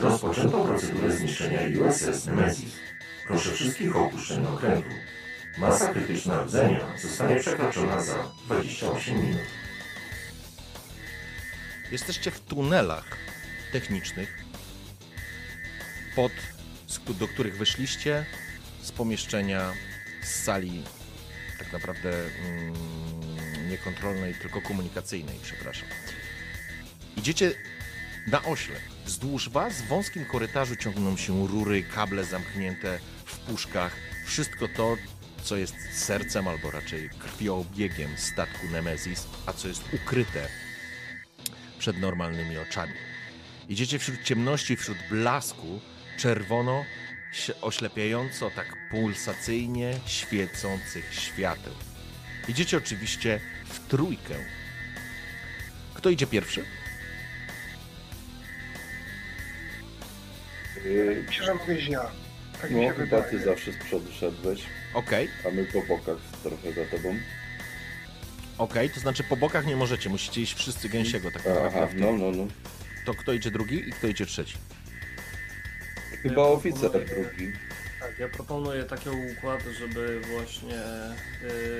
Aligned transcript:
Rozpoczęto 0.00 0.64
procedurę 0.64 1.12
zniszczenia 1.12 1.60
USS 1.86 2.26
Nemesis. 2.26 2.76
Proszę 3.26 3.52
wszystkich 3.52 3.96
o 3.96 4.06
opuszczenie 4.06 4.48
okrętu. 4.48 4.90
Masa 5.58 5.92
krytyczna 5.92 6.42
rdzenia 6.42 6.80
zostanie 7.02 7.36
przekroczona 7.36 8.02
za 8.02 8.14
28 8.46 9.22
minut. 9.22 9.40
Jesteście 11.92 12.30
w 12.30 12.40
tunelach 12.40 13.16
technicznych, 13.72 14.44
pod, 16.16 16.32
do 17.18 17.28
których 17.28 17.58
wyszliście 17.58 18.26
z 18.82 18.92
pomieszczenia, 18.92 19.72
z 20.22 20.42
sali 20.44 20.82
tak 21.58 21.72
naprawdę 21.72 22.10
mm, 22.10 23.68
niekontrolnej, 23.68 24.34
tylko 24.34 24.62
komunikacyjnej, 24.62 25.38
przepraszam. 25.42 25.88
Idziecie 27.16 27.52
na 28.26 28.44
ośle. 28.44 28.76
Wzdłuż 29.08 29.48
was 29.48 29.82
w 29.82 29.86
wąskim 29.86 30.24
korytarzu 30.24 30.76
ciągną 30.76 31.16
się 31.16 31.46
rury, 31.46 31.82
kable 31.82 32.24
zamknięte 32.24 32.98
w 33.24 33.38
puszkach. 33.38 33.96
Wszystko 34.26 34.68
to, 34.68 34.96
co 35.42 35.56
jest 35.56 35.74
sercem 35.92 36.48
albo 36.48 36.70
raczej 36.70 37.10
krwiobiegiem 37.10 38.10
statku 38.18 38.66
Nemesis, 38.72 39.26
a 39.46 39.52
co 39.52 39.68
jest 39.68 39.82
ukryte 39.92 40.48
przed 41.78 42.00
normalnymi 42.00 42.58
oczami. 42.58 42.92
Idziecie 43.68 43.98
wśród 43.98 44.22
ciemności, 44.22 44.76
wśród 44.76 44.98
blasku 45.10 45.80
czerwono, 46.18 46.84
oślepiająco, 47.60 48.50
tak 48.50 48.76
pulsacyjnie 48.90 50.00
świecących 50.06 51.14
świateł. 51.14 51.72
Idziecie 52.48 52.76
oczywiście 52.76 53.40
w 53.64 53.88
trójkę. 53.88 54.34
Kto 55.94 56.10
idzie 56.10 56.26
pierwszy? 56.26 56.64
Yy, 60.88 61.24
Myślę, 61.26 61.44
że 61.46 61.54
mogę 61.54 61.74
iść 61.74 61.88
ja. 61.88 62.10
Tak 62.62 62.70
mi 62.70 62.86
No, 62.86 62.94
chyba 62.94 63.20
ty 63.22 63.30
wydaje. 63.38 63.44
zawsze 63.56 63.72
z 63.72 63.76
przodu 63.76 64.12
szedłeś, 64.12 64.60
Okej, 64.94 65.28
a 65.46 65.50
my 65.50 65.64
po 65.64 65.82
bokach 65.82 66.16
trochę 66.42 66.72
za 66.72 66.96
tobą. 66.96 67.14
okej, 68.58 68.90
to 68.90 69.00
znaczy 69.00 69.24
po 69.24 69.36
bokach 69.36 69.66
nie 69.66 69.76
możecie, 69.76 70.08
musicie 70.10 70.40
iść 70.40 70.54
wszyscy 70.54 70.88
gęsiego 70.88 71.30
tak 71.30 71.44
naprawdę. 71.46 71.76
Aha, 71.78 71.86
w 71.86 71.90
tym. 71.90 72.00
no, 72.00 72.12
no, 72.12 72.30
no. 72.30 72.46
To 73.06 73.14
kto 73.14 73.32
idzie 73.32 73.50
drugi 73.50 73.88
i 73.88 73.92
kto 73.92 74.06
idzie 74.06 74.26
trzeci? 74.26 74.56
Chyba 76.22 76.42
Ja 76.42 76.48
oficer 76.48 76.90
proponuję- 76.90 77.06
drugi. 77.24 77.52
Tak, 78.00 78.18
ja 78.18 78.28
proponuję 78.28 78.84
taki 78.84 79.08
układ, 79.10 79.60
żeby 79.78 80.20
właśnie 80.20 80.74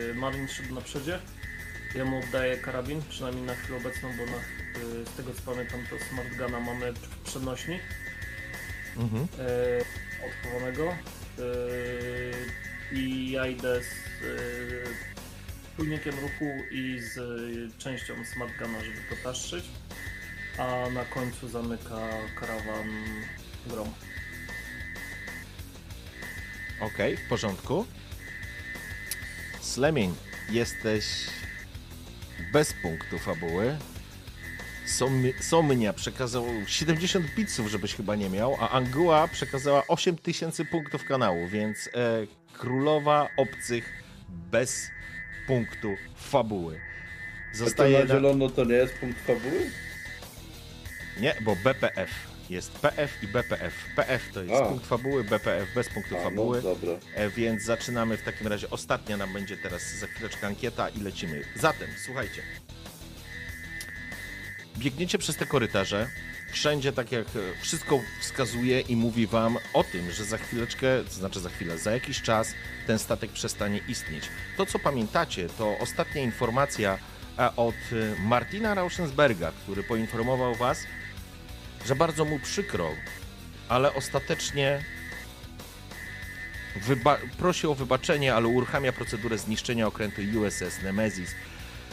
yy, 0.09 0.15
Marin 0.15 0.49
szedł 0.49 0.75
na 0.75 0.81
przodzie. 0.81 1.19
Ja 1.95 2.05
mu 2.05 2.19
oddaję 2.19 2.57
karabin, 2.57 3.03
przynajmniej 3.11 3.45
na 3.45 3.55
chwilę 3.55 3.79
obecną, 3.79 4.09
bo 4.17 4.27
na, 4.27 4.33
yy, 4.33 5.07
z 5.07 5.17
tego 5.17 5.35
co 5.35 5.43
pamiętam 5.53 5.81
to 5.91 6.05
Smart 6.05 6.29
Guna 6.37 6.61
mamy 6.61 6.93
w 6.93 7.09
przenośni 7.25 7.79
Mhm. 8.99 9.29
yy, 9.39 9.85
odchowanego. 10.29 10.95
Yy, 11.39 12.99
I 13.01 13.31
ja 13.31 13.47
idę 13.47 13.83
z 13.83 13.89
czujnikiem 15.77 16.15
ruchu 16.15 16.65
i 16.71 17.01
z 17.01 17.19
częścią 17.79 18.25
Smart 18.25 18.53
Guna, 18.59 18.81
żeby 18.81 18.99
to 19.11 19.17
taszyć. 19.25 19.65
A 20.59 20.91
na 20.91 21.05
końcu 21.05 21.49
zamyka 21.49 22.09
karawan 22.41 22.89
grom. 23.67 23.95
Okej, 26.81 27.17
w 27.17 27.29
porządku. 27.29 27.87
Slemień, 29.61 30.15
jesteś 30.51 31.05
bez 32.53 32.73
punktu 32.73 33.19
fabuły. 33.19 33.79
Som- 34.89 35.33
Somnia 35.41 35.93
przekazał 35.93 36.45
70 36.67 37.27
bitsów, 37.37 37.69
żebyś 37.71 37.95
chyba 37.95 38.17
nie 38.17 38.31
miał, 38.31 38.57
a 38.61 38.71
Anguła 38.71 39.29
przekazała 39.29 39.87
8000 39.87 40.65
punktów 40.65 41.05
kanału, 41.05 41.49
więc 41.49 41.87
e, 41.87 42.27
królowa 42.53 43.29
obcych 43.37 44.03
bez 44.29 44.91
punktu 45.47 45.95
fabuły. 46.17 46.81
Zostaje 47.53 47.69
Zostaje 47.71 47.99
na 47.99 48.05
na... 48.05 48.15
zielono 48.21 48.49
to 48.51 48.65
nie 48.65 48.75
jest 48.75 48.95
punkt 48.95 49.19
fabuły? 49.27 49.71
Nie, 51.21 51.35
bo 51.41 51.57
BPF. 51.57 52.11
Jest 52.51 52.73
PF 52.73 53.23
i 53.23 53.27
BPF. 53.29 53.75
PF 53.97 54.31
to 54.35 54.43
jest 54.43 54.63
A. 54.63 54.65
punkt 54.69 54.87
fabuły, 54.87 55.25
BPF 55.25 55.75
bez 55.75 55.89
punktu 55.89 56.15
A, 56.17 56.19
no 56.19 56.25
fabuły. 56.25 56.63
dobra. 56.63 56.93
E, 57.15 57.31
Więc 57.31 57.63
zaczynamy 57.63 58.17
w 58.17 58.23
takim 58.23 58.47
razie. 58.47 58.71
Ostatnia 58.71 59.17
nam 59.17 59.33
będzie 59.33 59.57
teraz 59.57 59.83
za 60.01 60.07
chwileczkę 60.07 60.47
ankieta 60.47 60.89
i 60.89 61.01
lecimy. 61.01 61.45
Zatem, 61.57 61.89
słuchajcie. 62.05 62.43
Biegniecie 64.77 65.19
przez 65.19 65.37
te 65.37 65.47
korytarze. 65.47 66.09
Wszędzie, 66.53 66.93
tak 66.93 67.13
jak 67.13 67.27
e, 67.27 67.63
wszystko 67.63 68.01
wskazuje 68.21 68.81
i 68.81 68.97
mówi 68.97 69.27
wam 69.27 69.59
o 69.75 69.85
tym, 69.85 70.11
że 70.11 70.25
za 70.25 70.39
chwileczkę, 70.39 71.05
to 71.05 71.11
znaczy 71.11 71.41
za 71.41 71.49
chwilę, 71.49 71.79
za 71.79 71.91
jakiś 71.91 72.23
czas 72.23 72.55
ten 72.87 72.99
statek 72.99 73.31
przestanie 73.33 73.81
istnieć. 73.89 74.25
To, 74.57 74.67
co 74.67 74.79
pamiętacie, 74.79 75.49
to 75.49 75.79
ostatnia 75.79 76.23
informacja 76.23 76.99
e, 77.39 77.57
od 77.57 77.75
e, 77.75 78.23
Martina 78.23 78.75
Rauschensberga, 78.75 79.53
który 79.53 79.83
poinformował 79.83 80.55
was, 80.55 80.79
że 81.87 81.97
bardzo 81.97 82.25
mu 82.25 82.39
przykro, 82.39 82.91
ale 83.69 83.95
ostatecznie 83.95 84.85
wyba- 86.77 87.19
prosi 87.39 87.67
o 87.67 87.75
wybaczenie, 87.75 88.35
ale 88.35 88.49
uruchamia 88.49 88.93
procedurę 88.93 89.39
zniszczenia 89.39 89.87
okrętu 89.87 90.23
USS 90.41 90.83
Nemesis. 90.83 91.31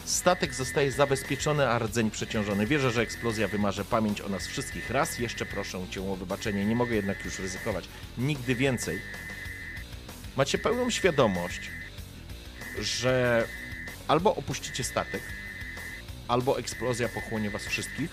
Statek 0.06 0.54
zostaje 0.54 0.92
zabezpieczony, 0.92 1.68
a 1.68 1.80
rdzeń 1.80 2.12
przeciążony. 2.12 2.66
Wierzę, 2.66 2.92
że 2.92 3.02
eksplozja 3.02 3.48
wymarze 3.48 3.86
pamięć 3.86 4.22
o 4.22 4.30
nas 4.30 4.48
wszystkich. 4.48 4.90
Raz 4.90 5.20
jeszcze 5.20 5.46
proszę 5.46 5.88
cię 5.90 6.12
o 6.12 6.16
wybaczenie. 6.16 6.66
Nie 6.66 6.76
mogę 6.76 6.96
jednak 6.96 7.26
już 7.26 7.40
ryzykować. 7.40 7.88
Nigdy 8.18 8.56
więcej. 8.56 9.02
Macie 10.38 10.58
pełną 10.58 10.90
świadomość, 10.90 11.72
że 12.80 13.48
albo 14.08 14.36
opuścicie 14.36 14.84
statek, 14.84 15.22
albo 16.28 16.60
eksplozja 16.60 17.10
pochłonie 17.10 17.50
was 17.50 17.66
wszystkich. 17.66 18.12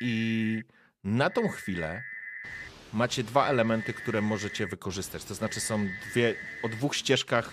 I 0.00 0.62
na 1.04 1.30
tą 1.30 1.48
chwilę 1.48 2.02
macie 2.92 3.24
dwa 3.24 3.48
elementy, 3.48 3.94
które 3.94 4.20
możecie 4.22 4.66
wykorzystać. 4.66 5.24
To 5.24 5.34
znaczy 5.34 5.60
są 5.60 5.88
dwie, 6.10 6.34
o 6.62 6.68
dwóch 6.68 6.96
ścieżkach 6.96 7.50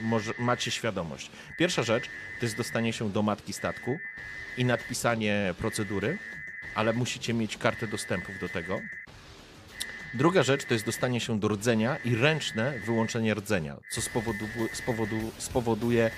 może, 0.00 0.32
macie 0.38 0.70
świadomość. 0.70 1.30
Pierwsza 1.58 1.82
rzecz 1.82 2.04
to 2.40 2.46
jest 2.46 2.56
dostanie 2.56 2.92
się 2.92 3.10
do 3.10 3.22
matki 3.22 3.52
statku 3.52 3.98
i 4.56 4.64
nadpisanie 4.64 5.54
procedury, 5.58 6.18
ale 6.74 6.92
musicie 6.92 7.34
mieć 7.34 7.56
kartę 7.56 7.86
dostępów 7.86 8.38
do 8.40 8.48
tego. 8.48 8.80
Druga 10.14 10.42
rzecz 10.42 10.64
to 10.64 10.74
jest 10.74 10.86
dostanie 10.86 11.20
się 11.20 11.40
do 11.40 11.48
rdzenia 11.48 11.96
i 12.04 12.14
ręczne 12.14 12.78
wyłączenie 12.78 13.34
rdzenia, 13.34 13.76
co 13.90 14.02
spowodu, 14.02 14.44
spowodu, 14.72 15.16
spowoduje 15.38 16.10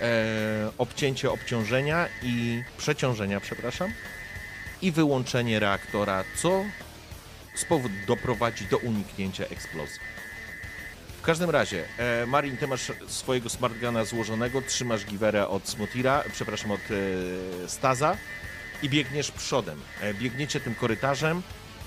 e, 0.00 0.72
obcięcie 0.78 1.30
obciążenia 1.30 2.08
i 2.22 2.62
przeciążenia, 2.78 3.40
przepraszam, 3.40 3.92
i 4.82 4.92
wyłączenie 4.92 5.60
reaktora, 5.60 6.24
co 6.36 6.64
doprowadzi 8.06 8.64
do 8.64 8.78
uniknięcia 8.78 9.44
eksplozji. 9.44 10.09
W 11.20 11.22
każdym 11.22 11.50
razie, 11.50 11.84
e, 11.98 12.26
Marin, 12.26 12.56
ty 12.56 12.66
masz 12.66 12.92
swojego 13.06 13.48
smartgana 13.48 14.04
złożonego, 14.04 14.62
trzymasz 14.62 15.04
giwerę 15.04 15.48
od 15.48 15.68
Smotira, 15.68 16.24
przepraszam, 16.32 16.70
od 16.70 16.80
e, 16.80 17.68
Staza 17.68 18.16
i 18.82 18.88
biegniesz 18.88 19.30
przodem. 19.30 19.80
E, 20.00 20.14
biegniecie 20.14 20.60
tym 20.60 20.74
korytarzem, 20.74 21.42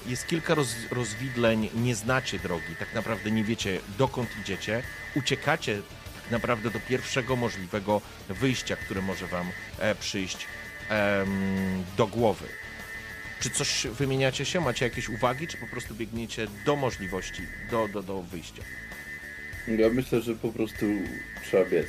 jest 0.06 0.28
kilka 0.28 0.56
roz, 0.56 0.76
rozwidleń, 0.92 1.70
nie 1.76 1.96
znacie 1.96 2.40
drogi, 2.40 2.76
tak 2.80 2.94
naprawdę 2.94 3.32
nie 3.32 3.44
wiecie 3.44 3.80
dokąd 3.98 4.30
idziecie, 4.42 4.84
uciekacie 5.16 5.82
tak 6.22 6.32
naprawdę 6.32 6.70
do 6.70 6.80
pierwszego 6.80 7.36
możliwego 7.36 8.02
wyjścia, 8.30 8.76
które 8.76 9.02
może 9.02 9.28
wam 9.28 9.48
e, 9.80 9.96
przyjść 9.96 10.48
em, 10.90 11.84
do 11.98 12.08
głowy. 12.08 12.46
Czy 13.40 13.50
coś 13.50 13.88
wymieniacie 13.88 14.46
się? 14.46 14.62
Macie 14.62 14.86
jakieś 14.86 15.10
uwagi, 15.10 15.48
czy 15.48 15.58
po 15.58 15.68
prostu 15.68 15.96
biegniecie 15.96 16.48
do 16.66 16.76
możliwości, 16.76 17.42
do, 17.72 17.88
do, 17.88 18.04
do 18.04 18.22
wyjścia? 18.22 18.64
Ja 19.68 19.90
myślę, 19.90 20.22
że 20.22 20.36
po 20.36 20.52
prostu 20.52 20.86
trzeba 21.46 21.66
biec. 21.66 21.88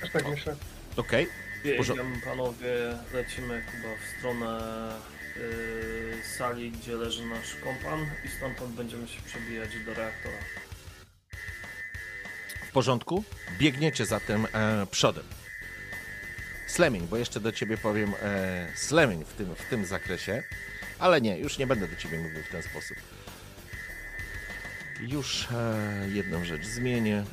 Też 0.00 0.10
tak 0.10 0.28
myślę. 0.28 0.56
Okej, 0.96 1.26
Biegiem, 1.64 2.20
panowie, 2.24 2.74
lecimy 3.14 3.62
chyba 3.62 3.88
w 3.96 4.18
stronę 4.18 4.60
y, 5.36 6.36
sali, 6.38 6.70
gdzie 6.70 6.96
leży 6.96 7.26
nasz 7.26 7.54
kompan 7.54 8.06
i 8.24 8.28
stamtąd 8.28 8.74
będziemy 8.74 9.08
się 9.08 9.22
przebijać 9.22 9.70
do 9.86 9.94
reaktora. 9.94 10.36
w 12.68 12.72
porządku. 12.72 13.24
Biegniecie 13.58 14.06
zatem 14.06 14.46
e, 14.52 14.86
przodem. 14.90 15.24
Slemming, 16.66 17.04
bo 17.04 17.16
jeszcze 17.16 17.40
do 17.40 17.52
ciebie 17.52 17.76
powiem 17.78 18.14
e, 18.22 18.66
Slemming 18.76 19.26
w 19.28 19.34
tym, 19.34 19.54
w 19.54 19.64
tym 19.70 19.86
zakresie, 19.86 20.42
ale 20.98 21.20
nie, 21.20 21.38
już 21.38 21.58
nie 21.58 21.66
będę 21.66 21.88
do 21.88 21.96
ciebie 21.96 22.18
mówił 22.18 22.42
w 22.42 22.48
ten 22.52 22.62
sposób. 22.62 22.96
Już 25.08 25.48
e, 25.50 26.08
jedną 26.08 26.44
rzecz 26.44 26.66
zmienię. 26.66 27.24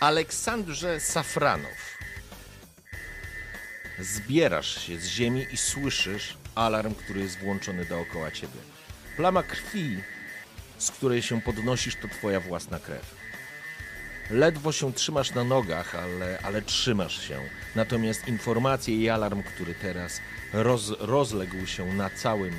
Aleksandrze 0.00 1.00
Safranow. 1.00 1.98
Zbierasz 3.98 4.86
się 4.86 4.98
z 4.98 5.06
ziemi 5.06 5.46
i 5.52 5.56
słyszysz 5.56 6.36
alarm, 6.54 6.94
który 6.94 7.20
jest 7.20 7.38
włączony 7.38 7.84
dookoła 7.84 8.30
ciebie. 8.30 8.58
Plama 9.16 9.42
krwi, 9.42 10.02
z 10.78 10.90
której 10.90 11.22
się 11.22 11.40
podnosisz, 11.40 11.96
to 11.96 12.08
twoja 12.08 12.40
własna 12.40 12.78
krew. 12.78 13.21
Ledwo 14.32 14.72
się 14.72 14.92
trzymasz 14.92 15.34
na 15.34 15.44
nogach, 15.44 15.94
ale, 15.94 16.38
ale 16.42 16.62
trzymasz 16.62 17.28
się. 17.28 17.40
Natomiast 17.76 18.28
informacje 18.28 18.96
i 18.96 19.08
alarm, 19.08 19.42
który 19.42 19.74
teraz 19.74 20.20
roz, 20.52 20.92
rozległ 21.00 21.66
się 21.66 21.84
na 21.94 22.10
całym, 22.10 22.54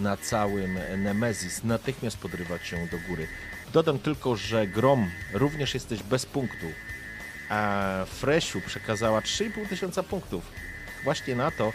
na 0.00 0.16
całym 0.16 0.78
Nemezis, 0.96 1.64
natychmiast 1.64 2.18
podrywa 2.18 2.58
cię 2.58 2.88
do 2.90 2.98
góry. 3.08 3.26
Dodam 3.72 3.98
tylko, 3.98 4.36
że 4.36 4.66
Grom 4.66 5.10
również 5.32 5.74
jesteś 5.74 6.02
bez 6.02 6.26
punktu, 6.26 6.66
a 7.48 8.04
Fresiu 8.08 8.60
przekazała 8.60 9.20
3,5 9.20 9.68
tysiąca 9.68 10.02
punktów 10.02 10.52
właśnie 11.04 11.36
na 11.36 11.50
to, 11.50 11.72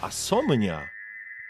a 0.00 0.10
Somnia 0.10 0.88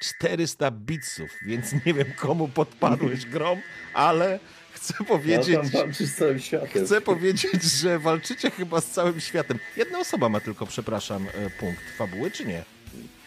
400 0.01 0.71
bitsów, 0.71 1.31
więc 1.47 1.73
nie 1.87 1.95
wiem 1.95 2.13
komu 2.17 2.49
podpadłeś 2.49 3.27
Grom, 3.33 3.61
ale 3.95 4.41
chcę 4.79 4.95
Ja 5.01 5.07
powiedzieć... 5.07 5.55
tam 5.55 5.69
walczy 5.71 6.07
z 6.07 6.15
całym 6.17 6.39
światem. 6.39 6.85
Chcę 6.85 7.01
powiedzieć, 7.01 7.63
że 7.83 7.99
walczycie 7.99 8.51
chyba 8.51 8.81
z 8.81 8.87
całym 8.87 9.21
światem. 9.21 9.59
Jedna 9.77 9.99
osoba 9.99 10.29
ma 10.29 10.41
tylko, 10.41 10.67
przepraszam, 10.67 11.27
e, 11.27 11.51
punkt 11.51 11.83
fabuły, 11.99 12.31
czy 12.31 12.45
nie? 12.45 12.63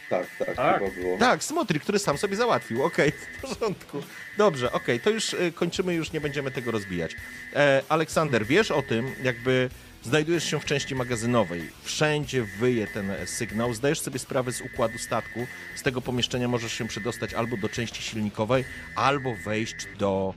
Tak, 0.10 0.28
tak, 0.40 0.56
Tak. 0.56 0.80
chyba 0.80 0.92
było. 1.02 1.18
Tak, 1.18 1.44
Smotri, 1.44 1.80
który 1.80 2.00
sam 2.00 2.18
sobie 2.18 2.36
załatwił. 2.36 2.84
Okej, 2.84 3.12
w 3.12 3.42
porządku. 3.42 4.02
Dobrze, 4.38 4.72
okej, 4.72 5.00
to 5.00 5.10
już 5.10 5.34
e, 5.34 5.52
kończymy, 5.52 5.94
już 5.94 6.12
nie 6.12 6.22
będziemy 6.22 6.52
tego 6.52 6.72
rozbijać. 6.72 7.16
E, 7.56 7.82
Aleksander, 7.90 8.46
wiesz 8.46 8.72
o 8.72 8.82
tym, 8.82 9.12
jakby 9.24 9.70
znajdujesz 10.04 10.44
się 10.44 10.60
w 10.60 10.66
części 10.66 10.96
magazynowej. 10.96 11.70
Wszędzie 11.84 12.44
wyje 12.44 12.88
ten 12.88 13.12
sygnał. 13.26 13.74
Zdajesz 13.74 14.00
sobie 14.00 14.20
sprawę 14.20 14.52
z 14.52 14.62
układu 14.62 14.98
statku. 14.98 15.48
Z 15.76 15.82
tego 15.82 16.02
pomieszczenia 16.02 16.48
możesz 16.48 16.74
się 16.74 16.88
przedostać 16.88 17.34
albo 17.34 17.58
do 17.58 17.70
części 17.70 18.04
silnikowej, 18.04 18.66
albo 18.96 19.36
wejść 19.36 19.76
do 20.00 20.34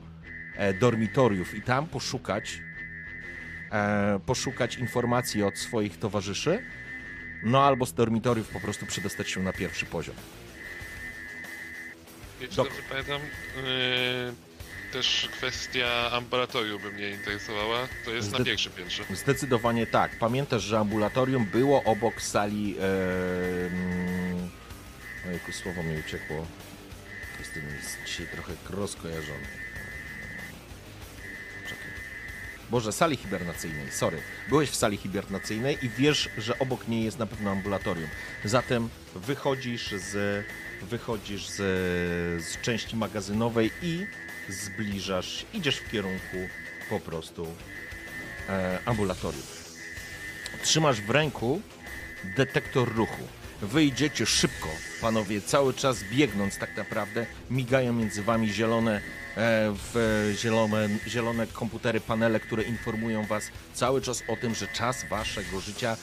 dormitoriów 0.80 1.54
i 1.54 1.62
tam 1.62 1.86
poszukać 1.86 2.58
e, 3.72 4.20
poszukać 4.26 4.76
informacji 4.76 5.42
od 5.42 5.58
swoich 5.58 5.98
towarzyszy, 5.98 6.62
no 7.42 7.64
albo 7.64 7.86
z 7.86 7.94
dormitoriów 7.94 8.48
po 8.48 8.60
prostu 8.60 8.86
przedostać 8.86 9.30
się 9.30 9.42
na 9.42 9.52
pierwszy 9.52 9.86
poziom. 9.86 10.14
Jeśli 12.40 12.56
dobrze 12.56 12.82
pamiętam, 12.90 13.20
yy, 13.56 14.34
też 14.92 15.28
kwestia 15.32 16.10
ambulatorium 16.12 16.82
by 16.82 16.92
mnie 16.92 17.10
interesowała. 17.10 17.88
To 18.04 18.10
jest 18.10 18.28
Zde- 18.28 18.38
na 18.38 18.44
pierwszym 18.44 18.72
piętrze. 18.72 19.04
Zdecydowanie 19.10 19.86
tak. 19.86 20.18
Pamiętasz, 20.18 20.62
że 20.62 20.78
ambulatorium 20.78 21.44
było 21.44 21.82
obok 21.84 22.22
sali. 22.22 22.76
E, 22.78 22.82
mm, 23.66 24.50
ojejku, 25.26 25.52
słowo 25.52 25.82
mi 25.82 25.98
uciekło. 26.00 26.46
Jestem 27.38 27.62
dzisiaj 28.06 28.26
trochę 28.26 28.52
rozkojarzony. 28.70 29.63
Boże, 32.70 32.92
sali 32.92 33.16
hibernacyjnej, 33.16 33.92
sorry. 33.92 34.18
Byłeś 34.48 34.70
w 34.70 34.76
sali 34.76 34.96
hibernacyjnej 34.96 35.78
i 35.82 35.88
wiesz, 35.88 36.28
że 36.38 36.58
obok 36.58 36.88
niej 36.88 37.04
jest 37.04 37.18
na 37.18 37.26
pewno 37.26 37.50
ambulatorium. 37.50 38.08
Zatem 38.44 38.88
wychodzisz 39.14 39.90
z, 39.90 40.44
wychodzisz 40.82 41.48
z, 41.48 41.56
z 42.44 42.60
części 42.60 42.96
magazynowej 42.96 43.70
i 43.82 44.06
zbliżasz, 44.48 45.46
idziesz 45.54 45.76
w 45.76 45.90
kierunku 45.90 46.36
po 46.90 47.00
prostu 47.00 47.46
e, 48.48 48.78
ambulatorium. 48.84 49.42
Trzymasz 50.62 51.00
w 51.00 51.10
ręku 51.10 51.60
detektor 52.36 52.94
ruchu. 52.94 53.22
Wyjdziecie 53.62 54.26
szybko, 54.26 54.68
panowie, 55.00 55.40
cały 55.40 55.74
czas 55.74 56.04
biegnąc 56.12 56.58
tak 56.58 56.76
naprawdę. 56.76 57.26
Migają 57.50 57.92
między 57.92 58.22
wami 58.22 58.52
zielone, 58.52 59.00
w, 59.36 60.32
zielone, 60.40 60.88
zielone 61.08 61.46
komputery, 61.46 62.00
panele, 62.00 62.40
które 62.40 62.62
informują 62.62 63.26
was 63.26 63.50
cały 63.74 64.00
czas 64.00 64.22
o 64.28 64.36
tym, 64.36 64.54
że 64.54 64.68
czas 64.68 65.04
waszego 65.08 65.60
życia 65.60 65.96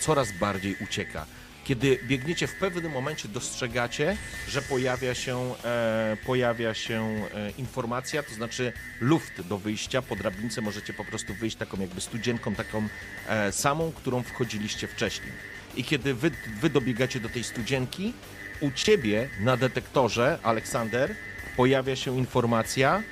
coraz 0.00 0.32
bardziej 0.32 0.76
ucieka. 0.80 1.26
Kiedy 1.64 1.98
biegniecie 2.04 2.46
w 2.46 2.54
pewnym 2.54 2.92
momencie 2.92 3.28
dostrzegacie, 3.28 4.16
że 4.48 4.62
pojawia 4.62 5.14
się, 5.14 5.54
e, 5.64 6.16
pojawia 6.26 6.74
się 6.74 7.02
e, 7.34 7.50
informacja, 7.58 8.22
to 8.22 8.34
znaczy 8.34 8.72
luft 9.00 9.40
do 9.40 9.58
wyjścia. 9.58 10.02
Po 10.02 10.16
drabince 10.16 10.60
możecie 10.60 10.92
po 10.92 11.04
prostu 11.04 11.34
wyjść 11.34 11.56
taką 11.56 11.80
jakby 11.80 12.00
studzienką, 12.00 12.54
taką 12.54 12.88
e, 13.28 13.52
samą, 13.52 13.92
którą 13.92 14.22
wchodziliście 14.22 14.88
wcześniej. 14.88 15.32
I 15.76 15.84
kiedy 15.84 16.14
wy, 16.14 16.30
wy 16.60 16.70
dobiegacie 16.70 17.20
do 17.20 17.28
tej 17.28 17.44
studzienki, 17.44 18.12
u 18.60 18.70
ciebie 18.70 19.28
na 19.40 19.56
detektorze, 19.56 20.38
Aleksander, 20.42 21.14
pojawia 21.56 21.96
się 21.96 22.18
informacja, 22.18 23.02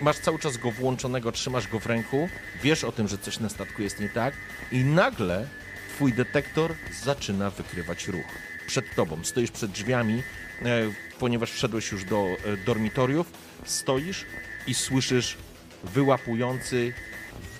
masz 0.00 0.18
cały 0.18 0.38
czas 0.38 0.56
go 0.56 0.70
włączonego, 0.70 1.32
trzymasz 1.32 1.68
go 1.68 1.80
w 1.80 1.86
ręku, 1.86 2.28
wiesz 2.62 2.84
o 2.84 2.92
tym, 2.92 3.08
że 3.08 3.18
coś 3.18 3.40
na 3.40 3.48
statku 3.48 3.82
jest 3.82 4.00
nie 4.00 4.08
tak 4.08 4.34
i 4.72 4.84
nagle 4.84 5.48
twój 5.94 6.12
detektor 6.12 6.74
zaczyna 7.02 7.50
wykrywać 7.50 8.08
ruch. 8.08 8.26
Przed 8.66 8.94
tobą, 8.94 9.24
stoisz 9.24 9.50
przed 9.50 9.70
drzwiami, 9.70 10.22
e, 10.62 10.82
ponieważ 11.18 11.52
wszedłeś 11.52 11.92
już 11.92 12.04
do 12.04 12.26
e, 12.26 12.56
dormitoriów, 12.56 13.32
stoisz 13.64 14.24
i 14.66 14.74
słyszysz 14.74 15.36
wyłapujący, 15.84 16.92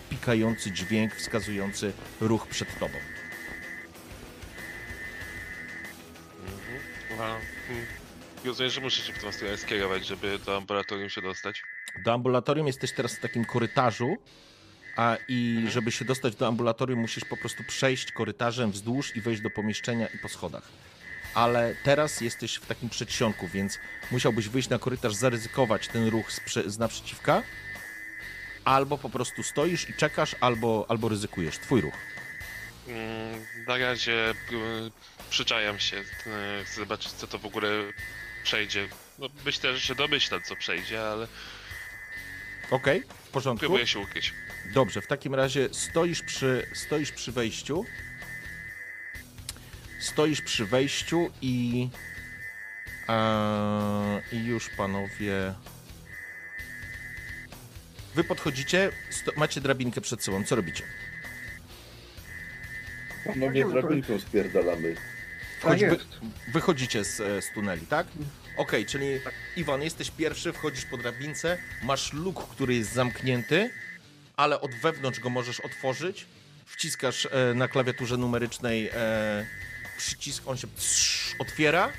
wpikający 0.06 0.72
dźwięk 0.72 1.14
wskazujący 1.14 1.92
ruch 2.20 2.46
przed 2.46 2.78
tobą. 2.78 2.99
Hmm. 7.18 8.05
Rozumiem, 8.46 8.70
że 8.70 8.80
muszę 8.80 9.02
się 9.02 9.12
w 9.12 9.18
tą 9.22 9.32
stronę 9.32 9.56
skierować, 9.56 10.06
żeby 10.06 10.38
do 10.38 10.56
ambulatorium 10.56 11.10
się 11.10 11.22
dostać. 11.22 11.62
Do 12.04 12.12
ambulatorium 12.12 12.66
jesteś 12.66 12.92
teraz 12.92 13.16
w 13.16 13.20
takim 13.20 13.44
korytarzu, 13.44 14.16
a 14.96 15.16
i 15.28 15.64
żeby 15.68 15.92
się 15.92 16.04
dostać 16.04 16.36
do 16.36 16.46
ambulatorium, 16.46 17.00
musisz 17.00 17.24
po 17.24 17.36
prostu 17.36 17.64
przejść 17.64 18.12
korytarzem 18.12 18.72
wzdłuż 18.72 19.16
i 19.16 19.20
wejść 19.20 19.42
do 19.42 19.50
pomieszczenia 19.50 20.06
i 20.06 20.18
po 20.18 20.28
schodach. 20.28 20.62
Ale 21.34 21.74
teraz 21.84 22.20
jesteś 22.20 22.54
w 22.56 22.66
takim 22.66 22.88
przedsionku, 22.88 23.48
więc 23.48 23.78
musiałbyś 24.10 24.48
wyjść 24.48 24.68
na 24.68 24.78
korytarz, 24.78 25.14
zaryzykować 25.14 25.88
ten 25.88 26.08
ruch 26.08 26.32
z, 26.32 26.40
z 26.66 26.78
naprzeciwka, 26.78 27.42
albo 28.64 28.98
po 28.98 29.10
prostu 29.10 29.42
stoisz 29.42 29.90
i 29.90 29.94
czekasz, 29.94 30.36
albo, 30.40 30.86
albo 30.88 31.08
ryzykujesz. 31.08 31.58
Twój 31.58 31.80
ruch. 31.80 31.94
Mm, 32.88 33.46
Na 33.66 33.78
razie 33.78 34.30
y, 34.30 34.34
przyczajam 35.30 35.78
się, 35.78 35.96
y, 35.96 36.04
chcę 36.64 36.80
zobaczyć 36.80 37.12
co 37.12 37.26
to 37.26 37.38
w 37.38 37.46
ogóle 37.46 37.68
przejdzie. 38.46 38.88
No, 39.18 39.28
myślę, 39.44 39.74
że 39.74 39.80
się 39.80 39.94
domyślam 39.94 40.42
co 40.42 40.56
przejdzie, 40.56 41.08
ale 41.08 41.28
Okej, 42.70 43.02
w 43.24 43.28
porządku. 43.28 43.60
próbuję 43.60 43.86
się 43.86 43.98
ukryć. 43.98 44.32
Dobrze, 44.74 45.00
w 45.00 45.06
takim 45.06 45.34
razie 45.34 45.68
stoisz 45.72 46.22
przy, 46.22 46.66
stoisz 46.74 47.12
przy 47.12 47.32
wejściu. 47.32 47.84
Stoisz 50.00 50.40
przy 50.42 50.66
wejściu 50.66 51.30
i. 51.42 51.88
e, 53.08 54.22
I 54.32 54.44
już 54.44 54.68
panowie. 54.76 55.54
Wy 58.14 58.24
podchodzicie, 58.24 58.90
sto, 59.10 59.32
macie 59.36 59.60
drabinkę 59.60 60.00
przed 60.00 60.24
sobą. 60.24 60.44
Co 60.44 60.56
robicie? 60.56 60.84
Panowie 63.26 63.64
drabinką 63.68 64.20
spierdalamy. 64.20 64.96
Wchodź, 65.66 65.80
Tak 65.80 65.90
wy, 65.90 65.99
wychodzicie 66.52 67.04
z, 67.04 67.20
e, 67.20 67.42
z 67.42 67.50
tuneli, 67.54 67.87
tak? 67.87 68.06
Okej, 68.56 68.87
czyli 68.87 69.06
Iwan, 69.56 69.82
jesteś 69.82 70.11
pierwszy, 70.11 70.52
wchodzisz 70.52 70.85
po 70.85 70.96
drabince, 70.96 71.58
masz 71.82 72.12
luk, 72.12 72.49
który 72.49 72.75
jest 72.75 72.92
zamknięty, 72.92 73.70
ale 74.37 74.61
od 74.61 74.75
wewnątrz 74.75 75.20
go 75.20 75.30
możesz 75.30 75.61
otworzyć 75.61 76.26
wciskasz 76.66 77.28
e, 77.30 77.54
na 77.54 77.68
klawiaturze 77.68 78.16
numerycznej 78.16 78.90
e, 78.94 79.46
przycisk, 79.99 80.42
on 80.46 80.56
się 80.56 80.66
otwiera, 81.38 81.92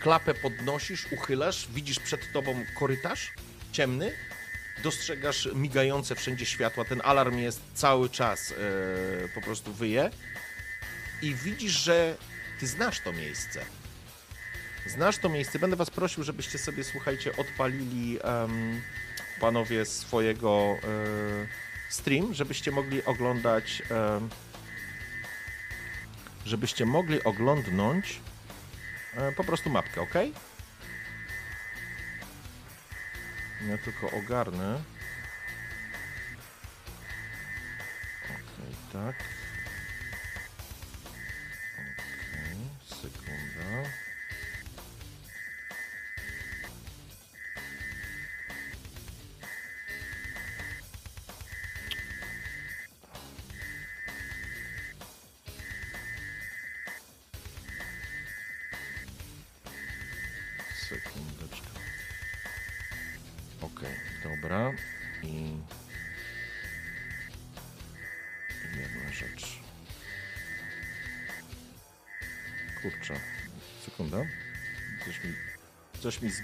klapę 0.00 0.34
podnosisz, 0.34 1.06
uchylasz, 1.12 1.68
widzisz 1.74 2.00
przed 2.00 2.32
tobą 2.32 2.64
korytarz 2.78 3.32
ciemny, 3.72 4.12
dostrzegasz 4.82 5.48
migające 5.54 6.14
wszędzie 6.14 6.46
światła, 6.46 6.84
ten 6.84 7.00
alarm 7.04 7.38
jest 7.38 7.60
cały 7.74 8.10
czas 8.10 8.52
e, 8.52 8.54
po 9.28 9.40
prostu 9.40 9.72
wyje 9.72 10.10
i 11.22 11.34
widzisz, 11.34 11.72
że 11.72 12.16
ty 12.60 12.66
znasz 12.66 13.00
to 13.00 13.12
miejsce. 13.12 13.64
Znasz 14.86 15.18
to 15.18 15.28
miejsce. 15.28 15.58
Będę 15.58 15.76
was 15.76 15.90
prosił, 15.90 16.24
żebyście 16.24 16.58
sobie, 16.58 16.84
słuchajcie, 16.84 17.36
odpalili 17.36 18.18
em, 18.22 18.82
panowie 19.40 19.84
swojego 19.84 20.76
e, 20.76 20.86
stream, 21.90 22.34
żebyście 22.34 22.70
mogli 22.70 23.04
oglądać 23.04 23.82
żebyście 26.48 26.86
mogli 26.86 27.24
oglądnąć 27.24 28.20
e, 29.14 29.32
po 29.32 29.44
prostu 29.44 29.70
mapkę, 29.70 30.00
ok? 30.00 30.14
Ja 33.68 33.78
tylko 33.78 34.10
ogarnę. 34.10 34.82
Okej, 38.24 38.74
tak. 38.92 39.37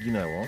Zginęło. 0.04 0.46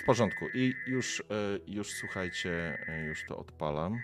W 0.00 0.04
porządku. 0.04 0.48
I 0.54 0.74
już, 0.86 1.20
e, 1.20 1.24
już 1.66 1.92
słuchajcie, 1.92 2.78
e, 2.88 3.04
już 3.04 3.24
to 3.24 3.36
odpalam. 3.36 4.02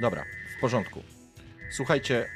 Dobra, 0.00 0.24
w 0.56 0.60
porządku. 0.60 1.02
Słuchajcie, 1.70 2.28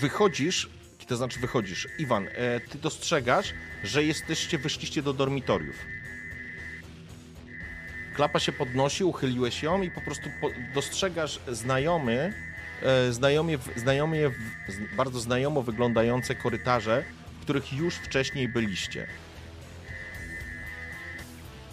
wychodzisz, 0.00 0.75
to 1.06 1.16
znaczy 1.16 1.40
wychodzisz. 1.40 1.88
Iwan, 1.98 2.28
e, 2.28 2.60
ty 2.60 2.78
dostrzegasz, 2.78 3.54
że 3.84 4.04
jesteście, 4.04 4.58
wyszliście 4.58 5.02
do 5.02 5.12
dormitoriów. 5.12 5.76
Klapa 8.14 8.38
się 8.40 8.52
podnosi, 8.52 9.04
uchyliłeś 9.04 9.62
ją 9.62 9.82
i 9.82 9.90
po 9.90 10.00
prostu 10.00 10.30
po, 10.40 10.50
dostrzegasz 10.74 11.40
znajomy, 11.48 12.32
e, 12.82 13.12
znajomie, 13.12 13.58
znajomie, 13.76 14.28
w- 14.28 14.72
z- 14.72 14.96
bardzo 14.96 15.20
znajomo 15.20 15.62
wyglądające 15.62 16.34
korytarze, 16.34 17.04
w 17.38 17.42
których 17.42 17.72
już 17.72 17.94
wcześniej 17.94 18.48
byliście. 18.48 19.06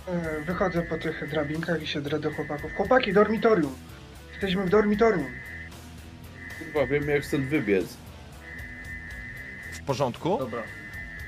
E, 0.07 0.41
Wychodzę 0.41 0.81
po 0.81 0.97
tych 0.97 1.29
drabinkach 1.29 1.81
i 1.81 1.87
się 1.87 2.01
drę 2.01 2.19
do 2.19 2.31
chłopaków. 2.33 2.73
Chłopaki, 2.75 3.13
dormitorium! 3.13 3.75
Jesteśmy 4.31 4.63
w 4.65 4.69
dormitorium. 4.69 5.25
Kurwa, 6.59 6.87
wiem 6.87 7.09
jak 7.09 7.25
stąd 7.25 7.45
wybiec. 7.45 7.85
W 9.83 9.85
porządku? 9.85 10.37
Dobra. 10.37 10.63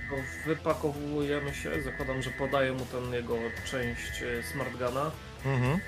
To 0.10 0.16
wypakowujemy 0.46 1.54
się, 1.54 1.82
zakładam, 1.82 2.22
że 2.22 2.30
podaję 2.30 2.72
mu 2.72 2.86
ten 2.86 3.14
jego 3.14 3.38
część 3.72 4.22
e, 4.22 4.44
smartgana 4.44 5.12
Mhm. 5.46 5.74
e, 5.74 5.80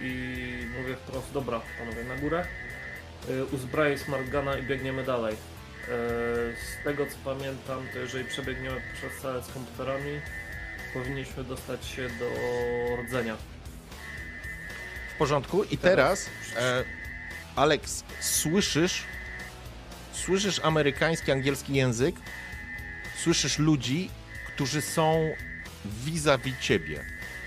i 0.00 0.66
mówię 0.80 0.96
wprost, 0.96 1.32
dobra 1.32 1.60
panowie, 1.78 2.04
na 2.04 2.16
górę. 2.16 2.46
E, 3.30 3.44
Uzbraję 3.44 3.98
smartgana 3.98 4.58
i 4.58 4.62
biegniemy 4.62 5.04
dalej. 5.04 5.36
Z 6.80 6.84
tego 6.84 7.06
co 7.06 7.16
pamiętam, 7.24 7.86
to 7.92 7.98
jeżeli 7.98 8.24
przebiegniemy 8.24 8.80
przez 8.94 9.12
salę 9.22 9.42
z 9.42 9.52
komputerami, 9.52 10.20
powinniśmy 10.94 11.44
dostać 11.44 11.86
się 11.86 12.08
do 12.08 12.26
rdzenia. 13.02 13.36
W 15.14 15.18
porządku. 15.18 15.64
I 15.64 15.78
teraz, 15.78 16.30
e, 16.56 16.84
Alex, 17.56 18.04
słyszysz, 18.20 19.02
słyszysz 20.24 20.60
amerykański, 20.62 21.32
angielski 21.32 21.74
język, 21.74 22.16
słyszysz 23.16 23.58
ludzi, 23.58 24.10
którzy 24.46 24.82
są 24.82 25.34
vis-a-vis 25.84 26.58
ciebie. 26.60 27.04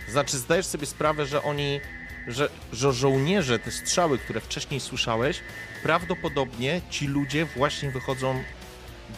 Znaczy, 0.08 0.38
zdajesz 0.38 0.66
sobie 0.66 0.86
sprawę, 0.86 1.26
że 1.26 1.44
oni, 1.44 1.82
że, 2.28 2.50
że 2.74 2.94
żołnierze, 2.94 3.60
te 3.60 3.72
strzały, 3.72 4.18
które 4.18 4.42
wcześniej 4.42 4.80
słyszałeś, 4.80 5.40
prawdopodobnie 5.84 6.82
ci 6.90 7.08
ludzie 7.08 7.46
właśnie 7.46 7.92
wychodzą 7.92 8.44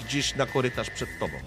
gdzieś 0.05 0.35
na 0.35 0.45
korytarz 0.45 0.89
przed 0.89 1.09
tobą. 1.19 1.37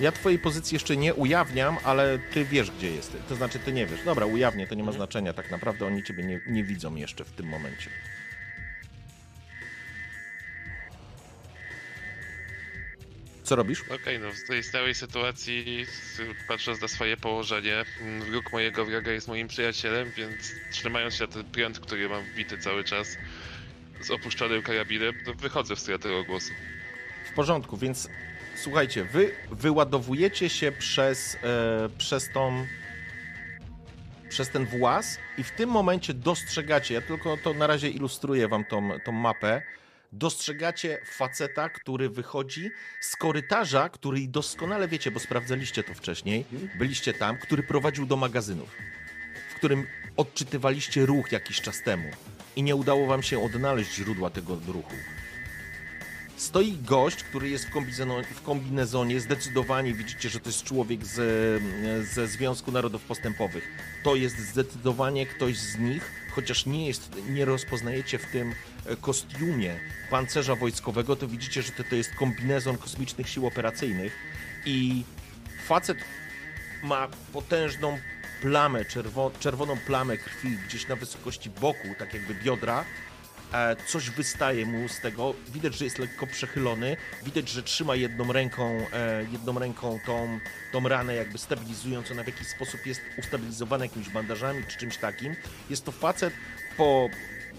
Ja 0.00 0.12
twojej 0.12 0.38
pozycji 0.38 0.74
jeszcze 0.74 0.96
nie 0.96 1.14
ujawniam, 1.14 1.76
ale 1.84 2.18
ty 2.18 2.44
wiesz, 2.44 2.70
gdzie 2.70 2.90
jesteś. 2.90 3.20
To 3.28 3.36
znaczy, 3.36 3.58
ty 3.58 3.72
nie 3.72 3.86
wiesz. 3.86 4.04
Dobra, 4.04 4.26
ujawnię, 4.26 4.66
to 4.66 4.74
nie 4.74 4.84
ma 4.84 4.92
znaczenia. 4.92 5.32
Tak 5.32 5.50
naprawdę 5.50 5.86
oni 5.86 6.02
ciebie 6.02 6.24
nie, 6.24 6.40
nie 6.46 6.64
widzą 6.64 6.94
jeszcze 6.94 7.24
w 7.24 7.32
tym 7.32 7.46
momencie. 7.46 7.90
Co 13.44 13.56
robisz? 13.56 13.84
Okej, 13.90 14.20
no 14.20 14.30
w 14.32 14.48
tej 14.48 14.62
stałej 14.62 14.94
sytuacji, 14.94 15.86
patrząc 16.48 16.80
na 16.80 16.88
swoje 16.88 17.16
położenie, 17.16 17.84
mm, 18.00 18.20
wróg 18.20 18.52
mojego 18.52 18.84
wroga 18.84 19.12
jest 19.12 19.28
moim 19.28 19.48
przyjacielem, 19.48 20.10
więc 20.16 20.52
trzymając 20.70 21.14
się 21.14 21.26
na 21.26 21.32
ten 21.32 21.44
prąd, 21.44 21.80
który 21.80 22.08
mam 22.08 22.24
wbity 22.24 22.58
cały 22.58 22.84
czas 22.84 23.16
z 24.00 24.10
opuszczonym 24.10 24.62
karabinem, 24.62 25.14
to 25.24 25.34
wychodzę 25.34 25.76
w 25.76 25.80
stronę 25.80 25.98
tego 25.98 26.24
głosu. 26.24 26.52
W 27.32 27.34
porządku, 27.34 27.76
więc 27.76 28.08
słuchajcie, 28.56 29.04
wy 29.04 29.34
wyładowujecie 29.50 30.48
się 30.48 30.72
przez, 30.72 31.36
e, 31.42 31.88
przez 31.98 32.30
tą 32.30 32.66
przez 34.28 34.50
ten 34.50 34.66
włas 34.66 35.18
i 35.38 35.44
w 35.44 35.50
tym 35.50 35.70
momencie 35.70 36.14
dostrzegacie, 36.14 36.94
ja 36.94 37.00
tylko 37.00 37.36
to 37.36 37.54
na 37.54 37.66
razie 37.66 37.88
ilustruję 37.88 38.48
wam 38.48 38.64
tą, 38.64 38.90
tą 39.04 39.12
mapę, 39.12 39.62
dostrzegacie 40.14 41.00
faceta, 41.04 41.68
który 41.68 42.10
wychodzi 42.10 42.70
z 43.00 43.16
korytarza, 43.16 43.88
który 43.88 44.28
doskonale 44.28 44.88
wiecie, 44.88 45.10
bo 45.10 45.20
sprawdzaliście 45.20 45.82
to 45.82 45.94
wcześniej, 45.94 46.44
byliście 46.78 47.14
tam, 47.14 47.38
który 47.38 47.62
prowadził 47.62 48.06
do 48.06 48.16
magazynów, 48.16 48.70
w 49.50 49.54
którym 49.54 49.86
odczytywaliście 50.16 51.06
ruch 51.06 51.32
jakiś 51.32 51.60
czas 51.60 51.82
temu 51.82 52.08
i 52.56 52.62
nie 52.62 52.76
udało 52.76 53.06
wam 53.06 53.22
się 53.22 53.44
odnaleźć 53.44 53.94
źródła 53.94 54.30
tego 54.30 54.58
ruchu. 54.66 54.94
Stoi 56.36 56.72
gość, 56.72 57.16
który 57.16 57.48
jest 57.48 57.64
w, 57.64 57.70
w 58.34 58.42
kombinezonie. 58.42 59.20
Zdecydowanie 59.20 59.94
widzicie, 59.94 60.28
że 60.28 60.40
to 60.40 60.48
jest 60.48 60.62
człowiek 60.62 61.06
z, 61.06 61.62
ze 62.08 62.26
Związku 62.26 62.72
Narodów 62.72 63.02
Postępowych. 63.02 63.68
To 64.04 64.14
jest 64.14 64.38
zdecydowanie 64.38 65.26
ktoś 65.26 65.58
z 65.58 65.78
nich, 65.78 66.10
chociaż 66.30 66.66
nie 66.66 66.86
jest, 66.86 67.10
nie 67.28 67.44
rozpoznajecie 67.44 68.18
w 68.18 68.26
tym 68.26 68.54
e, 68.86 68.96
kostiumie 68.96 69.80
pancerza 70.10 70.54
wojskowego, 70.54 71.16
to 71.16 71.28
widzicie, 71.28 71.62
że 71.62 71.72
to, 71.72 71.84
to 71.84 71.94
jest 71.94 72.14
kombinezon 72.14 72.78
kosmicznych 72.78 73.28
sił 73.28 73.46
operacyjnych 73.46 74.12
i 74.66 75.04
facet 75.66 75.98
ma 76.82 77.08
potężną 77.32 77.98
plamę, 78.40 78.84
czerwo, 78.84 79.30
czerwoną 79.40 79.76
plamę 79.76 80.16
krwi 80.16 80.58
gdzieś 80.68 80.88
na 80.88 80.96
wysokości 80.96 81.50
boku, 81.50 81.88
tak 81.98 82.14
jakby 82.14 82.34
biodra. 82.34 82.84
E, 83.54 83.76
coś 83.86 84.10
wystaje 84.10 84.66
mu 84.66 84.88
z 84.88 85.00
tego. 85.00 85.34
Widać, 85.48 85.74
że 85.74 85.84
jest 85.84 85.98
lekko 85.98 86.26
przechylony. 86.26 86.96
Widać, 87.24 87.48
że 87.48 87.62
trzyma 87.62 87.96
jedną 87.96 88.32
ręką, 88.32 88.86
e, 88.92 89.24
jedną 89.32 89.58
ręką 89.58 89.98
tą, 90.06 90.38
tą 90.72 90.88
ranę, 90.88 91.14
jakby 91.14 91.38
stabilizując. 91.38 92.10
Ona 92.10 92.24
w 92.24 92.26
jakiś 92.26 92.48
sposób 92.48 92.86
jest 92.86 93.00
ustabilizowana 93.18 93.84
jakimiś 93.84 94.08
bandażami 94.08 94.64
czy 94.68 94.78
czymś 94.78 94.96
takim. 94.96 95.36
Jest 95.70 95.84
to 95.84 95.92
facet 95.92 96.34
po, 96.76 97.08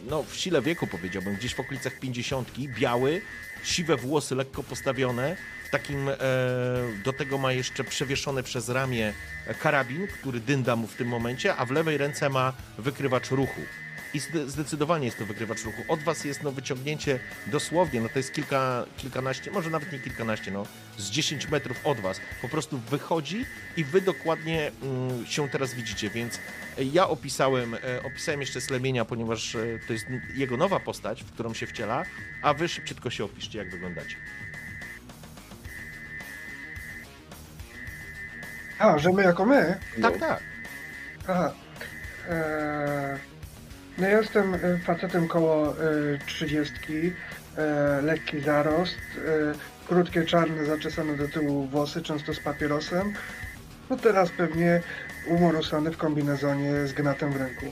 no, 0.10 0.24
w 0.24 0.36
sile 0.36 0.62
wieku 0.62 0.88
powiedziałbym, 0.88 1.36
gdzieś 1.36 1.56
w 1.56 1.60
okolicach 1.60 2.00
50, 2.00 2.52
biały, 2.80 3.22
siwe 3.64 3.96
włosy 3.96 4.36
lekko 4.36 4.64
postawione. 4.64 5.36
Takim, 5.72 6.10
e, 6.10 6.16
do 7.04 7.14
tego 7.14 7.38
ma 7.38 7.54
jeszcze 7.54 7.84
przewieszony 7.84 8.44
przez 8.44 8.70
ramię 8.70 9.14
karabin, 9.60 10.08
który 10.08 10.40
dynda 10.40 10.76
mu 10.76 10.88
w 10.88 10.96
tym 10.96 11.08
momencie, 11.08 11.56
a 11.56 11.66
w 11.66 11.72
lewej 11.72 11.98
ręce 11.98 12.30
ma 12.30 12.54
wykrywacz 12.78 13.32
ruchu. 13.32 13.62
I 14.16 14.20
zde- 14.20 14.50
zdecydowanie 14.50 15.06
jest 15.06 15.18
to 15.18 15.26
wykrywacz 15.26 15.64
ruchu. 15.64 15.84
Od 15.88 16.04
was 16.04 16.26
jest 16.26 16.44
no 16.44 16.52
wyciągnięcie 16.52 17.20
dosłownie, 17.48 18.02
no 18.02 18.10
to 18.10 18.20
jest 18.20 18.34
kilka, 18.34 18.86
kilkanaście, 18.98 19.52
może 19.52 19.70
nawet 19.70 19.92
nie 19.92 20.00
kilkanaście, 20.00 20.52
no 20.52 20.66
z 20.98 21.10
10 21.10 21.50
metrów 21.50 21.86
od 21.86 22.00
was. 22.00 22.22
Po 22.42 22.50
prostu 22.50 22.80
wychodzi 22.80 23.46
i 23.78 23.84
wy 23.84 24.02
dokładnie 24.02 24.72
mm, 24.84 25.26
się 25.26 25.50
teraz 25.50 25.74
widzicie, 25.74 26.10
więc 26.10 26.40
e, 26.78 26.84
ja 26.84 27.08
opisałem, 27.08 27.74
e, 27.74 28.04
opisałem 28.04 28.42
jeszcze 28.42 28.62
Slemienia, 28.62 29.06
ponieważ 29.06 29.56
e, 29.56 29.80
to 29.88 29.94
jest 29.94 30.06
jego 30.36 30.58
nowa 30.58 30.80
postać, 30.80 31.24
w 31.24 31.32
którą 31.32 31.54
się 31.54 31.68
wciela, 31.68 32.04
a 32.42 32.54
wy 32.54 32.68
szybciutko 32.68 33.10
się 33.10 33.24
opiszcie, 33.24 33.60
jak 33.60 33.70
wyglądacie. 33.70 34.16
A, 38.80 38.98
że 38.98 39.10
my 39.14 39.24
jako 39.24 39.46
my? 39.46 39.80
Tak, 40.02 40.18
tak. 40.18 40.44
Aha. 41.28 41.54
Eee, 42.30 43.35
no 43.98 44.08
ja 44.08 44.18
jestem 44.18 44.56
e, 44.56 44.78
facetem 44.78 45.28
koło 45.28 45.70
e, 45.70 45.76
trzydziestki, 46.26 47.14
e, 47.58 48.02
lekki 48.02 48.42
zarost, 48.42 48.98
krótkie 49.88 50.26
czarne 50.26 50.66
zaczesane 50.66 51.18
do 51.18 51.28
tyłu 51.28 51.68
włosy, 51.68 52.02
często 52.02 52.34
z 52.34 52.40
papierosem. 52.40 53.14
No 53.90 53.98
teraz 53.98 54.30
pewnie 54.30 54.82
umorusany 55.28 55.92
w 55.92 55.98
kombinezonie 55.98 56.88
z 56.88 56.94
gnatem 56.94 57.32
w 57.32 57.36
ręku. 57.36 57.66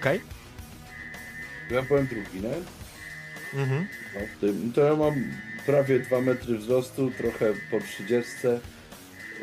Okej? 0.00 0.20
Ja 1.70 1.82
byłem 1.82 2.06
drugi, 2.06 2.40
nie? 2.40 2.54
Mhm. 3.60 3.86
No, 4.14 4.20
w 4.36 4.40
tym. 4.40 4.72
To 4.72 4.80
ja 4.80 4.96
mam 4.96 5.14
prawie 5.66 5.98
2 5.98 6.20
metry 6.20 6.58
wzrostu, 6.58 7.10
trochę 7.10 7.52
po 7.70 7.80
30. 7.80 8.30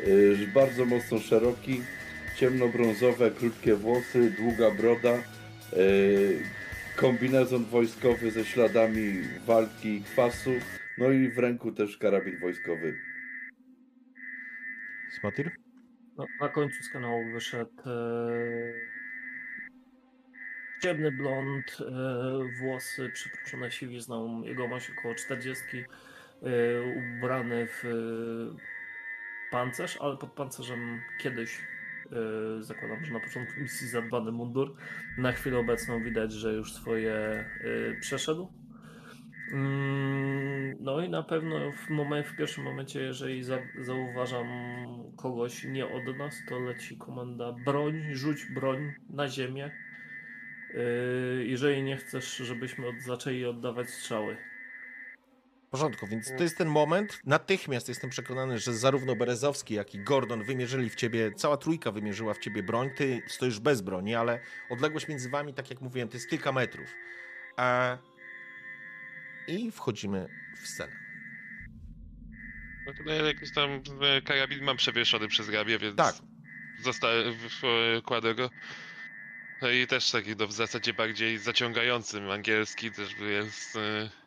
Yy, 0.06 0.46
bardzo 0.54 0.84
mocno 0.84 1.18
szeroki, 1.18 1.82
ciemnobrązowe, 2.42 3.30
krótkie 3.30 3.74
włosy, 3.74 4.30
długa 4.30 4.70
broda. 4.70 5.12
Yy, 5.72 6.42
kombinezon 6.96 7.64
wojskowy 7.64 8.30
ze 8.30 8.44
śladami 8.44 9.22
walki 9.46 9.96
i 9.96 10.02
kwasu. 10.02 10.50
No 10.98 11.10
i 11.10 11.28
w 11.28 11.38
ręku 11.38 11.72
też 11.72 11.98
karabin 11.98 12.38
wojskowy. 12.38 12.98
Smatir? 15.20 15.50
No, 16.18 16.26
na 16.40 16.48
końcu 16.48 16.82
z 16.82 16.92
kanału 16.92 17.32
wyszedł 17.32 17.70
e, 17.86 17.92
ciemny 20.82 21.12
blond, 21.12 21.78
e, 21.80 21.84
włosy 22.60 23.10
przypuszczone 23.14 23.70
siwizną, 23.70 24.42
jego 24.42 24.68
maś 24.68 24.90
około 24.98 25.14
40, 25.14 25.64
e, 25.76 25.84
ubrany 27.18 27.66
w 27.66 27.84
e, 27.84 27.88
pancerz, 29.50 29.98
ale 30.00 30.16
pod 30.16 30.32
pancerzem 30.32 31.00
kiedyś 31.18 31.58
zakładam, 32.60 33.04
że 33.04 33.12
na 33.12 33.20
początku 33.20 33.60
misji 33.60 33.88
zadbany 33.88 34.32
mundur. 34.32 34.74
Na 35.18 35.32
chwilę 35.32 35.58
obecną 35.58 36.02
widać, 36.04 36.32
że 36.32 36.52
już 36.52 36.72
swoje 36.72 37.12
e, 37.14 37.44
przeszedł. 38.00 38.52
Mm, 39.52 40.76
No 40.80 41.00
i 41.00 41.08
na 41.08 41.22
pewno 41.22 41.72
w, 41.72 41.90
momen- 41.90 42.24
w 42.24 42.36
pierwszym 42.36 42.64
momencie, 42.64 43.00
jeżeli 43.02 43.42
za, 43.44 43.58
zauważam 43.80 44.46
kogoś 45.16 45.64
nie 45.64 45.86
od 45.86 46.16
nas, 46.16 46.42
to 46.48 46.58
leci 46.58 46.96
komenda 46.96 47.52
broń, 47.52 48.02
rzuć 48.12 48.44
broń 48.54 48.92
na 49.10 49.28
ziemię. 49.28 49.70
Yy, 50.74 51.44
jeżeli 51.46 51.82
nie 51.82 51.96
chcesz, 51.96 52.36
żebyśmy 52.36 52.86
od, 52.86 53.00
zaczęli 53.00 53.44
oddawać 53.44 53.90
strzały. 53.90 54.36
W 55.72 55.74
porządku, 55.74 56.06
więc 56.06 56.28
to 56.36 56.42
jest 56.42 56.58
ten 56.58 56.68
moment. 56.68 57.20
Natychmiast 57.24 57.88
jestem 57.88 58.10
przekonany, 58.10 58.58
że 58.58 58.74
zarówno 58.74 59.16
Berezowski, 59.16 59.74
jak 59.74 59.94
i 59.94 59.98
Gordon 60.04 60.44
wymierzyli 60.44 60.90
w 60.90 60.94
ciebie, 60.94 61.32
cała 61.36 61.56
trójka 61.56 61.92
wymierzyła 61.92 62.34
w 62.34 62.38
ciebie 62.38 62.62
broń. 62.62 62.90
Ty 62.96 63.22
stoisz 63.26 63.60
bez 63.60 63.80
broni, 63.80 64.14
ale 64.14 64.40
odległość 64.70 65.08
między 65.08 65.30
wami, 65.30 65.54
tak 65.54 65.70
jak 65.70 65.80
mówiłem, 65.80 66.08
to 66.08 66.16
jest 66.16 66.30
kilka 66.30 66.52
metrów. 66.52 66.94
E... 67.58 67.98
I 69.48 69.70
wchodzimy 69.70 70.28
w 70.62 70.68
scenę. 70.68 70.92
No 72.86 72.92
to 73.04 73.12
ja 73.12 73.22
jakiś 73.26 73.54
tam 73.54 73.70
e, 74.00 74.22
karabin 74.22 74.64
mam 74.64 74.76
przewieszony 74.76 75.28
przez 75.28 75.48
ramię, 75.48 75.78
więc 75.78 75.96
Tak. 75.96 76.14
zostałem, 76.82 77.34
kładę 78.04 78.34
go. 78.34 78.50
No 79.62 79.70
i 79.70 79.86
też 79.86 80.10
taki 80.10 80.36
no, 80.36 80.46
w 80.46 80.52
zasadzie 80.52 80.94
bardziej 80.94 81.38
zaciągającym 81.38 82.30
angielski 82.30 82.90
też 82.90 83.18
jest. 83.18 83.76
e, 83.76 84.21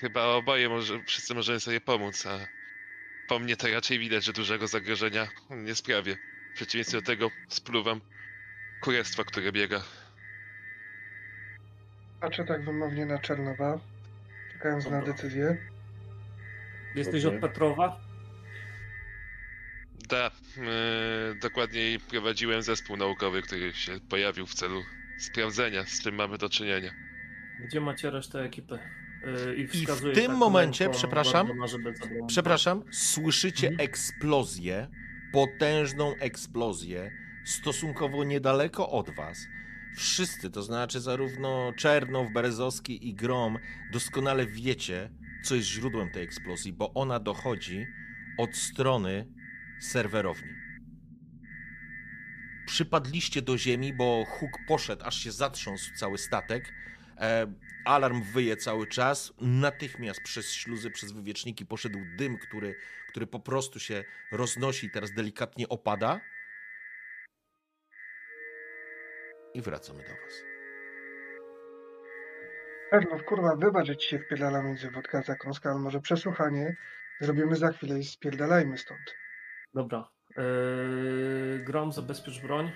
chyba 0.00 0.24
oboje 0.24 0.68
może, 0.68 1.04
wszyscy 1.04 1.34
możemy 1.34 1.60
sobie 1.60 1.80
pomóc, 1.80 2.26
a 2.26 2.38
po 3.28 3.38
mnie 3.38 3.56
to 3.56 3.68
raczej 3.68 3.98
widać, 3.98 4.24
że 4.24 4.32
dużego 4.32 4.66
zagrożenia 4.66 5.28
nie 5.50 5.74
sprawię. 5.74 6.16
W 6.52 6.54
przeciwieństwie 6.54 6.98
do 6.98 7.06
tego 7.06 7.30
spluwam 7.48 8.00
kurestwa, 8.80 9.24
które 9.24 9.52
biega. 9.52 9.82
Patrzę 12.20 12.44
tak 12.44 12.64
wymownie 12.64 13.06
na 13.06 13.18
Czernowa, 13.18 13.80
czekając 14.52 14.84
na 14.84 14.90
Dobra. 14.90 15.12
decyzję. 15.14 15.56
Jesteś 16.94 17.24
od 17.24 17.34
Petrowa? 17.40 18.00
Da, 20.08 20.26
e, 20.26 21.34
dokładniej 21.34 22.00
prowadziłem 22.00 22.62
zespół 22.62 22.96
naukowy, 22.96 23.42
który 23.42 23.72
się 23.72 24.00
pojawił 24.08 24.46
w 24.46 24.54
celu 24.54 24.82
sprawdzenia, 25.18 25.84
z 25.84 26.02
czym 26.02 26.14
mamy 26.14 26.38
do 26.38 26.48
czynienia. 26.48 26.90
Gdzie 27.60 27.80
macie 27.80 28.10
resztę 28.10 28.40
ekipy? 28.40 28.78
Yy, 29.46 29.56
I, 29.56 29.82
I 29.82 29.86
w 29.86 30.14
tym 30.14 30.32
momencie, 30.32 30.84
ręką 30.84 30.98
przepraszam, 30.98 31.48
Przepraszam, 32.26 32.84
słyszycie 32.90 33.68
Mhm. 33.68 33.88
eksplozję, 33.88 34.88
potężną 35.32 36.14
eksplozję, 36.16 37.10
stosunkowo 37.44 38.24
niedaleko 38.24 38.90
od 38.90 39.10
was. 39.10 39.38
Wszyscy, 39.96 40.50
to 40.50 40.62
znaczy 40.62 41.00
zarówno 41.00 41.72
Czernow, 41.76 42.32
Berezowski 42.32 43.08
i 43.08 43.14
Grom, 43.14 43.58
doskonale 43.92 44.46
wiecie, 44.46 45.10
co 45.44 45.54
jest 45.54 45.68
źródłem 45.68 46.10
tej 46.10 46.22
eksplozji, 46.24 46.72
bo 46.72 46.94
ona 46.94 47.20
dochodzi 47.20 47.86
od 48.38 48.56
strony 48.56 49.26
serwerowni. 49.80 50.50
Przypadliście 52.66 53.42
do 53.42 53.58
ziemi, 53.58 53.92
bo 53.92 54.24
huk 54.28 54.50
poszedł, 54.68 55.04
aż 55.04 55.16
się 55.16 55.32
zatrząsł 55.32 55.94
cały 55.94 56.18
statek. 56.18 56.72
Alarm 57.84 58.22
wyje 58.22 58.56
cały 58.56 58.86
czas. 58.86 59.32
Natychmiast 59.40 60.20
przez 60.22 60.52
śluzy, 60.52 60.90
przez 60.90 61.12
wywieczniki 61.12 61.66
poszedł 61.66 61.98
dym, 62.18 62.38
który, 62.38 62.74
który 63.08 63.26
po 63.26 63.40
prostu 63.40 63.80
się 63.80 64.04
roznosi 64.32 64.86
i 64.86 64.90
teraz 64.90 65.12
delikatnie 65.12 65.68
opada. 65.68 66.20
I 69.54 69.60
wracamy 69.60 70.02
do 70.02 70.08
was. 70.08 70.44
Czernow, 72.90 73.24
kurwa, 73.24 73.56
wybacz, 73.56 73.86
że 73.86 73.96
ci 73.96 74.08
się 74.08 74.18
wpierdala 74.18 74.62
między 74.62 74.90
wodka 74.90 75.18
a 75.18 75.22
zakąska, 75.22 75.70
ale 75.70 75.78
może 75.78 76.00
przesłuchanie 76.00 76.76
zrobimy 77.20 77.56
za 77.56 77.72
chwilę 77.72 77.98
i 77.98 78.04
spierdalajmy 78.04 78.78
stąd. 78.78 79.14
Dobra. 79.74 80.08
Yy, 80.36 81.64
Grom, 81.64 81.92
zabezpiecz 81.92 82.42
broń. 82.42 82.72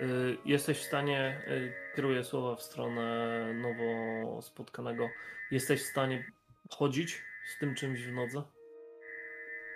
Yy, 0.00 0.38
jesteś 0.44 0.78
w 0.78 0.82
stanie, 0.82 1.42
yy, 1.46 1.72
kieruję 1.96 2.24
słowa 2.24 2.56
w 2.56 2.62
stronę 2.62 3.54
nowo 3.54 4.42
spotkanego, 4.42 5.10
jesteś 5.50 5.82
w 5.82 5.86
stanie 5.86 6.24
chodzić 6.70 7.22
z 7.46 7.58
tym 7.58 7.74
czymś 7.74 8.02
w 8.02 8.12
nodze? 8.12 8.42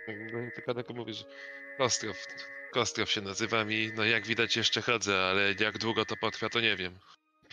No, 0.09 0.50
Tylko 0.54 0.74
tak 0.74 0.88
mówię, 0.90 1.14
że 1.14 1.24
Kostrow, 1.78 2.26
Kostrow 2.72 3.11
się 3.11 3.20
nazywam 3.20 3.72
i 3.72 3.92
no 3.94 4.04
jak 4.04 4.26
widać 4.26 4.57
jeszcze 4.57 4.83
chodzę, 4.83 5.20
ale 5.20 5.54
jak 5.61 5.78
długo 5.78 6.04
to 6.04 6.16
potrwa 6.16 6.48
to 6.48 6.61
nie 6.61 6.76
wiem. 6.76 6.98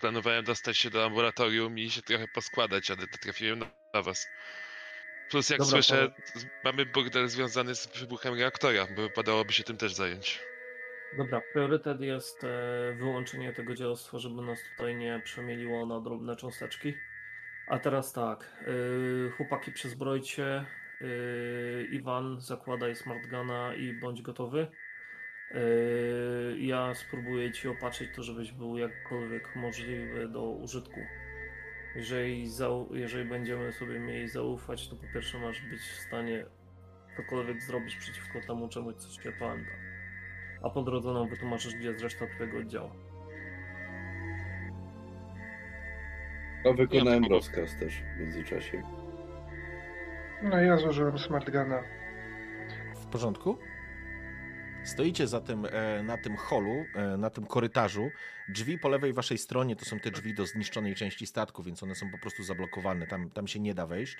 Planowałem 0.01 0.45
dostać 0.45 0.77
się 0.77 0.89
do 0.89 1.05
ambulatorium 1.05 1.79
i 1.79 1.89
się 1.89 2.01
trochę 2.01 2.27
poskładać, 2.27 2.91
ale 2.91 3.07
to 3.07 3.17
trafiłem 3.17 3.59
na, 3.93 4.01
was. 4.01 4.27
Plus 5.29 5.49
jak 5.49 5.59
Dobra, 5.59 5.71
słyszę, 5.71 6.11
mamy 6.63 6.85
burdel 6.85 7.27
związany 7.27 7.75
z 7.75 7.87
wybuchem 7.87 8.39
reaktora, 8.39 8.87
bo 8.95 9.01
wypadałoby 9.01 9.53
się 9.53 9.63
tym 9.63 9.77
też 9.77 9.93
zająć. 9.93 10.39
Dobra, 11.17 11.41
priorytet 11.53 12.01
jest 12.01 12.43
e, 12.43 12.93
wyłączenie 12.93 13.53
tego 13.53 13.75
dzielostwa, 13.75 14.17
żeby 14.17 14.41
nas 14.41 14.59
tutaj 14.71 14.95
nie 14.95 15.21
przemieliło 15.23 15.85
na 15.85 16.01
drobne 16.01 16.35
cząsteczki. 16.35 16.93
A 17.67 17.79
teraz 17.79 18.13
tak, 18.13 18.63
yy, 18.67 19.31
chłopaki 19.37 19.71
przezbrojcie, 19.71 20.65
yy, 21.01 21.87
Iwan 21.91 22.39
zakładaj 22.39 22.95
smartgana 22.95 23.75
i 23.75 23.93
bądź 23.93 24.21
gotowy. 24.21 24.67
Ja 26.57 26.93
spróbuję 26.93 27.51
ci 27.51 27.67
opatrzyć 27.67 28.09
to, 28.15 28.23
żebyś 28.23 28.51
był 28.51 28.77
jakkolwiek 28.77 29.55
możliwy 29.55 30.27
do 30.27 30.43
użytku. 30.43 30.99
Jeżeli, 31.95 32.49
jeżeli 32.91 33.29
będziemy 33.29 33.71
sobie 33.71 33.99
mieli 33.99 34.27
zaufać, 34.27 34.89
to 34.89 34.95
po 34.95 35.13
pierwsze 35.13 35.39
masz 35.39 35.61
być 35.61 35.81
w 35.81 35.99
stanie 35.99 36.45
cokolwiek 37.17 37.61
zrobić 37.61 37.95
przeciwko 37.95 38.41
temu 38.47 38.69
czemuś, 38.69 38.95
co 38.95 39.21
się 39.21 39.31
pamięta. 39.31 39.84
A 40.65 40.69
po 40.69 40.83
drodze 40.83 41.13
nam 41.13 41.29
wytłumaczysz, 41.29 41.75
gdzie 41.75 41.87
jest 41.87 42.01
reszta 42.03 42.27
twojego 42.27 42.57
oddziału. 42.57 42.89
A 46.69 46.73
wykonałem 46.73 47.23
Ja- 47.23 47.29
rozkaz 47.29 47.75
też 47.79 47.93
w 48.15 48.19
międzyczasie. 48.19 48.83
No 50.43 50.61
ja 50.61 50.77
zużyłem 50.77 51.19
smartgana. 51.19 51.83
W 52.95 53.05
porządku? 53.05 53.57
Stoicie 54.83 55.27
zatem 55.27 55.65
e, 55.71 56.03
na 56.03 56.17
tym 56.17 56.35
holu, 56.37 56.85
e, 56.95 57.17
na 57.17 57.29
tym 57.29 57.45
korytarzu. 57.45 58.09
Drzwi 58.49 58.77
po 58.79 58.89
lewej 58.89 59.13
waszej 59.13 59.37
stronie 59.37 59.75
to 59.75 59.85
są 59.85 59.99
te 59.99 60.11
drzwi 60.11 60.33
do 60.33 60.45
zniszczonej 60.45 60.95
części 60.95 61.27
statku, 61.27 61.63
więc 61.63 61.83
one 61.83 61.95
są 61.95 62.11
po 62.11 62.17
prostu 62.17 62.43
zablokowane. 62.43 63.07
Tam, 63.07 63.29
tam 63.29 63.47
się 63.47 63.59
nie 63.59 63.73
da 63.73 63.85
wejść. 63.87 64.17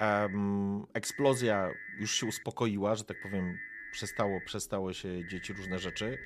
Em, 0.00 0.86
eksplozja 0.94 1.70
już 1.98 2.14
się 2.14 2.26
uspokoiła, 2.26 2.94
że 2.94 3.04
tak 3.04 3.20
powiem, 3.22 3.58
przestało, 3.92 4.40
przestało 4.40 4.92
się 4.92 5.28
dzieć 5.28 5.50
różne 5.50 5.78
rzeczy. 5.78 6.18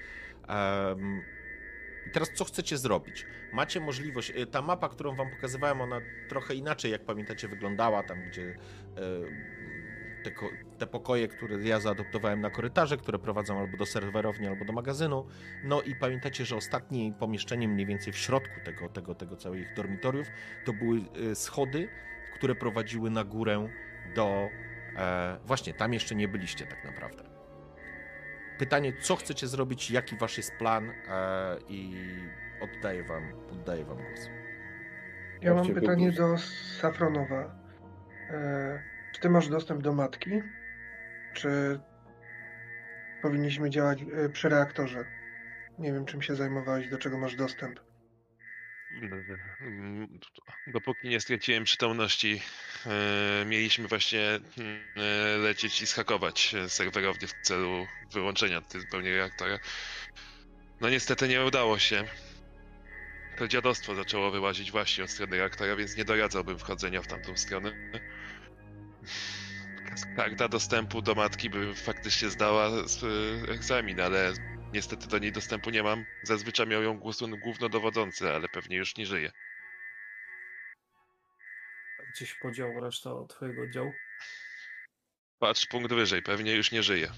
I 2.07 2.11
teraz 2.11 2.31
co 2.35 2.45
chcecie 2.45 2.79
zrobić? 2.79 3.27
Macie 3.53 3.81
możliwość, 3.81 4.33
e, 4.37 4.47
ta 4.47 4.63
mapa, 4.63 4.89
którą 4.89 5.17
wam 5.17 5.31
pokazywałem, 5.31 5.81
ona 5.81 6.01
trochę 6.29 6.55
inaczej, 6.55 6.93
jak 6.93 7.05
pamiętacie, 7.05 7.49
wyglądała 7.49 8.03
tam, 8.03 8.19
gdzie 8.29 8.43
e, 8.43 8.57
te, 10.23 10.31
te 10.79 10.87
pokoje, 10.87 11.29
które 11.29 11.69
ja 11.69 11.81
zaadoptowałem 11.81 12.41
na 12.41 12.51
korytarze, 12.51 12.97
które 12.97 13.19
prowadzą 13.19 13.59
albo 13.59 13.77
do 13.77 13.87
serwerowni, 13.87 14.47
albo 14.47 14.65
do 14.65 14.73
magazynu. 14.73 15.27
No 15.65 15.83
i 15.83 15.95
pamiętacie, 15.95 16.45
że 16.45 16.57
ostatnim 16.57 17.15
pomieszczeniem 17.15 17.71
mniej 17.71 17.87
więcej 17.87 18.13
w 18.13 18.19
środku 18.19 18.55
tego, 18.65 18.89
tego, 18.89 19.15
tego 19.15 19.37
całych 19.37 19.75
dormitoriów 19.75 20.27
to 20.65 20.73
były 20.73 21.01
e, 21.31 21.35
schody, 21.35 21.89
które 22.35 22.55
prowadziły 22.55 23.11
na 23.11 23.25
górę 23.25 23.69
do... 24.15 24.49
E, 24.97 25.39
właśnie, 25.45 25.75
tam 25.75 25.93
jeszcze 25.93 26.15
nie 26.15 26.29
byliście 26.29 26.67
tak 26.67 26.85
naprawdę. 26.85 27.36
Pytanie, 28.59 28.93
co 29.01 29.17
chcecie 29.17 29.47
zrobić, 29.47 29.91
jaki 29.91 30.17
wasz 30.17 30.37
jest 30.37 30.53
plan 30.59 30.91
e, 30.91 31.57
i 31.69 31.95
oddaję 32.61 33.03
wam, 33.05 33.23
oddaję 33.53 33.85
wam 33.85 33.97
głos. 33.97 34.29
Ja 35.43 35.55
mam 35.55 35.75
pytanie 35.75 36.13
do 36.13 36.39
Safronowa. 36.81 37.57
E, 38.31 38.83
czy 39.13 39.21
ty 39.21 39.31
masz 39.31 39.49
dostęp 39.49 39.83
do 39.83 39.93
matki? 39.93 40.31
Czy 41.35 41.81
powinniśmy 43.23 43.71
działać 43.71 44.03
e, 44.03 44.29
przy 44.29 44.49
reaktorze? 44.49 45.05
Nie 45.79 45.93
wiem, 45.93 46.05
czym 46.05 46.23
się 46.23 46.35
zajmowałeś, 46.35 46.89
do 46.89 46.99
czego 46.99 47.19
masz 47.19 47.37
dostęp. 47.37 47.81
Dopóki 50.67 51.09
nie 51.09 51.21
straciłem 51.21 51.65
przytomności, 51.65 52.43
e, 52.87 53.45
mieliśmy 53.47 53.89
właśnie 53.89 54.21
mm, 54.59 54.89
e, 54.97 55.37
lecieć 55.39 55.83
i 55.83 55.87
schakować 55.87 56.55
e, 56.55 56.69
serwerownię 56.69 57.29
w 57.29 57.33
celu 57.33 57.87
wyłączenia 58.13 58.61
tej 58.61 58.81
zupełnie 58.81 59.17
reaktora. 59.17 59.59
No 60.81 60.91
niestety 60.91 61.29
nie 61.29 61.45
udało 61.45 61.79
się. 61.79 62.05
To 63.37 63.49
dziadostwo 63.49 63.95
zaczęło 63.95 64.31
wyłazić 64.31 64.71
właśnie 64.71 65.05
od 65.05 65.11
strony 65.11 65.37
reaktora, 65.37 65.77
więc 65.77 65.97
nie 65.97 66.05
doradzałbym 66.05 66.59
wchodzenia 66.59 67.03
w 67.03 67.07
tamtą 67.07 67.37
stronę. 67.37 67.73
Karta 70.17 70.49
dostępu 70.49 71.03
do 71.03 71.15
matki 71.15 71.51
by 71.51 71.75
faktycznie 71.75 72.31
zdała 72.31 72.69
s- 72.69 73.05
egzamin, 73.49 74.01
ale 74.01 74.33
niestety 74.77 75.09
do 75.09 75.19
niej 75.19 75.33
dostępu 75.33 75.71
nie 75.71 75.83
mam. 75.83 76.05
Zazwyczaj 76.23 76.67
miał 76.67 76.83
ją 76.83 76.99
głos- 77.01 77.41
głównodowodzący, 77.41 78.33
ale 78.35 78.49
pewnie 78.49 78.77
już 78.77 78.97
nie 78.97 79.07
żyje. 79.07 79.31
Gdzieś 82.15 82.35
podział 82.35 82.81
reszta 82.81 83.11
twojego 83.29 83.63
oddziału? 83.63 83.93
Patrz 85.39 85.67
punkt 85.67 85.93
wyżej, 85.93 86.23
pewnie 86.23 86.55
już 86.55 86.73
nie 86.73 86.83
żyje. 86.83 87.09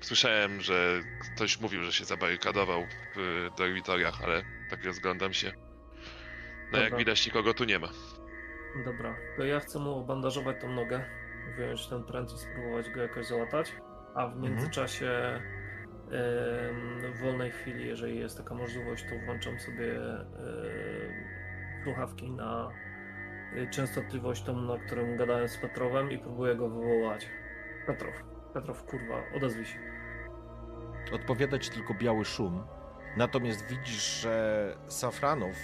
Słyszałem, 0.00 0.60
że 0.60 1.00
ktoś 1.34 1.60
mówił, 1.60 1.82
że 1.84 1.92
się 1.92 2.04
zabarykadował 2.04 2.86
w 3.14 3.18
y, 3.18 3.50
dormitoriach, 3.58 4.22
ale 4.24 4.42
tak 4.70 4.84
rozglądam 4.84 5.32
się. 5.32 5.52
No 6.72 6.78
jak 6.78 6.90
Dobra. 6.90 6.98
widać 6.98 7.26
nikogo 7.26 7.54
tu 7.54 7.64
nie 7.64 7.78
ma. 7.78 7.88
Dobra, 8.84 9.16
to 9.36 9.44
ja 9.44 9.60
chcę 9.60 9.78
mu 9.78 9.98
obandażować 9.98 10.56
tą 10.60 10.68
nogę, 10.72 11.04
wyjąć 11.56 11.88
ten 11.88 12.04
pręt 12.04 12.32
i 12.32 12.38
spróbować 12.38 12.90
go 12.90 13.02
jakoś 13.02 13.26
załatać, 13.26 13.72
a 14.14 14.26
w 14.26 14.36
międzyczasie 14.36 15.10
em, 15.10 15.42
w 17.12 17.18
wolnej 17.20 17.50
chwili, 17.50 17.86
jeżeli 17.86 18.18
jest 18.18 18.38
taka 18.38 18.54
możliwość, 18.54 19.04
to 19.04 19.26
włączam 19.26 19.58
sobie 19.58 20.00
słuchawki 21.84 22.30
na 22.30 22.70
y, 23.56 23.70
częstotliwość 23.70 24.42
tą, 24.42 24.60
na 24.60 24.78
którym 24.78 25.16
gadałem 25.16 25.48
z 25.48 25.56
Petrowem 25.56 26.10
i 26.10 26.18
próbuję 26.18 26.56
go 26.56 26.68
wywołać. 26.68 27.28
Petrow, 27.86 28.24
Petrow, 28.54 28.84
kurwa, 28.84 29.22
odezwij 29.36 29.64
się. 29.64 29.78
Odpowiada 31.12 31.58
ci 31.58 31.70
tylko 31.70 31.94
biały 31.94 32.24
szum. 32.24 32.64
Natomiast 33.16 33.66
widzisz, 33.66 34.20
że 34.20 34.76
Safranow 34.86 35.56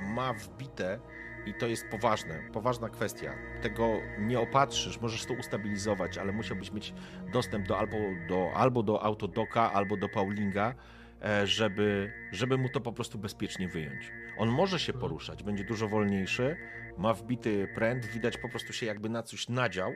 ma 0.00 0.32
wbite 0.32 0.98
i 1.46 1.54
to 1.54 1.66
jest 1.66 1.88
poważne, 1.88 2.42
poważna 2.52 2.88
kwestia. 2.88 3.34
Tego 3.62 4.00
nie 4.18 4.40
opatrzysz, 4.40 5.00
możesz 5.00 5.24
to 5.26 5.34
ustabilizować, 5.34 6.18
ale 6.18 6.32
musiałbyś 6.32 6.72
mieć 6.72 6.94
dostęp 7.32 7.66
do 7.68 7.78
albo 7.78 7.96
do, 8.28 8.50
albo 8.54 8.82
do 8.82 9.02
autodoka, 9.02 9.72
albo 9.72 9.96
do 9.96 10.08
Paulinga, 10.08 10.74
e, 11.22 11.46
żeby, 11.46 12.12
żeby 12.32 12.58
mu 12.58 12.68
to 12.68 12.80
po 12.80 12.92
prostu 12.92 13.18
bezpiecznie 13.18 13.68
wyjąć. 13.68 14.12
On 14.38 14.48
może 14.48 14.78
się 14.78 14.92
Mhm. 14.92 15.00
poruszać, 15.00 15.42
będzie 15.42 15.64
dużo 15.64 15.88
wolniejszy, 15.88 16.56
ma 16.98 17.14
wbity 17.14 17.68
pręt, 17.74 18.06
widać 18.06 18.38
po 18.38 18.48
prostu 18.48 18.72
się 18.72 18.86
jakby 18.86 19.08
na 19.08 19.22
coś 19.22 19.48
nadział. 19.48 19.92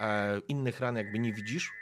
E, 0.00 0.38
innych 0.48 0.80
ran 0.80 0.96
jakby 0.96 1.18
nie 1.18 1.32
widzisz, 1.32 1.72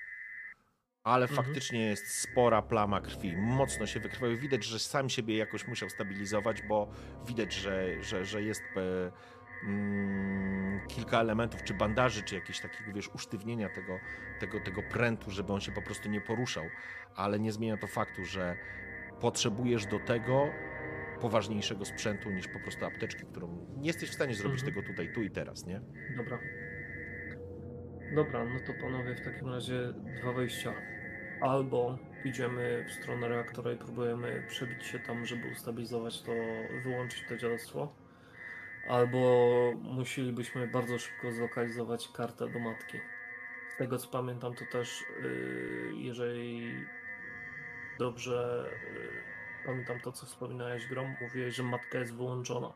ale 1.07 1.27
Mhm. 1.27 1.45
faktycznie 1.45 1.87
jest 1.87 2.21
spora 2.21 2.63
plama 2.63 3.01
krwi. 3.01 3.37
Mocno 3.37 3.87
się 3.87 4.01
wykrwawił. 4.01 4.37
Widać, 4.37 4.65
że 4.65 4.79
sam 4.79 5.09
siebie 5.09 5.37
jakoś 5.37 5.69
musiał 5.69 5.91
stabilizować, 5.91 6.63
bo 6.63 6.89
widać, 7.27 7.53
że, 7.55 8.03
że, 8.03 8.25
że 8.25 8.43
jest 8.43 8.63
e, 8.77 9.13
mm, 9.69 10.81
kilka 10.89 11.21
elementów, 11.21 11.63
czy 11.63 11.75
bandaży, 11.75 12.23
czy 12.23 12.35
jakiegoś 12.35 12.61
takiego, 12.61 12.93
wiesz, 12.93 13.09
usztywnienia 13.15 13.69
tego, 13.69 13.99
tego, 14.41 14.61
tego 14.61 14.83
prętu, 14.83 15.31
żeby 15.31 15.53
on 15.53 15.61
się 15.61 15.73
po 15.73 15.83
prostu 15.83 16.09
nie 16.09 16.21
poruszał. 16.21 16.65
Ale 17.17 17.39
nie 17.39 17.53
zmienia 17.53 17.77
to 17.77 17.87
faktu, 17.87 18.25
że 18.25 18.57
potrzebujesz 19.21 19.87
do 19.87 19.99
tego 19.99 20.51
poważniejszego 21.21 21.85
sprzętu 21.85 22.31
niż 22.31 22.49
po 22.49 22.61
prostu 22.61 22.85
apteczki, 22.85 23.25
którą 23.27 23.67
nie 23.77 23.87
jesteś 23.87 24.11
w 24.11 24.15
stanie 24.15 24.35
zrobić 24.35 24.61
Mhm. 24.61 24.75
tego 24.75 24.89
tutaj, 24.89 25.13
tu 25.15 25.23
i 25.23 25.31
teraz, 25.31 25.67
nie? 25.67 25.81
Dobra. 26.17 26.39
Dobra, 28.15 28.45
no 28.45 28.61
to 28.67 28.73
panowie 28.81 29.15
w 29.15 29.21
takim 29.25 29.49
razie 29.49 29.93
dwa 30.21 30.33
wyjścia. 30.33 30.73
Albo 31.41 31.99
idziemy 32.25 32.85
w 32.89 32.93
stronę 32.93 33.29
reaktora 33.29 33.73
i 33.73 33.77
próbujemy 33.77 34.45
przebić 34.49 34.87
się 34.87 34.99
tam, 34.99 35.27
żeby 35.27 35.49
ustabilizować 35.49 36.23
to, 36.23 36.33
wyłączyć 36.85 37.25
to 37.29 37.37
dziadostwo. 37.37 37.95
Albo 38.89 39.73
musielibyśmy 39.83 40.69
bardzo 40.69 40.99
szybko 40.99 41.33
zlokalizować 41.33 42.09
kartę 42.09 42.49
do 42.49 42.59
matki. 42.59 42.99
Z 43.75 43.79
tego 43.79 43.99
co 43.99 44.09
pamiętam, 44.09 44.55
to 44.55 44.65
też 44.73 45.05
yy, 45.23 45.93
jeżeli 45.95 46.75
dobrze 47.99 48.71
yy, 48.95 49.09
pamiętam 49.67 50.01
to, 50.01 50.13
co 50.13 50.27
wspominałeś 50.27 50.87
Grom, 50.87 51.15
mówiłeś, 51.21 51.55
że 51.55 51.63
matka 51.63 51.99
jest 51.99 52.15
wyłączona. 52.15 52.73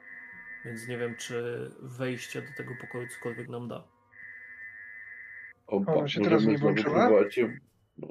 Więc 0.64 0.88
nie 0.88 0.98
wiem, 0.98 1.16
czy 1.16 1.70
wejście 1.82 2.42
do 2.42 2.48
tego 2.56 2.74
pokoju 2.80 3.08
cokolwiek 3.08 3.48
nam 3.48 3.68
da. 3.68 3.84
Opa, 5.66 5.94
Ona 5.94 6.08
się 6.08 6.20
teraz 6.20 6.44
możemy 6.44 6.52
nie 6.52 6.58
włączyła? 6.58 7.10
No. 7.98 8.08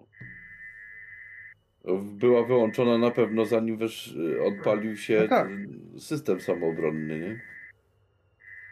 Była 2.01 2.43
wyłączona 2.43 2.97
na 2.97 3.11
pewno 3.11 3.45
zanim 3.45 3.77
wiesz, 3.77 4.15
odpalił 4.45 4.97
się 4.97 5.19
No 5.21 5.27
tak. 5.27 5.47
system 5.97 6.41
samoobronny, 6.41 7.19
nie? 7.19 7.41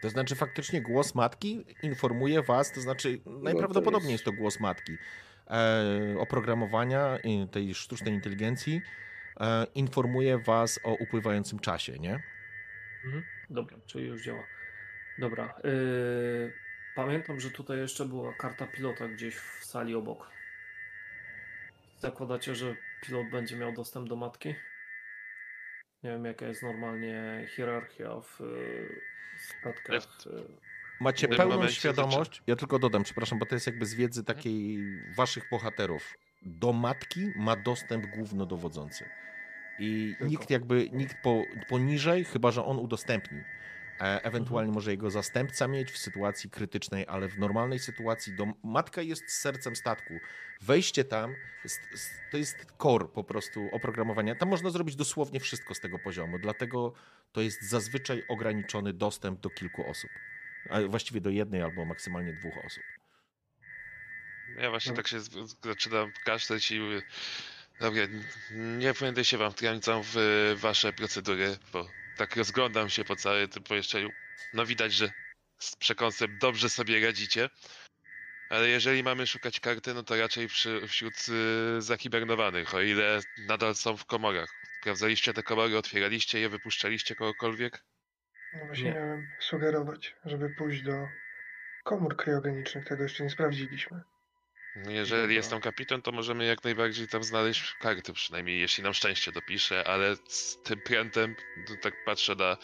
To 0.02 0.10
znaczy 0.10 0.34
faktycznie 0.34 0.82
głos 0.82 1.14
matki 1.14 1.64
informuje 1.82 2.42
was, 2.42 2.72
to 2.72 2.80
znaczy 2.80 3.20
najprawdopodobniej 3.42 4.12
jest 4.12 4.24
to 4.24 4.32
głos 4.32 4.60
matki 4.60 4.96
e, 5.50 6.16
oprogramowania 6.18 7.18
tej 7.50 7.74
sztucznej 7.74 8.14
inteligencji 8.14 8.82
e, 9.40 9.66
informuje 9.74 10.38
was 10.38 10.80
o 10.84 10.94
upływającym 10.94 11.58
czasie, 11.58 11.98
nie? 11.98 12.22
Mhm. 13.04 13.22
Dobra, 13.50 13.76
czyli 13.86 14.06
już 14.06 14.22
działa. 14.24 14.42
Dobra. 15.18 15.54
Yy, 15.64 16.52
pamiętam, 16.94 17.40
że 17.40 17.50
tutaj 17.50 17.78
jeszcze 17.78 18.04
była 18.04 18.32
karta 18.32 18.66
pilota 18.66 19.08
gdzieś 19.08 19.34
w 19.36 19.64
sali 19.64 19.94
obok. 19.94 20.30
Zakładacie, 21.98 22.54
że 22.54 22.76
pilot 23.00 23.30
będzie 23.30 23.56
miał 23.56 23.72
dostęp 23.72 24.08
do 24.08 24.16
matki? 24.16 24.54
Nie 26.02 26.10
wiem, 26.10 26.24
jaka 26.24 26.46
jest 26.46 26.62
normalnie 26.62 27.46
hierarchia 27.56 28.20
w 28.20 28.40
yy, 28.40 29.00
statkach. 29.36 30.26
yy. 30.26 30.58
Macie 31.00 31.28
pełną 31.28 31.68
świadomość, 31.68 32.42
ja 32.46 32.56
tylko 32.56 32.78
dodam, 32.78 33.02
przepraszam, 33.02 33.38
bo 33.38 33.46
to 33.46 33.54
jest 33.54 33.66
jakby 33.66 33.86
z 33.86 33.94
wiedzy 33.94 34.24
takiej 34.24 34.78
waszych 35.16 35.44
bohaterów. 35.50 36.14
do 36.42 36.72
matki 36.72 37.32
ma 37.36 37.56
dostęp 37.56 38.06
głównodowodzący. 38.06 39.04
I 39.78 40.14
Tylko. 40.18 40.30
nikt 40.30 40.50
jakby, 40.50 40.90
nikt 40.92 41.16
po, 41.22 41.42
poniżej, 41.68 42.24
chyba 42.24 42.50
że 42.50 42.64
on 42.64 42.78
udostępni. 42.78 43.38
E, 44.00 44.24
ewentualnie 44.24 44.72
może 44.72 44.90
jego 44.90 45.10
zastępca 45.10 45.68
mieć 45.68 45.90
w 45.90 45.98
sytuacji 45.98 46.50
krytycznej, 46.50 47.06
ale 47.08 47.28
w 47.28 47.38
normalnej 47.38 47.78
sytuacji 47.78 48.36
do, 48.36 48.46
matka 48.64 49.02
jest 49.02 49.32
sercem 49.32 49.76
statku. 49.76 50.14
Wejście 50.60 51.04
tam 51.04 51.34
jest, 51.64 51.80
to 52.30 52.36
jest 52.36 52.66
core 52.82 53.08
po 53.08 53.24
prostu 53.24 53.68
oprogramowania. 53.72 54.34
Tam 54.34 54.48
można 54.48 54.70
zrobić 54.70 54.96
dosłownie 54.96 55.40
wszystko 55.40 55.74
z 55.74 55.80
tego 55.80 55.98
poziomu, 55.98 56.38
dlatego 56.38 56.92
to 57.32 57.40
jest 57.40 57.62
zazwyczaj 57.62 58.22
ograniczony 58.28 58.92
dostęp 58.92 59.40
do 59.40 59.50
kilku 59.50 59.90
osób. 59.90 60.10
A 60.70 60.80
właściwie 60.80 61.20
do 61.20 61.30
jednej 61.30 61.62
albo 61.62 61.84
maksymalnie 61.84 62.32
dwóch 62.32 62.64
osób. 62.66 62.82
Ja 64.56 64.70
właśnie 64.70 64.92
tak 64.92 65.08
się 65.08 65.20
zaczynam 65.64 66.12
kaszleć 66.24 66.70
i 66.70 66.80
dobra, 67.80 68.02
nie 68.50 68.92
będę 69.00 69.24
się 69.24 69.38
wam 69.38 69.52
wtrącał 69.52 70.02
w 70.02 70.16
e, 70.16 70.56
wasze 70.56 70.92
procedury, 70.92 71.58
bo 71.72 71.88
tak 72.18 72.36
rozglądam 72.36 72.88
się 72.88 73.04
po 73.04 73.16
całym 73.16 73.48
tym 73.48 73.62
pomieszczeniu. 73.62 74.10
No 74.54 74.66
widać, 74.66 74.92
że 74.92 75.10
z 75.58 75.76
przekąsem 75.76 76.38
dobrze 76.38 76.70
sobie 76.70 77.06
radzicie, 77.06 77.50
ale 78.50 78.68
jeżeli 78.68 79.02
mamy 79.02 79.26
szukać 79.26 79.60
karty, 79.60 79.94
no 79.94 80.02
to 80.02 80.16
raczej 80.16 80.48
przy, 80.48 80.88
wśród 80.88 81.14
y, 81.78 81.82
zahibernowanych, 81.82 82.74
o 82.74 82.80
ile 82.80 83.20
nadal 83.46 83.74
są 83.74 83.96
w 83.96 84.04
komorach. 84.04 84.48
Sprawdzaliście 84.80 85.34
te 85.34 85.42
komory, 85.42 85.78
otwieraliście 85.78 86.40
je, 86.40 86.48
wypuszczaliście 86.48 87.14
kogokolwiek? 87.14 87.84
No 88.54 88.66
właśnie 88.66 88.84
Nie. 88.84 88.94
miałem 88.94 89.28
sugerować, 89.40 90.14
żeby 90.24 90.50
pójść 90.50 90.82
do 90.82 91.08
komór 91.84 92.16
kryogenicznych. 92.16 92.84
Tego 92.84 93.02
jeszcze 93.02 93.24
nie 93.24 93.30
sprawdziliśmy. 93.30 94.00
No 94.84 94.90
Jeżeli 94.90 95.34
jest 95.34 95.50
tam 95.50 95.60
kapitan, 95.60 96.02
to 96.02 96.12
możemy 96.12 96.44
jak 96.44 96.64
najbardziej 96.64 97.08
tam 97.08 97.24
znaleźć 97.24 97.74
karty, 97.80 98.12
przynajmniej 98.12 98.60
jeśli 98.60 98.84
nam 98.84 98.94
szczęście 98.94 99.32
dopisze, 99.32 99.84
ale 99.86 100.16
z 100.28 100.62
tym 100.62 100.80
prętem, 100.80 101.34
to 101.66 101.74
tak 101.82 102.04
patrzę 102.04 102.34
na 102.34 102.56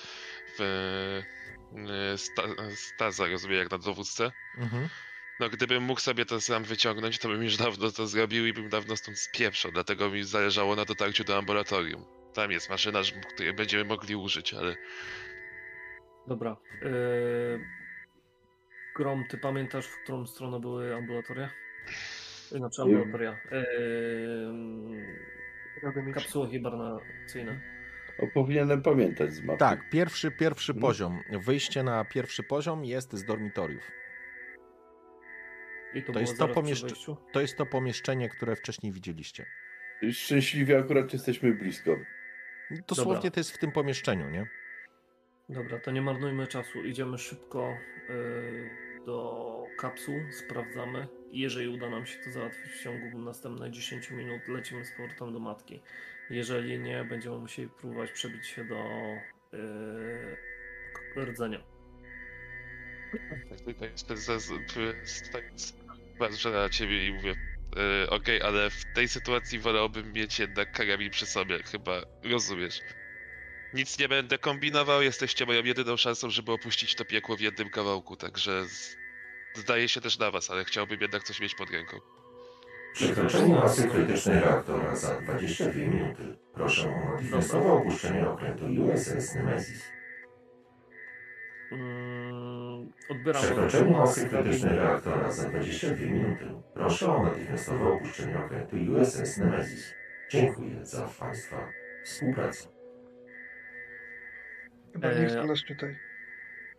w, 0.59 0.63
e, 1.89 2.19
sta, 2.19 2.43
Staza, 2.77 3.27
rozumiem, 3.27 3.59
jak 3.59 3.71
na 3.71 3.79
dowódcę. 3.79 4.33
Mhm. 4.59 4.89
No 5.41 5.51
gdybym 5.51 5.83
mógł 5.83 6.01
sobie 6.01 6.27
to 6.27 6.41
sam 6.41 6.65
wyciągnąć, 6.65 7.19
to 7.19 7.29
bym 7.29 7.43
już 7.43 7.57
dawno 7.57 7.91
to 7.91 8.07
zrobił 8.07 8.47
i 8.47 8.53
bym 8.53 8.69
dawno 8.69 8.97
stąd 8.97 9.19
spieprzał, 9.19 9.73
dlatego 9.73 10.11
mi 10.11 10.25
zależało 10.25 10.77
na 10.77 10.85
dotarciu 10.85 11.25
do 11.25 11.39
ambulatorium. 11.39 12.05
Tam 12.35 12.51
jest 12.51 12.71
maszyna, 12.71 13.01
której 13.35 13.53
będziemy 13.53 13.85
mogli 13.85 14.17
użyć, 14.17 14.55
ale 14.55 14.77
Dobra. 16.27 16.57
Yy... 16.83 17.65
Grom, 18.97 19.25
ty 19.29 19.39
pamiętasz, 19.39 19.87
w 19.87 20.03
którą 20.03 20.27
stronę 20.27 20.61
były 20.61 20.97
ambulatoria? 20.97 21.64
Yy, 22.53 22.59
Znaczy 22.59 22.83
ambulatoria. 22.83 23.39
Yy... 23.51 23.61
Kryogeniczne. 25.81 26.23
Kapsuły 26.23 26.49
hibernacyjne. 26.51 27.61
O, 28.19 28.27
powinienem 28.35 28.83
pamiętać 28.83 29.33
z 29.33 29.43
mapy. 29.43 29.59
Tak, 29.59 29.91
pierwszy, 29.91 30.31
pierwszy 30.31 30.73
Mhm. 30.73 30.81
poziom. 30.91 31.21
Wyjście 31.31 31.83
na 31.83 32.05
pierwszy 32.05 32.43
poziom 32.43 32.85
jest 32.85 33.13
z 33.13 33.25
dormitoriów. 33.25 33.91
I 35.95 36.03
to, 36.03 36.13
To 36.13 36.21
jest 36.21 36.39
to 36.39 36.49
wejściu? 36.63 37.17
To 37.33 37.41
jest 37.41 37.57
to 37.57 37.67
pomieszczenie, 37.67 38.29
które 38.29 38.57
wcześniej 38.57 38.93
widzieliście. 38.93 39.47
Szczęśliwie 40.13 40.79
akurat 40.79 41.13
jesteśmy 41.13 41.55
blisko. 41.55 41.97
Dosłownie 42.89 43.15
Dobra. 43.15 43.31
to 43.31 43.41
jest 43.41 43.51
w 43.53 43.59
tym 43.59 43.73
pomieszczeniu, 43.73 44.31
nie? 44.31 44.47
Dobra, 45.49 45.81
to 45.81 45.91
nie 45.91 46.03
marnujmy 46.03 46.47
czasu. 46.47 46.85
Idziemy 46.85 47.19
szybko 47.19 47.77
y, 48.11 48.71
do 49.07 49.65
kapsuł, 49.79 50.15
sprawdzamy. 50.31 51.07
Jeżeli 51.35 51.69
uda 51.69 51.91
nam 51.91 52.07
się 52.07 52.19
to 52.19 52.31
załatwić 52.31 52.73
w 52.73 52.83
ciągu 52.83 53.19
następnych 53.19 53.71
10 53.73 54.11
minut, 54.11 54.49
lecimy 54.49 54.85
z 54.85 54.91
powrotem 54.91 55.33
do 55.33 55.39
matki. 55.39 55.81
Jeżeli 56.31 56.79
nie, 56.79 57.05
będziemy 57.05 57.39
musieli 57.39 57.69
próbować 57.69 58.13
przebić 58.13 58.47
się 58.47 58.65
do 58.65 58.85
y, 61.17 61.25
rdzenia. 61.25 61.61
P- 64.75 65.07
stojąc, 65.07 65.75
patrzę 66.19 66.51
na 66.51 66.69
ciebie 66.69 67.07
i 67.07 67.13
mówię, 67.13 67.35
e, 68.05 68.11
okej, 68.11 68.43
ale 68.43 68.71
w 68.71 68.85
tej 68.95 69.09
sytuacji 69.09 69.59
wolałbym 69.59 70.13
mieć 70.13 70.39
jednak 70.39 70.73
karabin 70.73 71.11
przy 71.11 71.27
sobie, 71.27 71.63
chyba 71.63 72.03
rozumiesz. 72.25 72.81
Nic 73.75 73.99
nie 73.99 74.09
będę 74.09 74.39
kombinował, 74.39 75.03
jesteście 75.03 75.47
moją 75.47 75.65
jedyną 75.65 75.97
szansą, 75.97 76.31
żeby 76.31 76.53
opuścić 76.53 76.95
to 76.95 77.05
piekło 77.05 77.37
w 77.37 77.41
jednym 77.41 77.71
kawałku, 77.71 78.17
także. 78.17 78.65
Zdaje 79.55 79.89
się 79.89 80.01
też 80.01 80.19
na 80.19 80.31
was, 80.31 80.51
ale 80.51 80.65
chciałbym 80.65 81.01
jednak 81.01 81.23
coś 81.23 81.41
mieć 81.41 81.55
pod 81.55 81.71
ręką. 81.71 82.01
Przekroczenie 82.95 83.55
masy 83.55 83.89
krytycznej 83.89 84.41
reaktora 84.41 84.97
za 84.97 85.21
22 85.21 85.81
minuty. 85.81 86.37
Proszę 86.55 86.89
o 86.89 87.11
natychmiastowe 87.11 87.73
opuszczenie 87.73 88.29
okrętu 88.29 88.65
USS 88.65 89.35
Nemesis. 89.35 89.93
Mm, 91.73 92.93
odbieram 93.09 93.43
Przekroczenie 93.43 93.91
masy 93.91 94.29
krytycznej 94.29 94.77
reaktora 94.77 95.31
za 95.31 95.49
22 95.49 96.07
minuty. 96.07 96.45
Proszę 96.75 97.13
o 97.13 97.23
natychmiastowe 97.23 97.93
opuszczenie 97.93 98.39
okrętu 98.39 98.77
USS 98.77 99.37
Nemesis. 99.37 99.95
Dziękuję 100.31 100.85
za 100.85 101.09
Państwa 101.21 101.69
współpracę. 102.05 102.69
Chyba 104.93 105.13
nie 105.13 105.47
nas 105.47 105.65
tutaj. 105.69 105.97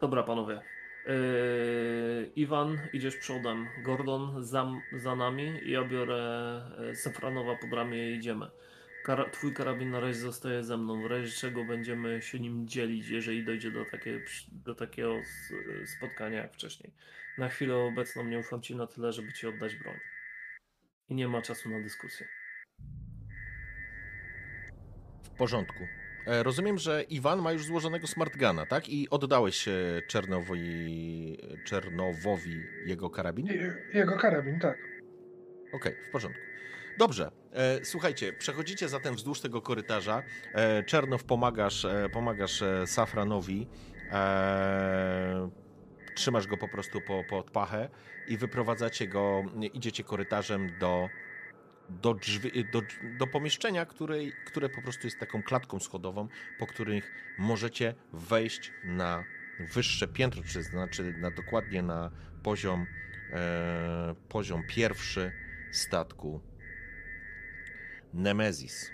Dobra, 0.02 0.24
panowie. 0.24 0.75
Yy, 1.06 2.32
Iwan, 2.36 2.78
idziesz 2.94 3.18
przodem. 3.18 3.68
Gordon 3.84 4.44
za, 4.44 4.72
za 4.94 5.16
nami. 5.16 5.60
Ja 5.66 5.84
biorę 5.84 6.62
e, 6.92 6.96
Safranowa 6.96 7.56
pod 7.56 7.74
ramię 7.74 8.12
i 8.12 8.16
idziemy. 8.16 8.46
Twój 9.32 9.54
karabin 9.54 9.92
na 9.92 10.00
razie 10.00 10.20
zostaje 10.20 10.64
ze 10.64 10.78
mną, 10.78 11.04
w 11.04 11.06
razie 11.06 11.32
czego 11.32 11.66
będziemy 11.66 12.22
się 12.22 12.40
nim 12.40 12.68
dzielić, 12.68 13.10
jeżeli 13.10 13.46
dojdzie 13.46 13.72
do, 13.72 13.86
takie, 13.86 14.22
do 14.52 14.76
takiego 14.76 15.16
s- 15.16 15.54
spotkania 15.98 16.38
jak 16.38 16.54
wcześniej. 16.54 16.94
Na 17.38 17.50
chwilę 17.50 17.76
obecną 17.76 18.24
nie 18.24 18.40
ufam 18.40 18.62
ci 18.62 18.76
na 18.76 18.88
tyle, 18.88 19.14
żeby 19.14 19.34
ci 19.34 19.48
oddać 19.48 19.76
broń. 19.76 19.96
I 21.10 21.16
nie 21.16 21.28
ma 21.28 21.42
czasu 21.42 21.70
na 21.70 21.82
dyskusję. 21.82 22.28
W 25.24 25.30
porządku. 25.38 25.84
E, 26.28 26.44
Rozumiem, 26.44 26.78
że 26.78 27.04
Iwan 27.04 27.42
ma 27.42 27.52
już 27.52 27.66
złożonego 27.66 28.08
smartgana, 28.08 28.66
tak? 28.66 28.90
I 28.90 29.10
oddałeś 29.10 29.68
e, 29.68 29.72
Czernowi, 30.08 31.38
Czernowowi 31.66 32.62
jego 32.86 33.10
karabin? 33.10 33.46
Je- 33.48 33.76
Jego 33.94 34.18
karabin, 34.18 34.60
tak. 34.60 34.78
Okej, 35.74 35.96
w 36.08 36.12
porządku. 36.12 36.42
Dobrze. 36.98 37.32
E, 37.54 37.86
słuchajcie, 37.86 38.34
przechodzicie 38.34 38.90
zatem 38.90 39.16
wzdłuż 39.16 39.42
tego 39.42 39.62
korytarza. 39.62 40.24
Czernow 40.86 41.24
pomagasz, 41.24 41.88
pomagasz 42.14 42.64
Safranowi. 42.86 43.68
Trzymasz 46.16 46.48
go 46.48 46.58
po 46.58 46.68
prostu 46.68 47.02
po, 47.02 47.24
pod 47.30 47.52
pachę 47.52 47.90
i 48.28 48.38
wyprowadzacie 48.38 49.08
go, 49.08 49.44
idziecie 49.74 50.04
korytarzem 50.04 50.70
do, 50.80 51.10
do, 51.90 52.14
drzwi, 52.14 52.66
do, 52.72 52.82
do 53.18 53.28
pomieszczenia, 53.28 53.86
której, 53.86 54.34
które 54.46 54.70
po 54.70 54.82
prostu 54.82 55.08
jest 55.08 55.20
taką 55.20 55.44
klatką 55.44 55.80
schodową, 55.80 56.28
po 56.60 56.68
których 56.68 57.12
możecie 57.38 57.96
wejść 58.14 58.72
na 58.84 59.24
wyższe 59.60 60.08
piętro, 60.08 60.44
czy 60.44 60.64
znaczy 60.64 61.14
na, 61.18 61.32
dokładnie 61.32 61.84
na 61.84 62.12
poziom, 62.44 62.86
e, 63.32 64.16
poziom 64.30 64.64
pierwszy 64.68 65.32
statku 65.72 66.42
Nemesis. 68.14 68.92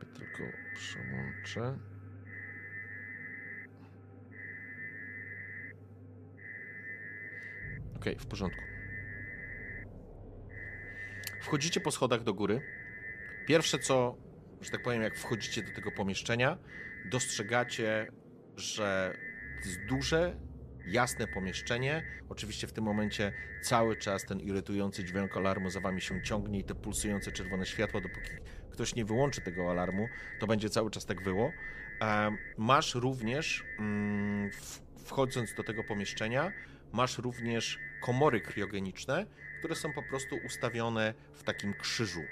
Sobie 0.00 0.12
tylko 0.12 0.42
przełączę. 0.74 1.78
Okej, 7.96 8.16
w 8.18 8.26
porządku. 8.26 8.69
Wchodzicie 11.40 11.80
po 11.80 11.90
schodach 11.90 12.22
do 12.22 12.34
góry. 12.34 12.60
Pierwsze 13.46 13.78
co, 13.78 14.16
że 14.60 14.70
tak 14.70 14.82
powiem, 14.82 15.02
jak 15.02 15.16
wchodzicie 15.16 15.62
do 15.62 15.72
tego 15.72 15.90
pomieszczenia, 15.92 16.58
dostrzegacie, 17.10 18.06
że 18.56 19.16
to 19.62 19.68
jest 19.68 19.84
duże, 19.84 20.36
jasne 20.86 21.26
pomieszczenie. 21.26 22.02
Oczywiście 22.28 22.66
w 22.66 22.72
tym 22.72 22.84
momencie 22.84 23.32
cały 23.62 23.96
czas 23.96 24.24
ten 24.24 24.40
irytujący 24.40 25.04
dźwięk 25.04 25.36
alarmu 25.36 25.70
za 25.70 25.80
wami 25.80 26.00
się 26.00 26.22
ciągnie 26.22 26.58
i 26.58 26.64
te 26.64 26.74
pulsujące 26.74 27.32
czerwone 27.32 27.66
światło, 27.66 28.00
dopóki 28.00 28.30
ktoś 28.70 28.94
nie 28.94 29.04
wyłączy 29.04 29.40
tego 29.40 29.70
alarmu, 29.70 30.08
to 30.38 30.46
będzie 30.46 30.70
cały 30.70 30.90
czas 30.90 31.06
tak 31.06 31.22
wyło. 31.22 31.52
Masz 32.56 32.94
również, 32.94 33.64
mm, 33.78 34.50
wchodząc 35.04 35.54
do 35.54 35.64
tego 35.64 35.84
pomieszczenia, 35.84 36.52
masz 36.92 37.18
również 37.18 37.78
komory 38.00 38.40
kriogeniczne, 38.40 39.26
które 39.58 39.74
są 39.74 39.92
po 39.92 40.02
prostu 40.02 40.36
ustawione 40.46 41.14
w 41.34 41.42
takim 41.42 41.74
krzyżu. 41.74 42.22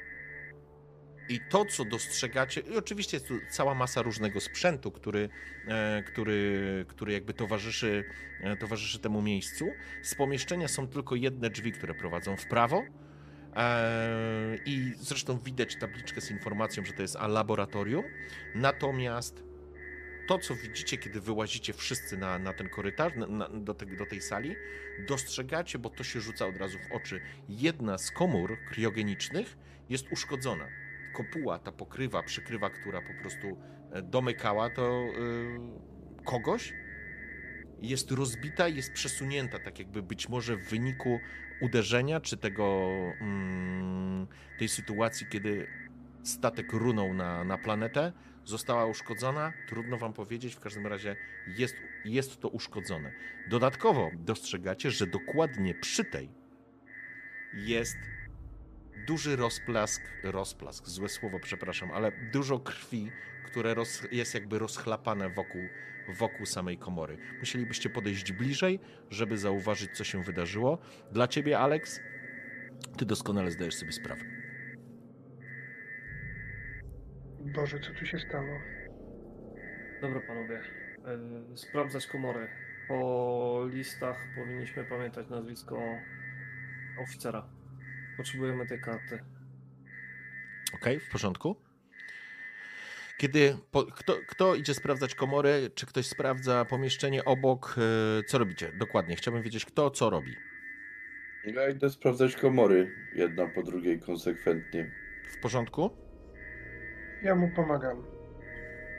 I 1.28 1.40
to, 1.50 1.64
co 1.64 1.84
dostrzegacie, 1.84 2.60
i 2.60 2.76
oczywiście 2.76 3.16
jest 3.16 3.28
tu 3.28 3.34
cała 3.50 3.74
masa 3.74 4.02
różnego 4.02 4.40
sprzętu, 4.40 4.90
który, 4.90 5.28
e, 5.68 6.02
który, 6.02 6.84
który 6.88 7.12
jakby 7.12 7.34
towarzyszy, 7.34 8.04
e, 8.40 8.56
towarzyszy 8.56 8.98
temu 8.98 9.22
miejscu. 9.22 9.66
Z 10.02 10.14
pomieszczenia 10.14 10.68
są 10.68 10.88
tylko 10.88 11.14
jedne 11.14 11.50
drzwi, 11.50 11.72
które 11.72 11.94
prowadzą 11.94 12.36
w 12.36 12.46
prawo. 12.46 12.82
Eee, 13.56 14.60
I 14.66 14.92
zresztą 14.96 15.38
widać 15.38 15.76
tabliczkę 15.76 16.20
z 16.20 16.30
informacją, 16.30 16.84
że 16.84 16.92
to 16.92 17.02
jest 17.02 17.16
laboratorium. 17.20 18.04
Natomiast 18.54 19.47
to, 20.28 20.38
co 20.38 20.54
widzicie, 20.54 20.98
kiedy 20.98 21.20
wyłazicie 21.20 21.72
wszyscy 21.72 22.16
na, 22.16 22.38
na 22.38 22.52
ten 22.52 22.68
korytarz, 22.68 23.12
na, 23.16 23.26
na, 23.26 23.48
do, 23.48 23.74
te, 23.74 23.86
do 23.86 24.06
tej 24.06 24.20
sali, 24.20 24.56
dostrzegacie, 25.08 25.78
bo 25.78 25.90
to 25.90 26.04
się 26.04 26.20
rzuca 26.20 26.46
od 26.46 26.56
razu 26.56 26.78
w 26.78 26.92
oczy. 26.92 27.20
Jedna 27.48 27.98
z 27.98 28.10
komór 28.10 28.58
kriogenicznych 28.70 29.56
jest 29.88 30.12
uszkodzona. 30.12 30.68
Kopuła, 31.16 31.58
ta 31.58 31.72
pokrywa, 31.72 32.22
przykrywa, 32.22 32.70
która 32.70 33.00
po 33.02 33.20
prostu 33.20 33.58
e, 33.92 34.02
domykała 34.02 34.70
to 34.70 35.06
yy, 35.06 36.24
kogoś, 36.24 36.72
jest 37.82 38.10
rozbita 38.10 38.68
jest 38.68 38.92
przesunięta, 38.92 39.58
tak 39.58 39.78
jakby 39.78 40.02
być 40.02 40.28
może 40.28 40.56
w 40.56 40.70
wyniku 40.70 41.20
uderzenia, 41.60 42.20
czy 42.20 42.36
tego, 42.36 42.90
mm, 43.20 44.26
tej 44.58 44.68
sytuacji, 44.68 45.26
kiedy 45.30 45.66
statek 46.22 46.72
runął 46.72 47.14
na, 47.14 47.44
na 47.44 47.58
planetę, 47.58 48.12
została 48.48 48.86
uszkodzona. 48.86 49.52
Trudno 49.68 49.96
wam 49.96 50.12
powiedzieć, 50.12 50.54
w 50.54 50.60
każdym 50.60 50.86
razie 50.86 51.16
jest, 51.46 51.76
jest 52.04 52.40
to 52.40 52.48
uszkodzone. 52.48 53.12
Dodatkowo 53.50 54.10
dostrzegacie, 54.14 54.90
że 54.90 55.06
dokładnie 55.06 55.74
przy 55.74 56.04
tej 56.04 56.30
jest 57.54 57.96
duży 59.06 59.36
rozplask, 59.36 60.02
rozplask, 60.22 60.86
złe 60.86 61.08
słowo, 61.08 61.38
przepraszam, 61.42 61.90
ale 61.90 62.12
dużo 62.32 62.58
krwi, 62.58 63.10
które 63.46 63.74
roz, 63.74 64.02
jest 64.12 64.34
jakby 64.34 64.58
rozchlapane 64.58 65.30
wokół, 65.30 65.62
wokół 66.08 66.46
samej 66.46 66.78
komory. 66.78 67.18
Musielibyście 67.38 67.90
podejść 67.90 68.32
bliżej, 68.32 68.80
żeby 69.10 69.38
zauważyć, 69.38 69.90
co 69.96 70.04
się 70.04 70.22
wydarzyło. 70.22 70.78
Dla 71.12 71.28
ciebie, 71.28 71.58
Alex, 71.58 72.00
ty 72.96 73.06
doskonale 73.06 73.50
zdajesz 73.50 73.74
sobie 73.74 73.92
sprawę. 73.92 74.37
Boże, 77.54 77.80
co 77.80 77.94
tu 77.98 78.06
się 78.06 78.18
stało? 78.18 78.60
Dobra 80.00 80.20
panowie, 80.20 80.60
yy, 81.50 81.56
sprawdzać 81.56 82.06
komory. 82.06 82.48
Po 82.88 83.66
listach 83.72 84.16
powinniśmy 84.36 84.84
pamiętać 84.84 85.28
nazwisko 85.28 85.82
oficera. 87.02 87.48
Potrzebujemy 88.16 88.66
tej 88.66 88.80
karty. 88.80 89.18
Ok, 90.74 90.84
w 91.00 91.12
porządku. 91.12 91.56
Kiedy 93.18 93.56
po, 93.70 93.84
kto, 93.84 94.16
kto 94.28 94.54
idzie 94.54 94.74
sprawdzać 94.74 95.14
komory, 95.14 95.70
czy 95.74 95.86
ktoś 95.86 96.06
sprawdza 96.06 96.64
pomieszczenie 96.64 97.24
obok, 97.24 97.74
yy, 97.76 98.24
co 98.24 98.38
robicie? 98.38 98.72
Dokładnie, 98.72 99.16
chciałbym 99.16 99.42
wiedzieć, 99.42 99.64
kto 99.64 99.90
co 99.90 100.10
robi. 100.10 100.36
Ja 101.44 101.68
idę 101.68 101.90
sprawdzać 101.90 102.36
komory, 102.36 102.94
jedna 103.14 103.46
po 103.46 103.62
drugiej 103.62 104.00
konsekwentnie. 104.00 104.90
W 105.28 105.40
porządku? 105.40 106.07
Ja 107.22 107.34
mu 107.34 107.48
pomagam. 107.56 108.04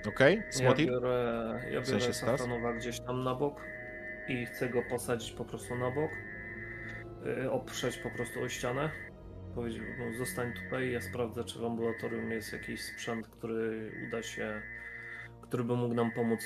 Ok, 0.08 0.20
Ja 0.20 0.52
Smotir? 0.52 0.88
biorę, 0.88 1.60
ja 1.64 1.70
biorę 1.70 1.82
W 1.82 1.88
sensie? 1.88 2.14
Safranowa 2.14 2.74
gdzieś 2.74 3.00
tam 3.00 3.24
na 3.24 3.36
bok 3.36 3.62
i 4.28 4.46
chcę 4.46 4.70
go 4.70 4.82
posadzić 4.82 5.32
po 5.32 5.46
prostu 5.46 5.76
na 5.76 5.92
bok. 5.92 6.12
Yy, 7.26 7.52
oprzeć 7.52 7.98
po 7.98 8.10
prostu 8.10 8.42
o 8.42 8.50
ścianę. 8.50 8.90
Powiedzieć, 9.56 9.82
no, 10.00 10.18
zostań 10.18 10.54
tutaj, 10.54 10.92
ja 10.92 11.02
sprawdzę, 11.02 11.44
czy 11.44 11.60
w 11.60 11.66
ambulatorium 11.66 12.32
jest 12.32 12.54
jakiś 12.54 12.82
sprzęt, 12.82 13.28
który 13.28 13.92
uda 14.08 14.24
się, 14.24 14.62
który 15.42 15.64
by 15.64 15.76
mógł 15.76 15.96
nam 15.96 16.12
pomóc 16.12 16.40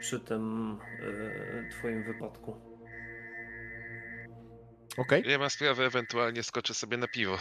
przy 0.00 0.20
tym 0.20 0.76
yy, 1.00 1.68
twoim 1.70 2.02
wypadku. 2.02 2.56
Ok. 4.96 5.12
Ja 5.24 5.38
mam 5.38 5.50
sprawę, 5.50 5.84
ewentualnie 5.84 6.42
skoczę 6.42 6.74
sobie 6.74 6.96
na 6.96 7.08
piwo. 7.08 7.38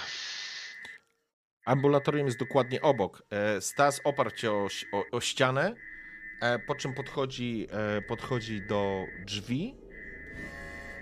Ambulatorium 1.69 2.25
jest 2.25 2.39
dokładnie 2.39 2.81
obok. 2.81 3.23
E, 3.29 3.61
Stas 3.61 4.01
oparł 4.03 4.31
cię 4.31 4.51
o, 4.51 4.67
o, 4.91 5.05
o 5.11 5.21
ścianę, 5.21 5.75
e, 6.41 6.59
po 6.59 6.75
czym 6.75 6.93
podchodzi, 6.93 7.67
e, 7.71 8.01
podchodzi 8.01 8.61
do 8.61 9.05
drzwi, 9.25 9.75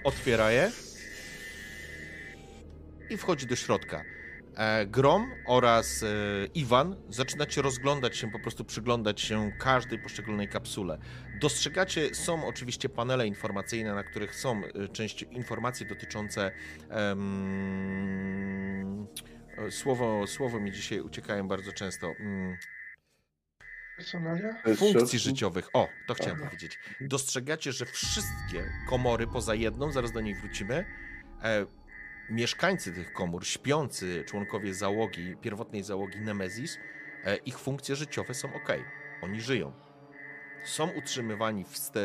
otwiera 0.03 0.51
je 0.51 0.71
i 3.09 3.17
wchodzi 3.17 3.47
do 3.47 3.55
środka. 3.55 4.03
Grom 4.87 5.31
oraz 5.45 6.05
Iwan 6.53 6.95
zaczynacie 7.09 7.61
rozglądać 7.61 8.17
się, 8.17 8.31
po 8.31 8.39
prostu 8.39 8.65
przyglądać 8.65 9.21
się 9.21 9.51
każdej 9.59 9.99
poszczególnej 9.99 10.47
kapsule. 10.47 10.97
Dostrzegacie, 11.41 12.15
są 12.15 12.47
oczywiście 12.47 12.89
panele 12.89 13.27
informacyjne, 13.27 13.95
na 13.95 14.03
których 14.03 14.35
są 14.35 14.61
część 14.93 15.21
informacje 15.21 15.85
dotyczące 15.85 16.51
e, 16.89 17.15
słowo, 19.69 20.27
słowo 20.27 20.59
mi 20.59 20.71
dzisiaj 20.71 20.99
uciekają 20.99 21.47
bardzo 21.47 21.73
często. 21.73 22.13
Mm, 22.19 22.57
Personalia? 23.97 24.55
Funkcji 24.75 25.19
życiowych. 25.19 25.69
O, 25.73 25.89
to 26.07 26.13
chciałem 26.13 26.37
Aha. 26.39 26.45
powiedzieć. 26.45 26.79
Dostrzegacie, 27.01 27.71
że 27.71 27.85
wszystkie 27.85 28.71
komory 28.89 29.27
poza 29.27 29.55
jedną, 29.55 29.91
zaraz 29.91 30.11
do 30.11 30.21
niej 30.21 30.35
wrócimy, 30.35 30.85
e, 31.43 31.65
mieszkańcy 32.29 32.93
tych 32.93 33.13
komór, 33.13 33.45
śpiący 33.45 34.23
członkowie 34.27 34.73
załogi, 34.73 35.35
pierwotnej 35.41 35.83
załogi 35.83 36.19
Nemesis, 36.19 36.77
e, 37.23 37.35
ich 37.35 37.59
funkcje 37.59 37.95
życiowe 37.95 38.33
są 38.33 38.53
ok. 38.53 38.69
Oni 39.21 39.41
żyją. 39.41 39.73
Są 40.63 40.89
utrzymywani 40.89 41.63
w, 41.63 41.77
ste, 41.77 41.99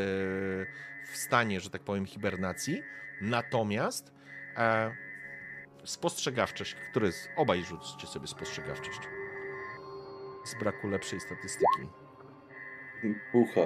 w 1.10 1.16
stanie, 1.16 1.60
że 1.60 1.70
tak 1.70 1.82
powiem, 1.82 2.06
hibernacji, 2.06 2.82
natomiast 3.20 4.12
e, 4.56 4.96
spostrzegawczość, 5.84 6.74
który 6.74 7.12
z, 7.12 7.28
obaj 7.36 7.64
rzućcie 7.64 8.06
sobie 8.06 8.26
spostrzegawczość. 8.26 9.00
Z 10.44 10.54
braku 10.54 10.88
lepszej 10.88 11.20
statystyki. 11.20 11.88
Pucha. 13.32 13.60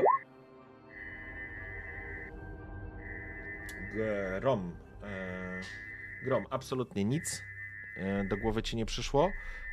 Grom. 4.41 4.77
E, 5.03 5.61
Grom, 6.25 6.47
absolutnie 6.51 7.05
nic 7.05 7.43
e, 7.97 8.25
do 8.25 8.37
głowy 8.37 8.63
ci 8.63 8.77
nie 8.77 8.87
przyszło. 8.87 9.33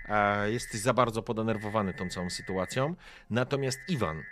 E, 0.10 0.52
jesteś 0.52 0.82
za 0.82 0.94
bardzo 0.94 1.24
podenerwowany 1.24 1.94
tą 1.94 2.10
całą 2.10 2.30
sytuacją. 2.30 2.96
Natomiast 3.30 3.80
Iwan, 3.90 4.24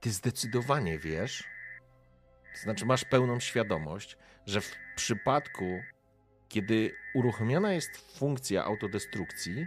ty 0.00 0.10
zdecydowanie 0.10 0.98
wiesz, 0.98 1.44
to 2.54 2.60
znaczy 2.60 2.86
masz 2.86 3.04
pełną 3.04 3.40
świadomość, 3.40 4.16
że 4.46 4.60
w 4.60 4.76
przypadku, 4.96 5.80
kiedy 6.50 6.94
uruchomiona 7.14 7.72
jest 7.72 8.18
funkcja 8.18 8.64
autodestrukcji, 8.64 9.66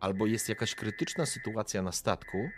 albo 0.00 0.26
jest 0.26 0.48
jakaś 0.48 0.74
krytyczna 0.74 1.26
sytuacja 1.26 1.82
na 1.82 1.92
statku, 1.92 2.50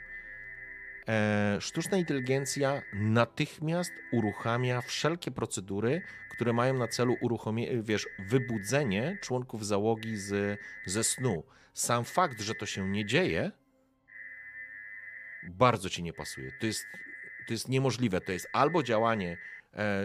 e, 1.08 1.56
sztuczna 1.60 1.96
inteligencja 1.96 2.82
natychmiast 2.92 3.92
uruchamia 4.12 4.80
wszelkie 4.80 5.30
procedury, 5.30 6.02
które 6.30 6.52
mają 6.52 6.74
na 6.74 6.88
celu 6.88 7.16
uruchomienie, 7.20 7.82
wiesz, 7.82 8.08
wybudzenie 8.18 9.18
członków 9.20 9.66
załogi 9.66 10.16
z, 10.16 10.60
ze 10.86 11.04
snu. 11.04 11.44
Sam 11.74 12.04
fakt, 12.04 12.40
że 12.40 12.54
to 12.54 12.66
się 12.66 12.88
nie 12.88 13.06
dzieje, 13.06 13.52
bardzo 15.42 15.90
ci 15.90 16.02
nie 16.02 16.12
pasuje. 16.12 16.52
To 16.60 16.66
jest, 16.66 16.84
to 17.46 17.52
jest 17.52 17.68
niemożliwe. 17.68 18.20
To 18.20 18.32
jest 18.32 18.48
albo 18.52 18.82
działanie, 18.82 19.36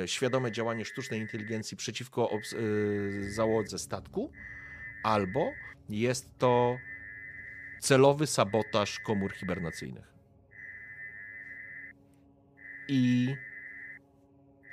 świadome 0.05 0.51
działanie 0.51 0.85
sztucznej 0.85 1.19
inteligencji 1.19 1.77
przeciwko 1.77 2.31
e, 2.31 2.39
załodze 3.29 3.79
statku, 3.79 4.31
albo 5.03 5.51
jest 5.89 6.37
to 6.37 6.77
celowy 7.79 8.27
sabotaż 8.27 8.99
komór 8.99 9.33
hibernacyjnych. 9.33 10.13
I 12.87 13.35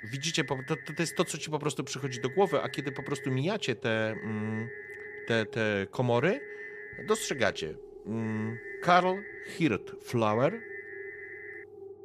widzicie, 0.05 0.45
to, 0.45 0.57
to 0.97 1.03
jest 1.03 1.17
to, 1.17 1.25
co 1.25 1.39
ci 1.39 1.51
po 1.51 1.59
prostu 1.59 1.85
przychodzi 1.85 2.21
do 2.21 2.31
głowy, 2.31 2.63
a 2.63 2.69
kiedy 2.69 2.93
po 2.93 3.03
prostu 3.03 3.31
mijacie 3.31 3.75
te, 3.75 4.11
mm, 4.11 4.69
te, 5.27 5.47
te 5.47 5.87
komory, 5.91 6.41
dostrzegacie. 7.07 7.75
mm, 8.07 8.59
Karl 8.83 9.15
Hirtflower 9.47 10.70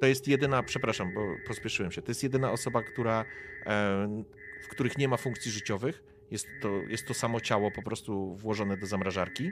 to 0.06 0.10
jest 0.10 0.28
jedyna, 0.28 0.64
przepraszam, 0.64 1.14
bo 1.14 1.22
pospieszyłem 1.48 1.92
się, 1.92 2.02
to 2.02 2.12
jest 2.12 2.24
jedyna 2.24 2.52
osoba, 2.52 2.84
która, 2.84 3.26
e, 3.66 4.24
w 4.64 4.68
których 4.68 4.98
nie 4.98 5.08
ma 5.08 5.18
funkcji 5.18 5.52
życiowych. 5.52 6.04
Jest 6.32 6.48
to, 6.62 6.82
jest 6.88 7.08
to 7.08 7.14
samo 7.14 7.42
ciało 7.42 7.72
po 7.72 7.82
prostu 7.82 8.36
włożone 8.36 8.78
do 8.78 8.88
zamrażarki. 8.88 9.52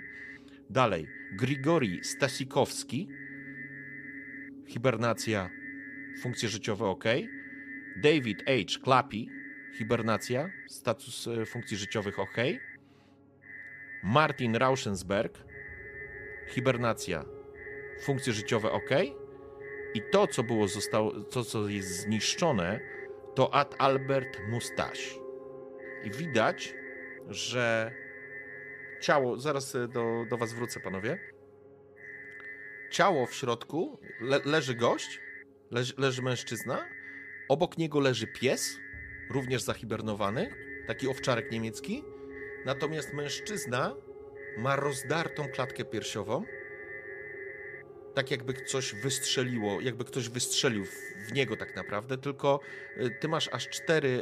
Dalej, 0.70 1.08
Grigori 1.32 2.04
Stasikowski, 2.04 3.08
hibernacja, 4.68 5.50
funkcje 6.22 6.50
życiowe 6.50 6.86
ok. 6.86 7.04
David 8.04 8.44
H. 8.46 8.80
Clappy, 8.84 9.26
hibernacja, 9.78 10.50
status 10.70 11.28
e, 11.28 11.46
funkcji 11.46 11.78
życiowych 11.78 12.20
ok. 12.20 12.38
Martin 14.04 14.56
Rauschensberg, 14.56 15.38
hibernacja, 16.48 17.26
funkcje 18.02 18.34
życiowe 18.34 18.72
ok. 18.72 19.23
I 19.94 20.02
to, 20.12 20.28
co 20.28 20.44
było 20.44 20.68
zostało, 20.68 21.12
to, 21.12 21.44
co 21.44 21.70
jest 21.70 21.90
zniszczone, 21.90 22.80
to 23.36 23.54
Ad 23.54 23.76
Albert 23.78 24.40
Mustache. 24.50 25.20
I 26.04 26.12
widać, 26.12 26.74
że 27.30 27.94
ciało, 29.02 29.40
zaraz 29.40 29.76
e, 29.76 29.88
do, 29.88 30.26
do 30.30 30.38
was 30.38 30.54
wrócę, 30.54 30.80
panowie. 30.80 31.20
Ciało 32.92 33.26
w 33.26 33.34
środku, 33.34 34.00
le, 34.22 34.40
leży 34.46 34.76
gość, 34.76 35.20
leży, 35.72 35.94
leży 35.98 36.22
mężczyzna, 36.22 36.86
obok 37.50 37.78
niego 37.78 38.00
leży 38.00 38.28
pies, 38.28 38.80
również 39.30 39.62
zahibernowany, 39.62 40.50
taki 40.88 41.08
owczarek 41.08 41.52
niemiecki. 41.52 42.04
Natomiast 42.66 43.14
mężczyzna 43.14 43.96
ma 44.58 44.76
rozdartą 44.76 45.48
klatkę 45.50 45.86
piersiową, 45.86 46.44
tak 48.14 48.32
jakby 48.32 48.54
coś 48.54 48.96
wystrzeliło, 48.96 49.82
jakby 49.82 50.06
ktoś 50.06 50.30
wystrzelił 50.30 50.86
w, 50.86 51.32
niego 51.34 51.58
tak 51.58 51.76
naprawdę, 51.76 52.18
tylko 52.18 52.60
y, 52.98 53.10
ty 53.20 53.28
masz 53.28 53.50
aż 53.52 53.70
cztery, 53.70 54.22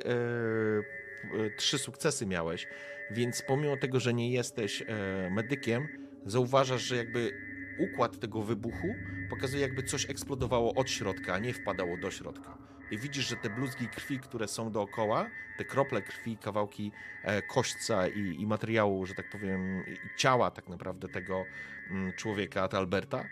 y, 1.33 1.37
y, 1.37 1.51
trzy 1.57 1.79
sukcesy 1.79 2.25
miałeś, 2.25 2.67
więc 3.11 3.41
pomimo 3.41 3.77
tego, 3.77 3.99
że 3.99 4.13
nie 4.13 4.31
jesteś 4.31 4.81
e, 4.81 4.85
medykiem, 5.31 5.87
zauważasz, 6.25 6.81
że 6.81 6.95
jakby 6.95 7.31
układ 7.79 8.19
tego 8.19 8.41
wybuchu 8.41 8.95
pokazuje 9.29 9.61
jakby 9.61 9.83
coś 9.83 10.09
eksplodowało 10.09 10.73
od 10.73 10.89
środka, 10.89 11.33
a 11.33 11.39
nie 11.39 11.53
wpadało 11.53 11.97
do 11.97 12.11
środka. 12.11 12.57
I 12.91 12.97
widzisz, 12.97 13.29
że 13.29 13.35
te 13.35 13.49
bluzgi 13.49 13.87
krwi, 13.87 14.19
które 14.19 14.47
są 14.47 14.71
dookoła, 14.71 15.29
te 15.57 15.65
krople 15.65 16.01
krwi, 16.01 16.37
kawałki 16.37 16.91
e, 17.23 17.41
kośćca 17.41 18.07
i, 18.07 18.41
i 18.41 18.47
materiału, 18.47 19.05
że 19.05 19.13
tak 19.13 19.29
powiem, 19.29 19.83
ciała 20.17 20.51
tak 20.51 20.69
naprawdę 20.69 21.07
tego 21.07 21.45
mm, 21.91 22.13
człowieka, 22.13 22.69
Alberta, 22.71 23.19
e, 23.19 23.29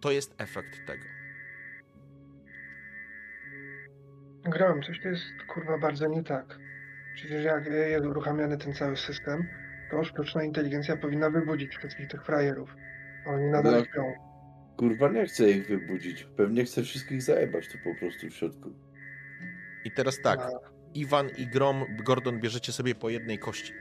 to 0.00 0.10
jest 0.10 0.34
efekt 0.38 0.86
tego. 0.86 1.04
Gram, 4.44 4.82
coś 4.82 5.00
tu 5.00 5.08
jest 5.08 5.24
kurwa 5.48 5.78
bardzo 5.78 6.08
nie 6.08 6.22
tak. 6.24 6.58
Przecież 7.14 7.44
jak 7.44 7.66
jest 7.66 8.06
uruchamiany 8.06 8.58
ten 8.58 8.74
cały 8.74 8.96
system, 8.96 9.48
to 9.90 10.04
sztuczna 10.04 10.44
inteligencja 10.44 10.96
powinna 10.96 11.30
wybudzić 11.30 11.76
wszystkich 11.76 12.08
tych 12.08 12.24
frajerów. 12.24 12.74
A 13.26 13.30
Oni 13.30 13.44
nadal 13.50 13.72
No. 13.78 13.84
śpią. 13.84 14.12
Kurwa, 14.76 15.08
nie 15.08 15.26
chcę 15.26 15.50
ich 15.50 15.66
wybudzić. 15.68 16.24
Pewnie 16.36 16.64
chcę 16.64 16.82
wszystkich 16.82 17.22
zajebać 17.22 17.68
tu 17.68 17.78
po 17.84 17.94
prostu 17.94 18.26
w 18.30 18.32
środku. 18.34 18.72
I 19.84 19.90
teraz 19.90 20.20
tak, 20.20 20.40
A, 20.40 20.48
Iwan 20.94 21.28
i 21.36 21.46
Grom, 21.46 21.84
Gordon 22.06 22.40
bierzecie 22.40 22.72
sobie 22.72 22.94
po 22.94 23.10
jednej 23.10 23.38
kości. 23.38 23.72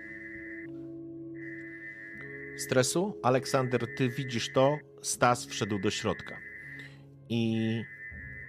Stresu? 2.61 3.19
Aleksander, 3.23 3.95
ty 3.95 4.09
widzisz 4.09 4.53
to, 4.53 4.77
Stas 5.01 5.45
wszedł 5.45 5.79
do 5.79 5.91
środka. 5.91 6.37
I 7.29 7.83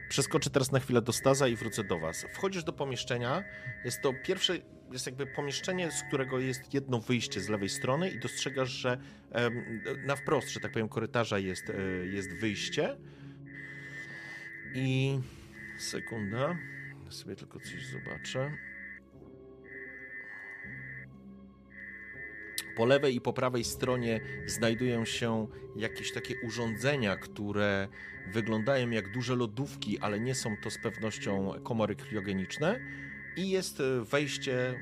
przeskoczę 0.09 0.51
teraz 0.51 0.73
na 0.73 0.81
chwilę 0.81 1.03
do 1.03 1.13
Staza 1.13 1.49
i 1.49 1.57
wrócę 1.57 1.85
do 1.85 1.99
was. 1.99 2.27
Wchodzisz 2.33 2.65
do 2.65 2.73
pomieszczenia, 2.73 3.45
jest 3.85 4.03
to 4.03 4.13
pierwsze, 4.25 4.59
jest 4.93 5.07
jakby 5.07 5.27
pomieszczenie, 5.27 5.91
z 5.91 6.03
którego 6.03 6.39
jest 6.39 6.75
jedno 6.75 7.01
wyjście 7.01 7.41
z 7.41 7.49
lewej 7.49 7.69
strony 7.69 8.11
i 8.11 8.21
dostrzegasz, 8.21 8.71
że 8.71 8.99
na 10.07 10.17
wprost, 10.17 10.49
że 10.49 10.61
tak 10.61 10.73
powiem, 10.73 10.89
korytarza 10.89 11.39
jest, 11.39 11.71
e, 11.71 12.07
jest 12.07 12.33
wyjście. 12.33 12.97
I 14.75 15.19
sekunda, 15.79 16.59
sobie 17.11 17.37
tylko 17.37 17.61
coś 17.61 17.87
zobaczę. 17.87 18.53
Po 22.77 22.87
lewej 22.87 23.14
i 23.14 23.20
po 23.20 23.33
prawej 23.33 23.64
stronie 23.64 24.20
znajdują 24.47 25.05
się 25.05 25.47
jakieś 25.77 26.12
takie 26.12 26.35
urządzenia, 26.47 27.16
które 27.16 27.89
wyglądają 28.33 28.91
jak 28.91 29.12
duże 29.12 29.37
lodówki, 29.37 29.99
ale 29.99 30.20
nie 30.20 30.35
są 30.35 30.57
to 30.62 30.70
z 30.70 30.79
pewnością 30.79 31.53
komory 31.62 31.97
kriogeniczne. 31.97 32.81
I 33.37 33.51
jest 33.51 33.81
e, 33.81 34.05
wejście, 34.05 34.75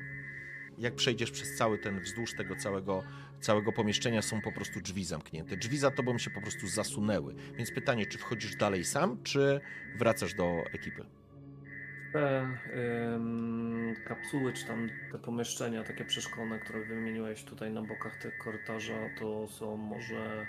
jak 0.77 0.95
przejdziesz 0.95 1.31
przez 1.31 1.55
cały 1.55 1.77
ten, 1.77 1.99
wzdłuż 1.99 2.33
tego 2.33 2.55
całego, 2.55 3.03
całego 3.41 3.71
pomieszczenia 3.71 4.21
są 4.21 4.41
po 4.41 4.51
prostu 4.51 4.81
drzwi 4.81 5.05
zamknięte. 5.05 5.57
Drzwi 5.57 5.77
za 5.77 5.91
tobą 5.91 6.17
się 6.17 6.29
po 6.29 6.41
prostu 6.41 6.67
zasunęły. 6.67 7.35
Więc 7.57 7.71
pytanie, 7.71 8.05
czy 8.05 8.17
wchodzisz 8.17 8.55
dalej 8.55 8.85
sam, 8.85 9.23
czy 9.23 9.61
wracasz 9.95 10.33
do 10.33 10.63
ekipy? 10.73 11.20
Te 12.13 12.47
kapsuły, 14.07 14.53
czy 14.53 14.65
tam 14.65 14.89
te 15.11 15.17
pomieszczenia 15.19 15.83
takie 15.83 16.05
przeszkolne, 16.05 16.59
które 16.59 16.85
wymieniłeś 16.85 17.43
tutaj 17.43 17.71
na 17.71 17.81
bokach 17.81 18.15
tego 18.21 18.33
korytarza, 18.43 19.09
to 19.19 19.47
są 19.47 19.77
może 19.77 20.45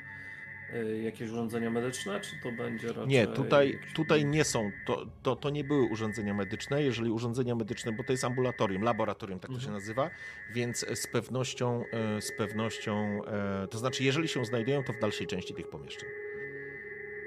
y, 0.74 1.02
jakieś 1.02 1.30
urządzenia 1.30 1.70
medyczne, 1.70 2.20
czy 2.20 2.30
to 2.42 2.52
będzie 2.52 2.88
raczej... 2.88 3.06
Nie, 3.06 3.26
tutaj, 3.26 3.72
jakieś- 3.72 3.92
tutaj 3.92 4.24
nie 4.24 4.44
są. 4.44 4.70
To, 4.86 5.06
to, 5.22 5.36
to 5.36 5.50
nie 5.50 5.64
były 5.64 5.82
urządzenia 5.82 6.34
medyczne. 6.34 6.82
Jeżeli 6.82 7.10
urządzenia 7.10 7.54
medyczne, 7.54 7.92
bo 7.92 8.04
to 8.04 8.12
jest 8.12 8.24
ambulatorium, 8.24 8.82
laboratorium, 8.82 9.40
tak 9.40 9.50
to 9.50 9.56
się 9.56 9.66
Mhm. 9.66 9.74
nazywa, 9.74 10.10
więc 10.54 10.86
z 10.94 11.06
pewnością, 11.06 11.84
e, 11.92 12.20
z 12.20 12.32
pewnością, 12.36 13.20
e, 13.26 13.68
to 13.68 13.78
znaczy, 13.78 14.04
jeżeli 14.04 14.28
się 14.28 14.44
znajdują, 14.44 14.84
to 14.84 14.92
w 14.92 14.98
dalszej 14.98 15.26
części 15.26 15.54
tych 15.54 15.68
pomieszczeń. 15.70 16.08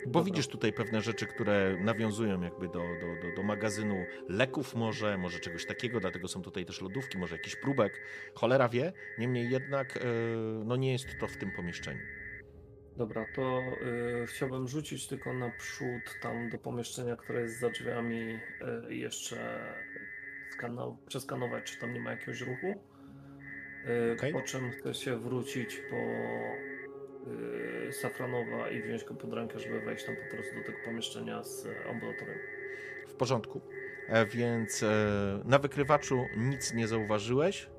Bo 0.05 0.11
Dobra. 0.11 0.23
widzisz 0.23 0.47
tutaj 0.47 0.73
pewne 0.73 1.01
rzeczy, 1.01 1.25
które 1.25 1.77
nawiązują 1.79 2.41
jakby 2.41 2.67
do, 2.67 2.73
do, 2.73 3.27
do, 3.29 3.35
do 3.35 3.43
magazynu 3.43 4.05
leków 4.29 4.75
może, 4.75 5.17
może 5.17 5.39
czegoś 5.39 5.65
takiego, 5.65 5.99
dlatego 5.99 6.27
są 6.27 6.41
tutaj 6.41 6.65
też 6.65 6.81
lodówki, 6.81 7.17
może 7.17 7.35
jakiś 7.35 7.55
próbek. 7.55 8.01
Cholera 8.33 8.69
wie, 8.69 8.93
niemniej 9.17 9.49
jednak 9.49 9.97
e, 9.97 10.01
no 10.65 10.75
nie 10.75 10.91
jest 10.91 11.05
to 11.19 11.27
w 11.27 11.37
tym 11.37 11.51
pomieszczeniu. 11.51 12.01
Dobra, 12.97 13.25
to 13.35 13.61
y, 14.23 14.27
chciałbym 14.27 14.67
rzucić 14.67 15.07
tylko 15.07 15.33
naprzód 15.33 16.19
tam 16.21 16.49
do 16.49 16.57
pomieszczenia, 16.57 17.15
które 17.15 17.41
jest 17.41 17.59
za 17.59 17.69
drzwiami 17.69 18.39
y, 18.89 18.95
jeszcze 18.95 19.59
skana- 20.57 20.97
przeskanować, 21.07 21.63
czy 21.63 21.79
tam 21.79 21.93
nie 21.93 21.99
ma 21.99 22.11
jakiegoś 22.11 22.41
ruchu. 22.41 22.67
Y, 22.67 24.13
Okej. 24.17 24.33
Po 24.33 24.41
czym 24.41 24.71
chcę 24.71 24.93
się 24.93 25.19
wrócić 25.19 25.81
po 25.89 25.95
Safranowa 27.91 28.69
i 28.69 28.81
wziąć 28.81 29.03
go 29.03 29.13
pod 29.13 29.33
rękę, 29.33 29.59
żeby 29.59 29.81
wejść 29.81 30.05
tam 30.05 30.15
po 30.15 30.35
prostu 30.35 30.55
do 30.55 30.63
tego 30.63 30.77
pomieszczenia 30.85 31.43
z 31.43 31.67
ambulatorium. 31.89 32.37
W 33.07 33.13
porządku. 33.13 33.61
E, 34.07 34.25
Więc 34.25 34.83
e, 34.83 35.41
na 35.45 35.59
wykrywaczu 35.59 36.25
nic 36.37 36.73
nie 36.73 36.87
zauważyłeś. 36.87 37.69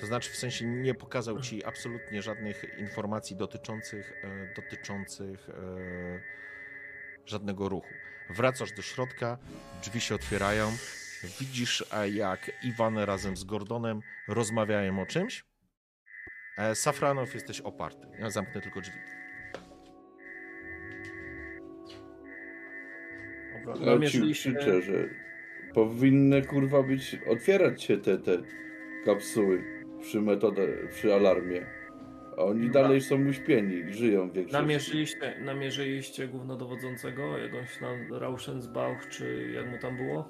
To 0.00 0.06
znaczy, 0.06 0.30
w 0.30 0.36
sensie 0.36 0.66
nie 0.66 0.94
pokazał 0.94 1.40
ci 1.40 1.64
absolutnie 1.64 2.22
żadnych 2.22 2.64
informacji 2.78 3.36
dotyczących, 3.36 4.12
e, 4.24 4.54
dotyczących 4.54 5.48
e, 5.48 5.54
żadnego 7.26 7.68
ruchu. 7.68 7.94
Wracasz 8.30 8.72
do 8.72 8.82
środka, 8.82 9.38
drzwi 9.82 10.00
się 10.00 10.14
otwierają. 10.14 10.72
Widzisz, 11.40 11.84
e, 11.92 12.08
jak 12.08 12.50
Iwan 12.62 12.98
razem 12.98 13.36
z 13.36 13.44
Gordonem 13.44 14.00
rozmawiają 14.28 15.02
o 15.02 15.06
czymś. 15.06 15.44
E, 16.58 16.74
Safranow, 16.74 17.34
jesteś 17.34 17.60
oparty. 17.60 18.06
Ja 18.18 18.30
zamknę 18.30 18.60
tylko 18.60 18.80
drzwi. 18.80 18.98
Dobra, 23.66 23.92
Ja 23.92 24.10
ci 24.10 24.32
krzyczę, 24.32 24.82
że 24.82 24.92
powinny 25.74 26.42
kurwa 26.42 26.82
być, 26.82 27.16
otwierać 27.28 27.82
się 27.82 27.98
te, 27.98 28.18
te 28.18 28.38
kapsuły 29.04 29.64
przy 30.00 30.20
metodę, 30.20 30.68
przy 30.90 31.14
alarmie. 31.14 31.66
A 32.38 32.42
oni 32.42 32.66
Dobra. 32.66 32.82
dalej 32.82 33.00
są 33.00 33.26
uśpieni 33.28 33.74
i 33.74 33.94
żyją 33.94 34.28
w 34.30 34.32
większości. 34.32 34.62
Namierzyliście, 34.62 35.34
namierzyliście 35.40 36.28
głównodowodzącego, 36.28 37.38
jakąś 37.38 37.78
tam 37.78 38.12
Rauschensbach, 38.12 39.08
czy 39.08 39.50
jak 39.54 39.66
mu 39.70 39.78
tam 39.78 39.96
było? 39.96 40.28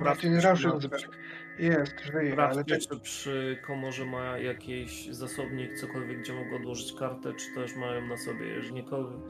Martin 0.00 0.40
Rauschensberg. 0.40 1.18
Jest, 1.58 2.00
żyje, 2.00 2.36
ale 2.38 2.64
te, 2.64 2.78
czy 2.78 3.00
przy 3.00 3.58
komorze 3.62 4.04
ma 4.06 4.38
jakiś 4.38 5.06
zasobnik, 5.10 5.74
cokolwiek, 5.74 6.18
gdzie 6.20 6.32
mogą 6.32 6.56
odłożyć 6.56 6.92
kartę, 6.98 7.34
czy 7.34 7.54
też 7.54 7.76
mają 7.76 8.06
na 8.06 8.16
sobie. 8.16 8.46
Jeżeli 8.46 8.72
nikogo, 8.74 9.20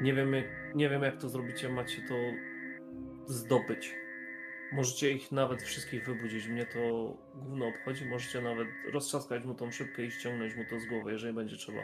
nie 0.00 0.14
wiem, 0.14 0.34
jak- 0.34 0.74
nie 0.74 0.88
wiem 0.88 1.02
jak 1.02 1.16
to 1.16 1.28
zrobicie, 1.28 1.68
macie 1.68 2.02
to 2.08 2.14
zdobyć. 3.26 3.94
Możecie 4.72 5.10
ich 5.10 5.32
nawet 5.32 5.62
wszystkich 5.62 6.04
wybudzić, 6.06 6.48
mnie 6.48 6.66
to 6.66 6.78
gówno 7.34 7.66
obchodzi, 7.66 8.04
możecie 8.06 8.40
nawet 8.40 8.68
roztrzaskać 8.92 9.44
mu 9.44 9.54
tą 9.54 9.70
szybkę 9.70 10.04
i 10.04 10.10
ściągnąć 10.10 10.54
mu 10.56 10.64
to 10.64 10.80
z 10.80 10.86
głowy, 10.86 11.12
jeżeli 11.12 11.34
będzie 11.34 11.56
trzeba. 11.56 11.82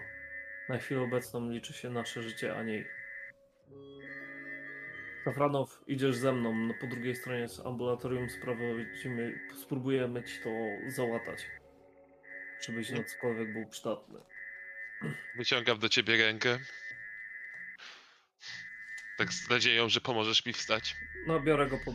Na 0.68 0.78
chwilę 0.78 1.00
obecną 1.00 1.50
liczy 1.50 1.72
się 1.72 1.90
nasze 1.90 2.22
życie, 2.22 2.56
a 2.56 2.62
nie 2.62 2.78
ich. 2.78 3.03
Safranow, 5.24 5.80
idziesz 5.86 6.16
ze 6.16 6.32
mną, 6.32 6.54
no 6.54 6.74
po 6.80 6.86
drugiej 6.86 7.16
stronie 7.16 7.48
z 7.48 7.60
ambulatorium 7.60 8.30
sprawdzimy, 8.30 9.40
spróbujemy 9.62 10.22
ci 10.22 10.38
to 10.40 10.50
załatać. 10.86 11.46
Żebyś 12.66 12.90
na 12.90 13.04
cokolwiek 13.04 13.52
był 13.52 13.66
przydatny. 13.66 14.18
Wyciągam 15.36 15.78
do 15.78 15.88
ciebie 15.88 16.16
rękę. 16.16 16.58
Tak 19.18 19.32
z 19.32 19.50
nadzieją, 19.50 19.88
że 19.88 20.00
pomożesz 20.00 20.46
mi 20.46 20.52
wstać. 20.52 20.96
No 21.26 21.40
biorę 21.40 21.66
go 21.66 21.78
pod, 21.78 21.94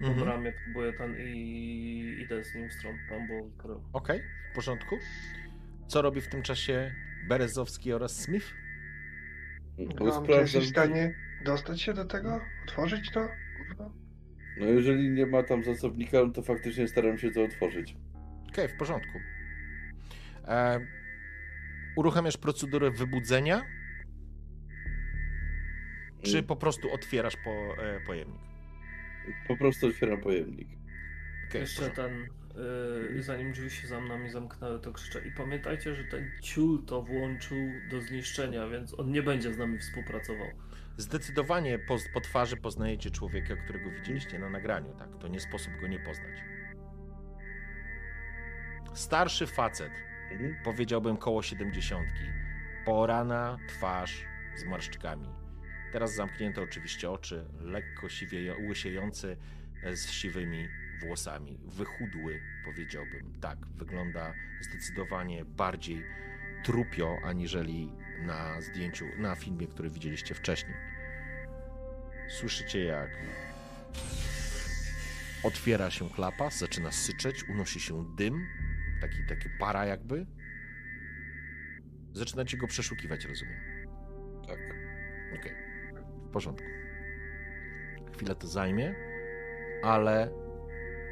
pod 0.00 0.08
Mhm. 0.08 0.28
ramię, 0.28 0.52
próbuję 0.64 0.92
ten 0.92 1.16
i 1.20 2.18
idę 2.22 2.44
z 2.44 2.54
nim 2.54 2.68
w 2.68 2.72
stronę 2.72 2.98
ambulatorium. 3.10 3.90
Okej, 3.92 4.22
w 4.52 4.54
porządku. 4.54 4.98
Co 5.88 6.02
robi 6.02 6.20
w 6.20 6.28
tym 6.28 6.42
czasie 6.42 6.94
Berezowski 7.28 7.92
oraz 7.92 8.20
Smith? 8.20 8.54
Bo 9.78 9.84
Gram, 9.84 10.08
czy 10.08 10.12
sprawdzam, 10.12 10.40
jesteś 10.40 10.64
w 10.64 10.70
stanie 10.70 11.14
dostać 11.44 11.82
się 11.82 11.94
do 11.94 12.04
tego? 12.04 12.40
Otworzyć 12.64 13.10
to? 13.10 13.28
Kurwa. 13.58 13.90
no 14.60 14.66
jeżeli 14.66 15.10
nie 15.10 15.26
ma 15.26 15.42
tam 15.42 15.64
zasobnika, 15.64 16.18
no 16.26 16.32
to 16.32 16.42
faktycznie 16.42 16.88
staram 16.88 17.18
się 17.18 17.30
to 17.30 17.42
otworzyć. 17.42 17.96
Okej, 18.48 18.68
w 18.68 18.76
porządku. 18.76 19.18
E, 20.44 20.80
uruchamiasz 21.96 22.36
procedurę 22.36 22.90
wybudzenia, 22.90 23.62
czy 26.22 26.42
po 26.42 26.56
prostu 26.56 26.92
otwierasz 26.92 27.36
po, 27.36 27.50
e, 27.50 28.00
pojemnik? 28.06 28.40
Po 29.48 29.56
prostu 29.56 29.86
otwieram 29.86 30.20
pojemnik. 30.20 30.68
Okej, 31.48 31.60
Jeszcze 31.60 31.90
ten, 31.90 32.28
yy, 33.14 33.22
zanim 33.22 33.52
drzwi 33.52 33.70
się 33.70 33.86
za 33.86 34.00
nami 34.00 34.30
zamknęły, 34.30 34.80
to 34.80 34.92
krzyczę. 34.92 35.28
I 35.28 35.32
pamiętajcie, 35.32 35.94
że 35.94 36.04
ten 36.04 36.30
ciul 36.42 36.84
to 36.86 37.02
włączył 37.02 37.58
do 37.90 38.00
zniszczenia, 38.00 38.68
więc 38.68 38.98
on 38.98 39.10
nie 39.10 39.22
będzie 39.22 39.54
z 39.54 39.58
nami 39.58 39.78
współpracował. 39.78 40.46
Zdecydowanie 40.96 41.78
po, 41.78 41.96
po 42.14 42.20
twarzy 42.20 42.56
poznajecie 42.56 43.10
człowieka, 43.10 43.56
którego 43.56 43.90
widzieliście 43.90 44.38
na 44.38 44.50
nagraniu, 44.50 44.94
tak? 44.98 45.08
To 45.20 45.28
nie 45.28 45.40
sposób 45.40 45.72
go 45.80 45.86
nie 45.86 45.98
poznać. 45.98 46.40
Starszy 48.94 49.46
facet, 49.46 49.92
Mhm. 50.30 50.54
powiedziałbym 50.64 51.16
koło 51.16 51.42
siedemdziesiątki. 51.42 52.24
Porana, 52.84 53.56
twarz 53.68 54.24
z 54.56 54.64
marszczkami. 54.64 55.28
Teraz 55.92 56.14
zamknięte 56.14 56.62
oczywiście 56.62 57.10
oczy, 57.10 57.44
lekko 57.60 58.08
siwieje, 58.08 58.56
łysiejący 58.68 59.36
e, 59.82 59.96
z 59.96 60.10
siwymi 60.10 60.68
włosami. 61.06 61.58
Wychudły, 61.64 62.40
powiedziałbym. 62.64 63.40
Tak, 63.40 63.58
wygląda 63.66 64.34
zdecydowanie 64.60 65.44
bardziej 65.44 66.04
trupio, 66.64 67.16
aniżeli 67.24 67.92
na 68.26 68.60
zdjęciu, 68.60 69.06
na 69.18 69.34
filmie, 69.34 69.66
który 69.66 69.90
widzieliście 69.90 70.34
wcześniej. 70.34 70.74
Słyszycie 72.28 72.84
jak 72.84 73.10
otwiera 75.42 75.90
się 75.90 76.10
klapa, 76.10 76.50
zaczyna 76.50 76.92
syczeć, 76.92 77.44
unosi 77.48 77.80
się 77.80 78.16
dym, 78.16 78.46
taki, 79.00 79.26
taki 79.28 79.48
para 79.60 79.86
jakby. 79.86 80.26
Zaczynacie 82.12 82.56
go 82.56 82.66
przeszukiwać, 82.66 83.24
rozumiem. 83.24 83.60
Tak. 84.46 84.58
Okej, 85.38 85.52
w 86.28 86.30
porządku. 86.30 86.66
Chwilę 88.14 88.34
to 88.34 88.46
zajmie, 88.46 88.94
ale 89.82 90.43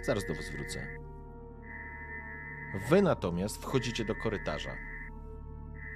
zaraz 0.02 0.26
do 0.26 0.34
was 0.34 0.50
wrócę. 0.50 0.86
Wy 2.88 3.02
natomiast 3.02 3.62
wchodzicie 3.62 4.04
do 4.04 4.14
korytarza. 4.14 4.76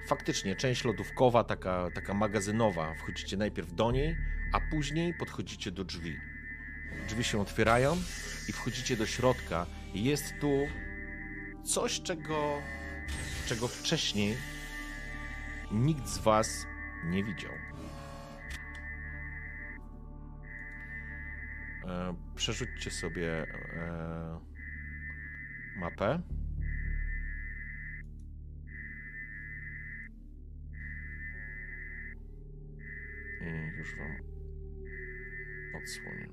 Faktycznie, 0.07 0.55
część 0.55 0.83
lodówkowa, 0.85 1.43
taka, 1.43 1.89
taka 1.95 2.13
magazynowa, 2.13 2.93
wchodzicie 2.93 3.37
najpierw 3.37 3.73
do 3.73 3.91
niej, 3.91 4.15
a 4.53 4.59
później 4.71 5.13
podchodzicie 5.13 5.71
do 5.71 5.83
drzwi. 5.83 6.17
Drzwi 7.07 7.23
się 7.23 7.41
otwierają 7.41 7.97
i 8.49 8.51
wchodzicie 8.51 8.97
do 8.97 9.05
środka. 9.05 9.65
Jest 9.93 10.33
tu 10.41 10.67
coś, 11.65 12.01
czego, 12.01 12.61
czego 13.47 13.67
wcześniej 13.67 14.37
nikt 15.71 16.07
z 16.07 16.17
was 16.17 16.65
nie 17.05 17.23
widział. 17.23 17.66
E, 21.87 22.15
przerzućcie 22.35 22.91
sobie 22.91 23.43
e, 23.43 24.39
mapę. 25.75 26.21
I 33.41 33.77
już 33.77 33.95
wam 33.97 34.17
odsłonię. 35.75 36.27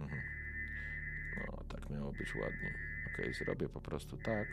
Mhm. 0.00 0.33
Miało 1.94 2.12
być 2.12 2.34
ładnie. 2.34 2.74
Okej, 3.14 3.34
zrobię 3.34 3.68
po 3.68 3.80
prostu 3.80 4.16
tak. 4.16 4.48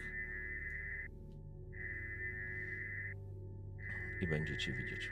I 4.22 4.28
będziecie 4.28 4.72
widzieć. 4.72 5.10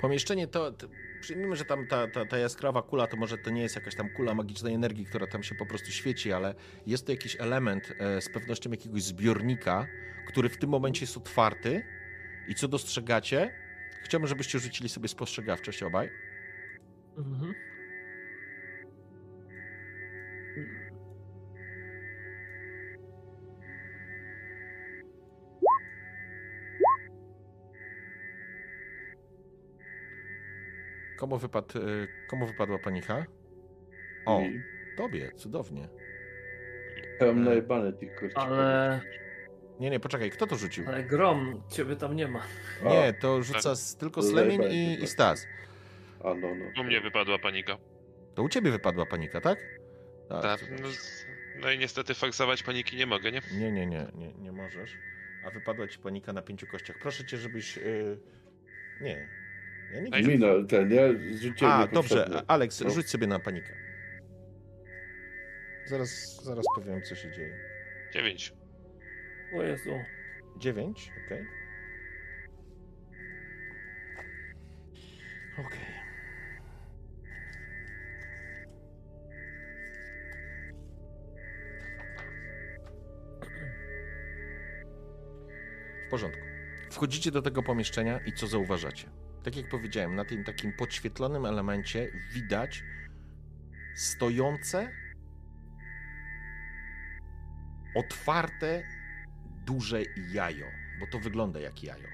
Pomieszczenie 0.00 0.46
to. 0.46 0.72
to 0.72 0.88
przyjmijmy, 1.20 1.56
że 1.56 1.64
tam 1.64 1.86
ta, 1.86 2.08
ta, 2.08 2.26
ta 2.26 2.38
jaskrawa 2.38 2.82
kula 2.82 3.06
to 3.06 3.16
może 3.16 3.38
to 3.38 3.50
nie 3.50 3.62
jest 3.62 3.74
jakaś 3.76 3.94
tam 3.94 4.08
kula 4.10 4.34
magicznej 4.34 4.74
energii, 4.74 5.06
która 5.06 5.26
tam 5.26 5.42
się 5.42 5.54
po 5.54 5.66
prostu 5.66 5.90
świeci, 5.90 6.32
ale 6.32 6.54
jest 6.86 7.06
to 7.06 7.12
jakiś 7.12 7.36
element 7.40 7.92
e, 7.98 8.20
z 8.20 8.28
pewnością 8.28 8.70
jakiegoś 8.70 9.02
zbiornika, 9.02 9.86
który 10.28 10.48
w 10.48 10.56
tym 10.56 10.70
momencie 10.70 11.00
jest 11.00 11.16
otwarty. 11.16 11.82
I 12.48 12.54
co 12.54 12.68
dostrzegacie? 12.68 13.54
Chciałbym, 14.02 14.28
żebyście 14.28 14.58
rzucili 14.58 14.88
sobie 14.88 15.08
spostrzegawczość 15.08 15.82
obaj. 15.82 16.10
Mhm. 17.18 17.54
Komu, 31.16 31.38
wypadł, 31.38 31.78
y, 31.78 32.08
komu 32.28 32.46
wypadła 32.46 32.78
panicha? 32.78 33.24
O, 34.26 34.40
I 34.40 34.60
tobie, 34.96 35.32
cudownie. 35.32 35.88
ja 37.20 37.26
mam 37.26 37.44
najebane 37.44 37.92
tych 37.92 38.14
kości. 38.14 38.36
Ale, 38.36 39.00
Nie, 39.80 39.90
nie, 39.90 40.00
poczekaj, 40.00 40.30
kto 40.30 40.46
to 40.46 40.56
rzucił? 40.56 40.84
ale 40.88 41.02
Grom, 41.04 41.62
ciebie 41.70 41.96
tam 41.96 42.16
nie 42.16 42.28
ma. 42.28 42.42
A, 42.84 42.88
Nie, 42.88 43.12
to 43.12 43.42
rzuca 43.42 43.70
s- 43.70 43.96
tylko 43.96 44.22
Slemin 44.22 44.62
i, 44.62 44.92
i 44.94 44.98
tak. 45.00 45.08
Stas. 45.08 45.46
A 46.24 46.34
no, 46.34 46.54
no. 46.54 46.64
U 46.80 46.84
mnie 46.84 47.00
wypadła 47.00 47.38
panika. 47.38 47.78
To 48.34 48.42
u 48.42 48.48
ciebie 48.48 48.70
wypadła 48.70 49.06
panika, 49.06 49.40
tak? 49.40 49.58
Tak. 50.28 50.60
No, 50.82 50.88
no 51.60 51.70
i 51.70 51.78
niestety 51.78 52.14
forsować 52.14 52.62
paniki 52.62 52.96
nie 52.96 53.06
mogę, 53.06 53.32
nie? 53.32 53.40
Nie, 53.52 53.72
nie, 53.72 53.86
nie, 53.86 54.06
nie, 54.14 54.32
nie 54.32 54.52
możesz. 54.52 54.96
A 55.46 55.50
wypadła 55.50 55.88
ci 55.88 55.98
panika 55.98 56.32
na 56.32 56.42
pięciu 56.42 56.66
kościach. 56.66 56.96
Proszę 57.02 57.24
cię, 57.26 57.36
żebyś... 57.36 57.78
y, 57.78 58.18
Nie. 59.00 59.28
Ja 59.94 60.00
nie 60.00 60.10
widzę. 60.10 60.28
Mina, 60.32 60.46
ten, 60.68 60.90
ja 60.92 61.02
zrzuciłem 61.32 61.72
A, 61.72 61.86
dobrze, 61.86 62.42
Alex, 62.46 62.80
No. 62.80 62.90
rzuć 62.90 63.10
sobie 63.10 63.26
na 63.26 63.38
panikę. 63.38 63.72
Zaraz, 65.86 66.40
zaraz 66.44 66.64
powiem, 66.74 67.02
co 67.02 67.14
się 67.14 67.32
dzieje. 67.32 67.58
Dziewięć. 68.12 68.52
O 69.58 69.62
Jezu. 69.62 69.90
Dziewięć, 70.58 71.12
okej. 71.26 71.44
Okej. 75.58 75.96
W 86.06 86.10
porządku. 86.10 86.40
Wchodzicie 86.90 87.30
do 87.30 87.42
tego 87.42 87.62
pomieszczenia 87.62 88.20
i 88.26 88.32
co 88.32 88.46
zauważacie? 88.46 89.08
Tak 89.46 89.56
jak 89.56 89.68
powiedziałem, 89.68 90.14
na 90.14 90.24
tym 90.24 90.44
takim 90.44 90.72
podświetlonym 90.72 91.46
elemencie 91.46 92.12
widać 92.32 92.84
stojące, 93.94 94.92
otwarte, 97.94 98.82
duże 99.66 100.02
jajo, 100.32 100.66
bo 101.00 101.06
to 101.06 101.18
wygląda 101.18 101.60
jak 101.60 101.82
jajo. 101.82 102.08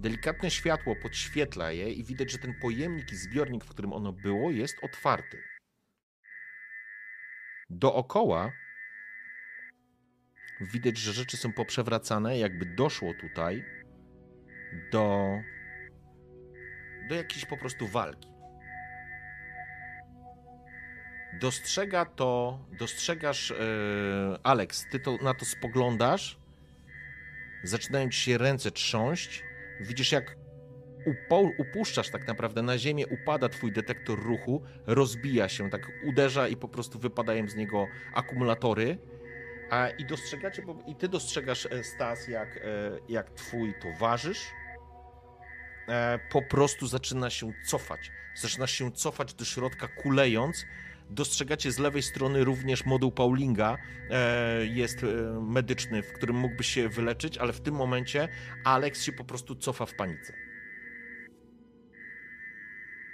Delikatne 0.00 0.50
światło 0.50 0.96
podświetla 0.96 1.72
je 1.72 1.92
i 1.92 2.04
widać, 2.04 2.32
że 2.32 2.38
ten 2.38 2.54
pojemnik 2.60 3.12
i 3.12 3.16
zbiornik, 3.16 3.64
w 3.64 3.68
którym 3.68 3.92
ono 3.92 4.12
było, 4.12 4.50
jest 4.50 4.84
otwarty. 4.84 5.42
Dookoła 7.70 8.52
widać, 10.60 10.98
że 10.98 11.12
rzeczy 11.12 11.36
są 11.36 11.52
poprzewracane, 11.52 12.38
jakby 12.38 12.66
doszło 12.66 13.14
tutaj 13.14 13.64
do, 14.92 15.38
do 17.08 17.14
jakiejś 17.14 17.44
po 17.44 17.56
prostu 17.56 17.86
walki. 17.86 18.28
Dostrzega 21.40 22.04
to, 22.04 22.58
dostrzegasz, 22.78 23.50
e, 23.50 23.54
Alex, 24.42 24.86
ty 24.90 25.00
to, 25.00 25.16
na 25.22 25.34
to 25.34 25.44
spoglądasz, 25.44 26.38
zaczynają 27.64 28.10
ci 28.10 28.20
się 28.20 28.38
ręce 28.38 28.70
trząść, 28.70 29.44
widzisz 29.80 30.12
jak 30.12 30.36
upo, 31.06 31.50
upuszczasz 31.58 32.10
tak 32.10 32.26
naprawdę 32.26 32.62
na 32.62 32.78
ziemię, 32.78 33.06
upada 33.06 33.48
twój 33.48 33.72
detektor 33.72 34.22
ruchu, 34.22 34.62
rozbija 34.86 35.48
się, 35.48 35.70
tak 35.70 35.92
uderza 36.04 36.48
i 36.48 36.56
po 36.56 36.68
prostu 36.68 36.98
wypadają 36.98 37.48
z 37.48 37.54
niego 37.54 37.86
akumulatory. 38.14 38.98
A, 39.70 39.88
I 39.88 40.04
dostrzegacie, 40.04 40.62
bo, 40.62 40.76
i 40.86 40.94
ty 40.94 41.08
dostrzegasz, 41.08 41.66
e, 41.66 41.84
Stas, 41.84 42.28
jak, 42.28 42.56
e, 42.56 42.60
jak 43.08 43.30
twój 43.30 43.74
towarzysz 43.82 44.46
e, 45.88 46.18
po 46.30 46.42
prostu 46.42 46.86
zaczyna 46.86 47.30
się 47.30 47.52
cofać. 47.66 48.10
Zaczyna 48.34 48.66
się 48.66 48.92
cofać 48.92 49.34
do 49.34 49.44
środka, 49.44 49.88
kulejąc, 49.88 50.66
Dostrzegacie 51.10 51.72
z 51.72 51.78
lewej 51.78 52.02
strony 52.02 52.44
również 52.44 52.86
moduł 52.86 53.12
Paulinga, 53.12 53.78
jest 54.62 54.96
medyczny, 55.40 56.02
w 56.02 56.12
którym 56.12 56.36
mógłbyś 56.36 56.66
się 56.66 56.88
wyleczyć, 56.88 57.38
ale 57.38 57.52
w 57.52 57.60
tym 57.60 57.74
momencie 57.74 58.28
Alex 58.64 59.02
się 59.02 59.12
po 59.12 59.24
prostu 59.24 59.56
cofa 59.56 59.86
w 59.86 59.94
panice. 59.94 60.32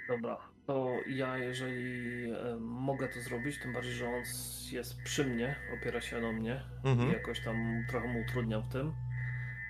Dobra, 0.07 0.52
to 0.67 0.97
ja 1.07 1.37
jeżeli 1.37 2.23
e, 2.31 2.55
mogę 2.59 3.07
to 3.07 3.21
zrobić, 3.21 3.59
tym 3.59 3.73
bardziej, 3.73 3.93
że 3.93 4.07
on 4.07 4.23
jest 4.71 5.01
przy 5.03 5.25
mnie, 5.25 5.55
opiera 5.79 6.01
się 6.01 6.21
na 6.21 6.31
mnie 6.31 6.61
Mhm. 6.83 7.09
i 7.09 7.13
jakoś 7.13 7.39
tam 7.39 7.85
trochę 7.89 8.07
mu 8.07 8.21
utrudniam 8.21 8.61
w 8.61 8.71
tym. 8.73 8.93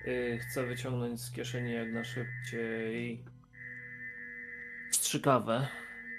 Y, 0.06 0.38
chcę 0.42 0.66
wyciągnąć 0.66 1.20
z 1.20 1.30
kieszeni 1.32 1.72
jak 1.72 1.92
najszybciej 1.92 3.24
strzykawę 4.90 5.68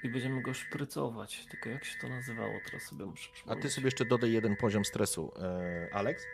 i 0.03 0.09
będziemy 0.09 0.41
go 0.41 0.53
szprycować. 0.53 1.45
Tylko 1.45 1.69
jak 1.69 1.85
się 1.85 1.99
to 2.01 2.09
nazywało, 2.09 2.53
teraz 2.65 2.83
sobie 2.83 3.05
muszę 3.05 3.29
A 3.29 3.33
przypomnieć. 3.33 3.61
ty 3.63 3.69
sobie 3.69 3.87
jeszcze 3.87 4.05
dodaj 4.05 4.31
jeden 4.31 4.55
poziom 4.55 4.85
stresu, 4.85 5.31
e, 5.41 5.93
Alex. 5.93 6.25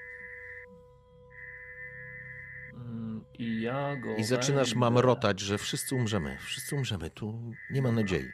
I 3.40 3.62
ja 3.62 3.96
go 3.96 4.16
I 4.16 4.24
zaczynasz 4.24 4.70
będę- 4.70 4.80
mamrotać, 4.80 5.40
że 5.40 5.58
wszyscy 5.58 5.96
umrzemy, 5.96 6.38
wszyscy 6.40 6.76
umrzemy, 6.76 7.10
tu 7.10 7.54
nie 7.70 7.82
ma 7.82 7.92
nadziei. 7.92 8.30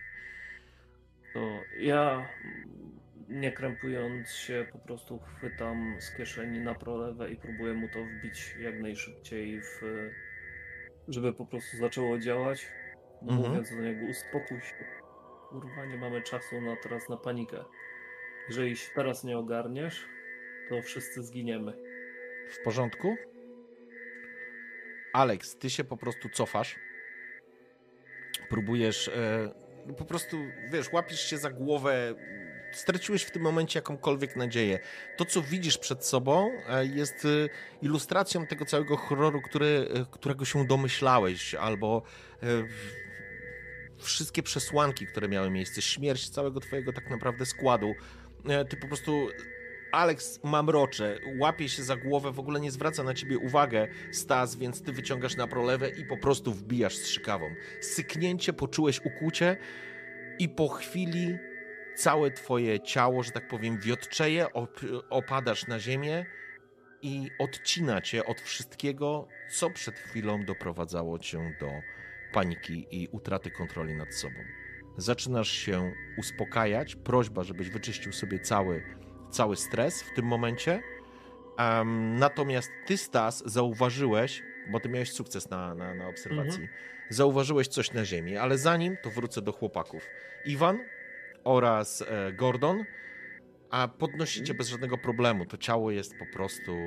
To 1.33 1.39
ja, 1.79 2.29
nie 3.29 3.51
krępując 3.51 4.29
się, 4.31 4.65
po 4.71 4.77
prostu 4.79 5.19
chwytam 5.19 5.95
z 5.99 6.11
kieszeni 6.11 6.59
na 6.59 6.75
prolewę 6.75 7.31
i 7.31 7.35
próbuję 7.35 7.73
mu 7.73 7.87
to 7.89 7.99
wbić 8.05 8.55
jak 8.59 8.79
najszybciej 8.79 9.61
w... 9.61 9.81
żeby 11.07 11.33
po 11.33 11.45
prostu 11.45 11.77
zaczęło 11.77 12.19
działać. 12.19 12.67
Mhm. 13.21 13.39
Mówiąc 13.49 13.69
do 13.69 13.81
niego, 13.81 14.05
uspokój 14.05 14.61
się. 14.61 14.75
Kurwa, 15.49 15.85
nie 15.85 15.97
mamy 15.97 16.21
czasu 16.21 16.61
na 16.61 16.75
teraz 16.75 17.09
na 17.09 17.17
panikę. 17.17 17.63
Jeżeli 18.47 18.75
się 18.77 18.91
teraz 18.95 19.23
nie 19.23 19.37
ogarniesz, 19.37 20.05
to 20.69 20.81
wszyscy 20.81 21.23
zginiemy. 21.23 21.73
W 22.49 22.63
porządku? 22.63 23.15
Alex, 25.17 25.55
ty 25.55 25.69
się 25.69 25.83
po 25.83 25.97
prostu 25.97 26.29
cofasz. 26.29 26.75
Próbujesz. 28.49 29.07
E, 29.07 29.93
po 29.97 30.05
prostu, 30.05 30.37
wiesz, 30.71 30.93
łapiesz 30.93 31.29
się 31.29 31.37
za 31.37 31.51
głowę. 31.51 32.15
Straciłeś 32.71 33.23
w 33.23 33.31
tym 33.31 33.41
momencie 33.41 33.77
jakąkolwiek 33.77 34.35
nadzieję. 34.35 34.79
To, 35.17 35.25
co 35.25 35.41
widzisz 35.41 35.77
przed 35.77 36.05
sobą, 36.05 36.51
e, 36.69 36.85
jest 36.85 37.25
e, 37.25 37.27
ilustracją 37.81 38.47
tego 38.47 38.65
całego 38.65 38.97
horroru, 38.97 39.41
który, 39.41 39.89
e, 39.93 40.05
którego 40.11 40.45
się 40.45 40.67
domyślałeś, 40.67 41.55
albo 41.55 42.03
wszystkie 43.97 44.43
przesłanki, 44.43 45.07
które 45.07 45.27
miały 45.27 45.49
miejsce, 45.49 45.81
śmierć 45.81 46.29
całego 46.29 46.59
twojego 46.59 46.93
tak 46.93 47.09
naprawdę 47.09 47.45
składu. 47.45 47.93
Ty 48.69 48.77
po 48.77 48.87
prostu 48.87 49.27
Alex 49.91 50.39
mamrocze, 50.43 51.19
łapie 51.39 51.69
się 51.69 51.83
za 51.83 51.95
głowę, 51.95 52.31
w 52.31 52.39
ogóle 52.39 52.59
nie 52.59 52.71
zwraca 52.71 53.03
na 53.03 53.13
ciebie 53.13 53.37
uwagę 53.37 53.87
Stas, 54.11 54.55
więc 54.55 54.81
ty 54.81 54.91
wyciągasz 54.91 55.37
na 55.37 55.47
prolewę 55.47 55.89
i 55.89 56.05
po 56.05 56.17
prostu 56.17 56.53
wbijasz 56.53 56.95
strzykawą. 56.95 57.45
Syknięcie, 57.81 58.53
poczułeś 58.53 59.01
ukłucie 59.05 59.57
i 60.39 60.49
po 60.49 60.67
chwili 60.67 61.37
całe 61.95 62.31
twoje 62.31 62.79
ciało, 62.79 63.23
że 63.23 63.31
tak 63.31 63.47
powiem, 63.47 63.77
wiotczeje, 63.79 64.45
op- 64.45 65.01
opadasz 65.09 65.67
na 65.67 65.79
ziemię 65.79 66.25
i 67.01 67.29
odcina 67.39 68.01
cię 68.01 68.25
od 68.25 68.41
wszystkiego, 68.41 69.27
co 69.51 69.69
przed 69.69 69.99
chwilą 69.99 70.45
doprowadzało 70.45 71.19
cię 71.19 71.55
do 71.59 71.69
paniki 72.33 72.87
i 72.91 73.07
utraty 73.11 73.51
kontroli 73.51 73.95
nad 73.95 74.13
sobą. 74.13 74.35
Zaczynasz 74.97 75.49
się 75.51 75.93
uspokajać, 76.17 76.95
prośba, 76.95 77.43
żebyś 77.43 77.69
wyczyścił 77.69 78.13
sobie 78.13 78.39
cały 78.39 78.83
cały 79.29 79.55
stres 79.55 80.01
w 80.01 80.13
tym 80.13 80.25
momencie. 80.25 80.81
Em, 81.57 82.19
natomiast 82.19 82.71
ty, 82.85 82.97
Stas, 82.97 83.43
zauważyłeś, 83.45 84.43
bo 84.71 84.79
ty 84.79 84.89
miałeś 84.89 85.11
sukces 85.11 85.49
na, 85.49 85.75
na, 85.75 85.93
na 85.93 86.07
obserwacji, 86.07 86.67
zauważyłeś 87.09 87.67
coś 87.67 87.93
na 87.93 88.05
ziemi, 88.05 88.37
ale 88.37 88.57
zanim 88.57 88.97
to 89.03 89.09
wrócę 89.09 89.41
do 89.41 89.51
chłopaków. 89.51 90.07
Iwan 90.45 90.77
oraz 91.43 92.01
e, 92.07 92.33
Gordon, 92.33 92.85
a 93.69 93.87
podnosicie 93.87 94.53
bez 94.53 94.69
żadnego 94.69 94.97
problemu. 94.97 95.45
To 95.45 95.57
ciało 95.57 95.91
jest 95.91 96.17
po 96.19 96.25
prostu. 96.25 96.77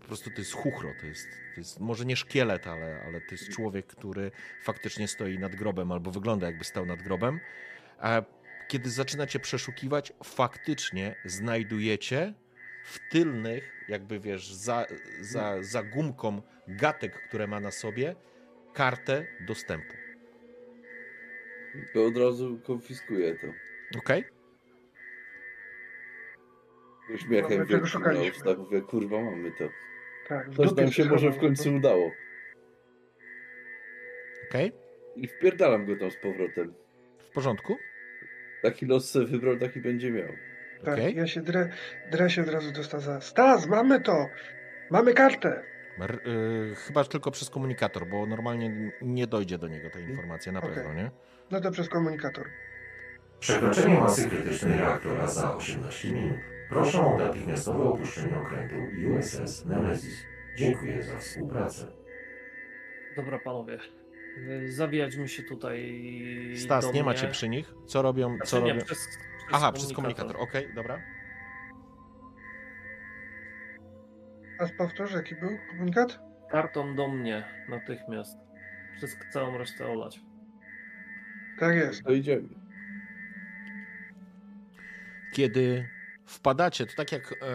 Po 0.00 0.06
prostu 0.06 0.30
to 0.30 0.38
jest 0.38 0.52
chuchro, 0.52 0.92
to 1.00 1.06
jest, 1.06 1.28
to 1.54 1.60
jest 1.60 1.80
może 1.80 2.04
nie 2.04 2.16
szkielet, 2.16 2.66
ale, 2.66 3.02
ale 3.06 3.20
to 3.20 3.26
jest 3.30 3.48
człowiek, 3.48 3.86
który 3.86 4.30
faktycznie 4.62 5.08
stoi 5.08 5.38
nad 5.38 5.56
grobem 5.56 5.92
albo 5.92 6.10
wygląda 6.10 6.46
jakby 6.46 6.64
stał 6.64 6.86
nad 6.86 7.02
grobem. 7.02 7.40
E, 8.02 8.22
kiedy 8.70 8.90
zaczynacie 8.90 9.40
przeszukiwać, 9.40 10.12
faktycznie 10.24 11.14
znajdujecie 11.24 12.34
w 12.84 12.98
tylnych, 13.10 13.84
jakby 13.88 14.20
wiesz, 14.20 14.52
za, 14.52 14.86
za, 15.20 15.62
za 15.62 15.82
gumką 15.82 16.42
gatek, 16.68 17.28
które 17.28 17.46
ma 17.46 17.60
na 17.60 17.70
sobie, 17.70 18.16
kartę 18.74 19.26
dostępu. 19.40 19.94
To 21.94 22.04
od 22.04 22.16
razu 22.16 22.60
konfiskuję 22.64 23.38
to. 23.38 23.46
Okej? 23.98 24.24
Uśmiechem 27.14 27.58
Mamy 27.58 27.66
tego 27.66 27.66
wielkim 27.66 27.80
na 27.82 27.86
szukaliśmy. 27.86 28.30
ustach, 28.30 28.58
mówię, 28.58 28.80
kurwa, 28.80 29.20
mamy 29.20 29.52
to. 29.58 29.68
Tak, 30.28 30.50
Coś 30.54 30.72
nam 30.72 30.92
się 30.92 31.04
może 31.04 31.30
w 31.30 31.38
końcu 31.38 31.74
udało. 31.74 32.10
Okej? 34.48 34.72
I 35.16 35.28
wpierdalam 35.28 35.86
go 35.86 35.96
tam 35.96 36.10
z 36.10 36.16
powrotem. 36.16 36.74
W 37.18 37.30
porządku? 37.30 37.76
Taki 38.62 38.86
los 38.86 39.16
wybrał, 39.16 39.56
taki 39.58 39.80
będzie 39.80 40.10
miał. 40.10 40.28
Tak, 40.84 40.94
Okej? 40.94 41.14
ja 41.16 41.26
się 41.26 41.40
drę, 41.40 41.68
drę 42.10 42.30
się 42.30 42.42
od 42.42 42.48
razu 42.48 42.72
do 42.72 42.84
Staza. 42.84 43.20
Stas, 43.20 43.66
mamy 43.66 44.00
to! 44.00 44.26
Mamy 44.90 45.14
kartę! 45.14 45.62
R- 46.00 46.20
y, 46.28 46.74
chyba 46.74 47.04
tylko 47.04 47.30
przez 47.30 47.50
komunikator, 47.50 48.06
bo 48.06 48.26
normalnie 48.26 48.92
nie 49.02 49.26
dojdzie 49.26 49.58
do 49.58 49.68
niego 49.68 49.90
ta 49.90 50.00
informacja, 50.00 50.52
na 50.52 50.58
Okej. 50.58 50.74
pewno, 50.74 50.94
nie? 50.94 51.10
No 51.50 51.60
to 51.60 51.70
przez 51.70 51.88
komunikator. 51.88 52.46
Przekroczenie 53.40 54.00
masy 54.00 54.28
krytycznej 54.28 54.78
reaktora 54.78 55.26
za 55.26 55.56
18 55.56 56.12
minut. 56.12 56.38
Proszę 56.68 57.00
o 57.00 57.18
natychmiastowe 57.18 57.84
opuszczenie 57.84 58.38
okrętu 58.38 58.74
USS 59.18 59.64
Nemesis. 59.64 60.24
Dziękuję 60.56 61.02
za 61.02 61.18
współpracę. 61.18 61.86
Dobra, 63.16 63.38
panowie. 63.38 63.78
Y, 64.38 64.72
Zawijać 64.72 65.16
mi 65.16 65.28
się 65.28 65.42
tutaj. 65.42 66.02
Stas, 66.56 66.84
do 66.84 66.92
nie 66.92 67.02
mnie. 67.02 67.02
macie 67.12 67.28
przy 67.28 67.48
nich? 67.48 67.72
Co 67.86 68.02
robią? 68.02 68.36
Znaczy, 68.36 68.50
Co 68.50 68.60
nie, 68.60 68.72
robią? 68.72 68.84
przez, 68.84 68.98
przez 68.98 69.18
Aha, 69.52 69.72
przez 69.72 69.92
komunikator, 69.92 70.36
okej, 70.40 70.74
dobra. 70.74 71.02
A 74.58 74.66
powtórz, 74.78 75.12
jaki 75.12 75.34
był 75.34 75.50
komunikat? 75.70 76.18
Karton 76.50 76.96
do 76.96 77.08
mnie 77.08 77.44
natychmiast. 77.68 78.38
Przez 78.96 79.16
całą 79.32 79.58
resztę 79.58 79.86
olać. 79.86 80.20
Tak 81.58 81.76
jest. 81.76 82.02
To 82.04 82.12
idziemy. 82.12 82.48
kiedy 85.32 85.88
wpadacie, 86.26 86.86
to 86.86 86.94
tak 86.96 87.12
jak 87.12 87.32
e, 87.32 87.46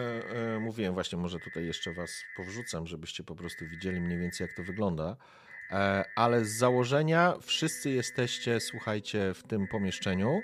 e, 0.54 0.60
mówiłem, 0.60 0.94
właśnie 0.94 1.18
może 1.18 1.38
tutaj 1.38 1.66
jeszcze 1.66 1.92
was 1.92 2.24
powrzucam, 2.36 2.86
żebyście 2.86 3.24
po 3.24 3.34
prostu 3.34 3.66
widzieli 3.66 4.00
mniej 4.00 4.18
więcej 4.18 4.46
jak 4.46 4.56
to 4.56 4.62
wygląda, 4.62 5.04
e, 5.12 5.16
ale 6.14 6.44
z 6.44 6.58
założenia 6.58 7.34
wszyscy 7.42 7.90
jesteście, 7.90 8.60
słuchajcie, 8.60 9.34
w 9.34 9.42
tym 9.42 9.66
pomieszczeniu, 9.68 10.40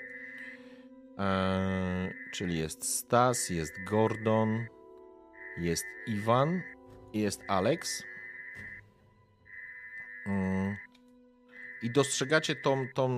e, 1.19 2.13
czyli 2.31 2.57
jest 2.57 2.97
Stas, 2.97 3.49
jest 3.49 3.73
Gordon, 3.83 4.65
jest 5.57 5.85
Iwan, 6.07 6.61
jest 7.13 7.43
Alex. 7.47 8.03
Mm. 10.25 10.77
I 11.81 11.91
dostrzegacie 11.91 12.55
tą, 12.55 12.87
tą, 12.93 13.09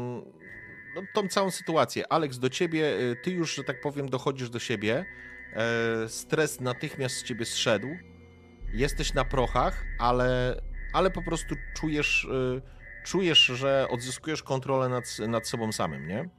no, 0.95 1.01
tą 1.13 1.27
całą 1.27 1.51
sytuację. 1.51 2.11
Alex, 2.13 2.39
do 2.39 2.49
ciebie, 2.49 2.99
y, 2.99 3.15
ty 3.23 3.31
już, 3.31 3.55
że 3.55 3.63
tak 3.63 3.81
powiem, 3.81 4.09
dochodzisz 4.09 4.49
do 4.49 4.59
siebie. 4.59 5.05
E, 5.53 6.09
Stres 6.09 6.61
natychmiast 6.61 7.15
z 7.15 7.23
ciebie 7.23 7.45
zszedł. 7.45 7.87
Jesteś 8.73 9.13
na 9.13 9.25
prochach, 9.25 9.83
ale, 9.99 10.61
ale 10.95 11.11
po 11.11 11.21
prostu 11.21 11.55
czujesz, 11.73 12.23
y, 12.23 12.61
czujesz, 13.03 13.39
że 13.39 13.87
odzyskujesz 13.89 14.43
kontrolę 14.43 14.89
nad, 14.89 15.19
nad 15.19 15.47
sobą 15.47 15.71
samym, 15.71 16.07
nie? 16.07 16.29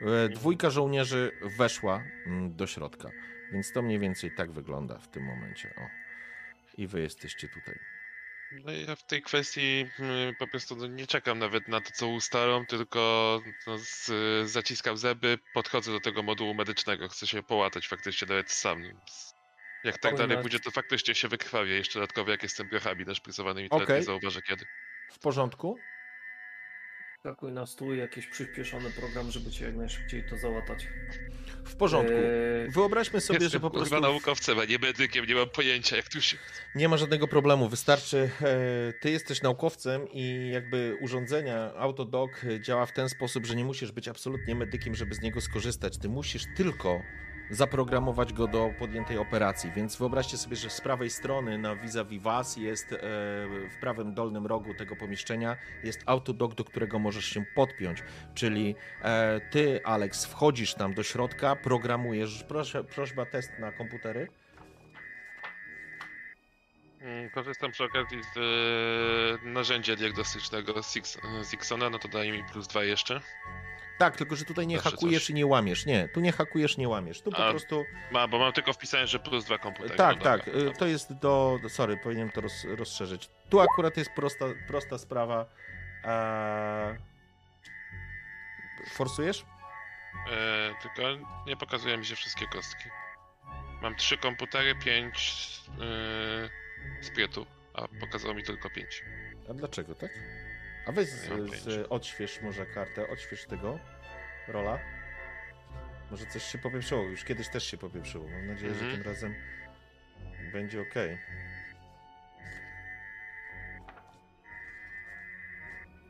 E, 0.00 0.28
Dwójka 0.28 0.70
żołnierzy 0.70 1.32
weszła 1.42 2.04
mm, 2.26 2.56
do 2.56 2.66
środka, 2.66 3.10
więc 3.52 3.72
to 3.72 3.82
mniej 3.82 3.98
więcej 3.98 4.30
tak 4.36 4.52
wygląda 4.52 4.98
w 4.98 5.08
tym 5.08 5.22
momencie. 5.24 5.74
O. 5.78 5.82
I 6.78 6.86
wy 6.86 7.00
jesteście 7.00 7.48
tutaj. 7.48 7.78
No 8.64 8.72
ja 8.72 8.96
w 8.96 9.06
tej 9.06 9.22
kwestii 9.22 9.86
mm, 9.98 10.34
po 10.34 10.46
prostu 10.46 10.76
no, 10.76 10.86
nie 10.86 11.06
czekam 11.06 11.38
nawet 11.38 11.68
na 11.68 11.80
to, 11.80 11.90
co 11.92 12.08
ustalą, 12.08 12.66
tylko 12.66 13.42
no, 13.66 13.78
z, 13.78 14.10
zaciskam 14.50 14.96
zęby, 14.96 15.38
podchodzę 15.54 15.92
do 15.92 16.00
tego 16.00 16.22
modułu 16.22 16.54
medycznego, 16.54 17.08
chcę 17.08 17.26
się 17.26 17.42
połatać 17.42 17.88
faktycznie 17.88 18.28
nawet 18.28 18.50
sam. 18.50 18.82
Jak 19.88 19.98
tak 19.98 20.16
dalej 20.16 20.38
pójdzie, 20.38 20.60
to 20.60 20.70
faktycznie 20.70 21.14
się 21.14 21.28
wykrwawię. 21.28 21.74
Jeszcze 21.74 22.00
dodatkowo 22.00 22.30
jak 22.30 22.42
jestem 22.42 22.68
prochami 22.68 23.04
naszpricowanymi, 23.04 23.68
to 23.68 23.76
Okej. 23.76 23.96
nie 23.96 24.02
zauważę 24.02 24.42
kiedy. 24.42 24.64
W 25.12 25.18
porządku. 25.18 25.78
Skakuj 27.20 27.52
na 27.52 27.66
stół 27.66 27.94
jakiś 27.94 28.26
przyspieszony 28.26 28.90
program, 28.90 29.30
żeby 29.30 29.50
cię 29.50 29.64
jak 29.64 29.76
najszybciej 29.76 30.24
to 30.30 30.38
załatać. 30.38 30.86
W 31.64 31.76
porządku. 31.76 32.14
Eee, 32.14 32.70
Wyobraźmy 32.70 33.20
sobie, 33.20 33.36
Jestem 33.36 33.50
że 33.50 33.60
po 33.60 33.70
prostu 33.70 33.94
kurwa 33.94 34.08
naukowcem, 34.08 34.58
a 34.58 34.64
nie 34.64 34.78
medykiem, 34.78 35.26
nie 35.26 35.34
mam 35.34 35.48
pojęcia 35.48 35.96
jak 35.96 36.08
tu 36.08 36.20
się... 36.20 36.36
nie 36.74 36.88
ma 36.88 36.96
żadnego 36.96 37.28
problemu. 37.28 37.68
Wystarczy, 37.68 38.30
e, 38.40 38.92
ty 39.00 39.10
jesteś 39.10 39.42
naukowcem 39.42 40.08
i 40.12 40.50
jakby 40.52 40.96
urządzenia 41.00 41.74
Autodoc 41.74 42.30
działa 42.60 42.86
w 42.86 42.92
ten 42.92 43.08
sposób, 43.08 43.46
że 43.46 43.56
nie 43.56 43.64
musisz 43.64 43.92
być 43.92 44.08
absolutnie 44.08 44.54
medykiem, 44.54 44.94
żeby 44.94 45.14
z 45.14 45.20
niego 45.20 45.40
skorzystać. 45.40 45.98
Ty 45.98 46.08
musisz 46.08 46.44
tylko 46.56 47.02
zaprogramować 47.50 48.32
go 48.32 48.46
do 48.46 48.70
podjętej 48.78 49.18
operacji. 49.18 49.70
Więc 49.76 49.96
wyobraźcie 49.96 50.36
sobie, 50.36 50.56
że 50.56 50.70
z 50.70 50.80
prawej 50.80 51.10
strony 51.10 51.58
na 51.58 51.76
vis-a-vis 51.76 52.22
was 52.22 52.56
jest 52.56 52.92
e, 52.92 52.96
w 53.70 53.76
prawym 53.80 54.14
dolnym 54.14 54.46
rogu 54.46 54.74
tego 54.74 54.96
pomieszczenia 54.96 55.56
jest 55.84 56.02
Autodoc, 56.06 56.54
do 56.54 56.64
którego 56.64 56.98
możesz 56.98 57.24
się 57.24 57.44
podpiąć. 57.54 58.02
Czyli 58.34 58.74
e, 59.02 59.40
ty, 59.50 59.80
Alex, 59.84 60.24
wchodzisz 60.26 60.74
tam 60.74 60.94
do 60.94 61.02
środka, 61.02 61.56
programujesz. 61.56 62.44
Proszę, 62.48 62.84
prośba 62.84 63.26
test 63.26 63.50
na 63.58 63.72
komputery. 63.72 64.28
Mm, 67.00 67.30
Korzystam 67.30 67.72
przy 67.72 67.84
okazji 67.84 68.22
z 68.22 68.36
e, 68.36 69.48
narzędzia 69.48 69.96
diagnostycznego 69.96 70.72
Six- 70.72 71.44
Sixona, 71.50 71.90
no 71.90 71.98
to 71.98 72.08
daje 72.08 72.32
mi 72.32 72.44
plus 72.52 72.66
dwa 72.68 72.84
jeszcze. 72.84 73.20
Tak, 73.98 74.16
tylko 74.16 74.36
że 74.36 74.44
tutaj 74.44 74.66
nie 74.66 74.76
Zawsze 74.76 74.90
hakujesz 74.90 75.22
coś. 75.22 75.30
i 75.30 75.34
nie 75.34 75.46
łamiesz. 75.46 75.86
Nie, 75.86 76.08
tu 76.08 76.20
nie 76.20 76.32
hakujesz, 76.32 76.76
nie 76.76 76.88
łamiesz. 76.88 77.20
Tu 77.22 77.30
po 77.30 77.46
A, 77.46 77.50
prostu. 77.50 77.84
Ma, 78.10 78.28
bo 78.28 78.38
mam 78.38 78.52
tylko 78.52 78.72
wpisane, 78.72 79.06
że 79.06 79.18
plus 79.18 79.44
dwa 79.44 79.58
komputery. 79.58 79.94
tak, 79.96 80.16
no 80.18 80.24
tak. 80.24 80.46
dobra, 80.46 80.60
y, 80.60 80.72
To 80.78 80.86
jest 80.86 81.12
do. 81.12 81.58
Sorry, 81.68 81.96
powinienem 81.96 82.32
to 82.32 82.40
roz, 82.40 82.64
rozszerzyć. 82.64 83.30
Tu 83.50 83.60
akurat 83.60 83.96
jest 83.96 84.10
prosta, 84.10 84.44
prosta 84.68 84.98
sprawa. 84.98 85.46
Eee... 86.04 86.98
Forsujesz? 88.90 89.44
E, 90.32 90.74
tylko 90.82 91.02
nie 91.46 91.56
pokazują 91.56 91.96
mi 91.98 92.06
się 92.06 92.16
wszystkie 92.16 92.46
kostki. 92.46 92.84
Mam 93.82 93.96
trzy 93.96 94.18
komputery, 94.18 94.74
pięć 94.74 95.46
e, 97.00 97.02
sprytu, 97.04 97.46
a 97.74 97.88
pokazało 98.00 98.34
mi 98.34 98.42
tylko 98.42 98.70
pięć. 98.70 99.04
A 99.50 99.54
dlaczego, 99.54 99.94
tak? 99.94 100.10
A 100.88 100.92
weź 100.92 101.08
z, 101.08 101.28
z, 101.62 101.86
odśwież 101.90 102.40
może 102.42 102.66
kartę, 102.66 103.08
odśwież 103.08 103.44
tego. 103.46 103.78
Rola. 104.48 104.78
Może 106.10 106.26
coś 106.26 106.42
się 106.42 106.58
popieprzyło. 106.58 107.02
Już 107.02 107.24
kiedyś 107.24 107.48
też 107.48 107.64
się 107.64 107.76
popieprzyło. 107.76 108.28
Mam 108.28 108.46
nadzieję, 108.46 108.74
że 108.74 108.80
Mhm. 108.80 109.02
tym 109.02 109.12
razem 109.12 109.34
będzie 110.52 110.80
ok. 110.80 110.94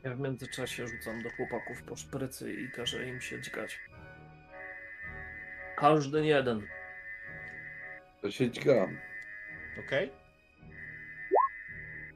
Ja 0.05 0.15
w 0.15 0.21
międzyczasie 0.21 0.89
rzucam 0.89 1.23
do 1.23 1.31
chłopaków 1.31 1.83
po 1.83 1.97
szprycy 1.97 2.53
i 2.53 2.71
każę 2.71 3.09
im 3.09 3.21
się 3.21 3.41
dźgać. 3.41 3.79
Każdy 5.77 6.27
jeden. 6.27 6.67
To 8.23 8.31
się 8.31 8.51
dźga. 8.51 8.89
Ok? 9.79 9.91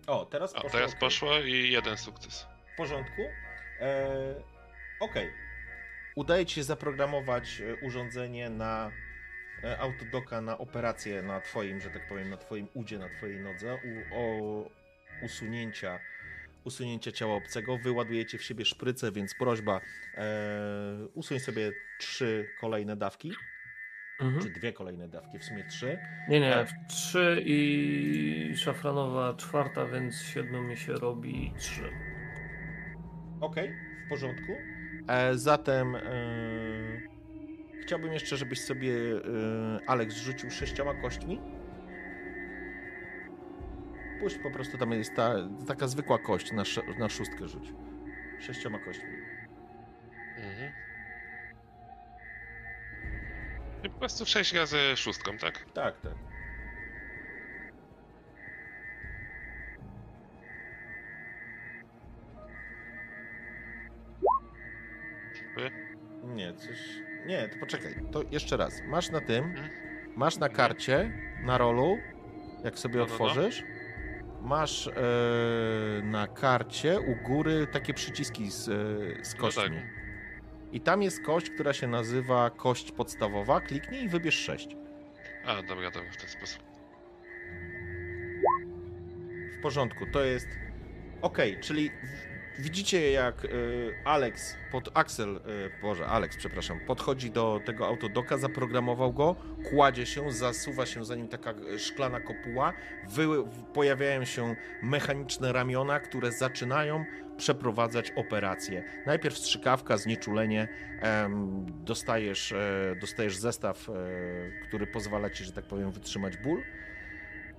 O, 0.07 0.27
teraz 0.27 0.51
A 0.51 0.55
poszło. 0.55 0.71
teraz 0.71 0.93
ok. 0.93 0.99
poszło 0.99 1.39
i 1.39 1.71
jeden 1.73 1.97
sukces. 1.97 2.47
W 2.73 2.77
porządku. 2.77 3.23
E, 3.81 4.35
Okej. 5.01 5.31
Udaje 6.16 6.47
ci 6.47 6.55
się 6.55 6.62
zaprogramować 6.62 7.61
e, 7.61 7.87
urządzenie 7.87 8.51
na 8.51 8.91
e, 9.64 9.79
autodoka, 9.79 10.41
na 10.41 10.59
operację 10.59 11.23
na 11.23 11.41
twoim, 11.41 11.81
że 11.81 11.91
tak 11.91 12.09
powiem, 12.09 12.31
na 12.31 12.37
twoim 12.37 12.68
udzie, 12.75 12.99
na 12.99 13.09
twojej 13.09 13.41
nodze, 13.41 13.75
u, 13.75 14.16
o 14.16 14.70
usunięcia, 15.23 16.01
usunięcia 16.64 17.12
ciała 17.12 17.35
obcego. 17.35 17.79
Wyładujecie 17.79 18.39
w 18.39 18.43
siebie 18.43 18.64
szprycę, 18.64 19.12
więc 19.12 19.35
prośba, 19.35 19.81
e, 20.14 21.07
usuń 21.14 21.41
sobie 21.41 21.73
trzy 21.99 22.49
kolejne 22.61 22.97
dawki, 22.97 23.33
czy 24.43 24.51
dwie 24.51 24.73
kolejne 24.73 25.09
dawki, 25.09 25.39
w 25.39 25.45
sumie 25.45 25.64
trzy. 25.64 25.99
Nie, 26.29 26.41
nie, 26.41 26.66
w 26.66 26.93
trzy 26.93 27.43
i 27.47 28.53
szafranowa 28.57 29.35
czwarta, 29.35 29.87
więc 29.87 30.23
siedmiu 30.23 30.62
mi 30.62 30.77
się 30.77 30.93
robi 30.93 31.53
trzy. 31.59 31.91
Okej, 33.43 33.74
w 34.07 34.09
porządku. 34.09 34.53
E, 35.09 35.34
zatem 35.34 35.97
e, 35.97 36.03
chciałbym 37.82 38.12
jeszcze, 38.12 38.36
żebyś 38.36 38.61
sobie 38.61 38.93
e, 38.93 39.20
Alex 39.86 40.14
rzucił 40.14 40.51
sześcioma 40.51 40.95
kośćmi. 40.95 41.40
Puść 44.20 44.38
po 44.38 44.51
prostu, 44.51 44.78
tam 44.78 44.93
jest 44.93 45.14
ta, 45.16 45.34
taka 45.66 45.86
zwykła 45.88 46.18
kość, 46.18 46.53
na, 46.53 46.62
sz- 46.62 46.99
na 46.99 47.09
szóstkę 47.09 47.49
rzuć. 47.49 47.72
Sześcioma 48.40 48.78
kośćmi. 48.78 49.09
Mhm. 50.36 50.72
I 53.84 53.90
po 53.90 53.99
prostu 53.99 54.26
sześć 54.26 54.55
razy 54.55 54.78
szóstką, 54.97 55.38
tak? 55.38 55.64
Tak, 55.74 56.01
tak. 56.01 56.12
Wy? 65.57 65.70
Nie, 66.34 66.53
coś... 66.55 66.78
Nie, 67.26 67.48
to 67.48 67.59
poczekaj, 67.59 67.94
to 68.12 68.22
jeszcze 68.30 68.57
raz. 68.57 68.82
Masz 68.86 69.11
na 69.11 69.20
tym, 69.20 69.44
Mhm. 69.44 69.68
masz 70.16 70.36
na 70.38 70.48
karcie, 70.48 71.11
na 71.42 71.59
rolu, 71.59 71.98
jak 72.64 72.78
sobie 72.78 72.94
No, 72.98 73.00
no, 73.00 73.07
no. 73.09 73.12
otworzysz, 73.14 73.64
masz 74.42 74.86
e, 74.88 74.92
na 76.03 76.26
karcie 76.26 77.00
u 77.00 77.14
góry 77.28 77.66
takie 77.72 77.94
przyciski 77.94 78.50
z, 78.50 78.68
e, 78.68 79.24
z 79.24 79.34
No 79.34 79.40
kośćmi. 79.40 79.62
tak. 79.76 80.03
I 80.72 80.80
tam 80.80 81.03
jest 81.03 81.22
kość, 81.24 81.50
która 81.50 81.72
się 81.72 81.86
nazywa 81.88 82.50
kość 82.50 82.92
podstawowa. 82.92 83.61
Kliknij 83.61 84.05
i 84.05 84.09
wybierz 84.09 84.34
6. 84.38 84.76
A, 85.46 85.62
dobra, 85.62 85.90
dobra, 85.90 86.11
w 86.12 86.16
ten 86.16 86.28
sposób. 86.28 86.62
W 89.59 89.62
porządku, 89.62 90.07
to 90.07 90.24
jest. 90.24 90.48
Ok, 91.22 91.38
czyli 91.61 91.90
widzicie 92.59 93.11
jak 93.11 93.44
y, 93.44 93.94
Alex 94.05 94.57
pod 94.72 94.90
Axel, 94.94 95.36
y, 95.36 95.40
Boże, 95.82 96.07
Alex, 96.07 96.36
przepraszam, 96.36 96.80
podchodzi 96.80 97.30
do 97.30 97.61
tego 97.64 97.86
autodoka, 97.86 98.38
zaprogramował 98.38 99.12
go, 99.12 99.36
kładzie 99.70 100.07
się, 100.07 100.32
zasuwa 100.32 100.86
się 100.86 101.05
za 101.05 101.16
nim 101.16 101.28
taka 101.28 101.50
y, 101.50 101.78
szklana 101.78 102.20
kopuła, 102.20 102.72
wy, 103.09 103.26
pojawiają 103.74 104.24
się 104.24 104.57
mechaniczne 104.82 105.53
ramiona, 105.53 106.00
które 106.00 106.32
zaczynają 106.32 107.05
przeprowadzać 107.36 108.11
operację. 108.11 108.82
Najpierw 109.07 109.38
strzykawka, 109.38 109.96
znieczulenie, 109.96 110.68
dostajesz, 111.84 112.53
e, 112.53 112.96
dostajesz 113.00 113.36
zestaw, 113.36 113.88
e, 113.88 113.92
który 114.68 114.86
pozwala 114.86 115.30
ci, 115.30 115.44
że 115.44 115.53
tak 115.53 115.64
powiem, 115.64 115.92
wytrzymać 115.92 116.36
ból. 116.36 116.62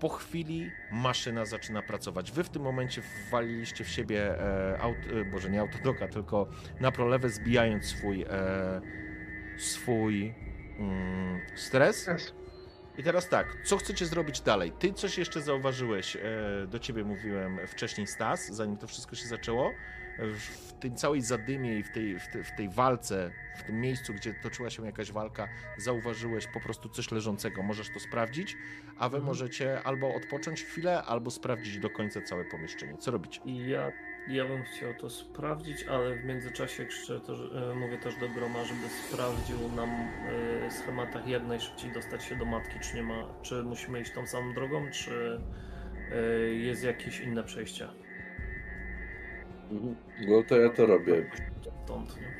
Po 0.03 0.09
chwili 0.09 0.71
maszyna 0.91 1.45
zaczyna 1.45 1.81
pracować. 1.81 2.31
Wy 2.31 2.43
w 2.43 2.49
tym 2.49 2.61
momencie 2.61 3.01
wwaliliście 3.01 3.83
w 3.83 3.89
siebie 3.89 4.39
e, 4.39 4.79
aut, 4.81 4.97
e, 4.97 5.25
boże 5.25 5.49
nie 5.49 5.61
autodoka, 5.61 6.07
tylko 6.07 6.47
na 6.79 6.91
prolewę 6.91 7.29
zbijając 7.29 7.85
swój 7.85 8.21
e, 8.21 8.81
swój 9.57 10.33
mm, 10.79 11.39
stres. 11.55 12.09
I 12.97 13.03
teraz 13.03 13.29
tak, 13.29 13.57
co 13.65 13.77
chcecie 13.77 14.05
zrobić 14.05 14.41
dalej? 14.41 14.71
Ty 14.79 14.93
coś 14.93 15.17
jeszcze 15.17 15.41
zauważyłeś, 15.41 16.15
e, 16.15 16.19
do 16.67 16.79
ciebie 16.79 17.03
mówiłem 17.03 17.59
wcześniej 17.67 18.07
Stas, 18.07 18.47
zanim 18.47 18.77
to 18.77 18.87
wszystko 18.87 19.15
się 19.15 19.27
zaczęło. 19.27 19.71
W 20.17 20.73
tej 20.79 20.93
całej 20.93 21.21
zadymie 21.21 21.79
i 21.79 21.83
w 21.83 21.91
tej, 21.91 22.19
w, 22.19 22.27
tej, 22.27 22.43
w 22.43 22.51
tej 22.51 22.69
walce, 22.69 23.31
w 23.57 23.63
tym 23.63 23.81
miejscu, 23.81 24.13
gdzie 24.13 24.33
toczyła 24.33 24.69
się 24.69 24.85
jakaś 24.85 25.11
walka, 25.11 25.47
zauważyłeś 25.77 26.47
po 26.47 26.59
prostu 26.59 26.89
coś 26.89 27.11
leżącego. 27.11 27.63
Możesz 27.63 27.89
to 27.93 27.99
sprawdzić, 27.99 28.57
a 28.97 29.09
wy 29.09 29.17
Mhm. 29.17 29.23
możecie 29.23 29.83
albo 29.83 30.15
odpocząć 30.15 30.63
chwilę, 30.63 31.03
albo 31.03 31.31
sprawdzić 31.31 31.79
do 31.79 31.89
końca 31.89 32.21
całe 32.21 32.45
pomieszczenie. 32.45 32.97
Co 32.97 33.11
robicie? 33.11 33.41
Ja, 33.45 33.91
ja 34.27 34.45
bym 34.45 34.63
chciał 34.63 34.93
to 34.93 35.09
sprawdzić, 35.09 35.83
ale 35.83 36.15
w 36.15 36.25
międzyczasie 36.25 36.85
krzyczę 36.85 37.19
też, 37.19 37.39
e, 37.39 37.75
mówię 37.75 37.97
też 37.97 38.15
do 38.15 38.29
Groma, 38.29 38.63
żeby 38.65 38.89
sprawdził 38.89 39.71
nam 39.75 39.89
e, 39.89 40.71
schematach 40.71 41.27
jak 41.27 41.43
najszybciej 41.43 41.91
dostać 41.91 42.23
się 42.23 42.35
do 42.35 42.45
matki, 42.45 42.79
czy 42.79 42.95
nie 42.95 43.03
ma, 43.03 43.23
czy 43.41 43.63
musimy 43.63 44.01
iść 44.01 44.11
tą 44.11 44.27
samą 44.27 44.53
drogą, 44.53 44.91
czy 44.91 45.41
e, 46.11 46.17
jest 46.53 46.83
jakieś 46.83 47.19
inne 47.19 47.43
przejście. 47.43 47.87
Mhm. 49.73 49.95
No 50.27 50.43
to 50.43 50.57
ja 50.57 50.69
to 50.69 50.85
robię. 50.85 51.29
Stąd, 51.85 52.15
nie? 52.21 52.33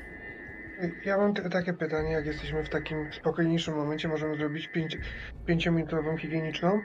Ja 1.06 1.18
mam 1.18 1.34
takie 1.34 1.74
pytanie, 1.74 2.12
jak 2.12 2.26
jesteśmy 2.26 2.64
w 2.64 2.70
takim 2.70 3.14
spokojniejszym 3.14 3.76
momencie, 3.76 4.08
możemy 4.08 4.38
zrobić 4.38 4.68
pięć, 4.68 4.98
pięciominutową 5.46 6.18
higieniczną? 6.18 6.82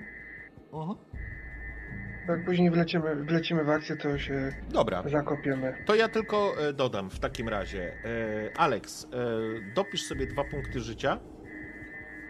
Jak 2.28 2.44
później 2.44 2.70
wlecimy, 2.70 3.16
wlecimy 3.16 3.64
w 3.64 3.70
akcję, 3.70 3.96
to 3.96 4.18
się 4.18 4.52
Dobra, 4.70 5.02
zakopiemy. 5.08 5.74
To 5.86 5.94
ja 5.94 6.08
tylko 6.08 6.52
e, 6.68 6.72
dodam 6.72 7.10
w 7.10 7.18
takim 7.18 7.48
razie. 7.48 7.92
E, 8.04 8.58
Alex, 8.58 9.04
e, 9.04 9.74
dopisz 9.74 10.02
sobie 10.02 10.26
dwa 10.26 10.44
punkty 10.44 10.80
życia. 10.80 11.18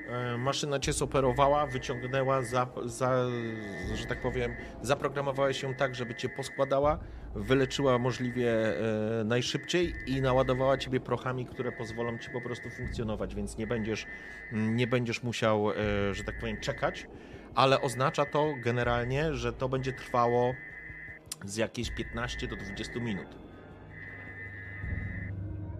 E, 0.08 0.38
Maszyna 0.38 0.78
cię 0.78 0.92
zoperowała, 0.92 1.66
wyciągnęła, 1.66 2.42
za, 2.42 2.66
za, 2.84 3.24
że 3.94 4.06
tak 4.06 4.20
powiem, 4.20 4.56
zaprogramowała 4.82 5.52
się 5.52 5.74
tak, 5.74 5.94
żeby 5.94 6.14
cię 6.14 6.28
poskładała. 6.28 6.98
Wyleczyła 7.38 7.98
możliwie 7.98 8.50
e, 9.20 9.24
najszybciej 9.24 9.94
i 10.06 10.20
naładowała 10.20 10.78
ciebie 10.78 11.00
prochami, 11.00 11.46
które 11.46 11.72
pozwolą 11.72 12.18
ci 12.18 12.30
po 12.30 12.40
prostu 12.40 12.70
funkcjonować, 12.70 13.34
więc 13.34 13.56
nie 13.56 13.66
będziesz, 13.66 14.06
nie 14.52 14.86
będziesz 14.86 15.22
musiał, 15.22 15.70
e, 15.70 15.74
że 16.14 16.24
tak 16.24 16.38
powiem, 16.38 16.60
czekać, 16.60 17.06
ale 17.54 17.80
oznacza 17.80 18.26
to 18.26 18.54
generalnie, 18.64 19.34
że 19.34 19.52
to 19.52 19.68
będzie 19.68 19.92
trwało 19.92 20.54
z 21.44 21.56
jakieś 21.56 21.90
15 21.90 22.48
do 22.48 22.56
20 22.56 23.00
minut. 23.00 23.48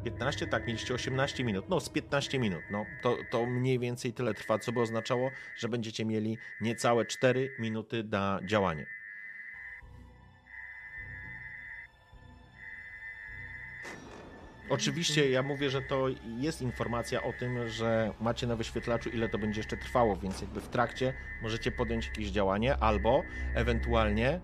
15, 0.04 0.46
tak, 0.46 0.66
mieliście 0.66 0.94
18 0.94 1.44
minut. 1.44 1.68
No, 1.68 1.80
z 1.80 1.88
15 1.88 2.38
minut. 2.38 2.62
No, 2.70 2.86
to, 3.02 3.16
to 3.30 3.46
mniej 3.46 3.78
więcej 3.78 4.12
tyle 4.12 4.34
trwa, 4.34 4.58
co 4.58 4.72
by 4.72 4.80
oznaczało, 4.80 5.30
że 5.56 5.68
będziecie 5.68 6.04
mieli 6.04 6.38
niecałe 6.60 7.04
4 7.04 7.50
minuty 7.58 8.04
na 8.04 8.40
działanie. 8.44 8.97
Oczywiście 14.68 15.30
ja 15.30 15.42
mówię, 15.42 15.70
że 15.70 15.82
to 15.82 16.06
jest 16.38 16.62
informacja 16.62 17.22
o 17.22 17.32
tym, 17.32 17.68
że 17.68 18.12
macie 18.20 18.46
na 18.46 18.56
wyświetlaczu, 18.56 19.10
ile 19.10 19.28
to 19.28 19.38
będzie 19.38 19.60
jeszcze 19.60 19.76
trwało, 19.76 20.16
więc 20.16 20.40
jakby 20.40 20.60
w 20.60 20.68
trakcie 20.68 21.14
możecie 21.42 21.72
podjąć 21.72 22.06
jakieś 22.06 22.28
działanie 22.28 22.76
albo 22.76 23.22
ewentualnie 23.54 24.40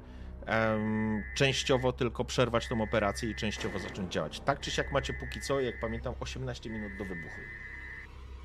em, 0.46 1.22
częściowo 1.34 1.92
tylko 1.92 2.24
przerwać 2.24 2.68
tą 2.68 2.82
operację 2.82 3.30
i 3.30 3.34
częściowo 3.34 3.78
zacząć 3.78 4.12
działać. 4.12 4.40
Tak 4.40 4.60
czy 4.60 4.70
siak 4.70 4.92
macie 4.92 5.12
póki 5.12 5.40
co, 5.40 5.60
jak 5.60 5.80
pamiętam, 5.80 6.14
18 6.20 6.70
minut 6.70 6.96
do 6.96 7.04
wybuchu. 7.04 7.40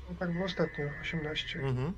No 0.08 0.16
tak 0.18 0.32
było 0.32 0.44
ostatnio, 0.44 0.84
18. 1.00 1.58
Mhm. 1.58 1.92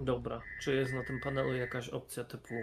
Dobra, 0.00 0.40
czy 0.60 0.74
jest 0.74 0.92
na 0.92 1.04
tym 1.04 1.20
panelu 1.20 1.54
jakaś 1.54 1.88
opcja 1.88 2.24
typu 2.24 2.54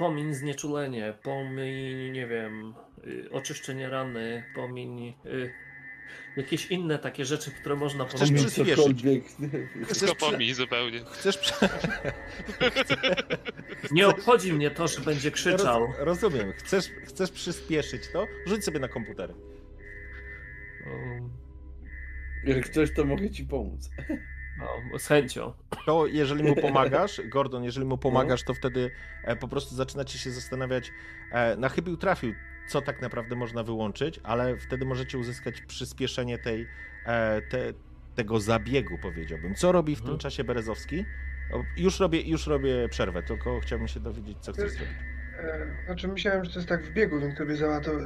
pomiń 0.00 0.34
znieczulenie, 0.34 1.14
pomiń, 1.22 2.12
nie 2.12 2.26
wiem, 2.26 2.74
y, 3.06 3.30
oczyszczenie 3.32 3.88
rany, 3.88 4.44
pomiń 4.54 5.14
y, 5.26 5.52
jakieś 6.36 6.66
inne 6.66 6.98
takie 6.98 7.24
rzeczy, 7.24 7.50
które 7.50 7.76
można 7.76 8.04
Chcesz 8.04 8.20
pomiń. 8.20 8.36
przyspieszyć? 8.36 8.76
cokolwiek. 8.76 9.24
Wszystko 9.86 10.14
pomij 10.14 10.54
zupełnie. 10.54 11.04
Chcesz 11.04 11.38
prze... 11.38 11.54
Nie 13.90 14.08
obchodzi 14.08 14.52
mnie 14.52 14.70
to, 14.70 14.88
że 14.88 15.00
będzie 15.00 15.30
krzyczał. 15.30 15.86
Roz, 15.86 15.96
rozumiem. 15.98 16.52
Chcesz, 16.52 16.90
chcesz 17.04 17.30
przyspieszyć 17.30 18.02
to? 18.12 18.26
Rzuć 18.46 18.64
sobie 18.64 18.80
na 18.80 18.88
komputer. 18.88 19.34
Um, 20.86 21.30
Jak 22.44 22.66
chcesz, 22.66 22.94
to 22.94 23.04
mogę 23.04 23.30
ci 23.30 23.44
pomóc. 23.44 23.90
No, 24.58 24.98
z 24.98 25.06
chęcią. 25.06 25.52
To 25.86 26.06
jeżeli 26.06 26.44
mu 26.44 26.56
pomagasz, 26.66 27.20
Gordon, 27.28 27.64
jeżeli 27.64 27.86
mu 27.86 27.98
pomagasz, 27.98 28.42
to 28.42 28.54
wtedy 28.54 28.90
e, 29.24 29.36
po 29.36 29.48
prostu 29.48 29.74
zaczynacie 29.74 30.18
się 30.18 30.30
zastanawiać, 30.30 30.92
e, 31.32 31.56
na 31.56 31.68
chybił 31.68 31.96
trafił, 31.96 32.34
co 32.68 32.82
tak 32.82 33.02
naprawdę 33.02 33.36
można 33.36 33.62
wyłączyć, 33.62 34.20
ale 34.22 34.56
wtedy 34.56 34.84
możecie 34.84 35.18
uzyskać 35.18 35.60
przyspieszenie 35.60 36.38
tej, 36.38 36.66
e, 37.06 37.42
te, 37.42 37.58
tego 38.14 38.40
zabiegu, 38.40 38.98
powiedziałbym. 39.02 39.54
Co 39.54 39.72
robi 39.72 39.94
w 39.96 39.98
tym 39.98 40.06
Mhm. 40.06 40.18
czasie 40.18 40.44
Berezowski? 40.44 41.04
Już 41.76 42.00
robię, 42.00 42.22
już 42.22 42.46
robię 42.46 42.88
przerwę, 42.88 43.22
tylko 43.22 43.60
chciałbym 43.60 43.88
się 43.88 44.00
dowiedzieć, 44.00 44.38
co 44.40 44.52
chcesz 44.52 44.70
zrobić. 44.70 44.94
Znaczy 45.86 46.08
myślałem, 46.08 46.44
że 46.44 46.50
to 46.50 46.58
jest 46.58 46.68
tak 46.68 46.82
w 46.84 46.92
biegu, 46.92 47.20
więc 47.20 47.38
sobie 47.38 47.56
za 47.56 47.80
to, 47.80 47.92
e, 47.92 48.00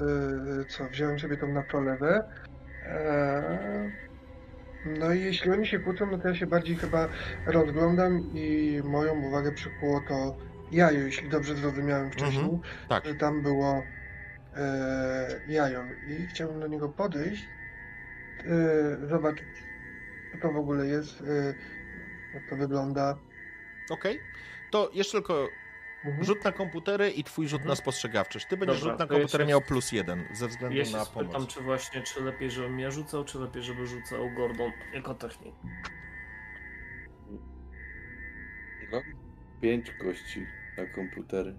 co, 0.68 0.88
wziąłem 0.88 1.18
sobie 1.18 1.36
tą 1.36 1.48
na 1.48 1.62
prolewę. 1.62 2.24
No 4.86 5.12
i 5.12 5.20
jeśli 5.20 5.50
oni 5.50 5.66
się 5.66 5.78
kłócą, 5.78 6.06
no 6.10 6.18
to 6.18 6.28
ja 6.28 6.34
się 6.34 6.46
bardziej 6.46 6.76
chyba 6.76 7.08
rozglądam 7.46 8.30
i 8.34 8.80
moją 8.84 9.14
uwagę 9.24 9.52
przykuło 9.52 10.00
to 10.08 10.36
jajo, 10.72 10.98
jeśli 10.98 11.28
dobrze 11.28 11.54
zrozumiałem 11.54 12.10
wcześniej, 12.10 12.44
Mhm, 12.44 12.60
tak. 12.88 13.06
że 13.06 13.14
tam 13.14 13.42
było 13.42 13.82
e, 14.56 15.40
jajo 15.48 15.84
i 16.08 16.26
chciałbym 16.26 16.60
do 16.60 16.66
niego 16.66 16.88
podejść, 16.88 17.44
e, 18.46 19.08
zobaczyć, 19.08 19.46
co 20.32 20.38
to 20.38 20.52
w 20.52 20.56
ogóle 20.56 20.86
jest, 20.86 21.20
e, 21.20 21.54
jak 22.34 22.50
to 22.50 22.56
wygląda. 22.56 23.18
Okej. 23.90 24.20
To 24.70 24.90
jeszcze 24.94 25.18
tylko 25.18 25.48
Mhm. 26.04 26.24
rzut 26.24 26.44
na 26.44 26.52
komputery 26.52 27.10
i 27.10 27.24
twój 27.24 27.48
rzut 27.48 27.60
Mhm. 27.60 27.68
na 27.68 27.76
spostrzegawczość. 27.76 28.46
Ty 28.46 28.56
będziesz 28.56 28.80
Dobra, 28.80 28.92
rzut 28.92 29.00
na 29.00 29.06
komputery 29.06 29.46
miał 29.46 29.60
plus 29.60 29.92
jeden 29.92 30.24
ze 30.32 30.48
względu 30.48 30.76
Ja 30.78 30.84
się 30.84 30.92
na 30.96 31.04
spytam, 31.04 31.28
pomoc. 31.28 31.54
czy 31.54 31.60
właśnie, 31.60 32.02
czy 32.02 32.22
lepiej, 32.22 32.50
żebym 32.50 32.78
ja 32.80 32.90
rzucał, 32.90 33.24
czy 33.24 33.38
lepiej, 33.38 33.62
żeby 33.62 33.86
rzucał 33.86 34.30
Gordon 34.36 34.72
jako 34.94 35.14
technik. 35.14 35.54
No. 38.92 39.02
Pięć 39.60 39.90
kości 39.90 40.46
na 40.78 40.86
komputery. 40.86 41.54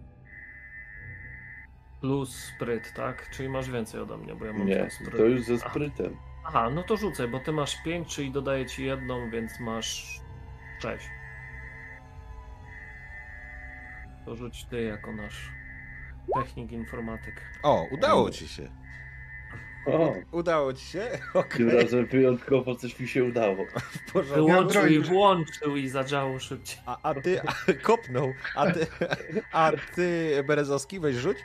Plus 2.02 2.36
spryt, 2.36 2.93
tak? 2.93 3.30
Czyli 3.30 3.50
masz 3.50 3.72
więcej 3.72 4.02
ode 4.02 4.18
mnie, 4.18 4.36
bo 4.36 4.46
ja 4.46 4.54
mam 4.54 4.68
Nie, 4.68 4.89
spryt. 4.91 5.18
to 5.18 5.26
już 5.26 5.41
ze 5.41 5.54
Aha. 5.54 5.70
sprytem. 5.70 6.18
Aha, 6.46 6.70
no 6.70 6.84
to 6.84 6.98
rzucaj, 6.98 7.28
bo 7.28 7.39
ty 7.39 7.52
masz 7.52 7.84
5, 7.84 8.16
czyli 8.16 8.32
dodaję 8.32 8.66
ci 8.66 8.86
jedną, 8.86 9.30
więc 9.30 9.60
masz 9.60 10.20
6. 10.80 11.10
To 14.26 14.36
rzuć 14.36 14.65
ty 14.65 14.84
jako 14.84 15.11
nasz 15.11 15.49
technik 16.34 16.71
informatyk. 16.71 17.41
O, 17.63 17.88
udało 17.91 18.30
ci 18.30 18.47
się. 18.47 18.69
O, 19.86 20.13
Udało 20.32 20.73
ci 20.73 20.86
się? 20.86 20.99
tym 20.99 21.19
Okej, 21.41 21.69
razem 21.69 22.05
wyjątkowo 22.05 22.76
coś 22.76 22.99
mi 22.99 23.07
się 23.07 23.23
udało. 23.23 23.55
w 24.07 24.11
porządku. 24.11 24.45
Wyłączył 24.45 24.86
i 24.86 24.99
włączył 24.99 25.76
i 25.78 25.89
zadziało 25.89 26.39
szybciej. 26.39 26.80
A, 26.86 26.97
a 27.09 27.13
ty 27.13 27.41
a, 27.41 27.73
kopnął, 27.82 28.34
a 28.55 28.71
ty, 28.71 28.88
a 29.51 29.71
ty 29.95 30.43
Berezowski 30.47 30.99
weź 30.99 31.15
rzuć. 31.15 31.38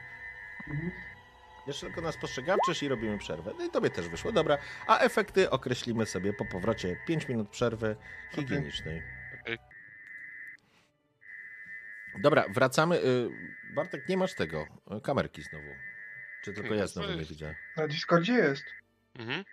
Jeszcze 1.67 1.87
tylko 1.87 2.01
nas 2.01 2.17
postrzegawczysz 2.17 2.83
i 2.83 2.89
robimy 2.89 3.19
przerwę. 3.19 3.53
No 3.59 3.65
i 3.65 3.71
tobie 3.71 3.91
też 3.91 4.09
wyszło, 4.09 4.33
dobra. 4.33 4.59
A 4.87 4.99
efekty 4.99 5.51
określimy 5.51 6.07
sobie 6.07 6.33
po 6.33 6.45
powrocie. 6.45 6.97
5 7.07 7.29
minut 7.29 7.49
przerwy 7.49 7.97
higienicznej. 8.33 9.03
Dobra, 12.21 12.45
wracamy. 12.49 12.97
Y, 12.97 13.29
Bartek, 13.75 14.09
nie 14.09 14.17
masz 14.17 14.35
tego, 14.35 14.67
y, 14.99 15.01
kamerki 15.01 15.43
znowu. 15.43 15.69
Czy 16.43 16.53
tylko 16.53 16.75
ja 16.75 16.87
znowu 16.87 17.13
nie 17.13 17.25
widzę? 17.25 17.55
Na 17.77 17.89
Discordzie 17.89 18.33
jest. 18.33 18.65
Mhm. 19.15 19.45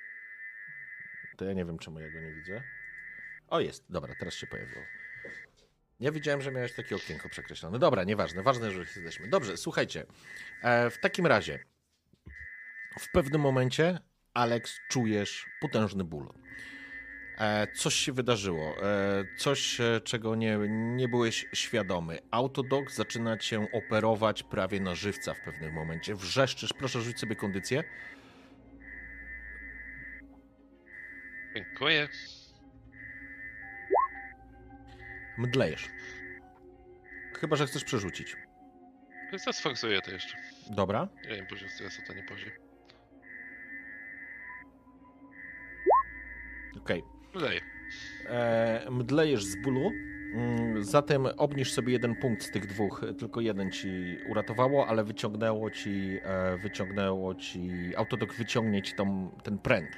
To 1.38 1.46
ja 1.46 1.54
nie 1.54 1.66
wiem, 1.66 1.80
czemu 1.80 2.00
ja 2.00 2.10
go 2.10 2.20
nie 2.22 2.34
widzę. 2.34 2.64
O, 3.48 3.60
jest. 3.60 3.86
Dobra, 3.90 4.16
teraz 4.20 4.34
się 4.34 4.48
pojawiło. 4.48 4.82
Ja 6.00 6.12
widziałem, 6.12 6.42
że 6.42 6.52
miałeś 6.52 6.74
takie 6.74 6.96
okienko 6.96 7.30
przekreślone. 7.30 7.80
Dobra, 7.80 8.04
nieważne. 8.04 8.44
Ważne, 8.44 8.72
że 8.72 8.80
jesteśmy. 8.80 9.28
Dobrze, 9.28 9.58
słuchajcie. 9.58 10.06
E, 10.64 10.90
w 10.90 11.00
takim 11.00 11.28
razie, 11.28 11.60
w 13.00 13.12
pewnym 13.12 13.42
momencie, 13.42 14.00
Alex, 14.34 14.80
czujesz 14.90 15.46
potężny 15.62 16.04
ból. 16.04 16.34
E, 17.38 17.68
coś 17.68 17.96
się 17.96 18.14
wydarzyło. 18.14 18.76
E, 18.84 19.26
coś, 19.38 19.82
e, 19.82 20.02
czego 20.02 20.36
nie, 20.36 20.58
nie 20.70 21.08
byłeś 21.08 21.46
świadomy. 21.54 22.20
Autodok 22.32 22.92
zaczyna 22.92 23.38
cię 23.38 23.68
operować 23.72 24.44
prawie 24.44 24.80
na 24.80 24.96
żywca 24.96 25.34
w 25.34 25.42
pewnym 25.42 25.74
momencie. 25.74 26.16
Wrzeszczysz. 26.16 26.74
Proszę 26.74 27.02
rzuć 27.02 27.20
sobie 27.20 27.36
kondycję. 27.36 27.84
Dziękuję. 31.56 32.08
Mdlejesz. 35.38 35.90
Chyba, 37.40 37.56
że 37.56 37.68
chcesz 37.68 37.84
przerzucić. 37.84 38.36
Zasforsuję 39.46 40.02
to 40.02 40.12
jeszcze. 40.12 40.38
Dobra. 40.70 41.08
Nie 41.30 41.36
wiem, 41.36 41.48
poziom 41.48 41.70
stresu 41.70 42.02
to 42.08 42.14
nie 42.14 42.24
poziom. 42.24 42.50
Okej. 46.78 47.17
Wydaje. 47.34 47.62
E, 48.30 48.88
Mdlejesz 48.92 49.46
z 49.46 49.56
bólu. 49.56 49.92
Mm, 50.34 50.84
Zatem 50.84 51.26
obniż 51.26 51.74
sobie 51.74 51.94
jeden 51.94 52.16
punkt 52.16 52.44
z 52.44 52.52
tych 52.52 52.68
dwóch. 52.68 53.02
Tylko 53.20 53.42
jeden 53.42 53.72
ci 53.72 54.18
uratowało, 54.30 54.88
ale 54.88 55.04
wyciągnęło 55.04 55.72
ci, 55.72 56.20
e, 56.24 56.58
wyciągnęło 56.58 57.36
ci, 57.36 57.70
autodok 57.96 58.34
wyciągnie 58.34 58.82
ci 58.82 58.94
tą, 58.94 59.32
ten 59.44 59.58
pręt. 59.58 59.90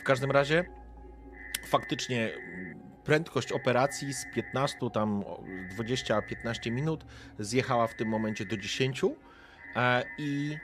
W 0.00 0.02
każdym 0.02 0.30
razie 0.30 0.64
faktycznie 1.66 2.30
prędkość 3.04 3.52
operacji 3.52 4.14
z 4.14 4.26
15, 4.34 4.90
tam 4.90 5.24
o, 5.26 5.42
20-15 5.76 6.70
minut 6.70 7.04
zjechała 7.38 7.86
w 7.86 7.94
tym 7.94 8.08
momencie 8.08 8.44
do 8.44 8.56
10 8.56 9.02
e, 9.76 10.04
i 10.18 10.56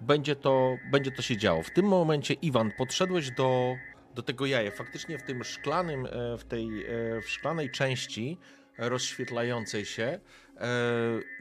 będzie 0.00 0.36
to, 0.36 0.76
będzie 0.90 1.10
to 1.10 1.22
się 1.22 1.36
działo. 1.36 1.62
W 1.62 1.70
tym 1.70 1.86
momencie, 1.86 2.34
Iwan, 2.34 2.72
podszedłeś 2.78 3.30
do, 3.30 3.76
do 4.14 4.22
tego 4.22 4.46
jaja. 4.46 4.70
Faktycznie 4.70 5.18
w 5.18 5.22
tym 5.22 5.44
szklanym, 5.44 6.06
e, 6.06 6.38
w 6.38 6.44
tej 6.44 6.66
e, 6.66 7.20
w 7.20 7.28
szklanej 7.28 7.70
części 7.70 8.38
rozświetlającej 8.78 9.84
się 9.84 10.04
e, 10.04 10.20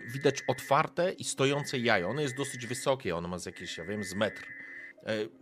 widać 0.08 0.44
otwarte 0.48 1.12
i 1.12 1.24
stojące 1.24 1.80
jajo. 1.80 2.10
Ono 2.10 2.22
jest 2.22 2.38
dosyć 2.38 2.68
wysokie, 2.68 3.16
ono 3.16 3.28
ma 3.28 3.40
z 3.40 3.46
jakieś, 3.46 3.78
ja 3.78 3.86
wiem, 3.86 4.04
z 4.04 4.16
metr. 4.16 4.48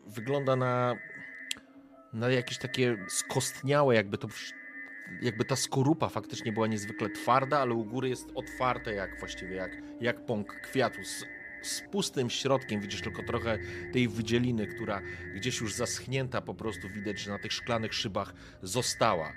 Wygląda 0.07 0.55
na, 0.55 0.95
na 2.13 2.29
jakieś 2.29 2.57
takie 2.57 2.97
skostniałe, 3.09 3.95
jakby 3.95 4.17
to 4.17 4.27
jakby 5.21 5.45
ta 5.45 5.55
skorupa 5.55 6.09
faktycznie 6.09 6.51
była 6.51 6.67
niezwykle 6.67 7.09
twarda, 7.09 7.59
ale 7.59 7.73
u 7.73 7.85
góry 7.85 8.09
jest 8.09 8.31
otwarte 8.35 8.93
jak 8.93 9.19
właściwie 9.19 9.55
jak, 9.55 9.71
jak 10.01 10.25
pąk 10.25 10.61
kwiatu 10.61 11.03
z 11.03 11.25
z 11.61 11.81
pustym 11.81 12.29
środkiem, 12.29 12.81
widzisz 12.81 13.01
tylko 13.01 13.23
trochę 13.23 13.57
tej 13.93 14.07
wydzieliny, 14.07 14.67
która 14.67 15.01
gdzieś 15.35 15.61
już 15.61 15.73
zaschnięta 15.73 16.41
po 16.41 16.53
prostu 16.53 16.89
widać, 16.89 17.19
że 17.19 17.31
na 17.31 17.39
tych 17.39 17.53
szklanych 17.53 17.93
szybach 17.93 18.33
została. 18.61 19.33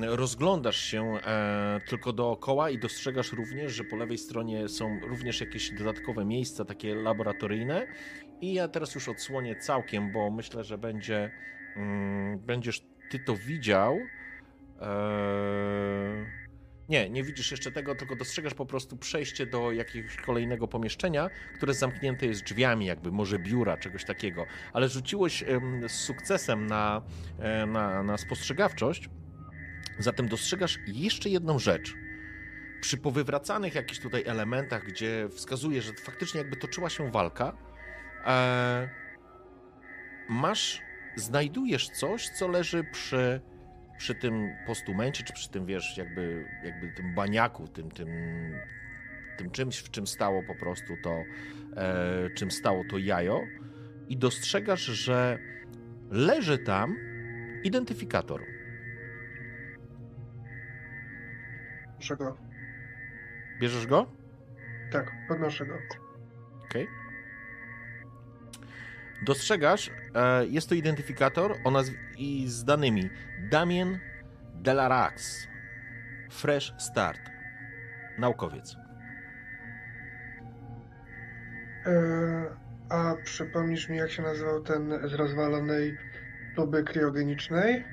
Rozglądasz 0.00 0.76
się 0.76 1.18
e, 1.26 1.80
tylko 1.88 2.12
dookoła 2.12 2.70
i 2.70 2.78
dostrzegasz 2.78 3.32
również, 3.32 3.72
że 3.72 3.84
po 3.84 3.96
lewej 3.96 4.18
stronie 4.18 4.68
są 4.68 5.00
również 5.00 5.40
jakieś 5.40 5.70
dodatkowe 5.70 6.24
miejsca, 6.24 6.64
takie 6.64 6.94
laboratoryjne. 6.94 7.86
I 8.40 8.54
ja 8.54 8.68
teraz 8.68 8.94
już 8.94 9.08
odsłonię 9.08 9.56
całkiem, 9.56 10.12
bo 10.12 10.30
myślę, 10.30 10.64
że 10.64 10.78
będzie, 10.78 11.30
mm, 11.76 12.38
będziesz 12.38 12.82
ty 13.10 13.18
to 13.18 13.36
widział. 13.36 13.98
Eee... 14.80 16.45
Nie, 16.88 17.10
nie 17.10 17.24
widzisz 17.24 17.50
jeszcze 17.50 17.72
tego, 17.72 17.94
tylko 17.94 18.16
dostrzegasz 18.16 18.54
po 18.54 18.66
prostu 18.66 18.96
przejście 18.96 19.46
do 19.46 19.72
jakiegoś 19.72 20.16
kolejnego 20.16 20.68
pomieszczenia, 20.68 21.30
które 21.56 21.74
zamknięte 21.74 22.26
jest 22.26 22.42
drzwiami, 22.42 22.86
jakby 22.86 23.12
może 23.12 23.38
biura, 23.38 23.76
czegoś 23.76 24.04
takiego. 24.04 24.46
Ale 24.72 24.88
rzuciłeś 24.88 25.44
z 25.88 25.92
sukcesem 25.92 26.66
na, 26.66 27.02
e, 27.38 27.66
na, 27.66 28.02
na 28.02 28.18
spostrzegawczość, 28.18 29.08
zatem 29.98 30.28
dostrzegasz 30.28 30.78
jeszcze 30.86 31.28
jedną 31.28 31.58
rzecz. 31.58 31.94
Przy 32.80 32.96
powywracanych 32.96 33.74
jakichś 33.74 34.00
tutaj 34.00 34.22
elementach, 34.26 34.84
gdzie 34.84 35.28
wskazuje, 35.28 35.82
że 35.82 35.92
faktycznie 35.92 36.38
jakby 36.38 36.56
toczyła 36.56 36.90
się 36.90 37.10
walka, 37.10 37.56
e, 38.26 38.88
masz, 40.28 40.82
znajdujesz 41.16 41.88
coś, 41.88 42.28
co 42.28 42.48
leży 42.48 42.84
przy 42.92 43.40
przy 43.98 44.14
tym 44.14 44.48
postumencie, 44.66 45.24
czy 45.24 45.32
przy 45.32 45.50
tym, 45.50 45.66
wiesz, 45.66 45.96
jakby, 45.96 46.44
jakby 46.64 46.88
tym 46.88 47.14
baniaku, 47.14 47.68
tym, 47.68 47.90
tym, 47.90 48.08
tym 49.36 49.50
czymś, 49.50 49.78
w 49.78 49.90
czym 49.90 50.06
stało 50.06 50.42
po 50.42 50.54
prostu 50.54 50.94
to, 51.02 51.22
e, 51.76 52.30
czym 52.30 52.50
stało 52.50 52.84
to 52.90 52.98
jajo 52.98 53.40
i 54.08 54.16
dostrzegasz, 54.16 54.80
że 54.80 55.38
leży 56.10 56.58
tam 56.58 56.96
identyfikator. 57.64 58.40
Podnoszę 61.84 62.16
go. 62.16 62.36
Bierzesz 63.60 63.86
go? 63.86 64.06
Tak, 64.92 65.12
podnoszę 65.28 65.66
go. 65.66 65.74
Okej. 66.64 67.05
Dostrzegasz, 69.22 69.90
e, 70.14 70.46
jest 70.46 70.68
to 70.68 70.74
identyfikator 70.74 71.52
o 71.64 71.70
nazw- 71.70 71.94
i 72.18 72.44
z 72.48 72.64
danymi 72.64 73.10
Damien 73.50 73.98
Delarax, 74.54 75.46
Fresh 76.30 76.72
Start, 76.78 77.20
naukowiec. 78.18 78.76
E, 81.86 81.92
a 82.88 83.14
przypomnisz 83.24 83.88
mi, 83.88 83.96
jak 83.96 84.10
się 84.10 84.22
nazywał 84.22 84.62
ten 84.62 85.08
z 85.08 85.14
rozwalonej 85.14 85.96
tuby 86.56 86.82
kriogenicznej? 86.84 87.84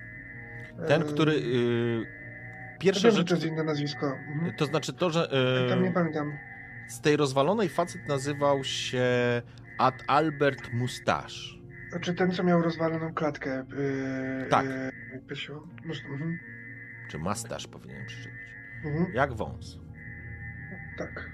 Ten, 0.87 1.01
E, 1.01 1.05
który. 1.05 1.31
y, 1.33 2.05
pierwsza 2.79 3.07
wiem, 3.07 3.17
rzecz. 3.17 3.27
to 3.29 3.35
jest 3.35 3.47
inne 3.47 3.63
nazwisko. 3.63 4.05
Mhm. 4.33 4.53
To 4.57 4.65
znaczy 4.65 4.93
to, 4.93 5.09
że 5.09 5.27
Tam 5.69 5.83
nie 5.83 5.89
y, 5.89 5.93
pamiętam. 5.93 6.37
z 6.87 7.01
tej 7.01 7.17
rozwalonej 7.17 7.69
facet 7.69 8.07
nazywał 8.07 8.63
się 8.63 9.01
Ad 9.77 10.03
Albert 10.07 10.73
Mustache. 10.73 11.35
Czy 12.01 12.13
ten, 12.13 12.31
co 12.31 12.43
miał 12.43 12.61
rozwaloną 12.61 13.13
klatkę? 13.13 13.65
Yy, 14.41 14.49
Tak. 14.49 14.65
Yy, 15.13 15.19
Pysiu? 15.27 15.67
Mhm. 15.85 16.39
Czy 17.09 17.17
Mustache 17.19 17.67
powinienem 17.67 18.05
przeczytać. 18.05 18.37
Mhm. 18.85 19.13
Jak 19.13 19.33
wąs. 19.33 19.79
Tak. 20.97 21.31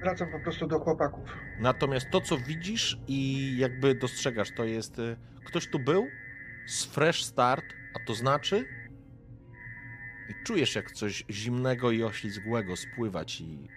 Wracam 0.00 0.30
po 0.30 0.40
prostu 0.40 0.66
do 0.66 0.78
chłopaków. 0.80 1.36
Natomiast 1.58 2.10
to, 2.10 2.20
co 2.20 2.36
widzisz 2.38 2.98
i 3.08 3.50
jakby 3.58 3.94
dostrzegasz, 3.94 4.50
to 4.50 4.64
jest. 4.64 4.98
y, 4.98 5.16
Ktoś 5.44 5.66
tu 5.68 5.78
był 5.78 6.06
z 6.66 6.84
fresh 6.84 7.24
start, 7.24 7.64
a 7.94 8.06
to 8.06 8.14
znaczy. 8.14 8.64
I 10.28 10.34
czujesz, 10.44 10.74
jak 10.74 10.90
coś 10.92 11.24
zimnego 11.30 11.90
i 11.90 12.02
oślizgłego 12.02 12.76
spływa 12.76 13.24
ci 13.24 13.68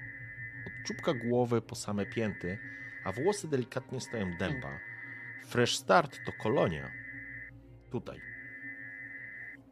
od 0.68 0.88
czubka 0.88 1.14
głowy 1.14 1.62
po 1.62 1.76
same 1.76 2.06
pięty, 2.06 2.58
a 3.04 3.12
włosy 3.12 3.48
delikatnie 3.48 4.02
stają 4.02 4.32
dęba. 4.38 4.80
Fresh 5.46 5.76
start 5.78 6.20
to 6.26 6.32
kolonia. 6.44 6.92
Tutaj. 7.92 8.20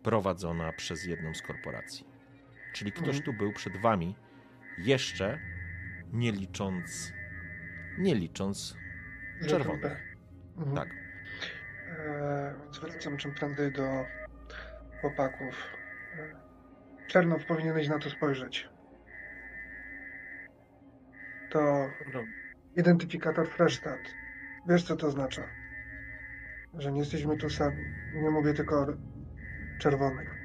Prowadzona 0.04 0.74
przez 0.74 1.06
jedną 1.06 1.34
z 1.34 1.42
korporacji. 1.42 2.06
Czyli 2.74 2.92
ktoś 2.92 3.08
Mhm. 3.18 3.24
tu 3.24 3.34
był 3.34 3.54
przed 3.54 3.78
wami, 3.78 4.16
jeszcze 4.78 5.40
nie 6.14 6.32
licząc. 6.32 7.14
Nie 7.98 8.16
licząc 8.16 8.76
Że 9.42 9.50
Czerwony. 9.50 9.82
to 9.82 9.88
B. 9.90 9.96
Mhm. 10.58 10.76
Tak. 10.76 10.90
E, 11.90 12.54
więc 12.64 12.80
wracam 12.80 13.18
czym 13.18 13.34
prędzej 13.34 13.72
do 13.72 14.06
chłopaków. 15.02 15.68
E, 16.20 16.36
Czernow 17.08 17.46
powinieneś 17.46 17.88
na 17.88 18.00
to 18.00 18.10
spojrzeć. 18.10 18.70
To. 21.50 21.90
Identyfikator 22.78 23.48
Freshstart. 23.50 24.14
Wiesz 24.70 24.84
co 24.84 24.96
to 24.96 25.08
oznacza? 25.08 25.44
Że 26.78 26.92
nie 26.92 27.00
jesteśmy 27.00 27.38
tu 27.38 27.50
sami. 27.50 27.84
Nie 28.14 28.30
mówię 28.30 28.54
tylko 28.54 28.80
o 28.82 28.88
czerwonych. 29.80 30.36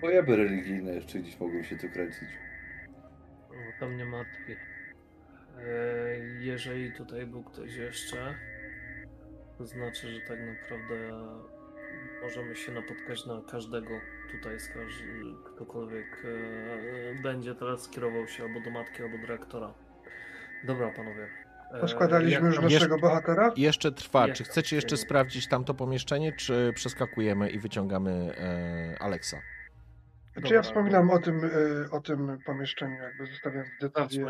Pojeby 0.00 0.36
religijne 0.36 0.94
jeszcze 0.94 1.18
gdzieś 1.18 1.40
mogą 1.40 1.62
się 1.62 1.76
tu 1.76 1.88
kręcić. 1.90 2.28
O, 3.50 3.54
To 3.80 3.88
mnie 3.88 4.04
martwi. 4.04 4.52
E, 4.52 6.18
Jeżeli 6.40 6.92
tutaj 6.92 7.26
był 7.26 7.42
ktoś 7.44 7.74
jeszcze, 7.76 8.34
to 9.58 9.66
znaczy, 9.66 10.08
że 10.14 10.20
tak 10.20 10.38
naprawdę 10.40 11.10
możemy 12.22 12.56
się 12.56 12.72
napotkać 12.72 13.26
na 13.26 13.42
każdego 13.50 13.88
tutaj, 14.32 14.60
z 14.60 14.68
każ- 14.68 15.04
ktokolwiek 15.54 16.22
e, 17.18 17.22
będzie 17.22 17.54
teraz 17.54 17.82
skierował 17.82 18.28
się 18.28 18.42
albo 18.44 18.60
do 18.60 18.70
matki, 18.70 19.02
albo 19.02 19.16
do 19.18 19.26
dyrektora. 19.26 19.74
Dobra, 20.64 20.90
panowie. 20.90 21.28
E, 21.74 21.80
Poskładaliśmy 21.80 22.46
już 22.46 22.60
naszego 22.60 22.98
bohatera? 22.98 23.52
Jeszcze 23.56 23.92
trwa. 23.92 24.28
Czy 24.28 24.44
chcecie 24.44 24.76
jeszcze 24.76 24.96
sprawdzić 24.96 25.48
tamto 25.48 25.74
pomieszczenie, 25.74 26.32
czy 26.32 26.72
przeskakujemy 26.74 27.50
i 27.50 27.58
wyciągamy 27.58 28.10
e, 28.38 29.02
Alexa? 29.02 29.36
Czy 30.34 30.40
Dobra, 30.40 30.56
ja 30.56 30.62
wspominam 30.62 31.10
o 31.10 31.18
tym, 31.18 31.44
y, 31.44 31.90
o 31.90 32.00
tym 32.00 32.38
pomieszczeniu, 32.46 33.02
jakby 33.02 33.26
zostawiając 33.26 33.68
decyzję 33.80 34.26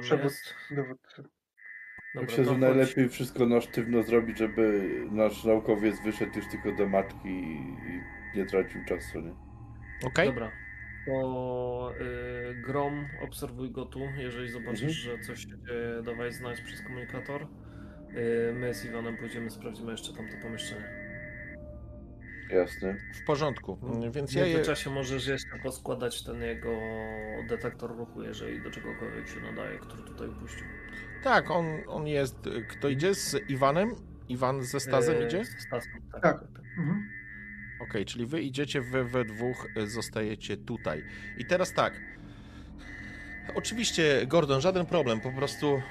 przewód 0.00 0.32
dowódcy. 0.70 1.22
Dobra, 2.14 2.26
Myślę, 2.30 2.44
że 2.44 2.58
najlepiej 2.58 3.08
wszystko 3.08 3.46
na 3.46 3.60
sztywno 3.60 4.02
zrobić, 4.02 4.38
żeby 4.38 4.90
nasz 5.10 5.44
naukowiec 5.44 6.00
wyszedł 6.04 6.36
już 6.36 6.48
tylko 6.48 6.72
do 6.72 6.88
matki 6.88 7.28
i, 7.28 7.76
i 7.88 8.02
nie 8.38 8.46
tracił 8.46 8.84
czasu, 8.84 9.20
nie? 9.20 9.34
Okej? 10.04 10.28
Dobra. 10.28 10.50
To 11.06 11.92
y, 12.00 12.54
Grom, 12.54 13.08
obserwuj 13.22 13.70
go 13.70 13.84
tu. 13.84 14.00
Jeżeli 14.16 14.50
zobaczysz, 14.50 14.92
że 14.92 15.18
coś 15.18 15.40
się 15.40 15.48
dzieje, 15.66 16.02
dawaj 16.04 16.32
znać 16.32 16.60
przez 16.60 16.82
komunikator. 16.82 17.42
Y, 17.42 18.52
my 18.54 18.74
z 18.74 18.84
Iwanem 18.84 19.16
pójdziemy, 19.16 19.50
sprawdzimy 19.50 19.90
jeszcze 19.92 20.12
tamto 20.12 20.36
pomieszczenie. 20.42 21.00
Jasne. 22.50 22.96
W 23.14 23.24
porządku. 23.24 23.78
Mhm. 23.82 24.12
Więc 24.12 24.30
W 24.30 24.34
ja 24.34 24.46
je... 24.46 24.54
międzyczasie 24.54 24.90
możesz 24.90 25.26
jeszcze 25.26 25.58
poskładać 25.62 26.24
ten 26.24 26.42
jego 26.42 26.70
detektor 27.48 27.96
ruchu, 27.96 28.22
jeżeli 28.22 28.62
do 28.62 28.70
czegokolwiek 28.70 29.28
się 29.28 29.40
nadaje, 29.40 29.78
który 29.78 30.02
tutaj 30.02 30.28
upuścił. 30.28 30.66
Tak, 31.24 31.50
on, 31.50 31.66
on 31.86 32.06
jest. 32.06 32.36
Kto 32.68 32.88
idzie 32.88 33.14
z 33.14 33.50
Iwanem? 33.50 33.90
Iwan 34.28 34.62
ze 34.62 34.80
Stazem 34.80 35.22
Y, 35.22 35.26
idzie? 35.26 35.44
z 35.44 35.60
Stasem, 35.60 35.92
tak. 36.12 36.22
Tak. 36.22 36.40
tak, 36.40 36.52
tak. 36.52 36.62
Mhm. 36.78 37.08
Okej, 37.80 38.04
czyli 38.04 38.26
wy 38.26 38.42
idziecie 38.42 38.80
we, 38.80 39.04
we 39.04 39.24
dwóch, 39.24 39.66
y, 39.76 39.90
zostajecie 39.90 40.56
tutaj. 40.56 41.04
I 41.38 41.44
teraz 41.44 41.72
tak. 41.72 42.00
Oczywiście, 43.54 44.26
Gordon, 44.26 44.60
żaden 44.60 44.86
problem, 44.86 45.20
po 45.20 45.32
prostu 45.32 45.82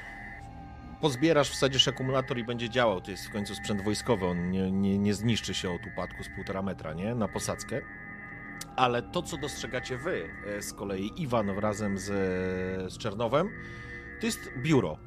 pozbierasz, 1.01 1.49
wsadzisz 1.49 1.87
akumulator 1.87 2.37
i 2.37 2.43
będzie 2.43 2.69
działał. 2.69 3.01
To 3.01 3.11
jest 3.11 3.27
w 3.27 3.31
końcu 3.31 3.55
sprzęt 3.55 3.81
wojskowy, 3.81 4.25
on 4.25 4.51
nie, 4.51 4.71
nie, 4.71 4.97
nie 4.99 5.13
zniszczy 5.13 5.53
się 5.53 5.71
od 5.71 5.81
upadku 5.93 6.23
z 6.23 6.29
półtora 6.35 6.61
metra, 6.61 6.93
nie? 6.93 7.15
Na 7.15 7.27
posadzkę. 7.27 7.81
Ale 8.75 9.03
to, 9.03 9.21
co 9.21 9.37
dostrzegacie 9.37 9.97
wy, 9.97 10.29
e, 10.47 10.61
z 10.61 10.73
kolei 10.73 11.11
Iwan 11.17 11.49
razem 11.49 11.97
z, 11.97 12.05
z 12.93 12.97
Czernowem, 12.97 13.49
to 14.19 14.25
jest 14.25 14.49
biuro. 14.57 14.97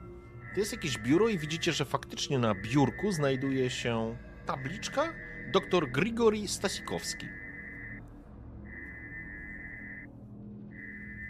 To 0.55 0.61
jest 0.61 0.73
jakieś 0.73 0.99
biuro 0.99 1.29
i 1.29 1.39
widzicie, 1.39 1.73
że 1.73 1.85
faktycznie 1.85 2.39
na 2.39 2.55
biurku 2.55 3.13
znajduje 3.13 3.71
się 3.71 4.17
tabliczka 4.47 5.13
dr 5.51 5.91
Grigori 5.91 6.49
Stasikowski. 6.49 7.29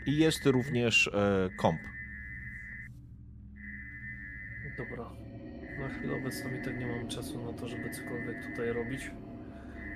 I 0.06 0.16
jest 0.18 0.46
również 0.46 1.08
e, 1.08 1.50
komp. 1.56 1.80
Dobra. 4.78 5.10
Na 5.78 5.88
chwilę 5.88 6.14
obecną 6.16 6.50
i 6.54 6.64
tak 6.64 6.78
nie 6.78 6.86
mam 6.86 7.08
czasu 7.08 7.44
na 7.44 7.58
to, 7.58 7.68
żeby 7.68 7.90
cokolwiek 7.90 8.46
tutaj 8.46 8.72
robić. 8.72 9.10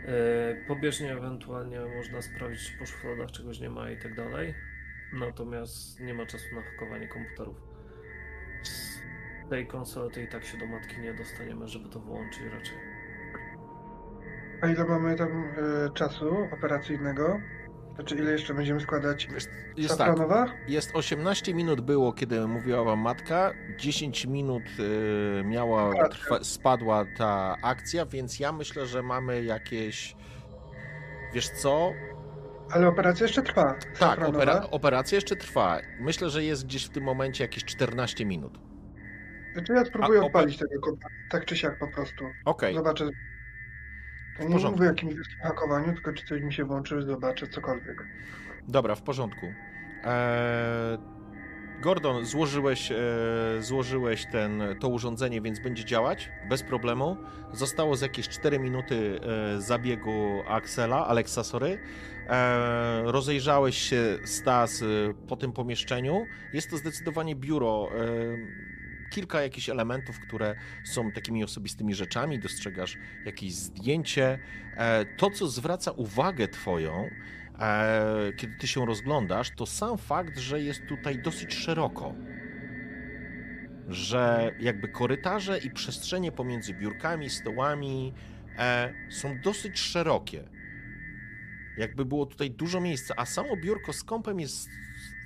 E, 0.07 0.67
Pobieżnie 0.69 1.13
ewentualnie 1.13 1.81
można 1.97 2.23
sprawdzić, 2.23 2.71
czy 2.71 2.79
po 2.79 2.87
szufladach 2.87 3.31
czegoś 3.31 3.61
nie 3.61 3.71
ma 3.71 3.91
i 3.91 3.99
tak 3.99 4.15
dalej. 4.15 4.55
Natomiast 5.13 6.01
nie 6.01 6.15
ma 6.15 6.27
czasu 6.27 6.55
na 6.55 6.63
hakowanie 6.63 7.09
komputerów. 7.09 7.57
tej 9.51 9.67
konsoli 9.67 10.15
to 10.15 10.21
i 10.21 10.29
tak 10.29 10.45
się 10.45 10.59
do 10.59 10.67
matki 10.67 11.01
nie 11.01 11.15
dostaniemy, 11.15 11.69
żeby 11.69 11.89
to 11.89 12.01
wyłączyć 12.01 12.43
raczej. 12.43 12.96
A 14.61 14.67
ile 14.67 14.85
mamy 14.85 15.17
tam 15.17 15.45
e, 15.87 15.91
czasu 15.95 16.49
operacyjnego? 16.53 17.41
Znaczy 17.95 18.15
ile 18.17 18.33
jeszcze 18.33 18.55
będziemy 18.55 18.81
składać 18.81 19.29
Jest 19.77 19.99
tak, 19.99 20.09
Safranowa? 20.09 20.47
jest 20.69 20.91
18 20.97 21.55
minut 21.55 21.81
było, 21.81 22.13
kiedy 22.13 22.47
mówiła 22.47 22.85
wam 22.85 22.99
matka, 22.99 23.53
10 23.77 24.27
minut 24.27 24.63
y, 24.79 25.43
miała, 25.45 26.09
trwa, 26.09 26.45
spadła 26.45 27.05
ta 27.19 27.57
akcja, 27.63 28.07
więc 28.07 28.41
ja 28.41 28.53
myślę, 28.53 28.87
że 28.87 29.03
mamy 29.03 29.45
jakieś, 29.45 30.17
wiesz 31.35 31.49
co, 31.49 31.93
Ale 32.71 32.89
operacja 32.89 33.25
jeszcze 33.25 33.43
trwa. 33.43 33.75
tak, 33.99 34.23
opera, 34.29 34.63
operacja 34.71 35.17
jeszcze 35.17 35.37
trwa, 35.37 35.79
myślę, 36.01 36.31
że 36.31 36.45
jest 36.45 36.65
gdzieś 36.65 36.87
w 36.87 36.91
tym 36.91 37.05
momencie 37.05 37.45
jakieś 37.45 37.65
14 37.65 38.25
minut. 38.27 38.59
Znaczy 39.55 39.73
ja 39.73 39.85
spróbuję 39.85 40.21
A, 40.21 40.25
odpalić 40.25 40.59
tego. 40.59 40.97
Tak 41.31 41.45
czy 41.45 41.57
siak 41.57 41.79
po 41.79 41.89
prostu. 41.89 42.25
Okej, 42.45 42.75
Zobaczę. 42.75 43.11
Ja 44.39 44.45
nie 44.45 44.53
porządku. 44.53 44.79
mówię 44.79 44.91
o 44.91 44.93
jakimś 44.93 45.15
wielkim 45.15 45.39
hakowaniu, 45.43 45.93
tylko 45.95 46.13
czy 46.13 46.27
coś 46.27 46.43
mi 46.43 46.53
się 46.53 46.65
włączy, 46.65 47.03
zobaczę 47.03 47.47
cokolwiek. 47.47 48.05
dobra, 48.69 48.95
w 48.95 49.03
porządku. 49.03 49.47
Eee, 50.05 50.99
Gordon, 51.83 52.25
złożyłeś, 52.25 52.93
e, 52.93 52.97
złożyłeś 53.61 54.27
ten, 54.33 54.63
to 54.81 54.89
urządzenie, 54.89 55.41
więc 55.41 55.61
będzie 55.61 55.85
działać 55.85 56.31
bez 56.49 56.63
problemu. 56.63 57.17
Zostało 57.53 57.97
z 57.97 58.01
jakieś 58.01 58.29
4 58.29 58.59
minuty 58.59 59.21
e, 59.57 59.61
zabiegu 59.61 60.43
Axela, 60.49 61.07
Alexa, 61.07 61.45
sorry. 61.45 61.79
E, 62.29 63.03
rozejrzałeś 63.05 63.79
się, 63.79 64.19
Stas, 64.25 64.83
e, 64.83 64.87
po 65.29 65.37
tym 65.37 65.53
pomieszczeniu. 65.53 66.25
Jest 66.53 66.71
to 66.71 66.77
zdecydowanie 66.77 67.37
biuro. 67.37 67.89
Kilka 69.11 69.43
jakichś 69.43 69.69
elementów, 69.69 70.21
które 70.21 70.55
są 70.85 71.13
takimi 71.13 71.45
osobistymi 71.45 71.95
rzeczami. 71.95 72.39
Dostrzegasz 72.39 72.99
jakieś 73.25 73.55
zdjęcie. 73.55 74.39
E, 74.77 75.05
to, 75.17 75.31
co 75.31 75.49
zwraca 75.49 75.91
uwagę 75.91 76.49
Twoją, 76.49 77.11
e, 77.59 78.33
kiedy 78.37 78.55
ty 78.55 78.67
się 78.67 78.87
rozglądasz, 78.87 79.51
to 79.51 79.67
sam 79.67 79.99
fakt, 79.99 80.39
że 80.39 80.63
jest 80.63 80.87
tutaj 80.89 81.19
dosyć 81.19 81.55
szeroko. 81.55 82.15
Że 83.89 84.55
jakby 84.61 84.89
korytarze 84.89 85.59
i 85.59 85.71
przestrzenie 85.71 86.33
pomiędzy 86.33 86.75
biurkami, 86.75 87.31
stołami 87.31 88.13
e, 88.59 88.93
są 89.11 89.41
dosyć 89.41 89.79
szerokie. 89.79 90.49
Jakby 91.77 92.05
było 92.05 92.27
tutaj 92.27 92.51
dużo 92.51 92.81
miejsca, 92.81 93.15
a 93.17 93.27
samo 93.27 93.57
biurko 93.57 93.93
z 93.93 94.05
kąpem 94.05 94.41
jest 94.41 94.69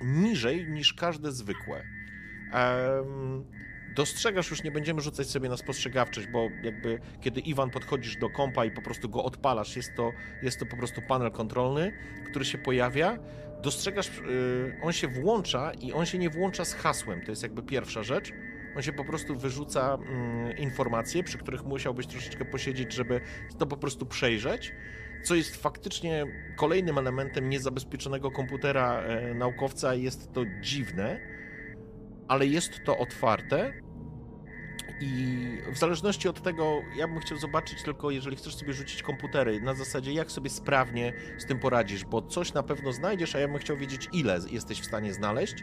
niżej 0.01 0.67
niż 0.67 0.93
każde 0.93 1.31
zwykłe. 1.31 1.83
Dostrzegasz, 3.95 4.49
już 4.49 4.63
nie 4.63 4.71
będziemy 4.71 5.01
rzucać 5.01 5.27
sobie 5.27 5.49
na 5.49 5.57
spostrzegawczość, 5.57 6.27
bo 6.27 6.49
jakby 6.63 6.99
kiedy 7.21 7.39
Iwan 7.39 7.69
podchodzisz 7.69 8.17
do 8.17 8.29
kompa 8.29 8.65
i 8.65 8.71
po 8.71 8.81
prostu 8.81 9.09
go 9.09 9.23
odpalasz, 9.23 9.75
jest 9.75 9.95
to, 9.95 10.11
jest 10.41 10.59
to 10.59 10.65
po 10.65 10.77
prostu 10.77 11.01
panel 11.01 11.31
kontrolny, 11.31 11.91
który 12.29 12.45
się 12.45 12.57
pojawia. 12.57 13.19
Dostrzegasz, 13.61 14.11
yy, 14.17 14.77
on 14.81 14.93
się 14.93 15.07
włącza 15.07 15.71
i 15.73 15.93
on 15.93 16.05
się 16.05 16.17
nie 16.17 16.29
włącza 16.29 16.65
z 16.65 16.73
hasłem, 16.73 17.21
to 17.21 17.31
jest 17.31 17.43
jakby 17.43 17.63
pierwsza 17.63 18.03
rzecz. 18.03 18.33
On 18.75 18.81
się 18.81 18.93
po 18.93 19.05
prostu 19.05 19.35
wyrzuca 19.35 19.93
mm, 19.93 20.57
informacje, 20.57 21.23
przy 21.23 21.37
których 21.37 21.63
musiałbyś 21.63 22.07
troszeczkę 22.07 22.45
posiedzieć, 22.45 22.93
żeby 22.93 23.21
to 23.57 23.67
po 23.67 23.77
prostu 23.77 24.05
przejrzeć. 24.05 24.73
Co 25.23 25.35
jest 25.35 25.55
faktycznie 25.55 26.25
kolejnym 26.55 26.97
elementem 26.97 27.49
niezabezpieczonego 27.49 28.31
komputera 28.31 29.01
e, 29.01 29.33
naukowca, 29.33 29.95
jest 29.95 30.33
to 30.33 30.41
dziwne, 30.61 31.19
ale 32.31 32.47
jest 32.47 32.83
to 32.83 32.97
otwarte. 32.97 33.73
I 35.01 35.37
w 35.73 35.77
zależności 35.77 36.27
od 36.27 36.41
tego, 36.41 36.81
ja 36.95 37.07
bym 37.07 37.19
chciał 37.19 37.37
zobaczyć 37.37 37.83
tylko, 37.83 38.11
jeżeli 38.11 38.37
chcesz 38.37 38.55
sobie 38.55 38.73
rzucić 38.73 39.03
komputery, 39.03 39.61
na 39.61 39.73
zasadzie 39.73 40.13
jak 40.13 40.31
sobie 40.31 40.49
sprawnie 40.49 41.13
z 41.37 41.45
tym 41.45 41.59
poradzisz, 41.59 42.05
bo 42.05 42.21
coś 42.21 42.53
na 42.53 42.63
pewno 42.63 42.93
znajdziesz, 42.93 43.35
a 43.35 43.39
ja 43.39 43.47
bym 43.47 43.57
chciał 43.57 43.77
wiedzieć, 43.77 44.09
ile 44.13 44.39
jesteś 44.49 44.81
w 44.81 44.85
stanie 44.85 45.13
znaleźć. 45.13 45.55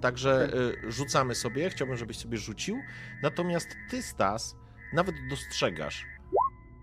Także 0.00 0.50
y, 0.88 0.92
rzucamy 0.92 1.34
sobie, 1.34 1.70
chciałbym, 1.70 1.96
żebyś 1.96 2.16
sobie 2.16 2.38
rzucił. 2.38 2.82
Natomiast 3.22 3.76
ty, 3.90 4.02
Stas, 4.02 4.56
nawet 4.92 5.14
dostrzegasz. 5.30 6.06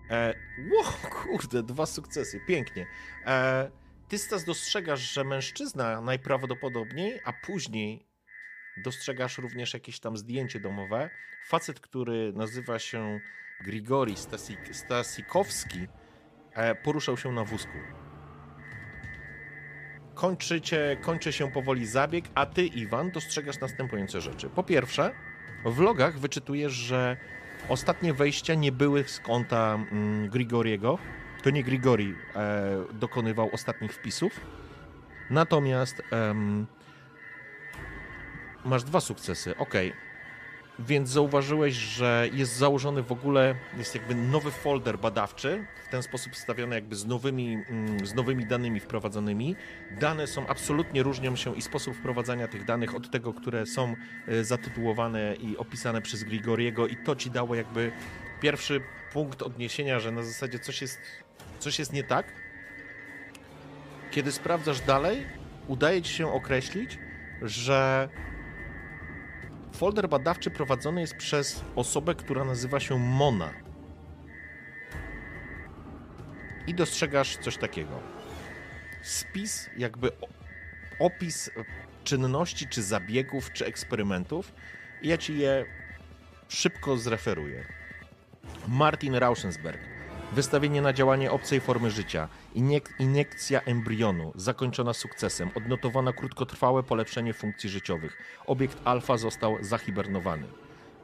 E, 0.09 0.33
ło, 0.71 0.83
kurde, 1.23 1.63
dwa 1.63 1.85
sukcesy, 1.85 2.39
pięknie. 2.47 2.87
E, 3.25 3.71
ty, 4.07 4.17
Stas, 4.17 4.43
dostrzegasz, 4.43 5.13
że 5.13 5.23
mężczyzna 5.23 6.01
najprawdopodobniej, 6.01 7.19
a 7.25 7.33
później 7.33 8.10
dostrzegasz 8.77 9.37
również 9.37 9.73
jakieś 9.73 9.99
tam 9.99 10.17
zdjęcie 10.17 10.59
domowe. 10.59 11.09
Facet, 11.45 11.79
który 11.79 12.33
nazywa 12.33 12.79
się 12.79 13.19
Grigori 13.63 14.17
Stasik, 14.17 14.59
Stasikowski, 14.71 15.87
e, 16.53 16.75
poruszał 16.75 17.17
się 17.17 17.31
na 17.31 17.43
wózku. 17.43 17.77
Kończycie, 20.13 20.97
kończy 21.01 21.33
się 21.33 21.51
powoli 21.51 21.87
zabieg, 21.87 22.25
a 22.35 22.45
ty, 22.45 22.65
Iwan, 22.65 23.11
dostrzegasz 23.11 23.59
następujące 23.59 24.21
rzeczy. 24.21 24.49
Po 24.49 24.63
pierwsze, 24.63 25.11
w 25.65 25.79
logach 25.79 26.19
wyczytujesz, 26.19 26.73
że 26.73 27.17
ostatnie 27.69 28.13
wejścia 28.13 28.53
nie 28.53 28.71
były 28.71 29.03
z 29.03 29.19
konta 29.19 29.79
mm, 29.91 30.29
Grigoriego. 30.29 30.97
To 31.43 31.49
nie 31.49 31.63
Grigori 31.63 32.15
e, 32.35 32.85
dokonywał 32.93 33.49
ostatnich 33.53 33.93
wpisów. 33.93 34.41
Natomiast 35.29 36.01
Masz 38.65 38.83
dwa 38.83 39.01
sukcesy, 39.01 39.57
okej. 39.57 39.93
Więc 40.79 41.09
zauważyłeś, 41.09 41.73
że 41.73 42.29
jest 42.33 42.55
założony 42.55 43.03
w 43.03 43.11
ogóle, 43.11 43.55
jest 43.77 43.95
jakby 43.95 44.15
nowy 44.15 44.51
folder 44.51 44.99
badawczy, 44.99 45.65
w 45.87 45.91
ten 45.91 46.03
sposób 46.03 46.33
wstawiony 46.33 46.75
jakby 46.75 46.95
z 46.95 47.05
nowymi, 47.05 47.63
mm, 47.69 48.07
z 48.07 48.13
nowymi 48.13 48.45
danymi 48.45 48.79
wprowadzonymi. 48.79 49.55
Dane 49.99 50.27
są 50.27 50.47
absolutnie 50.47 51.03
różnią 51.03 51.35
się 51.35 51.55
i 51.55 51.61
sposób 51.61 51.95
wprowadzania 51.95 52.47
tych 52.47 52.65
danych 52.65 52.95
od 52.95 53.11
tego, 53.11 53.33
które 53.33 53.65
są 53.65 53.95
e, 54.27 54.43
zatytułowane 54.43 55.35
i 55.35 55.57
opisane 55.57 56.01
przez 56.01 56.23
Grigoriego 56.23 56.87
i 56.87 56.95
to 56.95 57.15
ci 57.15 57.31
dało 57.31 57.55
jakby 57.55 57.91
pierwszy 58.41 58.81
punkt 59.13 59.41
odniesienia, 59.41 59.99
że 59.99 60.11
na 60.11 60.23
zasadzie 60.23 60.59
coś 60.59 60.81
jest, 60.81 60.99
coś 61.59 61.79
jest 61.79 61.93
nie 61.93 62.03
tak. 62.03 62.33
Kiedy 64.11 64.31
sprawdzasz 64.31 64.81
dalej, 64.81 65.25
udaje 65.67 66.01
ci 66.01 66.13
się 66.13 66.33
określić, 66.33 66.97
że 67.41 68.09
folder 69.71 70.09
badawczy 70.09 70.51
prowadzony 70.51 71.01
jest 71.01 71.15
przez 71.15 71.63
osobę, 71.75 72.15
która 72.15 72.45
nazywa 72.45 72.79
się 72.79 72.99
Mona. 72.99 73.53
I 76.67 76.73
dostrzegasz 76.73 77.37
coś 77.37 77.57
takiego. 77.57 77.99
Spis, 79.01 79.69
jakby 79.77 80.11
opis 80.99 81.51
czynności, 82.03 82.67
czy 82.67 82.83
zabiegów, 82.83 83.51
czy 83.51 83.65
eksperymentów. 83.65 84.53
I 85.01 85.07
ja 85.07 85.17
ci 85.17 85.37
je 85.37 85.65
szybko 86.47 86.97
zreferuję. 86.97 87.65
Martin 88.67 89.15
Rauschensberg. 89.15 89.90
Wystawienie 90.31 90.81
na 90.81 90.93
działanie 90.93 91.31
obcej 91.31 91.59
formy 91.59 91.91
życia. 91.91 92.27
Iniek- 92.55 92.89
iniekcja 92.99 93.61
embrionu, 93.61 94.31
zakończona 94.35 94.93
sukcesem. 94.93 95.49
Odnotowana 95.55 96.13
krótkotrwałe 96.13 96.83
polepszenie 96.83 97.33
funkcji 97.33 97.69
życiowych. 97.69 98.17
Obiekt 98.47 98.77
alfa 98.85 99.17
został 99.17 99.57
zahibernowany. 99.61 100.47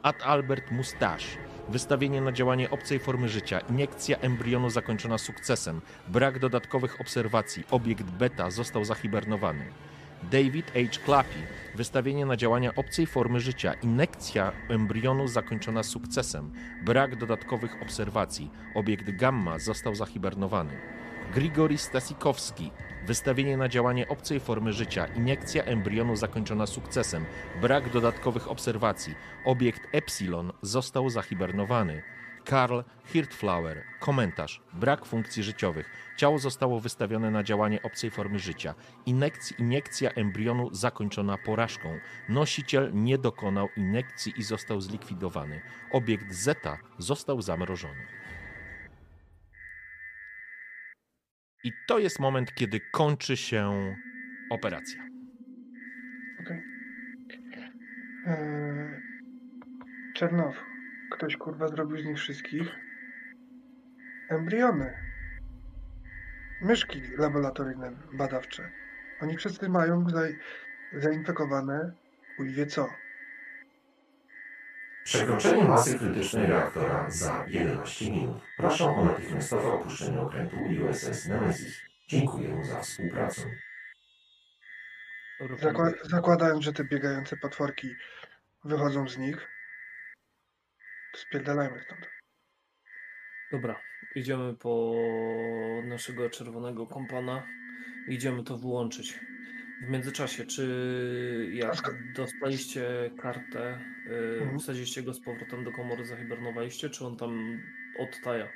Ad 0.02 0.22
Albert 0.22 0.70
Mustache. 0.70 1.26
Wystawienie 1.68 2.20
na 2.20 2.32
działanie 2.32 2.70
obcej 2.70 2.98
formy 2.98 3.28
życia. 3.28 3.60
Iniekcja 3.60 4.18
embrionu 4.18 4.70
zakończona 4.70 5.18
sukcesem. 5.18 5.80
Brak 6.08 6.38
dodatkowych 6.38 7.00
obserwacji. 7.00 7.64
Obiekt 7.70 8.04
beta 8.04 8.50
został 8.50 8.84
zahibernowany. 8.84 9.64
David 10.22 10.70
H. 10.70 10.98
Clappy. 11.04 11.38
Wystawienie 11.74 12.26
na 12.26 12.36
działania 12.36 12.74
obcej 12.74 13.06
formy 13.06 13.40
życia. 13.40 13.72
Inekcja 13.72 14.52
embrionu 14.68 15.28
zakończona 15.28 15.82
sukcesem. 15.82 16.52
Brak 16.84 17.16
dodatkowych 17.16 17.82
obserwacji. 17.82 18.50
Obiekt 18.74 19.10
gamma 19.10 19.58
został 19.58 19.94
zahibernowany. 19.94 20.72
Grigori 21.34 21.78
Stasikowski. 21.78 22.70
Wystawienie 23.06 23.56
na 23.56 23.68
działanie 23.68 24.08
obcej 24.08 24.40
formy 24.40 24.72
życia. 24.72 25.06
Iniekcja 25.06 25.64
embrionu 25.64 26.16
zakończona 26.16 26.66
sukcesem. 26.66 27.24
Brak 27.60 27.90
dodatkowych 27.90 28.50
obserwacji. 28.50 29.14
Obiekt 29.44 29.82
epsilon 29.92 30.52
został 30.62 31.10
zahibernowany. 31.10 32.02
Karl 32.48 32.80
Hirtflower. 33.04 33.84
Komentarz. 34.00 34.60
Brak 34.72 35.04
funkcji 35.04 35.42
życiowych. 35.42 35.90
Ciało 36.16 36.38
zostało 36.38 36.80
wystawione 36.80 37.30
na 37.30 37.42
działanie 37.42 37.82
obcej 37.82 38.10
formy 38.10 38.38
życia. 38.38 38.74
Iniekcja 39.58 40.10
embrionu 40.10 40.74
zakończona 40.74 41.38
porażką. 41.38 41.98
Nosiciel 42.28 42.90
nie 42.94 43.18
dokonał 43.18 43.68
inekcji 43.76 44.32
i 44.36 44.42
został 44.42 44.80
zlikwidowany. 44.80 45.60
Obiekt 45.92 46.32
Zeta 46.32 46.78
został 46.98 47.42
zamrożony. 47.42 48.06
I 51.64 51.72
to 51.88 51.98
jest 51.98 52.18
moment, 52.18 52.54
kiedy 52.54 52.80
kończy 52.92 53.36
się 53.36 53.94
operacja. 54.50 55.02
Okej. 56.40 56.62
Eee, 58.26 59.00
Czernow, 60.14 60.54
ktoś 61.18 61.36
kurwa 61.36 61.68
zrobił 61.68 61.98
z 62.02 62.04
nich 62.04 62.18
wszystkich 62.18 62.68
embriony. 64.28 64.94
Myszki 66.62 67.02
laboratoryjne, 67.18 67.92
badawcze. 68.12 68.70
Oni 69.20 69.36
wszyscy 69.36 69.68
mają 69.68 70.10
za, 70.10 70.20
zainfekowane 70.92 71.92
chuj 72.36 72.52
wie 72.52 72.66
co. 72.66 72.88
Przekroczenie 75.04 75.64
masy 75.64 75.98
krytycznej 75.98 76.46
reaktora 76.46 77.10
za 77.10 77.44
11 77.48 78.10
minut. 78.10 78.42
Proszę 78.56 78.84
o 78.84 79.04
natychmiastowe 79.04 79.68
opuszczenie 79.68 80.20
okrętu 80.20 80.56
USS 80.90 81.26
Nemesis. 81.26 81.80
Dziękuję 82.08 82.64
za 82.64 82.80
współpracę. 82.80 83.42
Zakła 85.60 85.92
zakładając, 86.02 86.64
że 86.64 86.72
te 86.72 86.84
biegające 86.84 87.36
potworki 87.36 87.88
wychodzą 88.64 89.08
z 89.08 89.18
nich, 89.18 89.57
spierdalajmy 91.18 91.80
stąd. 91.80 92.08
Dobra, 93.52 93.80
idziemy 94.14 94.54
po 94.56 94.94
naszego 95.84 96.30
czerwonego 96.30 96.86
kompana. 96.86 97.46
Idziemy 98.08 98.44
to 98.44 98.58
wyłączyć. 98.58 99.20
W 99.86 99.90
międzyczasie, 99.90 100.46
czy 100.46 101.50
jak 101.52 101.76
dostaliście 102.14 103.10
kartę, 103.22 103.80
yy, 104.06 104.38
Mhm. 104.40 104.58
wsadziliście 104.58 105.02
go 105.02 105.14
z 105.14 105.20
powrotem 105.24 105.64
do 105.64 105.72
komory, 105.72 106.04
zahibernowaliście, 106.04 106.90
czy 106.90 107.06
on 107.06 107.16
tam 107.16 107.62
odtaja? 107.98 108.48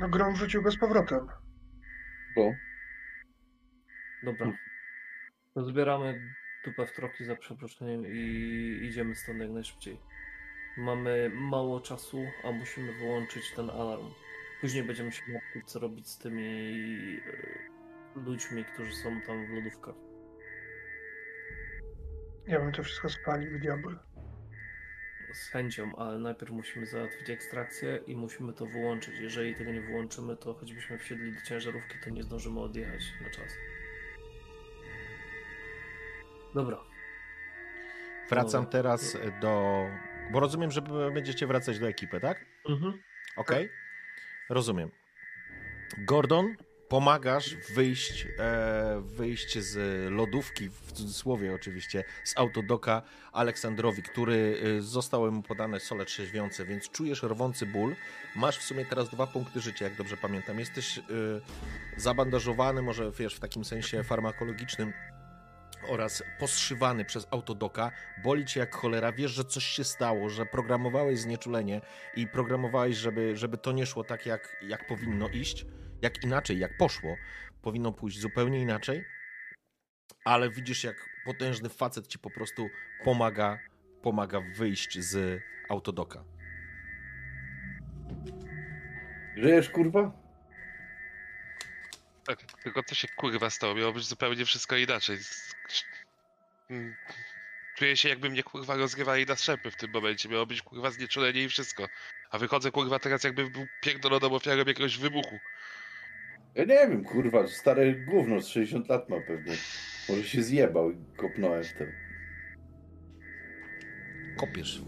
No 0.00 0.08
Grom 0.08 0.34
wrzucił 0.34 0.62
go 0.62 0.70
z 0.70 0.78
powrotem. 0.78 1.26
Bo 2.36 2.52
Dobra. 4.22 4.52
To 5.54 5.64
zbieramy 5.64 6.34
dupę 6.64 6.86
w 6.86 6.92
troki 6.92 7.24
za 7.24 7.36
przeproszeniem 7.36 8.06
i 8.06 8.18
idziemy 8.82 9.14
stąd 9.14 9.40
jak 9.40 9.50
najszybciej. 9.50 9.98
Mamy 10.76 11.30
mało 11.34 11.80
czasu, 11.80 12.24
a 12.44 12.52
musimy 12.52 12.92
wyłączyć 12.92 13.50
ten 13.50 13.70
alarm. 13.70 14.10
Później 14.60 14.84
będziemy 14.84 15.12
się 15.12 15.32
martwić, 15.32 15.70
co 15.70 15.78
robić 15.78 16.08
z 16.08 16.18
tymi 16.18 17.20
e, 18.16 18.20
ludźmi, 18.20 18.64
którzy 18.64 18.92
są 18.92 19.20
tam 19.20 19.46
w 19.46 19.50
lodówkach. 19.50 19.94
Ja 22.46 22.60
bym 22.60 22.72
to 22.72 22.82
wszystko 22.82 23.08
spalił, 23.08 23.58
diabeł. 23.58 23.92
Z 25.32 25.48
chęcią, 25.48 25.96
ale 25.96 26.18
najpierw 26.18 26.52
musimy 26.52 26.86
załatwić 26.86 27.30
ekstrakcję 27.30 28.00
i 28.06 28.16
musimy 28.16 28.52
to 28.52 28.66
wyłączyć. 28.66 29.18
Jeżeli 29.18 29.54
tego 29.54 29.72
nie 29.72 29.80
wyłączymy, 29.80 30.36
to 30.36 30.54
choćbyśmy 30.54 30.98
wsiedli 30.98 31.32
do 31.32 31.40
ciężarówki, 31.40 31.98
to 32.04 32.10
nie 32.10 32.22
zdążymy 32.22 32.60
odjechać 32.60 33.12
na 33.22 33.30
czas. 33.30 33.52
Dobra. 36.54 36.78
Wracam 38.30 38.64
Dobra. 38.64 38.70
teraz 38.72 39.16
do... 39.40 39.84
Bo 40.32 40.40
rozumiem, 40.40 40.70
że 40.70 40.82
będziecie 41.14 41.46
wracać 41.46 41.78
do 41.78 41.88
ekipy, 41.88 42.20
tak? 42.20 42.44
Mhm. 42.68 43.02
Okej? 43.36 43.68
Rozumiem. 44.48 44.90
Gordon, 45.98 46.56
pomagasz 46.90 47.56
wyjść, 47.74 48.26
e, 48.38 49.02
wyjść 49.04 49.58
z 49.58 49.76
lodówki, 50.12 50.68
w 50.68 50.92
cudzysłowie 50.92 51.54
oczywiście, 51.54 52.04
z 52.24 52.38
autodoka 52.38 53.02
Aleksandrowi, 53.32 54.02
który 54.02 54.62
e, 54.78 54.80
zostały 54.80 55.30
mu 55.30 55.42
podane 55.42 55.80
sole 55.80 56.04
trzeźwiące, 56.04 56.64
więc 56.64 56.90
czujesz 56.90 57.22
rwący 57.22 57.66
ból. 57.66 57.96
Masz 58.36 58.58
w 58.58 58.62
sumie 58.62 58.84
teraz 58.84 59.08
dwa 59.08 59.26
punkty 59.26 59.60
życia, 59.60 59.84
jak 59.84 59.96
dobrze 59.96 60.16
pamiętam. 60.16 60.58
Jesteś 60.58 60.98
e, 60.98 61.02
zabandażowany, 61.96 62.82
może 62.82 63.10
wiesz, 63.10 63.34
w 63.34 63.40
takim 63.40 63.64
sensie 63.64 64.04
farmakologicznym 64.04 64.92
oraz 65.88 66.22
postrzywany 66.38 67.04
przez 67.04 67.26
autodoka, 67.30 67.92
boli 68.24 68.44
cię 68.44 68.60
jak 68.60 68.74
cholera, 68.74 69.12
wiesz, 69.12 69.30
że 69.30 69.44
coś 69.44 69.64
się 69.64 69.84
stało, 69.84 70.28
że 70.28 70.46
programowałeś 70.46 71.20
znieczulenie 71.20 71.80
i 72.16 72.26
programowałeś, 72.26 72.96
żeby, 72.96 73.36
żeby 73.36 73.58
to 73.58 73.72
nie 73.72 73.86
szło 73.86 74.04
tak, 74.04 74.26
jak, 74.26 74.56
jak 74.62 74.86
powinno 74.86 75.28
iść, 75.28 75.66
jak 76.02 76.24
inaczej, 76.24 76.58
jak 76.58 76.76
poszło. 76.76 77.16
Powinno 77.62 77.92
pójść 77.92 78.20
zupełnie 78.20 78.60
inaczej, 78.60 79.04
ale 80.24 80.50
widzisz, 80.50 80.84
jak 80.84 80.96
potężny 81.24 81.68
facet 81.68 82.06
ci 82.06 82.18
po 82.18 82.30
prostu 82.30 82.68
pomaga, 83.04 83.58
pomaga 84.02 84.40
wyjść 84.56 84.98
z 84.98 85.42
autodoka. 85.68 86.24
żyjesz 89.36 89.70
kurwa? 89.70 90.12
Tak, 92.26 92.42
tylko 92.62 92.82
co 92.82 92.94
się 92.94 93.08
kurwa 93.08 93.50
stało? 93.50 93.74
Miało 93.74 93.92
być 93.92 94.04
zupełnie 94.04 94.44
wszystko 94.44 94.76
inaczej. 94.76 95.18
Z- 95.70 95.84
Mm, 96.70 96.94
Czuję 97.76 97.96
się 97.96 98.08
jakby 98.08 98.30
mnie 98.30 98.42
kurwa 98.42 98.76
rozgrywali 98.76 99.26
na 99.26 99.36
strzępy 99.36 99.70
w 99.70 99.76
tym 99.76 99.90
momencie. 99.90 100.28
Miało 100.28 100.46
być 100.46 100.62
kurwa 100.62 100.90
znieczulenie 100.90 101.42
i 101.42 101.48
wszystko. 101.48 101.88
A 102.30 102.38
wychodzę 102.38 102.70
kurwa 102.70 102.98
teraz 102.98 103.24
jakbym 103.24 103.50
był 103.52 103.66
pierdoloną 103.80 104.34
ofiarą 104.34 104.58
jakiegoś 104.58 104.98
wybuchu. 104.98 105.38
Ja 106.54 106.64
nie 106.64 106.74
wiem, 106.88 107.04
kurwa, 107.04 107.48
stare 107.48 107.92
gówno 107.94 108.40
z 108.40 108.48
60 108.48 108.88
lat 108.88 109.08
ma 109.08 109.16
pewnie. 109.20 109.54
Może 110.08 110.24
się 110.24 110.42
zjebał 110.42 110.90
i 110.90 110.96
kopnąłem 111.16 111.64
w 111.64 111.72
tym. 111.72 111.92
Kopiesz 114.36 114.80
w, 114.80 114.84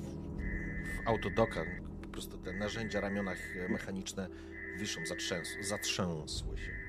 w 1.04 1.08
autodoka, 1.08 1.64
po 2.02 2.08
prostu 2.08 2.38
te 2.38 2.52
narzędzia 2.52 3.00
ramionach 3.00 3.38
mechaniczne 3.68 4.28
wiszą, 4.76 5.06
zatrzęsły, 5.06 5.64
zatrzęsły 5.64 6.58
się. 6.58 6.81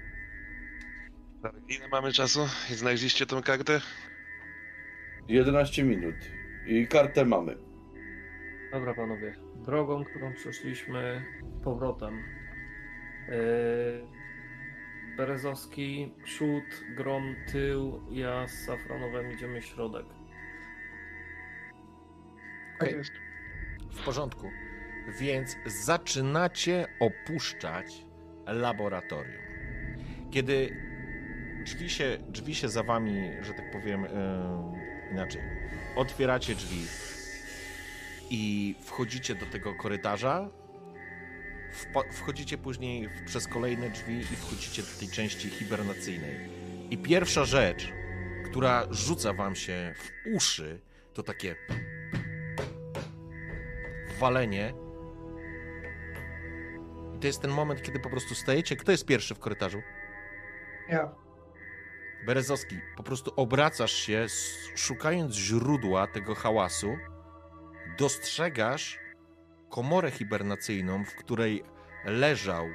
Tak, 1.43 1.53
Ile 1.67 1.87
mamy 1.87 2.11
czasu? 2.11 2.47
I 2.71 2.73
znaleźliście 2.73 3.25
tą 3.25 3.41
kartę? 3.41 3.81
11 5.27 5.83
minut. 5.83 6.15
I 6.65 6.87
kartę 6.87 7.25
mamy. 7.25 7.57
Dobra, 8.71 8.93
panowie. 8.93 9.35
Drogą, 9.55 10.03
którą 10.05 10.33
przeszliśmy 10.33 11.25
powrotem. 11.63 12.23
Yy, 13.27 14.07
Berezowski, 15.17 16.13
przód, 16.23 16.63
grom, 16.95 17.35
tył, 17.51 18.01
ja 18.11 18.47
z 18.47 18.65
Safranowem 18.65 19.31
idziemy 19.31 19.61
środek. 19.61 20.05
Jest. 22.81 23.11
W 23.91 24.05
porządku. 24.05 24.49
Więc 25.19 25.57
zaczynacie 25.65 26.85
opuszczać 26.99 28.05
laboratorium. 28.45 29.43
Kiedy 30.31 30.75
drzwi 31.63 31.89
się, 31.89 32.17
drzwi 32.29 32.55
się 32.55 32.69
za 32.69 32.83
wami, 32.83 33.31
że 33.41 33.53
tak 33.53 33.71
powiem, 33.71 34.05
e, 34.05 34.09
inaczej, 35.11 35.41
otwieracie 35.95 36.55
drzwi 36.55 36.85
i 38.29 38.75
wchodzicie 38.81 39.35
do 39.35 39.45
tego 39.45 39.75
korytarza, 39.75 40.49
wchodzicie 42.11 42.57
później 42.57 43.09
przez 43.25 43.47
kolejne 43.47 43.89
drzwi 43.89 44.19
i 44.19 44.23
wchodzicie 44.23 44.81
do 44.81 44.99
tej 44.99 45.07
części 45.07 45.49
hibernacyjnej. 45.49 46.49
I 46.89 46.97
pierwsza 46.97 47.45
rzecz, 47.45 47.93
która 48.45 48.87
rzuca 48.91 49.33
wam 49.33 49.55
się 49.55 49.93
w 49.97 50.35
uszy, 50.35 50.79
to 51.13 51.23
takie 51.23 51.55
walenie. 54.19 54.73
I 57.15 57.19
to 57.19 57.27
jest 57.27 57.41
ten 57.41 57.51
moment, 57.51 57.81
kiedy 57.81 57.99
po 57.99 58.09
prostu 58.09 58.35
stajecie. 58.35 58.75
Kto 58.75 58.91
jest 58.91 59.05
pierwszy 59.05 59.35
w 59.35 59.39
korytarzu? 59.39 59.81
Ja. 60.89 61.22
Berezowski, 62.25 62.79
po 62.97 63.03
prostu 63.03 63.33
obracasz 63.35 63.93
się, 63.93 64.25
szukając 64.75 65.35
źródła 65.35 66.07
tego 66.07 66.35
hałasu. 66.35 66.97
Dostrzegasz 67.97 68.99
komorę 69.69 70.11
hibernacyjną, 70.11 71.05
w 71.05 71.15
której 71.15 71.63
leżał 72.05 72.65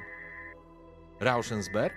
Rauschensberg, 1.21 1.97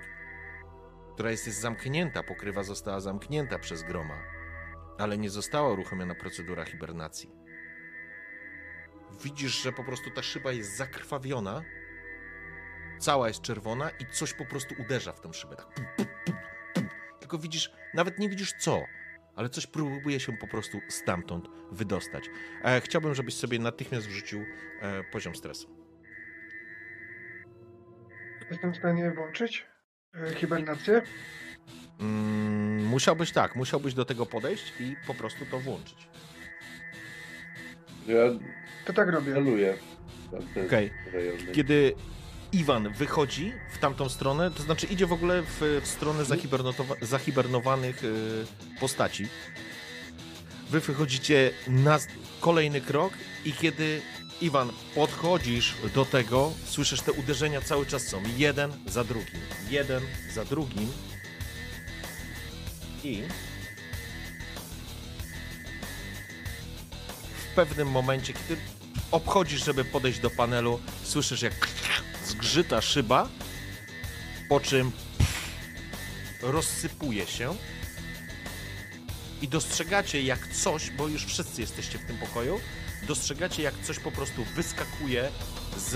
która 1.14 1.32
jest, 1.32 1.48
jest 1.48 1.62
zamknięta, 1.62 2.24
pokrywa 2.24 2.64
została 2.64 3.00
zamknięta 3.00 3.60
przez 3.60 3.84
groma, 3.84 4.18
ale 4.98 5.18
nie 5.18 5.30
została 5.30 5.70
uruchomiona 5.70 6.16
procedura 6.16 6.66
hibernacji. 6.66 7.32
Widzisz, 9.24 9.64
że 9.64 9.72
po 9.72 9.84
prostu 9.84 10.12
ta 10.12 10.22
szyba 10.22 10.52
jest 10.52 10.78
zakrwawiona, 10.78 11.64
cała 13.00 13.28
jest 13.28 13.42
czerwona 13.42 13.90
i 13.90 14.06
coś 14.06 14.34
po 14.34 14.46
prostu 14.46 14.76
uderza 14.80 15.14
w 15.14 15.22
tę 15.22 15.34
szybę. 15.34 15.56
Tak. 15.56 16.11
Tylko 17.32 17.44
widzisz, 17.44 17.72
nawet 17.94 18.20
nie 18.20 18.30
widzisz 18.30 18.54
co, 18.60 18.84
ale 19.36 19.50
coś 19.50 19.68
próbuje 19.68 20.20
się 20.20 20.38
po 20.38 20.48
prostu 20.48 20.82
stamtąd 20.90 21.48
wydostać. 21.72 22.24
E, 22.64 22.82
chciałbym, 22.82 23.16
żebyś 23.16 23.34
sobie 23.34 23.60
natychmiast 23.60 24.08
wrzucił 24.08 24.40
e, 24.82 25.04
poziom 25.04 25.36
stresu. 25.36 25.70
Jestem 28.52 28.74
w 28.74 28.78
stanie 28.78 29.12
włączyć 29.12 29.66
e, 30.14 30.34
hibernację. 30.34 31.02
Mm, 32.00 32.86
musiałbyś 32.86 33.32
tak, 33.32 33.56
musiałbyś 33.56 33.94
do 33.94 34.06
tego 34.06 34.26
podejść 34.26 34.74
i 34.80 34.96
po 35.08 35.14
prostu 35.14 35.46
to 35.46 35.60
włączyć. 35.60 36.08
Ja 38.08 38.22
To 38.86 38.94
tak 38.94 39.10
robię. 39.10 39.34
celuję. 39.34 39.78
Okej. 40.66 40.92
Kiedy 41.54 41.94
Iwan 42.54 42.94
wychodzi 42.94 43.54
w 43.74 43.78
tamtą 43.78 44.10
stronę, 44.10 44.52
to 44.52 44.64
znaczy 44.64 44.88
idzie 44.88 45.08
w 45.08 45.14
ogóle 45.14 45.42
w, 45.42 45.82
w 45.84 45.88
stronę 45.88 46.24
zahibernowanych 47.02 48.04
y, 48.04 48.46
postaci, 48.80 49.28
Wy 50.72 50.80
wychodzicie 50.80 51.52
na 51.68 52.00
kolejny 52.40 52.82
krok 52.82 53.14
i 53.46 53.54
kiedy 53.54 54.02
Iwan 54.42 54.72
podchodzisz 54.96 55.76
do 55.96 56.06
tego, 56.06 56.52
słyszysz 56.66 57.02
te 57.02 57.12
uderzenia 57.12 57.62
cały 57.62 57.86
czas 57.86 58.08
są 58.08 58.24
jeden 58.38 58.72
za 58.88 59.04
drugim, 59.04 59.40
jeden 59.70 60.04
za 60.34 60.46
drugim 60.46 60.92
i 63.04 63.24
w 67.52 67.56
pewnym 67.56 67.88
momencie, 67.88 68.34
kiedy 68.34 68.58
obchodzisz, 69.12 69.66
żeby 69.66 69.86
podejść 69.86 70.20
do 70.20 70.30
panelu, 70.30 70.80
słyszysz 71.04 71.42
jak 71.42 71.68
zgrzyta 72.32 72.82
szyba, 72.82 73.30
po 74.50 74.60
czym 74.60 74.92
rozsypuje 76.42 77.28
się 77.28 77.56
i 79.42 79.48
dostrzegacie 79.48 80.22
jak 80.22 80.48
coś, 80.48 80.90
bo 80.92 81.08
już 81.08 81.26
wszyscy 81.26 81.62
jesteście 81.62 81.98
w 81.98 82.06
tym 82.06 82.18
pokoju, 82.18 82.60
dostrzegacie 83.08 83.64
jak 83.64 83.74
coś 83.84 84.00
po 84.00 84.12
prostu 84.12 84.44
wyskakuje 84.56 85.30
z, 85.78 85.90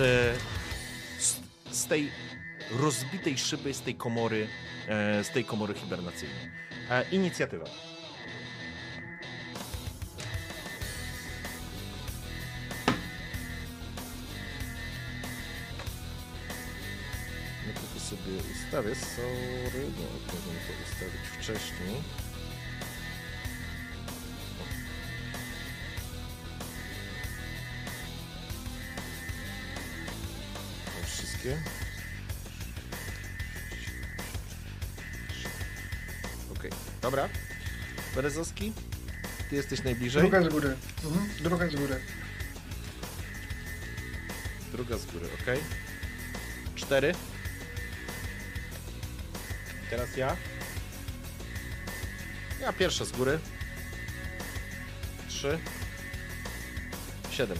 z, 1.19 1.39
z 1.71 1.87
tej 1.87 2.11
rozbitej 2.71 3.37
szyby, 3.37 3.73
z 3.73 3.81
tej 3.81 3.95
komory, 3.95 4.47
e, 4.87 5.23
z 5.23 5.29
tej 5.29 5.45
komory 5.45 5.73
hibernacyjnej. 5.73 6.51
E, 6.89 7.05
inicjatywa. 7.11 7.65
Sobie 18.09 18.37
ustawię, 18.53 18.95
sorry, 18.95 19.83
no 19.97 20.03
mogłem 20.33 20.55
to 20.67 20.73
ustawić 20.85 21.27
wcześniej. 21.39 21.95
O, 30.87 31.05
Wszystkie. 31.07 31.61
Okej, 36.57 36.71
dobra. 37.01 37.29
Berezowski, 38.15 38.73
ty 39.49 39.55
jesteś 39.55 39.83
najbliżej. 39.83 40.21
Druga 40.21 40.43
z 40.43 40.47
góry. 40.47 40.75
Mhm. 41.03 41.29
Druga 41.43 41.69
z 41.69 41.75
góry. 41.75 41.99
Druga 44.71 44.97
z 44.97 45.05
góry, 45.05 45.25
ok. 45.25 45.59
Cztery. 46.75 47.13
Teraz 49.89 50.17
ja. 50.17 50.35
Ja 52.61 52.73
pierwsza 52.73 53.05
z 53.05 53.11
góry. 53.11 53.39
Trzy. 55.29 55.59
Siedem. 57.31 57.57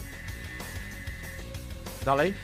Dalej. 2.04 2.34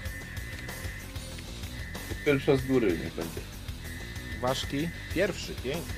Pierwsza 2.24 2.56
z 2.56 2.62
góry 2.66 2.98
niech 2.98 3.14
będzie. 3.14 3.40
Ważki. 4.40 4.88
Pierwszy, 5.14 5.54
piękny. 5.54 5.92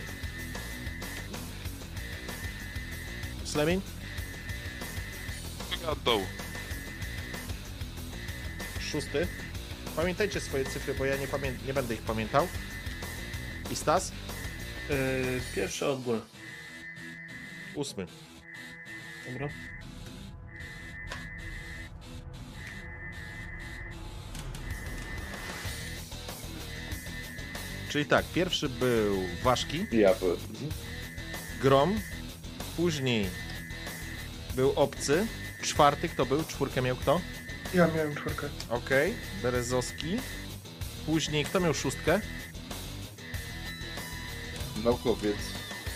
Slemin. 3.44 3.81
Druga 5.70 5.89
od 5.89 6.02
dołu. 6.02 6.27
Szósty. 8.81 9.28
Pamiętajcie 9.97 10.40
swoje 10.40 10.65
cyfry, 10.65 10.94
bo 10.94 11.05
ja 11.05 11.16
nie, 11.16 11.28
pamię- 11.28 11.66
nie 11.66 11.74
będę 11.74 11.94
ich 11.94 12.02
pamiętał. 12.02 12.48
I 13.70 13.76
Stas. 13.76 14.12
Yy, 14.90 15.40
pierwszy 15.54 15.86
od 15.86 16.02
góry. 16.02 16.20
Ósmy. 17.74 18.06
Dobra. 19.30 19.48
Czyli 27.88 28.06
tak, 28.06 28.24
pierwszy 28.34 28.68
był 28.68 29.22
Ważki. 29.42 29.86
Ja. 29.92 30.10
Mhm. 30.10 30.36
Grom, 31.60 32.00
później 32.76 33.26
był 34.54 34.72
Obcy, 34.72 35.26
czwarty 35.62 36.08
kto 36.08 36.26
był? 36.26 36.44
Czwórkę 36.44 36.82
miał 36.82 36.96
kto? 36.96 37.20
Ja 37.74 37.86
miałem 37.96 38.14
czwórkę. 38.14 38.48
Okej, 38.68 39.14
Berezowski. 39.42 40.16
Później 41.06 41.44
kto 41.44 41.60
miał 41.60 41.74
szóstkę? 41.74 42.20
Naukowiec. 44.85 45.36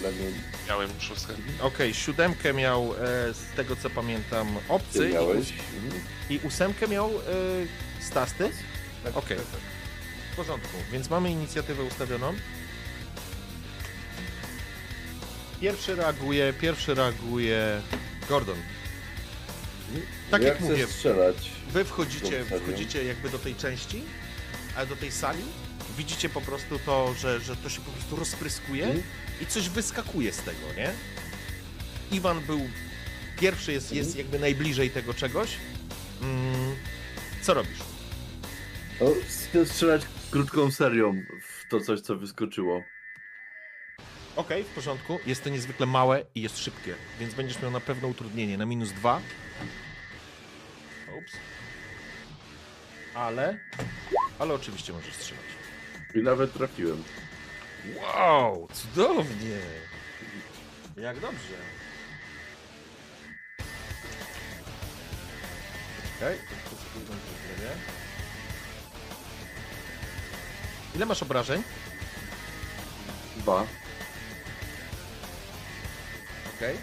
Lenin. 0.02 0.35
Miałem 0.69 0.90
szóstkę. 1.01 1.32
Okej, 1.60 1.94
siódemkę 1.94 2.52
miał, 2.55 2.94
e, 2.94 3.35
z 3.35 3.56
tego 3.56 3.77
co 3.77 3.90
pamiętam, 3.90 4.48
Obcy 4.69 4.98
Ty 4.98 5.10
i, 5.10 5.12
miałeś. 5.12 5.52
Mhm. 5.85 6.02
i 6.31 6.39
ósemkę 6.39 6.89
miał 6.89 7.10
e, 7.10 7.12
Stasty. 8.01 8.51
Tak, 9.05 9.16
Okej. 9.16 9.36
tak, 9.36 9.47
tak. 9.47 9.60
W 10.32 10.36
porządku, 10.36 10.77
więc 10.93 11.10
mamy 11.10 11.31
inicjatywę 11.31 11.82
ustawioną. 11.82 12.35
Pierwszy 15.60 15.94
reaguje, 15.94 16.52
pierwszy 16.52 16.94
reaguje 16.94 17.81
Gordon. 18.28 18.59
Tak 20.31 20.43
ja 20.43 20.48
jak 20.48 20.59
chcę 20.59 20.66
mówię, 20.70 20.86
strzelać. 20.86 21.36
Wy 21.73 21.85
wchodzicie, 21.85 22.44
wchodzicie 22.62 23.05
jakby 23.05 23.31
do 23.31 23.39
tej 23.39 23.55
części, 23.55 24.02
ale 24.77 24.86
do 24.86 24.97
tej 24.97 25.12
sali. 25.12 25.43
Widzicie 25.98 26.28
po 26.28 26.40
prostu 26.40 26.78
to, 26.78 27.14
że, 27.14 27.40
że 27.40 27.56
to 27.56 27.68
się 27.68 27.80
po 27.80 27.90
prostu 27.90 28.16
rozpryskuje 28.16 28.84
Mhm. 28.84 29.02
i 29.40 29.46
coś 29.46 29.68
wyskakuje 29.68 30.32
z 30.32 30.36
tego, 30.42 30.72
nie? 30.76 30.90
Iwan 32.12 32.40
był 32.40 32.60
pierwszy, 33.40 33.72
jest, 33.72 33.92
jest 33.92 34.08
Mhm. 34.10 34.24
jakby 34.26 34.38
najbliżej 34.38 34.90
tego 34.90 35.14
czegoś. 35.14 35.50
Mm, 36.22 36.76
co 37.42 37.54
robisz? 37.54 37.78
Chcę 39.48 39.66
strzelać 39.66 40.02
krótką 40.30 40.70
serią 40.70 41.22
w 41.42 41.68
to 41.70 41.80
coś, 41.80 42.00
co 42.00 42.16
wyskoczyło. 42.16 42.82
Okej, 44.36 44.64
w 44.64 44.66
porządku. 44.66 45.18
Jest 45.26 45.44
to 45.44 45.50
niezwykle 45.50 45.86
małe 45.86 46.24
i 46.34 46.42
jest 46.42 46.58
szybkie, 46.58 46.94
więc 47.20 47.34
będziesz 47.34 47.62
miał 47.62 47.70
na 47.70 47.80
pewno 47.80 48.08
utrudnienie 48.08 48.58
na 48.58 48.66
minus 48.66 48.92
dwa. 48.92 49.20
Ups. 51.18 51.32
Ale, 53.14 53.58
ale 54.38 54.54
oczywiście 54.54 54.92
możesz 54.92 55.14
strzelać. 55.14 55.44
I 56.18 56.22
nawet 56.22 56.52
trafiłem. 56.52 57.04
Wow, 57.96 58.68
cudownie! 58.72 59.58
Jak 60.96 61.20
dobrze. 61.20 61.54
Okej, 66.16 66.38
to. 66.38 66.88
Ile 70.96 71.06
masz 71.06 71.22
obrażeń? 71.22 71.62
Dwa. 73.36 73.66
Okej. 76.56 76.76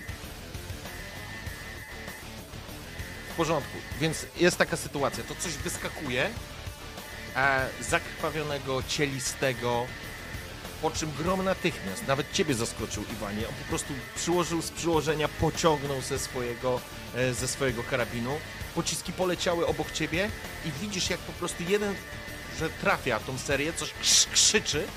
W 3.29 3.35
porządku, 3.37 3.77
więc 3.99 4.25
jest 4.37 4.57
taka 4.57 4.77
sytuacja, 4.77 5.23
to 5.23 5.35
coś 5.35 5.53
wyskakuje, 5.53 6.29
e, 7.35 7.69
zakrwawionego, 7.81 8.83
cielistego, 8.87 9.85
po 10.81 10.91
czym 10.91 11.11
grom 11.11 11.45
natychmiast, 11.45 12.07
nawet 12.07 12.31
ciebie 12.31 12.53
zaskoczył 12.53 13.03
Iwanie, 13.13 13.47
on 13.47 13.53
po 13.53 13.69
prostu 13.69 13.93
przyłożył 14.15 14.61
z 14.61 14.71
przyłożenia, 14.71 15.27
pociągnął 15.27 16.01
ze 16.01 16.19
swojego, 16.19 16.81
e, 17.15 17.33
ze 17.33 17.47
swojego 17.47 17.83
karabinu, 17.83 18.37
pociski 18.75 19.13
poleciały 19.13 19.67
obok 19.67 19.91
ciebie 19.91 20.29
i 20.65 20.71
widzisz 20.81 21.09
jak 21.09 21.19
po 21.19 21.33
prostu 21.33 21.63
jeden, 21.69 21.95
że 22.59 22.69
trafia 22.69 23.19
tą 23.19 23.37
serię, 23.37 23.73
coś 23.73 23.93
krz- 23.93 24.29
krzyczy, 24.31 24.87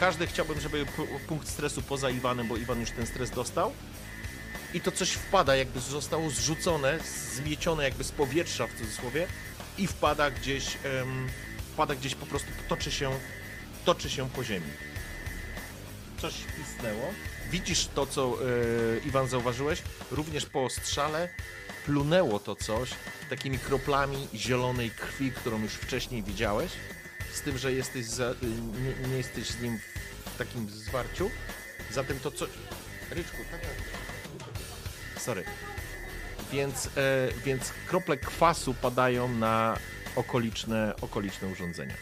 każdy 0.00 0.26
chciałbym, 0.26 0.60
żeby 0.60 0.86
punkt 1.28 1.48
stresu 1.48 1.82
poza 1.82 2.10
Iwanem, 2.10 2.48
bo 2.48 2.56
Iwan 2.56 2.80
już 2.80 2.90
ten 2.90 3.06
stres 3.06 3.30
dostał, 3.30 3.72
i 4.74 4.80
to 4.80 4.92
coś 4.92 5.10
wpada, 5.12 5.56
jakby 5.56 5.80
zostało 5.80 6.30
zrzucone, 6.30 6.98
zmiecione 7.34 7.84
jakby 7.84 8.04
z 8.04 8.12
powietrza 8.12 8.66
w 8.66 8.78
cudzysłowie 8.78 9.26
i 9.78 9.86
wpada 9.86 10.30
gdzieś, 10.30 10.66
wpada 11.76 11.94
gdzieś 11.94 12.14
po 12.14 12.26
prostu, 12.26 12.48
toczy 12.68 12.90
się, 12.90 13.10
toczy 13.84 14.10
się 14.10 14.30
po 14.30 14.44
ziemi. 14.44 14.70
Coś 16.20 16.34
pisnęło. 16.56 17.12
Widzisz 17.50 17.86
to, 17.86 18.06
co 18.06 18.22
e, 18.22 19.06
Iwan 19.06 19.28
zauważyłeś? 19.28 19.82
Również 20.10 20.46
po 20.46 20.70
strzale 20.70 21.28
plunęło 21.86 22.38
to 22.38 22.56
coś 22.56 22.90
takimi 23.30 23.58
kroplami 23.58 24.28
zielonej 24.34 24.90
krwi, 24.90 25.32
którą 25.32 25.62
już 25.62 25.72
wcześniej 25.72 26.22
widziałeś. 26.22 26.72
Z 27.32 27.40
tym, 27.40 27.58
że 27.58 27.72
jesteś 27.72 28.06
za, 28.06 28.30
y, 28.30 28.36
nie, 28.82 29.08
nie 29.08 29.16
jesteś 29.16 29.46
z 29.46 29.62
nim 29.62 29.78
w 30.34 30.38
takim 30.38 30.70
zwarciu. 30.70 31.30
Zatem 31.90 32.20
to 32.20 32.30
co... 32.30 32.46
Ryczku, 33.10 33.36
tak? 33.50 33.60
Sorry. 35.22 35.44
Więc, 36.52 36.86
e, 36.86 36.90
więc 37.44 37.72
krople 37.88 38.16
kwasu 38.16 38.74
padają 38.74 39.28
na 39.28 39.78
okoliczne, 40.16 40.94
okoliczne 41.00 41.48
urządzenia. 41.48 41.94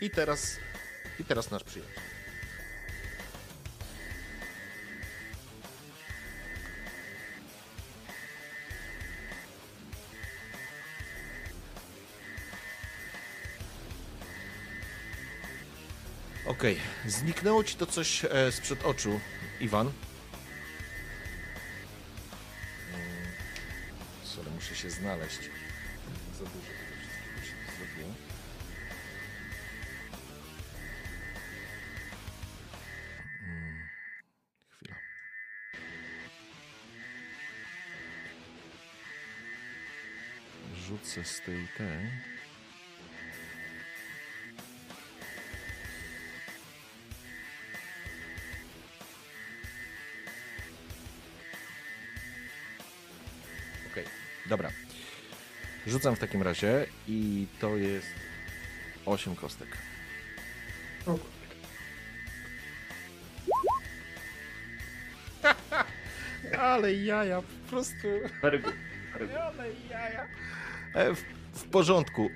I 0.00 0.10
teraz, 0.10 0.56
i 1.20 1.24
teraz 1.24 1.50
nasz 1.50 1.64
przyjaciel. 1.64 2.02
Okej, 16.46 16.76
okay. 16.76 17.10
zniknęło 17.10 17.64
ci 17.64 17.76
to 17.76 17.86
coś 17.86 18.24
e, 18.24 18.52
sprzed 18.52 18.84
oczu, 18.84 19.20
Iwan. 19.60 19.92
Się 24.82 24.90
znaleźć. 24.90 25.50
Za 26.32 26.44
dużo 26.44 26.72
tego 26.78 26.94
wszystkiego 27.00 27.40
się 27.42 27.54
zrobiło. 27.76 28.14
Mm, 33.42 33.88
Chwila. 34.70 34.96
Rzucę 40.74 41.24
z 41.24 41.40
tej 41.40 41.68
tej. 41.78 42.41
Rzucam 55.92 56.16
w 56.16 56.18
takim 56.18 56.42
razie 56.42 56.86
i 57.08 57.46
to 57.60 57.76
jest 57.76 58.06
8 59.06 59.36
kostek. 59.36 59.68
O, 61.06 61.18
Ale 66.58 66.94
jaja, 66.94 67.42
po 67.42 67.70
prostu. 67.70 68.08
Very 68.42 68.58
good. 68.58 68.74
Very 69.12 69.26
good. 69.26 69.36
Ale 69.36 69.64
jaja. 69.90 70.26
E, 70.94 71.14
W, 71.14 71.22
w 71.52 71.64
porządku. 71.64 72.30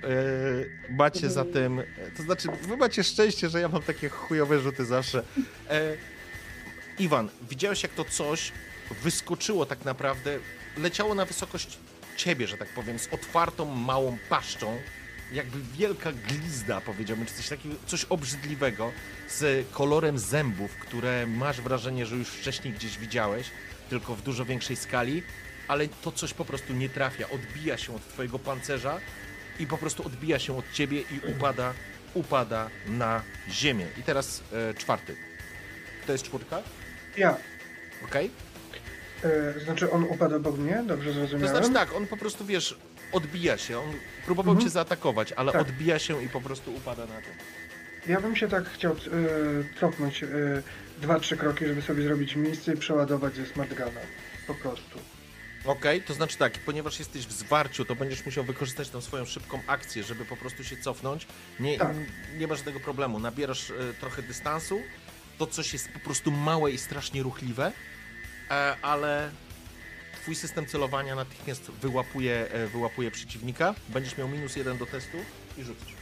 E, 0.89 0.93
macie 0.93 1.29
zatem. 1.29 1.79
e, 1.79 1.83
To 2.17 2.23
znaczy, 2.23 2.47
wy 2.61 2.77
macie 2.77 3.03
szczęście, 3.03 3.49
że 3.49 3.61
ja 3.61 3.67
mam 3.69 3.81
takie 3.83 4.09
chujowe 4.09 4.59
rzuty 4.59 4.85
zawsze. 4.85 5.23
E, 5.69 5.81
Iwan, 6.99 7.29
widziałeś 7.49 7.83
jak 7.83 7.91
to 7.93 8.05
coś 8.05 8.51
wyskoczyło 9.03 9.65
tak 9.65 9.85
naprawdę, 9.85 10.39
leciało 10.77 11.15
na 11.15 11.25
wysokość 11.25 11.77
ciebie, 12.17 12.47
że 12.47 12.57
tak 12.57 12.67
powiem, 12.67 12.99
z 12.99 13.07
otwartą 13.07 13.65
małą 13.65 14.17
paszczą, 14.29 14.77
jakby 15.31 15.59
wielka 15.77 16.11
glizda, 16.11 16.81
powiedziałbym, 16.81 17.25
czy 17.25 17.33
coś 17.33 17.47
takiego, 17.49 17.75
coś 17.85 18.05
obrzydliwego, 18.05 18.91
z 19.29 19.67
kolorem 19.71 20.19
zębów, 20.19 20.71
które 20.75 21.27
masz 21.27 21.61
wrażenie, 21.61 22.05
że 22.05 22.15
już 22.15 22.27
wcześniej 22.27 22.73
gdzieś 22.73 22.97
widziałeś, 22.97 23.47
tylko 23.89 24.15
w 24.15 24.21
dużo 24.21 24.45
większej 24.45 24.75
skali, 24.75 25.23
ale 25.67 25.87
to 25.87 26.11
coś 26.11 26.33
po 26.33 26.45
prostu 26.45 26.73
nie 26.73 26.89
trafia, 26.89 27.29
odbija 27.29 27.77
się 27.77 27.95
od 27.95 28.07
twojego 28.09 28.39
pancerza 28.39 28.99
i 29.59 29.67
po 29.67 29.77
prostu 29.77 30.05
odbija 30.05 30.39
się 30.39 30.57
od 30.57 30.71
ciebie 30.71 31.01
i 31.01 31.31
upada, 31.35 31.73
upada 32.13 32.69
na 32.87 33.21
ziemię. 33.49 33.87
I 33.97 34.03
teraz 34.03 34.43
e, 34.53 34.73
czwarty. 34.73 35.15
To 36.05 36.11
jest 36.11 36.23
czwórka? 36.23 36.61
Ja. 37.17 37.37
Okej? 38.05 38.31
E, 39.23 39.59
znaczy 39.59 39.91
on 39.91 40.03
upadł 40.03 40.35
obok 40.35 40.57
mnie, 40.57 40.83
dobrze 40.87 41.09
To 41.09 41.13
zrozumiałem? 41.15 41.55
znaczy 41.55 41.73
tak, 41.73 41.93
on 41.95 42.07
po 42.07 42.17
prostu, 42.17 42.45
wiesz, 42.45 42.77
odbija 43.11 43.57
się, 43.57 43.79
on 43.79 43.91
próbował 44.25 44.51
Mhm. 44.53 44.67
cię 44.69 44.73
zaatakować, 44.73 45.31
ale 45.33 45.51
Tak. 45.51 45.61
odbija 45.61 45.99
się 45.99 46.23
i 46.23 46.29
po 46.29 46.41
prostu 46.41 46.73
upada 46.75 47.05
na 47.05 47.15
to. 47.15 47.27
Ja 48.11 48.21
bym 48.21 48.35
się 48.35 48.47
tak 48.47 48.69
chciał 48.69 48.91
e, 48.93 48.97
cofnąć 49.79 50.23
e, 50.23 50.27
dwa, 51.01 51.19
trzy 51.19 51.37
kroki, 51.37 51.65
żeby 51.67 51.81
sobie 51.81 52.03
zrobić 52.03 52.35
miejsce 52.35 52.73
i 52.73 52.77
przeładować 52.77 53.35
ze 53.35 53.45
smartgana. 53.45 54.01
Po 54.47 54.53
prostu. 54.55 54.99
Okej, 55.65 56.01
to 56.01 56.13
znaczy 56.13 56.37
tak, 56.37 56.53
ponieważ 56.65 56.99
jesteś 56.99 57.27
w 57.27 57.31
zwarciu, 57.31 57.85
to 57.85 57.95
będziesz 57.95 58.25
musiał 58.25 58.43
wykorzystać 58.43 58.89
tą 58.89 59.01
swoją 59.01 59.25
szybką 59.25 59.59
akcję, 59.67 60.03
żeby 60.03 60.25
po 60.25 60.37
prostu 60.37 60.63
się 60.63 60.77
cofnąć. 60.77 61.27
Nie, 61.59 61.77
Tak. 61.77 61.95
nie 62.37 62.47
masz 62.47 62.57
żadnego 62.57 62.79
problemu, 62.79 63.19
nabierasz 63.19 63.71
e, 63.71 63.73
trochę 63.99 64.21
dystansu, 64.21 64.81
to 65.37 65.47
coś 65.47 65.73
jest 65.73 65.89
po 65.89 65.99
prostu 65.99 66.31
małe 66.31 66.71
i 66.71 66.77
strasznie 66.77 67.23
ruchliwe, 67.23 67.71
ale 68.81 69.31
twój 70.21 70.35
system 70.35 70.65
celowania 70.65 71.15
natychmiast 71.15 71.71
wyłapuje, 71.71 72.47
e, 72.51 72.67
wyłapuje 72.67 73.11
przeciwnika. 73.11 73.75
Będziesz 73.89 74.17
miał 74.17 74.27
minus 74.27 74.55
jeden 74.55 74.77
do 74.77 74.85
testu 74.85 75.17
i 75.57 75.63
rzucić. 75.63 75.95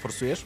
Forsujesz? 0.00 0.44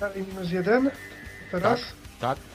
Dalej 0.00 0.22
minus 0.22 0.50
jeden. 0.50 0.90
Teraz? 1.50 1.80
Tak. 2.20 2.38
W 2.38 2.53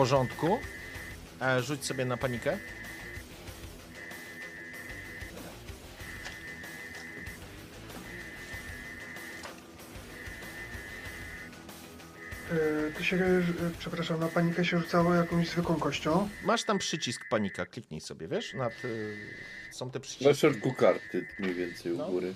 porządku. 0.00 0.58
E, 1.40 1.62
rzuć 1.62 1.84
sobie 1.84 2.04
na 2.04 2.16
panikę. 2.16 2.58
E, 12.52 12.90
to 12.92 13.02
się, 13.04 13.16
e, 13.16 13.42
przepraszam, 13.78 14.20
na 14.20 14.28
panikę 14.28 14.64
się 14.64 14.78
rzucało 14.78 15.14
jakąś 15.14 15.48
zwykłą 15.48 15.76
kością. 15.76 16.28
Masz 16.44 16.64
tam 16.64 16.78
przycisk 16.78 17.22
panika, 17.30 17.66
kliknij 17.66 18.00
sobie, 18.00 18.28
wiesz? 18.28 18.54
Nad, 18.54 18.84
y, 18.84 19.16
są 19.70 19.90
te 19.90 19.98
Na 19.98 20.02
przyciski. 20.02 20.34
środku 20.40 20.72
karty 20.74 21.26
mniej 21.38 21.54
więcej 21.54 21.92
u 21.92 21.96
No. 21.96 22.08
góry. 22.08 22.34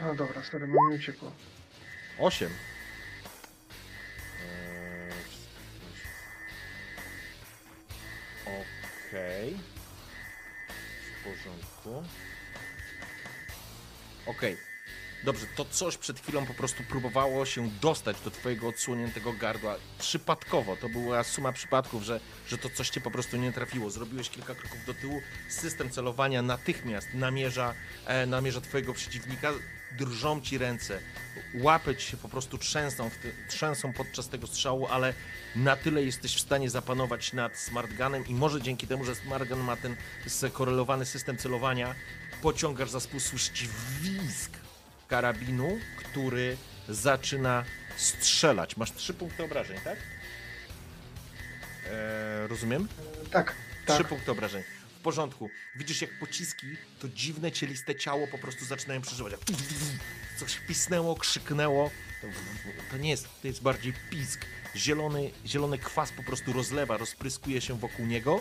A 0.00 0.14
dobra, 0.14 0.42
sorry, 0.42 0.66
mi 0.66 0.74
nie 0.90 0.96
uciekło. 0.96 1.32
8. 9.14 9.20
Okej. 9.20 9.56
W 11.20 11.24
porządku. 11.24 12.08
Okej. 14.26 14.56
Dobrze, 15.24 15.46
to 15.56 15.64
coś 15.64 15.96
przed 15.96 16.20
chwilą 16.20 16.46
po 16.46 16.54
prostu 16.54 16.82
próbowało 16.82 17.46
się 17.46 17.70
dostać 17.82 18.20
do 18.20 18.30
twojego 18.30 18.68
odsłoniętego 18.68 19.32
gardła. 19.32 19.76
Przypadkowo, 19.98 20.76
to 20.76 20.88
była 20.88 21.24
suma 21.24 21.52
przypadków, 21.52 22.02
że, 22.02 22.20
że 22.48 22.58
to 22.58 22.70
coś 22.70 22.90
cię 22.90 23.00
po 23.00 23.10
prostu 23.10 23.36
nie 23.36 23.52
trafiło. 23.52 23.90
Zrobiłeś 23.90 24.30
kilka 24.30 24.54
kroków 24.54 24.84
do 24.86 24.94
tyłu, 24.94 25.20
system 25.48 25.90
celowania 25.90 26.42
natychmiast 26.42 27.08
namierza, 27.14 27.74
e, 28.06 28.26
namierza 28.26 28.60
twojego 28.60 28.94
przeciwnika, 28.94 29.52
drżą 29.98 30.40
ci 30.40 30.58
ręce, 30.58 31.00
łapy 31.54 31.96
ci 31.96 32.06
się 32.10 32.16
po 32.16 32.28
prostu 32.28 32.58
trzęsą, 32.58 33.10
trzęsą 33.48 33.92
podczas 33.92 34.28
tego 34.28 34.46
strzału, 34.46 34.86
ale 34.86 35.14
na 35.56 35.76
tyle 35.76 36.02
jesteś 36.02 36.34
w 36.36 36.40
stanie 36.40 36.70
zapanować 36.70 37.32
nad 37.32 37.56
smartgunem 37.56 38.26
i 38.26 38.34
może 38.34 38.62
dzięki 38.62 38.86
temu, 38.86 39.04
że 39.04 39.14
smartgun 39.14 39.60
ma 39.60 39.76
ten 39.76 39.96
skorelowany 40.26 41.06
system 41.06 41.36
celowania, 41.36 41.94
pociągasz 42.42 42.90
za 42.90 43.00
spust, 43.00 43.26
słyszysz 43.26 43.68
wizg 44.00 44.50
karabinu, 45.08 45.78
który 45.96 46.56
zaczyna 46.88 47.64
strzelać. 47.96 48.76
Masz 48.76 48.92
trzy 48.92 49.14
punkty 49.14 49.44
obrażeń, 49.44 49.78
tak? 49.84 49.98
Eee, 51.86 52.48
rozumiem? 52.48 52.88
Tak, 53.30 53.54
tak. 53.86 53.96
Trzy 53.96 54.04
punkty 54.04 54.30
obrażeń. 54.30 54.62
Porządku. 55.04 55.50
Widzisz, 55.76 56.00
jak 56.02 56.18
pociski, 56.18 56.66
to 56.98 57.08
dziwne, 57.08 57.52
cieliste 57.52 57.94
ciało 57.94 58.26
po 58.26 58.38
prostu 58.38 58.64
zaczynają 58.64 59.00
przeżywać. 59.00 59.32
Coś 60.38 60.56
pisnęło, 60.68 61.16
krzyknęło. 61.16 61.90
To 62.90 62.96
nie 62.96 63.10
jest, 63.10 63.28
to 63.42 63.46
jest 63.48 63.62
bardziej 63.62 63.92
pisk. 64.10 64.40
Zielony, 64.76 65.30
zielony 65.46 65.78
kwas 65.78 66.12
po 66.12 66.22
prostu 66.22 66.52
rozlewa, 66.52 66.96
rozpryskuje 66.96 67.60
się 67.60 67.78
wokół 67.78 68.06
niego 68.06 68.40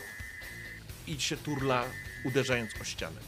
i 1.08 1.22
się 1.22 1.38
turla, 1.38 1.86
uderzając 2.24 2.72
o 2.82 2.84
ścianę. 2.84 3.22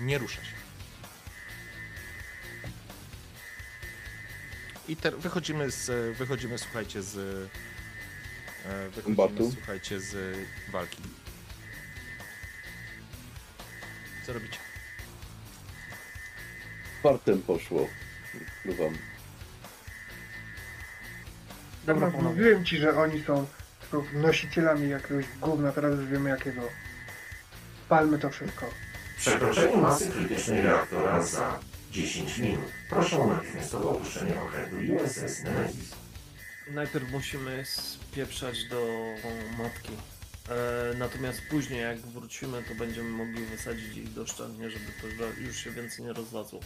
Nie 0.00 0.18
rusza 0.18 0.44
się. 0.44 0.56
I 4.88 4.96
wychodzimy 5.18 5.70
z, 5.70 6.16
wychodzimy, 6.16 6.58
słuchajcie, 6.58 7.02
z, 7.02 7.48
wychodzimy, 8.66 9.16
Kombatu. 9.16 9.52
słuchajcie, 9.52 10.00
z 10.00 10.38
walki. 10.72 11.02
Co 14.26 14.32
robicie? 14.32 14.58
Fartem 17.02 17.42
poszło. 17.42 17.88
Wam. 18.64 18.94
Dobra, 21.86 22.10
panowie. 22.10 22.28
mówiłem 22.28 22.64
ci, 22.64 22.76
że 22.78 22.96
oni 22.98 23.24
są 23.24 23.46
tylko 23.80 24.04
nosicielami 24.14 24.88
jakiegoś 24.88 25.24
gówna, 25.40 25.72
teraz 25.72 25.98
już 25.98 26.08
wiemy 26.08 26.30
jakiego. 26.30 26.62
Palmy 27.88 28.18
to 28.18 28.30
wszystko. 28.30 28.66
Przekroczenie 29.18 29.76
masy 29.76 30.10
krytycznej 30.10 30.62
reaktora 30.62 31.22
za 31.22 31.60
10 31.90 32.38
minut. 32.38 32.64
Proszę 32.90 33.18
o 33.18 33.26
natychmiastowe 33.26 33.88
opuszczenie 33.88 34.42
okrętu 34.42 34.76
USS 34.94 35.42
Nemesis. 35.42 35.94
Najpierw 36.70 37.10
musimy 37.12 37.64
spieprzać 38.16 38.64
do 38.64 38.96
matki. 39.58 39.92
E, 40.48 40.94
natomiast 40.98 41.42
później, 41.50 41.80
jak 41.80 41.98
wrócimy, 41.98 42.62
to 42.68 42.74
będziemy 42.74 43.08
mogli 43.08 43.44
wysadzić 43.44 43.96
ich 43.96 44.12
doszczętnie, 44.12 44.70
żeby 44.70 44.84
to 45.00 45.40
już 45.40 45.56
się 45.56 45.70
więcej 45.70 46.04
nie 46.04 46.12
rozlazło. 46.12 46.60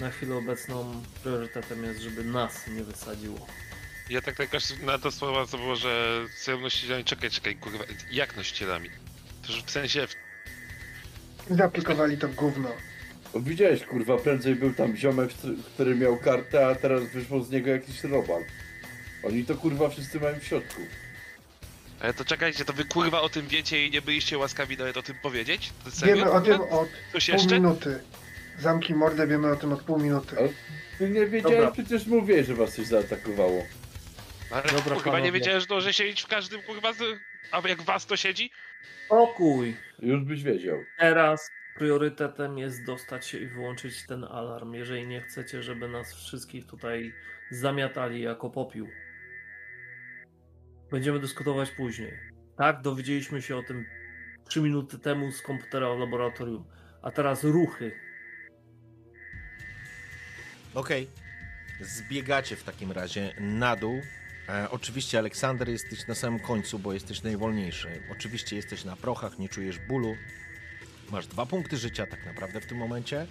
Na 0.00 0.10
chwilę 0.10 0.36
obecną 0.36 1.02
priorytetem 1.22 1.84
jest, 1.84 2.00
żeby 2.00 2.24
nas 2.24 2.66
nie 2.66 2.84
wysadziło. 2.84 3.46
Ja 4.10 4.22
tak 4.22 4.36
tak 4.36 4.54
aż 4.54 4.64
na 4.82 4.98
to 4.98 5.10
słowa 5.10 5.46
to 5.46 5.58
było, 5.58 5.76
że 5.76 6.24
sobie 6.36 6.70
ścielami, 6.70 7.04
czekaj, 7.04 7.30
czekaj, 7.30 7.56
kurwa, 7.56 7.84
jak 8.10 8.36
nościelami? 8.36 8.90
To 9.46 9.52
już 9.52 9.62
w 9.62 9.70
sensie, 9.70 10.06
Zaaplikowali 11.50 12.18
to 12.18 12.28
w 12.28 12.34
gówno. 12.34 12.68
O, 13.34 13.40
Widziałeś, 13.40 13.84
kurwa, 13.84 14.16
prędzej 14.16 14.54
był 14.54 14.74
tam 14.74 14.96
ziomek, 14.96 15.30
który 15.74 15.94
miał 15.94 16.16
kartę, 16.16 16.66
a 16.66 16.74
teraz 16.74 17.02
wyszło 17.04 17.42
z 17.42 17.50
niego 17.50 17.70
jakiś 17.70 18.04
robal. 18.04 18.44
Oni 19.26 19.44
to, 19.44 19.54
kurwa, 19.54 19.88
wszyscy 19.88 20.20
mają 20.20 20.40
w 20.40 20.44
środku. 20.44 20.80
ale 22.00 22.14
to 22.14 22.24
czekajcie, 22.24 22.64
to 22.64 22.72
wy 22.72 22.84
kurwa 22.84 23.20
o 23.20 23.28
tym 23.28 23.48
wiecie 23.48 23.86
i 23.86 23.90
nie 23.90 24.02
byliście 24.02 24.38
łaskawi 24.38 24.76
nawet 24.76 24.96
o 24.96 25.02
tym 25.02 25.16
powiedzieć? 25.22 25.72
To 25.84 25.90
serio? 25.90 26.16
Wiemy 26.16 26.30
o 26.30 26.40
tym 26.40 26.60
od 26.60 26.88
Coś 27.12 27.26
pół 27.26 27.34
jeszcze? 27.34 27.54
minuty. 27.54 28.00
Zamknij 28.58 28.98
mordę, 28.98 29.26
wiemy 29.26 29.50
o 29.52 29.56
tym 29.56 29.72
od 29.72 29.82
pół 29.82 29.98
minuty. 29.98 30.38
Ale 30.38 30.48
Ty 30.98 31.10
nie 31.10 31.26
wiedziałeś, 31.26 31.56
Dobra. 31.56 31.70
przecież 31.70 32.06
mówiłeś, 32.06 32.46
że 32.46 32.54
was 32.54 32.74
coś 32.74 32.86
zaatakowało. 32.86 33.62
Ale 34.50 34.62
Dobra, 34.62 34.82
kurwa, 34.82 35.00
panowie. 35.02 35.22
nie 35.22 35.32
wiedziałem, 35.32 35.60
że 35.60 35.66
to, 35.66 35.80
że 35.80 35.92
siedzieć 35.92 36.22
w 36.22 36.26
każdym 36.26 36.62
kurwa, 36.62 36.92
z... 36.92 36.98
a 37.52 37.68
jak 37.68 37.82
was 37.82 38.06
to 38.06 38.16
siedzi? 38.16 38.50
Pokój! 39.08 39.76
Już 39.98 40.20
byś 40.24 40.42
wiedział. 40.42 40.78
Teraz 40.98 41.50
priorytetem 41.78 42.58
jest 42.58 42.84
dostać 42.86 43.26
się 43.26 43.38
i 43.38 43.46
wyłączyć 43.46 44.06
ten 44.06 44.24
alarm, 44.24 44.74
jeżeli 44.74 45.06
nie 45.06 45.20
chcecie, 45.20 45.62
żeby 45.62 45.88
nas 45.88 46.14
wszystkich 46.14 46.66
tutaj 46.66 47.12
zamiatali 47.50 48.20
jako 48.22 48.50
popiół. 48.50 48.88
Będziemy 50.94 51.20
dyskutować 51.20 51.70
później. 51.70 52.12
Tak, 52.56 52.82
dowiedzieliśmy 52.82 53.42
się 53.42 53.56
o 53.56 53.62
tym 53.62 53.84
3 54.44 54.60
minuty 54.60 54.98
temu 54.98 55.32
z 55.32 55.42
komputera 55.42 55.94
w 55.94 55.98
laboratorium. 55.98 56.64
A 57.02 57.10
teraz 57.10 57.44
ruchy. 57.44 57.92
Okej. 60.74 61.08
Zbiegacie 61.80 62.56
w 62.56 62.64
takim 62.64 62.92
razie 62.92 63.34
na 63.40 63.76
dół. 63.76 64.00
E, 64.48 64.70
oczywiście, 64.70 65.18
Aleksander, 65.18 65.68
jesteś 65.68 66.06
na 66.06 66.14
samym 66.14 66.40
końcu, 66.40 66.78
bo 66.78 66.92
jesteś 66.92 67.22
najwolniejszy. 67.22 68.02
Oczywiście 68.12 68.56
jesteś 68.56 68.84
na 68.84 68.96
prochach, 68.96 69.38
nie 69.38 69.48
czujesz 69.48 69.78
bólu. 69.78 70.16
Masz 71.10 71.26
dwa 71.26 71.46
punkty 71.46 71.76
życia 71.76 72.06
tak 72.06 72.26
naprawdę 72.26 72.60
w 72.60 72.66
tym 72.66 72.78
momencie, 72.78 73.26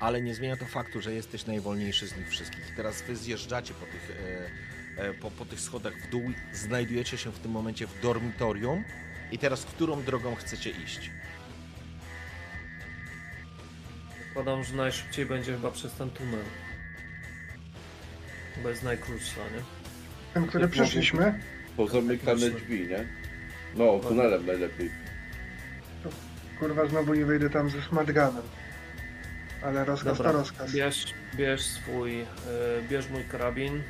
ale 0.00 0.22
nie 0.22 0.34
zmienia 0.34 0.56
to 0.56 0.66
faktu, 0.66 1.00
że 1.00 1.14
jesteś 1.14 1.46
najwolniejszy 1.46 2.06
z 2.06 2.16
nich 2.16 2.28
wszystkich. 2.28 2.70
I 2.72 2.76
teraz 2.76 3.02
wy 3.02 3.16
zjeżdżacie 3.16 3.74
po 3.74 3.86
tych, 3.86 4.10
e, 4.10 4.71
po, 5.20 5.30
po 5.30 5.44
tych 5.44 5.60
schodach 5.60 5.94
w 5.94 6.10
dół. 6.10 6.22
Znajdujecie 6.52 7.18
się 7.18 7.32
w 7.32 7.38
tym 7.38 7.50
momencie 7.50 7.86
w 7.86 8.00
dormitorium. 8.00 8.84
I 9.32 9.38
teraz, 9.38 9.64
którą 9.64 10.02
drogą 10.02 10.34
chcecie 10.34 10.70
iść? 10.70 11.10
Zakładam, 14.28 14.64
że 14.64 14.74
najszybciej 14.74 15.26
będzie 15.26 15.52
chyba 15.52 15.70
przez 15.70 15.92
ten 15.92 16.10
tunel. 16.10 16.44
Bo 18.62 18.68
jest 18.68 18.82
najkrótsza, 18.82 19.40
nie? 19.56 19.62
Ten, 20.34 20.46
który 20.46 20.68
przeszliśmy, 20.68 21.40
Pozamykane 21.76 22.50
drzwi, 22.50 22.88
nie? 22.88 23.06
No, 23.74 23.98
tunelem 23.98 24.46
najlepiej. 24.46 24.90
kurwa, 26.58 26.86
znowu 26.86 27.14
nie 27.14 27.24
wejdę 27.24 27.50
tam 27.50 27.70
ze 27.70 27.82
smartganem. 27.82 28.42
Ale 29.62 29.84
rozkaz 29.84 30.16
Dobra, 30.18 30.32
to 30.32 30.38
rozkaz. 30.38 30.72
Bierz, 30.72 31.14
bierz 31.36 31.62
swój, 31.62 32.20
e, 32.20 32.26
bierz 32.90 33.08
mój 33.08 33.24
karabin. 33.24 33.82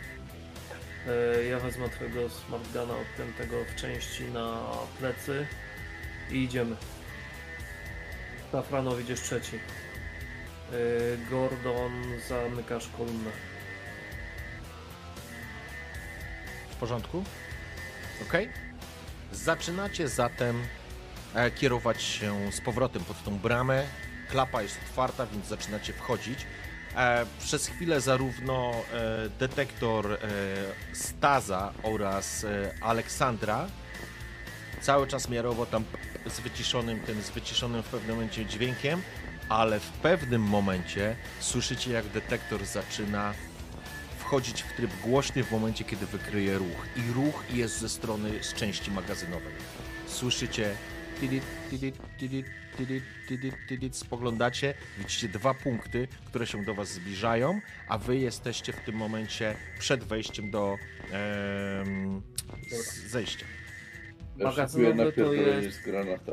E, 1.09 1.45
ja 1.45 1.59
wezmę 1.59 1.89
twojego 1.89 2.31
smartguna 2.31 2.95
odpiętego 2.97 3.65
w 3.65 3.75
części 3.75 4.25
na 4.25 4.63
plecy 4.99 5.47
i 6.31 6.43
idziemy. 6.43 6.77
Safranow 8.53 9.01
idziesz 9.01 9.21
trzeci. 9.21 9.57
E, 9.57 9.61
Gordon, 11.31 11.93
zamykasz 12.29 12.89
kolumnę. 12.97 13.31
W 16.71 16.77
porządku? 16.77 17.25
Ok. 18.23 18.33
Zaczynacie 19.33 20.09
zatem 20.09 20.63
e, 21.35 21.51
kierować 21.51 22.03
się 22.03 22.53
z 22.53 22.61
powrotem 22.61 23.05
pod 23.05 23.25
tą 23.25 23.39
bramę. 23.39 23.87
Klapa 24.31 24.63
jest 24.63 24.79
otwarta, 24.89 25.27
więc 25.27 25.47
zaczynacie 25.47 25.93
wchodzić. 25.93 26.47
E, 26.97 27.27
przez 27.41 27.67
chwilę 27.67 28.01
zarówno 28.01 28.73
e, 28.73 29.29
detektor 29.29 30.13
e, 30.13 30.19
Staza 30.93 31.73
oraz 31.83 32.47
Aleksandra 32.81 33.67
cały 34.81 35.07
czas 35.07 35.29
miarowo 35.29 35.67
tam 35.67 35.85
z 36.27 36.41
wyciszonym, 36.41 37.01
tym 37.01 37.23
z 37.23 37.31
wyciszonym 37.31 37.83
w 37.83 37.87
pewnym 37.87 38.17
momencie 38.17 38.47
dźwiękiem, 38.47 39.03
ale 39.49 39.81
w 39.81 39.89
pewnym 39.89 40.43
momencie 40.43 41.17
słyszycie 41.41 41.93
jak 41.93 42.09
detektor 42.09 42.65
zaczyna 42.65 43.35
wchodzić 44.19 44.63
w 44.63 44.77
tryb 44.77 44.91
głośny 45.05 45.45
w 45.45 45.51
momencie, 45.51 45.85
kiedy 45.85 46.07
wykryje 46.07 46.59
ruch. 46.59 46.87
I 46.97 47.13
ruch 47.13 47.45
jest 47.51 47.79
ze 47.79 47.89
strony 47.89 48.45
z 48.45 48.55
części 48.55 48.91
magazynowej. 48.91 49.53
Słyszycie 50.07 50.77
spoglądacie, 53.97 54.75
widzicie 54.99 55.29
dwa 55.29 55.55
punkty, 55.55 56.09
które 56.27 56.47
się 56.47 56.65
do 56.65 56.75
was 56.75 56.89
zbliżają, 56.93 57.61
a 57.89 57.99
wy 57.99 58.17
jesteście 58.19 58.73
w 58.73 58.81
tym 58.81 58.95
momencie 58.95 59.55
przed 59.79 60.05
wejściem 60.05 60.51
do 60.51 60.77
em, 61.13 62.23
z- 62.71 63.07
zejścia. 63.11 63.47
Ja 64.39 64.45
Magazynowy 64.45 65.11
szykuję 65.11 65.45
to 65.45 65.61
jest- 65.61 65.77
z 65.81 65.85
granata. 65.85 66.33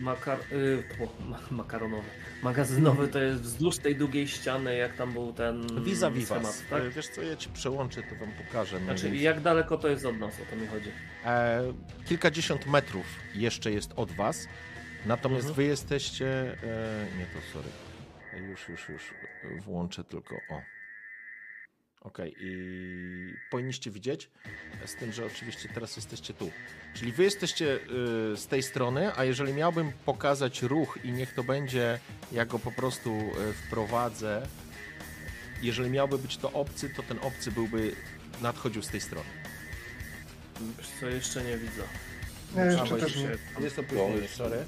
Makar... 0.00 0.38
Y, 0.52 0.82
o, 1.00 1.24
ma, 1.28 1.38
makaronowy. 1.50 2.08
Magazynowy 2.42 3.08
to 3.08 3.18
jest 3.18 3.40
wzdłuż 3.40 3.78
tej 3.78 3.96
długiej 3.96 4.28
ściany, 4.28 4.76
jak 4.76 4.96
tam 4.96 5.12
był 5.12 5.32
ten 5.32 5.66
schemat, 6.24 6.42
was. 6.42 6.62
tak? 6.70 6.82
E, 6.82 6.90
Wiesz 6.90 7.08
co, 7.08 7.22
ja 7.22 7.36
ci 7.36 7.48
przełączę, 7.48 8.02
to 8.02 8.14
wam 8.16 8.32
pokażę. 8.46 8.78
Znaczy, 8.78 9.02
więcej. 9.04 9.22
jak 9.22 9.40
daleko 9.40 9.78
to 9.78 9.88
jest 9.88 10.06
od 10.06 10.18
nas, 10.18 10.34
o 10.40 10.50
to 10.50 10.56
mi 10.56 10.66
chodzi. 10.66 10.90
E, 11.24 11.62
kilkadziesiąt 12.04 12.66
metrów 12.66 13.06
jeszcze 13.34 13.72
jest 13.72 13.92
od 13.96 14.12
was. 14.12 14.48
Natomiast 15.06 15.40
Mhm. 15.48 15.54
wy 15.56 15.64
jesteście. 15.64 16.26
E, 16.62 17.06
nie, 17.18 17.26
to 17.26 17.38
sorry. 17.52 17.68
Już, 18.48 18.68
już, 18.68 18.88
już. 18.88 19.14
Włączę 19.64 20.04
tylko. 20.04 20.34
O. 20.50 20.60
Okej, 22.04 22.34
i 22.40 23.34
powinniście 23.50 23.90
widzieć, 23.90 24.30
z 24.86 24.94
tym, 24.96 25.12
że 25.12 25.26
oczywiście 25.26 25.68
teraz 25.74 25.96
jesteście 25.96 26.34
tu. 26.34 26.50
Czyli 26.94 27.12
wy 27.12 27.22
jesteście 27.24 27.74
y, 27.74 28.36
z 28.36 28.46
tej 28.46 28.62
strony, 28.62 29.16
a 29.16 29.24
jeżeli 29.24 29.52
miałbym 29.52 29.92
pokazać 29.92 30.62
ruch 30.62 30.98
i 31.04 31.12
niech 31.12 31.34
to 31.34 31.44
będzie, 31.44 31.98
ja 32.32 32.44
go 32.46 32.58
po 32.58 32.72
prostu 32.72 33.10
y, 33.50 33.52
wprowadzę, 33.52 34.46
jeżeli 35.62 35.90
miałby 35.90 36.18
być 36.18 36.36
to 36.36 36.52
obcy, 36.52 36.90
to 36.90 37.02
ten 37.02 37.18
obcy 37.22 37.52
byłby 37.52 37.96
nadchodził 38.42 38.82
z 38.82 38.88
tej 38.88 39.00
strony. 39.00 39.28
Wiesz 40.78 40.88
co, 41.00 41.06
jeszcze 41.06 41.44
nie 41.44 41.56
widzę. 41.58 41.82
Nie, 42.56 42.62
jeszcze 42.62 42.82
Muszę 42.82 42.96
też 42.96 43.16
nie. 43.16 43.22
się- 43.22 43.38
Jest 43.60 43.76
No, 43.76 43.82
opóźnienie, 43.82 44.16
jest- 44.22 44.34
sorry. 44.36 44.64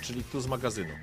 Czyli 0.00 0.24
tu 0.24 0.40
z 0.40 0.46
magazynu. 0.46 0.94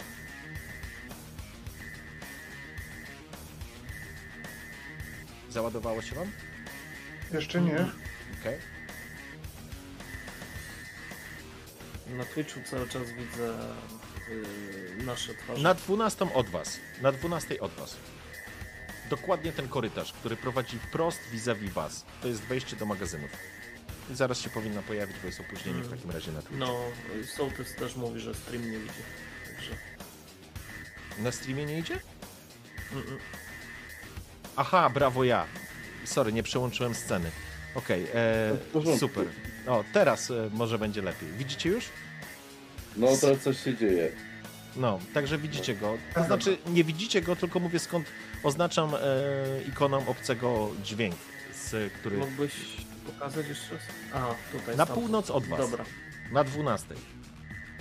Załadowało 5.49 6.01
się 6.01 6.15
wam? 6.15 6.31
Jeszcze 7.34 7.61
nie. 7.61 7.85
Okej. 8.41 8.57
Na 12.07 12.26
Twitchu 12.26 12.59
cały 12.65 12.88
czas 12.89 13.03
widzę 13.11 13.53
y, 14.30 15.03
nasze 15.03 15.34
twarze. 15.35 15.61
Na 15.61 15.73
12 15.73 16.34
od 16.34 16.49
was. 16.49 16.80
Na 17.01 17.11
12 17.11 17.59
od 17.59 17.71
was. 17.73 17.95
Dokładnie 19.09 19.51
ten 19.51 19.67
korytarz, 19.67 20.13
który 20.13 20.35
prowadzi 20.35 20.80
wprost 20.80 21.19
vis-a-vis 21.31 21.71
was. 21.73 22.05
To 22.21 22.27
jest 22.27 22.41
wejście 22.41 22.76
do 22.76 22.85
magazynów. 22.85 23.30
I 24.11 24.15
zaraz 24.15 24.39
się 24.41 24.49
powinna 24.49 24.81
pojawić, 24.81 25.17
bo 25.21 25.26
jest 25.27 25.39
opóźnienie 25.39 25.77
w 25.80 25.81
Mhm. 25.81 25.97
takim 25.97 26.11
razie 26.11 26.31
na 26.31 26.41
Twitchu. 26.41 26.57
No, 26.57 26.81
y, 27.21 27.27
Sołtys 27.27 27.76
też 27.76 27.95
mówi, 27.95 28.19
że 28.19 28.35
stream 28.35 28.71
nie 28.71 28.80
widzi. 28.80 28.93
Także. 29.47 29.71
Na 31.17 31.31
streamie 31.31 31.65
nie 31.65 31.80
idzie? 31.80 31.95
Mm-mm. 32.93 33.17
Aha, 34.55 34.89
brawo 34.89 35.23
ja. 35.23 35.45
Sorry, 36.05 36.34
nie 36.34 36.43
przełączyłem 36.43 36.95
sceny. 36.95 37.31
Okej, 37.76 38.07
e, 38.13 38.57
porządku. 38.73 38.99
super. 38.99 39.26
O, 39.67 39.84
teraz 39.93 40.31
e, 40.31 40.49
może 40.53 40.80
będzie 40.80 41.01
lepiej. 41.01 41.30
Widzicie 41.38 41.69
już? 41.69 41.85
No, 42.97 43.07
teraz 43.21 43.39
coś 43.39 43.63
się 43.63 43.77
dzieje. 43.77 44.11
No, 44.76 44.99
także 45.13 45.38
widzicie 45.38 45.76
go. 45.76 45.97
To 46.15 46.23
znaczy, 46.23 46.57
nie 46.67 46.84
widzicie 46.84 47.21
go, 47.21 47.35
tylko 47.35 47.59
mówię 47.59 47.80
skąd 47.80 48.05
oznaczam 48.43 48.95
e, 48.95 48.99
ikoną 49.69 50.07
obcego 50.07 50.69
dźwięk, 50.84 51.15
z 51.53 51.93
który 51.93 52.17
Mógłbyś 52.17 52.53
pokazać 53.05 53.47
jeszcze 53.47 53.73
raz? 53.73 53.84
A, 54.13 54.57
tutaj. 54.57 54.77
na 54.77 54.85
północ 54.85 55.30
od 55.30 55.45
was, 55.45 55.59
Dobra, 55.59 55.85
na 56.31 56.43
12. 56.43 56.88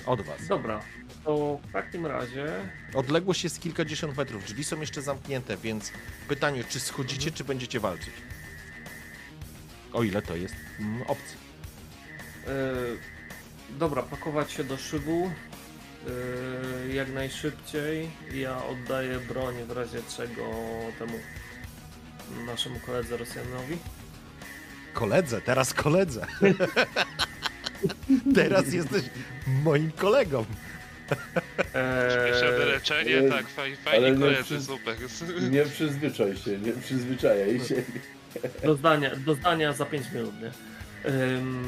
Od 0.06 0.22
was. 0.22 0.46
dobra. 0.48 0.80
To 1.28 1.58
w 1.68 1.72
takim 1.72 2.06
razie 2.06 2.46
Odległość 2.94 3.44
jest 3.44 3.60
kilkadziesiąt 3.60 4.16
metrów, 4.16 4.44
drzwi 4.44 4.64
są 4.64 4.80
jeszcze 4.80 5.02
zamknięte, 5.02 5.56
więc 5.56 5.92
pytanie, 6.28 6.64
czy 6.64 6.80
schodzicie, 6.80 7.30
czy 7.30 7.44
będziecie 7.44 7.80
walczyć? 7.80 8.14
O 9.92 10.02
ile 10.02 10.22
to 10.22 10.36
jest 10.36 10.54
mm, 10.80 11.02
obcy. 11.02 11.34
Yy, 12.46 12.52
dobra, 13.78 14.02
pakować 14.02 14.52
się 14.52 14.64
do 14.64 14.76
szybu 14.76 15.30
yy, 16.86 16.94
jak 16.94 17.12
najszybciej. 17.12 18.10
Ja 18.34 18.64
oddaję 18.64 19.18
broń 19.18 19.54
w 19.68 19.70
razie 19.70 19.98
czego 20.16 20.42
temu 20.98 21.18
naszemu 22.46 22.80
koledze 22.80 23.16
Rosjanowi. 23.16 23.78
Koledze, 24.92 25.40
teraz 25.40 25.74
koledze. 25.74 26.26
teraz 28.34 28.72
jesteś 28.72 29.04
moim 29.64 29.92
kolegą. 29.92 30.44
Pierwsze 32.24 32.48
Eee, 32.52 32.58
wyleczenie, 32.58 33.18
ale- 33.18 33.30
tak, 33.30 33.48
faj, 33.48 34.02
nie 34.02 34.14
koledzy, 34.18 34.42
przy- 34.44 34.60
super. 34.62 34.96
Nie 35.50 35.64
przyzwyczaj 35.64 36.36
się, 36.36 36.58
nie 36.58 36.72
przyzwyczajaj 36.72 37.60
się. 37.60 37.74
do, 38.64 38.74
zdania, 38.74 39.16
do 39.16 39.34
zdania 39.34 39.72
za 39.72 39.84
5 39.86 40.06
minut, 40.14 40.34
nie? 40.42 40.50
Ym, 41.10 41.64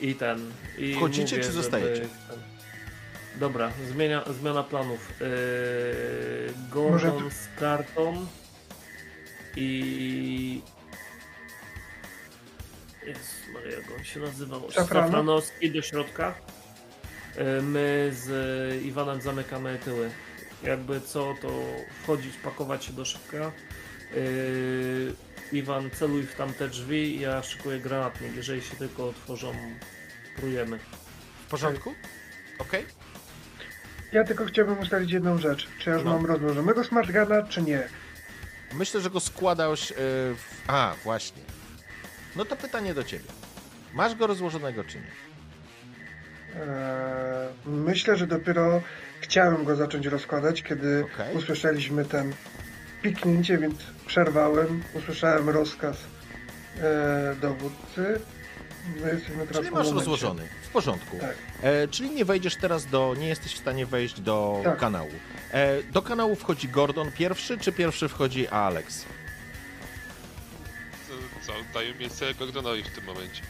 I 0.00 0.14
ten. 0.14 0.52
I 0.78 0.94
Wchodzicie, 0.94 1.22
mówię, 1.22 1.36
czy 1.36 1.42
żeby 1.42 1.52
zostajecie? 1.62 2.00
ten- 2.00 2.38
Dobra, 3.40 3.72
zmienia, 3.92 4.24
zmiana 4.40 4.62
planów. 4.62 5.12
Yy, 5.20 5.26
Może 6.90 7.06
Gordon 7.08 7.30
z 7.30 7.60
kartą 7.60 8.26
i. 9.56 10.62
Jest 13.06 13.34
Maria, 13.54 13.70
jak 13.70 13.84
on 13.98 14.04
się 14.04 14.20
nazywał? 14.20 14.70
Szafrano? 14.70 15.06
Szafranowski 15.06 15.70
do 15.70 15.82
środka. 15.82 16.34
Yy, 17.40 17.62
My 17.62 18.10
z 18.12 18.82
Iwanem 18.84 19.20
zamykamy 19.20 19.78
tyły. 19.84 20.10
Jakby 20.62 21.00
co, 21.00 21.34
to 21.42 21.48
wchodzić, 22.02 22.36
pakować 22.36 22.84
się 22.84 22.92
do 22.92 23.04
szybka. 23.04 23.52
Yy, 24.14 25.14
Iwan, 25.52 25.90
celuj 25.90 26.22
w 26.22 26.34
tamte 26.34 26.68
drzwi, 26.68 27.20
ja 27.20 27.42
szykuję 27.42 27.78
granatnik. 27.80 28.36
Jeżeli 28.36 28.62
się 28.62 28.76
tylko 28.76 29.08
otworzą, 29.08 29.52
prujemy. 30.36 30.78
W 31.46 31.50
porządku? 31.50 31.94
Okej. 32.58 32.86
Ja 34.12 34.24
tylko 34.24 34.44
chciałbym 34.44 34.78
ustalić 34.78 35.12
jedną 35.12 35.38
rzecz. 35.38 35.68
Czy 35.78 35.90
ja 35.90 35.96
już 35.96 36.04
No. 36.04 36.12
mam 36.12 36.26
rozłożonego 36.26 36.84
smartgana, 36.84 37.42
czy 37.42 37.62
nie? 37.62 37.88
Myślę, 38.72 39.00
że 39.00 39.10
go 39.10 39.20
składałeś. 39.20 39.90
Yy, 39.90 39.96
w... 39.96 40.44
A, 40.66 40.94
właśnie. 41.04 41.42
No 42.36 42.44
to 42.44 42.56
pytanie 42.56 42.94
do 42.94 43.04
ciebie. 43.04 43.24
Masz 43.94 44.14
go 44.14 44.26
rozłożonego 44.26 44.84
czy 44.84 44.96
nie? 44.98 45.29
Eee, 46.56 47.48
myślę, 47.66 48.16
że 48.16 48.26
dopiero 48.26 48.82
chciałem 49.20 49.64
go 49.64 49.76
zacząć 49.76 50.06
rozkładać, 50.06 50.62
kiedy 50.62 51.04
Okej. 51.14 51.36
usłyszeliśmy 51.36 52.04
ten 52.04 52.32
piknięcie, 53.02 53.58
więc 53.58 53.74
przerwałem. 54.06 54.82
Usłyszałem 54.94 55.48
rozkaz 55.48 55.96
e, 56.80 57.36
dowódcy. 57.40 58.20
My 59.02 59.08
jesteśmy 59.12 59.46
teraz 59.46 59.62
Czyli 59.62 59.70
masz 59.74 59.90
rozłożony. 59.90 60.42
W 60.62 60.68
porządku. 60.68 61.18
Tak. 61.20 61.34
E, 61.62 61.88
czyli 61.88 62.10
nie 62.10 62.24
wejdziesz 62.24 62.56
teraz 62.56 62.86
do. 62.86 63.14
Nie 63.18 63.28
jesteś 63.28 63.54
w 63.54 63.58
stanie 63.58 63.86
wejść 63.86 64.20
do 64.20 64.60
Tak. 64.64 64.78
kanału. 64.78 65.10
E, 65.52 65.82
do 65.82 66.02
kanału 66.02 66.36
wchodzi 66.36 66.68
Gordon 66.68 67.12
pierwszy, 67.12 67.58
czy 67.58 67.72
pierwszy 67.72 68.08
wchodzi 68.08 68.48
Alex? 68.48 69.04
Co- 71.08 71.46
Co, 71.46 71.52
daję 71.74 71.94
miejsce 71.94 72.34
Gordonowi 72.34 72.82
w 72.82 72.90
tym 72.90 73.04
momencie. 73.04 73.42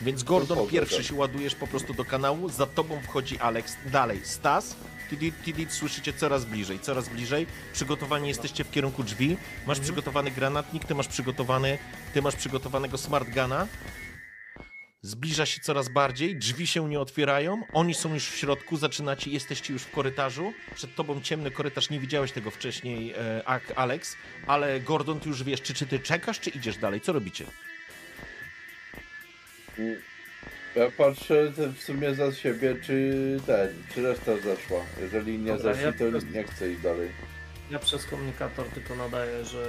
Więc 0.00 0.22
Gordon 0.22 0.56
Spoko, 0.56 0.72
pierwszy 0.72 0.96
tak. 0.96 1.04
się 1.04 1.14
ładujesz 1.14 1.54
po 1.54 1.66
prostu 1.66 1.94
do 1.94 2.04
kanału, 2.04 2.48
za 2.48 2.66
tobą 2.66 3.00
wchodzi 3.02 3.38
Alex, 3.38 3.76
dalej 3.86 4.20
Stas, 4.24 4.76
tidit, 5.10 5.42
tidit, 5.44 5.72
słyszycie 5.72 6.12
coraz 6.12 6.44
bliżej, 6.44 6.80
coraz 6.80 7.08
bliżej, 7.08 7.46
przygotowani 7.72 8.28
jesteście 8.28 8.64
w 8.64 8.70
kierunku 8.70 9.04
drzwi, 9.04 9.36
masz 9.66 9.80
przygotowany 9.80 10.30
granatnik, 10.30 10.84
ty 10.84 10.94
masz 10.94 11.08
przygotowany, 11.08 11.78
ty 12.14 12.22
masz 12.22 12.36
przygotowanego 12.36 12.98
smartgana, 12.98 13.66
zbliża 15.02 15.46
się 15.46 15.60
coraz 15.60 15.88
bardziej, 15.88 16.36
drzwi 16.36 16.66
się 16.66 16.88
nie 16.88 17.00
otwierają, 17.00 17.62
oni 17.72 17.94
są 17.94 18.14
już 18.14 18.30
w 18.30 18.36
środku, 18.36 18.76
zaczynacie, 18.76 19.30
jesteście 19.30 19.72
już 19.72 19.82
w 19.82 19.90
korytarzu, 19.90 20.52
przed 20.74 20.94
tobą 20.94 21.20
ciemny 21.20 21.50
korytarz, 21.50 21.90
nie 21.90 22.00
widziałeś 22.00 22.32
tego 22.32 22.50
wcześniej, 22.50 23.12
e, 23.12 23.76
Alex, 23.76 24.16
ale 24.46 24.80
Gordon, 24.80 25.20
ty 25.20 25.28
już 25.28 25.42
wiesz, 25.42 25.62
czy, 25.62 25.74
czy 25.74 25.86
ty 25.86 25.98
czekasz, 25.98 26.40
czy 26.40 26.50
idziesz 26.50 26.76
dalej, 26.76 27.00
co 27.00 27.12
robicie? 27.12 27.44
Ja 30.76 30.90
patrzę 30.96 31.52
w 31.76 31.82
sumie 31.82 32.14
za 32.14 32.32
siebie, 32.34 32.76
czy 32.86 33.12
ten, 33.46 33.68
czy 33.94 34.02
reszta 34.02 34.36
zaszła. 34.36 34.80
Jeżeli 35.00 35.38
nie 35.38 35.46
Dobra, 35.52 35.62
zaszli, 35.62 35.84
ja 35.84 35.92
to 35.92 36.18
przez- 36.18 36.34
nie 36.34 36.44
chcę 36.44 36.72
iść 36.72 36.80
dalej. 36.82 37.08
Ja 37.70 37.78
przez 37.78 38.04
komunikator 38.06 38.66
tylko 38.68 38.96
nadaję, 38.96 39.44
że 39.44 39.66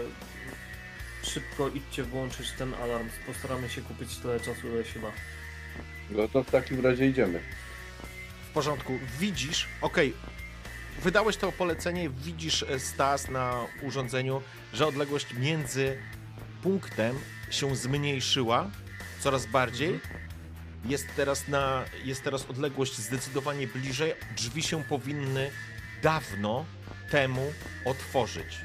szybko 1.23 1.69
idźcie 1.69 2.03
włączyć 2.03 2.51
ten 2.51 2.73
alarm. 2.73 3.09
Postaramy 3.27 3.69
się 3.69 3.81
kupić 3.81 4.17
tyle 4.17 4.39
czasu, 4.39 4.67
ile 4.67 4.85
się 4.85 4.99
da. 4.99 5.11
No 6.11 6.27
to 6.27 6.43
w 6.43 6.51
takim 6.51 6.85
razie 6.85 7.07
idziemy. 7.07 7.39
W 8.49 8.53
porządku, 8.53 8.99
widzisz, 9.19 9.67
okej, 9.81 10.13
wydałeś 11.03 11.37
to 11.37 11.51
polecenie, 11.51 12.09
widzisz 12.09 12.63
e, 12.63 12.79
Stas 12.79 13.29
na 13.29 13.65
urządzeniu, 13.81 14.41
że 14.73 14.87
odległość 14.87 15.33
między 15.33 15.97
punktem 16.63 17.15
się 17.51 17.75
zmniejszyła 17.75 18.71
coraz 19.21 19.45
bardziej. 19.45 19.99
Jest 20.85 21.07
teraz, 21.15 21.47
na, 21.47 21.85
jest 22.03 22.23
teraz 22.23 22.45
odległość 22.49 22.97
zdecydowanie 22.97 23.67
bliżej. 23.67 24.13
Drzwi 24.37 24.63
się 24.63 24.83
powinny 24.83 25.51
dawno 26.03 26.65
temu 27.11 27.53
otworzyć. 27.85 28.57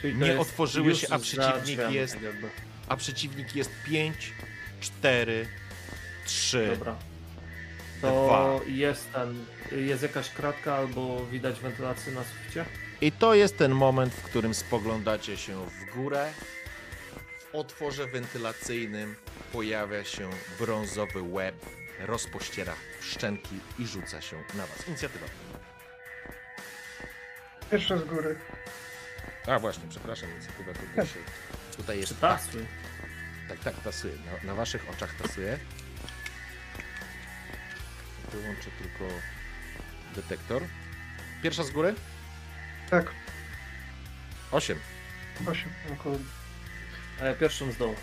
Czyli 0.00 0.18
Nie 0.18 0.38
otworzyły 0.40 0.94
się, 0.94 1.06
a 1.10 1.18
za 1.18 1.24
przeciwnik 1.24 1.90
jest- 1.90 2.14
tak. 2.14 2.50
A 2.88 2.96
przeciwnik 2.96 3.56
jest 3.56 3.70
5, 3.84 4.32
4, 4.80 5.46
3, 6.24 6.66
Dobra. 6.70 6.96
To 8.00 8.24
Dwa. 8.26 8.70
jest 8.70 9.12
ten. 9.12 9.44
Jest 9.86 10.02
jakaś 10.02 10.30
kratka 10.30 10.74
albo 10.74 11.26
widać 11.26 11.60
wentylację 11.60 12.12
na 12.12 12.24
suficie? 12.24 12.64
I 13.00 13.12
to 13.12 13.34
jest 13.34 13.58
ten 13.58 13.72
moment, 13.72 14.14
w 14.14 14.22
którym 14.22 14.54
spoglądacie 14.54 15.36
się 15.36 15.66
w 15.66 15.94
górę. 15.96 16.32
Otworze 17.52 18.06
wentylacyjnym 18.06 19.16
pojawia 19.52 20.04
się 20.04 20.30
brązowy 20.58 21.22
łeb, 21.22 21.66
rozpościera 21.98 22.74
szczęki 23.00 23.60
i 23.78 23.86
rzuca 23.86 24.20
się 24.20 24.36
na 24.54 24.66
was. 24.66 24.88
Inicjatywa. 24.88 25.26
Pierwsza 27.70 27.96
z 27.98 28.04
góry. 28.04 28.38
A 29.46 29.58
właśnie, 29.58 29.82
przepraszam, 29.88 30.30
inicjatywa 30.30 30.72
tutaj, 30.72 31.06
się, 31.06 31.18
tutaj 31.76 31.98
jest. 31.98 32.08
Czy 32.08 32.14
tasły? 32.20 32.66
Tak, 33.48 33.58
tak, 33.58 33.74
tasuje. 33.84 34.14
Na, 34.14 34.46
na 34.48 34.54
waszych 34.54 34.90
oczach 34.90 35.14
tasuje. 35.14 35.58
Wyłączę 38.32 38.70
tylko 38.78 39.14
detektor. 40.14 40.62
Pierwsza 41.42 41.64
z 41.64 41.70
góry? 41.70 41.94
Tak, 42.90 43.10
8. 44.50 44.78
8. 45.46 45.70
Około. 45.92 46.18
A 47.22 47.26
ja 47.26 47.34
pierwszym 47.34 47.72
z 47.72 47.76
dołu. 47.76 47.94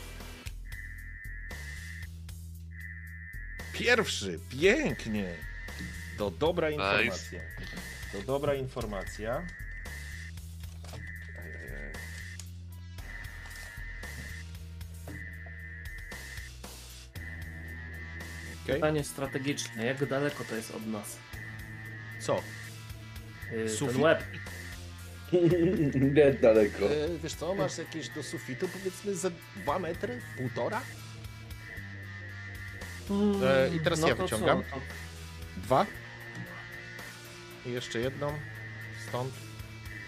Pierwszy, 3.74 4.40
pięknie. 4.50 5.36
To 6.18 6.32
dobra 6.32 6.70
Nice. 6.70 6.82
informacja. 6.84 7.40
To 8.12 8.22
dobra 8.22 8.54
informacja. 8.56 9.46
Okej, 18.64 18.76
Pytanie 18.76 19.04
strategiczne. 19.04 19.86
Jak 19.86 20.06
daleko 20.06 20.44
to 20.44 20.56
jest 20.56 20.72
od 20.72 20.88
nas? 20.88 21.18
co? 22.20 22.42
Yy, 23.52 23.88
ten 23.88 24.02
łeb. 24.02 24.24
Nie 26.16 26.32
daleko. 26.34 26.86
E, 26.86 27.18
wiesz 27.24 27.34
co, 27.34 27.56
masz 27.56 27.78
jakieś 27.78 28.10
do 28.10 28.24
sufitu 28.24 28.68
powiedzmy 28.68 29.16
za 29.16 29.30
2 29.56 29.80
metry, 29.80 30.22
półtora? 30.38 30.82
E, 33.44 33.76
i 33.76 33.80
teraz 33.80 34.00
ja 34.02 34.16
to 34.16 34.24
wyciągam. 34.24 34.64
Co? 34.70 34.82
Dwa. 35.58 35.86
I 37.66 37.72
jeszcze 37.72 38.00
jedną. 38.00 38.34
Stąd 39.08 39.34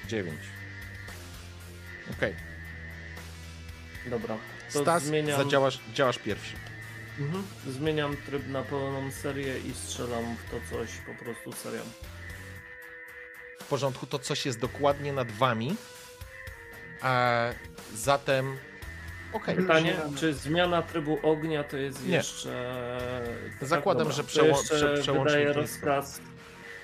dziewięć. 0.07 0.39
Okej. 2.17 2.35
Dobra. 4.09 4.37
To 4.73 4.81
Stas, 4.81 5.03
zmieniam, 5.03 5.43
zadziałasz, 5.43 5.79
działasz 5.93 6.17
pierwszy. 6.19 6.55
Mhm. 7.19 7.43
Zmieniam 7.67 8.17
tryb 8.17 8.47
na 8.47 8.63
pełną 8.63 9.11
serię 9.11 9.59
i 9.59 9.73
strzelam 9.73 10.35
w 10.35 10.51
to 10.51 10.75
coś 10.75 10.89
po 10.97 11.23
prostu 11.23 11.53
serią. 11.53 11.81
Porządku, 13.71 14.05
to 14.07 14.19
coś 14.19 14.45
jest 14.45 14.59
dokładnie 14.59 15.13
nad 15.13 15.31
wami. 15.31 15.75
A 17.01 17.39
zatem. 17.93 18.57
Okej. 19.33 19.55
Pytanie, 19.55 19.95
czy 20.17 20.33
zmiana 20.33 20.81
trybu 20.81 21.19
ognia 21.23 21.63
to 21.63 21.77
jest 21.77 22.07
Nie. 22.07 22.15
jeszcze... 22.15 22.99
Zakładam, 23.61 23.99
dobra. 24.07 24.13
że 24.15 24.23
To 24.23 24.27
przeło- 24.29 24.47
jeszcze 24.47 24.75
prze- 24.75 24.97
przełącznik 25.01 25.37
wydaje 25.37 25.53
rozkaz, 25.53 26.21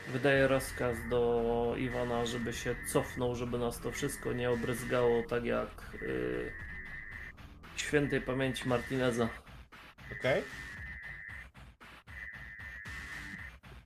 wydaje 0.08 0.48
rozkaz 0.48 0.98
do 1.10 1.74
Iwana, 1.78 2.26
żeby 2.26 2.54
się 2.54 2.76
cofnął, 2.94 3.36
żeby 3.36 3.58
nas 3.58 3.80
to 3.80 3.92
wszystko 3.92 4.34
nie 4.34 4.50
obryzgało 4.52 5.24
tak 5.24 5.44
jak 5.46 5.70
yy, 6.02 6.52
świętej 7.76 8.22
pamięci 8.22 8.68
Martineza. 8.70 9.30
Okej? 10.20 10.44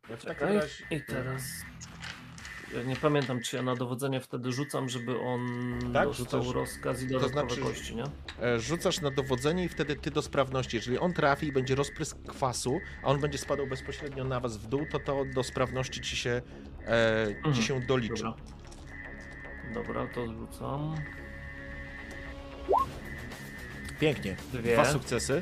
Ja 0.10 0.18
w 0.18 0.26
takim 0.26 0.48
razie... 0.48 0.84
I 0.92 1.02
teraz. 1.02 1.44
Ja 2.78 2.84
nie 2.84 2.96
pamiętam, 2.96 3.42
czy 3.42 3.56
ja 3.56 3.62
na 3.62 3.76
dowodzenie 3.76 4.20
wtedy 4.22 4.52
rzucam, 4.52 4.90
żeby 4.90 5.20
on 5.20 5.42
Tak, 5.94 6.08
dostał 6.08 6.44
rzucasz. 6.44 6.56
rozkaz 6.56 7.02
i 7.02 7.08
dodatkowe 7.08 7.46
znaczy- 7.56 7.62
kości, 7.62 7.96
nie? 7.96 8.04
E, 8.42 8.60
Rzucasz 8.60 9.02
na 9.02 9.12
dowodzenie 9.12 9.64
i 9.64 9.70
wtedy 9.70 9.96
ty 9.96 10.12
do 10.12 10.22
sprawności. 10.22 10.78
Jeżeli 10.78 11.00
on 11.00 11.14
trafi 11.14 11.48
i 11.48 11.52
będzie 11.52 11.76
rozprysk 11.76 12.18
kwasu, 12.28 12.80
a 13.04 13.08
on 13.08 13.20
będzie 13.20 13.38
spadał 13.38 13.68
bezpośrednio 13.68 14.24
na 14.24 14.40
was 14.40 14.58
w 14.58 14.68
dół, 14.68 14.86
to 14.92 15.00
to 15.00 15.26
do 15.36 15.44
sprawności 15.44 16.02
ci 16.02 16.16
się, 16.18 16.42
e, 16.88 17.28
ci 17.28 17.36
Mhm, 17.48 17.56
się 17.66 17.80
doliczy. 17.82 18.24
Dobra. 18.24 18.36
Dobra, 19.74 20.08
to 20.08 20.28
rzucam. 20.34 20.96
Pięknie. 24.00 24.36
Dwie. 24.54 24.74
Dwa 24.74 24.86
sukcesy. 24.86 25.42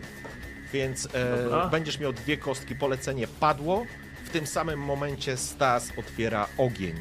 Więc 0.73 1.07
e, 1.15 1.69
będziesz 1.71 1.99
miał 1.99 2.13
dwie 2.13 2.37
kostki. 2.37 2.75
Polecenie 2.75 3.27
padło. 3.27 3.85
W 4.23 4.29
tym 4.29 4.47
samym 4.47 4.79
momencie 4.79 5.37
Stas 5.37 5.91
otwiera 5.97 6.47
ogień. 6.57 6.95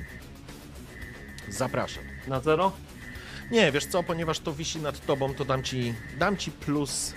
Zapraszam. 1.50 2.04
Na 2.26 2.40
zero? 2.40 2.72
Nie, 3.50 3.72
wiesz 3.72 3.86
co, 3.86 4.02
ponieważ 4.02 4.40
to 4.40 4.52
wisi 4.52 4.78
nad 4.78 5.06
tobą, 5.06 5.34
to 5.34 5.44
dam 5.44 5.62
ci, 5.62 5.94
dam 6.18 6.36
ci 6.36 6.50
plus, 6.50 7.14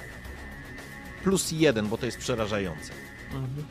plus 1.24 1.52
jeden, 1.52 1.88
bo 1.88 1.98
to 1.98 2.06
jest 2.06 2.18
przerażające. 2.18 2.94
Mhm. 3.34 3.66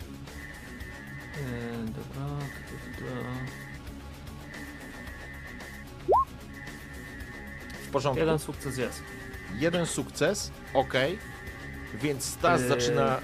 E, 1.36 1.84
dobra, 1.86 2.46
to, 2.96 3.00
to, 3.00 3.06
W 7.86 7.92
porządku. 7.92 8.20
Jeden 8.20 8.38
sukces 8.38 8.78
jest. 8.78 9.02
Jeden 9.58 9.86
sukces, 9.86 10.50
ok. 10.74 10.94
Więc 11.94 12.24
Stas 12.24 12.60
Yy. 12.60 12.68
zaczyna. 12.68 13.20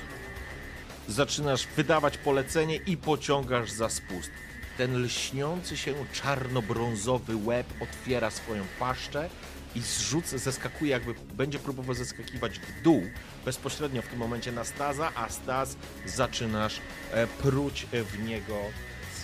Zaczynasz 1.08 1.66
wydawać 1.66 2.18
polecenie 2.18 2.76
i 2.76 2.96
pociągasz 2.96 3.70
za 3.70 3.88
spust. 3.88 4.30
Ten 4.76 5.02
lśniący 5.04 5.76
się 5.76 5.94
czarno-brązowy 6.12 7.36
łeb 7.36 7.66
otwiera 7.80 8.30
swoją 8.30 8.64
paszczę 8.78 9.30
i 9.74 9.80
zrzuca, 9.80 10.38
zeskakuje, 10.38 10.90
jakby 10.90 11.14
będzie 11.34 11.58
próbował 11.58 11.94
zeskakiwać 11.94 12.58
w 12.58 12.82
dół, 12.82 13.02
bezpośrednio 13.44 14.02
w 14.02 14.06
tym 14.08 14.18
momencie 14.18 14.52
na 14.52 14.64
Staza, 14.64 15.12
a 15.14 15.28
Stas 15.28 15.76
zaczynasz 16.06 16.80
e, 17.12 17.26
pruć 17.26 17.86
w 17.92 18.18
niego 18.24 18.58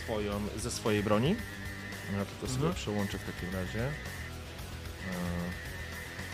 swoją, 0.05 0.41
ze 0.57 0.71
swojej 0.71 1.03
broni. 1.03 1.37
Ja 2.13 2.25
to, 2.25 2.31
to 2.41 2.47
sobie 2.47 2.57
Mhm. 2.67 2.75
przełączę 2.75 3.19
w 3.19 3.25
takim 3.25 3.55
razie. 3.55 3.89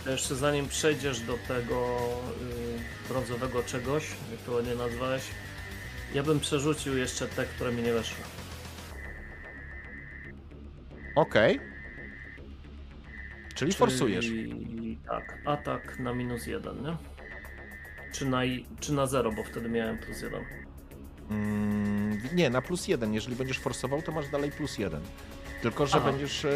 E, 0.07 0.11
Jeszcze 0.13 0.37
zanim 0.37 0.69
przejdziesz 0.69 1.21
do 1.21 1.39
tego 1.49 1.99
y, 3.09 3.09
brązowego 3.09 3.63
czegoś, 3.63 4.05
jak 4.31 4.41
to 4.41 4.53
ładnie 4.53 4.75
nazwałeś, 4.75 5.23
ja 6.15 6.23
bym 6.23 6.41
przerzucił 6.41 6.97
jeszcze 6.99 7.29
te, 7.29 7.47
które 7.47 7.73
mi 7.73 7.83
nie 7.83 7.93
weszły. 7.93 8.17
Okej. 11.19 11.61
Czyli 13.55 13.73
forsujesz. 13.73 14.25
Czyli 14.27 14.99
tak, 15.07 15.39
atak 15.45 15.99
na 15.99 16.15
minus 16.15 16.47
jeden, 16.47 16.83
nie? 16.83 16.97
Czy 18.13 18.27
na, 18.27 18.45
i- 18.45 18.67
czy 18.81 18.93
na 18.93 19.07
zero, 19.07 19.33
bo 19.33 19.45
wtedy 19.45 19.69
miałem 19.69 19.99
plus 19.99 20.23
jeden. 20.23 20.45
Mm, 21.31 22.21
nie, 22.33 22.51
na 22.51 22.63
plus 22.63 22.89
jeden. 22.89 23.15
Jeżeli 23.15 23.37
będziesz 23.37 23.59
forsował, 23.59 24.03
to 24.03 24.13
masz 24.13 24.29
dalej 24.29 24.53
plus 24.53 24.79
jeden. 24.79 25.01
Tylko, 25.63 25.87
że 25.87 25.97
Aha. 25.97 26.11
będziesz. 26.11 26.45
e, 26.45 26.51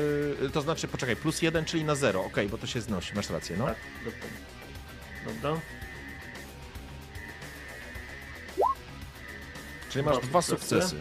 to 0.52 0.60
znaczy, 0.60 0.88
poczekaj, 0.88 1.16
plus 1.16 1.42
jeden, 1.42 1.64
czyli 1.64 1.84
na 1.84 1.94
zero. 1.94 2.24
Okej, 2.24 2.48
bo 2.48 2.58
to 2.58 2.66
się 2.66 2.80
znosi, 2.80 3.14
masz 3.14 3.30
rację, 3.30 3.56
no. 3.58 3.64
Tak, 3.66 3.76
dokładnie. 4.04 4.38
Dobra. 5.42 5.60
Czyli 9.90 10.04
masz 10.04 10.18
Dwa 10.18 10.26
dwa 10.26 10.42
sukcesy. 10.42 10.80
sukcesy. 10.80 10.96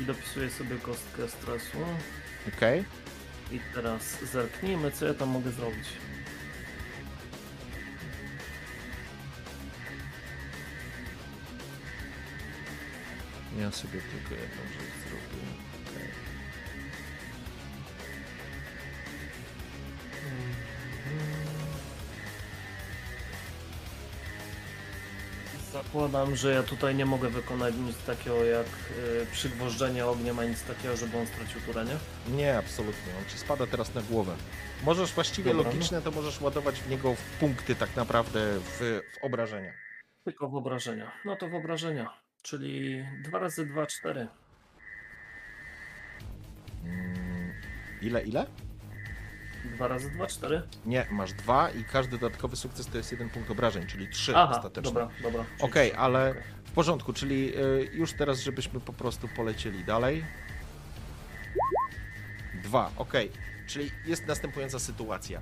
I 0.00 0.04
dopisuję 0.04 0.50
sobie 0.50 0.76
kostkę 0.76 1.28
stresu. 1.28 1.78
Okej. 2.48 2.84
I 3.50 3.60
teraz 3.74 4.24
zerknijmy, 4.32 4.90
co 4.90 5.06
ja 5.06 5.14
tam 5.14 5.28
mogę 5.28 5.50
zrobić. 5.50 5.88
Ja 13.58 13.70
sobie 13.70 14.00
tylko 14.00 14.34
jedną 14.34 14.79
Zakładam, 25.72 26.36
że 26.36 26.52
ja 26.52 26.62
tutaj 26.62 26.94
nie 26.94 27.06
mogę 27.06 27.28
wykonać 27.28 27.74
nic 27.74 27.96
takiego 28.04 28.44
jak 28.44 28.66
y, 28.66 29.26
przygwożdżenie 29.32 30.06
ogniem, 30.06 30.38
a 30.38 30.44
nic 30.44 30.62
takiego, 30.62 30.96
żeby 30.96 31.18
on 31.18 31.26
stracił 31.26 31.60
turę, 31.60 31.84
nie? 31.84 31.96
Nie, 32.36 32.58
absolutnie. 32.58 33.12
On 33.18 33.30
ci 33.30 33.38
spada 33.38 33.66
teraz 33.66 33.94
na 33.94 34.02
głowę. 34.02 34.36
Możesz 34.84 35.12
właściwie 35.12 35.50
Dobra, 35.54 35.64
no. 35.70 35.74
logiczne, 35.74 36.02
to 36.02 36.10
możesz 36.10 36.40
ładować 36.40 36.80
w 36.80 36.90
niego 36.90 37.14
w 37.14 37.38
punkty 37.40 37.74
tak 37.74 37.96
naprawdę 37.96 38.40
w, 38.60 39.00
w 39.12 39.24
obrażenia. 39.24 39.72
Tylko 40.24 40.48
w 40.48 40.54
obrażenia. 40.54 41.12
No 41.24 41.36
to 41.36 41.48
w 41.48 41.54
obrażenia. 41.54 42.10
Czyli 42.42 43.04
2 43.22 43.38
razy 43.38 43.66
2, 43.66 43.86
4. 43.86 44.28
Mm, 46.84 47.52
ile, 48.02 48.22
ile? 48.22 48.46
2 49.64 49.88
razy 49.88 50.10
2, 50.10 50.26
4. 50.26 50.62
Nie, 50.86 51.06
masz 51.10 51.32
dwa 51.32 51.70
i 51.70 51.84
każdy 51.84 52.18
dodatkowy 52.18 52.56
sukces 52.56 52.86
to 52.86 52.98
jest 52.98 53.12
jeden 53.12 53.30
punkt 53.30 53.50
obrażeń, 53.50 53.86
czyli 53.86 54.08
trzy 54.08 54.32
Aha, 54.36 54.56
ostatecznie. 54.56 54.92
dobra, 54.92 55.08
dobra. 55.22 55.44
Czyli 55.44 55.62
Okej, 55.70 55.90
trzy. 55.90 55.98
ale 55.98 56.30
Okej. 56.30 56.42
w 56.64 56.72
porządku, 56.72 57.12
czyli 57.12 57.56
y, 57.58 57.90
już 57.92 58.12
teraz, 58.12 58.40
żebyśmy 58.40 58.80
po 58.80 58.92
prostu 58.92 59.28
polecieli 59.28 59.84
dalej. 59.84 60.24
Dwa, 62.62 62.90
okej. 62.96 63.30
Czyli 63.66 63.90
jest 64.06 64.26
następująca 64.26 64.78
sytuacja. 64.78 65.40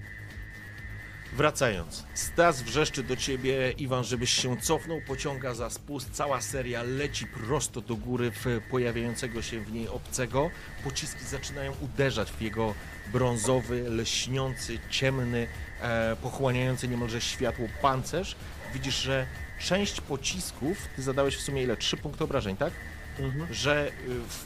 Wracając, 1.32 2.04
Stas 2.14 2.62
wrzeszczy 2.62 3.02
do 3.02 3.16
ciebie, 3.16 3.70
Iwan, 3.70 4.04
żebyś 4.04 4.30
się 4.30 4.56
cofnął, 4.56 5.00
pociąga 5.00 5.54
za 5.54 5.70
spust, 5.70 6.10
cała 6.10 6.40
seria 6.40 6.82
leci 6.82 7.26
prosto 7.26 7.80
do 7.80 7.96
góry 7.96 8.30
w 8.30 8.46
pojawiającego 8.70 9.42
się 9.42 9.60
w 9.60 9.72
niej 9.72 9.88
obcego. 9.88 10.50
Pociski 10.84 11.24
zaczynają 11.24 11.72
uderzać 11.80 12.30
w 12.32 12.40
jego 12.42 12.74
brązowy, 13.12 13.90
lśniący, 13.90 14.78
ciemny, 14.90 15.46
e, 15.80 16.16
pochłaniający 16.22 16.88
niemalże 16.88 17.20
światło 17.20 17.66
pancerz. 17.82 18.36
Widzisz, 18.74 19.02
że 19.02 19.26
część 19.58 20.00
pocisków, 20.00 20.88
ty 20.96 21.02
zadałeś 21.02 21.36
w 21.36 21.40
sumie 21.40 21.62
ile? 21.62 21.76
Trzy 21.76 21.96
punkty 21.96 22.24
obrażeń, 22.24 22.56
tak? 22.56 22.72
Mhm. 23.18 23.54
że 23.54 23.88
y, 23.88 23.92
w, 24.28 24.44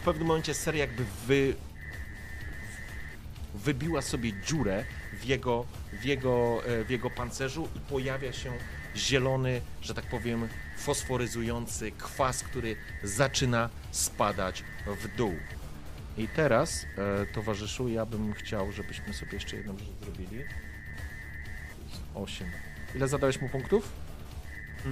w 0.00 0.04
pewnym 0.04 0.26
momencie 0.26 0.54
seria 0.54 0.80
jakby 0.80 1.04
wy, 1.26 1.54
wybiła 3.54 4.02
sobie 4.02 4.32
dziurę 4.46 4.84
w 5.12 5.24
jego, 5.24 5.66
w, 5.92 6.04
jego, 6.04 6.62
e, 6.66 6.84
w 6.84 6.90
jego 6.90 7.10
pancerzu 7.10 7.68
i 7.76 7.80
pojawia 7.80 8.32
się 8.32 8.52
zielony, 8.96 9.60
że 9.82 9.94
tak 9.94 10.04
powiem, 10.04 10.48
fosforyzujący 10.76 11.92
kwas, 11.92 12.42
który 12.42 12.76
zaczyna 13.02 13.70
spadać 13.90 14.64
w 14.86 15.16
dół. 15.16 15.34
I 16.16 16.28
teraz, 16.28 16.86
e, 17.22 17.26
towarzyszu, 17.26 17.88
ja 17.88 18.06
bym 18.06 18.34
chciał, 18.34 18.72
żebyśmy 18.72 19.14
sobie 19.14 19.32
jeszcze 19.34 19.56
jedną 19.56 19.78
rzecz 19.78 19.88
zrobili. 20.02 20.44
8. 22.14 22.50
Ile 22.94 23.08
zadałeś 23.08 23.40
mu 23.40 23.48
punktów? 23.48 23.92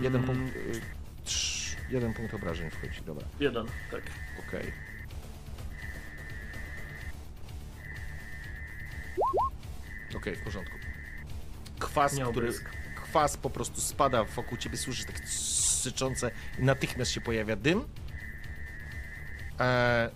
Jeden 0.02 0.24
Mm, 0.24 0.36
punkt. 0.36 0.56
Y, 0.56 0.80
trz, 1.24 1.76
jeden 1.90 2.14
punkt 2.14 2.34
obrażeń 2.34 2.70
wchodzi, 2.70 3.02
dobra. 3.06 3.26
Jeden, 3.40 3.66
tak. 3.90 4.02
Okej. 4.48 4.72
Okej, 10.16 10.36
w 10.36 10.42
porządku. 10.44 10.74
Kwas, 11.78 12.12
Nie 12.12 12.22
który. 12.22 12.38
obrysk. 12.38 12.64
Kwas 12.96 13.36
po 13.36 13.50
prostu 13.50 13.80
spada 13.80 14.24
wokół 14.24 14.58
ciebie, 14.58 14.76
słyszysz 14.76 15.04
tak 15.06 15.18
syczące 15.28 16.30
i 16.58 16.62
natychmiast 16.62 17.10
się 17.10 17.20
pojawia 17.20 17.56
dym. 17.56 17.84
E, 19.60 20.10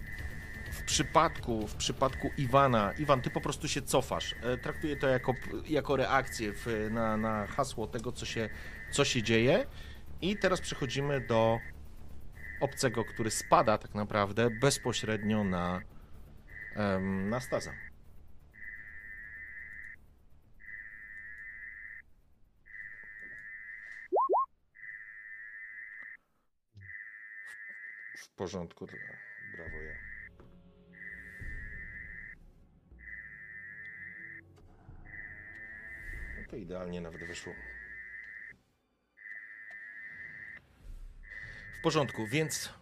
przypadku, 0.87 1.67
w 1.67 1.75
przypadku 1.75 2.31
Iwana, 2.37 2.93
Iwan, 2.99 3.23
ty 3.23 3.31
po 3.31 3.41
prostu 3.41 3.69
się 3.69 3.83
cofasz. 3.83 4.35
E, 4.43 4.59
traktuję 4.59 4.97
to 4.97 5.09
jako, 5.09 5.35
jako 5.69 5.97
reakcję 5.97 6.53
w, 6.53 6.89
na, 6.91 7.17
na 7.17 7.47
hasło 7.47 7.87
tego, 7.87 8.13
co 8.13 8.27
się, 8.27 8.49
co 8.91 9.05
się 9.05 9.23
dzieje. 9.23 9.67
I 10.23 10.37
teraz 10.37 10.61
przechodzimy 10.61 11.21
do 11.21 11.59
obcego, 12.61 13.05
który 13.05 13.31
spada 13.31 13.79
tak 13.79 13.95
naprawdę 13.95 14.51
bezpośrednio 14.51 15.45
na, 15.45 15.81
na 17.05 17.41
Staza. 17.41 17.73
W 28.19 28.29
porządku, 28.37 28.87
To 36.51 36.57
idealnie 36.57 37.01
nawet 37.01 37.25
wyszło. 37.25 37.53
W 41.79 41.83
porządku, 41.83 42.27
więc 42.27 42.73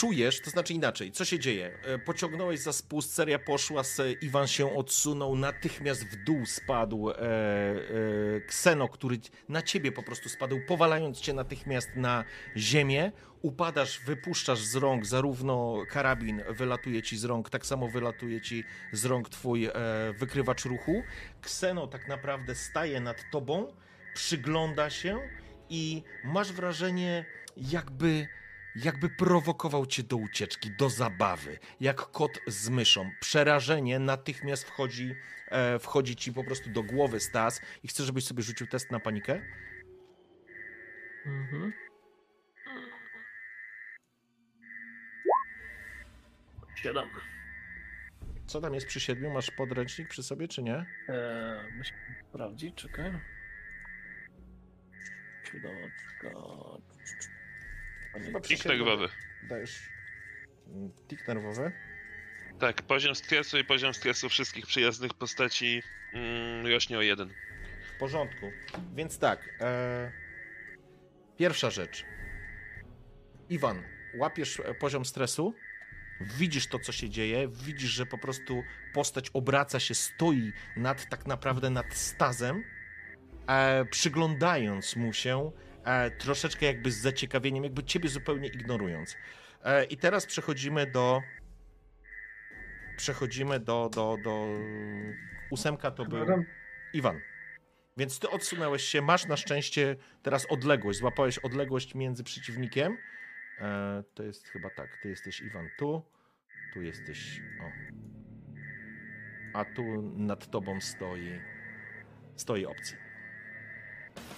czujesz, 0.00 0.40
to 0.40 0.50
znaczy 0.50 0.74
inaczej, 0.74 1.12
co 1.12 1.24
się 1.24 1.38
dzieje? 1.38 1.78
E, 1.84 1.98
Pociągnąłeś 1.98 2.60
za 2.60 2.72
spust, 2.72 3.14
seria 3.14 3.38
poszła, 3.38 3.82
Iwan 4.20 4.46
się 4.46 4.76
odsunął, 4.76 5.36
natychmiast 5.36 6.04
w 6.04 6.24
dół 6.24 6.46
spadł 6.46 7.10
e, 7.10 7.14
e, 7.16 8.40
Kseno, 8.48 8.88
który 8.88 9.18
na 9.48 9.62
ciebie 9.62 9.92
po 9.92 10.02
prostu 10.02 10.28
spadł, 10.28 10.60
powalając 10.68 11.20
cię 11.20 11.32
natychmiast 11.32 11.96
na 11.96 12.24
ziemię. 12.56 13.12
Upadasz, 13.42 14.00
wypuszczasz 14.06 14.60
z 14.60 14.76
rąk 14.76 15.06
zarówno 15.06 15.82
karabin, 15.88 16.42
wylatuje 16.48 17.02
ci 17.02 17.18
z 17.18 17.24
rąk, 17.24 17.50
tak 17.50 17.66
samo 17.66 17.88
wylatuje 17.88 18.40
ci 18.40 18.64
z 18.92 19.04
rąk 19.04 19.28
twój 19.28 19.66
e, 19.66 19.72
wykrywacz 20.18 20.64
ruchu. 20.64 21.02
Kseno 21.40 21.86
tak 21.86 22.08
naprawdę 22.08 22.54
staje 22.54 23.00
nad 23.00 23.16
tobą, 23.32 23.72
przygląda 24.14 24.90
się 24.90 25.18
i 25.70 26.02
masz 26.24 26.52
wrażenie, 26.52 27.24
jakby 27.56 28.28
jakby 28.76 29.08
prowokował 29.08 29.86
cię 29.86 30.02
do 30.02 30.16
ucieczki, 30.16 30.70
do 30.70 30.90
zabawy, 30.90 31.58
jak 31.80 31.96
kot 31.96 32.40
z 32.46 32.68
myszą. 32.68 33.10
Przerażenie 33.20 33.98
natychmiast 33.98 34.64
wchodzi, 34.64 35.14
e, 35.48 35.78
wchodzi 35.78 36.16
ci 36.16 36.32
po 36.32 36.44
prostu 36.44 36.70
do 36.70 36.82
głowy, 36.82 37.20
Stas, 37.20 37.60
i 37.82 37.88
chcę, 37.88 38.04
żebyś 38.04 38.24
sobie 38.24 38.42
rzucił 38.42 38.66
test 38.66 38.90
na 38.90 39.00
panikę. 39.00 39.42
Mhm. 41.26 41.72
Siedem. 46.74 47.08
Co 48.46 48.60
tam 48.60 48.74
jest 48.74 48.86
przy 48.86 49.00
siedmiu? 49.00 49.30
Masz 49.30 49.50
podręcznik 49.50 50.08
przy 50.08 50.22
sobie, 50.22 50.48
czy 50.48 50.62
nie? 50.62 50.86
Eee, 51.08 51.76
muszę 51.78 51.94
sprawdzić, 52.28 52.74
czekaj. 52.74 53.12
Siódemka. 55.44 56.30
Chyba 58.12 58.40
Tik 58.40 58.62
siedmiu 58.62 58.78
nerwowy. 58.78 59.08
Dajesz 59.42 59.78
mm, 60.66 60.90
tik 61.08 61.28
nerwowy. 61.28 61.72
Tak, 62.58 62.82
poziom 62.82 63.14
stresu 63.14 63.58
i 63.58 63.64
poziom 63.64 63.94
stresu 63.94 64.28
wszystkich 64.28 64.66
przyjaznych 64.66 65.14
postaci 65.14 65.82
mm, 66.12 66.66
rośnie 66.66 66.98
o 66.98 67.02
jeden. 67.02 67.34
W 67.94 67.98
porządku. 67.98 68.50
Więc 68.94 69.18
tak. 69.18 69.48
E... 69.60 70.12
Pierwsza 71.36 71.70
rzecz. 71.70 72.04
Iwan, 73.50 73.82
łapiesz 74.14 74.60
e, 74.60 74.74
poziom 74.74 75.04
stresu, 75.04 75.54
widzisz 76.20 76.66
to, 76.66 76.78
co 76.78 76.92
się 76.92 77.10
dzieje, 77.10 77.48
widzisz, 77.48 77.90
że 77.90 78.06
po 78.06 78.18
prostu 78.18 78.62
postać 78.94 79.30
obraca 79.30 79.80
się, 79.80 79.94
stoi 79.94 80.52
nad 80.76 81.08
tak 81.08 81.26
naprawdę 81.26 81.70
nad 81.70 81.94
stazem, 81.94 82.64
e, 83.46 83.84
przyglądając 83.84 84.96
mu 84.96 85.12
się, 85.12 85.52
troszeczkę 86.18 86.66
jakby 86.66 86.90
z 86.90 86.96
zaciekawieniem, 86.96 87.64
jakby 87.64 87.84
ciebie 87.84 88.08
zupełnie 88.08 88.48
ignorując. 88.48 89.16
E, 89.64 89.84
I 89.84 89.96
teraz 89.96 90.26
przechodzimy 90.26 90.86
do. 90.86 91.22
Przechodzimy 92.96 93.60
do, 93.60 93.90
do, 93.94 94.16
do. 94.24 94.46
Ósemka 95.50 95.90
to 95.90 96.04
był. 96.04 96.44
Iwan. 96.92 97.20
Więc 97.96 98.18
ty 98.18 98.30
odsunąłeś 98.30 98.82
się, 98.82 99.02
masz 99.02 99.26
na 99.26 99.36
szczęście 99.36 99.96
teraz 100.22 100.46
odległość, 100.46 100.98
złapałeś 100.98 101.38
odległość 101.38 101.94
między 101.94 102.24
przeciwnikiem. 102.24 102.96
E, 103.60 104.02
to 104.14 104.22
jest 104.22 104.48
chyba 104.48 104.70
tak, 104.70 104.98
ty 105.02 105.08
jesteś 105.08 105.40
Iwan 105.40 105.68
tu, 105.78 106.02
tu 106.74 106.82
jesteś, 106.82 107.40
o. 107.60 107.70
A 109.58 109.64
tu 109.64 110.02
nad 110.02 110.50
tobą 110.50 110.80
stoi, 110.80 111.40
stoi 112.36 112.66
opcja. 112.66 113.09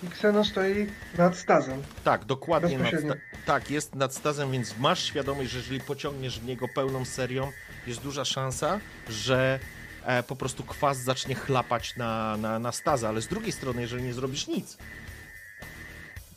I 0.03 0.09
Kseno 0.09 0.45
stoi 0.45 0.87
nad 1.19 1.37
stazem. 1.37 1.83
Tak, 2.05 2.25
dokładnie 2.25 2.79
nad 2.79 2.89
sta- 2.89 3.15
Tak, 3.47 3.71
jest 3.71 3.95
nad 3.95 4.15
stazem, 4.15 4.53
więc 4.53 4.79
masz 4.79 5.03
świadomość, 5.05 5.51
że 5.51 5.59
jeżeli 5.59 5.81
pociągniesz 5.81 6.41
w 6.41 6.45
niego 6.45 6.69
pełną 6.69 7.05
serią, 7.05 7.53
jest 7.87 8.01
duża 8.01 8.25
szansa, 8.25 8.81
że 9.09 9.59
e, 10.05 10.23
po 10.23 10.37
prostu 10.37 10.63
kwas 10.65 10.99
zacznie 10.99 11.35
chlapać 11.35 11.97
na, 11.97 12.37
na, 12.37 12.59
na 12.59 12.73
stazę, 12.73 13.09
ale 13.09 13.23
z 13.23 13.29
drugiej 13.29 13.53
strony, 13.53 13.83
jeżeli 13.83 14.03
nie 14.03 14.15
zrobisz 14.15 14.47
nic, 14.49 14.77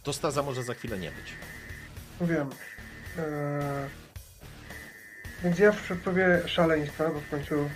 to 0.03 0.13
staza 0.13 0.43
może 0.43 0.63
za 0.63 0.73
chwilę 0.73 0.99
nie 0.99 1.11
być. 1.11 1.33
Wiem. 2.21 2.49
Eee, 3.17 3.23
więc 5.43 5.59
ja 5.59 5.71
w 5.71 5.81
przedpowie 5.81 6.41
szaleństwa, 6.47 7.09
bo 7.09 7.19
w 7.19 7.29
końcu 7.29 7.69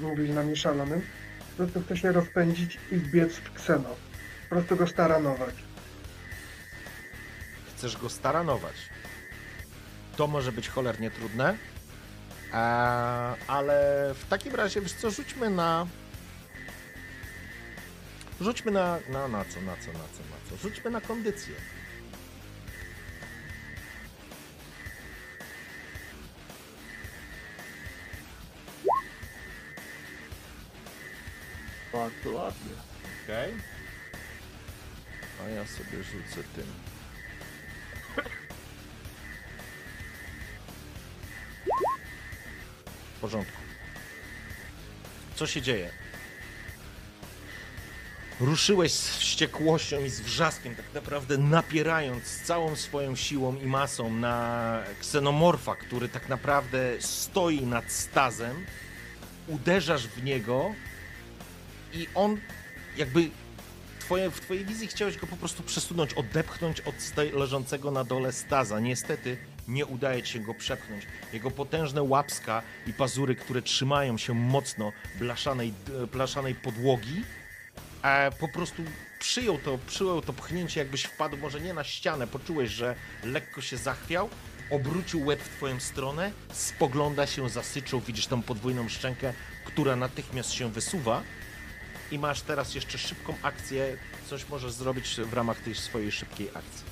mówili 0.00 0.30
na 0.32 0.42
mnie 0.42 0.56
szalonym, 0.56 1.02
po 1.50 1.56
prostu 1.56 1.82
chcę 1.82 1.96
się 1.96 2.12
rozpędzić 2.12 2.78
i 2.92 2.96
wbiec 2.96 3.32
w 3.32 3.52
Kseno. 3.52 3.96
Po 4.50 4.56
prostu 4.56 4.76
go 4.76 4.86
staranować. 4.86 5.54
Chcesz 7.76 7.96
go 7.96 8.08
staranować. 8.08 8.74
To 10.16 10.26
może 10.26 10.52
być 10.52 10.68
cholernie 10.68 11.10
trudne, 11.10 11.56
e, 12.52 12.56
ale 13.46 14.10
w 14.14 14.24
takim 14.28 14.54
razie, 14.54 14.80
wiesz 14.80 14.92
co, 14.92 15.10
rzućmy 15.10 15.50
na... 15.50 15.86
Rzućmy 18.40 18.70
na, 18.70 18.98
na, 19.08 19.28
na 19.28 19.44
co, 19.44 19.60
na 19.60 19.76
co, 19.76 19.92
na 19.92 19.98
co, 19.98 20.22
na 20.30 20.50
co? 20.50 20.56
Rzućmy 20.68 20.90
na 20.90 21.00
kondycję. 21.00 21.54
Bardzo 31.92 32.30
ładnie. 32.30 32.72
Okej. 33.24 33.79
A 35.46 35.48
ja 35.48 35.66
sobie 35.66 36.04
rzucę 36.04 36.48
tym. 36.56 36.66
W 43.16 43.20
porządku. 43.20 43.60
Co 45.34 45.46
się 45.46 45.62
dzieje? 45.62 45.90
Ruszyłeś 48.40 48.92
z 48.92 49.16
wściekłością 49.16 50.04
i 50.04 50.08
z 50.08 50.20
wrzaskiem, 50.20 50.76
tak 50.76 50.94
naprawdę 50.94 51.38
napierając 51.38 52.42
całą 52.42 52.76
swoją 52.76 53.16
siłą 53.16 53.56
i 53.56 53.66
masą 53.66 54.12
na 54.12 54.78
ksenomorfa, 55.00 55.76
który 55.76 56.08
tak 56.08 56.28
naprawdę 56.28 56.92
stoi 57.00 57.60
nad 57.62 57.92
stazem. 57.92 58.66
Uderzasz 59.46 60.06
w 60.06 60.24
niego 60.24 60.74
i 61.92 62.08
on 62.14 62.40
jakby 62.96 63.30
twoje, 64.10 64.30
w 64.30 64.40
twojej 64.40 64.64
wizji 64.64 64.88
chciałeś 64.88 65.16
go 65.16 65.26
po 65.26 65.36
prostu 65.36 65.62
przesunąć, 65.62 66.14
odepchnąć 66.14 66.80
od 66.80 66.94
leżącego 67.32 67.90
na 67.90 68.04
dole 68.04 68.32
staza. 68.32 68.80
Niestety 68.80 69.36
nie 69.68 69.86
udaje 69.86 70.22
ci 70.22 70.32
się 70.32 70.40
go 70.40 70.54
przepchnąć. 70.54 71.06
Jego 71.32 71.50
potężne 71.50 72.02
łapska 72.02 72.62
i 72.86 72.92
pazury, 72.92 73.34
które 73.34 73.62
trzymają 73.62 74.18
się 74.18 74.34
mocno 74.34 74.92
blaszanej, 75.18 75.72
blaszanej 76.12 76.54
podłogi, 76.54 77.22
e, 78.02 78.30
po 78.30 78.48
prostu 78.48 78.82
przyjął 79.18 79.58
to, 79.58 79.78
przyjął 79.86 80.22
to 80.22 80.32
pchnięcie, 80.32 80.80
jakbyś 80.80 81.02
wpadł 81.02 81.36
może 81.36 81.60
nie 81.60 81.74
na 81.74 81.84
ścianę, 81.84 82.26
poczułeś, 82.26 82.70
że 82.70 82.94
lekko 83.24 83.60
się 83.60 83.76
zachwiał, 83.76 84.28
obrócił 84.70 85.26
łeb 85.26 85.40
w 85.40 85.56
twoją 85.56 85.80
stronę, 85.80 86.32
spogląda 86.52 87.26
się, 87.26 87.48
zasyczał, 87.48 88.00
widzisz 88.00 88.26
tą 88.26 88.42
podwójną 88.42 88.88
szczękę, 88.88 89.32
która 89.64 89.96
natychmiast 89.96 90.52
się 90.52 90.72
wysuwa 90.72 91.22
i 92.10 92.18
masz 92.18 92.42
teraz 92.42 92.74
jeszcze 92.74 92.98
szybką 92.98 93.34
akcję. 93.42 93.96
Coś 94.30 94.48
możesz 94.48 94.72
zrobić 94.72 95.16
w 95.24 95.32
ramach 95.32 95.60
tej 95.60 95.74
swojej 95.74 96.12
szybkiej 96.12 96.48
akcji. 96.48 96.84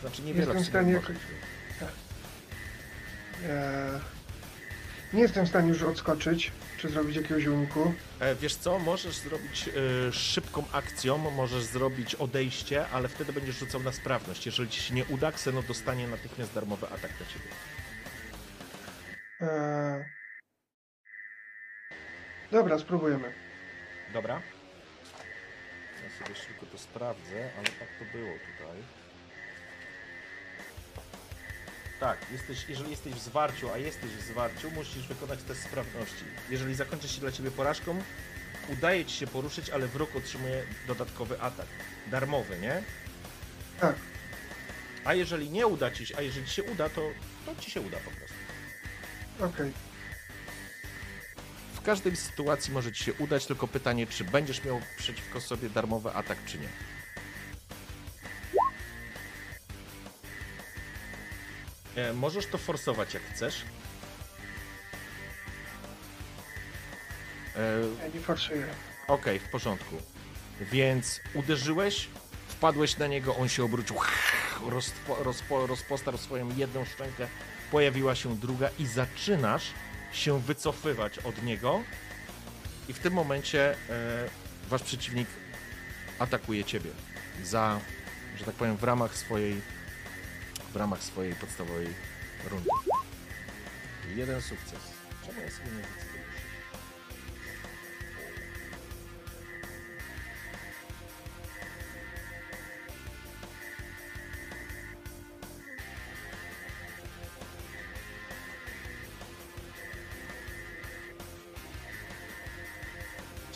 Znaczy 0.00 0.22
niewiele 0.22 0.54
Jestem 0.54 0.64
w 0.64 0.66
stanie. 0.66 1.00
Eee, 3.48 4.00
nie 5.12 5.20
jestem 5.20 5.46
w 5.46 5.48
stanie 5.48 5.68
już 5.68 5.82
odskoczyć, 5.82 6.52
czy 6.78 6.88
zrobić 6.88 7.16
jakiegoś 7.16 7.46
uniku. 7.46 7.94
E, 8.20 8.34
Wiesz 8.34 8.54
co, 8.56 8.78
możesz 8.78 9.16
zrobić 9.16 9.68
e, 10.08 10.12
szybką 10.12 10.64
akcją, 10.72 11.18
możesz 11.18 11.62
zrobić 11.62 12.14
odejście, 12.14 12.88
ale 12.88 13.08
wtedy 13.08 13.32
będziesz 13.32 13.58
rzucał 13.58 13.82
na 13.82 13.92
sprawność. 13.92 14.46
Jeżeli 14.46 14.70
ci 14.70 14.80
się 14.80 14.94
nie 14.94 15.04
uda, 15.04 15.32
Kseno 15.32 15.62
dostanie 15.62 16.08
natychmiast 16.08 16.54
darmowy 16.54 16.86
atak 16.86 17.10
na 17.20 17.26
ciebie. 17.26 17.48
Eee, 19.40 20.17
dobra, 22.50 22.78
spróbujemy. 22.78 23.32
Dobra? 24.12 24.42
Ja 26.04 26.24
sobie 26.24 26.40
szybko 26.40 26.66
to 26.66 26.78
sprawdzę, 26.78 27.50
ale 27.58 27.66
tak 27.66 27.88
to 27.98 28.18
było 28.18 28.32
tutaj. 28.32 28.82
Tak, 32.00 32.18
jesteś, 32.32 32.68
jeżeli 32.68 32.90
jesteś 32.90 33.14
w 33.14 33.18
zwarciu, 33.18 33.72
a 33.72 33.78
jesteś 33.78 34.10
w 34.10 34.22
zwarciu, 34.22 34.70
musisz 34.70 35.08
wykonać 35.08 35.42
test 35.42 35.62
sprawności. 35.62 36.24
Jeżeli 36.50 36.74
zakończy 36.74 37.08
się 37.08 37.20
dla 37.20 37.32
ciebie 37.32 37.50
porażką, 37.50 38.02
udaje 38.68 39.04
ci 39.04 39.16
się 39.16 39.26
poruszyć, 39.26 39.70
ale 39.70 39.86
wróg 39.86 40.16
otrzymuje 40.16 40.62
dodatkowy 40.86 41.40
atak. 41.40 41.66
Darmowy, 42.06 42.58
nie? 42.58 42.82
Tak. 43.80 43.96
A 45.04 45.14
jeżeli 45.14 45.50
nie 45.50 45.66
uda 45.66 45.90
ci 45.90 46.06
się, 46.06 46.16
a 46.16 46.22
jeżeli 46.22 46.46
ci 46.46 46.54
się 46.54 46.62
uda, 46.62 46.88
to, 46.88 47.02
to 47.46 47.62
ci 47.62 47.70
się 47.70 47.80
uda 47.80 47.96
po 47.96 48.10
prostu. 48.10 48.36
Okej. 49.40 49.72
W 49.72 49.87
każdej 51.88 52.16
sytuacji 52.16 52.72
może 52.72 52.92
ci 52.92 53.04
się 53.04 53.12
udać, 53.12 53.46
tylko 53.46 53.68
pytanie, 53.68 54.06
czy 54.06 54.24
będziesz 54.24 54.64
miał 54.64 54.80
przeciwko 54.98 55.40
sobie 55.40 55.70
darmowy 55.70 56.12
atak, 56.12 56.38
czy 56.46 56.58
nie. 56.58 56.68
E, 61.96 62.12
możesz 62.12 62.46
to 62.46 62.58
forsować 62.58 63.14
jak 63.14 63.22
chcesz. 63.22 63.64
E, 67.56 67.60
Ja 68.02 68.08
nie 68.14 68.20
forsuję. 68.20 68.66
Okej, 69.06 69.38
w 69.38 69.50
porządku. 69.50 69.96
Więc 70.60 71.20
uderzyłeś, 71.34 72.08
wpadłeś 72.48 72.98
na 72.98 73.06
niego, 73.06 73.36
on 73.36 73.48
się 73.48 73.64
obrócił, 73.64 73.96
rozpo, 74.66 75.16
rozpo, 75.24 75.66
rozpostarł 75.66 76.18
swoją 76.18 76.56
jedną 76.56 76.84
szczękę, 76.84 77.28
pojawiła 77.70 78.14
się 78.14 78.36
druga 78.36 78.68
i 78.78 78.86
zaczynasz 78.86 79.64
się 80.12 80.40
wycofywać 80.40 81.18
od 81.18 81.42
niego 81.42 81.82
i 82.88 82.92
w 82.92 82.98
tym 82.98 83.12
momencie 83.12 83.74
e, 83.90 84.28
wasz 84.68 84.82
przeciwnik 84.82 85.28
atakuje 86.18 86.64
ciebie 86.64 86.90
za, 87.44 87.80
że 88.38 88.44
tak 88.44 88.54
powiem, 88.54 88.76
w 88.76 88.84
ramach 88.84 89.16
swojej 89.16 89.60
w 90.72 90.76
ramach 90.76 91.02
swojej 91.02 91.34
podstawowej 91.34 91.88
rundy. 92.50 92.68
Jeden 94.16 94.42
sukces. 94.42 94.80
Czemu 95.26 95.40
ja 95.40 95.50
sobie 95.50 95.70
nie 95.70 95.82
widzę 95.82 96.07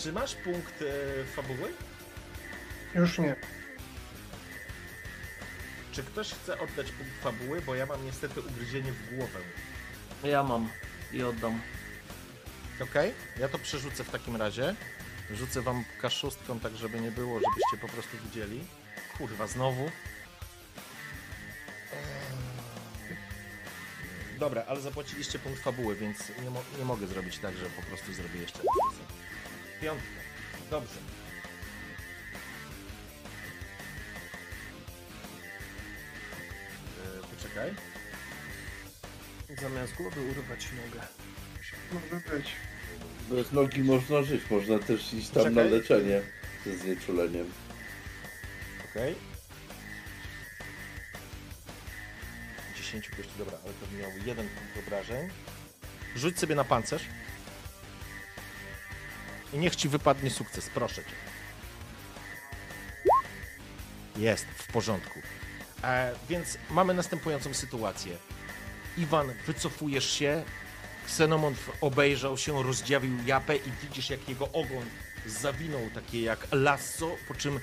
Czy 0.02 0.12
masz 0.12 0.34
punkt 0.34 0.82
e, 0.82 1.24
fabuły? 1.24 1.72
Już 2.94 3.18
nie. 3.18 3.36
Czy 5.92 6.02
ktoś 6.02 6.32
chce 6.32 6.60
oddać 6.60 6.92
punkt 6.92 7.12
fabuły? 7.22 7.60
Bo 7.60 7.74
ja 7.74 7.86
mam 7.86 8.04
niestety 8.04 8.40
ugryzienie 8.40 8.92
w 8.92 9.16
głowę. 9.16 9.38
Ja 10.24 10.42
mam 10.42 10.68
i 11.12 11.22
oddam. 11.22 11.60
Okej, 12.80 13.14
ja 13.38 13.48
to 13.48 13.58
przerzucę 13.58 14.04
w 14.04 14.10
takim 14.10 14.36
razie. 14.36 14.74
Rzucę 15.30 15.62
wam 15.62 15.84
kaszustką, 16.00 16.60
tak 16.60 16.76
żeby 16.76 17.00
nie 17.00 17.10
było, 17.10 17.34
żebyście 17.34 17.76
po 17.80 17.88
prostu 17.88 18.16
widzieli. 18.24 18.64
Kurwa, 19.18 19.46
znowu. 19.46 19.84
Eee. 19.84 19.92
Dobra, 24.38 24.64
ale 24.68 24.80
zapłaciliście 24.80 25.38
punkt 25.38 25.62
fabuły, 25.62 25.96
więc 25.96 26.18
nie, 26.44 26.50
mo- 26.50 26.64
nie 26.78 26.84
mogę 26.84 27.06
zrobić 27.06 27.38
tak, 27.38 27.56
że 27.56 27.66
po 27.66 27.82
prostu 27.82 28.12
zrobię 28.12 28.40
jeszcze 28.40 28.58
raz. 28.58 29.21
Piątka. 29.82 30.06
Dobrze. 30.70 30.98
Eee, 37.04 37.22
poczekaj. 37.36 37.74
Zamiast 39.62 39.94
głowy 39.94 40.20
urwać 40.20 40.68
nogę. 40.72 41.06
Może 41.92 42.36
być. 42.36 42.46
Bez 43.30 43.52
nogi 43.52 43.82
można 43.82 44.22
żyć, 44.22 44.50
można 44.50 44.78
też 44.78 45.14
iść 45.14 45.28
tam 45.28 45.42
na 45.44 45.48
Czekaj. 45.50 45.70
leczenie 45.70 46.22
ze 46.66 46.76
znieczuleniem. 46.76 47.52
Okej. 48.90 49.14
10 52.76 53.10
gości, 53.10 53.32
dobra, 53.38 53.58
ale 53.64 53.72
to 53.72 53.96
miał 53.98 54.26
jeden 54.26 54.48
punkt 54.48 54.86
obrażeń. 54.86 55.28
Rzuć 56.16 56.38
sobie 56.38 56.54
na 56.54 56.64
pancerz. 56.64 57.02
I 59.52 59.58
niech 59.58 59.76
ci 59.76 59.88
wypadnie 59.88 60.30
sukces, 60.30 60.70
proszę 60.74 61.04
cię. 61.04 61.12
Jest, 64.16 64.44
w 64.44 64.72
porządku. 64.72 65.20
E, 65.84 66.14
więc 66.28 66.58
mamy 66.70 66.94
następującą 66.94 67.54
sytuację. 67.54 68.16
Iwan, 68.98 69.32
wycofujesz 69.46 70.10
się. 70.10 70.44
Ksenomorf 71.06 71.70
obejrzał 71.80 72.38
się, 72.38 72.62
rozdziawił 72.62 73.18
japę 73.26 73.56
i 73.56 73.72
widzisz, 73.82 74.10
jak 74.10 74.28
jego 74.28 74.52
ogon 74.52 74.84
zawinął 75.26 75.90
takie 75.94 76.22
jak 76.22 76.46
lasso, 76.52 77.16
po 77.28 77.34
czym 77.34 77.60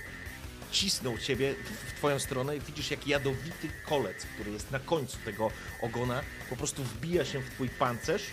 cisnął 0.71 1.17
ciebie 1.17 1.55
w 1.87 1.93
twoją 1.97 2.19
stronę 2.19 2.57
i 2.57 2.59
widzisz, 2.59 2.91
jak 2.91 3.07
jadowity 3.07 3.69
kolec, 3.85 4.25
który 4.25 4.51
jest 4.51 4.71
na 4.71 4.79
końcu 4.79 5.17
tego 5.25 5.51
ogona, 5.81 6.21
po 6.49 6.55
prostu 6.55 6.83
wbija 6.83 7.25
się 7.25 7.39
w 7.39 7.49
twój 7.49 7.69
pancerz, 7.69 8.23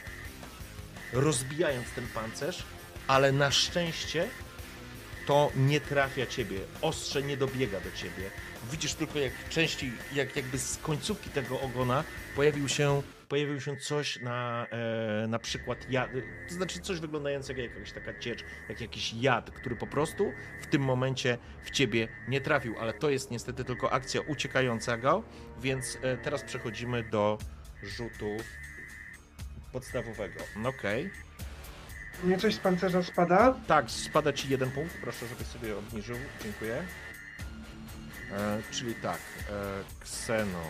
rozbijając 1.12 1.90
ten 1.90 2.06
pancerz, 2.06 2.62
ale 3.06 3.32
na 3.32 3.50
szczęście 3.50 4.28
to 5.26 5.50
nie 5.56 5.80
trafia 5.80 6.26
ciebie, 6.26 6.58
ostrze 6.82 7.22
nie 7.22 7.36
dobiega 7.36 7.80
do 7.80 7.92
ciebie. 7.92 8.30
Widzisz 8.70 8.94
tylko, 8.94 9.18
jak 9.18 9.48
części, 9.48 9.92
jak 10.14 10.36
jakby 10.36 10.58
z 10.58 10.76
końcówki 10.76 11.30
tego 11.30 11.60
ogona 11.60 12.04
pojawił 12.36 12.68
się, 12.68 13.02
pojawił 13.28 13.60
się 13.60 13.76
coś 13.76 14.20
na, 14.20 14.66
e, 14.70 15.26
na 15.26 15.38
przykład 15.38 15.90
jad, 15.90 16.10
to 16.48 16.54
znaczy 16.54 16.80
coś 16.80 17.00
wyglądającego 17.00 17.62
jak 17.62 17.74
jakaś 17.74 17.92
taka 17.92 18.18
ciecz, 18.18 18.44
jak 18.68 18.80
jakiś 18.80 19.12
jad, 19.12 19.50
który 19.50 19.76
po 19.76 19.86
prostu 19.86 20.32
w 20.60 20.66
tym 20.66 20.82
momencie 20.82 21.38
w 21.64 21.70
ciebie 21.70 22.08
nie 22.28 22.40
trafił, 22.40 22.74
ale 22.80 22.92
to 22.92 23.10
jest 23.10 23.30
niestety 23.30 23.64
tylko 23.64 23.92
akcja 23.92 24.20
uciekającego, 24.20 25.22
więc 25.60 25.98
e, 26.02 26.16
teraz 26.16 26.42
przechodzimy 26.42 27.02
do 27.02 27.38
rzutu 27.82 28.36
podstawowego. 29.72 30.40
Okej. 30.64 31.25
Mnie 32.24 32.38
coś 32.38 32.55
z 32.55 32.59
pancerza 32.59 33.02
spada? 33.02 33.55
Tak, 33.66 33.90
spada 33.90 34.32
ci 34.32 34.48
jeden 34.48 34.70
punkt, 34.70 34.97
proszę, 35.01 35.26
żebyś 35.28 35.47
sobie 35.47 35.78
obniżył. 35.78 36.16
Dziękuję. 36.43 36.82
E, 38.32 38.62
czyli 38.70 38.94
tak, 38.94 39.18
e, 39.51 39.52
Kseno 40.01 40.62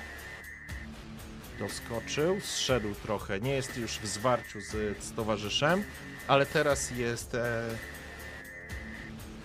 doskoczył, 1.59 2.41
zszedł 2.41 2.95
trochę, 2.95 3.41
nie 3.41 3.55
jest 3.55 3.77
już 3.77 3.99
w 3.99 4.07
zwarciu 4.07 4.61
z, 4.61 5.05
z 5.05 5.13
towarzyszem, 5.13 5.85
ale 6.29 6.47
teraz 6.47 6.91
jest... 6.91 7.35
E, 7.35 7.69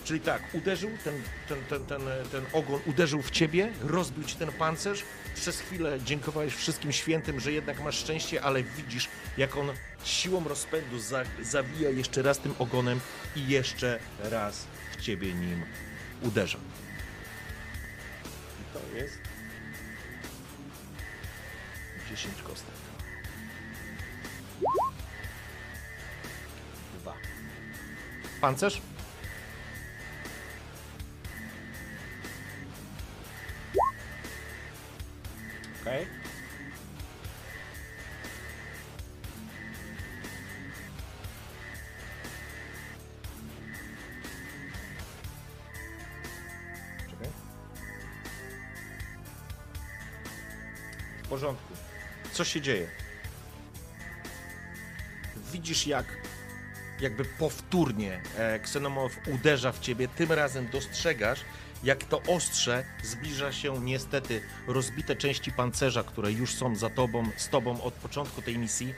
czyli 0.04 0.20
tak, 0.20 0.42
uderzył, 0.54 0.90
ten, 1.04 1.14
ten, 1.50 1.58
ten, 1.70 1.86
ten, 1.86 2.02
ten 2.32 2.46
ogon 2.54 2.80
uderzył 2.86 3.22
w 3.22 3.32
ciebie, 3.32 3.74
rozbił 3.82 4.24
ci 4.24 4.36
ten 4.36 4.52
pancerz, 4.52 5.04
przez 5.36 5.60
chwilę 5.60 6.00
dziękowałeś 6.06 6.54
wszystkim 6.54 6.92
świętym, 6.92 7.40
że 7.40 7.52
jednak 7.52 7.80
masz 7.84 7.98
szczęście, 7.98 8.42
ale 8.44 8.64
widzisz, 8.64 9.10
jak 9.38 9.58
on 9.58 9.72
siłą 10.04 10.44
rozpędu 10.44 11.00
za, 11.00 11.24
zawija 11.42 11.90
jeszcze 11.90 12.22
raz 12.22 12.40
tym 12.40 12.54
ogonem 12.60 13.00
i 13.36 13.48
jeszcze 13.48 14.00
raz 14.20 14.66
w 14.92 15.02
ciebie 15.02 15.34
nim 15.34 15.66
uderza. 16.22 16.58
I 18.62 18.74
to 18.74 18.98
jest 18.98 19.18
10 22.10 22.42
kostek. 22.42 22.76
Dwa. 27.02 27.14
Pancerz? 28.42 28.82
Okej. 35.82 36.08
Czekaj. 47.10 47.30
W 51.24 51.28
porządku. 51.28 51.74
Co 52.32 52.46
się 52.46 52.62
dzieje? 52.62 52.88
Widzisz, 55.52 55.88
jak 55.88 56.06
jakby 57.02 57.26
powtórnie 57.26 58.22
e, 58.38 58.60
uderza 59.34 59.72
w 59.72 59.80
ciebie. 59.80 60.08
Tym 60.08 60.32
razem 60.32 60.68
dostrzegasz, 60.70 61.40
jak 61.84 62.04
to 62.04 62.22
ostrze 62.22 62.84
zbliża 63.04 63.52
się 63.52 63.82
niestety 63.82 64.42
rozbite 64.68 65.16
części 65.16 65.52
pancerza, 65.52 66.04
które 66.04 66.32
już 66.32 66.54
są 66.54 66.76
za 66.76 66.90
tobą, 66.90 67.24
z 67.38 67.50
tobą 67.50 67.82
od 67.82 67.94
początku 67.94 68.42
tej 68.42 68.58
misji. 68.58 68.94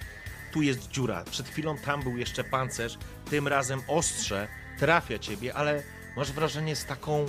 Tu 0.52 0.62
jest 0.62 0.90
dziura. 0.90 1.24
Przed 1.24 1.48
chwilą 1.48 1.78
tam 1.78 2.04
był 2.04 2.18
jeszcze 2.18 2.44
pancerz. 2.44 2.98
Tym 3.30 3.48
razem 3.48 3.82
ostrze 3.88 4.48
trafia 4.80 5.20
ciebie, 5.20 5.54
ale 5.54 5.84
masz 6.16 6.32
wrażenie 6.32 6.76
z 6.76 6.86
taką 6.86 7.26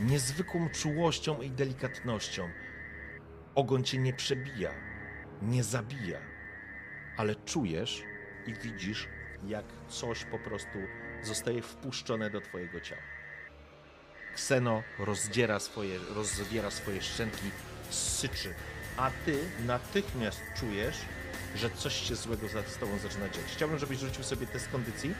niezwykłą 0.00 0.68
czułością 0.68 1.40
i 1.42 1.50
delikatnością. 1.50 2.50
Ogon 3.54 3.84
cię 3.84 3.98
nie 3.98 4.12
przebija, 4.12 4.70
nie 5.42 5.64
zabija, 5.64 6.18
ale 7.16 7.34
czujesz 7.34 8.02
i 8.46 8.54
widzisz, 8.54 9.08
jak 9.46 9.64
coś 9.88 10.24
po 10.24 10.38
prostu 10.38 10.78
zostaje 11.22 11.62
wpuszczone 11.62 12.30
do 12.30 12.40
twojego 12.40 12.80
ciała. 12.80 13.19
Kseno 14.34 14.82
rozdziera 14.98 15.60
swoje, 15.60 15.98
rozwiera 16.14 16.70
swoje 16.70 17.02
szczęki, 17.02 17.50
syczy, 17.90 18.54
a 18.96 19.10
ty 19.26 19.38
natychmiast 19.66 20.40
czujesz, 20.60 20.96
że 21.56 21.70
coś 21.70 22.08
się 22.08 22.16
złego 22.16 22.48
za- 22.48 22.62
z 22.62 22.76
tobą 22.76 22.98
zaczyna 22.98 23.28
dziać. 23.28 23.44
Chciałbym, 23.56 23.78
żebyś 23.78 23.98
rzucił 23.98 24.24
sobie 24.24 24.46
test 24.46 24.68
kondycji. 24.68 25.14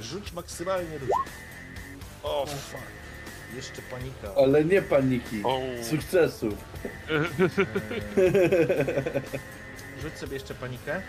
Rzuć 0.00 0.32
maksymalnie 0.32 0.98
dużo. 0.98 1.12
O, 2.22 2.46
fuck. 2.46 2.82
jeszcze 3.54 3.82
panika. 3.82 4.28
Ale 4.36 4.64
nie 4.64 4.82
paniki, 4.82 5.40
O, 5.44 5.60
sukcesu. 5.90 6.56
Eee, 7.10 7.26
Rzuć 10.02 10.14
sobie 10.18 10.34
jeszcze 10.34 10.54
panikę. 10.54 11.02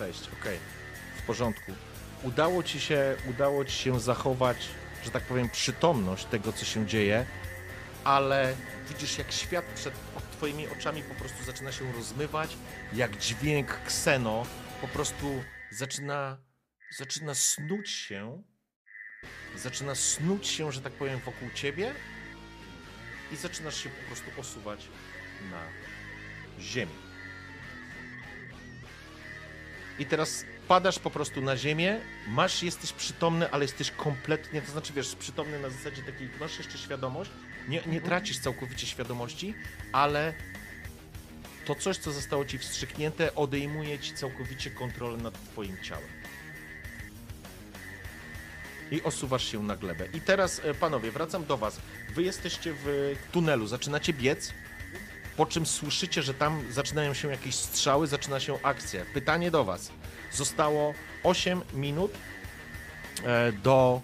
Sześć, 0.00 0.28
okej. 0.40 0.58
W 1.16 1.22
porządku. 1.22 1.72
Udało 2.22 2.62
ci 2.62 2.80
się, 2.80 3.16
udało 3.30 3.64
ci 3.64 3.72
się 3.72 4.00
zachować, 4.00 4.56
że 5.04 5.10
tak 5.10 5.22
powiem, 5.22 5.50
przytomność 5.50 6.24
tego, 6.24 6.52
co 6.52 6.64
się 6.64 6.86
dzieje, 6.86 7.26
ale 8.04 8.54
widzisz, 8.88 9.18
jak 9.18 9.32
świat 9.32 9.64
przed 9.64 9.94
twoimi 10.32 10.68
oczami 10.68 11.02
po 11.02 11.14
prostu 11.14 11.44
zaczyna 11.44 11.72
się 11.72 11.92
rozmywać, 11.92 12.56
jak 12.92 13.16
dźwięk 13.16 13.80
kseno 13.86 14.46
po 14.80 14.88
prostu 14.88 15.44
zaczyna, 15.70 16.38
zaczyna 16.98 17.34
snuć 17.34 17.90
się 17.90 18.42
zaczyna 19.56 19.94
snuć 19.94 20.46
się, 20.46 20.72
że 20.72 20.80
tak 20.80 20.92
powiem, 20.92 21.18
wokół 21.18 21.50
ciebie 21.54 21.94
i 23.32 23.36
zaczynasz 23.36 23.82
się 23.82 23.88
po 23.88 24.06
prostu 24.06 24.40
osuwać 24.40 24.88
na 25.50 25.62
ziemię. 26.62 27.09
I 30.00 30.06
teraz 30.06 30.44
padasz 30.68 30.98
po 30.98 31.10
prostu 31.10 31.40
na 31.40 31.56
ziemię, 31.56 32.00
masz, 32.28 32.62
jesteś 32.62 32.92
przytomny, 32.92 33.50
ale 33.50 33.64
jesteś 33.64 33.90
kompletnie, 33.90 34.62
to 34.62 34.72
znaczy 34.72 34.92
wiesz, 34.92 35.16
przytomny 35.16 35.58
na 35.58 35.70
zasadzie 35.70 36.02
takiej, 36.02 36.28
masz 36.40 36.58
jeszcze 36.58 36.78
świadomość, 36.78 37.30
nie, 37.68 37.82
nie 37.86 38.00
tracisz 38.00 38.38
całkowicie 38.38 38.86
świadomości, 38.86 39.54
ale 39.92 40.34
to 41.66 41.74
coś, 41.74 41.98
co 41.98 42.12
zostało 42.12 42.44
ci 42.44 42.58
wstrzyknięte, 42.58 43.34
odejmuje 43.34 43.98
ci 43.98 44.14
całkowicie 44.14 44.70
kontrolę 44.70 45.16
nad 45.16 45.44
twoim 45.44 45.76
ciałem 45.82 46.20
i 48.90 49.02
osuwasz 49.02 49.52
się 49.52 49.62
na 49.62 49.76
glebę. 49.76 50.06
I 50.14 50.20
teraz, 50.20 50.60
e, 50.64 50.74
panowie, 50.74 51.10
wracam 51.10 51.44
do 51.44 51.56
was. 51.56 51.80
Wy 52.14 52.22
jesteście 52.22 52.74
w 52.84 53.14
tunelu, 53.32 53.66
zaczynacie 53.66 54.12
biec, 54.12 54.52
po 55.40 55.46
czym 55.46 55.66
słyszycie, 55.66 56.22
że 56.22 56.34
tam 56.34 56.62
zaczynają 56.70 57.14
się 57.14 57.28
jakieś 57.28 57.54
strzały, 57.54 58.06
zaczyna 58.06 58.40
się 58.40 58.58
akcja. 58.62 59.04
Pytanie 59.14 59.50
do 59.50 59.64
was. 59.64 59.92
Zostało 60.32 60.94
8 61.22 61.60
minut 61.74 62.12
e, 63.24 63.52
do, 63.52 64.00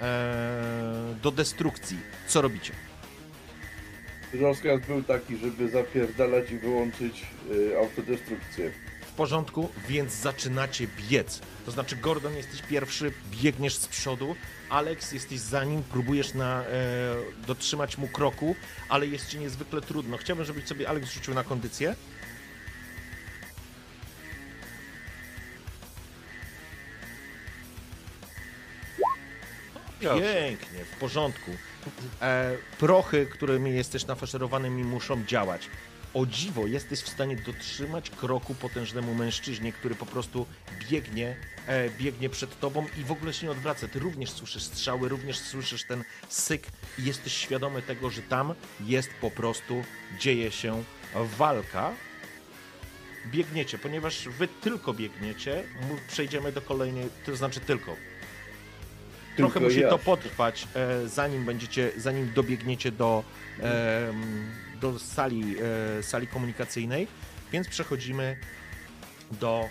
e, 0.00 1.14
do 1.22 1.30
destrukcji. 1.30 1.96
Co 2.26 2.42
robicie? 2.42 2.72
Rozkaz 4.40 4.80
był 4.86 5.02
taki, 5.02 5.36
żeby 5.36 5.68
zapierdalać 5.68 6.50
i 6.50 6.58
wyłączyć 6.58 7.26
y, 7.50 7.78
autodestrukcję. 7.78 8.72
W 9.18 9.20
porządku, 9.20 9.68
więc 9.88 10.12
zaczynacie 10.12 10.86
biec. 11.10 11.40
To 11.66 11.70
znaczy, 11.70 11.96
Gordon, 11.96 12.34
jesteś 12.34 12.62
pierwszy, 12.62 13.12
biegniesz 13.30 13.76
z 13.76 13.86
przodu, 13.86 14.36
Alex, 14.70 15.12
jesteś 15.12 15.38
za 15.40 15.64
nim, 15.64 15.82
próbujesz 15.82 16.34
na, 16.34 16.62
e, 16.62 16.66
dotrzymać 17.46 17.98
mu 17.98 18.08
kroku, 18.08 18.56
ale 18.88 19.06
jest 19.06 19.28
ci 19.28 19.38
niezwykle 19.38 19.80
trudno. 19.80 20.16
Chciałbym, 20.16 20.44
żebyś 20.44 20.66
sobie 20.66 20.88
Alex 20.88 21.12
rzucił 21.12 21.34
na 21.34 21.44
kondycję. 21.44 21.94
Pięknie, 30.00 30.84
w 30.92 30.98
porządku. 31.00 31.50
E, 32.22 32.56
prochy, 32.78 33.26
którymi 33.26 33.74
jesteś 33.74 34.06
nafaszerowanymi, 34.06 34.84
muszą 34.84 35.24
działać. 35.24 35.68
O 36.14 36.26
dziwo, 36.26 36.66
jesteś 36.66 37.00
w 37.00 37.08
stanie 37.08 37.36
dotrzymać 37.36 38.10
kroku 38.10 38.54
potężnemu 38.54 39.14
mężczyźnie, 39.14 39.72
który 39.72 39.94
po 39.94 40.06
prostu 40.06 40.46
biegnie, 40.90 41.36
e, 41.66 41.90
biegnie 41.90 42.28
przed 42.28 42.60
tobą 42.60 42.86
i 43.00 43.04
w 43.04 43.12
ogóle 43.12 43.32
się 43.32 43.46
nie 43.46 43.52
odwraca. 43.52 43.88
Ty 43.88 43.98
również 43.98 44.30
słyszysz 44.30 44.62
strzały, 44.62 45.08
również 45.08 45.38
słyszysz 45.38 45.84
ten 45.84 46.04
syk 46.28 46.66
i 46.98 47.04
jesteś 47.04 47.32
świadomy 47.32 47.82
tego, 47.82 48.10
że 48.10 48.22
tam 48.22 48.54
jest 48.80 49.10
po 49.20 49.30
prostu, 49.30 49.82
dzieje 50.20 50.50
się 50.50 50.82
walka. 51.38 51.92
Biegniecie, 53.26 53.78
ponieważ 53.78 54.28
wy 54.28 54.48
tylko 54.48 54.94
biegniecie, 54.94 55.64
przejdziemy 56.08 56.52
do 56.52 56.62
kolejnej, 56.62 57.08
to 57.26 57.36
znaczy 57.36 57.60
tylko, 57.60 57.96
Trochę 59.38 59.52
Tylko 59.52 59.68
musi 59.68 59.80
ja. 59.80 59.88
to 59.88 59.98
potrwać, 59.98 60.68
e, 60.74 61.08
zanim 61.08 61.44
będziecie, 61.44 61.90
zanim 61.96 62.32
dobiegniecie 62.34 62.92
do, 62.92 63.24
em, 63.58 64.50
do 64.80 64.98
sali, 64.98 65.56
e, 65.98 66.02
sali 66.02 66.26
komunikacyjnej, 66.26 67.08
więc 67.52 67.68
przechodzimy 67.68 68.36
do, 69.30 69.68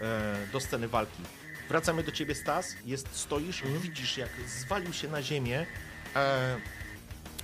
e, 0.00 0.46
do 0.52 0.60
sceny 0.60 0.88
walki. 0.88 1.22
Wracamy 1.68 2.02
do 2.02 2.12
ciebie, 2.12 2.34
Stas. 2.34 2.76
Jest, 2.86 3.08
stoisz, 3.12 3.62
widzisz, 3.82 4.16
jak 4.16 4.30
zwalił 4.46 4.92
się 4.92 5.08
na 5.08 5.22
ziemię, 5.22 5.66
e, 6.16 6.56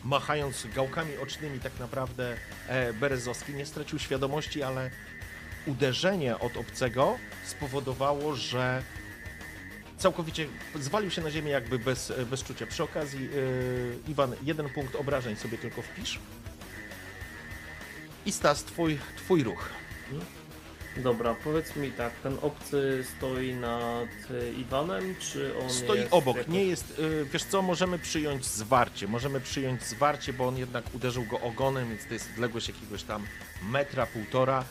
machając 0.05 0.67
gałkami 0.75 1.17
ocznymi, 1.17 1.61
tak 1.61 1.73
naprawdę 1.81 2.37
e, 2.69 2.93
Berezowski. 2.93 3.53
Nie 3.55 3.67
stracił 3.67 3.99
świadomości, 3.99 4.63
ale 4.63 4.91
uderzenie 5.67 6.39
od 6.39 6.57
obcego 6.57 7.19
spowodowało, 7.45 8.35
że 8.35 8.83
całkowicie 9.99 10.47
zwalił 10.75 11.11
się 11.11 11.23
na 11.23 11.31
ziemię 11.31 11.51
jakby 11.51 11.79
bez, 11.79 12.13
bez 12.31 12.43
czucia. 12.43 12.67
Przy 12.67 12.83
okazji, 12.83 13.23
yy, 13.23 13.99
Iwan, 14.09 14.35
jeden 14.43 14.69
punkt 14.69 14.97
obrażeń 14.97 15.37
sobie 15.37 15.59
tylko 15.59 15.83
wpisz. 15.83 16.19
I 18.27 18.33
Stas, 18.33 18.65
twój, 18.65 18.99
twój 19.17 19.43
ruch. 19.43 19.69
Dobra, 20.97 21.35
powiedz 21.45 21.77
mi 21.77 21.91
tak, 21.93 22.13
ten 22.23 22.37
obcy 22.43 23.05
stoi 23.17 23.55
nad 23.55 24.09
y, 24.31 24.53
Iwanem, 24.59 25.15
czy 25.21 25.59
on 25.59 25.71
Stoi 25.71 25.99
jest 25.99 26.13
obok, 26.13 26.37
jakoś- 26.37 26.53
nie 26.55 26.65
jest, 26.65 26.99
yy, 26.99 27.27
wiesz 27.33 27.45
co, 27.45 27.63
możemy 27.63 27.99
przyjąć 27.99 28.45
zwarcie, 28.45 29.09
możemy 29.09 29.41
przyjąć 29.41 29.83
zwarcie, 29.83 30.33
bo 30.33 30.49
on 30.49 30.57
jednak 30.59 30.85
uderzył 30.95 31.25
go 31.25 31.41
ogonem, 31.41 31.89
więc 31.89 32.07
to 32.07 32.15
jest 32.15 32.29
odległość 32.35 32.69
jakiegoś 32.69 33.03
tam 33.03 33.27
metra, 33.71 34.07
półtora. 34.07 34.65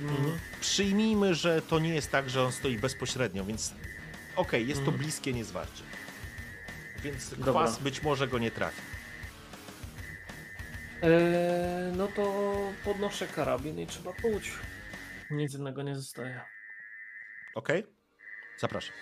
Mm, 0.00 0.16
Mhm. 0.16 0.38
Przyjmijmy, 0.60 1.34
że 1.34 1.62
to 1.62 1.78
nie 1.78 1.94
jest 1.94 2.10
tak, 2.10 2.30
że 2.30 2.42
on 2.42 2.52
stoi 2.52 2.78
bezpośrednio, 2.78 3.44
więc 3.44 3.72
okej, 4.36 4.68
jest 4.68 4.80
to 4.80 4.86
Mhm. 4.90 4.98
bliskie 4.98 5.32
niezwarcie. 5.32 5.82
Więc 7.04 7.30
Dobra. 7.30 7.52
kwas 7.52 7.78
być 7.78 8.02
może 8.02 8.28
go 8.28 8.38
nie 8.38 8.50
trafi. 8.50 8.80
Eee, 11.02 11.92
no 11.96 12.08
to 12.08 12.54
podnoszę 12.84 13.26
karabin 13.26 13.78
i 13.78 13.86
trzeba 13.86 14.12
pójść. 14.12 14.52
Nic 15.30 15.54
innego 15.54 15.82
nie 15.82 15.94
zostaje. 15.94 16.40
Okej? 17.54 17.86
Zapraszam. 18.58 18.94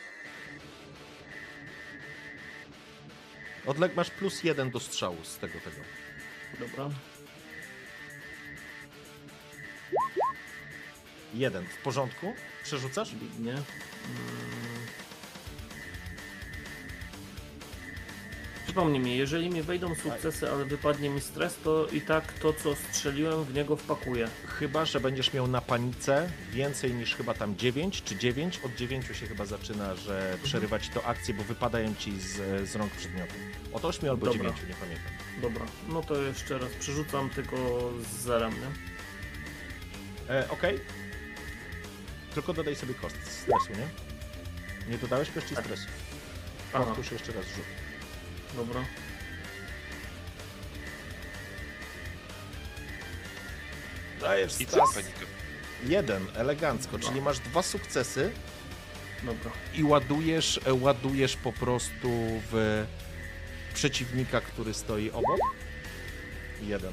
Odleg 3.66 3.96
masz 3.96 4.10
plus 4.10 4.44
jeden 4.44 4.70
do 4.70 4.80
strzału 4.80 5.24
z 5.24 5.38
tego 5.38 5.60
tego. 5.60 5.76
Dobra. 6.60 6.90
Jeden. 11.34 11.66
W 11.66 11.82
porządku? 11.82 12.34
Przerzucasz? 12.62 13.14
Biegnie. 13.14 13.52
Mm. 13.52 14.75
Przypomnij 18.76 19.00
mi, 19.00 19.16
jeżeli 19.16 19.50
mi 19.50 19.62
wejdą 19.62 19.94
sukcesy, 19.94 20.50
ale 20.50 20.64
wypadnie 20.64 21.10
mi 21.10 21.20
stres, 21.20 21.58
to 21.64 21.86
i 21.92 22.00
tak 22.00 22.32
to, 22.32 22.52
co 22.52 22.74
strzeliłem, 22.74 23.44
w 23.44 23.54
niego 23.54 23.76
wpakuję. 23.76 24.28
Chyba, 24.46 24.84
że 24.84 25.00
będziesz 25.00 25.32
miał 25.32 25.46
na 25.48 25.60
panice 25.60 26.30
więcej 26.52 26.94
niż 26.94 27.14
chyba 27.14 27.34
tam 27.34 27.56
9 27.56 28.02
czy 28.02 28.16
9. 28.16 28.60
Od 28.64 28.74
9 28.74 29.06
się 29.06 29.26
chyba 29.26 29.44
zaczyna, 29.46 29.94
że 29.94 30.38
przerywać 30.42 30.88
to 30.88 31.04
akcje, 31.04 31.34
bo 31.34 31.42
wypadają 31.42 31.94
ci 31.94 32.20
z, 32.20 32.34
z 32.70 32.76
rąk 32.76 32.92
przedmiotu. 32.92 33.34
Od 33.72 33.84
8 33.84 34.10
albo 34.10 34.26
Dobra. 34.26 34.42
9, 34.42 34.56
nie 34.68 34.74
pamiętam. 34.74 35.12
Dobra, 35.42 35.66
no 35.88 36.02
to 36.02 36.22
jeszcze 36.22 36.58
raz 36.58 36.70
przerzucam 36.80 37.30
tylko 37.30 37.56
z 38.02 38.22
zerem, 38.22 38.52
nie? 38.52 38.68
E, 40.34 40.50
Okej. 40.50 40.80
Tylko 42.34 42.52
dodaj 42.52 42.76
sobie 42.76 42.94
koszt 42.94 43.16
stresu, 43.32 43.68
nie? 43.80 43.88
Nie 44.92 44.98
dodałeś 44.98 45.30
kości 45.30 45.54
Tak. 45.54 45.64
stresu. 45.64 45.86
Aha, 46.74 46.84
Powtórz 46.84 47.12
jeszcze 47.12 47.32
raz 47.32 47.44
rzut. 47.44 47.85
Dobra. 48.56 48.84
Dajesz 54.20 54.60
I 54.60 54.66
co? 54.66 54.84
Jeden, 55.84 56.26
elegancko, 56.34 56.98
czyli 56.98 57.20
masz 57.22 57.38
dwa 57.38 57.62
sukcesy 57.62 58.32
Dobra. 59.22 59.50
i 59.74 59.84
ładujesz, 59.84 60.60
e, 60.64 60.74
ładujesz 60.74 61.36
po 61.36 61.52
prostu 61.52 62.08
w 62.52 62.84
przeciwnika, 63.74 64.40
który 64.40 64.74
stoi 64.74 65.10
obok. 65.10 65.40
Jeden, 66.62 66.92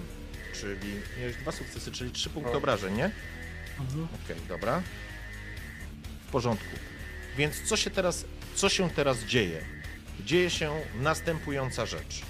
czyli 0.54 0.94
miałeś 1.20 1.36
dwa 1.36 1.52
sukcesy, 1.52 1.92
czyli 1.92 2.12
trzy 2.12 2.30
punkty 2.30 2.58
obrażeń, 2.58 2.96
nie? 2.96 3.12
Mhm. 3.80 4.08
Okej, 4.24 4.38
dobra. 4.50 4.82
W 6.28 6.32
porządku. 6.32 6.76
Więc 7.38 7.62
co 7.62 7.78
się 7.78 7.90
teraz, 7.90 8.26
co 8.56 8.70
się 8.70 8.90
teraz 8.90 9.20
dzieje? 9.20 9.66
Dzieje 10.20 10.50
się 10.50 10.72
następująca 11.02 11.86
rzecz. 11.86 12.22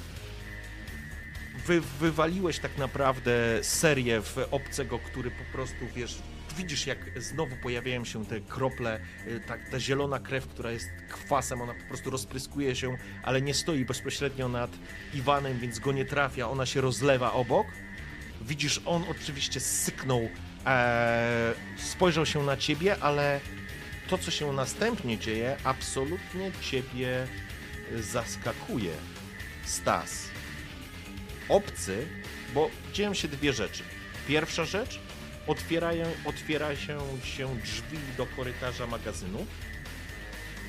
Wy, 1.65 1.81
wywaliłeś 1.81 2.59
tak 2.59 2.77
naprawdę 2.77 3.33
serię 3.61 4.21
w 4.21 4.37
obcego, 4.51 4.99
który 4.99 5.31
po 5.31 5.43
prostu, 5.57 5.87
wiesz, 5.95 6.17
widzisz, 6.57 6.87
jak 6.87 7.21
znowu 7.21 7.55
pojawiają 7.55 8.05
się 8.05 8.25
te 8.25 8.41
krople, 8.41 8.99
y, 9.27 9.39
tak, 9.47 9.69
ta 9.69 9.79
zielona 9.79 10.19
krew, 10.19 10.47
która 10.47 10.71
jest 10.71 10.89
kwasem, 11.09 11.61
ona 11.61 11.73
po 11.73 11.87
prostu 11.87 12.09
rozpryskuje 12.09 12.75
się, 12.75 12.97
ale 13.23 13.41
nie 13.41 13.53
stoi 13.53 13.85
bezpośrednio 13.85 14.49
nad 14.49 14.71
Iwanem, 15.13 15.59
więc 15.59 15.79
go 15.79 15.91
nie 15.91 16.05
trafia, 16.05 16.49
ona 16.49 16.65
się 16.65 16.81
rozlewa 16.81 17.33
obok. 17.33 17.67
Widzisz, 18.41 18.81
on 18.85 19.03
oczywiście 19.09 19.59
syknął, 19.59 20.29
e, 20.65 21.53
spojrzał 21.77 22.25
się 22.25 22.43
na 22.43 22.57
ciebie, 22.57 22.97
ale 23.01 23.39
to, 24.07 24.17
co 24.17 24.31
się 24.31 24.53
następnie 24.53 25.17
dzieje, 25.17 25.57
absolutnie 25.63 26.51
ciebie 26.61 27.27
zaskakuje. 27.99 28.93
Stas. 29.65 30.27
Obcy, 31.49 32.07
bo 32.53 32.69
dzieją 32.93 33.13
się 33.13 33.27
dwie 33.27 33.53
rzeczy. 33.53 33.83
Pierwsza 34.27 34.65
rzecz, 34.65 34.99
otwierają, 35.47 36.05
otwiera 36.25 36.75
się, 36.75 36.99
się 37.23 37.55
drzwi 37.55 37.97
do 38.17 38.25
korytarza 38.25 38.87
magazynu. 38.87 39.45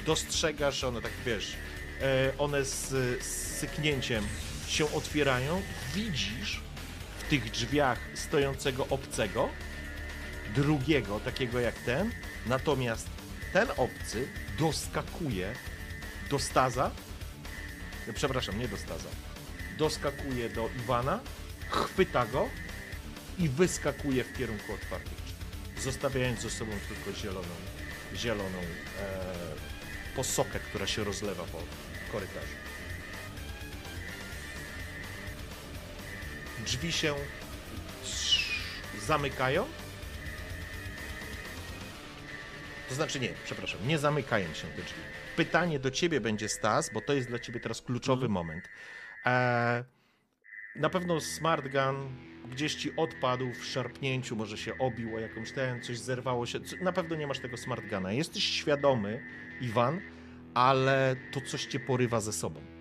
Dostrzegasz, 0.07 0.85
one 0.85 1.03
tak 1.03 1.13
wiesz, 1.27 1.57
e, 2.01 2.33
one 2.39 2.65
z, 2.65 2.89
z 3.25 3.59
syknięciem 3.59 4.25
się 4.69 4.93
otwierają. 4.93 5.63
Widzisz 5.95 6.61
w 7.19 7.29
tych 7.29 7.51
drzwiach 7.51 7.99
stojącego 8.15 8.87
obcego, 8.91 9.49
drugiego, 10.55 11.21
takiego 11.21 11.61
jak 11.61 11.75
ten. 11.75 12.13
Natomiast 12.47 13.09
ten 13.53 13.69
obcy 13.77 14.29
doskakuje 14.59 15.55
do 16.31 16.39
Staza. 16.39 16.91
Przepraszam, 18.13 18.59
nie 18.59 18.69
do 18.69 18.77
Staza. 18.77 19.09
Doskakuje 19.79 20.49
do 20.49 20.71
Iwana, 20.77 21.21
chwyta 21.71 22.27
go 22.27 22.49
i 23.39 23.49
wyskakuje 23.49 24.25
w 24.25 24.37
kierunku 24.39 24.73
otwartych 24.73 25.23
drzwi, 25.25 25.83
zostawiając 25.83 26.41
ze 26.41 26.51
sobą 26.51 26.73
tylko 26.89 27.19
zieloną, 27.21 27.55
zieloną 28.15 28.59
e, 28.59 29.25
posokę, 30.17 30.61
która 30.61 30.87
się 30.87 31.05
rozlewa 31.05 31.45
po 31.45 31.59
korytarzu. 32.13 32.55
Drzwi 36.67 36.93
się 36.93 37.15
zamykają. 39.07 39.67
To 42.89 42.95
znaczy 42.95 43.21
nie, 43.21 43.29
przepraszam, 43.45 43.89
nie 43.89 43.99
zamykają 43.99 44.55
się 44.55 44.69
te 44.69 44.83
drzwi. 44.83 45.01
Pytanie 45.37 45.79
do 45.79 45.91
ciebie 45.91 46.21
będzie 46.21 46.49
Stas, 46.49 46.91
bo 46.93 47.01
to 47.01 47.13
jest 47.13 47.29
dla 47.29 47.39
ciebie 47.39 47.61
teraz 47.61 47.83
kluczowy 47.83 48.29
moment. 48.29 48.69
E, 49.27 49.85
na 50.77 50.91
pewno 50.91 51.21
Smart 51.21 51.69
Gun 51.69 52.17
gdzieś 52.51 52.75
ci 52.75 52.97
odpadł 52.97 53.53
w 53.53 53.65
szarpnięciu, 53.65 54.37
może 54.37 54.59
się 54.59 54.79
obił 54.79 55.17
o 55.17 55.19
jakąś 55.19 55.53
ten, 55.53 55.83
coś 55.83 55.99
zerwało 55.99 56.47
się. 56.47 56.59
Na 56.81 56.93
pewno 56.93 57.17
nie 57.17 57.27
masz 57.27 57.39
tego 57.39 57.57
Smart 57.57 57.85
Guna. 57.91 58.13
Jesteś 58.13 58.45
świadomy, 58.45 59.23
Iwan, 59.61 60.01
ale 60.55 61.17
to 61.33 61.41
coś 61.41 61.65
cię 61.65 61.81
porywa 61.81 62.21
ze 62.21 62.33
sobą. 62.33 62.74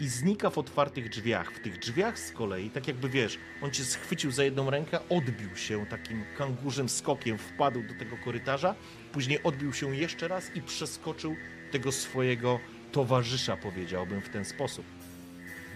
I 0.00 0.08
znika 0.08 0.50
w 0.50 0.58
otwartych 0.58 1.08
drzwiach. 1.08 1.52
W 1.52 1.60
tych 1.60 1.78
drzwiach 1.78 2.18
z 2.18 2.32
kolei, 2.32 2.70
tak 2.70 2.88
jakby 2.88 3.08
wiesz, 3.08 3.38
on 3.62 3.70
cię 3.70 3.84
schwycił 3.84 4.30
za 4.30 4.44
jedną 4.44 4.70
rękę, 4.70 4.98
odbił 5.08 5.56
się 5.56 5.86
takim 5.86 6.24
kangurzym 6.38 6.88
skokiem, 6.88 7.38
wpadł 7.38 7.82
do 7.82 7.94
tego 7.94 8.16
korytarza, 8.24 8.74
później 9.12 9.42
odbił 9.42 9.72
się 9.72 9.96
jeszcze 9.96 10.28
raz 10.28 10.56
i 10.56 10.62
przeskoczył 10.62 11.36
tego 11.72 11.92
swojego 11.92 12.60
towarzysza, 12.92 13.56
powiedziałbym 13.56 14.20
w 14.20 14.28
ten 14.28 14.44
sposób 14.44 14.86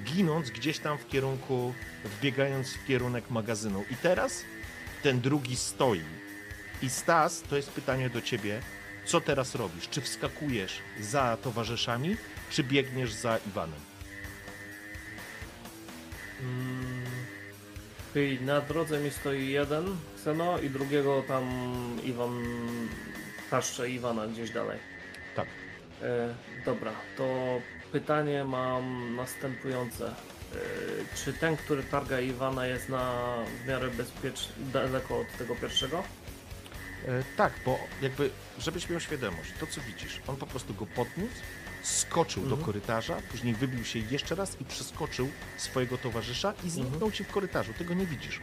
ginąc 0.04 0.50
gdzieś 0.50 0.78
tam 0.78 0.98
w 0.98 1.08
kierunku, 1.08 1.74
wbiegając 2.04 2.68
w 2.68 2.86
kierunek 2.86 3.30
magazynu. 3.30 3.84
I 3.90 3.96
teraz 3.96 4.44
ten 5.02 5.20
drugi 5.20 5.56
stoi. 5.56 6.02
I 6.82 6.90
Stas, 6.90 7.42
to 7.42 7.56
jest 7.56 7.70
pytanie 7.70 8.10
do 8.10 8.22
ciebie, 8.22 8.60
co 9.04 9.20
teraz 9.20 9.54
robisz? 9.54 9.88
Czy 9.88 10.00
wskakujesz 10.00 10.78
za 11.00 11.36
towarzyszami, 11.36 12.16
czy 12.50 12.64
biegniesz 12.64 13.12
za 13.12 13.38
Iwanem? 13.48 13.93
Czyli 18.12 18.40
na 18.40 18.60
drodze 18.60 19.00
mi 19.00 19.10
stoi 19.10 19.48
jeden 19.48 19.96
Xeno 20.14 20.58
i 20.58 20.70
drugiego 20.70 21.22
tam 21.28 21.44
Iwan 22.04 22.42
taszcze 23.50 23.90
Iwana 23.90 24.26
gdzieś 24.26 24.50
dalej. 24.50 24.78
Tak. 25.36 25.48
E, 26.02 26.34
dobra, 26.64 26.92
to 27.16 27.24
pytanie 27.92 28.44
mam 28.44 29.16
następujące. 29.16 30.06
E, 30.06 30.14
czy 31.16 31.32
ten, 31.32 31.56
który 31.56 31.82
targa 31.82 32.20
Iwana 32.20 32.66
jest 32.66 32.88
na 32.88 33.36
w 33.64 33.68
miarę 33.68 33.88
bezpieczny, 33.90 34.54
daleko 34.72 35.18
od 35.18 35.38
tego 35.38 35.56
pierwszego? 35.56 36.02
E, 37.08 37.22
tak, 37.36 37.52
bo 37.64 37.78
jakby, 38.02 38.30
żebyś 38.58 38.90
miał 38.90 39.00
świadomość, 39.00 39.52
to 39.60 39.66
co 39.66 39.80
widzisz, 39.80 40.20
on 40.26 40.36
po 40.36 40.46
prostu 40.46 40.74
go 40.74 40.86
podniósł, 40.86 41.34
skoczył 41.84 42.42
do 42.42 42.48
Mhm. 42.48 42.64
korytarza, 42.66 43.16
później 43.30 43.54
wybił 43.54 43.84
się 43.84 43.98
jeszcze 43.98 44.34
raz 44.34 44.60
i 44.60 44.64
przeskoczył 44.64 45.30
swojego 45.56 45.98
towarzysza 45.98 46.54
i 46.64 46.70
zniknął 46.70 47.12
ci 47.12 47.24
w 47.24 47.28
korytarzu. 47.28 47.72
Tego 47.78 47.94
nie 47.94 48.06
widzisz. 48.06 48.40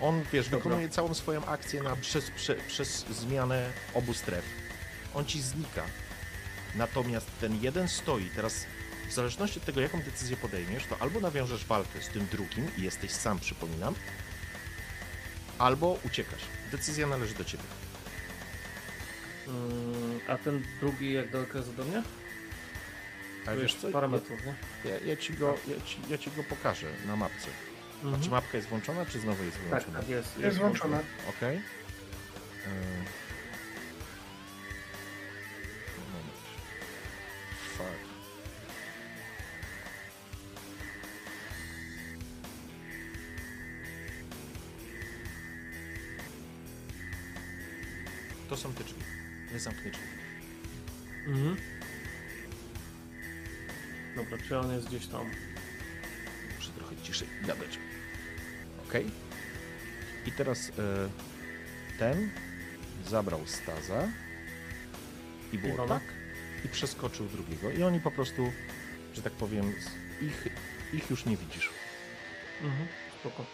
On, 0.00 0.22
wiesz, 0.32 0.44
Dobra. 0.48 0.58
wykonuje 0.58 0.88
całą 0.88 1.14
swoją 1.14 1.46
akcję 1.46 1.82
na, 1.82 1.96
przez, 1.96 2.30
prze, 2.30 2.54
przez 2.54 3.06
zmianę 3.10 3.72
obu 3.94 4.14
stref. 4.14 4.44
On 5.14 5.24
ci 5.24 5.42
znika. 5.42 5.82
Natomiast 6.74 7.26
ten 7.40 7.62
jeden 7.62 7.88
stoi. 7.88 8.30
Teraz, 8.36 8.66
w 9.08 9.12
zależności 9.12 9.58
od 9.58 9.64
tego, 9.64 9.80
jaką 9.80 10.02
decyzję 10.02 10.36
podejmiesz, 10.36 10.84
to 10.86 10.96
albo 11.00 11.20
nawiążesz 11.20 11.64
walkę 11.64 12.02
z 12.02 12.08
tym 12.08 12.26
drugim 12.26 12.66
i 12.78 12.82
jesteś 12.82 13.10
sam, 13.10 13.38
przypominam, 13.38 13.94
albo 15.58 15.98
uciekasz. 16.06 16.40
Decyzja 16.70 17.06
należy 17.06 17.34
do 17.34 17.44
ciebie. 17.44 17.64
Mm, 19.48 20.20
a 20.28 20.36
ten 20.38 20.62
drugi 20.80 21.12
jak 21.12 21.30
daleko 21.30 21.58
jest 21.58 21.70
ode 21.70 21.84
mnie? 21.84 22.02
A 23.46 23.50
Tu 23.50 23.60
wiesz 23.60 23.72
jest 23.72 23.82
co? 23.82 23.90
parę 23.90 24.08
metrów, 24.08 24.38
nie? 24.46 24.54
Ja, 24.90 24.98
ja, 24.98 25.16
ci 25.16 25.34
go, 25.34 25.58
ja, 25.68 25.84
ci, 25.86 25.96
ja 26.10 26.18
ci 26.18 26.30
go 26.36 26.42
pokażę 26.44 26.86
na 27.06 27.16
mapce. 27.16 27.48
A 28.02 28.04
Mhm. 28.04 28.22
czy 28.22 28.30
mapka 28.30 28.56
jest 28.56 28.68
włączona, 28.68 29.06
czy 29.06 29.20
znowu 29.20 29.44
jest 29.44 29.56
Tak, 29.56 29.64
wyłączona? 29.68 29.98
tak 30.00 30.08
jest. 30.08 30.38
Jest 30.38 30.58
włączone. 30.58 31.00
Okej. 31.28 31.56
Yy. 31.56 31.62
Moment. 35.98 36.32
Fuck. 37.76 38.12
To 48.48 48.56
są 48.56 48.72
te 48.72 48.84
drzwi. 48.84 49.02
Zamknę 49.58 49.90
drzwi. 49.90 50.04
Mhm. 51.26 51.56
Dobra, 54.16 54.38
czy 54.48 54.58
on 54.58 54.72
jest 54.74 54.88
gdzieś 54.88 55.06
tam? 55.06 55.30
Muszę 56.56 56.70
trochę 56.72 56.96
ciszej 57.02 57.28
gadać. 57.46 57.78
Ok. 58.88 58.94
I 60.26 60.32
teraz 60.32 60.68
e, 60.68 60.72
ten 61.98 62.30
zabrał 63.08 63.46
Staza 63.46 64.08
i 65.52 65.58
było 65.58 65.88
tak 65.88 66.02
i 66.64 66.68
przeskoczył 66.68 67.26
drugiego. 67.26 67.70
I 67.70 67.82
oni 67.82 68.00
po 68.00 68.10
prostu, 68.10 68.52
że 69.14 69.22
tak 69.22 69.32
powiem, 69.32 69.72
z- 69.80 70.22
ich, 70.22 70.48
ich 70.92 71.10
już 71.10 71.24
nie 71.24 71.36
widzisz. 71.36 71.70
Mhm. 72.62 72.88
Spoko. 73.20 73.46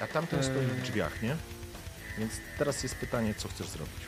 A 0.00 0.06
tamten 0.06 0.42
stoi 0.42 0.66
w 0.66 0.82
drzwiach, 0.82 1.22
nie? 1.22 1.36
Więc 2.18 2.32
teraz 2.58 2.82
jest 2.82 2.94
pytanie, 2.94 3.34
co 3.34 3.48
chcesz 3.48 3.68
zrobić. 3.68 4.06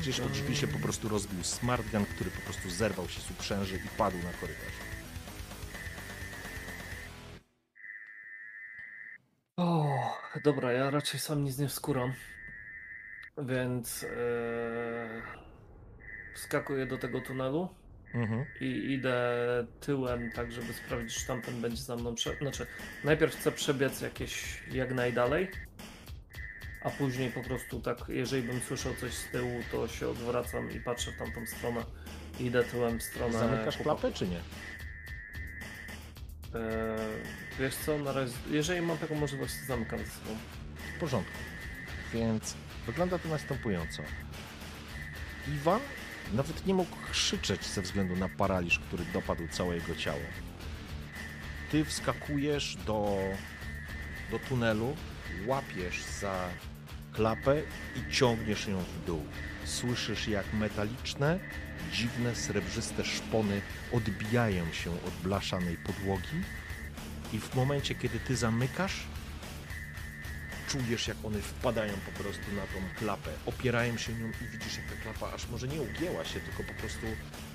Gdzieś 0.00 0.20
od 0.20 0.32
drzwi 0.32 0.56
się 0.56 0.66
po 0.66 0.78
prostu 0.78 1.08
rozbił 1.08 1.44
smart 1.44 1.86
gun, 1.90 2.04
który 2.04 2.30
po 2.30 2.40
prostu 2.40 2.70
zerwał 2.70 3.08
się 3.08 3.20
z 3.20 3.30
uprzęży 3.30 3.76
i 3.76 3.88
padł 3.98 4.16
na 4.16 4.32
korytarz. 4.40 4.74
O, 9.56 9.96
dobra, 10.44 10.72
ja 10.72 10.90
raczej 10.90 11.20
sam 11.20 11.44
nic 11.44 11.58
nie 11.58 11.68
wskuram. 11.68 12.12
Więc 13.38 14.04
e, 14.04 14.08
wskakuję 16.34 16.86
do 16.86 16.98
tego 16.98 17.20
tunelu 17.20 17.68
Mhm. 18.14 18.44
i 18.60 18.92
idę 18.92 19.26
tyłem, 19.80 20.32
tak 20.32 20.52
żeby 20.52 20.72
sprawdzić, 20.72 21.18
czy 21.18 21.26
tamten 21.26 21.60
będzie 21.60 21.82
za 21.82 21.96
mną. 21.96 22.14
Prze... 22.14 22.36
Znaczy, 22.36 22.66
najpierw 23.04 23.36
chcę 23.36 23.52
przebiec 23.52 24.00
jakieś 24.00 24.62
jak 24.72 24.94
najdalej, 24.94 25.50
a 26.82 26.90
później 26.90 27.30
po 27.30 27.42
prostu 27.42 27.80
tak, 27.80 27.98
jeżeli 28.08 28.42
bym 28.42 28.60
słyszał 28.60 28.94
coś 28.94 29.12
z 29.12 29.30
tyłu, 29.30 29.60
to 29.72 29.88
się 29.88 30.08
odwracam 30.08 30.70
i 30.72 30.80
patrzę 30.80 31.12
w 31.12 31.16
tamtą 31.16 31.46
stronę. 31.46 31.84
I 32.40 32.44
idę 32.44 32.64
tyłem 32.64 32.98
w 32.98 33.02
stronę. 33.02 33.38
Zamykasz 33.38 33.76
klapę, 33.76 34.12
czy 34.12 34.28
nie? 34.28 34.40
E, 36.54 36.96
wiesz 37.58 37.74
co, 37.74 37.98
na 37.98 38.12
razie, 38.12 38.32
jeżeli 38.50 38.80
mam 38.80 38.98
taką 38.98 39.14
możliwość, 39.14 39.54
to 39.60 39.66
zamykam 39.66 39.98
ze 39.98 40.04
sobą. 40.04 40.36
W 40.96 41.00
porządku. 41.00 41.38
Więc 42.14 42.56
wygląda 42.86 43.18
to 43.18 43.28
następująco. 43.28 44.02
Iwan 45.48 45.80
Nawet 46.34 46.66
nie 46.66 46.74
mógł 46.74 46.96
krzyczeć 47.10 47.66
ze 47.66 47.82
względu 47.82 48.16
na 48.16 48.28
paraliż, 48.28 48.78
który 48.78 49.04
dopadł 49.04 49.48
całe 49.48 49.74
jego 49.74 49.94
ciało. 49.94 50.20
Ty 51.70 51.84
wskakujesz 51.84 52.76
do, 52.86 53.18
do 54.30 54.38
tunelu, 54.38 54.96
łapiesz 55.46 56.02
za 56.20 56.48
klapę 57.12 57.62
i 57.96 58.12
ciągniesz 58.12 58.66
ją 58.66 58.78
w 58.78 59.06
dół. 59.06 59.24
Słyszysz, 59.64 60.28
jak 60.28 60.52
metaliczne, 60.52 61.38
dziwne, 61.92 62.34
srebrzyste 62.34 63.04
szpony 63.04 63.60
odbijają 63.92 64.72
się 64.72 64.90
od 64.90 65.14
blaszanej 65.22 65.76
podłogi 65.76 66.42
i 67.32 67.38
w 67.38 67.54
momencie, 67.54 67.94
kiedy 67.94 68.18
ty 68.18 68.36
zamykasz, 68.36 69.06
czujesz, 70.70 71.08
jak 71.08 71.16
one 71.24 71.38
wpadają 71.38 71.92
po 71.92 72.22
prostu 72.22 72.52
na 72.52 72.62
tą 72.62 72.98
klapę, 72.98 73.30
opierają 73.46 73.96
się 73.96 74.12
nią 74.12 74.28
i 74.28 74.48
widzisz, 74.52 74.76
jak 74.76 74.86
ta 74.86 75.02
klapa 75.02 75.34
aż 75.34 75.48
może 75.48 75.68
nie 75.68 75.80
ugięła 75.80 76.24
się, 76.24 76.40
tylko 76.40 76.72
po 76.72 76.80
prostu, 76.80 77.06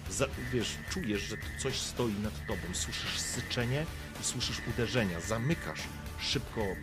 za, 0.10 0.26
wiesz, 0.54 0.78
czujesz, 0.90 1.22
że 1.22 1.38
coś 1.60 1.80
stoi 1.80 2.14
nad 2.14 2.48
tobą, 2.48 2.74
słyszysz 2.74 3.20
syczenie 3.20 3.86
i 4.22 4.24
słyszysz 4.24 4.62
uderzenia, 4.74 5.20
zamykasz 5.20 5.80
szybko, 6.20 6.62
e, 6.62 6.76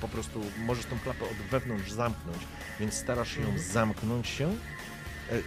po 0.00 0.08
prostu 0.08 0.40
możesz 0.58 0.84
tą 0.84 0.98
klapę 0.98 1.24
od 1.24 1.36
wewnątrz 1.50 1.90
zamknąć, 1.90 2.38
więc 2.80 2.94
starasz 2.94 3.34
się 3.34 3.40
ją 3.40 3.58
zamknąć 3.58 4.28
się, 4.28 4.48
e, 5.30 5.38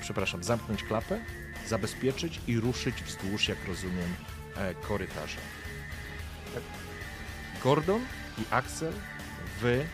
przepraszam, 0.00 0.44
zamknąć 0.44 0.82
klapę, 0.82 1.20
zabezpieczyć 1.68 2.40
i 2.46 2.60
ruszyć 2.60 3.02
wzdłuż, 3.02 3.48
jak 3.48 3.58
rozumiem, 3.68 4.14
e, 4.56 4.74
korytarza. 4.74 5.40
Gordon 7.62 8.00
i 8.40 8.44
Axel, 8.54 8.92
wy 9.60 9.86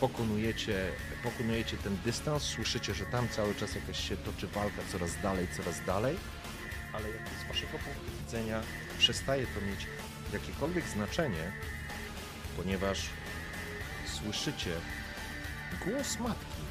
pokonujecie, 0.00 0.88
pokonujecie 1.22 1.76
ten 1.76 1.96
dystans, 2.04 2.42
słyszycie, 2.42 2.94
że 2.94 3.06
tam 3.06 3.28
cały 3.28 3.54
czas 3.54 3.74
jakaś 3.74 4.08
się 4.08 4.16
toczy 4.16 4.46
walka 4.46 4.82
coraz 4.92 5.10
dalej, 5.22 5.46
coraz 5.56 5.84
dalej, 5.86 6.16
ale 6.92 7.08
jak 7.10 7.28
z 7.44 7.48
waszego 7.48 7.72
punktu 7.72 8.24
widzenia 8.24 8.60
przestaje 8.98 9.46
to 9.46 9.60
mieć 9.60 9.86
jakiekolwiek 10.32 10.84
znaczenie, 10.88 11.52
ponieważ 12.56 13.00
słyszycie 14.06 14.70
głos 15.84 16.18
matki. 16.18 16.64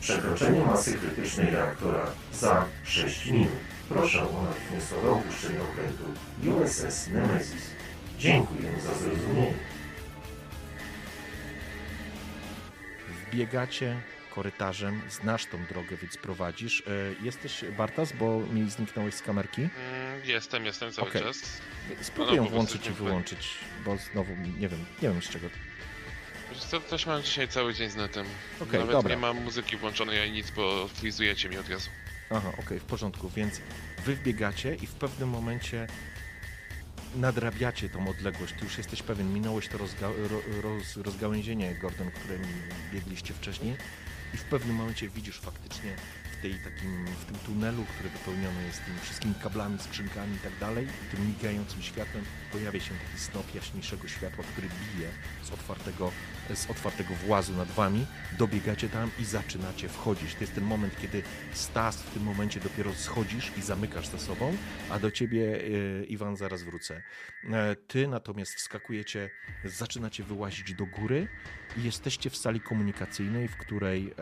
Przekroczenie 0.00 0.60
masy 0.60 0.98
krytycznej 0.98 1.50
reaktora 1.50 2.06
za 2.32 2.64
6 2.84 3.26
minut. 3.26 3.48
Proszę 3.88 4.22
o 4.22 4.42
natychmiastowe 4.42 5.10
opuszczenie 5.10 5.58
okrętu 5.62 6.04
USS 6.62 7.08
Nemesis. 7.08 7.77
Dziękuję 8.18 8.80
za 8.80 8.94
zrozumienie. 8.94 9.54
Wbiegacie 13.30 14.00
korytarzem, 14.34 15.02
znasz 15.10 15.46
tą 15.46 15.64
drogę, 15.66 15.96
więc 15.96 16.16
prowadzisz. 16.16 16.80
E, 16.86 17.24
Jesteś 17.24 17.64
Bartas, 17.78 18.12
bo 18.12 18.40
mi 18.40 18.70
zniknąłeś 18.70 19.14
z 19.14 19.22
kamerki. 19.22 19.62
Mm, 19.62 19.70
Jestem, 20.24 20.64
jestem 20.66 20.92
cały 20.92 21.08
Okej. 21.08 21.22
czas. 21.22 21.60
Spróbuję 22.02 22.36
prostu 22.36 22.54
włączyć 22.54 22.86
i 22.86 22.90
wyłączyć, 22.90 23.48
bo 23.84 23.96
znowu 24.12 24.32
nie 24.60 24.68
wiem, 24.68 24.84
nie 25.02 25.08
wiem 25.08 25.22
z 25.22 25.28
czego. 25.28 25.46
Co, 26.70 26.80
też 26.80 27.06
mam 27.06 27.22
dzisiaj 27.22 27.48
cały 27.48 27.74
dzień 27.74 27.90
z 27.90 27.96
netem. 27.96 28.26
Okej, 28.60 28.80
Nawet 28.80 28.92
dobra. 28.92 29.10
nie 29.14 29.20
mam 29.20 29.42
muzyki 29.44 29.76
włączonej 29.76 30.20
ani 30.22 30.32
nic, 30.32 30.50
bo 30.50 30.88
frizujecie 30.88 31.48
mi 31.48 31.56
od 31.58 31.68
razu. 31.68 31.90
Aha, 32.30 32.52
okej, 32.58 32.80
w 32.80 32.84
porządku, 32.84 33.28
więc 33.30 33.60
wy 34.04 34.14
wbiegacie 34.14 34.74
i 34.74 34.86
w 34.86 34.92
pewnym 34.94 35.28
momencie 35.28 35.86
nadrabiacie 37.16 37.88
tą 37.88 38.08
odległość. 38.08 38.54
Ty 38.58 38.64
już 38.64 38.78
jesteś 38.78 39.02
pewien, 39.02 39.32
minąłeś 39.32 39.68
to 39.68 39.78
rozga 39.78 40.08
ro 40.08 40.40
roz 40.62 40.96
rozgałęzienie, 40.96 41.74
Gordon, 41.74 42.10
którym 42.10 42.42
biegliście 42.92 43.34
wcześniej 43.34 43.76
i 44.34 44.36
w 44.36 44.44
pewnym 44.44 44.76
momencie 44.76 45.08
widzisz 45.08 45.40
faktycznie 45.40 45.96
w, 46.38 46.42
tej 46.42 46.54
takim, 46.54 47.06
w 47.06 47.24
tym 47.24 47.36
tunelu, 47.36 47.84
który 47.84 48.08
wypełniony 48.08 48.66
jest 48.66 48.84
tymi 48.84 48.98
wszystkimi 48.98 49.34
kablami, 49.34 49.78
skrzynkami 49.78 50.36
i 50.36 50.38
tak 50.38 50.58
dalej, 50.60 50.86
tym 51.10 51.26
migającym 51.26 51.82
światłem, 51.82 52.24
pojawia 52.52 52.80
się 52.80 52.94
taki 52.94 53.20
snop 53.20 53.54
jaśniejszego 53.54 54.08
światła, 54.08 54.44
który 54.52 54.68
bije 54.68 55.08
z 55.42 55.50
otwartego, 55.50 56.12
z 56.54 56.70
otwartego 56.70 57.14
włazu 57.14 57.52
nad 57.52 57.68
wami. 57.68 58.06
Dobiegacie 58.38 58.88
tam 58.88 59.10
i 59.18 59.24
zaczynacie 59.24 59.88
wchodzić. 59.88 60.34
To 60.34 60.40
jest 60.40 60.54
ten 60.54 60.64
moment, 60.64 61.00
kiedy 61.02 61.22
Stas 61.52 62.02
w 62.02 62.10
tym 62.10 62.22
momencie 62.22 62.60
dopiero 62.60 62.94
schodzisz 62.94 63.52
i 63.58 63.62
zamykasz 63.62 64.06
za 64.06 64.18
sobą, 64.18 64.56
a 64.90 64.98
do 64.98 65.10
ciebie, 65.10 65.60
e, 66.00 66.04
Iwan, 66.04 66.36
zaraz 66.36 66.62
wrócę. 66.62 67.02
E, 67.50 67.76
Ty 67.76 68.08
natomiast 68.08 68.54
wskakujecie, 68.54 69.30
zaczynacie 69.64 70.24
wyłazić 70.24 70.74
do 70.74 70.86
góry 70.86 71.28
i 71.76 71.82
jesteście 71.82 72.30
w 72.30 72.36
sali 72.36 72.60
komunikacyjnej, 72.60 73.48
w 73.48 73.56
której, 73.56 74.06
e, 74.06 74.14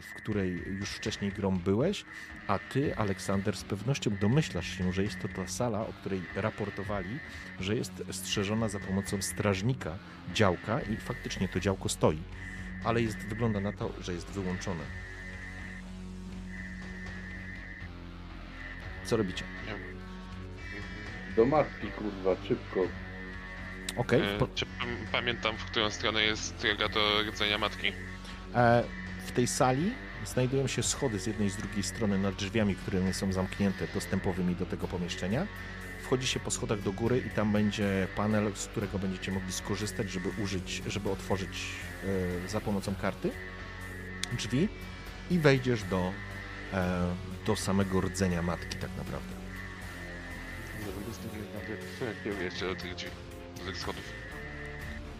w 0.00 0.14
której 0.16 0.62
już 0.66 0.90
wcześniej 0.90 1.32
grom 1.32 1.58
byłeś, 1.58 2.04
a 2.46 2.58
ty, 2.58 2.96
Aleksander, 2.96 3.56
z 3.56 3.64
pewnością 3.64 4.10
domyślasz 4.20 4.78
się, 4.78 4.92
że 4.92 5.02
jest 5.02 5.20
to 5.20 5.28
ta 5.28 5.46
sala, 5.46 5.80
o 5.80 5.92
której 5.92 6.22
raportowali, 6.34 7.18
że 7.60 7.76
jest 7.76 7.92
strzeżona 8.10 8.68
za 8.68 8.80
pomocą 8.80 9.22
strażnika 9.22 9.98
działka 10.34 10.80
i 10.80 10.96
faktycznie 10.96 11.48
to 11.48 11.60
działko 11.60 11.88
stoi, 11.88 12.22
ale 12.84 13.02
jest, 13.02 13.18
wygląda 13.18 13.60
na 13.60 13.72
to, 13.72 13.92
że 14.00 14.12
jest 14.12 14.26
wyłączone. 14.26 14.84
Co 19.04 19.16
robicie? 19.16 19.44
Do 21.36 21.44
matki, 21.44 21.86
kurwa, 21.86 22.36
szybko. 22.48 23.03
Okej, 23.96 24.20
E, 24.22 24.38
po- 24.38 24.48
Czy 24.54 24.66
pam- 24.66 25.06
pamiętam, 25.12 25.56
w 25.56 25.64
którą 25.64 25.90
stronę 25.90 26.22
jest 26.22 26.54
droga 26.56 26.88
do 26.88 27.22
rdzenia 27.22 27.58
matki? 27.58 27.92
E, 28.54 28.84
w 29.26 29.32
tej 29.32 29.46
sali 29.46 29.92
znajdują 30.26 30.66
się 30.66 30.82
schody 30.82 31.18
z 31.20 31.26
jednej 31.26 31.48
i 31.48 31.50
z 31.50 31.56
drugiej 31.56 31.82
strony 31.82 32.18
nad 32.18 32.34
drzwiami, 32.34 32.74
które 32.74 33.00
nie 33.00 33.14
są 33.14 33.32
zamknięte, 33.32 33.86
dostępowymi 33.94 34.54
do 34.56 34.66
tego 34.66 34.88
pomieszczenia. 34.88 35.46
Wchodzi 36.02 36.26
się 36.26 36.40
po 36.40 36.50
schodach 36.50 36.80
do 36.82 36.92
góry 36.92 37.22
i 37.26 37.30
tam 37.30 37.52
będzie 37.52 38.08
panel, 38.16 38.52
z 38.54 38.66
którego 38.66 38.98
będziecie 38.98 39.32
mogli 39.32 39.52
skorzystać, 39.52 40.10
żeby 40.10 40.28
użyć, 40.42 40.82
żeby 40.86 41.10
otworzyć 41.10 41.48
e, 42.44 42.48
za 42.48 42.60
pomocą 42.60 42.94
karty 42.94 43.30
drzwi 44.32 44.68
i 45.30 45.38
wejdziesz 45.38 45.82
do, 45.82 46.12
e, 46.72 47.14
do 47.46 47.56
samego 47.56 48.00
rdzenia 48.00 48.42
matki 48.42 48.76
tak 48.78 48.90
naprawdę. 48.96 49.34
Kieruję 52.24 52.50
się 52.50 52.64
do 52.66 52.74
tych 52.74 52.94
drzwi, 52.94 53.10
tych 53.64 53.78
schodów. 53.78 54.12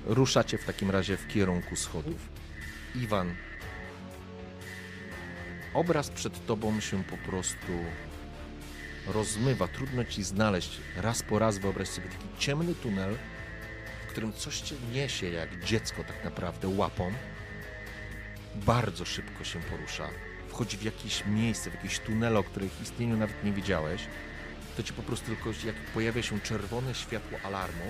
Ruszacie 0.07 0.59
w 0.59 0.65
takim 0.65 0.91
razie 0.91 1.17
w 1.17 1.29
kierunku 1.29 1.77
schodów. 1.77 2.29
Iwan, 2.95 3.35
obraz 5.75 6.11
przed 6.11 6.47
tobą 6.47 6.81
się 6.81 7.05
po 7.05 7.17
prostu 7.17 7.73
rozmywa. 9.07 9.69
Trudno 9.69 10.05
ci 10.05 10.23
znaleźć. 10.23 10.81
Raz 10.97 11.23
po 11.23 11.39
raz 11.39 11.59
wyobraź 11.59 11.89
sobie 11.89 12.09
taki 12.09 12.39
ciemny 12.39 12.75
tunel, 12.75 13.17
w 14.07 14.11
którym 14.11 14.33
coś 14.33 14.61
cię 14.61 14.75
niesie 14.93 15.31
jak 15.31 15.65
dziecko 15.65 16.05
tak 16.05 16.25
naprawdę 16.25 16.69
łapą. 16.69 17.13
Bardzo 18.55 19.05
szybko 19.05 19.45
się 19.45 19.61
porusza. 19.61 20.09
Wchodzi 20.49 20.77
w 20.77 20.83
jakieś 20.83 21.27
miejsce, 21.27 21.71
w 21.71 21.75
jakieś 21.75 21.99
tunele, 21.99 22.39
o 22.39 22.45
których 22.45 22.83
istnieniu 22.83 23.17
nawet 23.17 23.45
nie 23.45 23.53
wiedziałeś. 23.53 24.03
To 24.77 24.83
ci 24.83 24.93
po 24.93 25.03
prostu 25.03 25.27
tylko 25.27 25.51
jak 25.67 25.77
pojawia 25.77 26.23
się 26.23 26.41
czerwone 26.41 26.95
światło 26.95 27.39
alarmu, 27.45 27.85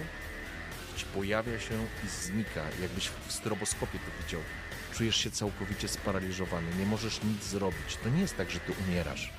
pojawia 1.02 1.60
się 1.60 1.74
i 2.04 2.08
znika, 2.08 2.62
jakbyś 2.82 3.08
w 3.08 3.32
stroboskopie 3.32 3.98
to 3.98 4.24
widział. 4.24 4.40
Czujesz 4.94 5.16
się 5.16 5.30
całkowicie 5.30 5.88
sparaliżowany, 5.88 6.66
nie 6.78 6.86
możesz 6.86 7.22
nic 7.22 7.44
zrobić. 7.44 7.96
To 8.02 8.08
nie 8.08 8.20
jest 8.20 8.36
tak, 8.36 8.50
że 8.50 8.60
ty 8.60 8.72
umierasz. 8.86 9.32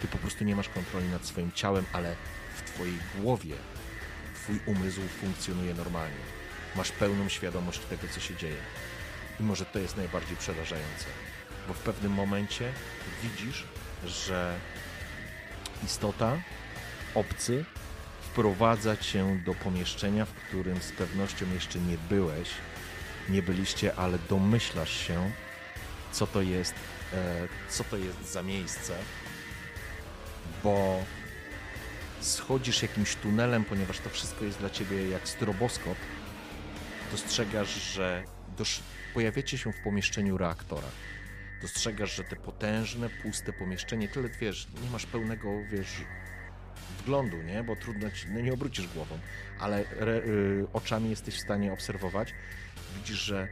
Ty 0.00 0.08
po 0.08 0.18
prostu 0.18 0.44
nie 0.44 0.56
masz 0.56 0.68
kontroli 0.68 1.08
nad 1.08 1.26
swoim 1.26 1.52
ciałem, 1.52 1.84
ale 1.92 2.16
w 2.56 2.70
twojej 2.70 2.98
głowie 3.16 3.54
twój 4.34 4.60
umysł 4.66 5.00
funkcjonuje 5.20 5.74
normalnie. 5.74 6.24
Masz 6.76 6.92
pełną 6.92 7.28
świadomość 7.28 7.80
tego, 7.80 8.02
co 8.14 8.20
się 8.20 8.36
dzieje. 8.36 8.56
I 9.40 9.42
może 9.42 9.64
to 9.64 9.78
jest 9.78 9.96
najbardziej 9.96 10.36
przerażające, 10.36 11.06
bo 11.68 11.74
w 11.74 11.78
pewnym 11.78 12.12
momencie 12.12 12.72
widzisz, 13.22 13.64
że 14.06 14.58
istota, 15.84 16.36
obcy, 17.14 17.64
wprowadza 18.38 18.96
cię 18.96 19.40
do 19.44 19.54
pomieszczenia, 19.54 20.24
w 20.24 20.32
którym 20.32 20.82
z 20.82 20.92
pewnością 20.92 21.46
jeszcze 21.54 21.78
nie 21.78 21.98
byłeś, 22.08 22.48
nie 23.28 23.42
byliście, 23.42 23.94
ale 23.94 24.18
domyślasz 24.28 25.06
się, 25.06 25.30
co 26.12 26.26
to 26.26 26.42
jest, 26.42 26.74
e, 27.14 27.48
co 27.68 27.84
to 27.84 27.96
jest 27.96 28.32
za 28.32 28.42
miejsce, 28.42 28.92
bo 30.64 31.02
schodzisz 32.20 32.82
jakimś 32.82 33.14
tunelem, 33.14 33.64
ponieważ 33.64 33.98
to 33.98 34.10
wszystko 34.10 34.44
jest 34.44 34.58
dla 34.58 34.70
ciebie 34.70 35.08
jak 35.08 35.28
stroboskop, 35.28 35.98
dostrzegasz, 37.10 37.92
że 37.94 38.24
dosz... 38.56 38.80
pojawiacie 39.14 39.58
się 39.58 39.72
w 39.72 39.82
pomieszczeniu 39.84 40.38
reaktora. 40.38 40.88
Dostrzegasz, 41.62 42.16
że 42.16 42.24
te 42.24 42.36
potężne, 42.36 43.10
puste 43.10 43.52
pomieszczenie, 43.52 44.08
tyle 44.08 44.28
wiesz, 44.28 44.68
nie 44.82 44.90
masz 44.90 45.06
pełnego, 45.06 45.48
wiesz, 45.70 46.02
wglądu, 46.98 47.42
nie? 47.42 47.62
Bo 47.62 47.76
trudno 47.76 48.10
ci, 48.10 48.28
no 48.28 48.40
nie 48.40 48.52
obrócisz 48.52 48.86
głową, 48.88 49.18
ale 49.60 49.84
re, 49.90 50.12
y, 50.12 50.66
oczami 50.72 51.10
jesteś 51.10 51.34
w 51.34 51.40
stanie 51.40 51.72
obserwować. 51.72 52.34
Widzisz, 52.96 53.18
że 53.18 53.48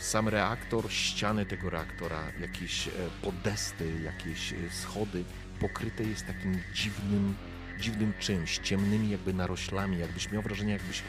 sam 0.00 0.28
reaktor, 0.28 0.92
ściany 0.92 1.46
tego 1.46 1.70
reaktora, 1.70 2.22
jakieś 2.40 2.88
e, 2.88 2.90
podesty, 3.22 3.92
jakieś 4.04 4.52
e, 4.52 4.56
schody, 4.70 5.24
pokryte 5.60 6.04
jest 6.04 6.26
takim 6.26 6.58
dziwnym, 6.74 7.34
dziwnym 7.80 8.12
czymś, 8.18 8.58
ciemnymi 8.58 9.10
jakby 9.10 9.34
naroślami, 9.34 9.98
jakbyś 9.98 10.32
miał 10.32 10.42
wrażenie, 10.42 10.72
jakbyś 10.72 11.02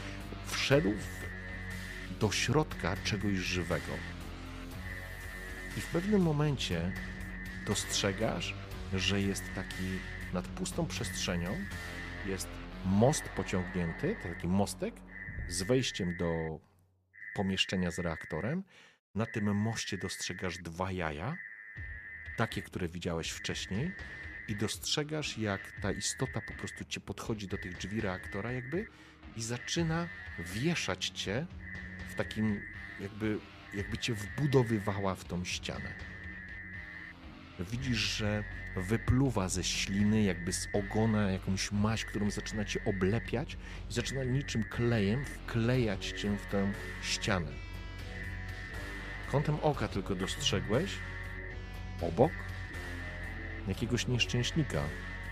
wszedł 0.46 0.92
do 2.20 2.32
środka 2.32 2.96
czegoś 3.04 3.34
żywego. 3.34 3.92
I 5.76 5.80
w 5.80 5.86
pewnym 5.86 6.22
momencie 6.22 6.92
dostrzegasz, 7.66 8.54
że 8.94 9.20
jest 9.20 9.44
taki 9.54 9.84
nad 10.32 10.48
pustą 10.48 10.86
przestrzenią, 10.86 11.64
jest 12.26 12.48
most 12.84 13.22
pociągnięty, 13.28 14.16
taki 14.22 14.48
mostek 14.48 14.94
z 15.48 15.62
wejściem 15.62 16.16
do 16.16 16.60
pomieszczenia 17.34 17.90
z 17.90 17.98
reaktorem. 17.98 18.64
Na 19.14 19.26
tym 19.26 19.56
moście 19.56 19.98
dostrzegasz 19.98 20.58
dwa 20.58 20.92
jaja, 20.92 21.36
takie, 22.36 22.62
które 22.62 22.88
widziałeś 22.88 23.30
wcześniej, 23.30 23.92
i 24.48 24.56
dostrzegasz, 24.56 25.38
jak 25.38 25.72
ta 25.82 25.92
istota 25.92 26.40
po 26.40 26.52
prostu 26.52 26.84
cię 26.84 27.00
podchodzi 27.00 27.46
do 27.46 27.58
tych 27.58 27.76
drzwi 27.76 28.00
reaktora, 28.00 28.52
jakby 28.52 28.86
i 29.36 29.42
zaczyna 29.42 30.08
wieszać 30.38 31.08
cię 31.08 31.46
w 32.08 32.14
takim, 32.14 32.60
jakby, 33.00 33.38
jakby 33.74 33.98
cię 33.98 34.14
wbudowywała 34.14 35.14
w 35.14 35.24
tą 35.24 35.44
ścianę. 35.44 35.94
Widzisz, 37.60 37.98
że 37.98 38.44
wypluwa 38.76 39.48
ze 39.48 39.64
śliny, 39.64 40.22
jakby 40.22 40.52
z 40.52 40.68
ogona 40.72 41.30
jakąś 41.30 41.72
maść, 41.72 42.04
którą 42.04 42.30
zaczyna 42.30 42.64
cię 42.64 42.80
oblepiać 42.84 43.56
i 43.90 43.92
zaczyna 43.92 44.24
niczym 44.24 44.64
klejem 44.64 45.24
wklejać 45.24 46.06
cię 46.06 46.36
w 46.36 46.46
tę 46.46 46.72
ścianę. 47.02 47.52
Kątem 49.30 49.56
oka 49.62 49.88
tylko 49.88 50.14
dostrzegłeś 50.14 50.90
obok 52.02 52.32
jakiegoś 53.68 54.06
nieszczęśnika, 54.08 54.82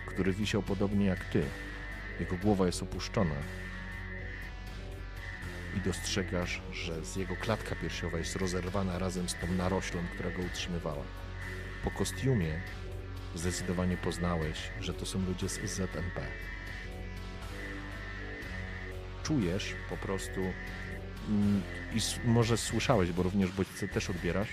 który 0.07 0.33
wisiał 0.33 0.63
podobnie 0.63 1.07
jak 1.07 1.25
ty. 1.25 1.43
Jego 2.21 2.37
głowa 2.37 2.67
jest 2.67 2.83
opuszczona. 2.83 3.35
I 5.77 5.81
dostrzegasz, 5.81 6.61
że 6.73 7.05
z 7.05 7.17
jego 7.17 7.37
klatka 7.37 7.75
piersiowa 7.75 8.19
jest 8.19 8.37
rozerwana 8.37 8.99
razem 8.99 9.29
z 9.29 9.35
tą 9.35 9.47
naroślą, 9.53 10.01
która 10.15 10.31
go 10.31 10.43
utrzymywała. 10.43 11.05
Po 11.85 11.91
kostiumie 11.91 12.61
zdecydowanie 13.35 13.97
poznałeś, 13.97 14.59
że 14.81 14.95
to 14.95 15.07
są 15.07 15.27
ludzie 15.27 15.49
z 15.49 15.61
ZNP. 15.65 16.21
Czujesz 19.23 19.75
po 19.91 19.97
prostu 19.97 20.41
mm, 21.29 21.63
i 21.95 22.29
może 22.29 22.57
słyszałeś, 22.57 23.13
bo 23.13 23.23
również 23.23 23.51
bodźce 23.51 23.89
też 23.89 24.11
odbierasz, 24.11 24.49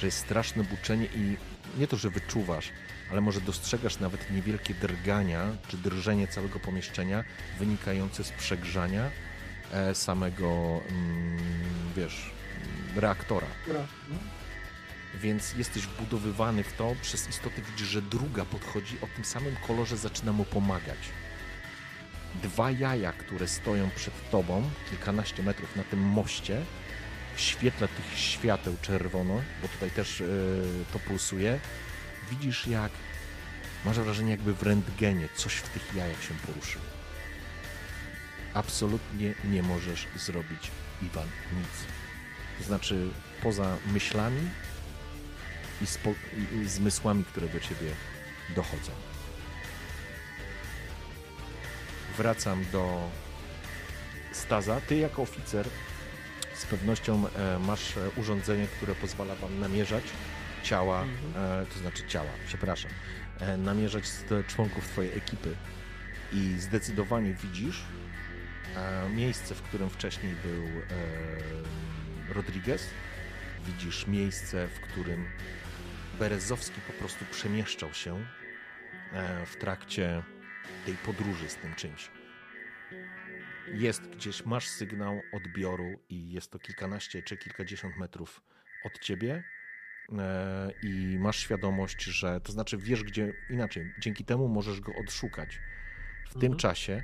że 0.00 0.06
jest 0.06 0.18
straszne 0.18 0.64
buczenie 0.64 1.06
i 1.06 1.36
nie 1.78 1.86
to, 1.88 1.96
że 1.96 2.10
wyczuwasz, 2.10 2.68
ale 3.10 3.20
może 3.20 3.40
dostrzegasz 3.40 3.98
nawet 3.98 4.30
niewielkie 4.30 4.74
drgania 4.74 5.56
czy 5.68 5.76
drżenie 5.76 6.28
całego 6.28 6.60
pomieszczenia 6.60 7.24
wynikające 7.58 8.24
z 8.24 8.30
przegrzania 8.30 9.10
e, 9.72 9.94
samego, 9.94 10.80
mm, 10.88 11.38
wiesz, 11.96 12.30
reaktora. 12.96 13.46
No. 13.68 13.74
Więc 15.14 15.54
jesteś 15.54 15.82
wbudowywany 15.82 16.62
w 16.62 16.72
to, 16.72 16.94
przez 17.02 17.28
istotę 17.28 17.62
widzisz, 17.62 17.88
że 17.88 18.02
druga 18.02 18.44
podchodzi 18.44 18.98
o 19.00 19.06
tym 19.06 19.24
samym 19.24 19.56
kolorze, 19.66 19.96
zaczyna 19.96 20.32
mu 20.32 20.44
pomagać. 20.44 20.98
Dwa 22.42 22.70
jaja, 22.70 23.12
które 23.12 23.48
stoją 23.48 23.90
przed 23.90 24.30
tobą, 24.30 24.70
kilkanaście 24.90 25.42
metrów 25.42 25.76
na 25.76 25.84
tym 25.84 26.00
moście, 26.00 26.64
w 27.36 27.40
świetle 27.40 27.88
tych 27.88 28.18
świateł 28.18 28.76
czerwono, 28.82 29.42
bo 29.62 29.68
tutaj 29.68 29.90
też 29.90 30.20
yy, 30.20 30.26
to 30.92 30.98
pulsuje, 30.98 31.60
widzisz 32.30 32.66
jak, 32.66 32.92
masz 33.84 33.98
wrażenie 33.98 34.30
jakby 34.30 34.54
w 34.54 34.62
rentgenie 34.62 35.28
coś 35.34 35.54
w 35.54 35.68
tych 35.68 35.94
jajach 35.94 36.22
się 36.22 36.34
poruszył. 36.34 36.80
Absolutnie 38.54 39.34
nie 39.44 39.62
możesz 39.62 40.06
zrobić, 40.16 40.70
Iwan, 41.02 41.28
nic. 41.52 41.86
To 42.58 42.64
znaczy, 42.64 43.08
poza 43.42 43.76
myślami, 43.86 44.48
i, 45.80 45.86
spo, 45.86 46.14
i, 46.62 46.68
zmysłami, 46.68 47.24
które 47.24 47.48
do 47.48 47.60
ciebie 47.60 47.90
dochodzą. 48.56 48.92
Wracam 52.16 52.64
do 52.72 53.10
Staza. 54.32 54.80
Ty 54.80 54.96
jako 54.96 55.22
oficer 55.22 55.68
z 56.54 56.66
pewnością 56.66 57.28
e, 57.28 57.58
masz 57.58 57.96
e, 57.96 58.10
urządzenie, 58.16 58.66
które 58.66 58.94
pozwala 58.94 59.34
wam 59.34 59.60
namierzać 59.60 60.04
ciała, 60.62 61.04
e, 61.36 61.66
to 61.74 61.78
znaczy 61.78 62.02
ciała, 62.08 62.30
przepraszam, 62.46 62.90
namierzać 63.58 64.04
członków 64.46 64.88
twojej 64.88 65.18
ekipy 65.18 65.56
i 66.32 66.54
zdecydowanie 66.58 67.34
widzisz 67.34 67.82
miejsce, 69.14 69.54
w 69.54 69.62
którym 69.62 69.90
wcześniej 69.90 70.34
był 70.44 70.62
Rodriguez. 72.34 72.90
Widzisz 73.66 74.06
miejsce, 74.06 74.68
w 74.68 74.80
którym 74.80 75.26
Berezowski 76.22 76.80
po 76.86 76.92
prostu 76.92 77.24
przemieszczał 77.24 77.94
się 77.94 78.26
e, 79.12 79.46
w 79.46 79.56
trakcie 79.56 80.22
tej 80.86 80.94
podróży 80.94 81.48
z 81.48 81.56
tym 81.56 81.74
czymś. 81.74 82.10
Jest 83.74 84.02
gdzieś, 84.08 84.44
masz 84.46 84.68
sygnał 84.68 85.20
odbioru 85.32 85.98
i 86.08 86.32
jest 86.32 86.50
to 86.50 86.58
kilkanaście 86.58 87.22
czy 87.22 87.36
kilkadziesiąt 87.36 87.96
metrów 87.96 88.42
od 88.84 88.98
ciebie 88.98 89.44
e, 90.18 90.70
i 90.82 91.18
masz 91.18 91.38
świadomość, 91.38 92.04
że 92.04 92.40
to 92.40 92.52
znaczy 92.52 92.78
wiesz 92.78 93.04
gdzie, 93.04 93.32
inaczej, 93.50 93.92
dzięki 93.98 94.24
temu 94.24 94.48
możesz 94.48 94.80
go 94.80 94.92
odszukać. 94.94 95.58
W 96.28 96.32
tym 96.32 96.52
Mhm. 96.52 96.58
czasie 96.58 97.02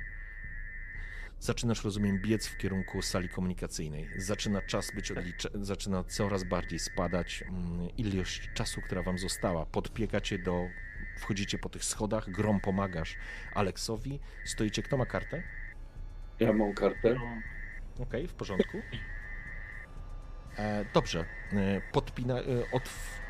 zaczynasz, 1.39 1.83
rozumiem, 1.83 2.19
biec 2.19 2.47
w 2.47 2.57
kierunku 2.57 3.01
sali 3.01 3.29
komunikacyjnej. 3.29 4.09
Zaczyna 4.17 4.61
czas 4.61 4.91
być 4.95 5.11
odlicza... 5.11 5.49
zaczyna 5.61 6.03
coraz 6.03 6.43
bardziej 6.43 6.79
spadać 6.79 7.43
mm, 7.43 7.89
ilość 7.97 8.49
czasu, 8.53 8.81
która 8.81 9.03
wam 9.03 9.17
została. 9.17 9.65
Podbiegacie 9.65 10.39
do... 10.39 10.67
Wchodzicie 11.19 11.57
po 11.57 11.69
tych 11.69 11.83
schodach, 11.85 12.29
grom 12.29 12.59
pomagasz 12.59 13.17
Aleksowi. 13.53 14.19
Stoicie, 14.45 14.83
kto 14.83 14.97
ma 14.97 15.05
kartę? 15.05 15.43
Ja 16.39 16.53
mam 16.53 16.73
kartę. 16.73 17.19
Okej, 17.99 18.27
w 18.27 18.33
porządku. 18.33 18.81
E, 20.57 20.85
dobrze. 20.93 21.25
E, 21.53 21.81
podpina... 21.91 22.39
E, 22.39 22.71
od... 22.71 22.89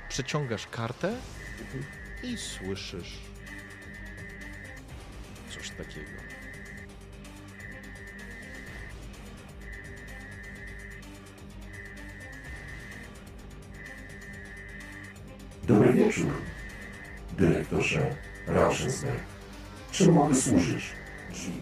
Przeciągasz 0.09 0.67
kartę 0.67 1.15
i 2.23 2.37
słyszysz 2.37 3.19
coś 5.49 5.69
takiego. 5.69 6.28
Dobry 15.69 15.93
wieczór, 15.93 16.31
dyrektorze 17.37 18.15
Rauschenberg. 18.47 19.23
Czym 19.91 20.13
mogę 20.13 20.35
służyć? 20.35 20.83
Drzwi. 21.31 21.61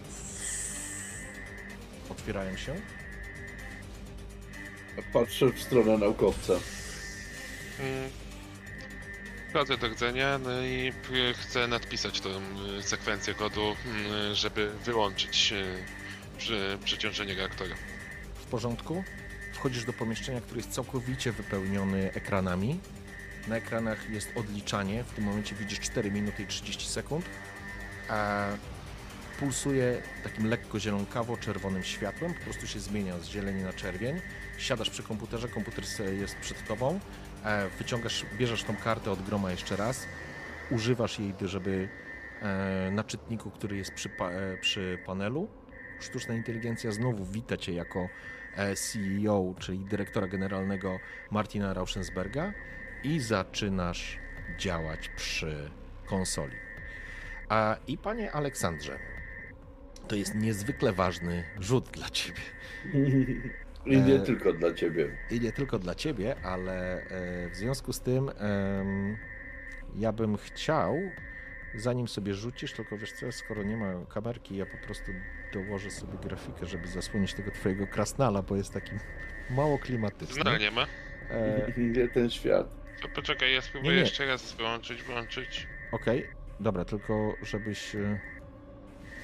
Otwierają 2.10 2.56
się. 2.56 2.74
Patrzę 5.12 5.46
w 5.52 5.62
stronę 5.62 5.98
naukowca. 5.98 6.52
Mm. 7.80 8.10
Wchodzę 9.50 9.78
do 9.78 9.88
rdzenia, 9.88 10.38
no 10.38 10.62
i 10.62 10.92
p- 10.92 11.34
chcę 11.34 11.66
nadpisać 11.68 12.20
tą 12.20 12.28
y, 12.78 12.82
sekwencję 12.82 13.34
kodu, 13.34 13.76
mm, 13.86 14.34
żeby 14.34 14.70
wyłączyć 14.84 15.52
y, 16.72 16.78
przeciążenie 16.84 17.34
reaktora. 17.34 17.74
W 18.34 18.44
porządku. 18.46 19.04
Wchodzisz 19.52 19.84
do 19.84 19.92
pomieszczenia, 19.92 20.40
które 20.40 20.56
jest 20.60 20.70
całkowicie 20.72 21.32
wypełniony 21.32 22.12
ekranami. 22.12 22.80
Na 23.48 23.56
ekranach 23.56 24.10
jest 24.10 24.32
odliczanie. 24.36 25.04
W 25.04 25.12
tym 25.12 25.24
momencie 25.24 25.54
widzisz 25.54 25.80
4 25.80 26.10
minuty 26.10 26.42
i 26.42 26.46
30 26.46 26.88
sekund. 26.88 27.24
A 28.08 28.46
pulsuje 29.38 30.02
takim 30.24 30.46
lekko 30.46 30.78
zielonkawo-czerwonym 30.78 31.82
światłem. 31.82 32.34
Po 32.34 32.40
prostu 32.40 32.66
się 32.66 32.80
zmienia 32.80 33.18
z 33.18 33.26
zieleni 33.26 33.62
na 33.62 33.72
czerwień. 33.72 34.20
Siadasz 34.58 34.90
przy 34.90 35.02
komputerze, 35.02 35.48
komputer 35.48 35.84
jest 36.20 36.36
przed 36.36 36.66
tobą. 36.66 37.00
E, 37.44 37.68
Wyciągasz, 37.78 38.26
bierzesz 38.38 38.64
tą 38.64 38.76
kartę 38.76 39.10
od 39.10 39.22
groma 39.22 39.50
jeszcze 39.50 39.76
raz. 39.76 40.06
Używasz 40.70 41.18
jej, 41.18 41.34
żeby 41.42 41.88
e, 42.42 42.90
na 42.90 43.04
czytniku, 43.04 43.50
który 43.50 43.76
jest 43.76 43.94
przy, 43.94 44.08
e, 44.20 44.56
przy 44.56 44.98
panelu. 45.06 45.48
Sztuczna 46.00 46.34
inteligencja 46.34 46.92
znowu 46.92 47.24
wita 47.24 47.56
cię 47.56 47.72
jako 47.72 48.08
CEO, 48.74 49.54
czyli 49.58 49.78
dyrektora 49.78 50.26
generalnego 50.26 50.98
Martina 51.30 51.74
Rauschensberga 51.74 52.52
i 53.04 53.20
zaczynasz 53.20 54.18
działać 54.58 55.08
przy 55.08 55.70
konsoli. 56.06 56.56
A 57.48 57.76
i 57.86 57.98
panie 57.98 58.32
Aleksandrze, 58.32 58.98
to 60.08 60.16
jest 60.16 60.34
niezwykle 60.34 60.92
ważny 60.92 61.44
rzut 61.60 61.90
dla 61.90 62.10
ciebie. 62.10 62.40
I 63.86 64.00
nie 64.00 64.14
E, 64.14 64.20
tylko 64.20 64.52
dla 64.52 64.74
ciebie. 64.74 65.16
I 65.30 65.40
nie 65.40 65.52
tylko 65.52 65.78
dla 65.78 65.94
ciebie, 65.94 66.36
ale 66.42 67.02
e, 67.02 67.50
w 67.50 67.56
związku 67.56 67.92
z 67.92 68.00
tym 68.00 68.30
em, 68.38 69.16
ja 69.96 70.12
bym 70.12 70.36
chciał, 70.36 70.96
zanim 71.74 72.08
sobie 72.08 72.34
rzucisz, 72.34 72.72
tylko 72.72 72.98
wiesz 72.98 73.12
co, 73.12 73.32
skoro 73.32 73.62
nie 73.62 73.76
ma 73.76 73.92
kamerki, 74.08 74.56
ja 74.56 74.66
po 74.66 74.76
prostu 74.76 75.12
dołożę 75.52 75.90
sobie 75.90 76.18
grafikę, 76.18 76.66
żeby 76.66 76.88
zasłonić 76.88 77.34
tego 77.34 77.50
twojego 77.50 77.86
krasnala, 77.86 78.42
bo 78.42 78.56
jest 78.56 78.72
taki 78.72 78.92
mało 79.50 79.78
klimatyczny. 79.78 80.42
Znal 80.42 80.58
nie 80.58 80.70
ma. 80.70 80.86
E, 81.30 81.72
Nie 81.96 82.08
ten 82.08 82.30
świat. 82.30 82.87
To 83.02 83.08
poczekaj, 83.08 83.54
ja 83.54 83.62
spróbuję 83.62 83.90
Nie, 83.92 83.96
nie. 83.96 84.02
jeszcze 84.04 84.26
raz 84.26 84.52
wyłączyć, 84.52 85.02
włączyć. 85.02 85.66
Okej, 85.92 86.26
dobra, 86.60 86.84
tylko 86.84 87.34
żebyś... 87.42 87.94
e, 87.94 88.20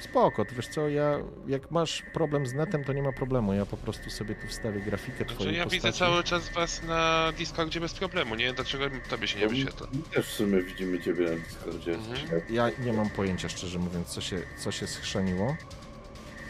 Spoko, 0.01 0.45
to 0.45 0.55
wiesz 0.55 0.69
co, 0.69 0.89
ja 0.89 1.19
jak 1.47 1.71
masz 1.71 2.03
problem 2.13 2.47
z 2.47 2.53
netem, 2.55 2.85
to 2.85 2.93
nie 2.93 3.03
ma 3.03 3.13
problemu, 3.13 3.55
ja 3.55 3.67
po 3.67 3.77
prostu 3.77 4.11
sobie 4.11 4.35
tu 4.35 4.47
wstawię 4.49 4.81
grafikę 4.81 5.17
Znaczy 5.19 5.35
twojej 5.35 5.57
ja 5.57 5.65
postaci. 5.65 5.83
widzę 5.87 5.99
cały 5.99 6.23
czas 6.23 6.49
was 6.53 6.83
na 6.83 7.33
Discordzie 7.39 7.81
bez 7.81 7.95
problemu, 7.95 8.35
nie 8.35 8.45
wiem 8.45 8.55
dlaczego 8.55 8.85
tobie 9.11 9.29
się 9.29 9.39
nie 9.41 9.49
wyświetla. 9.49 9.87
My 9.93 10.03
też 10.15 10.27
w 10.27 10.33
sumie 10.33 10.63
widzimy 10.63 11.01
ciebie 11.01 11.31
na 11.31 11.37
Discordzie. 11.37 11.95
Mhm. 11.95 12.43
Ja 12.51 12.71
nie 12.79 12.93
mam 12.93 13.11
pojęcia, 13.11 13.49
szczerze 13.49 13.79
mówiąc, 13.79 14.09
co 14.09 14.21
się, 14.21 14.43
co 14.59 14.73
się 14.73 14.87
schrzaniło. 14.87 15.57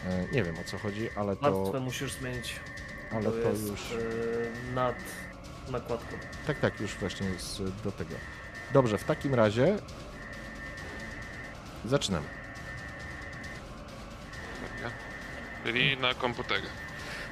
E, 0.05 0.27
Nie 0.31 0.43
wiem 0.43 0.55
o 0.59 0.63
co 0.63 0.77
chodzi, 0.77 1.09
ale 1.15 1.35
to, 1.35 1.73
musisz 1.81 2.11
zmienić. 2.11 2.55
ale 3.11 3.23
to 3.23 3.31
to 3.31 3.49
jest 3.49 3.67
już. 3.69 3.81
e, 3.91 3.95
nad 4.75 4.95
nakładką. 5.71 6.17
Tak, 6.47 6.59
tak, 6.59 6.79
już 6.79 6.93
właśnie 6.95 7.27
jest 7.27 7.63
do 7.83 7.91
tego. 7.91 8.15
Dobrze, 8.73 8.97
w 8.97 9.03
takim 9.03 9.35
razie 9.35 9.77
zaczynamy. 11.85 12.27
Czyli 15.63 15.97
na 15.97 16.13
komputerze. 16.13 16.67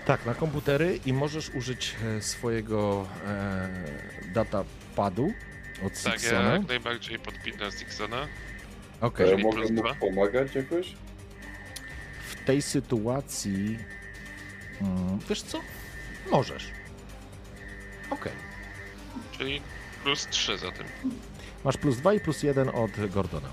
Tak, 0.05 0.25
na 0.25 0.33
komputery 0.33 0.99
i 1.05 1.13
możesz 1.13 1.49
użyć 1.49 1.95
e, 2.17 2.21
swojego 2.21 3.07
e, 3.27 3.69
datapadu 4.33 5.33
od 5.85 5.93
Tak, 6.03 6.13
ja 6.13 6.19
Sixona. 6.19 6.53
jak 6.53 6.67
najbardziej 6.67 7.19
podpinam 7.19 7.71
Stixona. 7.71 8.27
Okej, 9.01 9.25
Ja 9.29 9.31
Czyli 9.31 9.43
mogę 9.43 9.73
mu 9.73 9.83
pomagać 9.99 10.55
jakoś? 10.55 10.95
w 12.27 12.45
tej 12.45 12.61
sytuacji 12.61 13.77
mm, 14.81 15.19
wiesz 15.29 15.41
co? 15.41 15.61
Możesz. 16.31 16.71
Okej. 18.13 18.31
Czyli 19.37 19.61
plus 20.03 20.27
3 20.27 20.57
za 20.57 20.71
tym. 20.71 20.87
Masz 21.63 21.77
plus 21.77 21.97
2 21.97 22.13
i 22.13 22.19
plus 22.19 22.43
1 22.43 22.69
od 22.69 23.09
Gordona. 23.09 23.49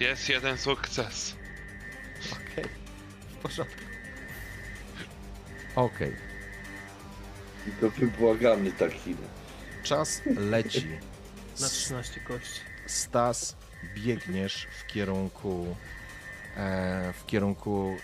Jest 0.00 0.28
jeden 0.28 0.58
sukces. 0.58 1.36
Okej, 2.32 2.64
w 3.28 3.34
porządku. 3.42 3.80
Okej, 5.76 6.16
I 7.68 7.70
to 7.80 7.90
wybłagany 7.90 8.72
taki. 8.72 9.16
czas 9.82 10.22
leci. 10.26 10.86
Na 11.60 11.66
S- 11.66 11.72
13 11.72 12.20
kości. 12.20 12.60
Stas, 12.86 13.56
biegniesz 13.94 14.66
w 14.78 14.86
kierunku 14.86 15.76
e, 16.56 17.12
w 17.12 17.26
kierunku 17.26 17.96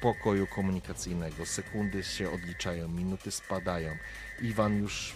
pokoju 0.00 0.46
komunikacyjnego. 0.46 1.46
Sekundy 1.46 2.02
się 2.02 2.30
odliczają, 2.30 2.88
minuty 2.88 3.30
spadają. 3.30 3.96
Iwan 4.42 4.78
już 4.78 5.14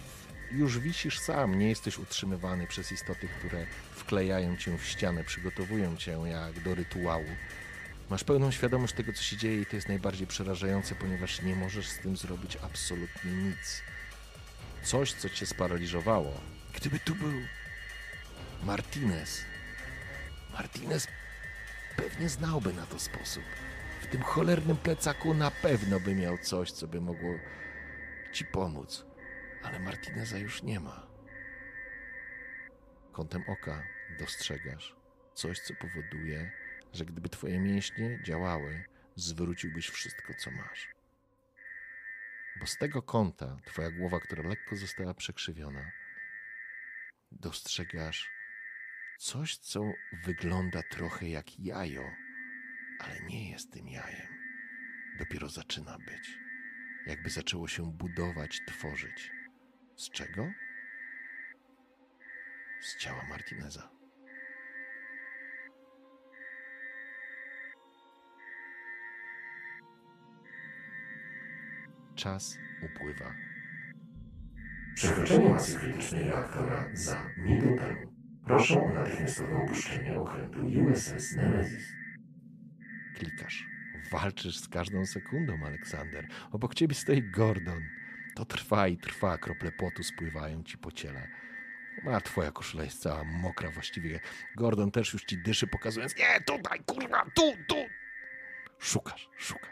już 0.51 0.79
wisisz 0.79 1.19
sam, 1.19 1.59
nie 1.59 1.69
jesteś 1.69 1.97
utrzymywany 1.97 2.67
przez 2.67 2.91
istoty, 2.91 3.27
które 3.39 3.65
wklejają 3.95 4.57
cię 4.57 4.77
w 4.77 4.85
ścianę, 4.85 5.23
przygotowują 5.23 5.97
cię 5.97 6.11
jak 6.11 6.63
do 6.63 6.75
rytuału. 6.75 7.25
Masz 8.09 8.23
pełną 8.23 8.51
świadomość 8.51 8.93
tego, 8.93 9.13
co 9.13 9.23
się 9.23 9.37
dzieje 9.37 9.61
i 9.61 9.65
to 9.65 9.75
jest 9.75 9.87
najbardziej 9.87 10.27
przerażające, 10.27 10.95
ponieważ 10.95 11.41
nie 11.41 11.55
możesz 11.55 11.87
z 11.87 11.99
tym 11.99 12.17
zrobić 12.17 12.57
absolutnie 12.61 13.31
nic. 13.31 13.81
Coś, 14.83 15.13
co 15.13 15.29
cię 15.29 15.45
sparaliżowało. 15.45 16.41
Gdyby 16.75 16.99
tu 16.99 17.15
był 17.15 17.33
Martinez. 18.63 19.41
Martinez 20.53 21.07
pewnie 21.97 22.29
znałby 22.29 22.73
na 22.73 22.85
to 22.85 22.99
sposób. 22.99 23.43
W 24.01 24.07
tym 24.07 24.21
cholernym 24.21 24.77
plecaku 24.77 25.33
na 25.33 25.51
pewno 25.51 25.99
by 25.99 26.15
miał 26.15 26.37
coś, 26.37 26.71
co 26.71 26.87
by 26.87 27.01
mogło 27.01 27.39
ci 28.31 28.45
pomóc. 28.45 29.05
Ale 29.63 29.79
Martineza 29.79 30.37
już 30.37 30.63
nie 30.63 30.79
ma. 30.79 31.07
Kątem 33.11 33.43
oka 33.47 33.83
dostrzegasz 34.19 34.95
coś, 35.33 35.59
co 35.59 35.73
powoduje, 35.75 36.51
że 36.93 37.05
gdyby 37.05 37.29
twoje 37.29 37.59
mięśnie 37.59 38.19
działały, 38.23 38.83
zwróciłbyś 39.15 39.89
wszystko, 39.89 40.33
co 40.33 40.51
masz. 40.51 40.89
Bo 42.59 42.65
z 42.65 42.77
tego 42.77 43.01
kąta 43.01 43.57
twoja 43.65 43.91
głowa, 43.91 44.19
która 44.19 44.49
lekko 44.49 44.75
została 44.75 45.13
przekrzywiona, 45.13 45.91
dostrzegasz 47.31 48.29
coś, 49.19 49.57
co 49.57 49.91
wygląda 50.23 50.83
trochę 50.83 51.29
jak 51.29 51.59
jajo, 51.59 52.11
ale 53.03 53.19
nie 53.19 53.49
jest 53.49 53.71
tym 53.71 53.87
jajem. 53.87 54.27
Dopiero 55.19 55.49
zaczyna 55.49 55.97
być. 55.97 56.37
Jakby 57.07 57.29
zaczęło 57.29 57.67
się 57.67 57.93
budować, 57.93 58.61
tworzyć. 58.67 59.31
Z 59.95 60.09
czego? 60.09 60.51
Z 62.81 62.97
ciała 62.97 63.25
Martineza. 63.29 63.89
Czas 72.15 72.57
upływa. 72.85 73.35
Przekroczenie 74.95 75.49
masy 75.49 75.79
krytycznej 75.79 76.23
reaktora 76.23 76.89
za 76.93 77.29
minutę. 77.37 77.95
Proszę 78.45 78.81
o 78.81 78.93
natychmiastowe 78.93 79.57
opuszczenie 79.57 80.19
okrętu 80.19 80.59
USS 80.67 81.35
Nemesis. 81.35 82.00
Klikasz. 83.21 83.67
Walczysz 84.11 84.57
z 84.57 84.67
każdą 84.67 85.05
sekundą, 85.05 85.65
Aleksander. 85.65 86.27
Obok 86.51 86.75
ciebie 86.75 86.95
stoi 86.95 87.23
Gordon. 87.23 87.83
To 88.35 88.45
trwa 88.45 88.87
i 88.87 88.97
trwa, 88.97 89.37
krople 89.37 89.71
potu 89.71 90.03
spływają 90.03 90.63
ci 90.63 90.77
po 90.77 90.91
ciele. 90.91 91.27
A 92.13 92.21
twoja 92.21 92.51
koszula 92.51 92.83
jest 92.83 93.01
cała 93.01 93.23
mokra 93.23 93.71
właściwie. 93.71 94.19
Gordon 94.55 94.91
też 94.91 95.13
już 95.13 95.23
ci 95.23 95.37
dyszy, 95.37 95.67
pokazując 95.67 96.15
nie, 96.17 96.41
tutaj, 96.45 96.79
kurwa, 96.85 97.25
tu, 97.35 97.53
tu. 97.67 97.75
Szukasz, 98.79 99.29
szukasz. 99.37 99.69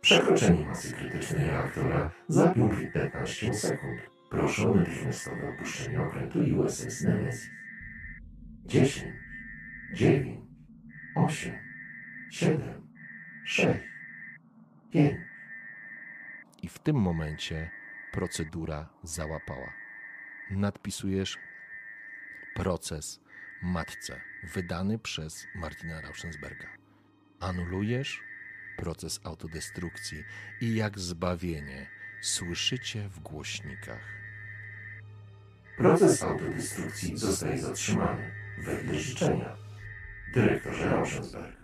Przekroczenie 0.00 0.66
masy 0.66 0.92
krytycznej 0.92 1.46
reaktora 1.46 2.10
za 2.28 2.48
5 2.48 2.72
i 2.82 2.86
15 2.92 3.54
sekund. 3.54 4.00
Proszę 4.30 4.70
o 4.70 4.74
natychmiastowe 4.74 5.48
opuszczenie 5.48 6.00
okrętu 6.00 6.38
USS 6.38 7.02
Nemesis. 7.02 7.50
10, 8.64 9.25
9, 9.92 10.40
8, 11.14 11.52
7, 12.30 12.88
6, 13.44 13.80
5. 14.92 15.16
I 16.62 16.68
w 16.68 16.78
tym 16.78 16.96
momencie 16.96 17.70
procedura 18.12 18.88
załapała. 19.02 19.72
Nadpisujesz 20.50 21.38
proces 22.54 23.20
matce 23.62 24.20
wydany 24.54 24.98
przez 24.98 25.46
Martina 25.54 26.00
Rauschensberga. 26.00 26.68
Anulujesz 27.40 28.22
proces 28.76 29.20
autodestrukcji 29.24 30.24
i 30.60 30.74
jak 30.74 30.98
zbawienie 30.98 31.86
słyszycie 32.20 33.08
w 33.08 33.20
głośnikach. 33.20 34.16
Proces 35.76 36.22
autodestrukcji 36.22 37.16
zostaje 37.16 37.58
zatrzymany. 37.58 38.30
Wedle 38.58 38.94
życzenia. 38.94 39.65
Dyrektorze 40.36 40.90
Rauschensberg. 40.90 41.56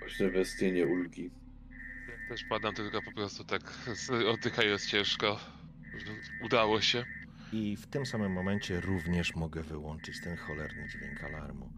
Właśnie 0.00 0.30
westchnienie 0.30 0.86
ulgi. 0.86 1.30
Ja 2.08 2.28
też 2.28 2.44
padam 2.44 2.74
tylko 2.74 3.02
po 3.02 3.12
prostu 3.12 3.44
tak 3.44 3.62
oddychając 4.34 4.86
ciężko. 4.86 5.40
Udało 6.44 6.80
się. 6.80 7.04
I 7.52 7.76
w 7.76 7.86
tym 7.86 8.06
samym 8.06 8.32
momencie 8.32 8.80
również 8.80 9.34
mogę 9.36 9.62
wyłączyć 9.62 10.20
ten 10.20 10.36
cholerny 10.36 10.88
dźwięk 10.88 11.24
alarmu. 11.24 11.72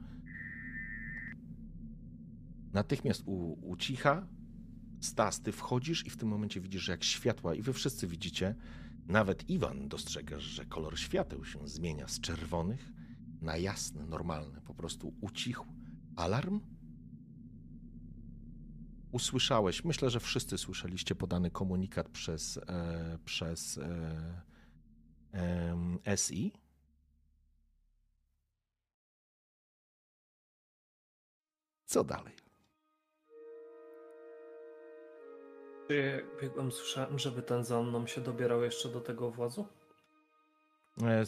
Natychmiast 2.72 3.22
u, 3.26 3.68
ucicha. 3.70 4.26
Stas, 5.00 5.42
ty 5.42 5.52
wchodzisz 5.52 6.06
i 6.06 6.10
w 6.10 6.16
tym 6.16 6.28
momencie 6.28 6.60
widzisz, 6.60 6.82
że 6.82 6.92
jak 6.92 7.04
światła, 7.04 7.54
i 7.54 7.62
wy 7.62 7.72
wszyscy 7.72 8.06
widzicie, 8.06 8.54
nawet 9.06 9.50
Iwan 9.50 9.88
dostrzegasz, 9.88 10.42
że 10.42 10.64
kolor 10.64 10.98
świateł 10.98 11.44
się 11.44 11.68
zmienia 11.68 12.08
z 12.08 12.20
czerwonych 12.20 12.93
na 13.44 13.56
jasne, 13.56 14.06
normalne. 14.06 14.60
Po 14.60 14.74
prostu 14.74 15.14
ucichł 15.20 15.66
alarm. 16.16 16.60
Usłyszałeś, 19.12 19.84
myślę, 19.84 20.10
że 20.10 20.20
wszyscy 20.20 20.58
słyszeliście 20.58 21.14
podany 21.14 21.50
komunikat 21.50 22.08
przez, 22.08 22.56
e, 22.56 23.18
przez 23.24 23.78
e, 23.78 24.42
em, 25.32 25.98
SI. 26.16 26.52
Co 31.86 32.04
dalej? 32.04 32.34
Biegłem, 36.40 36.72
słyszałem, 36.72 37.18
żeby 37.18 37.42
ten 37.42 37.64
za 37.64 37.82
mną 37.82 38.06
się 38.06 38.20
dobierał 38.20 38.62
jeszcze 38.62 38.88
do 38.88 39.00
tego 39.00 39.30
włazu? 39.30 39.66
E, 41.02 41.24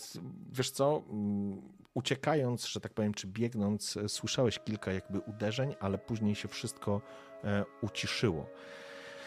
Wiesz 0.53 0.71
co, 0.71 1.03
mm, 1.09 1.77
uciekając, 1.97 2.67
że 2.67 2.81
tak 2.81 2.95
powiem, 2.95 3.15
czy 3.15 3.27
biegnąc, 3.27 3.97
e, 3.97 4.09
słyszałeś 4.09 4.59
kilka 4.59 4.93
jakby 4.93 5.19
uderzeń, 5.21 5.75
ale 5.81 5.99
później 5.99 6.35
się 6.35 6.49
wszystko 6.49 7.01
e, 7.45 7.65
uciszyło. 7.81 8.47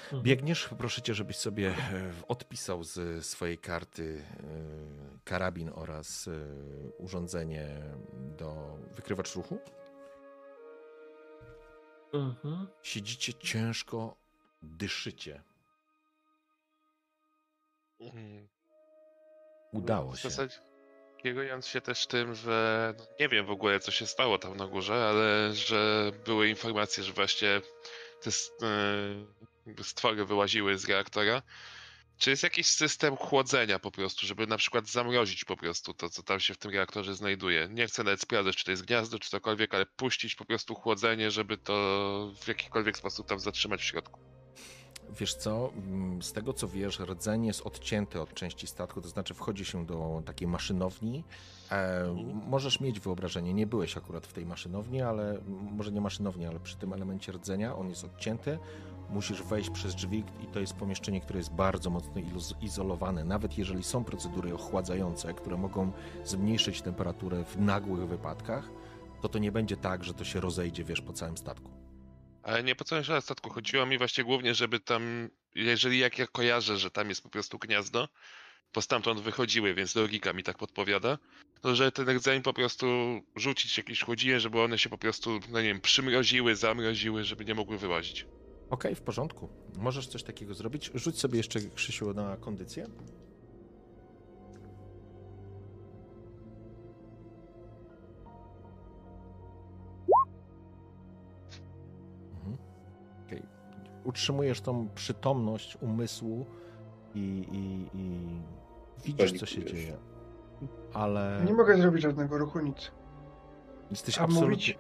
Mhm. 0.04 0.24
Biegniesz, 0.24 0.70
proszę 0.78 1.02
cię, 1.02 1.14
żebyś 1.14 1.36
sobie 1.36 1.70
e, 1.70 1.76
odpisał 2.28 2.84
z 2.84 3.26
swojej 3.26 3.58
karty 3.58 4.24
karabin 5.24 5.72
oraz 5.76 6.30
urządzenie 6.98 7.68
do 8.38 8.78
wykrywacz 8.96 9.36
ruchu. 9.36 9.60
Mhm. 12.14 12.68
Siedzicie 12.84 13.34
ciężko, 13.34 14.16
dyszycie. 14.62 15.44
Mm, 18.00 18.48
Udało 19.72 20.12
W 20.12 20.20
się. 20.20 20.30
zasadzie 20.30 20.69
kierując 21.24 21.68
się 21.68 21.82
też 21.82 22.08
tym, 22.08 22.36
że 22.36 22.94
no, 22.98 23.06
nie 23.20 23.30
wiem 23.30 23.46
w 23.46 23.52
ogóle 23.52 23.80
co 23.80 23.91
się 23.91 24.08
stało 24.08 24.38
tam 24.38 24.58
na 24.58 24.68
górze, 24.68 25.08
ale 25.10 25.56
że 25.56 26.12
były 26.26 26.50
informacje, 26.50 27.04
że 27.04 27.14
właśnie 27.14 27.62
te 28.22 28.30
e, 29.80 29.84
stwory 29.84 30.26
wyłaziły 30.26 30.78
z 30.78 30.86
reaktora. 30.86 31.41
Czy 32.18 32.30
jest 32.30 32.44
jakiś 32.44 32.68
system 32.68 33.16
chłodzenia 33.16 33.80
po 33.80 33.91
prostu, 33.91 34.28
żeby 34.28 34.48
na 34.48 34.58
przykład 34.58 34.88
zamrozić 34.88 35.46
po 35.46 35.58
prostu 35.58 35.94
to, 35.94 36.10
co 36.10 36.24
tam 36.24 36.40
się 36.40 36.54
w 36.54 36.58
tym 36.58 36.72
reaktorze 36.72 37.16
znajduje? 37.16 37.68
Nie 37.72 37.88
chcę 37.88 38.04
nawet 38.04 38.22
sprawdzać, 38.22 38.56
czy 38.56 38.66
to 38.66 38.72
jest 38.72 38.86
gniazdo, 38.86 39.20
czy 39.20 39.30
cokolwiek, 39.30 39.74
ale 39.74 39.86
puścić 39.86 40.36
po 40.36 40.46
prostu 40.46 40.76
chłodzenie, 40.76 41.32
żeby 41.32 41.58
to 41.58 41.74
w 42.41 42.48
jakikolwiek 42.48 42.98
sposób 42.98 43.28
tam 43.28 43.40
zatrzymać 43.40 43.82
w 43.82 43.84
środku. 43.84 44.29
Wiesz 45.18 45.36
co, 45.36 45.69
mm, 45.77 46.22
z 46.22 46.34
tego 46.34 46.53
co 46.53 46.68
wiesz, 46.68 46.99
rdzenie 46.99 47.48
jest 47.48 47.61
odcięte 47.61 48.22
od 48.22 48.34
części 48.34 48.68
statku, 48.68 49.02
to 49.02 49.10
znaczy 49.10 49.34
wchodzi 49.34 49.65
się 49.65 49.86
do 49.86 50.22
takiej 50.26 50.48
maszynowni. 50.48 51.23
E, 51.72 52.15
możesz 52.48 52.80
mieć 52.80 52.99
wyobrażenie, 52.99 53.53
nie 53.53 53.68
byłeś 53.68 53.98
akurat 53.98 54.27
w 54.27 54.34
tej 54.34 54.45
maszynowni, 54.45 55.02
ale 55.02 55.40
może 55.72 55.91
nie 55.91 56.02
maszynowni, 56.02 56.45
ale 56.45 56.60
przy 56.60 56.77
tym 56.77 56.94
elemencie 56.94 57.31
rdzenia 57.31 57.76
on 57.76 57.90
jest 57.90 58.03
odcięty. 58.03 58.60
Musisz 59.10 59.44
wejść 59.44 59.69
przez 59.69 59.95
drzwi 59.95 60.23
i 60.44 60.45
to 60.45 60.60
jest 60.60 60.73
pomieszczenie, 60.73 61.22
które 61.22 61.40
jest 61.40 61.53
bardzo 61.53 61.90
mocno 61.90 62.22
izolowane. 62.61 63.23
Nawet 63.23 63.57
jeżeli 63.57 63.84
są 63.84 64.03
procedury 64.03 64.53
ochładzające, 64.53 65.34
które 65.34 65.57
mogą 65.57 65.91
zmniejszyć 66.26 66.81
temperaturę 66.81 67.44
w 67.44 67.60
nagłych 67.60 68.07
wypadkach, 68.07 68.69
to 69.22 69.30
to 69.30 69.40
nie 69.40 69.52
będzie 69.52 69.77
tak, 69.77 70.03
że 70.03 70.14
to 70.14 70.23
się 70.23 70.40
rozejdzie, 70.40 70.84
wiesz, 70.84 71.02
po 71.02 71.14
całym 71.14 71.38
statku. 71.38 71.79
Ale 72.44 72.64
nie 72.64 72.76
po 72.76 72.84
całym 72.84 73.03
statku. 73.22 73.49
Chodziło 73.49 73.86
mi 73.86 73.98
właśnie 73.98 74.24
głównie, 74.24 74.56
żeby 74.56 74.80
tam, 74.80 75.30
jeżeli 75.56 75.99
jak 75.99 76.20
ja 76.20 76.28
kojarzę, 76.28 76.78
że 76.78 76.91
tam 76.91 77.10
jest 77.10 77.24
po 77.24 77.30
prostu 77.30 77.60
gniazdo, 77.60 78.07
bo 78.74 78.82
stamtąd 78.82 79.20
wychodziły, 79.20 79.74
więc 79.74 79.95
logika 79.95 80.34
mi 80.34 80.44
tak 80.44 80.57
podpowiada, 80.57 81.18
to 81.61 81.76
że 81.76 81.91
ten 81.91 82.10
rdzeń 82.10 82.41
po 82.41 82.53
prostu 82.53 82.86
rzucić 83.36 83.78
jakieś 83.78 84.02
chłodzinie, 84.02 84.40
żeby 84.40 84.61
one 84.61 84.78
się 84.78 84.90
po 84.90 84.98
prostu, 84.98 85.40
no 85.49 85.61
nie 85.61 85.68
wiem, 85.68 85.82
przymroziły, 85.82 86.56
zamroziły, 86.56 87.24
żeby 87.24 87.45
nie 87.45 87.56
mogły 87.56 87.78
wyłazić. 87.78 88.26
Okej, 88.70 88.95
w 88.95 89.02
porządku. 89.02 89.49
Możesz 89.78 90.07
coś 90.07 90.24
takiego 90.24 90.53
zrobić. 90.53 90.91
Rzuć 90.95 91.20
sobie 91.20 91.38
jeszcze, 91.38 91.60
Krzysiu, 91.76 92.14
na 92.14 92.38
kondycję. 92.38 92.88
Utrzymujesz 104.10 104.62
tą 104.62 104.89
przytomność 104.96 105.78
umysłu 105.81 106.46
i, 107.15 107.20
i, 107.52 107.97
i 107.97 108.20
widzisz, 109.05 109.39
co 109.39 109.46
się 109.46 109.65
dzieje. 109.65 109.97
Ale 110.94 111.41
Nie 111.46 111.54
mogę 111.54 111.78
zrobić 111.78 112.02
żadnego 112.02 112.38
ruchu, 112.38 112.60
nic. 112.60 112.91
jesteś 113.91 114.18
A 114.18 114.21
absolutnie... 114.21 114.49
mówić? 114.49 114.78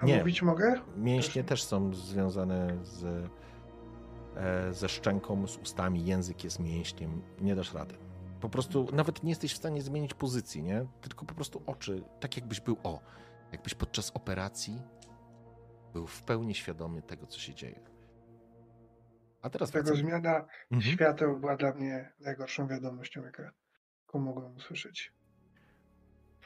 A 0.00 0.06
Nie. 0.06 0.18
mówić 0.18 0.42
mogę? 0.42 0.80
Mięśnie 0.96 1.44
też 1.44 1.62
są 1.62 1.94
związane 1.94 2.84
z, 2.84 3.04
e, 4.36 4.72
ze 4.72 4.88
szczęką, 4.88 5.46
z 5.46 5.56
ustami, 5.56 6.04
język 6.04 6.44
jest 6.44 6.58
mięśniem, 6.60 7.22
nie 7.40 7.54
dasz 7.54 7.74
rady. 7.74 7.94
Po 8.40 8.48
prostu 8.48 8.86
nawet 8.92 9.22
nie 9.22 9.30
jesteś 9.30 9.52
w 9.52 9.56
stanie 9.56 9.82
zmienić 9.82 10.14
pozycji, 10.14 10.62
nie? 10.62 10.86
Tylko 11.00 11.24
po 11.24 11.34
prostu 11.34 11.62
oczy, 11.66 12.02
tak 12.20 12.36
jakbyś 12.36 12.60
był, 12.60 12.76
o, 12.82 13.00
jakbyś 13.52 13.74
podczas 13.74 14.10
operacji 14.10 14.82
był 15.92 16.06
w 16.06 16.22
pełni 16.22 16.54
świadomy 16.54 17.02
tego, 17.02 17.26
co 17.26 17.38
się 17.38 17.54
dzieje. 17.54 17.89
A 19.42 19.50
teraz 19.50 19.70
Tego 19.70 19.84
wracam- 19.84 19.96
zmiana 20.06 20.44
Mhm. 20.72 20.94
świateł 20.94 21.38
była 21.40 21.56
dla 21.56 21.72
mnie 21.72 22.12
najgorszą 22.20 22.66
wiadomością, 22.68 23.22
jaką 23.24 24.18
mogłem 24.18 24.56
usłyszeć. 24.56 25.12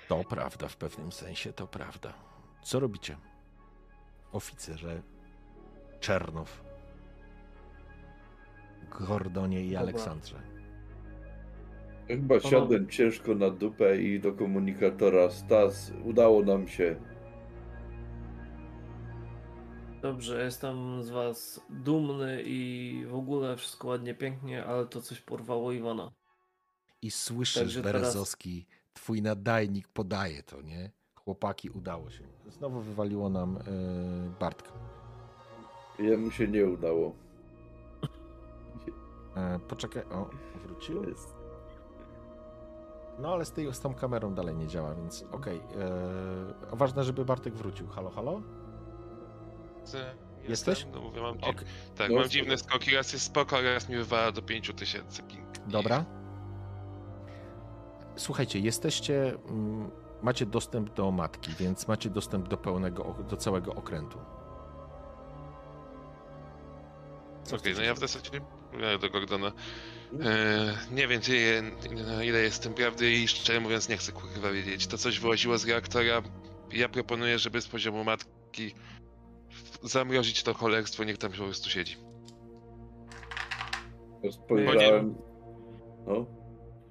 To 0.09 0.25
prawda, 0.25 0.69
w 0.69 0.77
pewnym 0.77 1.13
sensie 1.13 1.53
to 1.53 1.67
prawda. 1.67 2.15
Co 2.63 2.81
robicie? 2.81 3.17
Oficerze 4.33 5.03
Czernow, 6.01 6.65
Gordonie 8.91 9.61
i 9.65 9.69
Dobra. 9.69 9.81
Aleksandrze. 9.83 10.41
Chyba 12.09 12.41
siadłem 12.41 12.89
ciężko 12.89 13.35
na 13.35 13.51
dupę 13.51 13.97
i 14.03 14.21
do 14.21 14.33
komunikatora 14.33 15.31
Stas. 15.31 15.93
Udało 16.05 16.43
nam 16.43 16.69
się. 16.69 16.97
Dobrze, 20.05 20.45
jestem 20.45 21.03
z 21.03 21.11
was 21.11 21.61
dumny 21.71 22.43
i 22.47 23.05
w 23.09 23.15
ogóle 23.15 23.57
wszystko 23.57 23.89
ładnie, 23.89 24.15
pięknie, 24.15 24.65
ale 24.65 24.87
to 24.87 25.01
coś 25.03 25.21
porwało 25.21 25.73
Iwana. 25.73 26.11
I 27.03 27.11
słyszysz, 27.11 27.63
Także 27.63 27.83
teraz- 27.83 28.03
Berezowski, 28.03 28.67
twój 28.95 29.23
nadajnik 29.23 29.89
podaje 29.89 30.43
to, 30.43 30.63
nie? 30.63 30.91
Chłopaki, 31.15 31.71
udało 31.71 32.11
się. 32.11 32.25
Znowu 32.49 32.81
wywaliło 32.81 33.29
nam 33.29 33.55
yy, 33.55 34.31
Bartka. 34.41 34.73
Jemu 35.99 36.31
się 36.31 36.49
nie 36.49 36.67
udało. 36.67 37.13
E, 39.37 39.59
poczekaj, 39.69 40.03
o, 40.03 40.31
wrócił. 40.67 41.05
Jest. 41.09 41.35
No 43.19 43.33
ale 43.33 43.45
z, 43.45 43.53
tej, 43.53 43.75
z 43.75 43.81
tą 43.81 43.95
kamerą 43.95 44.35
dalej 44.35 44.57
nie 44.57 44.67
działa, 44.67 44.95
więc 44.95 45.25
okej. 45.33 45.57
e, 46.73 46.77
Ważne, 46.77 47.05
żeby 47.05 47.25
Bartek 47.25 47.55
wrócił. 47.55 47.89
Halo, 47.89 48.11
halo? 48.11 48.43
Jestem, 49.85 50.17
Jesteś? 50.49 50.87
No 50.95 51.01
mówię, 51.01 51.21
mam, 51.21 51.39
tak, 51.39 51.65
No, 52.11 52.17
mam 52.17 52.29
dziwne 52.29 52.59
skoki, 52.59 52.95
raz 52.95 53.13
jest 53.13 53.25
spoko, 53.25 53.63
raz 53.63 53.89
mi 53.89 53.97
wywala 53.97 54.33
do 54.33 54.43
5000 54.43 55.23
ping. 55.23 55.59
dobra. 55.67 56.05
Słuchajcie, 58.17 58.59
jesteście, 58.59 59.35
mm, 59.49 59.91
macie 60.23 60.47
dostęp 60.47 60.95
do 60.95 61.11
matki, 61.11 61.53
więc 61.59 61.89
macie 61.89 62.11
dostęp 62.11 62.49
do 62.49 62.57
pełnego, 62.57 63.17
do 63.31 63.37
całego 63.37 63.75
okrętu. 63.75 64.19
Okej, 67.47 67.53
no 67.53 67.59
chcecie 67.59 67.85
ja 67.85 67.95
w 67.95 67.99
zasadzie 67.99 68.31
mówię 68.73 68.99
do 68.99 69.11
Gordona. 69.11 69.53
E, 70.21 70.79
nie 70.91 71.09
wiem, 71.09 71.21
ile, 71.91 72.27
ile 72.27 72.39
jest 72.39 72.63
tym 72.63 72.75
prawdy 72.75 73.11
i 73.13 73.29
szczerze 73.29 73.61
mówiąc 73.61 73.89
nie 73.89 73.97
chcę 73.97 74.13
kurwa 74.13 74.51
wiedzieć. 74.51 74.87
To 74.87 74.99
coś 74.99 75.21
wyłaziło 75.21 75.59
z 75.59 75.67
reaktora. 75.69 76.23
Ja 76.73 76.89
proponuję, 76.89 77.39
żeby 77.39 77.61
z 77.61 77.69
poziomu 77.69 78.05
matki 78.05 78.75
zamrozić 79.83 80.43
to 80.43 80.55
cholerstwo, 80.55 81.05
niech 81.05 81.19
tam 81.19 81.31
po 81.31 81.37
prostu 81.37 81.71
siedzi. 81.71 81.97
Spojrzałem. 84.31 85.15
No. 86.07 86.27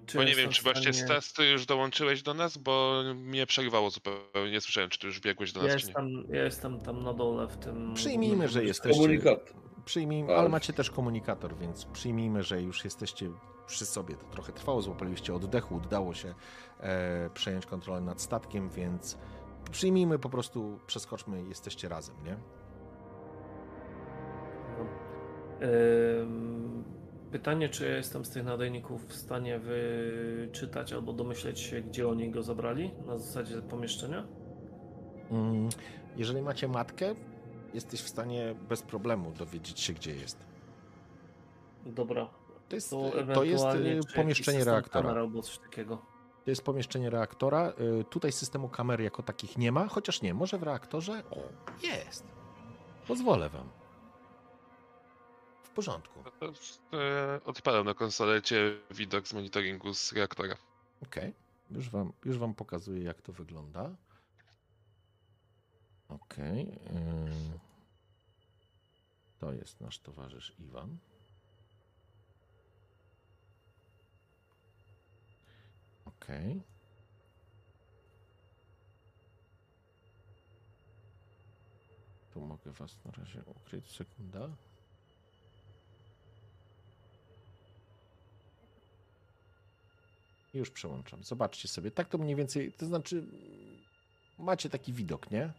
Czy 0.05 0.17
Bo 0.17 0.23
nie 0.23 0.35
wiem, 0.35 0.49
czy 0.49 0.63
właśnie 0.63 0.93
Stas, 0.93 1.33
ty 1.33 1.45
już 1.49 1.65
dołączyłeś 1.65 2.23
do 2.23 2.33
nas, 2.33 2.57
bo 2.57 3.03
mnie 3.15 3.45
przerwało 3.45 3.89
zupełnie. 3.89 4.51
Nie 4.51 4.61
słyszałem, 4.61 4.89
czy 4.89 4.99
ty 4.99 5.07
już 5.07 5.19
biegłeś 5.19 5.51
do 5.51 5.61
nas, 5.61 5.69
Ja 5.71 5.77
czy 5.77 5.85
nie. 5.85 5.89
jestem, 5.89 6.35
ja 6.35 6.43
jestem 6.43 6.79
tam 6.79 7.03
na 7.03 7.13
dole 7.13 7.47
w 7.47 7.57
tym... 7.57 7.93
Przyjmijmy, 7.93 8.47
że 8.47 8.63
jesteście. 8.63 9.01
Komunikat. 9.01 9.53
Przyjmijmy, 9.85 10.33
A. 10.33 10.37
ale 10.37 10.49
macie 10.49 10.73
też 10.73 10.91
komunikator, 10.91 11.55
więc 11.57 11.85
przyjmijmy, 11.85 12.43
że 12.43 12.61
już 12.61 12.83
jesteście 12.83 13.31
przy 13.67 13.85
sobie. 13.85 14.15
To 14.15 14.25
trochę 14.25 14.53
trwało, 14.53 14.81
złapaliście 14.81 15.33
oddechu, 15.33 15.75
udało 15.75 16.13
się 16.13 16.33
e, 16.79 17.29
przejąć 17.33 17.65
kontrolę 17.65 18.01
nad 18.01 18.21
statkiem, 18.21 18.69
więc 18.69 19.17
przyjmijmy 19.71 20.19
po 20.19 20.29
prostu, 20.29 20.79
przeskoczmy, 20.87 21.43
jesteście 21.43 21.89
razem, 21.89 22.15
nie? 22.23 22.37
Ym, 26.21 26.83
Pytanie, 27.31 27.69
czy 27.69 27.85
ja 27.89 27.95
jestem 27.97 28.25
z 28.25 28.29
tych 28.29 28.43
nadajników 28.43 29.07
w 29.07 29.15
stanie 29.15 29.59
wyczytać 29.59 30.93
albo 30.93 31.13
domyśleć 31.13 31.59
się, 31.59 31.81
gdzie 31.81 32.07
oni 32.07 32.31
go 32.31 32.43
zabrali 32.43 32.91
na 33.05 33.17
zasadzie 33.17 33.61
pomieszczenia? 33.61 34.27
Mm, 35.31 35.69
Jeżeli 36.17 36.41
macie 36.41 36.67
matkę, 36.67 37.15
jesteś 37.73 38.01
w 38.01 38.07
stanie 38.09 38.55
bez 38.69 38.81
problemu 38.81 39.31
dowiedzieć 39.31 39.79
się, 39.79 39.93
gdzie 39.93 40.15
jest. 40.15 40.45
Dobra. 41.85 42.27
To 42.69 42.75
jest, 42.75 42.89
To, 42.89 43.11
to 43.33 43.43
jest 43.43 43.65
jakiś 43.65 44.13
pomieszczenie 44.15 44.63
reaktora. 44.63 45.09
albo 45.11 45.41
coś 45.41 45.57
takiego. 45.57 46.01
To 46.45 46.49
jest 46.51 46.63
pomieszczenie 46.63 47.09
reaktora. 47.09 47.73
Y, 48.01 48.03
Tutaj 48.03 48.31
systemu 48.31 48.69
kamer 48.69 49.01
jako 49.01 49.23
takich 49.23 49.57
nie 49.57 49.71
ma, 49.71 49.87
chociaż 49.87 50.21
nie, 50.21 50.33
może 50.33 50.57
w 50.57 50.63
reaktorze 50.63 51.23
o, 51.31 51.37
jest. 51.83 52.25
Pozwolę 53.07 53.49
wam. 53.49 53.69
W 55.63 55.69
porządku. 55.69 56.23
No 56.41 56.47
e, 56.99 57.41
odpalam 57.45 57.85
na 57.85 57.93
konsolecie 57.93 58.79
widok 58.91 59.27
z 59.27 59.33
monitoringu 59.33 59.93
z 59.93 60.13
reaktora. 60.13 60.55
Okej. 61.03 61.33
Już, 61.71 61.89
wam, 61.89 62.13
już 62.25 62.37
wam 62.37 62.53
pokazuję, 62.55 63.03
jak 63.03 63.21
to 63.21 63.33
wygląda. 63.33 63.95
Okej. 66.09 66.79
ym. 66.95 67.59
To 69.39 69.53
jest 69.53 69.81
nasz 69.81 69.99
towarzysz 69.99 70.55
Iwan. 70.59 70.97
Okej. 76.23 76.61
Tu 82.33 82.41
mogę 82.41 82.71
was 82.71 83.05
na 83.05 83.11
razie 83.11 83.43
ukryć. 83.43 83.91
Sekunda. 83.91 84.49
Już 90.53 90.71
przełączam. 90.71 91.23
Zobaczcie 91.23 91.67
sobie. 91.67 91.91
Tak 91.91 92.09
to 92.09 92.17
mniej 92.17 92.35
więcej, 92.35 92.73
to 92.73 92.85
znaczy 92.85 93.27
macie 94.39 94.69
taki 94.69 94.93
widok, 94.93 95.31
nie? 95.31 95.53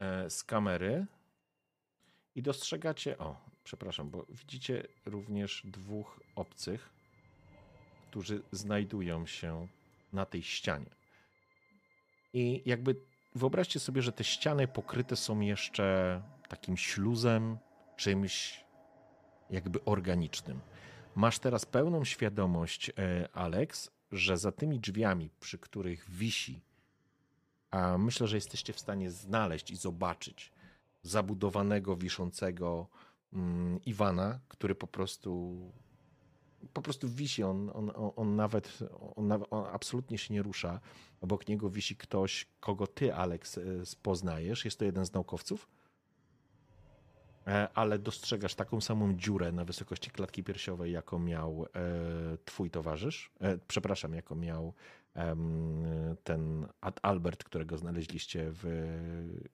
E, 0.00 0.30
z 0.30 0.44
kamery 0.44 1.06
i 2.34 2.42
dostrzegacie, 2.42 3.18
o, 3.18 3.36
przepraszam, 3.64 4.10
bo 4.10 4.26
widzicie 4.28 4.88
również 5.04 5.62
dwóch 5.64 6.20
obcych, 6.36 7.01
którzy 8.12 8.42
znajdują 8.52 9.26
się 9.26 9.68
na 10.12 10.26
tej 10.26 10.42
ścianie. 10.42 10.90
I 12.32 12.62
jakby 12.66 12.96
wyobraźcie 13.34 13.80
sobie, 13.80 14.02
że 14.02 14.12
te 14.12 14.24
ściany 14.24 14.68
pokryte 14.68 15.16
są 15.16 15.40
jeszcze 15.40 16.22
takim 16.48 16.76
śluzem, 16.76 17.58
czymś 17.96 18.64
jakby 19.50 19.84
organicznym. 19.84 20.60
Masz 21.14 21.38
teraz 21.38 21.66
pełną 21.66 22.04
świadomość, 22.04 22.90
e, 22.90 22.92
Alex, 23.32 23.90
że 24.12 24.38
za 24.38 24.52
tymi 24.52 24.80
drzwiami, 24.80 25.30
przy 25.40 25.58
których 25.58 26.10
wisi, 26.10 26.60
a 27.70 27.98
myślę, 27.98 28.26
że 28.26 28.36
jesteście 28.36 28.72
w 28.72 28.80
stanie 28.80 29.10
znaleźć 29.10 29.70
i 29.70 29.76
zobaczyć 29.76 30.52
zabudowanego, 31.02 31.96
wiszącego 31.96 32.88
mm, 33.32 33.84
Iwana, 33.84 34.40
który 34.48 34.74
po 34.74 34.86
prostu 34.86 35.60
po 36.72 36.82
prostu 36.82 37.08
wisi, 37.08 37.42
on, 37.42 37.70
on, 37.74 37.92
on, 38.16 38.36
nawet, 38.36 38.78
on, 39.16 39.32
on 39.32 39.64
absolutnie 39.72 40.18
się 40.18 40.34
nie 40.34 40.42
rusza. 40.42 40.80
Obok 41.20 41.48
niego 41.48 41.70
wisi 41.70 41.96
ktoś, 41.96 42.46
kogo 42.60 42.86
ty, 42.86 43.14
Alex, 43.14 43.58
e, 43.58 43.62
poznajesz. 44.02 44.64
Jest 44.64 44.78
to 44.78 44.84
jeden 44.84 45.06
z 45.06 45.12
naukowców. 45.12 45.68
E, 47.46 47.68
ale 47.74 47.98
dostrzegasz 47.98 48.54
taką 48.54 48.80
samą 48.80 49.16
dziurę 49.16 49.52
na 49.52 49.64
wysokości 49.64 50.10
klatki 50.10 50.44
piersiowej, 50.44 50.92
jaką 50.92 51.18
miał 51.18 51.66
e, 51.66 51.68
twój 52.44 52.70
towarzysz. 52.70 53.32
Przepraszam, 53.68 54.14
jaką 54.14 54.34
miał 54.34 54.74
ten 56.24 56.68
Albert, 57.02 57.44
którego 57.44 57.78
znaleźliście 57.78 58.44
w 58.52 58.64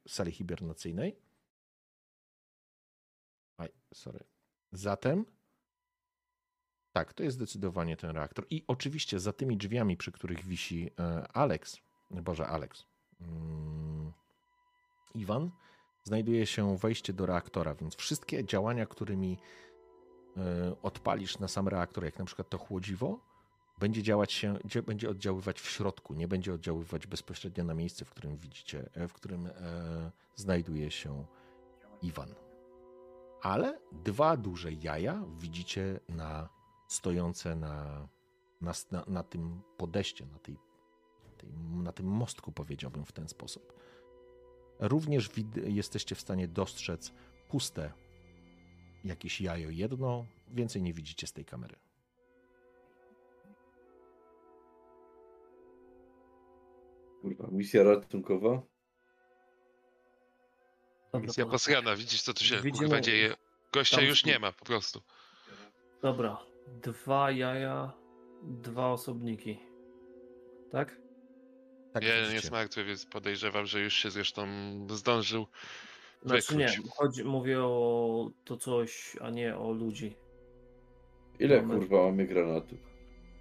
sali 0.08 0.32
hibernacyjnej. 0.32 1.16
Aj, 3.56 3.68
sorry. 3.94 4.24
Zatem 4.72 5.24
tak, 6.92 7.12
to 7.12 7.22
jest 7.22 7.36
zdecydowanie 7.36 7.96
ten 7.96 8.10
reaktor. 8.10 8.46
I 8.50 8.64
oczywiście 8.66 9.20
za 9.20 9.32
tymi 9.32 9.56
drzwiami, 9.56 9.96
przy 9.96 10.12
których 10.12 10.44
wisi 10.44 10.90
e, 11.00 11.28
Alex, 11.32 11.78
Boże, 12.10 12.46
Alex, 12.46 12.84
mm, 13.20 14.12
Iwan, 15.14 15.50
znajduje 16.04 16.46
się 16.46 16.76
wejście 16.76 17.12
do 17.12 17.26
reaktora, 17.26 17.74
więc 17.74 17.96
wszystkie 17.96 18.44
działania, 18.44 18.86
którymi 18.86 19.38
e, 20.36 20.76
odpalisz 20.82 21.38
na 21.38 21.48
sam 21.48 21.68
reaktor, 21.68 22.04
jak 22.04 22.18
na 22.18 22.24
przykład 22.24 22.48
to 22.48 22.58
chłodziwo, 22.58 23.18
będzie 23.78 24.02
działać 24.02 24.32
się, 24.32 24.58
dzie- 24.64 24.82
będzie 24.82 25.10
oddziaływać 25.10 25.60
w 25.60 25.70
środku, 25.70 26.14
nie 26.14 26.28
będzie 26.28 26.54
oddziaływać 26.54 27.06
bezpośrednio 27.06 27.64
na 27.64 27.74
miejsce, 27.74 28.04
w 28.04 28.10
którym 28.10 28.36
widzicie, 28.36 28.90
e, 28.94 29.08
w 29.08 29.12
którym 29.12 29.48
znajduje 30.36 30.90
się 30.90 31.24
Iwan. 32.02 32.34
Ale 33.42 33.78
dwa 33.92 34.36
duże 34.36 34.72
jaja 34.72 35.24
widzicie 35.38 36.00
na 36.08 36.48
stojące 36.88 37.56
na, 37.56 38.08
na, 38.60 38.72
na, 38.90 39.04
na 39.06 39.22
tym 39.22 39.60
podejście, 39.76 40.26
na, 40.26 40.38
tej, 40.38 40.56
tej, 41.38 41.50
na 41.82 41.92
tym 41.92 42.06
mostku, 42.06 42.52
powiedziałbym 42.52 43.04
w 43.04 43.12
ten 43.12 43.28
sposób. 43.28 43.72
Również 44.80 45.28
wid- 45.30 45.66
jesteście 45.66 46.14
w 46.14 46.20
stanie 46.20 46.48
dostrzec 46.48 47.12
puste 47.48 47.92
jakieś 49.04 49.40
jajo 49.40 49.70
jedno, 49.70 50.26
więcej 50.48 50.82
nie 50.82 50.92
widzicie 50.92 51.26
z 51.26 51.32
tej 51.32 51.44
kamery. 51.44 51.76
Kurwa, 57.22 57.48
misja 57.50 57.82
ratunkowa? 57.82 58.62
Misja 61.14 61.46
posrana, 61.46 61.96
widzisz 61.96 62.22
co 62.22 62.34
tu 62.34 62.44
się 62.44 62.56
Widzimy- 62.56 62.86
kurwa 62.88 63.00
dzieje. 63.00 63.34
Gościa 63.72 63.96
tam- 63.96 64.06
już 64.06 64.24
nie 64.24 64.38
ma 64.38 64.52
po 64.52 64.64
prostu. 64.64 65.02
Dobra, 66.02 66.38
dwa 66.82 67.30
jaja, 67.30 67.92
dwa 68.42 68.92
osobniki. 68.92 69.58
Tak? 70.70 71.00
Tak 71.92 72.04
Jeden 72.04 72.32
jest 72.34 72.50
martwy, 72.50 72.84
więc 72.84 73.06
podejrzewam, 73.06 73.66
że 73.66 73.80
już 73.80 73.94
się 73.94 74.10
zresztą 74.10 74.46
zdążył 74.90 75.46
Znaczy 76.22 76.56
nie, 76.56 76.68
wykluć. 76.68 76.90
chodzi, 76.96 77.24
mówię 77.24 77.62
o 77.62 78.30
to 78.44 78.56
coś, 78.56 79.16
a 79.20 79.30
nie 79.30 79.56
o 79.56 79.72
ludzi. 79.72 80.16
Ile 81.38 81.62
Mamy- 81.62 81.78
kurwa 81.80 82.02
mamy 82.04 82.26
granatów? 82.26 82.78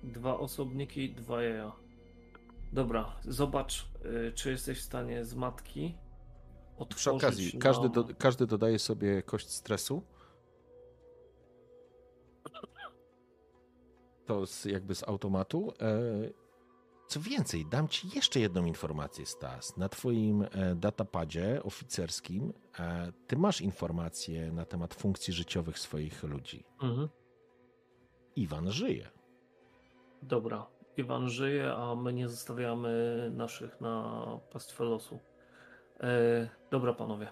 Dwa 0.04 0.40
osobniki, 0.40 1.14
dwa 1.14 1.44
jaja. 1.44 1.72
Dobra, 2.74 3.16
zobacz, 3.24 3.90
y, 4.30 4.32
czy 4.34 4.52
jesteś 4.52 4.78
w 4.80 4.82
stanie 4.84 5.26
z 5.26 5.36
matki 5.36 5.96
otworzyć 6.78 6.98
Przy 7.02 7.12
okazji, 7.12 7.50
nam... 7.54 7.62
każdy, 7.62 7.90
do, 7.90 8.06
każdy 8.18 8.48
dodaje 8.48 8.80
sobie 8.80 9.22
kość 9.24 9.50
stresu. 9.50 10.04
To 14.28 14.46
z, 14.46 14.66
jakby 14.66 14.96
z 14.96 15.04
automatu. 15.04 15.74
E, 15.82 16.48
Co 17.08 17.20
więcej, 17.20 17.66
dam 17.66 17.88
ci 17.88 18.08
jeszcze 18.16 18.40
jedną 18.40 18.66
informację, 18.66 19.26
Stas. 19.26 19.78
Na 19.78 19.90
twoim 19.90 20.42
e, 20.44 20.76
datapadzie 20.76 21.64
oficerskim 21.64 22.54
e, 22.80 23.12
ty 23.28 23.38
masz 23.38 23.62
informacje 23.62 24.52
na 24.52 24.66
temat 24.66 24.94
funkcji 24.94 25.34
życiowych 25.34 25.80
swoich 25.80 26.24
ludzi. 26.24 26.64
Mhm. 26.82 27.10
Iwan 28.36 28.72
żyje. 28.72 29.10
Dobra, 30.22 30.68
Iwan 30.98 31.30
żyje, 31.30 31.74
a 31.74 31.96
my 31.96 32.14
nie 32.14 32.28
zostawiamy 32.30 32.92
naszych 33.36 33.82
na 33.82 34.24
pastwę 34.52 34.84
losu. 34.84 35.20
E, 36.00 36.50
dobra, 36.72 36.94
panowie. 36.94 37.28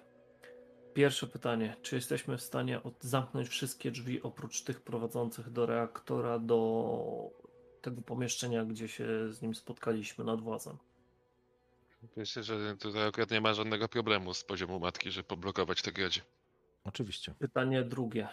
Pierwsze 0.95 1.27
pytanie. 1.27 1.75
Czy 1.82 1.95
jesteśmy 1.95 2.38
w 2.38 2.41
stanie 2.41 2.83
od- 2.83 3.03
zamknąć 3.03 3.48
wszystkie 3.49 3.91
drzwi 3.91 4.22
oprócz 4.22 4.64
tych 4.64 4.82
prowadzących 4.82 5.49
do 5.51 5.65
reaktora, 5.65 6.40
do 6.40 7.32
tego 7.82 8.01
pomieszczenia, 8.01 8.65
gdzie 8.65 8.88
się 8.88 9.33
z 9.33 9.41
nim 9.41 9.56
spotkaliśmy 9.56 10.25
nad 10.25 10.41
włazem? 10.41 10.77
Myślę, 12.15 12.43
że 12.43 12.77
tutaj 12.77 13.07
akurat 13.07 13.32
nie 13.32 13.41
ma 13.41 13.53
żadnego 13.53 13.88
problemu 13.90 14.33
z 14.33 14.43
poziomu 14.43 14.80
matki, 14.80 15.11
żeby 15.11 15.27
poblokować 15.27 15.82
te 15.82 15.91
gradzie. 15.91 16.22
Oczywiście. 16.83 17.33
Pytanie 17.40 17.83
drugie. 17.83 18.27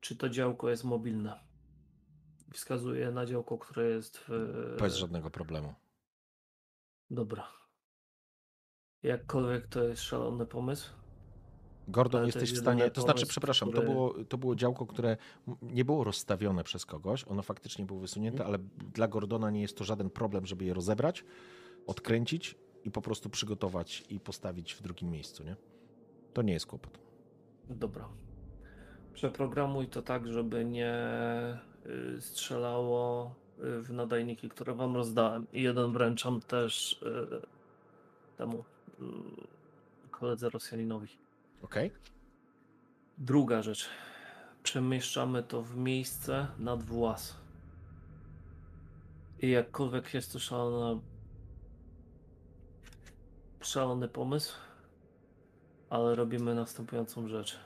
Czy 0.00 0.16
to 0.16 0.28
działko 0.28 0.70
jest 0.70 0.84
mobilne? 0.84 1.40
Wskazuję 2.52 3.10
na 3.10 3.26
działko, 3.26 3.58
które 3.58 3.84
jest 3.88 4.18
w. 4.28 4.76
Bez 4.80 4.94
żadnego 4.96 5.30
problemu. 5.30 5.74
Dobra. 7.10 7.48
Jakkolwiek 9.02 9.66
to 9.66 9.84
jest 9.84 10.02
szalony 10.02 10.46
pomysł. 10.46 10.97
Gordon, 11.88 12.22
Ale 12.22 12.32
to 12.32 12.38
jesteś 12.38 12.58
w 12.58 12.60
stanie. 12.60 12.90
To 12.90 13.00
znaczy, 13.00 13.26
przepraszam, 13.26 13.72
to, 13.72 13.82
było, 13.82 14.14
to 14.28 14.38
było 14.38 14.56
działko, 14.56 14.86
które 14.86 15.16
nie 15.62 15.84
było 15.84 16.04
rozstawione 16.04 16.64
przez 16.64 16.86
kogoś. 16.86 17.24
Ono 17.28 17.42
faktycznie 17.42 17.84
było 17.84 18.00
wysunięte, 18.00 18.44
ale 18.44 18.58
dla 18.94 19.08
Gordona 19.08 19.50
nie 19.50 19.62
jest 19.62 19.76
to 19.76 19.84
żaden 19.84 20.10
problem, 20.10 20.46
żeby 20.46 20.64
je 20.64 20.74
rozebrać, 20.74 21.24
odkręcić 21.86 22.56
i 22.84 22.90
po 22.90 23.02
prostu 23.02 23.30
przygotować 23.30 24.04
i 24.10 24.20
postawić 24.20 24.74
w 24.74 24.82
drugim 24.82 25.10
miejscu, 25.10 25.44
nie? 25.44 25.56
To 26.34 26.42
nie 26.42 26.52
jest 26.52 26.66
kłopot. 26.66 26.98
Dobra. 27.70 28.08
Przeprogramuj 29.14 29.88
to 29.88 30.02
tak, 30.02 30.32
żeby 30.32 30.64
nie 30.64 30.94
y, 32.16 32.20
strzelało 32.20 33.34
y, 33.58 33.82
w 33.82 33.92
nadajniki, 33.92 34.48
które 34.48 34.74
wam 34.74 34.96
rozdałem. 34.96 35.46
I 35.52 35.62
jeden 35.62 35.92
wręczam 35.92 36.40
też 36.40 37.02
y, 37.02 38.36
temu 38.36 38.64
koledze 40.10 40.50
Rosjaninowi. 40.50 41.27
Okej? 41.62 41.90
Druga 43.18 43.62
rzecz. 43.62 43.88
Przemieszczamy 44.62 45.42
to 45.42 45.62
w 45.62 45.76
miejsce 45.76 46.46
nad 46.58 46.82
włas. 46.82 47.36
I 49.42 49.50
jakkolwiek 49.50 50.14
jest 50.14 50.32
to 50.32 50.38
szalona, 50.38 51.00
szalony 53.60 54.08
pomysł, 54.08 54.54
Ale 55.90 56.14
robimy 56.14 56.54
następującą 56.54 57.28
rzecz. 57.28 57.58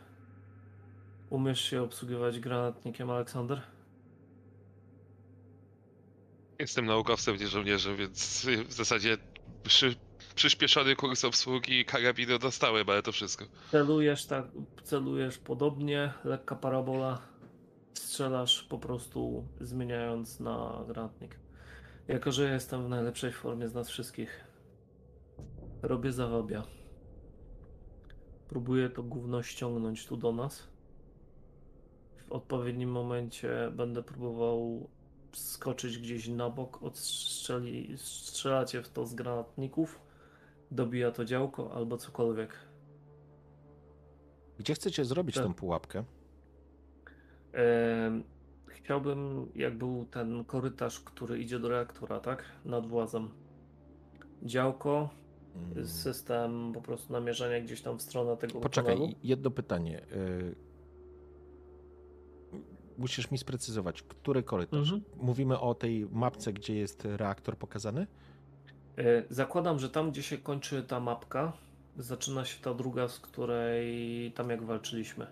Umiesz 1.31 1.61
się 1.61 1.83
obsługiwać 1.83 2.41
granatnikiem, 2.41 3.11
Aleksander? 3.11 3.63
Jestem 6.59 6.87
naukowcem, 6.87 7.37
nie 7.37 7.49
żołnierzem, 7.49 7.97
więc 7.97 8.47
w 8.67 8.73
zasadzie 8.73 9.17
przy, 9.65 9.97
przyspieszony 10.35 10.97
kurs 10.97 11.25
obsługi 11.25 11.85
karabinu 11.85 12.39
dostałem, 12.39 12.91
ale 12.91 13.03
to 13.03 13.13
wszystko. 13.13 13.45
Celujesz 13.71 14.27
tak, 14.27 14.45
celujesz 14.83 15.39
podobnie, 15.39 16.13
lekka 16.25 16.57
parabola, 16.57 17.23
strzelasz 17.95 18.63
po 18.63 18.79
prostu 18.79 19.47
zmieniając 19.61 20.41
na 20.41 20.85
granatnik. 20.89 21.37
Jako, 22.09 22.33
że 22.33 22.53
jestem 22.53 22.87
w 22.87 22.89
najlepszej 22.89 23.33
formie 23.33 23.69
z 23.69 23.75
nas 23.75 23.89
wszystkich, 23.89 24.45
robię 25.83 26.13
zawabia. 26.13 26.63
Próbuję 28.49 28.89
to 28.91 29.03
gówno 29.03 29.43
ściągnąć 29.43 30.07
tu 30.07 30.17
do 30.17 30.33
nas. 30.33 30.69
W 32.29 32.33
odpowiednim 32.33 32.91
momencie 32.91 33.73
będę 33.77 34.03
próbował 34.03 34.89
skoczyć 35.33 35.99
gdzieś 35.99 36.29
na 36.29 36.51
bok, 36.51 36.83
odstrzeli, 36.83 37.95
strzelacie 37.99 38.83
w 38.83 38.89
to 38.89 39.07
z 39.07 39.15
granatników, 39.15 40.01
dobija 40.73 41.11
to 41.11 41.25
działko 41.25 41.73
albo 41.75 41.97
cokolwiek. 41.97 42.55
Gdzie 44.59 44.75
chcecie 44.75 45.05
zrobić 45.05 45.35
Tak. 45.35 45.45
tą 45.45 45.55
pułapkę? 45.55 46.05
Em, 47.53 48.23
Chciałbym, 48.67 49.49
jak 49.55 49.79
był 49.79 50.05
ten 50.05 50.45
korytarz, 50.45 51.01
który 51.01 51.39
idzie 51.39 51.59
do 51.59 51.69
reaktora, 51.69 52.21
tak? 52.21 52.45
Nad 52.65 52.87
włazem. 52.87 53.29
Działko, 54.43 55.09
Mm. 55.75 55.87
system 55.87 56.73
po 56.73 56.81
prostu 56.83 57.13
namierzania 57.13 57.61
gdzieś 57.61 57.83
tam 57.83 57.99
w 57.99 58.03
stronę 58.03 58.37
tego 58.37 58.61
Poczekaj, 58.61 58.95
tunelu. 58.97 59.15
jedno 59.23 59.51
pytanie. 59.51 60.03
y, 60.13 60.55
Musisz 62.99 63.31
mi 63.31 63.39
sprecyzować, 63.39 64.03
który 64.03 64.43
korytarz? 64.43 64.93
Mhm. 64.93 65.03
Mówimy 65.17 65.61
o 65.61 65.75
tej 65.75 66.07
mapce, 66.13 66.53
gdzie 66.53 66.75
jest 66.75 67.05
reaktor 67.05 67.57
pokazany? 67.59 68.07
E, 68.99 69.23
Zakładam, 69.31 69.79
że 69.79 69.91
tam, 69.91 70.11
gdzie 70.11 70.23
się 70.23 70.39
kończy 70.39 70.83
ta 70.83 71.01
mapka, 71.01 71.53
zaczyna 71.97 72.45
się 72.45 72.63
ta 72.63 72.75
druga, 72.75 73.09
z 73.09 73.21
której 73.21 74.33
tam 74.33 74.51
jak 74.51 74.63
walczyliśmy. 74.63 75.27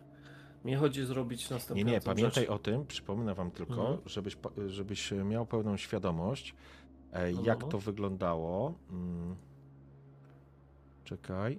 Mnie 0.65 0.77
chodzi 0.77 1.05
zrobić 1.05 1.51
Nie, 1.51 1.55
następującą 1.55 1.93
nie, 1.93 2.01
pamiętaj 2.01 2.43
rzecz. 2.45 2.51
o 2.51 2.59
tym, 2.59 2.87
przypomnę 2.87 3.35
wam 3.35 3.51
tylko, 3.51 3.73
Mhm. 3.81 3.99
żebyś, 4.07 4.37
żebyś 4.67 5.13
miał 5.13 5.47
pełną 5.47 5.77
świadomość, 5.77 6.55
e, 7.13 7.33
No, 7.33 7.43
jak 7.45 7.61
no. 7.63 7.69
to 7.69 7.79
wyglądało. 7.79 8.75
Mm. 8.91 9.37
Czekaj. 11.05 11.59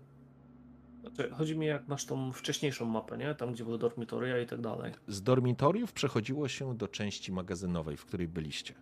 Znaczy, 1.01 1.30
chodzi 1.31 1.57
mi 1.57 1.65
jak 1.65 1.88
masz 1.88 2.05
tą 2.05 2.31
wcześniejszą 2.31 2.85
mapę, 2.85 3.17
nie? 3.17 3.35
Tam, 3.35 3.53
gdzie 3.53 3.63
były 3.63 3.77
dormitoria 3.77 4.39
i 4.41 4.45
tak 4.45 4.61
dalej. 4.61 4.93
Z 5.07 5.21
dormitoriów 5.23 5.93
przechodziło 5.93 6.47
się 6.47 6.77
do 6.77 6.88
części 6.88 7.31
magazynowej, 7.31 7.97
w 7.97 8.05
której 8.05 8.27
byliście. 8.27 8.73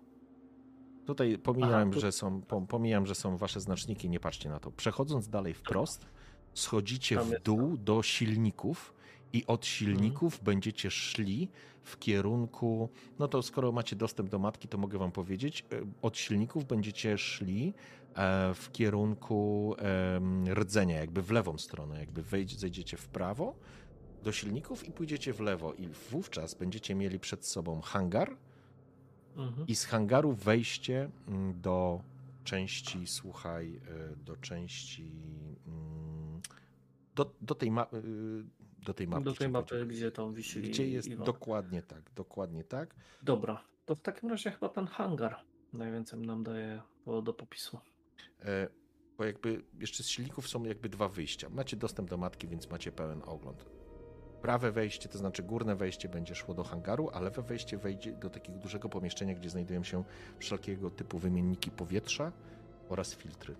Tutaj 1.09 1.37
pomijam, 1.37 1.73
Aha, 1.73 1.89
tu- 1.93 1.99
że 1.99 2.11
są, 2.11 2.41
pom- 2.41 2.67
pomijam, 2.67 3.05
że 3.05 3.15
są 3.15 3.37
wasze 3.37 3.61
znaczniki, 3.61 4.09
nie 4.09 4.19
patrzcie 4.19 4.49
na 4.49 4.59
to. 4.59 4.71
Przechodząc 4.71 5.29
dalej 5.29 5.53
wprost, 5.53 6.05
schodzicie 6.53 7.19
w 7.19 7.43
dół 7.43 7.77
do 7.77 8.03
silników 8.03 8.93
i 9.33 9.45
od 9.45 9.65
silników 9.65 10.43
będziecie 10.43 10.91
szli 10.91 11.49
w 11.83 11.99
kierunku, 11.99 12.89
no 13.19 13.27
to 13.27 13.41
skoro 13.41 13.71
macie 13.71 13.95
dostęp 13.95 14.29
do 14.29 14.39
matki, 14.39 14.67
to 14.67 14.77
mogę 14.77 14.97
wam 14.97 15.11
powiedzieć, 15.11 15.65
e, 15.71 15.81
od 16.01 16.17
silników 16.17 16.65
będziecie 16.65 17.17
szli 17.17 17.73
e, 18.15 18.53
w 18.53 18.71
kierunku 18.71 19.75
rdzenia, 20.53 20.97
jakby 20.99 21.21
w 21.21 21.31
lewą 21.31 21.57
stronę, 21.57 21.99
jakby 21.99 22.23
zejdziecie 22.57 22.97
w 22.97 23.07
prawo 23.07 23.55
do 24.23 24.31
silników 24.31 24.87
i 24.87 24.91
pójdziecie 24.91 25.33
w 25.33 25.39
lewo 25.39 25.73
i 25.73 25.87
wówczas 26.11 26.53
będziecie 26.53 26.95
mieli 26.95 27.19
przed 27.19 27.45
sobą 27.45 27.81
hangar 27.81 28.37
Mhm. 29.39 29.67
i 29.67 29.75
z 29.75 29.85
hangaru 29.85 30.33
wejście 30.33 31.09
mm, 31.27 31.61
do 31.61 32.01
części, 32.43 33.07
słuchaj, 33.07 33.81
y, 34.13 34.15
do 34.15 34.37
części 34.37 35.11
mm, 35.67 36.41
do, 37.15 37.33
do 37.41 37.55
tej 37.55 37.71
ma- 37.71 37.87
y, 37.93 38.43
do 38.85 38.93
tej 38.93 39.07
mapy. 39.07 39.23
Do 39.23 39.33
tej 39.33 39.49
mapy, 39.49 39.85
gdzie 39.85 40.11
tam 40.11 40.33
wisi 40.33 40.61
Gdzie 40.61 40.87
jest 40.89 41.07
Iwan. 41.07 41.25
dokładnie 41.25 41.81
tak, 41.81 42.11
dokładnie 42.15 42.63
tak. 42.63 42.95
Dobra, 43.23 43.63
to 43.85 43.95
w 43.95 44.01
takim 44.01 44.29
razie 44.29 44.51
chyba 44.51 44.69
ten 44.69 44.87
hangar 44.87 45.35
najwięcej 45.73 46.19
nam 46.19 46.43
daje 46.43 46.81
do 47.23 47.33
popisu. 47.33 47.79
E, 48.45 48.67
Bo 49.17 49.25
jakby 49.25 49.63
jeszcze 49.79 50.03
z 50.03 50.07
silników 50.07 50.47
są 50.47 50.63
jakby 50.63 50.89
dwa 50.89 51.09
wyjścia. 51.09 51.49
Macie 51.49 51.77
dostęp 51.77 52.09
do 52.09 52.17
matki, 52.17 52.47
więc 52.47 52.69
macie 52.69 52.91
pełen 52.91 53.21
ogląd. 53.25 53.65
Prawe 54.41 54.71
wejście, 54.71 55.09
to 55.09 55.17
znaczy 55.17 55.43
górne 55.43 55.75
wejście 55.75 56.09
będzie 56.09 56.35
szło 56.35 56.53
do 56.53 56.63
hangaru, 56.63 57.09
a 57.13 57.19
lewe 57.19 57.41
wejście 57.41 57.77
wejdzie 57.77 58.11
do 58.11 58.29
takiego 58.29 58.59
dużego 58.59 58.89
pomieszczenia, 58.89 59.33
gdzie 59.35 59.49
znajdują 59.49 59.83
się 59.83 60.03
wszelkiego 60.39 60.89
typu 60.89 61.19
wymienniki 61.19 61.71
powietrza 61.71 62.31
oraz 62.89 63.15
filtry. 63.15 63.55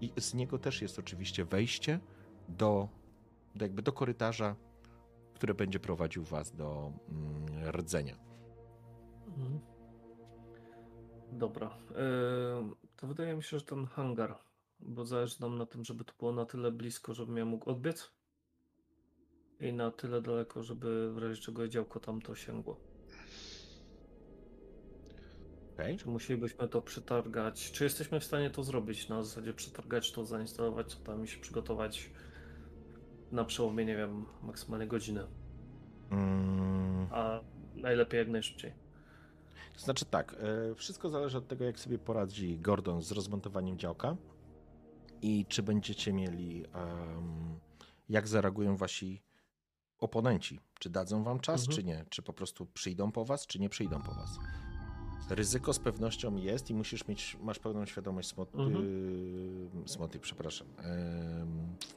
I 0.00 0.12
z 0.18 0.34
niego 0.34 0.58
też 0.58 0.82
jest 0.82 0.98
oczywiście 0.98 1.44
wejście 1.44 2.00
do, 2.48 2.88
do 3.54 3.64
jakby 3.64 3.82
do 3.82 3.92
korytarza, 3.92 4.56
które 5.34 5.54
będzie 5.54 5.80
prowadził 5.80 6.24
was 6.24 6.52
do 6.52 6.92
mm, 7.08 7.70
rdzenia. 7.70 8.16
Mhm. 9.26 9.60
Dobra. 11.32 11.78
Yy, 11.90 11.96
to 12.96 13.06
wydaje 13.06 13.34
mi 13.36 13.42
się, 13.42 13.58
że 13.58 13.64
ten 13.64 13.86
hangar, 13.86 14.38
bo 14.80 15.04
zależy 15.04 15.40
nam 15.40 15.58
na 15.58 15.66
tym, 15.66 15.84
żeby 15.84 16.04
to 16.04 16.12
było 16.18 16.32
na 16.32 16.46
tyle 16.46 16.72
blisko, 16.72 17.14
żebym 17.14 17.36
ja 17.36 17.44
mógł 17.44 17.70
odbiec 17.70 18.12
i 19.62 19.72
na 19.72 19.90
tyle 19.90 20.22
daleko, 20.22 20.62
żeby 20.62 21.12
w 21.12 21.18
razie 21.18 21.42
czego 21.42 21.68
działko 21.68 22.00
tam 22.00 22.22
to 22.22 22.34
sięgło. 22.34 22.76
Okay? 25.74 25.96
Czy 25.96 26.08
musielibyśmy 26.08 26.68
to 26.68 26.82
przetargać? 26.82 27.72
Czy 27.72 27.84
jesteśmy 27.84 28.20
w 28.20 28.24
stanie 28.24 28.50
to 28.50 28.62
zrobić? 28.62 29.08
Na 29.08 29.22
zasadzie 29.22 29.52
przetargać 29.52 30.12
to, 30.12 30.24
zainstalować 30.24 30.94
co 30.94 31.00
tam 31.00 31.24
i 31.24 31.28
się 31.28 31.40
przygotować 31.40 32.10
na 33.32 33.44
przełomie, 33.44 33.84
nie 33.84 33.96
wiem, 33.96 34.24
maksymalnie 34.42 34.86
godziny. 34.86 35.26
Mm. 36.10 37.06
A 37.10 37.40
najlepiej 37.74 38.18
jak 38.18 38.28
najszybciej. 38.28 38.72
To 39.74 39.80
znaczy 39.80 40.04
tak, 40.04 40.36
e, 40.70 40.74
wszystko 40.74 41.08
zależy 41.08 41.38
od 41.38 41.48
tego, 41.48 41.64
jak 41.64 41.80
sobie 41.80 41.98
poradzi 41.98 42.58
Gordon 42.58 43.02
z 43.02 43.12
rozmontowaniem 43.12 43.78
działka 43.78 44.16
i 45.22 45.46
czy 45.48 45.62
będziecie 45.62 46.12
mieli, 46.12 46.64
em, 46.64 47.60
jak 48.08 48.28
zareagują 48.28 48.76
wasi 48.76 49.22
oponenci. 50.02 50.60
Czy 50.78 50.90
dadzą 50.90 51.22
wam 51.24 51.40
czas, 51.40 51.60
Mhm. 51.60 51.76
czy 51.76 51.84
nie? 51.84 52.04
Czy 52.08 52.22
po 52.22 52.32
prostu 52.32 52.66
przyjdą 52.66 53.12
po 53.12 53.24
was, 53.24 53.46
czy 53.46 53.58
nie 53.58 53.68
przyjdą 53.68 54.02
po 54.02 54.14
was? 54.14 54.38
Ryzyko 55.30 55.72
z 55.72 55.78
pewnością 55.78 56.36
jest 56.36 56.70
i 56.70 56.74
musisz 56.74 57.08
mieć, 57.08 57.36
masz 57.42 57.58
pełną 57.58 57.86
świadomość, 57.86 58.28
smot, 58.28 58.54
Mhm. 58.54 58.84
y, 59.84 59.88
smoty, 59.88 60.18
przepraszam, 60.20 60.66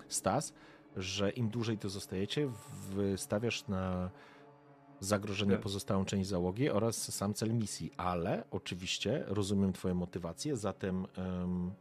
Stas, 0.09 0.53
że 0.95 1.29
im 1.29 1.49
dłużej 1.49 1.77
tu 1.77 1.89
zostajecie, 1.89 2.49
wystawiasz 2.89 3.67
na 3.67 4.09
zagrożenie 4.99 5.51
Tak. 5.51 5.61
pozostałą 5.61 6.05
część 6.05 6.29
załogi 6.29 6.69
oraz 6.69 7.13
sam 7.15 7.33
cel 7.33 7.53
misji, 7.53 7.91
ale 7.97 8.43
oczywiście 8.51 9.23
rozumiem 9.27 9.73
twoją 9.73 9.95
motywację, 9.95 10.57
zatem 10.57 11.05
em, 11.17 11.71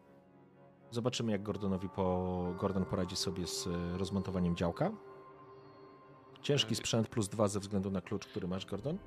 zobaczymy 0.90 1.32
jak 1.32 1.42
Gordonowi 1.42 1.88
po, 1.88 2.54
Gordon 2.60 2.84
poradzi 2.84 3.16
sobie 3.16 3.46
z 3.46 3.66
e, 3.66 3.98
rozmontowaniem 3.98 4.56
działka. 4.56 4.92
Ciężki 6.44 6.74
sprzęt 6.74 7.08
plus 7.08 7.28
dwa 7.28 7.48
ze 7.48 7.60
względu 7.60 7.90
na 7.90 8.00
klucz, 8.00 8.26
który 8.26 8.48
masz, 8.48 8.66
Gordon. 8.66 8.98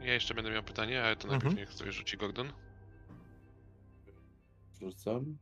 Ja 0.00 0.12
jeszcze 0.14 0.34
będę 0.34 0.50
miał 0.50 0.62
pytanie, 0.62 1.02
ale 1.04 1.16
to 1.16 1.28
najpierw 1.28 1.44
Mhm. 1.52 1.56
niech 1.56 1.72
sobie 1.72 1.92
rzuci 1.92 2.16
Gordon. 2.16 2.52
Rzucam. 4.80 5.36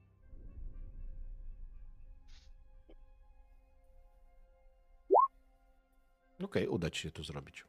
Okej, 6.42 6.68
uda 6.68 6.90
ci 6.90 7.00
się 7.02 7.10
to 7.10 7.22
zrobić. 7.22 7.64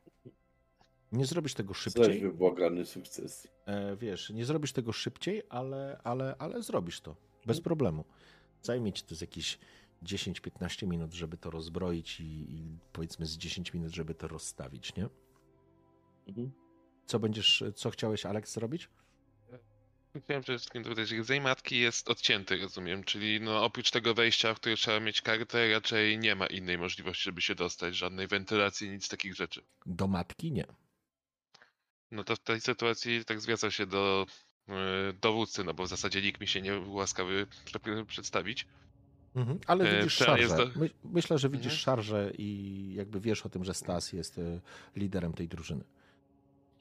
Nie 1.12 1.26
zrobisz 1.26 1.54
tego 1.54 1.74
Zaś 1.74 1.84
szybciej, 1.84 2.20
wybłagany 2.22 2.86
sukces. 2.86 3.48
e, 3.66 3.96
wiesz, 3.96 4.30
nie 4.30 4.46
zrobisz 4.46 4.72
tego 4.74 4.94
szybciej, 4.94 5.44
ale, 5.50 6.02
ale, 6.04 6.36
ale 6.40 6.64
zrobisz 6.64 7.02
to. 7.02 7.16
Bez 7.46 7.62
problemu. 7.62 8.06
Zajmie 8.62 8.94
ci 8.94 9.04
to 9.04 9.16
z 9.16 9.22
jakieś 9.22 9.60
10-15 10.06 10.88
minut, 10.88 11.14
żeby 11.14 11.38
to 11.38 11.50
rozbroić 11.52 12.20
i, 12.20 12.24
i 12.26 12.78
powiedzmy 12.94 13.26
z 13.26 13.38
10 13.38 13.74
minut, 13.74 13.94
żeby 13.94 14.16
to 14.16 14.28
rozstawić, 14.28 14.96
nie? 14.96 15.08
Mhm. 16.28 16.52
Co 17.06 17.20
będziesz, 17.20 17.64
co 17.76 17.90
chciałeś, 17.90 18.26
Alex, 18.26 18.54
zrobić? 18.54 18.90
Chciałem 20.24 20.44
przede 20.44 20.58
wszystkim 20.60 20.84
dodać, 20.84 21.08
że 21.08 21.16
rdzeń 21.16 21.42
matki 21.42 21.80
jest 21.80 22.10
odcięty, 22.10 22.58
rozumiem, 22.58 23.04
czyli 23.04 23.42
no 23.42 23.64
oprócz 23.64 23.92
tego 23.92 24.14
wejścia, 24.14 24.54
w 24.54 24.58
które 24.58 24.76
trzeba 24.76 25.00
mieć 25.00 25.22
kartę, 25.22 25.72
raczej 25.72 26.20
nie 26.20 26.36
ma 26.36 26.48
innej 26.48 26.78
możliwości, 26.78 27.24
żeby 27.24 27.42
się 27.42 27.56
dostać, 27.56 27.96
żadnej 27.96 28.28
wentylacji, 28.28 28.90
nic 28.90 29.10
takich 29.10 29.36
rzeczy. 29.36 29.62
Do 29.86 30.08
matki 30.08 30.52
nie. 30.52 30.66
No 32.12 32.24
to 32.24 32.36
w 32.36 32.40
tej 32.40 32.62
sytuacji 32.62 33.26
tak 33.26 33.42
zwraca 33.42 33.72
się 33.72 33.86
do 33.86 34.26
e, 34.68 34.74
dowódcy, 35.22 35.64
no 35.64 35.74
bo 35.74 35.84
w 35.84 35.88
zasadzie 35.88 36.22
nikt 36.22 36.42
mi 36.42 36.48
się 36.48 36.62
nie 36.62 36.72
był 36.72 36.94
łaskawy 36.94 37.48
prze- 37.66 38.06
przedstawić. 38.06 38.68
Mhm. 39.36 39.60
Ale 39.68 39.84
E, 39.90 39.98
widzisz 39.98 40.20
jest 40.20 40.26
szarżę. 40.32 40.58
do- 40.58 40.80
My, 40.80 40.90
myślę, 41.04 41.38
że 41.38 41.50
widzisz 41.50 41.74
Mhm. 41.74 41.80
szarżę 41.80 42.32
i 42.38 42.92
jakby 42.96 43.20
wiesz 43.20 43.46
o 43.46 43.50
tym, 43.50 43.66
że 43.66 43.74
Stas 43.74 44.14
jest 44.14 44.38
e, 44.38 44.60
liderem 44.96 45.34
tej 45.34 45.48
drużyny. 45.48 45.84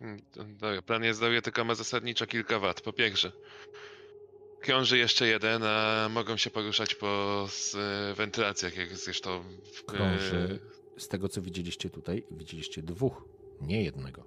Mm, 0.01 0.21
Dobra, 0.61 0.83
plan 0.83 1.05
jest 1.05 1.21
dobry, 1.21 1.43
tylko 1.43 1.65
ma 1.65 1.75
zasadniczo 1.75 2.27
kilka 2.27 2.59
wad. 2.59 2.81
Po 2.81 2.93
pierwsze, 2.93 3.33
krąży 4.61 4.99
jeszcze 4.99 5.27
jeden, 5.27 5.63
a 5.63 6.09
mogą 6.11 6.37
się 6.37 6.51
poruszać 6.51 6.95
po 6.95 7.47
e, 8.11 8.15
wentylacjach, 8.15 8.77
jak 8.77 8.97
zresztą 8.97 9.45
w, 9.75 9.85
Krąży, 9.85 10.59
z 10.99 11.09
tego 11.09 11.29
co 11.29 11.43
widzieliście 11.43 11.91
tutaj, 11.91 12.23
widzieliście 12.31 12.83
dwóch, 12.83 13.25
nie 13.61 13.83
jednego. 13.85 14.25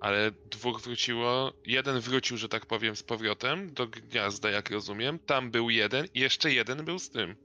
Ale 0.00 0.30
dwóch 0.50 0.80
wróciło. 0.80 1.52
Jeden 1.66 2.00
wrócił, 2.00 2.36
że 2.36 2.48
tak 2.48 2.66
powiem, 2.66 2.96
z 2.96 3.02
powrotem 3.02 3.74
do 3.74 3.86
gniazda, 3.86 4.50
jak 4.50 4.70
rozumiem. 4.70 5.18
Tam 5.18 5.50
był 5.50 5.70
jeden 5.70 6.06
i 6.14 6.20
jeszcze 6.20 6.52
jeden 6.52 6.84
był 6.84 6.98
z 6.98 7.10
tym. 7.10 7.36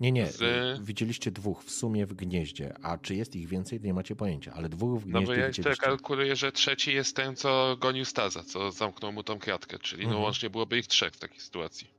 Nie, 0.00 0.12
nie, 0.12 0.26
Z- 0.26 0.80
widzieliście 0.80 1.30
dwóch 1.30 1.64
w 1.64 1.70
sumie 1.70 2.06
w 2.06 2.14
gnieździe, 2.14 2.74
a 2.82 2.98
czy 2.98 3.14
jest 3.14 3.36
ich 3.36 3.48
więcej, 3.48 3.80
nie 3.80 3.94
macie 3.94 4.16
pojęcia, 4.16 4.52
ale 4.54 4.68
dwóch 4.68 5.00
w 5.00 5.06
No 5.06 5.10
gnieździe 5.18 5.26
bo 5.26 5.40
ja 5.40 5.46
jeszcze 5.46 5.62
widzieliście. 5.62 5.86
kalkuluję, 5.86 6.36
że 6.36 6.52
trzeci 6.52 6.94
jest 6.94 7.16
ten, 7.16 7.36
co 7.36 7.76
gonił 7.80 8.04
Staza, 8.04 8.42
co 8.42 8.70
zamknął 8.72 9.12
mu 9.12 9.22
tą 9.22 9.38
kratkę, 9.38 9.78
czyli 9.78 10.02
no 10.02 10.08
Mhm. 10.08 10.22
łącznie 10.24 10.50
byłoby 10.50 10.78
ich 10.78 10.86
trzech 10.86 11.12
w 11.14 11.18
takiej 11.18 11.40
sytuacji. 11.40 11.90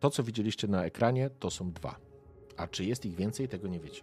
To, 0.00 0.10
co 0.10 0.22
widzieliście 0.22 0.68
na 0.68 0.84
ekranie, 0.84 1.30
to 1.40 1.50
są 1.50 1.72
dwa. 1.72 1.96
A 2.56 2.66
czy 2.68 2.84
jest 2.84 3.06
ich 3.06 3.14
więcej, 3.14 3.48
tego 3.48 3.68
nie 3.68 3.80
wiecie. 3.80 4.02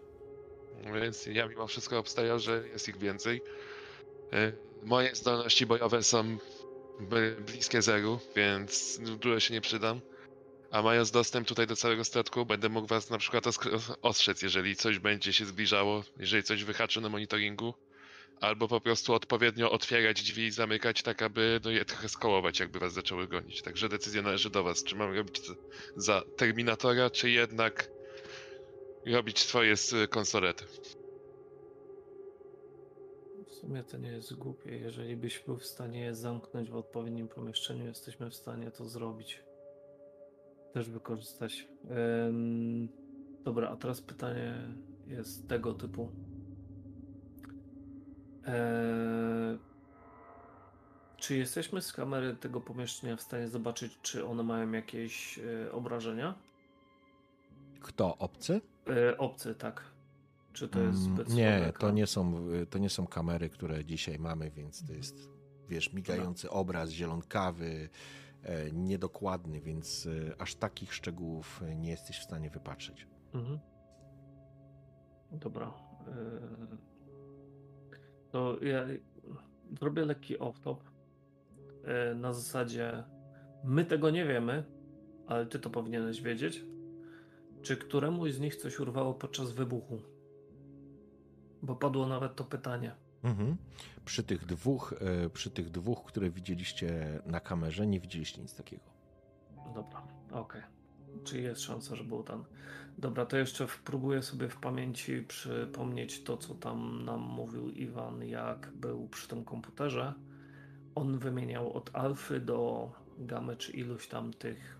Więc 1.01 1.25
ja 1.25 1.47
mimo 1.47 1.67
wszystko 1.67 1.99
obstawiam, 1.99 2.39
że 2.39 2.67
jest 2.67 2.87
ich 2.89 2.97
więcej. 2.97 3.41
E, 4.33 4.51
Moje 4.83 5.15
zdolności 5.15 5.65
bojowe 5.65 6.03
są 6.03 6.37
bliskie 7.47 7.81
zeru, 7.81 8.19
więc 8.35 8.99
dużo 9.19 9.39
się 9.39 9.53
nie 9.53 9.61
przydam. 9.61 10.01
A 10.71 10.81
mając 10.81 11.11
dostęp 11.11 11.47
tutaj 11.47 11.67
do 11.67 11.75
całego 11.75 12.03
statku, 12.03 12.45
będę 12.45 12.69
mógł 12.69 12.87
was 12.87 13.09
na 13.09 13.17
przykład 13.17 13.43
ostrzec, 14.01 14.41
jeżeli 14.41 14.75
coś 14.75 14.99
będzie 14.99 15.33
się 15.33 15.45
zbliżało, 15.45 16.03
jeżeli 16.19 16.43
coś 16.43 16.63
wyhaczy 16.63 17.01
na 17.01 17.09
monitoringu. 17.09 17.73
Albo 18.41 18.67
po 18.67 18.81
prostu 18.81 19.13
odpowiednio 19.13 19.71
otwierać 19.71 20.23
drzwi 20.23 20.43
i 20.43 20.51
zamykać, 20.51 21.03
tak 21.03 21.21
aby 21.21 21.59
no, 21.63 21.71
je 21.71 21.85
trochę 21.85 22.09
skołować, 22.09 22.59
jakby 22.59 22.79
was 22.79 22.93
zaczęły 22.93 23.27
gonić. 23.27 23.61
Także 23.61 23.89
decyzja 23.89 24.21
należy 24.21 24.49
do 24.49 24.63
was, 24.63 24.83
czy 24.83 24.95
mam 24.95 25.15
robić 25.15 25.41
za- 25.95 26.23
Terminatora, 26.37 27.09
czy 27.09 27.29
jednak 27.29 27.89
robić 29.05 29.39
swoje 29.39 29.71
s- 29.71 29.95
konsolety. 30.09 30.65
W 33.47 33.53
sumie 33.53 33.83
to 33.83 33.97
nie 33.97 34.11
jest 34.11 34.33
głupie. 34.33 34.77
Jeżeli 34.77 35.15
byś 35.17 35.39
był 35.39 35.57
w 35.57 35.65
stanie 35.65 35.99
je 36.01 36.15
zamknąć 36.15 36.69
w 36.69 36.75
odpowiednim 36.75 37.27
pomieszczeniu, 37.27 37.85
jesteśmy 37.85 38.29
w 38.29 38.35
stanie 38.35 38.71
to 38.71 38.85
zrobić. 38.89 39.39
Też 40.73 40.89
wykorzystać. 40.89 41.67
Em, 41.89 42.89
dobra, 43.43 43.69
a 43.69 43.75
teraz 43.75 44.01
pytanie 44.01 44.53
jest 45.07 45.47
tego 45.47 45.73
typu. 45.73 46.11
E, 48.47 49.57
czy 51.17 51.37
jesteśmy 51.37 51.81
z 51.81 51.93
kamery 51.93 52.35
tego 52.35 52.61
pomieszczenia 52.61 53.15
w 53.15 53.21
stanie 53.21 53.47
zobaczyć, 53.47 53.99
czy 54.01 54.25
one 54.25 54.43
mają 54.43 54.71
jakieś 54.71 55.39
e, 55.39 55.71
obrażenia? 55.71 56.35
Kto? 57.79 58.17
Obcy? 58.17 58.61
E, 58.87 59.17
obcy, 59.17 59.55
tak. 59.55 59.83
Czy 60.53 60.69
to 60.69 60.79
jest 60.79 61.05
Mm, 61.05 61.15
zbyt 61.15 61.29
Nie, 61.33 61.73
to 61.79 61.91
nie, 61.91 62.07
są, 62.07 62.47
to 62.69 62.79
nie 62.79 62.89
są 62.89 63.07
kamery, 63.07 63.49
które 63.49 63.85
dzisiaj 63.85 64.19
mamy, 64.19 64.51
więc 64.51 64.87
to 64.87 64.93
jest, 64.93 65.29
wiesz, 65.69 65.93
migający 65.93 66.49
obraz, 66.49 66.89
zielonkawy, 66.89 67.89
niedokładny, 68.73 69.61
więc 69.61 70.07
e, 70.07 70.41
aż 70.41 70.55
takich 70.55 70.93
szczegółów 70.93 71.63
e, 71.63 71.75
nie 71.75 71.89
jesteś 71.89 72.19
w 72.19 72.23
stanie 72.23 72.49
wypatrzyć. 72.49 73.07
Mhm. 73.33 73.59
Dobra. 75.31 75.73
yy, 76.07 76.77
To 78.31 78.57
ja 78.63 78.85
zrobię 79.79 80.05
lekki 80.05 80.37
off-top. 80.37 80.77
Na 82.15 82.33
zasadzie 82.33 83.03
my 83.63 83.85
tego 83.85 84.09
nie 84.09 84.25
wiemy, 84.25 84.63
ale 85.27 85.45
ty 85.45 85.59
to 85.59 85.69
powinieneś 85.69 86.21
wiedzieć. 86.21 86.65
Czy 87.61 87.77
któremuś 87.77 88.33
z 88.33 88.39
nich 88.39 88.55
coś 88.55 88.79
urwało 88.79 89.13
podczas 89.13 89.51
wybuchu? 89.51 90.01
Bo 91.61 91.75
padło 91.75 92.07
nawet 92.07 92.35
to 92.35 92.43
pytanie. 92.43 92.95
Mhm. 93.23 93.57
Przy, 94.05 94.23
tych 94.23 94.45
dwóch, 94.45 94.93
e, 94.93 95.29
przy 95.29 95.51
tych 95.51 95.69
dwóch, 95.69 96.03
które 96.05 96.29
widzieliście 96.29 97.21
na 97.25 97.39
kamerze, 97.39 97.87
nie 97.87 97.99
widzieliście 97.99 98.41
nic 98.41 98.55
takiego. 98.55 98.83
Dobra, 99.75 100.03
okej. 100.31 100.61
Czy 101.23 101.41
jest 101.41 101.61
szansa, 101.61 101.95
że 101.95 102.03
był 102.03 102.23
ten? 102.23 102.43
Dobra, 102.97 103.25
to 103.25 103.37
jeszcze 103.37 103.67
próbuję 103.85 104.21
sobie 104.21 104.49
w 104.49 104.57
pamięci 104.57 105.21
przypomnieć 105.21 106.23
to, 106.23 106.37
co 106.37 106.55
tam 106.55 107.05
nam 107.05 107.19
mówił 107.19 107.69
Iwan, 107.69 108.23
jak 108.23 108.71
był 108.75 109.07
przy 109.07 109.27
tym 109.27 109.45
komputerze. 109.45 110.13
On 110.95 111.17
wymieniał 111.17 111.73
od 111.73 111.95
alfy 111.95 112.39
do 112.39 112.91
gamy, 113.17 113.55
czy 113.55 113.71
iluś 113.71 114.07
tam 114.07 114.33
tych 114.33 114.79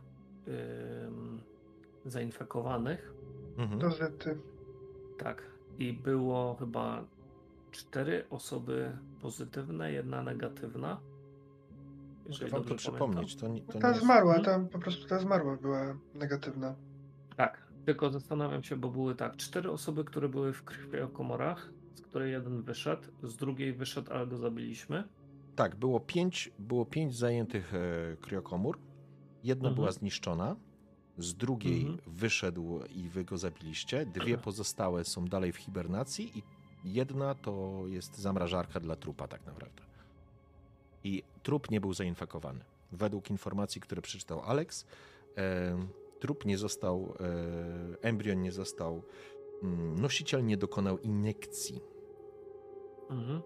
ym, 1.08 1.42
zainfekowanych. 2.06 3.14
Mhm. 3.58 3.80
Do 3.80 3.92
zety. 3.92 4.38
Tak. 5.18 5.44
I 5.80 5.94
było 5.94 6.56
chyba 6.56 7.04
cztery 7.72 8.26
osoby 8.30 8.98
pozytywne, 9.22 9.92
jedna 9.92 10.24
negatywna. 10.24 10.90
Mogę 12.18 12.30
Jeżeli 12.30 12.52
wam 12.52 12.64
to 12.64 12.76
przypomnieć. 12.76 13.36
To, 13.36 13.48
nie- 13.48 13.62
to 13.62 13.80
Ta 13.80 13.90
jest... 13.90 14.02
zmarła, 14.02 14.36
Mhm. 14.36 14.46
tam 14.62 14.70
po 14.70 14.80
prostu 14.80 15.08
ta 15.08 15.20
zmarła 15.20 15.56
była 15.58 15.98
negatywna. 16.16 16.76
Tak, 17.38 17.68
tylko 17.86 18.10
zastanawiam 18.10 18.64
się, 18.64 18.76
bo 18.76 18.90
były 18.90 19.16
tak, 19.16 19.38
cztery 19.38 19.72
osoby, 19.72 20.04
które 20.04 20.30
były 20.30 20.54
w 20.54 20.64
krwiokomorach, 20.64 21.70
z 21.96 22.02
której 22.02 22.32
jeden 22.32 22.62
wyszedł, 22.62 23.04
z 23.24 23.36
drugiej 23.38 23.74
wyszedł, 23.74 24.14
ale 24.14 24.28
go 24.28 24.38
zabiliśmy. 24.38 25.04
Tak, 25.56 25.76
było 25.76 26.00
pięć, 26.00 26.52
było 26.60 26.86
pięć 26.86 27.18
zajętych 27.18 27.74
e, 27.74 28.18
kriokomór. 28.22 28.80
Jedna 29.44 29.70
Mhm. 29.70 29.76
była 29.76 29.92
zniszczona, 29.92 30.56
z 31.18 31.36
drugiej 31.36 31.82
Mhm. 31.82 32.00
wyszedł 32.08 32.80
i 32.96 33.10
wy 33.10 33.24
go 33.24 33.38
zabiliście. 33.38 34.06
Dwie 34.06 34.38
pozostałe 34.48 35.04
są 35.06 35.26
dalej 35.26 35.52
w 35.52 35.56
hibernacji 35.58 36.38
i 36.40 36.44
jedna 36.84 37.36
to 37.36 37.84
jest 37.86 38.18
zamrażarka 38.18 38.80
dla 38.80 38.96
trupa 38.96 39.28
tak 39.28 39.46
naprawdę. 39.46 39.84
I 41.04 41.24
trup 41.44 41.72
nie 41.72 41.82
był 41.82 41.94
zainfekowany. 41.94 42.64
Według 42.92 43.30
informacji, 43.30 43.82
które 43.82 44.02
przeczytał 44.02 44.42
Alex, 44.42 44.86
e, 45.38 45.88
trup 46.20 46.46
nie 46.46 46.58
został, 46.58 47.14
e, 47.20 48.08
embrion 48.08 48.42
nie 48.42 48.52
został, 48.52 49.04
mm, 49.64 50.00
nosiciel 50.00 50.46
nie 50.46 50.58
dokonał 50.58 50.98
iniekcji. 50.98 51.82
Mhm. 53.10 53.42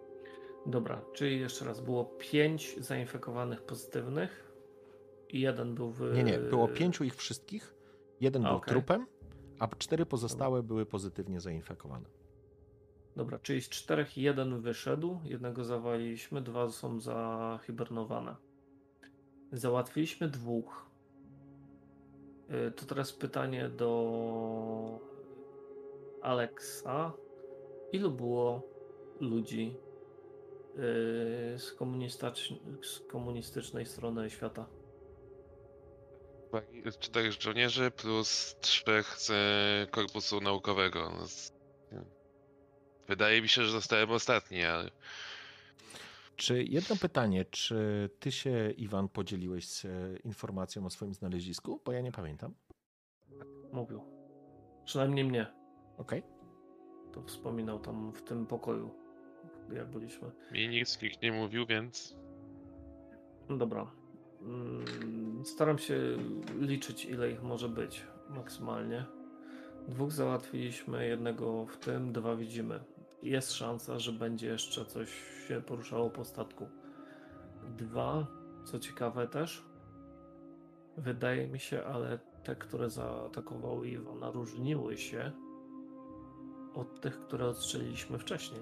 Dobra, 0.66 1.02
czyli 1.14 1.40
jeszcze 1.40 1.66
raz, 1.66 1.82
było 1.82 2.06
pięć 2.06 2.76
zainfekowanych 2.80 3.62
pozytywnych 3.62 4.52
i 5.30 5.42
jeden 5.42 5.76
był 5.76 5.92
w... 5.92 6.14
Nie, 6.14 6.24
nie, 6.24 6.38
było 6.38 6.68
pięciu 6.68 7.04
ich 7.04 7.16
wszystkich. 7.16 7.76
Jeden 8.22 8.46
A, 8.46 8.50
był 8.50 8.58
okej. 8.58 8.72
trupem, 8.72 9.08
a 9.60 9.68
cztery 9.68 10.06
pozostałe 10.06 10.64
były 10.64 10.86
pozytywnie 10.86 11.42
zainfekowane. 11.42 12.06
Dobra, 13.16 13.40
czyli 13.40 13.62
z 13.62 13.70
czterech 13.70 14.18
jeden 14.18 14.62
wyszedł, 14.62 15.20
jednego 15.24 15.64
zawaliliśmy, 15.64 16.42
dwa 16.42 16.70
są 16.70 17.00
zahibernowane. 17.00 18.36
Załatwiliśmy 19.52 20.30
dwóch. 20.30 20.86
Y, 22.68 22.72
To 22.72 22.86
teraz 22.86 23.14
pytanie 23.14 23.70
do 23.70 25.00
Alexa. 26.22 27.14
Ilu 27.92 28.12
było 28.12 28.62
ludzi 29.20 29.76
y, 30.76 31.60
z, 31.60 31.76
z 32.82 33.00
komunistycznej 33.00 33.86
strony 33.86 34.30
świata? 34.30 34.66
Czterech 37.00 37.32
żołnierzy 37.42 37.92
plus 37.92 38.56
trzech 38.62 39.08
z 39.18 39.30
e, 39.30 39.88
korpusu 39.92 40.42
naukowego. 40.42 41.12
Z- 41.28 41.55
Wydaje 43.08 43.42
mi 43.42 43.50
się, 43.50 43.64
że 43.64 43.72
zostałem 43.72 44.12
ostatni, 44.12 44.64
ale 44.64 44.92
Czy 46.36 46.64
jedno 46.64 46.96
pytanie, 46.96 47.46
czy 47.46 48.10
ty 48.20 48.32
się, 48.32 48.72
Iwan, 48.78 49.10
podzieliłeś 49.10 49.68
z 49.68 49.86
e, 49.86 49.90
informacją 50.24 50.86
o 50.86 50.90
swoim 50.90 51.14
znalezisku? 51.14 51.82
Bo 51.86 51.92
ja 51.92 52.02
nie 52.02 52.12
pamiętam. 52.12 52.54
Mówił. 53.74 54.02
Przynajmniej 54.86 55.26
mnie. 55.26 55.48
Okej. 55.98 56.24
To 57.14 57.22
wspominał 57.24 57.80
tam 57.80 58.12
w 58.14 58.22
tym 58.22 58.46
pokoju, 58.46 58.96
jak 59.74 59.90
byliśmy. 59.90 60.32
mi 60.52 60.68
nic 60.68 61.02
nikt 61.02 61.22
nie 61.22 61.32
mówił, 61.32 61.66
więc 61.66 62.16
No 63.50 63.58
Dobra. 63.58 63.92
Mm, 64.42 65.46
Staram 65.46 65.78
się 65.78 66.00
liczyć, 66.60 67.06
ile 67.06 67.32
ich 67.32 67.44
może 67.44 67.70
być 67.70 68.04
maksymalnie. 68.30 69.06
Dwóch 69.88 70.12
załatwiliśmy, 70.12 71.08
jednego 71.08 71.66
w 71.66 71.78
tym, 71.78 72.14
dwa 72.14 72.36
widzimy. 72.36 72.80
Jest 73.24 73.52
szansa, 73.52 74.00
że 74.00 74.12
będzie 74.12 74.48
jeszcze 74.48 74.86
coś 74.86 75.10
się 75.48 75.62
poruszało 75.62 76.10
po 76.10 76.26
statku. 76.26 76.70
Dwa, 77.78 78.28
co 78.66 78.80
ciekawe 78.80 79.28
też, 79.28 79.66
wydaje 80.98 81.48
mi 81.48 81.60
się, 81.60 81.86
ale 81.86 82.20
te, 82.44 82.56
które 82.56 82.90
zaatakowały 82.90 83.88
Iwana, 83.88 84.32
różniły 84.32 84.98
się 84.98 85.32
od 86.74 87.02
tych, 87.02 87.20
które 87.20 87.48
odstrzeliliśmy 87.48 88.20
wcześniej. 88.20 88.62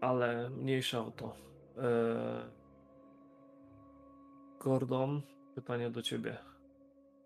Ale 0.00 0.50
mniejsza 0.50 1.06
o 1.06 1.10
to. 1.10 1.36
E, 1.78 2.50
Gordon, 4.60 5.22
pytanie 5.54 5.90
do 5.90 6.02
ciebie. 6.02 6.49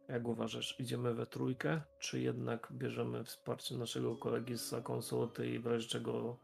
Jak 0.09 0.29
uważasz, 0.29 0.81
idziemy 0.81 1.15
we 1.15 1.27
trójkę, 1.27 1.81
czy 1.99 2.21
jednak 2.21 2.69
bierzemy 2.73 3.25
wsparcie 3.25 3.77
naszego 3.77 4.17
kolegi 4.17 4.59
z 4.59 4.75
konsulty 4.85 5.51
i 5.51 5.59
w 5.59 5.67
razie 5.67 5.89
czego 5.89 6.37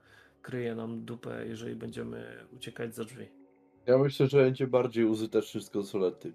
kryje 0.43 0.75
nam 0.75 1.05
dupę, 1.05 1.47
jeżeli 1.47 1.77
będziemy 1.77 2.47
uciekać 2.53 2.95
za 2.95 3.05
drzwi? 3.05 3.29
Ja 3.87 3.99
myślę, 3.99 4.27
że 4.27 4.39
będzie 4.39 4.67
bardziej 4.67 5.05
użyteczny 5.05 5.61
z 5.61 5.71
konsolety. 5.71 6.33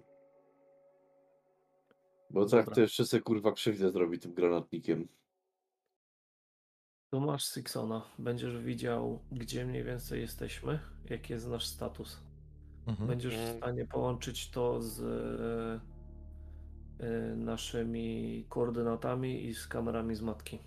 Bo 2.30 2.46
tak 2.46 2.60
Dobra. 2.60 2.74
to 2.74 2.80
jeszcze 2.80 3.04
se 3.06 3.20
kurwa 3.20 3.52
krzywdę 3.52 3.90
zrobi 3.90 4.18
tym 4.18 4.34
granatnikiem. 4.34 5.08
Tu 7.10 7.20
masz 7.20 7.44
Sixona. 7.44 8.02
Będziesz 8.18 8.58
widział, 8.58 9.20
gdzie 9.32 9.64
mniej 9.66 9.84
więcej 9.84 10.20
jesteśmy, 10.20 10.78
jaki 11.10 11.32
jest 11.32 11.48
nasz 11.48 11.66
status. 11.66 12.20
Mhm. 12.86 13.08
Będziesz 13.08 13.34
w 13.36 13.38
Mm. 13.38 13.56
stanie 13.56 13.86
połączyć 13.86 14.50
to 14.50 14.80
z 14.82 15.00
naszymi 17.36 18.44
koordynatami 18.48 19.44
i 19.44 19.54
z 19.54 19.66
kamerami 19.66 20.14
z 20.14 20.20
matki. 20.20 20.58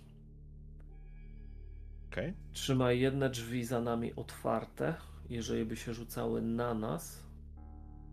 Okej. 2.12 2.34
Trzymaj 2.52 3.00
jedne 3.00 3.30
drzwi 3.30 3.64
za 3.64 3.80
nami 3.80 4.14
otwarte. 4.14 4.94
Jeżeli 5.28 5.64
by 5.64 5.76
się 5.76 5.94
rzucały 5.94 6.42
na 6.42 6.74
nas, 6.74 7.24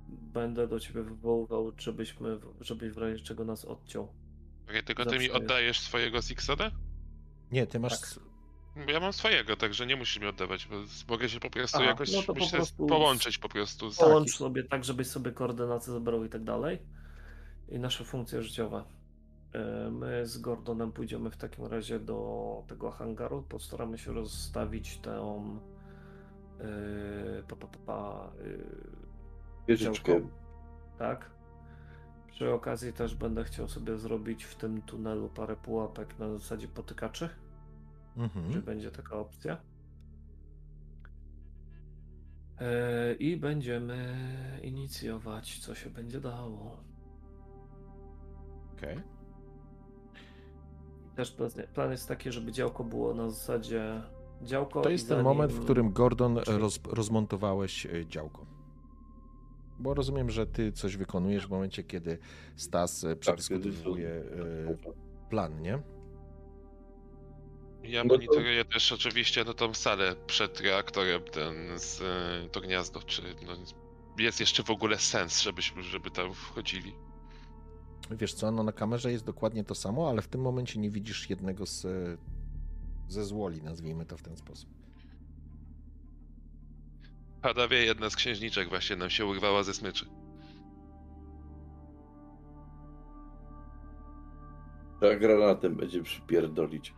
będę 0.07 0.67
do 0.67 0.79
ciebie 0.79 1.03
wywoływał, 1.03 1.71
żebyśmy, 1.77 2.39
żebyś 2.61 2.93
w 2.93 2.97
razie 2.97 3.23
czego 3.23 3.45
nas 3.45 3.65
odciął. 3.65 4.13
Okej, 4.69 4.83
tylko 4.83 5.05
ty 5.05 5.11
mi 5.11 5.15
Zawsze 5.15 5.33
jest. 5.33 5.43
oddajesz 5.43 5.79
swojego 5.79 6.21
Sixona? 6.21 6.71
Nie, 7.51 7.67
ty 7.67 7.79
masz. 7.79 7.99
Tak. 7.99 8.09
Ja 8.87 8.99
mam 8.99 9.13
swojego, 9.13 9.55
także 9.55 9.85
nie 9.85 9.95
musisz 9.95 10.19
mi 10.19 10.27
oddawać, 10.27 10.67
bo 10.67 10.75
mogę 11.09 11.29
się 11.29 11.39
po 11.39 11.49
prostu 11.49 11.77
A, 11.77 11.83
jakoś 11.83 12.13
no 12.13 12.23
po 12.23 12.33
prostu 12.33 12.87
połączyć 12.87 13.37
po 13.37 13.49
prostu. 13.49 13.91
Z... 13.91 13.97
Połącz 13.97 14.31
sobie 14.31 14.63
tak, 14.63 14.83
żebyś 14.83 15.07
sobie 15.07 15.31
koordynacje 15.31 15.93
zabrał 15.93 16.25
i 16.25 16.29
tak 16.29 16.43
dalej. 16.43 16.79
I 17.69 17.79
nasze 17.79 18.03
funkcje 18.03 18.41
życiowe. 18.41 18.83
E, 19.53 19.89
My 19.91 20.25
z 20.27 20.37
Gordonem 20.37 20.91
pójdziemy 20.91 21.31
w 21.31 21.37
takim 21.37 21.65
razie 21.65 21.99
do 21.99 22.63
tego 22.67 22.91
hangaru. 22.91 23.43
Postaramy 23.43 23.97
się 23.97 24.13
rozstawić 24.13 24.97
tę. 24.97 25.43
Yy, 26.59 27.43
pa, 27.47 27.55
pa, 27.55 27.67
pa, 27.67 27.77
pa, 27.85 28.31
yy. 28.43 28.65
Tak. 30.97 31.29
Przy 32.31 32.53
okazji 32.53 32.93
też 32.93 33.15
będę 33.15 33.43
chciał 33.43 33.67
sobie 33.67 33.97
zrobić 33.97 34.43
w 34.43 34.55
tym 34.55 34.81
tunelu 34.81 35.29
parę 35.29 35.55
pułapek 35.55 36.19
na 36.19 36.29
zasadzie 36.31 36.67
potykaczy. 36.67 37.29
Czy 38.15 38.21
Mhm. 38.21 38.61
będzie 38.61 38.91
taka 38.91 39.15
opcja? 39.15 39.57
E, 42.59 43.13
I 43.13 43.37
będziemy 43.37 44.15
inicjować, 44.63 45.59
co 45.59 45.75
się 45.75 45.89
będzie 45.89 46.21
dało. 46.21 46.77
Okej. 48.77 49.01
Też 51.15 51.31
plan, 51.31 51.49
plan 51.73 51.91
jest 51.91 52.07
taki, 52.07 52.31
żeby 52.31 52.51
działko 52.51 52.83
było 52.83 53.13
na 53.13 53.29
zasadzie 53.29 54.01
działko. 54.41 54.81
To 54.81 54.89
jest 54.89 55.09
ten 55.09 55.23
moment, 55.23 55.51
nim- 55.51 55.61
w 55.61 55.63
którym 55.63 55.91
Gordon 55.93 56.37
roz, 56.47 56.79
rozmontowałeś 56.89 57.85
e, 57.85 58.05
działko. 58.05 58.45
Bo 59.79 59.93
rozumiem, 59.93 60.29
że 60.29 60.47
ty 60.47 60.71
coś 60.71 60.97
wykonujesz 60.97 61.47
w 61.47 61.49
momencie, 61.49 61.83
kiedy 61.83 62.17
Stas 62.55 63.03
e, 63.03 63.07
Tak, 63.09 63.19
przedyskutowuje 63.19 64.09
e, 64.09 64.75
plan, 65.29 65.61
nie? 65.61 65.79
Ja 67.83 68.03
No 68.03 68.09
to- 68.09 68.15
monitoruję 68.15 68.65
też 68.65 68.91
oczywiście 68.91 69.43
no, 69.43 69.53
tą 69.53 69.73
salę 69.73 70.15
przed 70.27 70.61
reaktorem, 70.61 71.21
ten 71.23 71.55
z, 71.75 72.01
to 72.51 72.61
gniazdo, 72.61 72.99
czy 73.03 73.21
no, 73.47 73.53
jest 74.19 74.39
jeszcze 74.39 74.63
w 74.63 74.69
ogóle 74.69 74.97
sens, 74.97 75.41
żebyśmy, 75.41 75.83
żeby 75.83 76.11
tam 76.11 76.33
wchodzili. 76.33 76.93
Wiesz 78.11 78.33
co, 78.33 78.51
no 78.51 78.63
na 78.63 78.71
kamerze 78.71 79.11
jest 79.11 79.25
dokładnie 79.25 79.63
to 79.63 79.75
samo, 79.75 80.09
ale 80.09 80.21
w 80.21 80.27
tym 80.27 80.41
momencie 80.41 80.79
nie 80.79 80.89
widzisz 80.89 81.29
jednego 81.29 81.65
z, 81.65 81.85
e, 81.85 82.17
ze 83.07 83.25
złoli, 83.25 83.61
nazwijmy 83.61 84.05
to 84.05 84.17
w 84.17 84.21
ten 84.21 84.37
sposób. 84.37 84.69
Panowie, 87.41 87.77
jedna 87.85 88.09
z 88.09 88.15
księżniczek 88.15 88.69
właśnie 88.69 88.95
nam 88.95 89.09
się 89.09 89.25
urwała 89.25 89.63
ze 89.63 89.73
smyczy. 89.73 90.05
Trzeba 94.99 95.15
granatem 95.15 95.75
będzie 95.75 96.03
przypierdolić. 96.03 96.93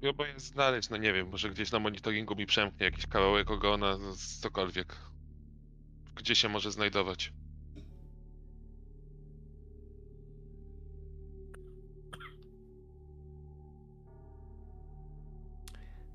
Próbuję 0.00 0.40
znaleźć, 0.40 0.90
no 0.90 0.96
nie 0.96 1.12
wiem, 1.12 1.28
może 1.28 1.50
gdzieś 1.50 1.72
na 1.72 1.78
monitoringu 1.78 2.36
mi 2.36 2.46
przemknie 2.46 2.86
jakiś 2.86 3.06
kawałek 3.06 3.50
ogona, 3.50 3.98
no, 3.98 4.12
cokolwiek. 4.40 4.96
Gdzie 6.18 6.34
się 6.34 6.48
może 6.48 6.70
znajdować? 6.70 7.32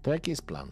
To 0.02 0.14
jaki 0.14 0.30
jest 0.30 0.46
plan? 0.46 0.72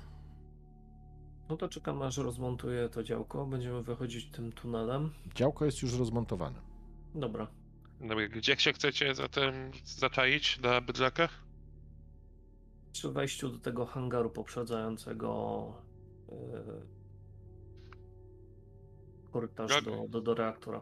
No 1.50 1.58
to 1.58 1.70
czekam 1.70 2.02
aż 2.02 2.18
rozmontuję 2.18 2.90
to 2.90 3.04
działko. 3.04 3.46
Będziemy 3.46 3.84
wychodzić 3.84 4.32
tym 4.32 4.52
tunelem. 4.52 5.12
Działko 5.36 5.66
jest 5.66 5.82
już 5.82 5.94
rozmontowane. 5.94 6.60
Dobra. 7.16 7.48
Dobra, 8.02 8.28
gdzie 8.28 8.56
się 8.58 8.74
chcecie 8.74 9.16
zatem 9.16 9.54
zaczaić 9.86 10.60
na 10.60 10.82
bydlakach? 10.82 11.44
Przy 12.94 13.12
wejściu 13.12 13.50
do 13.50 13.60
tego 13.60 13.86
hangaru 13.86 14.30
poprzedzającego 14.30 15.74
yy, 16.30 17.01
korytarz 19.32 19.84
do, 19.84 20.06
do, 20.08 20.22
do 20.22 20.34
reaktora. 20.34 20.82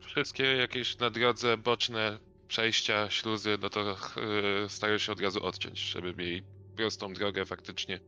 Wszystkie 0.00 0.44
jakieś 0.44 0.98
na 0.98 1.10
drodze 1.10 1.56
boczne 1.56 2.18
przejścia, 2.48 3.10
śluzy, 3.10 3.58
no 3.62 3.70
to 3.70 3.80
yy, 3.80 4.68
staraj 4.68 4.98
się 4.98 5.12
od 5.12 5.20
razu 5.20 5.44
odciąć, 5.44 5.78
żeby 5.78 6.14
mieli 6.14 6.42
prostą 6.76 7.12
drogę 7.12 7.44
faktycznie. 7.44 8.00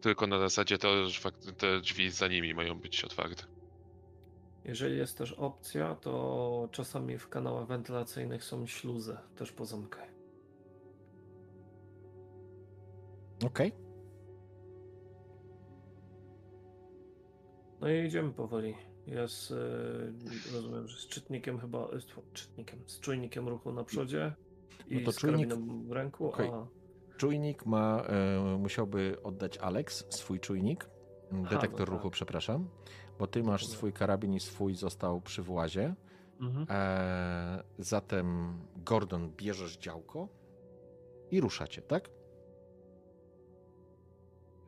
Tylko 0.00 0.26
na 0.26 0.38
zasadzie 0.38 0.78
to, 0.78 1.08
że 1.08 1.20
te 1.58 1.80
drzwi 1.80 2.10
za 2.10 2.28
nimi 2.28 2.54
mają 2.54 2.80
być 2.80 3.04
otwarte. 3.04 3.44
Jeżeli 4.64 4.96
jest 4.96 5.18
też 5.18 5.32
opcja, 5.32 5.94
to 5.94 6.68
czasami 6.72 7.18
w 7.18 7.28
kanałach 7.28 7.66
wentylacyjnych 7.66 8.44
są 8.44 8.66
śluzy, 8.66 9.16
też 9.36 9.52
pozamykaj. 9.52 10.08
Okej. 13.44 13.81
No 17.82 17.90
i 17.90 18.06
idziemy 18.06 18.32
powoli. 18.32 18.74
Jest, 19.06 19.50
yy, 19.50 20.52
rozumiem, 20.54 20.88
że 20.88 20.96
z 21.00 21.06
czytnikiem 21.06 21.58
chyba, 21.58 21.88
y, 21.94 22.00
z 22.00 22.06
czytnikiem, 22.32 22.78
z 22.86 23.00
czujnikiem 23.00 23.48
ruchu 23.48 23.72
na 23.72 23.84
przodzie 23.84 24.34
i 24.88 24.94
No 24.96 25.00
to 25.04 25.12
z 25.12 25.16
czujnik- 25.18 25.48
karabinem 25.48 25.88
w 25.88 25.92
ręku, 25.92 26.28
Okej. 26.28 26.48
a 26.48 26.66
Czujnik 27.16 27.66
ma, 27.66 28.02
e, 28.06 28.58
musiałby 28.58 29.16
oddać 29.22 29.58
Alex 29.58 30.06
swój 30.10 30.40
czujnik, 30.40 30.88
detektor 31.50 31.88
no 31.88 31.94
ruchu, 31.94 32.04
tak. 32.08 32.12
przepraszam, 32.12 32.68
bo 33.18 33.26
ty 33.26 33.42
masz 33.42 33.66
swój 33.66 33.92
karabin 33.92 34.34
i 34.34 34.40
swój 34.40 34.74
został 34.74 35.20
przy 35.20 35.42
włazie. 35.42 35.94
mhm. 36.40 36.66
E, 36.70 37.62
zatem 37.78 38.58
Gordon 38.76 39.30
bierzesz 39.36 39.76
działko 39.78 40.28
i 41.30 41.40
ruszacie, 41.40 41.82
tak? 41.82 42.10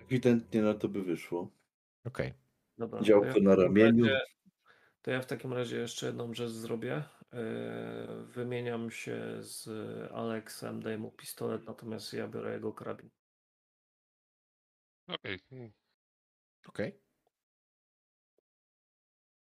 Ewidentnie 0.03 0.63
na 0.63 0.75
to 0.75 0.89
by 0.89 1.03
wyszło. 1.03 1.49
Okej. 2.05 2.35
Dobra, 2.79 2.99
to 2.99 3.05
Działko 3.05 3.27
ja 3.27 3.35
na 3.43 3.57
ramieniu. 3.57 4.05
razie- 4.05 4.21
To 5.03 5.11
ja 5.11 5.21
w 5.23 5.27
takim 5.27 5.53
razie 5.53 5.77
jeszcze 5.77 6.07
jedną 6.07 6.35
rzecz 6.35 6.51
zrobię. 6.51 7.05
Yy, 7.33 8.27
Wymieniam 8.27 8.91
się 8.91 9.37
z 9.43 9.69
Aleksem, 10.13 10.83
daję 10.83 10.99
mu 10.99 11.11
pistolet, 11.13 11.67
natomiast 11.67 12.13
ja 12.13 12.29
biorę 12.29 12.53
jego 12.53 12.73
karabin. 12.73 13.11
Okej. 15.09 15.39
mm. 15.53 15.73
Okej. 16.69 17.01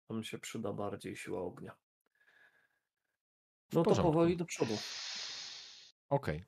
Tam 0.08 0.24
się 0.24 0.38
przyda 0.38 0.72
bardziej 0.72 1.16
siła 1.16 1.40
ognia. 1.42 1.76
No 3.72 3.82
to 3.82 4.02
powoli 4.02 4.36
do 4.36 4.44
przodu. 4.44 4.74
Okej. 6.08 6.44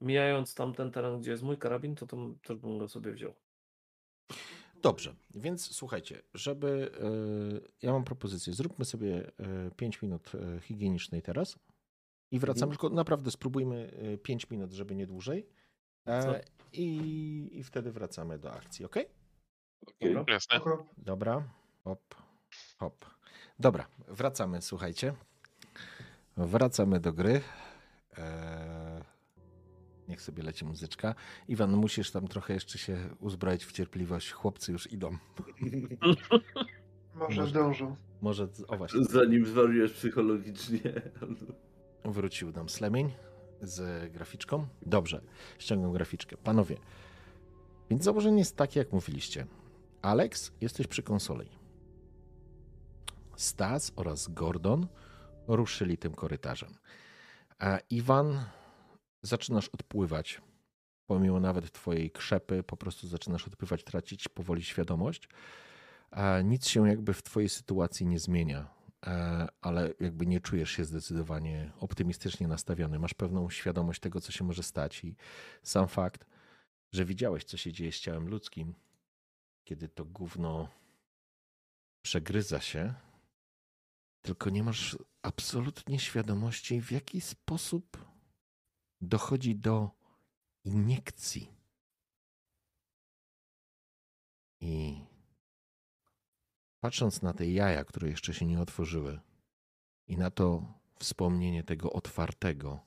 Mijając 0.00 0.54
tamten 0.54 0.90
teren, 0.92 1.20
gdzie 1.20 1.30
jest 1.30 1.42
mój 1.42 1.58
karabin, 1.58 1.94
to 1.94 2.06
tam 2.06 2.38
też 2.42 2.56
bym 2.56 2.78
go 2.78 2.88
sobie 2.88 3.12
wziął. 3.12 3.34
Dobrze, 4.82 5.14
więc 5.34 5.74
słuchajcie, 5.74 6.22
żeby. 6.34 6.90
e, 7.82 7.86
ja 7.86 7.92
mam 7.92 8.04
propozycję. 8.04 8.52
Zróbmy 8.52 8.84
sobie 8.84 9.30
5 9.76 10.02
minut 10.02 10.32
e, 10.34 10.60
higienicznej 10.60 11.22
teraz 11.22 11.58
i 12.30 12.38
wracamy. 12.38 12.72
Mhm. 12.72 12.78
Tylko 12.78 12.96
naprawdę 12.96 13.30
spróbujmy 13.30 13.92
5 14.22 14.50
minut, 14.50 14.72
żeby 14.72 14.94
nie 14.94 15.06
dłużej. 15.06 15.46
E, 16.06 16.40
i, 16.72 17.50
I 17.52 17.64
wtedy 17.64 17.92
wracamy 17.92 18.38
do 18.38 18.52
akcji, 18.52 18.84
ok? 18.84 18.96
Okej. 19.82 20.14
Dobra. 20.14 20.34
Jasne. 20.34 20.60
Dobra, 20.98 21.42
hop, 21.84 22.14
hop. 22.78 23.04
Dobra, 23.58 23.86
wracamy, 24.08 24.62
słuchajcie. 24.62 25.14
Wracamy 26.36 27.00
do 27.00 27.12
gry. 27.12 27.40
Eee, 28.16 28.87
niech 30.08 30.22
sobie 30.22 30.42
leci 30.42 30.64
muzyczka. 30.64 31.14
Iwan, 31.48 31.76
musisz 31.76 32.10
tam 32.10 32.28
trochę 32.28 32.54
jeszcze 32.54 32.78
się 32.78 32.96
uzbroić 33.20 33.64
w 33.64 33.72
cierpliwość. 33.72 34.32
Chłopcy 34.32 34.72
już 34.72 34.92
idą. 34.92 35.16
Może 37.14 37.46
zdążą. 37.46 37.96
Może, 38.22 38.48
o 38.68 38.76
właśnie, 38.76 39.04
Zanim 39.04 39.46
zwariujesz 39.46 39.92
psychologicznie. 39.92 40.80
wrócił 42.04 42.52
nam 42.52 42.68
Slemień 42.68 43.12
z 43.62 44.12
graficzką. 44.12 44.66
Dobrze, 44.82 45.20
ściągam 45.58 45.92
graficzkę. 45.92 46.36
Panowie, 46.36 46.76
więc 47.90 48.04
założenie 48.04 48.38
jest 48.38 48.56
takie, 48.56 48.80
jak 48.80 48.92
mówiliście. 48.92 49.46
Alex, 50.02 50.52
jesteś 50.60 50.86
przy 50.86 51.02
konsoli. 51.02 51.48
Stas 53.36 53.92
oraz 53.96 54.28
Gordon 54.28 54.86
ruszyli 55.48 55.98
tym 55.98 56.14
korytarzem. 56.14 56.74
A 57.58 57.78
Iwan, 57.90 58.44
zaczynasz 59.22 59.68
odpływać. 59.68 60.40
Pomimo 61.06 61.40
nawet 61.40 61.72
twojej 61.72 62.10
krzepy, 62.10 62.62
po 62.62 62.76
prostu 62.76 63.08
zaczynasz 63.08 63.46
odpływać, 63.46 63.84
tracić 63.84 64.28
powoli 64.28 64.64
świadomość. 64.64 65.28
Nic 66.44 66.68
się 66.68 66.88
jakby 66.88 67.14
w 67.14 67.22
twojej 67.22 67.48
sytuacji 67.48 68.06
nie 68.06 68.18
zmienia, 68.18 68.78
E, 69.06 69.48
ale 69.60 69.94
jakby 70.00 70.26
nie 70.26 70.40
czujesz 70.40 70.70
się 70.70 70.84
zdecydowanie 70.84 71.72
optymistycznie 71.80 72.48
nastawiony. 72.48 72.98
Masz 72.98 73.14
pewną 73.14 73.50
świadomość 73.50 74.00
tego, 74.00 74.20
co 74.20 74.32
się 74.32 74.44
może 74.44 74.62
stać 74.62 75.04
i 75.04 75.16
sam 75.62 75.88
fakt, 75.88 76.26
że 76.92 77.04
widziałeś, 77.04 77.44
co 77.44 77.56
się 77.56 77.72
dzieje 77.72 77.92
z 77.92 78.00
ciałem 78.00 78.28
ludzkim, 78.28 78.74
kiedy 79.64 79.88
to 79.88 80.04
gówno 80.04 80.68
przegryza 82.02 82.60
się, 82.60 82.94
tylko 84.22 84.50
nie 84.50 84.62
masz 84.62 84.98
absolutnie 85.22 85.98
świadomości, 85.98 86.80
w 86.80 86.92
jaki 86.92 87.20
sposób 87.20 88.07
dochodzi 89.00 89.56
do 89.56 89.90
iniekcji. 90.64 91.52
I 94.60 95.04
patrząc 96.80 97.22
na 97.22 97.32
te 97.32 97.46
jaja, 97.46 97.84
które 97.84 98.08
jeszcze 98.08 98.34
się 98.34 98.46
nie 98.46 98.60
otworzyły, 98.60 99.20
i 100.06 100.16
na 100.16 100.30
to 100.30 100.74
wspomnienie 100.98 101.64
tego 101.64 101.92
otwartego, 101.92 102.80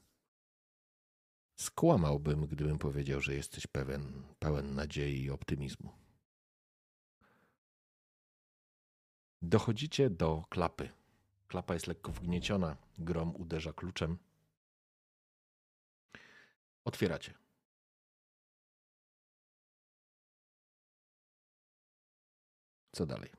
skłamałbym, 1.56 2.46
gdybym 2.48 2.80
powiedział, 2.80 3.22
że 3.22 3.36
jesteś 3.36 3.68
pełen, 3.68 4.24
pełen 4.40 4.76
nadziei 4.76 5.24
i 5.24 5.30
optymizmu. 5.30 5.90
Dochodzicie 9.42 10.10
do 10.10 10.46
klapy. 10.50 10.90
Klapa 11.48 11.74
jest 11.74 11.88
lekko 11.88 12.12
wgnieciona, 12.12 12.78
grom 12.98 13.36
uderza 13.36 13.74
kluczem. 13.74 14.18
Otwieracie. 16.86 17.34
Co 22.92 23.06
dalej? 23.06 23.30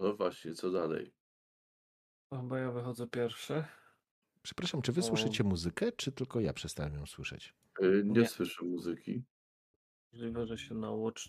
No 0.00 0.16
właśnie, 0.16 0.54
co 0.54 0.70
dalej? 0.70 1.14
Chyba 2.32 2.58
ja 2.58 2.70
wychodzę 2.72 3.06
pierwszy. 3.08 3.64
Przepraszam, 4.42 4.82
czy 4.82 4.92
wy 4.92 5.00
O. 5.00 5.04
słyszycie 5.04 5.44
muzykę, 5.44 5.92
czy 5.92 6.12
tylko 6.12 6.40
ja 6.40 6.52
przestałem 6.52 6.94
ją 6.94 7.06
słyszeć? 7.06 7.54
Y, 7.82 8.02
Nie, 8.04 8.20
Nie. 8.20 8.28
słyszę 8.28 8.64
muzyki. 8.64 9.22
Możliwe, 10.12 10.46
że 10.46 10.58
się 10.58 10.74
na 10.74 10.90
watch. 10.90 11.22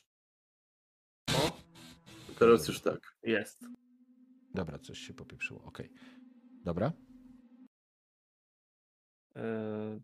O, 1.29 1.57
Teraz 2.39 2.67
już 2.67 2.81
tak. 2.81 3.17
jest. 3.23 3.65
Dobra, 4.53 4.79
coś 4.79 4.99
się 4.99 5.13
popieprzyło. 5.13 5.63
Okej. 5.63 5.93
Dobra. 6.63 6.91
E, 9.35 9.99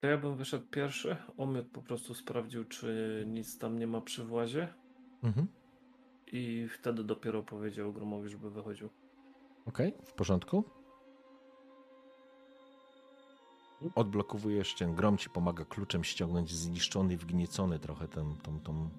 To 0.00 0.06
ja 0.06 0.18
bym 0.18 0.36
wyszedł 0.36 0.66
pierwszy. 0.66 1.16
Omiot 1.36 1.68
po 1.68 1.82
prostu 1.82 2.14
sprawdził, 2.14 2.64
czy 2.64 3.24
nic 3.26 3.58
tam 3.58 3.78
nie 3.78 3.86
ma 3.86 4.00
przy 4.00 4.24
włazie. 4.24 4.74
Mhm. 5.22 5.46
I 6.32 6.68
wtedy 6.68 7.04
dopiero 7.04 7.42
powiedział 7.42 7.92
Gromowi, 7.92 8.28
żeby 8.28 8.50
wychodził. 8.50 8.90
Okej, 9.66 9.94
w 10.04 10.12
porządku. 10.12 10.64
Odblokowujesz 13.94 14.74
ten 14.74 14.94
grom, 14.94 15.18
ci 15.18 15.30
pomaga 15.30 15.64
kluczem 15.64 16.04
ściągnąć 16.04 16.54
zniszczony, 16.54 17.16
wgniecony 17.16 17.78
trochę 17.78 18.08
ten, 18.08 18.36
tą, 18.36 18.60
tą, 18.60 18.90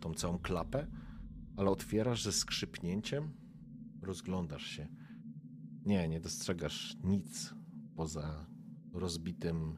tą 0.00 0.14
całą 0.14 0.38
klapę, 0.38 0.86
ale 1.56 1.70
otwierasz 1.70 2.22
ze 2.22 2.32
skrzypnięciem, 2.32 3.30
rozglądasz 4.02 4.66
się. 4.66 4.88
Nie, 5.86 6.08
nie 6.08 6.20
dostrzegasz 6.20 6.96
nic 7.04 7.54
poza 7.96 8.46
rozbitym 8.92 9.76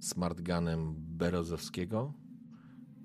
smartgunem 0.00 0.94
Berozowskiego, 0.98 2.12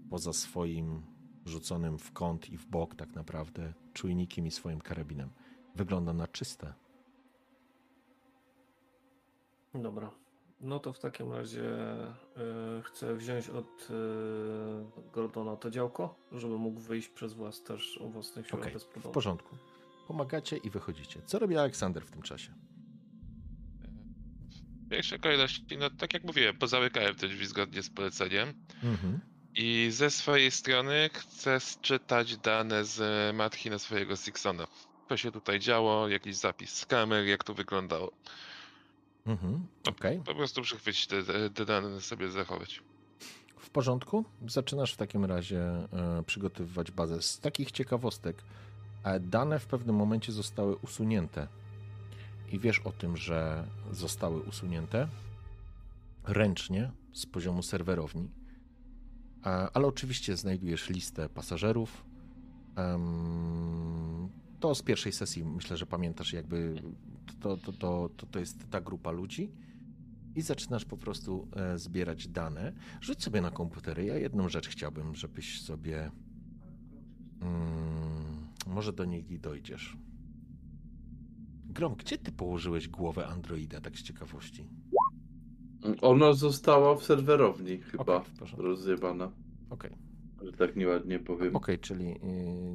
poza 0.09 0.33
swoim 0.33 1.01
rzuconym 1.45 1.99
w 1.99 2.11
kąt 2.11 2.49
i 2.49 2.57
w 2.57 2.65
bok 2.65 2.95
tak 2.95 3.15
naprawdę 3.15 3.73
czujnikiem 3.93 4.47
i 4.47 4.51
swoim 4.51 4.81
karabinem. 4.81 5.29
Wygląda 5.75 6.13
na 6.13 6.27
czyste. 6.27 6.73
Dobra. 9.73 10.11
No 10.61 10.79
to 10.79 10.93
w 10.93 10.99
takim 10.99 11.31
razie 11.31 11.63
e, 11.63 12.81
chcę 12.83 13.15
wziąć 13.15 13.49
od 13.49 13.87
e, 13.89 15.11
Gordona 15.13 15.55
to 15.55 15.69
działko, 15.69 16.15
żeby 16.31 16.57
mógł 16.57 16.79
wyjść 16.79 17.09
przez 17.09 17.33
włas 17.33 17.63
też 17.63 17.97
o 17.97 18.07
własnych 18.09 18.47
siłach 18.47 18.61
Okej, 18.61 18.73
bez 18.73 18.83
w 18.83 18.87
problemu. 18.87 19.13
porządku. 19.13 19.55
Pomagacie 20.07 20.57
i 20.57 20.69
wychodzicie. 20.69 21.21
Co 21.25 21.39
robi 21.39 21.57
Aleksander 21.57 22.05
w 22.05 22.11
tym 22.11 22.21
czasie? 22.21 22.53
W 24.89 24.91
pierwszej 24.91 25.19
kolejności, 25.19 25.77
no 25.77 25.89
tak 25.89 26.13
jak 26.13 26.23
mówiłem, 26.23 26.57
pozamykałem 26.57 27.15
te 27.15 27.27
drzwi 27.27 27.45
zgodnie 27.45 27.83
z 27.83 27.89
poleceniem. 27.89 28.53
Mhm. 28.83 29.19
I 29.55 29.87
ze 29.91 30.09
swojej 30.09 30.51
strony 30.51 31.09
chcę 31.13 31.59
sczytać 31.59 32.37
dane 32.37 32.85
z 32.85 33.35
matki 33.35 33.69
na 33.69 33.79
swojego 33.79 34.15
Sixona. 34.15 34.67
Co 35.09 35.17
się 35.17 35.31
tutaj 35.31 35.59
działo, 35.59 36.07
jakiś 36.07 36.35
zapis 36.35 36.73
z 36.75 36.85
kamer, 36.85 37.25
jak 37.25 37.43
to 37.43 37.53
wyglądało. 37.53 38.11
Mhm. 39.25 39.67
Okej. 39.87 40.21
Po 40.25 40.35
prostu 40.35 40.61
przychwycić 40.61 41.07
te, 41.07 41.23
te, 41.23 41.49
te 41.49 41.65
dane 41.65 42.01
sobie 42.01 42.29
zachować. 42.29 42.81
W 43.57 43.69
porządku. 43.69 44.25
Zaczynasz 44.47 44.93
w 44.93 44.97
takim 44.97 45.25
razie 45.25 45.61
e, 45.61 45.87
przygotowywać 46.25 46.91
bazę. 46.91 47.21
Z 47.21 47.39
takich 47.39 47.71
ciekawostek, 47.71 48.43
e, 49.03 49.19
dane 49.19 49.59
w 49.59 49.65
pewnym 49.65 49.95
momencie 49.95 50.31
zostały 50.31 50.75
usunięte. 50.75 51.47
I 52.51 52.59
wiesz 52.59 52.79
o 52.79 52.91
tym, 52.91 53.17
że 53.17 53.67
zostały 53.91 54.41
usunięte 54.41 55.07
ręcznie 56.23 56.91
z 57.13 57.25
poziomu 57.25 57.63
serwerowni. 57.63 58.29
E, 59.45 59.49
ale 59.73 59.87
oczywiście 59.87 60.37
znajdujesz 60.37 60.89
listę 60.89 61.29
pasażerów. 61.29 62.05
To 64.59 64.75
z 64.75 64.81
pierwszej 64.81 65.11
sesji 65.11 65.45
myślę, 65.45 65.77
że 65.77 65.85
pamiętasz, 65.85 66.33
jakby 66.33 66.81
to, 67.39 67.57
to, 67.57 67.73
to, 67.73 68.09
to, 68.17 68.25
to 68.25 68.39
jest 68.39 68.69
ta 68.69 68.81
grupa 68.81 69.11
ludzi. 69.11 69.51
I 70.35 70.41
zaczynasz 70.41 70.85
po 70.85 70.97
prostu 70.97 71.47
e, 71.55 71.77
zbierać 71.79 72.27
dane. 72.27 72.73
Rzuć 73.01 73.23
sobie 73.23 73.41
na 73.41 73.51
komputery. 73.51 74.05
Ja 74.05 74.17
jedną 74.17 74.49
rzecz 74.49 74.67
chciałbym, 74.67 75.15
żebyś 75.15 75.61
sobie. 75.61 76.11
Mm, 77.41 78.47
może 78.67 78.93
do 78.93 79.05
niej 79.05 79.39
dojdziesz. 79.39 79.97
Grom, 81.69 81.95
gdzie 81.95 82.17
ty 82.17 82.31
położyłeś 82.31 82.87
głowę 82.87 83.27
Androida, 83.27 83.81
tak 83.81 83.97
z 83.97 84.03
ciekawości? 84.03 84.67
Ona 86.01 86.33
została 86.33 86.95
w 86.95 87.03
serwerowni 87.03 87.77
chyba 87.77 88.19
porządku. 88.39 88.61
rozjebana. 88.67 89.31
Okej, 89.69 89.91
Że 90.41 90.51
tak 90.51 90.75
nieładnie 90.75 91.19
powiem. 91.19 91.55
Okej, 91.55 91.79
czyli 91.79 92.05
y, 92.11 92.17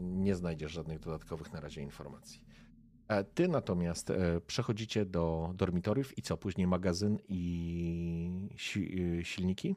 nie 0.02 0.34
znajdziesz 0.34 0.72
żadnych 0.72 1.00
dodatkowych 1.00 1.52
na 1.52 1.60
razie 1.60 1.82
informacji. 1.82 2.40
E, 3.08 3.24
Ty 3.24 3.48
natomiast 3.48 4.10
e, 4.10 4.40
przechodzicie 4.40 5.04
do 5.06 5.52
dormitoriów 5.54 6.18
i 6.18 6.22
co? 6.22 6.36
Później 6.36 6.66
magazyn 6.66 7.18
i 7.28 8.48
si 8.56 9.00
y, 9.20 9.24
silniki? 9.24 9.76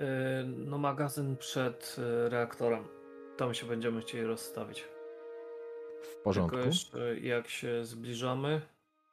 E, 0.00 0.44
No 0.44 0.78
magazyn 0.78 1.36
przed 1.36 1.96
reaktorem. 2.28 2.84
Tam 3.36 3.54
się 3.54 3.66
będziemy 3.66 4.00
chcieli 4.00 4.24
rozstawić. 4.24 4.84
W 6.02 6.16
porządku. 6.16 6.56
Tylko 6.56 6.66
jeszcze 6.68 7.20
jak 7.20 7.48
się 7.48 7.84
zbliżamy, 7.84 8.60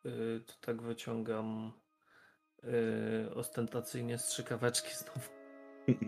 y, 0.06 0.42
to 0.48 0.54
tak 0.62 0.82
wyciągam 0.82 1.72
y, 2.64 3.34
ostentacyjnie 3.36 4.18
strzykaweczki 4.18 4.90
znowu. 4.96 5.30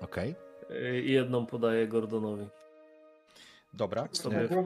Okej. 0.00 0.34
Y, 0.70 1.02
I 1.02 1.12
jedną 1.12 1.46
podaję 1.46 1.88
Gordonowi. 1.88 2.48
Dobra. 3.74 4.08
Sobie 4.12 4.40
E, 4.40 4.64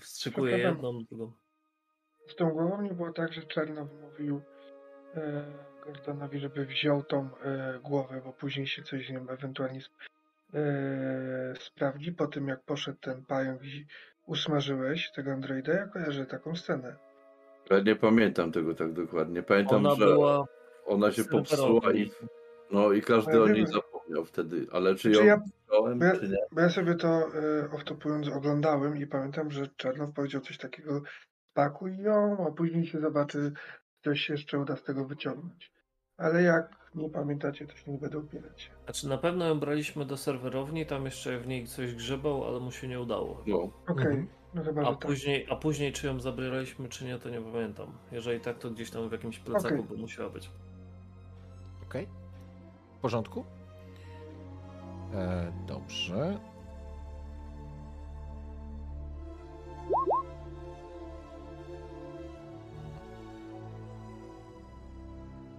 wstrzykuję 0.00 0.58
jedną, 0.58 1.04
drugą. 1.04 1.32
Z 2.26 2.34
tą 2.34 2.50
głową 2.50 2.82
nie 2.82 2.94
było 2.94 3.12
tak, 3.12 3.32
że 3.32 3.42
Czernow 3.42 3.88
mówił, 4.02 4.42
e, 5.14 5.44
Gordonowi, 5.84 6.40
żeby 6.40 6.66
wziął 6.66 7.02
tą 7.02 7.30
e, 7.42 7.78
głowę, 7.82 8.20
bo 8.24 8.32
później 8.32 8.66
się 8.66 8.82
coś 8.82 9.06
z 9.06 9.10
nią 9.10 9.28
ewentualnie 9.28 9.80
sp- 10.54 10.58
e, 10.58 11.54
sprawdzi. 11.60 12.12
Po 12.12 12.26
tym 12.26 12.48
jak 12.48 12.62
poszedł 12.62 12.98
ten 13.00 13.24
pająk 13.24 13.64
i 13.64 13.86
usmażyłeś 14.26 15.10
tego 15.12 15.32
androida, 15.32 15.72
ja 15.72 15.86
kojarzę 15.86 16.26
taką 16.26 16.56
scenę. 16.56 16.96
Ja 17.70 17.80
nie 17.80 17.96
pamiętam 17.96 18.52
tego 18.52 18.74
tak 18.74 18.92
dokładnie. 18.92 19.42
Pamiętam, 19.42 19.86
Ona 19.86 19.94
że 19.94 20.06
była 20.06 20.44
ona 20.86 21.12
się 21.12 21.24
popsuła 21.24 21.92
i, 21.92 22.10
no, 22.70 22.92
i 22.92 23.02
każdy 23.02 23.32
Ale 23.32 23.42
o 23.42 23.46
nie 23.48 23.52
niej 23.54 23.66
zapomniał 23.66 24.24
wtedy. 24.24 24.66
Ale 24.72 24.94
czy 24.94 25.02
Czy 25.02 25.10
ją 25.10 25.24
ja- 25.24 25.40
widziałem, 25.68 25.98
bo 25.98 26.04
ja- 26.04 26.16
czy 26.16 26.28
nie? 26.28 26.36
Bo 26.52 26.60
ja 26.60 26.68
sobie 26.68 26.94
to 26.94 27.08
e, 27.08 27.68
off-topując 27.72 28.36
oglądałem 28.36 28.96
i 28.96 29.06
pamiętam, 29.06 29.50
że 29.50 29.66
Czernow 29.76 30.12
powiedział 30.12 30.40
coś 30.40 30.58
takiego 30.58 31.02
spakuj 31.50 31.96
ją, 31.98 32.46
a 32.48 32.50
później 32.52 32.86
się 32.86 33.00
zobaczy, 33.00 33.52
coś 34.04 34.20
się 34.20 34.32
jeszcze 34.32 34.58
uda 34.58 34.76
z 34.76 34.82
tego 34.82 35.04
wyciągnąć. 35.04 35.72
Ale 36.16 36.42
jak 36.42 36.68
nie 36.94 37.08
pamiętacie, 37.10 37.66
to 37.66 37.76
się 37.76 37.92
nie 37.92 37.98
będę 37.98 38.18
upierać. 38.18 38.70
Znaczy 38.84 39.08
na 39.08 39.18
pewno 39.18 39.44
ją 39.46 39.60
braliśmy 39.60 40.04
do 40.04 40.16
serwerowni, 40.16 40.86
tam 40.86 41.04
jeszcze 41.04 41.38
w 41.38 41.46
niej 41.46 41.66
coś 41.66 41.94
grzebał, 41.94 42.44
ale 42.44 42.60
mu 42.60 42.70
się 42.72 42.88
nie 42.88 43.00
udało. 43.00 43.42
No. 43.46 43.56
Okej, 43.58 44.06
Mhm. 44.06 44.28
no 44.54 44.62
chyba, 44.64 44.82
A 44.82 44.84
tak. 44.84 44.98
później, 44.98 45.46
a 45.50 45.56
później 45.56 45.92
czy 45.92 46.06
ją 46.06 46.20
zabieraliśmy, 46.20 46.88
czy 46.88 47.04
nie, 47.04 47.18
to 47.18 47.30
nie 47.30 47.40
pamiętam. 47.40 47.92
Jeżeli 48.12 48.40
tak, 48.40 48.58
to 48.58 48.70
gdzieś 48.70 48.90
tam 48.90 49.08
w 49.08 49.12
jakimś 49.12 49.38
plecaku 49.38 49.74
Okej. 49.74 49.82
by 49.88 49.96
musiała 49.96 50.30
być. 50.30 50.50
Okej. 51.88 52.06
W 52.98 53.00
porządku? 53.00 53.44
E, 55.14 55.52
dobrze. 55.66 56.38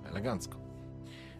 Elegancko. 0.09 0.57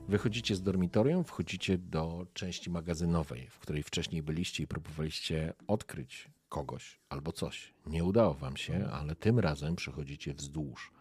Wychodzicie 0.07 0.55
z 0.55 0.61
dormitorium, 0.61 1.23
wchodzicie 1.23 1.77
do 1.77 2.27
części 2.33 2.69
magazynowej, 2.69 3.47
w 3.49 3.59
której 3.59 3.83
wcześniej 3.83 4.23
byliście 4.23 4.63
i 4.63 4.67
próbowaliście 4.67 5.53
odkryć 5.67 6.29
kogoś 6.49 6.99
albo 7.09 7.31
coś. 7.31 7.73
Nie 7.85 8.03
udało 8.03 8.33
wam 8.33 8.57
się, 8.57 8.87
ale 8.91 9.15
tym 9.15 9.39
razem 9.39 9.75
przechodzicie 9.75 10.33
wzdłuż. 10.33 10.91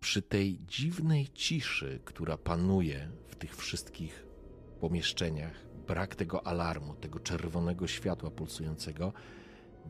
Przy 0.00 0.22
tej 0.22 0.60
dziwnej 0.66 1.28
ciszy, 1.34 2.00
która 2.04 2.36
panuje 2.36 3.10
w 3.26 3.36
tych 3.36 3.56
wszystkich 3.56 4.26
pomieszczeniach, 4.80 5.66
brak 5.86 6.14
tego 6.14 6.46
alarmu, 6.46 6.94
tego 6.94 7.20
czerwonego 7.20 7.86
światła 7.86 8.30
pulsującego, 8.30 9.12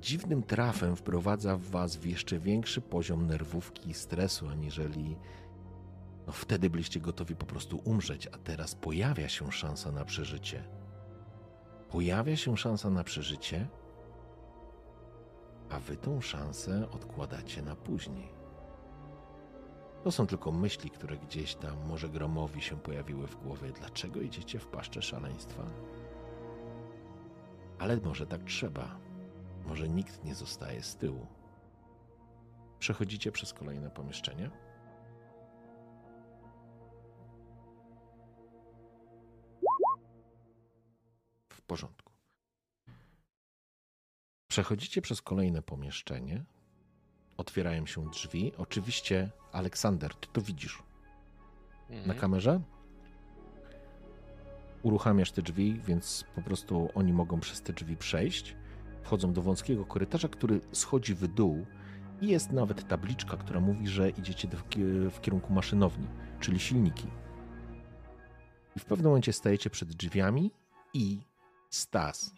dziwnym 0.00 0.42
trafem 0.42 0.97
wprowadza 0.97 1.56
w 1.56 1.62
was 1.62 1.97
w 1.97 2.06
jeszcze 2.06 2.39
większy 2.39 2.81
poziom 2.81 3.26
nerwówki 3.26 3.90
i 3.90 3.94
stresu, 3.94 4.48
aniżeli 4.48 5.16
no 6.27 6.33
wtedy 6.33 6.71
byliście 6.71 7.01
gotowi 7.01 7.37
po 7.37 7.47
prostu 7.47 7.81
umrzeć, 7.85 8.27
a 8.27 8.39
teraz 8.39 8.75
pojawia 8.75 9.29
się 9.29 9.53
szansa 9.53 9.93
na 9.93 10.05
przeżycie. 10.05 10.65
Pojawia 11.91 12.37
się 12.37 12.57
szansa 12.57 12.91
na 12.91 13.05
przeżycie, 13.05 13.69
a 15.71 15.81
wy 15.81 15.97
tą 15.97 16.21
szansę 16.21 16.91
odkładacie 16.91 17.63
na 17.63 17.77
później. 17.77 18.29
To 20.05 20.13
są 20.13 20.27
tylko 20.27 20.53
myśli, 20.53 20.91
które 20.91 21.17
gdzieś 21.17 21.55
tam 21.55 21.87
może 21.87 22.09
Gromowi 22.09 22.63
się 22.63 22.77
pojawiły 22.77 23.27
w 23.27 23.37
głowie. 23.37 23.73
Dlaczego 23.73 24.21
idziecie 24.21 24.59
w 24.59 24.67
paszczę 24.67 25.03
szaleństwa? 25.03 25.63
Ale 27.79 27.97
może 27.97 28.27
tak 28.27 28.45
trzeba. 28.45 28.97
Może 29.67 29.89
nikt 29.89 30.25
nie 30.25 30.35
zostaje 30.35 30.83
z 30.83 30.97
tyłu. 30.97 31.27
Przechodzicie 32.79 33.33
przez 33.33 33.53
kolejne 33.53 33.91
pomieszczenie. 33.91 34.51
Porządku. 41.67 42.12
Przechodzicie 44.49 45.03
przez 45.03 45.23
kolejne 45.23 45.62
pomieszczenie. 45.62 46.45
Otwierają 47.36 47.86
się 47.86 48.11
drzwi. 48.11 48.53
Oczywiście, 48.59 49.31
Aleksander, 49.53 50.15
ty 50.15 50.28
to 50.33 50.41
widzisz 50.41 50.83
na 51.91 51.97
Mhm. 51.97 52.19
kamerze. 52.19 52.61
Uruchamiasz 54.83 55.33
te 55.33 55.43
drzwi, 55.43 55.81
więc 55.86 56.25
po 56.35 56.43
prostu 56.43 56.89
oni 56.95 57.12
mogą 57.12 57.41
przez 57.41 57.62
te 57.62 57.73
drzwi 57.73 57.97
przejść. 57.97 58.57
Wchodzą 59.03 59.33
do 59.33 59.43
wąskiego 59.43 59.85
korytarza, 59.85 60.28
który 60.28 60.61
schodzi 60.73 61.15
w 61.15 61.27
dół 61.28 61.67
i 62.20 62.28
jest 62.28 62.53
nawet 62.53 62.89
tabliczka, 62.89 63.36
która 63.36 63.61
mówi, 63.61 63.89
że 63.89 64.11
idziecie 64.11 64.49
do, 64.49 64.57
w 65.11 65.20
kierunku 65.20 65.53
maszynowni, 65.53 66.07
czyli 66.41 66.59
silniki. 66.61 67.07
I 68.77 68.81
w 68.81 68.85
pewnym 68.85 69.07
momencie 69.07 69.33
stajecie 69.33 69.70
przed 69.70 69.93
drzwiami 69.93 70.51
i 70.95 71.20
Stas, 71.77 72.35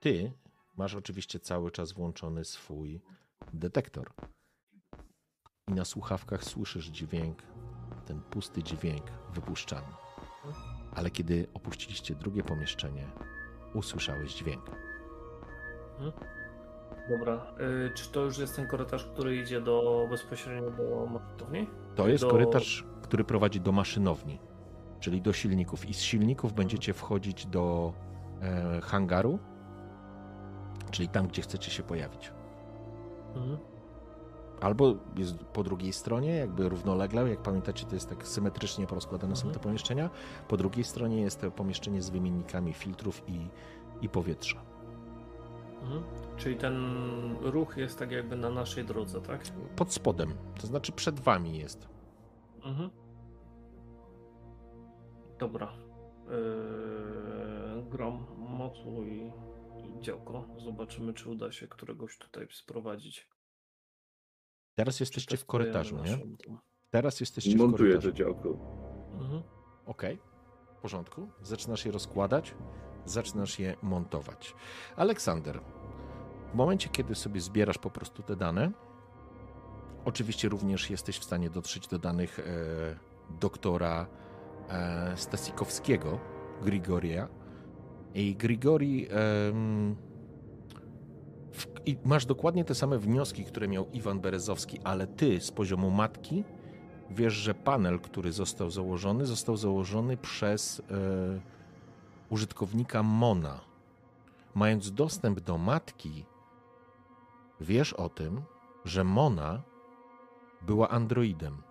ty 0.00 0.32
masz 0.76 0.94
oczywiście 0.94 1.40
cały 1.40 1.70
czas 1.70 1.92
włączony 1.92 2.44
swój 2.44 3.00
detektor. 3.52 4.12
I 5.68 5.72
na 5.72 5.84
słuchawkach 5.84 6.44
słyszysz 6.44 6.86
dźwięk 6.86 7.42
ten 8.06 8.20
pusty 8.20 8.62
dźwięk 8.62 9.02
wypuszczany. 9.34 9.86
Ale 10.94 11.10
kiedy 11.10 11.46
opuściliście 11.54 12.14
drugie 12.14 12.42
pomieszczenie, 12.42 13.06
usłyszałeś 13.74 14.34
dźwięk. 14.34 14.70
Dobra, 17.08 17.54
y, 17.86 17.94
czy 17.94 18.08
to 18.12 18.20
już 18.20 18.38
jest 18.38 18.56
ten 18.56 18.68
korytarz, 18.68 19.04
który 19.04 19.36
idzie 19.36 19.60
do 19.60 20.06
bezpośrednio 20.10 20.70
do 20.70 21.06
maszynowni? 21.06 21.66
To 21.94 22.08
jest 22.08 22.24
Do- 22.24 22.30
korytarz, 22.30 22.84
który 23.02 23.24
prowadzi 23.24 23.60
do 23.60 23.72
maszynowni, 23.72 24.38
czyli 25.00 25.22
do 25.22 25.32
silników. 25.32 25.88
I 25.88 25.94
z 25.94 26.00
silników 26.00 26.52
będziecie 26.52 26.92
wchodzić 26.92 27.46
do 27.46 27.92
hangaru, 28.82 29.38
czyli 30.90 31.08
tam, 31.08 31.26
gdzie 31.28 31.42
chcecie 31.42 31.70
się 31.70 31.82
pojawić. 31.82 32.32
Mhm. 33.34 33.58
Albo 34.60 34.94
jest 35.16 35.36
po 35.44 35.62
drugiej 35.62 35.92
stronie, 35.92 36.36
jakby 36.36 36.68
równolegle. 36.68 37.30
Jak 37.30 37.42
pamiętacie, 37.42 37.86
to 37.86 37.94
jest 37.94 38.08
tak 38.08 38.26
symetrycznie 38.28 38.86
porozkładane 38.86 39.36
są 39.36 39.40
Mhm. 39.42 39.54
te 39.54 39.60
pomieszczenia. 39.60 40.10
Po 40.48 40.56
drugiej 40.56 40.84
stronie 40.84 41.20
jest 41.20 41.40
to 41.40 41.50
pomieszczenie 41.50 42.02
z 42.02 42.10
wymiennikami 42.10 42.72
filtrów 42.72 43.22
i, 43.28 43.48
i 44.00 44.08
powietrza. 44.08 44.60
Mhm. 45.82 46.02
Czyli 46.36 46.56
ten 46.56 46.74
ruch 47.42 47.76
jest 47.76 47.98
tak 47.98 48.10
jakby 48.10 48.36
na 48.36 48.50
naszej 48.50 48.84
drodze, 48.84 49.20
tak? 49.20 49.40
Pod 49.76 49.92
spodem, 49.92 50.34
to 50.60 50.66
znaczy 50.66 50.92
przed 50.92 51.20
wami 51.20 51.58
jest. 51.58 51.88
Mhm. 52.64 52.90
Dobra. 55.38 55.72
Yy, 56.28 57.82
grom, 57.90 58.26
mocu 58.48 59.04
i, 59.04 59.32
i 59.98 60.00
działko. 60.00 60.46
Zobaczymy, 60.58 61.14
czy 61.14 61.30
uda 61.30 61.52
się 61.52 61.68
któregoś 61.68 62.18
tutaj 62.18 62.48
sprowadzić. 62.50 63.28
Teraz 64.74 65.00
jesteście 65.00 65.36
w 65.36 65.44
korytarzu, 65.46 65.96
nie? 65.96 66.18
Teraz 66.90 67.20
jesteście 67.20 67.50
w 67.50 67.56
Montuję 67.56 67.92
korytarzu. 67.92 68.10
to 68.10 68.16
działko. 68.18 68.48
Mhm. 69.20 69.42
Okej, 69.86 70.18
w 70.78 70.80
porządku. 70.82 71.28
Zaczynasz 71.42 71.84
je 71.86 71.92
rozkładać, 71.92 72.54
zaczynasz 73.04 73.58
je 73.58 73.76
montować. 73.82 74.54
Aleksander, 74.96 75.60
w 76.52 76.54
momencie, 76.54 76.88
kiedy 76.88 77.14
sobie 77.14 77.40
zbierasz 77.40 77.78
po 77.78 77.90
prostu 77.90 78.22
te 78.22 78.36
dane, 78.36 78.72
oczywiście 80.04 80.48
również 80.48 80.90
jesteś 80.90 81.18
w 81.18 81.24
stanie 81.24 81.50
dotrzeć 81.50 81.88
do 81.88 81.98
danych 81.98 82.38
e, 82.38 82.44
doktora 83.40 84.06
e, 84.68 85.16
Stasikowskiego, 85.16 86.18
Grigoria. 86.62 87.28
I 88.14 88.34
Grigori. 88.36 89.06
em, 89.10 89.96
w, 91.52 91.66
I 91.86 91.96
masz 92.04 92.26
dokładnie 92.26 92.64
te 92.64 92.74
same 92.74 92.98
wnioski, 92.98 93.44
które 93.44 93.68
miał 93.68 93.90
Iwan 93.92 94.20
Berezowski, 94.20 94.78
ale 94.84 95.06
ty 95.06 95.40
z 95.40 95.50
poziomu 95.50 95.90
matki 95.90 96.44
wiesz, 97.10 97.34
że 97.34 97.54
panel, 97.54 98.00
który 98.00 98.32
został 98.32 98.70
założony, 98.70 99.26
został 99.26 99.56
założony 99.56 100.16
przez 100.16 100.80
e, 100.80 100.84
użytkownika 102.30 103.02
Mona. 103.02 103.60
Mając 104.54 104.92
dostęp 104.92 105.40
do 105.40 105.58
matki, 105.58 106.24
wiesz 107.60 107.92
o 107.92 108.08
tym, 108.08 108.42
że 108.84 109.04
Mona 109.04 109.62
była 110.62 110.88
androidem. 110.88 111.62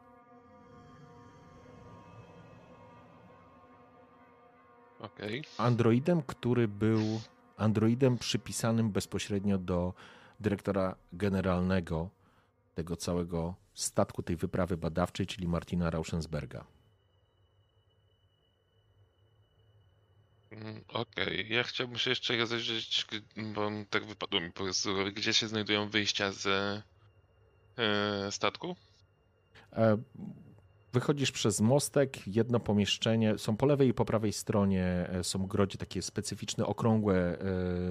Okej. 5.04 5.44
Androidem, 5.58 6.22
który 6.22 6.68
był 6.68 7.22
androidem 7.58 8.18
przypisanym 8.18 8.92
bezpośrednio 8.92 9.58
do 9.58 9.94
dyrektora 10.40 10.96
generalnego 11.14 12.10
tego 12.76 12.96
całego 12.96 13.56
statku, 13.74 14.24
tej 14.24 14.36
wyprawy 14.36 14.78
badawczej, 14.78 15.28
czyli 15.28 15.48
Martina 15.48 15.90
Rauschensberga. 15.90 16.66
Mm, 20.52 20.84
Okej, 20.88 21.50
ja 21.50 21.64
chciałbym 21.64 21.98
się 21.98 22.10
jeszcze 22.10 22.38
rozejrzeć, 22.38 23.06
bo 23.54 23.70
tak 23.90 24.06
wypadło 24.06 24.42
mi 24.42 24.52
po 24.52 24.64
prostu, 24.64 24.90
gdzie 25.16 25.34
się 25.34 25.48
znajdują 25.48 25.90
wyjścia 25.90 26.32
z 26.32 26.48
e, 27.78 28.32
statku. 28.32 28.76
Wychodzisz 30.94 31.32
przez 31.32 31.62
mostek, 31.62 32.28
jedno 32.28 32.60
pomieszczenie, 32.60 33.38
są 33.38 33.58
po 33.58 33.66
lewej 33.66 33.88
i 33.88 33.94
po 33.94 34.06
prawej 34.06 34.34
stronie 34.34 34.86
e, 35.10 35.24
są 35.24 35.48
grodzie 35.48 35.78
takie 35.78 36.02
specyficzne, 36.02 36.66
okrągłe, 36.66 37.38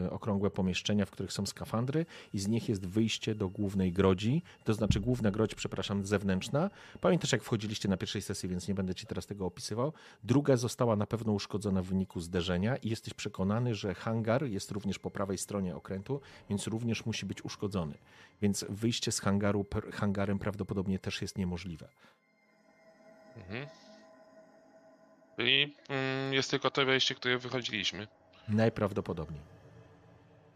e, 0.04 0.10
okrągłe 0.10 0.50
pomieszczenia, 0.50 1.06
w 1.06 1.10
których 1.10 1.32
są 1.32 1.46
skafandry 1.46 2.06
i 2.32 2.38
z 2.38 2.48
nich 2.48 2.68
jest 2.68 2.86
wyjście 2.86 3.34
do 3.34 3.48
głównej 3.48 3.92
grodzi, 3.92 4.42
to 4.64 4.74
znaczy 4.74 5.00
główna 5.00 5.30
grodź, 5.30 5.54
przepraszam, 5.54 6.06
zewnętrzna. 6.06 6.70
Pamiętasz 7.00 7.32
jak 7.32 7.42
wchodziliście 7.42 7.88
na 7.88 7.96
pierwszej 7.96 8.22
sesji, 8.22 8.48
więc 8.48 8.68
nie 8.68 8.74
będę 8.74 8.94
ci 8.94 9.06
teraz 9.06 9.26
tego 9.26 9.46
opisywał. 9.46 9.92
Druga 10.24 10.56
została 10.56 10.96
na 10.96 11.06
pewno 11.06 11.32
uszkodzona 11.32 11.82
w 11.82 11.86
wyniku 11.86 12.20
zderzenia 12.20 12.76
i 12.76 12.88
jesteś 12.88 13.14
przekonany, 13.14 13.74
że 13.74 13.94
hangar 13.94 14.44
jest 14.44 14.70
również 14.70 14.98
po 14.98 15.10
prawej 15.10 15.38
stronie 15.38 15.76
okrętu, 15.76 16.20
więc 16.48 16.66
również 16.66 17.06
musi 17.06 17.26
być 17.26 17.44
uszkodzony. 17.44 17.94
Więc 18.42 18.64
wyjście 18.68 19.12
z 19.12 19.20
hangaru 19.20 19.66
hangarem 19.92 20.38
prawdopodobnie 20.38 20.98
też 20.98 21.22
jest 21.22 21.38
niemożliwe. 21.38 21.88
Mhm. 23.36 23.66
Czyli 25.36 25.76
mm, 25.88 26.34
jest 26.34 26.50
tylko 26.50 26.70
to 26.70 26.84
wejście, 26.84 27.14
które 27.14 27.38
wychodziliśmy. 27.38 28.08
Najprawdopodobniej. 28.48 29.42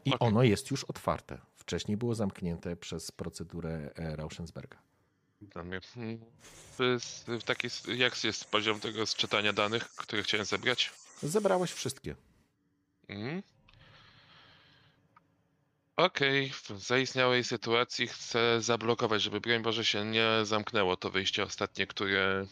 I 0.05 0.15
Okej. 0.15 0.29
ono 0.29 0.43
jest 0.43 0.71
już 0.71 0.85
otwarte. 0.85 1.39
Wcześniej 1.55 1.97
było 1.97 2.15
zamknięte 2.15 2.77
przez 2.77 3.11
procedurę 3.11 3.91
e, 3.97 4.17
Rauschensberga. 4.17 4.79
Mnie. 5.65 5.81
Mm, 5.97 6.21
w, 6.79 6.99
w 7.27 7.43
taki, 7.45 7.69
jak 7.97 8.25
jest 8.25 8.45
poziom 8.45 8.81
tego 8.81 9.07
sczytania 9.07 9.53
danych, 9.53 9.89
które 9.89 10.23
chciałem 10.23 10.47
zebrać? 10.47 10.93
Zebrałeś 11.23 11.73
wszystkie. 11.73 12.15
Mhm. 13.09 13.43
Okej, 15.97 16.51
w 16.51 16.71
zaistniałej 16.71 17.45
sytuacji 17.45 18.07
chcę 18.07 18.63
zablokować, 18.63 19.23
żeby 19.23 19.41
broń 19.41 19.63
Boże 19.63 19.85
się 19.85 20.05
nie 20.05 20.29
zamknęło 20.43 20.97
to 20.97 21.11
wyjście 21.11 21.43
ostatnie, 21.45 21.87
które 21.87 22.47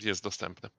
jest 0.00 0.22
dostępne. 0.22 0.70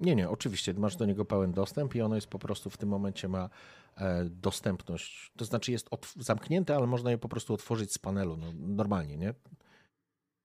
Nie, 0.00 0.14
nie, 0.14 0.30
oczywiście 0.30 0.74
masz 0.74 0.96
do 0.96 1.06
niego 1.06 1.24
pełen 1.24 1.52
dostęp 1.52 1.94
i 1.94 2.00
ono 2.00 2.14
jest 2.14 2.26
po 2.26 2.38
prostu 2.38 2.70
w 2.70 2.76
tym 2.76 2.88
momencie 2.88 3.28
ma 3.28 3.50
e, 3.96 4.24
dostępność. 4.24 5.32
To 5.36 5.44
znaczy 5.44 5.72
jest 5.72 5.88
zamknięte, 6.16 6.76
ale 6.76 6.86
można 6.86 7.10
je 7.10 7.18
po 7.18 7.28
prostu 7.28 7.54
otworzyć 7.54 7.92
z 7.92 7.98
panelu. 7.98 8.36
No, 8.36 8.52
normalnie, 8.54 9.16
nie? 9.16 9.34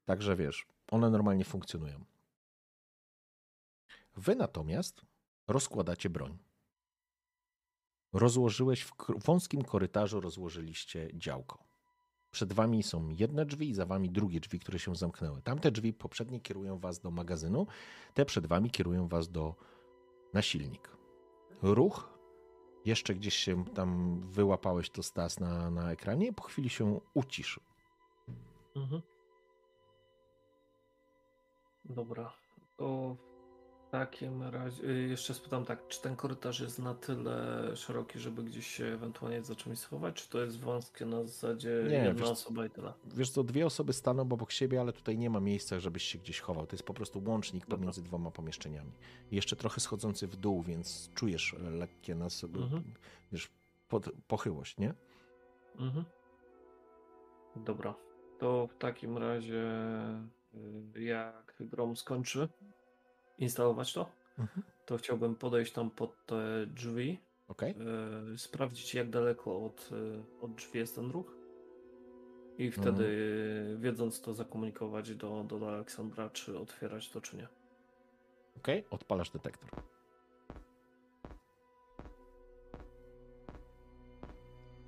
Także 0.05 0.35
wiesz, 0.35 0.67
one 0.91 1.09
normalnie 1.09 1.45
funkcjonują. 1.45 2.05
Wy 4.15 4.35
natomiast 4.35 5.01
rozkładacie 5.47 6.09
broń. 6.09 6.37
Rozłożyłeś 8.13 8.83
w 8.83 8.93
wąskim 9.25 9.63
korytarzu, 9.63 10.21
rozłożyliście 10.21 11.09
działko. 11.13 11.74
Przed 12.35 12.53
wami 12.53 12.83
są 12.83 13.09
jedne 13.09 13.45
drzwi 13.45 13.73
za 13.73 13.85
wami 13.85 14.09
drugie 14.09 14.39
drzwi, 14.39 14.59
które 14.59 14.79
się 14.79 14.95
zamknęły. 14.95 15.41
Tamte 15.41 15.71
drzwi 15.71 15.93
poprzednie 15.93 16.39
kierują 16.41 16.79
was 16.79 16.99
do 16.99 17.11
magazynu, 17.11 17.67
te 18.13 18.25
przed 18.25 18.47
wami 18.47 18.69
kierują 18.71 19.07
was 19.07 19.31
do 19.31 19.55
na 20.33 20.41
silnik. 20.41 20.89
Ruch, 21.61 22.09
jeszcze 22.85 23.15
gdzieś 23.15 23.35
się 23.35 23.65
tam 23.65 24.19
wyłapałeś 24.21 24.89
to 24.89 25.03
stas 25.03 25.39
na, 25.39 25.69
na 25.69 25.91
ekranie, 25.91 26.33
po 26.33 26.43
chwili 26.43 26.69
się 26.69 26.99
uciszył. 27.13 27.63
Mhm. 28.75 29.01
Dobra, 31.85 32.33
to 32.77 33.15
takim 33.99 34.43
razie 34.43 34.83
y, 34.83 35.07
jeszcze 35.07 35.33
spytam 35.33 35.65
tak, 35.65 35.87
czy 35.87 36.01
ten 36.01 36.15
korytarz 36.15 36.59
jest 36.59 36.79
na 36.79 36.93
tyle 36.95 37.71
szeroki, 37.75 38.19
żeby 38.19 38.43
gdzieś 38.43 38.67
się 38.67 38.85
ewentualnie 38.85 39.43
za 39.43 39.55
czymś 39.55 39.79
schować, 39.79 40.15
czy 40.15 40.29
to 40.29 40.39
jest 40.41 40.59
wąskie 40.59 41.05
na 41.05 41.23
zasadzie 41.23 41.83
Nie, 41.89 41.95
jedna 41.95 42.13
wiesz- 42.13 42.29
osoba 42.29 42.65
i 42.65 42.69
tyle? 42.69 42.93
Wiesz 43.05 43.29
co, 43.29 43.43
dwie 43.43 43.65
osoby 43.65 43.93
staną 43.93 44.21
obok 44.23 44.51
siebie, 44.51 44.81
ale 44.81 44.93
tutaj 44.93 45.17
nie 45.17 45.29
ma 45.29 45.39
miejsca, 45.39 45.79
żebyś 45.79 46.03
się 46.03 46.17
gdzieś 46.19 46.39
chował. 46.39 46.67
To 46.67 46.75
jest 46.75 46.83
po 46.83 46.93
prostu 46.93 47.21
łącznik 47.25 47.63
Dobra. 47.63 47.77
pomiędzy 47.77 48.03
dwoma 48.03 48.31
pomieszczeniami. 48.31 48.91
Jeszcze 49.31 49.55
trochę 49.55 49.81
schodzący 49.81 50.27
w 50.27 50.35
dół, 50.35 50.63
więc 50.63 51.09
czujesz 51.13 51.55
lekkie 51.71 52.15
na 52.15 52.29
sobie, 52.29 52.61
Mhm. 52.61 52.83
wiesz, 53.31 53.49
pod, 53.89 54.09
pochyłość, 54.27 54.77
nie? 54.77 54.93
Mhm. 55.79 56.05
Dobra, 57.55 57.95
to 58.39 58.67
w 58.67 58.77
takim 58.77 59.17
razie 59.17 59.63
y, 60.95 61.01
jak 61.03 61.53
Grom 61.59 61.95
skończy 61.97 62.49
instalować 63.37 63.93
to, 63.93 64.09
Mhm. 64.39 64.63
to 64.85 64.97
chciałbym 64.97 65.35
podejść 65.35 65.73
tam 65.73 65.89
pod 65.91 66.25
te 66.25 66.65
drzwi, 66.67 67.19
Okej? 67.47 67.75
y, 68.33 68.37
sprawdzić 68.37 68.93
jak 68.95 69.09
daleko 69.09 69.65
od, 69.65 69.89
y, 69.91 70.23
od 70.41 70.55
drzwi 70.55 70.79
jest 70.79 70.95
ten 70.95 71.11
ruch 71.11 71.35
i 72.57 72.71
wtedy 72.71 73.03
y, 73.03 73.77
wiedząc 73.79 74.21
to 74.21 74.33
zakomunikować 74.33 75.15
do, 75.15 75.43
do 75.43 75.67
Aleksandra, 75.69 76.29
czy 76.29 76.59
otwierać 76.59 77.09
to, 77.09 77.21
czy 77.21 77.37
nie. 77.37 77.47
Okej? 78.57 78.83
Odpalasz 78.89 79.29
detektor. 79.29 79.69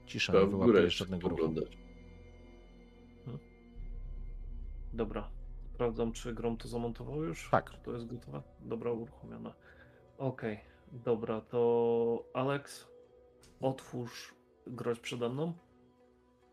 Cisza, 0.05 0.33
nie 0.33 0.39
Trzeba 0.39 0.45
w 0.45 0.49
górę 0.49 0.63
wyłapujesz 0.65 0.83
jeszcze 0.85 1.03
żadnego 1.05 1.29
ruchu. 1.29 1.43
spoglądać. 1.43 1.77
Dobra, 4.93 5.29
sprawdzam 5.77 6.11
czy 6.11 6.33
Grom 6.33 6.57
to 6.57 6.67
zamontował 6.67 7.23
już? 7.23 7.49
Tak. 7.51 7.71
Czy 7.71 7.77
to 7.77 7.91
jest 7.91 8.05
gotowe? 8.07 8.41
Dobra, 8.59 8.91
uruchomione. 8.91 9.53
Okej, 10.17 10.59
dobra, 10.91 11.41
to 11.41 12.23
Alex, 12.33 12.87
otwórz 13.61 14.33
groź 14.67 14.99
przede 14.99 15.29
mną. 15.29 15.53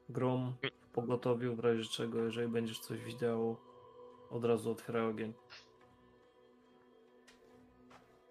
Grom 0.08 0.54
w 0.80 0.88
pogotowiu, 0.88 1.56
w 1.56 1.60
razie 1.60 1.84
czego, 1.84 2.24
jeżeli 2.24 2.48
będziesz 2.48 2.78
coś 2.80 3.00
widział, 3.00 3.56
od 4.30 4.44
razu 4.44 4.70
otwieraj 4.70 5.06
ogień. 5.06 5.34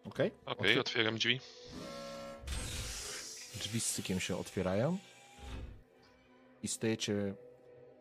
Okej? 0.05 0.31
Okej, 0.45 0.75
Otwier- 0.75 0.79
otwieram 0.79 1.15
drzwi. 1.15 1.39
Drzwi 3.59 3.79
z 3.79 3.85
sykiem 3.85 4.19
się 4.19 4.37
otwierają 4.37 4.97
i 6.63 6.67
stajecie 6.67 7.33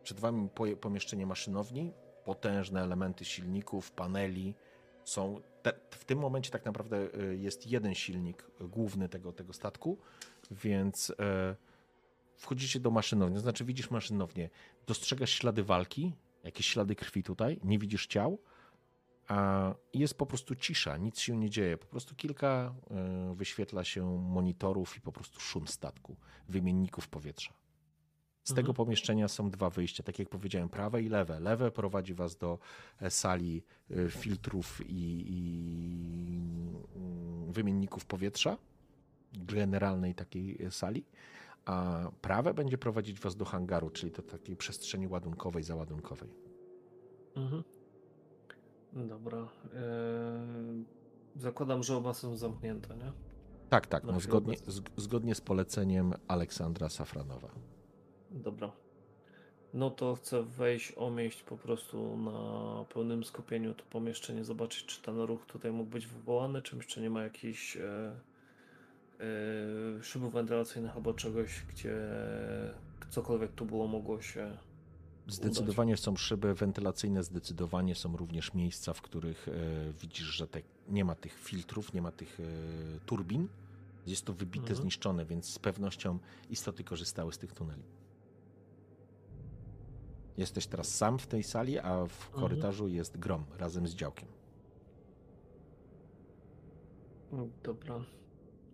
przed 0.03 0.21
wami 0.21 0.49
pomieszczenie 0.81 1.27
maszynowni, 1.27 1.93
potężne 2.25 2.83
elementy 2.83 3.25
silników, 3.25 3.93
paneli. 3.93 4.55
Są 5.05 5.41
te, 5.63 5.73
w 5.91 6.05
tym 6.05 6.19
momencie 6.19 6.51
tak 6.51 6.65
naprawdę 6.65 6.97
y, 7.21 7.39
jest 7.39 7.67
jeden 7.67 7.95
silnik 7.95 8.51
główny 8.61 9.09
tego, 9.09 9.33
tego 9.33 9.53
statku, 9.53 9.99
więc 10.51 11.13
e, 11.21 11.57
wchodzicie 12.37 12.81
do 12.81 12.91
maszynowni, 12.91 13.39
znaczy 13.39 13.65
widzisz 13.65 13.91
maszynownię, 13.91 14.51
dostrzegasz 14.87 15.31
ślady 15.31 15.65
walki, 15.65 16.13
jakieś 16.45 16.67
ślady 16.67 16.95
krwi 16.95 17.23
tutaj, 17.23 17.61
nie 17.65 17.79
widzisz 17.79 18.07
ciał, 18.07 18.39
a 19.29 19.75
jest 19.95 20.19
po 20.19 20.27
prostu 20.27 20.57
cisza, 20.57 20.97
nic 20.97 21.21
się 21.21 21.37
nie 21.37 21.51
dzieje. 21.51 21.79
Po 21.79 21.87
prostu 21.87 22.15
kilka 22.15 22.75
y, 23.33 23.35
wyświetla 23.35 23.85
się 23.85 24.19
monitorów 24.19 24.97
i 24.97 25.01
po 25.01 25.13
prostu 25.13 25.41
szum 25.41 25.69
statku, 25.69 26.17
wymienników 26.49 27.09
powietrza. 27.09 27.62
Z 28.45 28.51
Mhm. 28.51 28.57
tego 28.57 28.75
pomieszczenia 28.75 29.29
są 29.29 29.51
dwa 29.51 29.71
wyjścia, 29.71 30.03
tak 30.03 30.19
jak 30.19 30.29
powiedziałem, 30.29 30.69
prawe 30.69 31.03
i 31.03 31.09
lewe. 31.09 31.41
Lewe 31.41 31.71
prowadzi 31.71 32.15
was 32.15 32.37
do 32.37 32.59
e, 33.01 33.11
sali 33.11 33.63
y, 33.91 34.11
filtrów 34.11 34.81
i, 34.87 35.25
i 35.29 35.39
mm, 36.97 37.53
wymienników 37.53 38.05
powietrza, 38.05 38.57
generalnej 39.33 40.15
takiej 40.15 40.63
e, 40.65 40.71
sali, 40.71 41.05
a 41.65 42.11
prawe 42.21 42.55
będzie 42.55 42.79
prowadzić 42.79 43.21
was 43.21 43.37
do 43.37 43.45
hangaru, 43.45 43.91
czyli 43.91 44.13
do 44.13 44.23
takiej 44.23 44.57
przestrzeni 44.57 45.09
ładunkowej, 45.09 45.63
załadunkowej. 45.63 46.29
Mhm. 47.37 47.63
Dobra. 48.93 49.39
Eee, 49.39 50.85
zakładam, 51.37 51.83
że 51.83 51.97
oba 51.97 52.15
są 52.15 52.37
zamknięte, 52.37 52.97
nie? 52.97 53.13
Tak, 53.69 53.87
tak, 53.87 54.05
no, 54.05 54.21
zgodnie, 54.21 54.57
z, 54.67 54.83
zgodnie 54.97 55.35
z 55.35 55.41
poleceniem 55.41 56.13
Aleksandra 56.29 56.89
Safranowa. 56.89 57.49
Dobra. 58.33 58.73
No 59.75 59.91
to 59.91 60.15
chcę 60.15 60.43
wejść, 60.43 60.93
omieść 60.97 61.43
po 61.43 61.57
prostu 61.57 62.17
na 62.17 62.85
pełnym 62.85 63.25
skupieniu 63.25 63.75
to 63.75 63.85
pomieszczenie, 63.85 64.45
zobaczyć, 64.45 64.87
czy 64.87 65.03
ten 65.03 65.21
ruch 65.21 65.47
tutaj 65.47 65.73
mógł 65.73 65.91
być 65.91 66.07
wywołany, 66.07 66.63
czy 66.63 67.01
nie 67.01 67.11
ma 67.11 67.23
jakichś 67.23 67.77
e, 67.77 67.81
e, 69.21 70.03
szybów 70.03 70.33
wentylacyjnych 70.33 70.97
albo 70.97 71.15
czegoś, 71.15 71.63
gdzie 71.69 71.97
cokolwiek 73.11 73.53
tu 73.53 73.67
było 73.67 73.87
mogło 73.87 74.21
się. 74.23 74.57
Zdecydowanie 75.27 75.97
są 75.97 76.17
szyby 76.17 76.55
wentylacyjne, 76.55 77.23
zdecydowanie 77.23 77.95
są 77.95 78.17
również 78.17 78.55
miejsca, 78.55 78.93
w 78.93 79.03
których 79.03 79.49
e, 79.49 79.53
widzisz, 79.93 80.27
że 80.27 80.49
te, 80.49 80.63
nie 80.89 81.05
ma 81.05 81.15
tych 81.15 81.39
filtrów, 81.39 81.93
nie 81.93 82.03
ma 82.03 82.13
tych 82.13 82.41
e, 82.41 82.45
turbin. 83.07 83.49
Jest 84.07 84.25
to 84.25 84.33
wybite, 84.33 84.63
Mhm. 84.63 84.77
zniszczone, 84.77 85.27
więc 85.27 85.47
z 85.53 85.59
pewnością 85.59 86.19
istoty 86.51 86.85
korzystały 86.85 87.33
z 87.33 87.39
tych 87.39 87.53
tuneli. 87.53 87.83
Jesteś 90.37 90.67
teraz 90.67 90.89
sam 90.95 91.19
w 91.19 91.27
tej 91.27 91.43
sali, 91.43 91.79
a 91.79 91.97
w 92.07 92.27
Mhm. 92.27 92.41
korytarzu 92.41 92.89
jest 92.89 93.19
grom 93.19 93.45
razem 93.59 93.89
z 93.89 93.95
działkiem. 93.95 94.29
Dobra. 97.63 98.05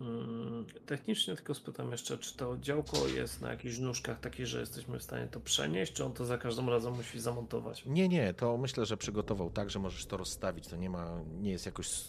Mm, 0.00 0.66
Technicznie 0.86 1.36
tylko 1.36 1.54
spytam 1.54 1.90
jeszcze, 1.90 2.18
czy 2.18 2.36
to 2.36 2.58
działko 2.58 3.06
jest 3.08 3.40
na 3.40 3.50
jakichś 3.50 3.78
nóżkach 3.78 4.20
takich, 4.20 4.46
że 4.46 4.60
jesteśmy 4.60 4.98
w 4.98 5.02
stanie 5.02 5.26
to 5.26 5.40
przenieść, 5.40 5.92
czy 5.92 6.04
on 6.04 6.12
to 6.12 6.24
za 6.24 6.38
każdym 6.38 6.68
razem 6.68 6.94
musi 6.94 7.20
zamontować? 7.20 7.86
Nie, 7.86 8.08
nie, 8.08 8.34
to 8.34 8.56
myślę, 8.56 8.86
że 8.86 8.96
przygotował 8.96 9.50
tak, 9.50 9.70
że 9.70 9.78
możesz 9.78 10.06
to 10.06 10.16
rozstawić. 10.16 10.66
To 10.66 10.76
nie 10.76 10.90
ma, 10.90 11.20
nie 11.40 11.50
jest 11.50 11.66
jakoś 11.66 12.04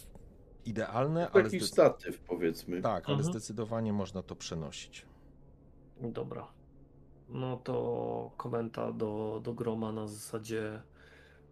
idealne, 0.64 1.30
ale, 1.30 1.44
Taki 1.44 1.60
statyw 1.60 2.18
powiedzmy. 2.20 2.82
tak, 2.82 3.06
ale 3.08 3.16
Mhm. 3.18 3.32
zdecydowanie 3.32 3.92
można 3.92 4.22
to 4.22 4.36
przenosić. 4.36 5.06
Dobra. 6.00 6.46
No 7.30 7.56
to 7.56 8.30
komenta 8.36 8.92
do, 8.92 9.40
do 9.44 9.54
Groma 9.54 9.92
na 9.92 10.06
zasadzie 10.06 10.82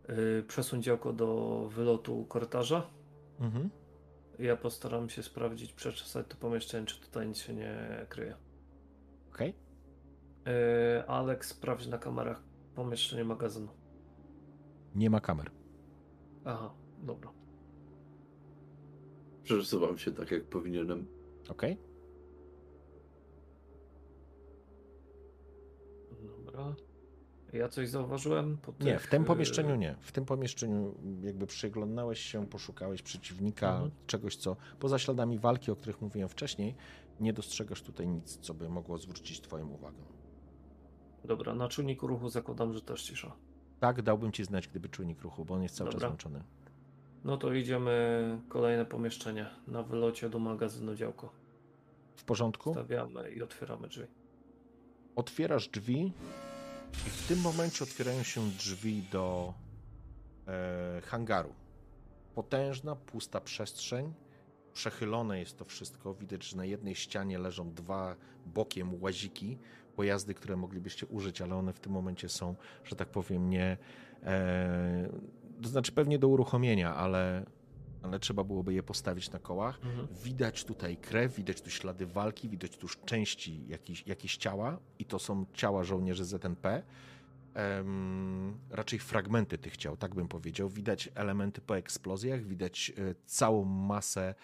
yy, 0.09 0.45
przesuń 0.49 0.83
działko 0.83 1.13
do 1.13 1.69
wylotu 1.75 2.25
korytarza. 2.29 2.87
Mhm. 3.41 3.71
Ja 4.39 4.57
postaram 4.57 5.09
się 5.09 5.23
sprawdzić, 5.23 5.73
przeczesać 5.73 6.27
to 6.29 6.37
pomieszczenie, 6.37 6.87
czy 6.87 7.01
tutaj 7.01 7.29
nic 7.29 7.39
się 7.39 7.55
nie 7.55 8.07
kryje. 8.09 8.35
Okej. 9.35 9.55
Yy, 10.47 11.09
Alex, 11.09 11.49
sprawdź 11.49 11.87
na 11.87 11.99
kamerach 11.99 12.43
pomieszczenie 12.75 13.25
magazynu. 13.25 13.69
Nie 14.95 15.11
ma 15.11 15.21
kamer. 15.21 15.51
Aha, 16.45 16.75
dobra. 17.03 17.31
Przesuwam 19.43 19.99
się 19.99 20.13
tak 20.13 20.31
jak 20.31 20.45
powinienem. 20.45 21.07
Okej? 21.49 21.88
Dobra. 26.59 26.75
Ja 27.53 27.69
coś 27.69 27.89
zauważyłem? 27.89 28.57
Po 28.59 28.73
Nie, 28.85 28.93
tych, 28.93 29.03
w 29.03 29.11
tym 29.11 29.23
yy, 29.23 29.27
pomieszczeniu 29.27 29.77
nie. 29.77 29.95
W 30.01 30.13
tym 30.13 30.25
pomieszczeniu 30.25 30.95
jakby 31.23 31.47
przyglądałeś 31.47 32.21
się, 32.21 32.47
poszukałeś 32.47 33.03
przeciwnika, 33.03 33.71
Mhm. 33.73 33.91
czegoś, 34.07 34.37
co 34.37 34.57
poza 34.79 34.99
śladami 34.99 35.39
walki, 35.39 35.71
o 35.71 35.77
których 35.77 36.01
mówiłem 36.03 36.29
wcześniej, 36.29 36.75
nie 37.21 37.33
dostrzegasz 37.33 37.83
tutaj 37.83 38.09
nic, 38.09 38.37
co 38.37 38.55
by 38.55 38.69
mogło 38.69 38.99
zwrócić 38.99 39.41
twoją 39.41 39.69
uwagę. 39.69 40.03
Dobra, 41.25 41.55
na 41.55 41.69
czujniku 41.69 42.07
ruchu 42.07 42.29
zakładam, 42.29 42.73
że 42.73 42.81
też 42.83 43.03
cisza. 43.03 43.33
Tak, 43.81 44.03
dałbym 44.03 44.33
ci 44.33 44.45
znać, 44.45 44.69
gdyby 44.69 44.89
czujnik 44.89 45.23
ruchu, 45.23 45.45
bo 45.45 45.55
on 45.55 45.63
jest 45.63 45.77
cały 45.77 45.91
czas 45.91 45.95
Dobra. 45.95 46.09
włączony. 46.09 46.43
No 47.25 47.37
to 47.37 47.53
idziemy 47.55 48.41
kolejne 48.49 48.85
pomieszczenie 48.85 49.47
na 49.67 49.83
wylocie 49.83 50.31
do 50.31 50.39
magazynu 50.39 50.95
działko. 50.95 51.33
W 52.17 52.25
porządku? 52.25 52.73
Stawiamy 52.73 53.31
i 53.31 53.43
otwieramy 53.43 53.89
drzwi. 53.89 54.07
Otwierasz 55.17 55.69
drzwi 55.69 56.13
i 57.07 57.11
w 57.11 57.29
tym 57.29 57.41
momencie 57.41 57.85
otwierają 57.85 58.23
się 58.23 58.51
drzwi 58.51 59.03
do 59.03 59.55
e, 60.47 61.01
hangaru. 61.01 61.55
Potężna, 62.35 62.97
pusta 62.97 63.41
przestrzeń. 63.41 64.15
Przechylone 64.73 65.39
jest 65.39 65.59
to 65.59 65.65
wszystko. 65.65 66.15
Widać, 66.15 66.45
że 66.45 66.57
na 66.57 66.65
jednej 66.65 66.95
ścianie 66.95 67.39
leżą 67.39 67.75
dwa 67.75 68.17
bokiem 68.47 69.03
łaziki, 69.03 69.59
pojazdy, 69.97 70.35
które 70.35 70.57
moglibyście 70.57 71.07
użyć, 71.07 71.41
ale 71.41 71.55
one 71.55 71.73
w 71.73 71.81
tym 71.81 71.93
momencie 71.93 72.29
są, 72.29 72.55
że 72.85 72.97
tak 72.97 73.09
powiem, 73.09 73.51
nie. 73.51 73.77
E, 74.23 75.09
to 75.63 75.69
znaczy 75.69 75.93
pewnie 75.93 76.19
do 76.19 76.29
uruchomienia, 76.29 76.95
ale, 76.95 77.47
ale 78.09 78.21
trzeba 78.21 78.45
byłoby 78.45 78.75
je 78.75 78.83
postawić 78.83 79.31
na 79.31 79.39
kołach. 79.39 79.81
Mhm. 79.85 80.09
Widać 80.25 80.65
tutaj 80.65 80.97
krew, 80.97 81.35
widać 81.35 81.61
tu 81.61 81.71
ślady 81.71 82.07
walki, 82.07 82.49
widać 82.49 82.77
tu 82.77 82.89
części 83.05 83.69
jakichś, 83.69 84.07
jakieś 84.07 84.37
ciała 84.37 84.79
i 84.99 85.05
to 85.05 85.19
są 85.19 85.47
ciała 85.55 85.85
żołnierzy 85.85 86.25
ZNP. 86.25 86.83
Em, 87.55 88.59
raczej 88.71 88.99
fragmenty 88.99 89.59
tych 89.59 89.77
ciał, 89.77 89.97
tak 89.97 90.15
bym 90.15 90.29
powiedział. 90.29 90.69
Widać 90.69 91.09
elementy 91.15 91.61
po 91.61 91.77
eksplozjach, 91.77 92.45
widać 92.45 92.93
e, 92.97 93.15
całą 93.27 93.65
masę, 93.65 94.35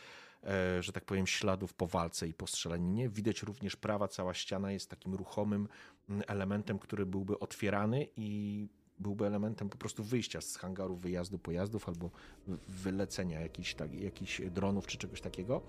e, 0.42 0.82
że 0.82 0.92
tak 0.92 1.04
powiem, 1.04 1.26
śladów 1.26 1.74
po 1.74 1.86
walce 1.86 2.28
i 2.28 2.34
po 2.34 2.46
strzelaninie. 2.46 3.08
Widać 3.08 3.42
również 3.42 3.76
prawa 3.76 4.08
cała 4.08 4.34
ściana 4.34 4.72
jest 4.72 4.90
takim 4.90 5.14
ruchomym 5.14 5.68
mm, 6.08 6.22
elementem, 6.26 6.78
który 6.78 7.06
byłby 7.06 7.38
otwierany 7.38 8.06
i 8.16 8.68
byłby 8.98 9.26
elementem 9.26 9.68
po 9.68 9.78
prostu 9.78 10.04
wyjścia 10.04 10.40
z 10.40 10.56
hangaru, 10.56 10.96
wyjazdu 10.96 11.38
pojazdów 11.38 11.88
albo 11.88 12.10
wy- 12.46 12.58
wylecenia 12.68 13.40
jakichś, 13.40 13.74
tak, 13.74 13.94
jakichś 13.94 14.40
dronów 14.40 14.86
czy 14.86 14.98
czegoś 14.98 15.20
takiego, 15.20 15.62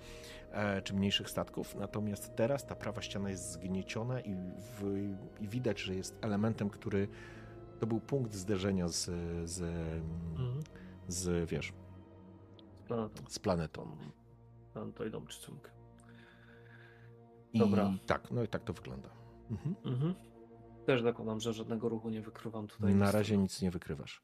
e, 0.52 0.82
czy 0.82 0.94
mniejszych 0.94 1.30
statków. 1.30 1.76
Natomiast 1.76 2.36
teraz 2.36 2.66
ta 2.66 2.76
prawa 2.76 3.02
ściana 3.02 3.30
jest 3.30 3.52
zgnieciona 3.52 4.22
i, 4.22 4.36
w, 4.36 5.08
i 5.40 5.48
widać, 5.48 5.80
że 5.82 5.96
jest 5.96 6.18
elementem, 6.22 6.70
który 6.70 7.08
to 7.80 7.88
był 7.88 8.00
punkt 8.00 8.34
zderzenia 8.34 8.88
z, 8.88 9.04
z, 9.50 9.62
Mhm. 10.32 10.60
z 11.08 11.50
wiesz, 11.50 11.74
Z 12.84 12.88
planetą. 12.88 13.24
z 13.30 13.40
planetą. 13.40 13.98
Tam 14.74 14.94
to 14.94 15.06
idą 15.06 15.26
czycunkę. 15.26 15.72
I 17.54 17.60
Dobra. 17.60 17.94
tak, 18.06 18.32
no 18.32 18.44
i 18.44 18.48
tak 18.48 18.64
to 18.64 18.74
wygląda. 18.74 19.10
Mhm. 19.52 19.76
Mhm. 19.86 20.16
Też 20.86 21.02
zakładam, 21.02 21.40
że 21.40 21.54
żadnego 21.54 21.90
ruchu 21.90 22.10
nie 22.10 22.22
wykrywam 22.22 22.68
tutaj. 22.68 22.96
Na 22.96 23.12
razie 23.12 23.38
nic 23.38 23.62
nie 23.62 23.72
wykrywasz. 23.72 24.24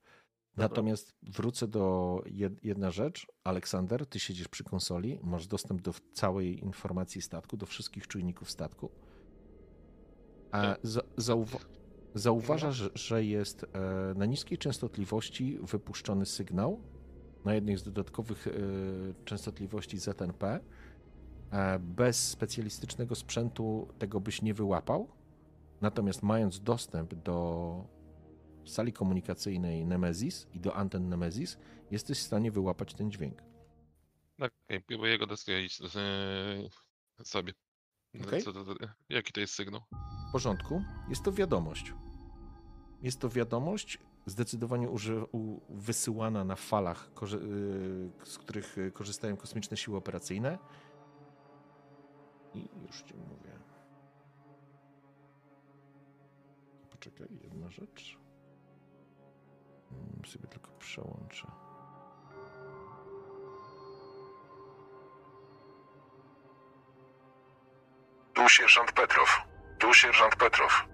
Dobra. 0.56 0.68
Natomiast 0.70 1.14
wrócę 1.24 1.68
do 1.68 2.16
jed- 2.26 2.56
jedna 2.64 2.92
rzecz. 2.92 3.28
Aleksander, 3.44 4.06
ty 4.06 4.20
siedzisz 4.20 4.48
przy 4.48 4.64
konsoli, 4.64 5.20
masz 5.24 5.48
dostęp 5.48 5.82
do 5.82 5.94
całej 6.14 6.60
informacji 6.60 7.22
statku, 7.22 7.58
do 7.58 7.66
wszystkich 7.66 8.08
czujników 8.08 8.52
statku. 8.52 8.90
A 10.52 10.62
Tak. 10.62 10.80
za, 10.84 11.02
zauwa- 11.18 11.66
zauważasz, 12.16 12.76
że- 12.76 12.90
że 12.96 13.26
jest 13.26 13.64
e, 13.64 14.14
na 14.16 14.26
niskiej 14.26 14.58
częstotliwości 14.58 15.60
wypuszczony 15.62 16.26
sygnał 16.26 16.82
na 17.46 17.54
jednej 17.56 17.78
z 17.78 17.84
dodatkowych 17.84 18.48
e, 18.48 18.52
częstotliwości 19.26 19.98
ZNP. 19.98 20.60
E, 21.52 21.80
bez 21.80 22.30
specjalistycznego 22.30 23.16
sprzętu 23.16 23.88
tego 24.00 24.20
byś 24.20 24.42
nie 24.42 24.54
wyłapał. 24.54 25.08
Natomiast 25.82 26.24
mając 26.24 26.60
dostęp 26.60 27.16
do 27.16 27.88
sali 28.66 28.94
komunikacyjnej 28.94 29.86
Nemesis 29.86 30.48
i 30.54 30.60
do 30.60 30.76
anten 30.76 31.10
Nemesis, 31.10 31.58
jesteś 31.92 32.20
w 32.20 32.22
stanie 32.22 32.52
wyłapać 32.52 32.94
ten 32.94 33.12
dźwięk. 33.12 33.44
Okej, 34.40 34.82
próbuję 34.88 35.18
go 35.18 35.28
dostroić 35.28 35.82
e, 35.82 37.24
sobie. 37.24 37.54
Co 38.44 38.54
to, 38.54 38.66
jaki 39.10 39.34
to 39.34 39.40
jest 39.40 39.54
sygnał? 39.54 39.82
W 40.30 40.32
porządku. 40.32 40.84
Jest 41.10 41.24
to 41.24 41.32
wiadomość. 41.32 41.94
Jest 43.02 43.20
to 43.20 43.30
wiadomość 43.30 43.98
zdecydowanie 44.26 44.88
wysyłana 45.70 46.44
na 46.44 46.56
falach, 46.56 47.12
y, 47.24 47.30
z 48.24 48.38
których 48.38 48.78
y, 48.78 48.92
korzystają 48.92 49.38
kosmiczne 49.38 49.78
siły 49.78 49.98
operacyjne. 49.98 50.58
I 52.54 52.70
już 52.88 53.02
ci 53.02 53.14
mówię. 53.14 53.61
Poczekaj, 57.02 57.28
jedna 57.44 57.70
rzecz. 57.70 58.18
Mm, 59.92 60.26
Sobie 60.26 60.48
tylko 60.48 60.72
przełączę. 60.72 61.48
Tu 68.34 68.50
sierżant 68.50 68.92
Petrow. 68.92 69.42
Tu 69.80 69.94
sierżant 69.94 70.36
Petrow. 70.36 70.86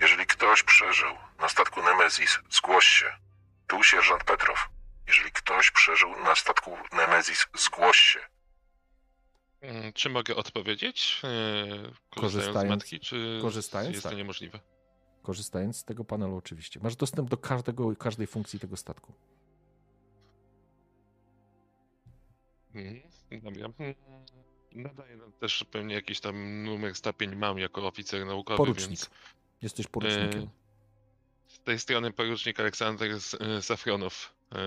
Jeżeli 0.00 0.26
ktoś 0.26 0.62
przeżył 0.62 1.08
na 1.40 1.48
statku 1.48 1.82
Nemesis, 1.82 2.38
zgłoś 2.50 2.86
się. 2.86 3.12
Tu 3.66 3.82
sierżant 3.82 4.24
Petrow. 4.24 4.68
Jeżeli 5.08 5.30
ktoś 5.32 5.70
przeżył 5.70 6.10
na 6.24 6.34
statku 6.36 6.78
Nemesis, 6.92 7.46
zgłoś 7.54 7.96
się. 7.98 8.20
Mm, 9.60 9.92
Czy 9.92 10.08
mogę 10.10 10.36
odpowiedzieć? 10.36 11.20
e, 11.24 11.28
Korzystając, 11.28 12.14
Korzystając- 12.14 12.66
z 12.68 12.70
matki, 12.70 13.00
czy 13.00 13.38
korzystając, 13.42 13.90
jest 13.92 14.02
to 14.02 14.08
tak. 14.08 14.18
niemożliwe? 14.18 14.60
Korzystając 15.22 15.76
z 15.76 15.84
tego 15.84 16.04
panelu, 16.04 16.36
oczywiście. 16.36 16.80
Masz 16.82 16.96
dostęp 16.96 17.30
do 17.30 17.36
każdego, 17.36 17.96
każdej 17.96 18.26
funkcji 18.26 18.60
tego 18.60 18.76
statku. 18.76 19.12
Mhm, 22.74 23.02
Dobra. 23.42 23.68
Nadaję 24.72 25.16
nam 25.16 25.32
też 25.32 25.64
pewnie 25.64 25.94
jakiś 25.94 26.20
tam 26.20 26.64
numer 26.64 26.94
stopień 26.94 27.36
mam 27.36 27.58
jako 27.58 27.86
oficer 27.86 28.26
naukowy, 28.26 28.56
Porucznik. 28.56 28.88
więc 28.88 29.10
Jesteś 29.62 29.86
porucznikiem. 29.86 30.42
E, 30.42 30.48
z 31.46 31.58
tej 31.60 31.78
strony 31.78 32.12
porucznik 32.12 32.60
Aleksander 32.60 33.10
e, 33.40 33.62
Safronow. 33.62 34.34
E, 34.52 34.58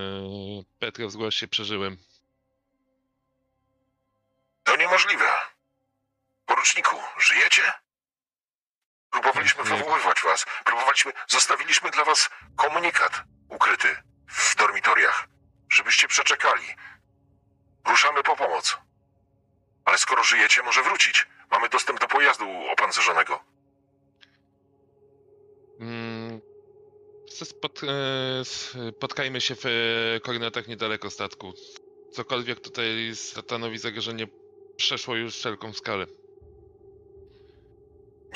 Petrow, 0.78 1.12
zgłoś 1.12 1.36
się, 1.36 1.48
przeżyłem. 1.48 1.96
To 4.64 4.76
niemożliwe. 4.76 5.24
Poruczniku, 6.46 6.96
żyjecie? 7.18 7.62
Próbowaliśmy 9.22 9.64
wywoływać 9.64 10.22
was. 10.24 10.46
Próbowaliśmy, 10.64 11.12
zostawiliśmy 11.28 11.90
dla 11.90 12.04
was 12.04 12.30
komunikat 12.56 13.22
ukryty 13.48 13.96
w 14.28 14.56
dormitoriach, 14.56 15.28
żebyście 15.70 16.08
przeczekali. 16.08 16.66
Ruszamy 17.88 18.22
po 18.22 18.36
pomoc. 18.36 18.78
Ale 19.84 19.98
skoro 19.98 20.24
żyjecie, 20.24 20.62
może 20.62 20.82
wrócić. 20.82 21.26
Mamy 21.50 21.68
dostęp 21.68 22.00
do 22.00 22.08
pojazdu 22.08 22.50
opancerzonego. 22.72 23.44
Mm, 25.80 26.40
Spot, 27.28 27.80
e, 27.82 28.44
spotkajmy 28.44 29.40
się 29.40 29.54
w 29.54 29.66
e, 29.66 30.20
koordynatach 30.20 30.68
niedaleko 30.68 31.10
statku. 31.10 31.52
Cokolwiek 32.12 32.60
tutaj 32.60 33.10
stanowi 33.14 33.78
zagrożenie 33.78 34.26
przeszło 34.76 35.16
już 35.16 35.34
wszelką 35.34 35.72
skalę. 35.72 36.06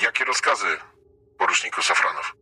Jakie 0.01 0.25
rozkazy, 0.25 0.65
poruczniku 1.37 1.81
Safranow? 1.81 2.33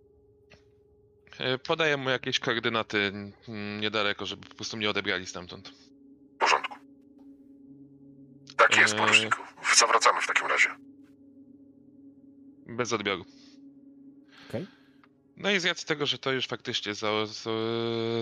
E, 1.40 1.58
Podaję 1.58 1.98
mu 1.98 2.10
jakieś 2.10 2.40
koordynaty 2.40 2.98
mm, 3.48 3.82
niedaleko, 3.82 4.26
żeby 4.26 4.48
po 4.48 4.56
prostu 4.56 4.78
mnie 4.78 4.90
odebrali 4.90 5.26
stamtąd. 5.26 5.70
W 6.36 6.38
porządku. 6.40 6.78
Tak 8.58 8.78
jest, 8.78 8.94
Eee. 8.94 9.00
poruczniku. 9.00 9.38
Zawracamy 9.76 10.22
w 10.22 10.28
takim 10.28 10.48
razie. 10.48 10.70
Bez 12.66 12.94
odbioru. 12.94 13.26
Okej. 14.50 14.68
No 15.38 15.52
i 15.52 15.60
z 15.60 15.66
racji 15.66 15.88
tego, 15.88 16.06
że 16.06 16.18
to 16.18 16.32
już 16.32 16.48
faktycznie 16.48 16.94
za, 16.96 17.26
za, 17.26 17.50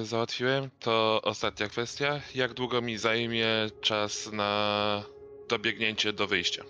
załatwiłem, 0.04 0.70
to 0.80 1.22
ostatnia 1.24 1.68
kwestia. 1.70 2.22
Jak 2.36 2.54
długo 2.54 2.82
mi 2.82 2.98
zajmie 2.98 3.48
czas 3.82 4.32
na 4.32 5.04
dobiegnięcie 5.50 6.14
do 6.14 6.28
wyjścia? 6.28 6.64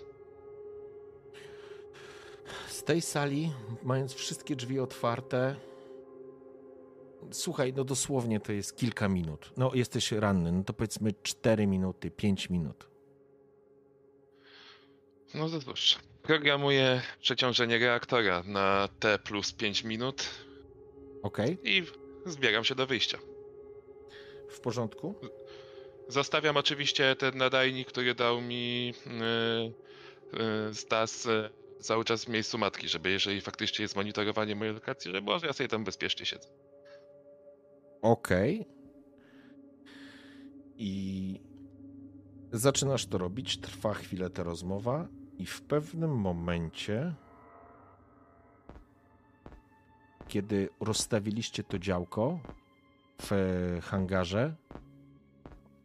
Tej 2.88 3.02
sali, 3.02 3.52
mając 3.82 4.14
wszystkie 4.14 4.56
drzwi 4.56 4.80
otwarte, 4.80 5.56
słuchaj, 7.30 7.72
no 7.76 7.84
dosłownie 7.84 8.40
to 8.40 8.52
jest 8.52 8.76
kilka 8.76 9.08
minut. 9.08 9.52
No, 9.56 9.70
jesteś 9.74 10.12
ranny, 10.12 10.52
no 10.52 10.64
to 10.64 10.72
powiedzmy 10.72 11.14
4 11.22 11.66
minuty, 11.66 12.10
5 12.10 12.50
minut. 12.50 12.88
No 15.34 15.48
to 15.48 15.60
cóż. 15.60 15.98
Programuję 16.22 17.02
przeciążenie 17.20 17.78
reaktora 17.78 18.42
na 18.46 18.88
T 19.00 19.18
plus 19.18 19.52
5 19.52 19.84
minut 19.84 20.28
Okej, 21.22 21.58
i 21.64 21.82
zbieram 22.26 22.64
się 22.64 22.74
do 22.74 22.86
wyjścia. 22.86 23.18
w 24.50 24.60
porządku? 24.60 25.14
Zostawiam 26.08 26.56
oczywiście 26.56 27.16
ten 27.16 27.36
nadajnik, 27.36 27.88
który 27.88 28.14
dał 28.14 28.40
mi 28.40 28.86
yy, 28.86 29.72
yy, 30.66 30.74
Stas 30.74 31.28
cały 31.80 32.04
czas 32.04 32.24
w 32.24 32.28
miejscu 32.28 32.58
matki, 32.58 32.88
żeby 32.88 33.10
jeżeli 33.10 33.40
faktycznie 33.40 33.82
jest 33.82 33.96
monitorowanie 33.96 34.56
mojej 34.56 34.74
lokacji, 34.74 35.12
żeby 35.12 35.26
może 35.26 35.46
ja 35.46 35.52
sobie 35.52 35.68
tam 35.68 35.84
bezpiecznie 35.84 36.26
siedzę. 36.26 36.48
Okej. 38.02 38.68
I 40.76 41.40
zaczynasz 42.52 43.06
to 43.06 43.18
robić, 43.18 43.60
trwa 43.60 43.94
chwilę 43.94 44.30
ta 44.30 44.42
rozmowa 44.42 45.08
i 45.38 45.46
w 45.46 45.62
pewnym 45.62 46.16
momencie, 46.16 47.14
kiedy 50.28 50.68
rozstawiliście 50.80 51.64
to 51.64 51.78
działko 51.78 52.40
w 53.22 53.30
hangarze, 53.82 54.54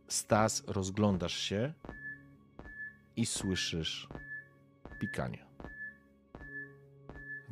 Stas, 0.08 0.64
rozglądasz 0.68 1.38
się 1.38 1.74
i 3.16 3.26
słyszysz 3.26 4.08
pikanie. 5.00 5.53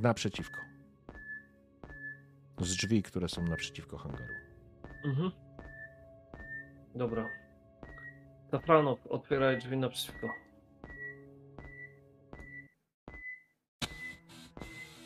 Naprzeciwko. 0.02 0.62
Z 2.60 2.76
drzwi, 2.76 3.04
które 3.04 3.30
są 3.30 3.44
naprzeciwko 3.44 3.98
hangaru. 3.98 4.34
Mhm. 5.06 5.32
Dobra. 6.96 7.30
Zafranow, 8.52 9.08
otwieraj 9.08 9.58
drzwi 9.58 9.78
naprzeciwko. 9.78 10.28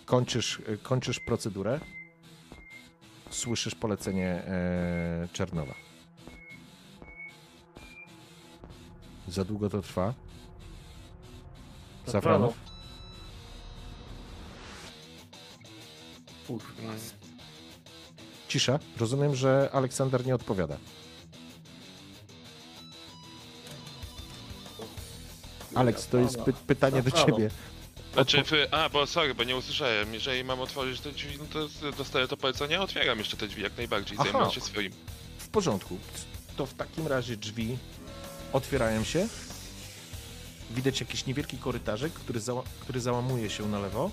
kończysz, 0.06 0.61
kończysz 0.83 1.19
procedurę, 1.19 1.80
słyszysz 3.30 3.75
polecenie 3.75 4.27
e, 4.27 5.27
Czernowa. 5.33 5.74
Za 9.27 9.45
długo 9.45 9.69
to 9.69 9.82
trwa? 9.82 10.14
Safranow? 12.06 12.75
Kurwa. 16.48 16.93
Cisza. 18.48 18.80
Rozumiem, 18.98 19.35
że 19.35 19.69
Aleksander 19.74 20.25
nie 20.25 20.35
odpowiada. 20.35 20.77
Aleks, 25.75 26.07
to 26.07 26.17
jest 26.17 26.41
py 26.41 26.53
pytanie 26.53 27.03
do 27.03 27.11
ciebie. 27.11 27.49
Znaczy, 28.14 28.43
wy, 28.43 28.74
a, 28.74 28.90
bo 28.90 29.07
sorry, 29.07 29.35
bo 29.35 29.43
nie 29.43 29.56
usłyszałem. 29.56 30.14
Jeżeli 30.14 30.43
mam 30.43 30.59
otworzyć 30.59 31.01
te 31.01 31.11
drzwi, 31.11 31.38
no 31.40 31.45
to 31.53 31.91
dostaję 31.91 32.27
to 32.27 32.38
polecenie, 32.38 32.82
otwieram 32.82 33.17
jeszcze 33.17 33.38
te 33.38 33.48
drzwi 33.48 33.64
jak 33.64 33.77
najbardziej, 33.77 34.17
Aha. 34.22 34.49
się 34.49 34.61
swoim. 34.61 34.91
W 35.38 35.48
porządku. 35.48 35.98
To 36.57 36.65
w 36.65 36.74
takim 36.74 37.07
razie 37.07 37.38
drzwi 37.38 37.77
otwierają 38.53 39.03
się. 39.03 39.27
Widać 40.72 40.99
jakiś 40.99 41.25
niewielki 41.25 41.57
korytarzyk, 41.57 42.14
który, 42.14 42.40
zała 42.40 42.64
który 42.80 42.99
załamuje 42.99 43.49
się 43.49 43.67
na 43.67 43.80
lewo. 43.80 44.11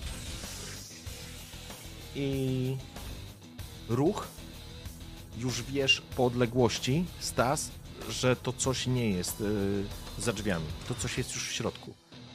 I 2.15 2.77
ruch. 3.89 4.27
Już 5.37 5.63
wiesz 5.63 6.01
po 6.15 6.25
odległości, 6.25 7.05
Stas, 7.19 7.71
że 8.09 8.35
to 8.35 8.53
coś 8.53 8.87
nie 8.87 9.09
jest 9.09 9.41
y, 9.41 9.83
za 10.19 10.33
drzwiami. 10.33 10.65
To 10.87 10.95
coś 10.95 11.17
jest 11.17 11.35
już 11.35 11.49
w 11.49 11.51
środku. 11.51 11.93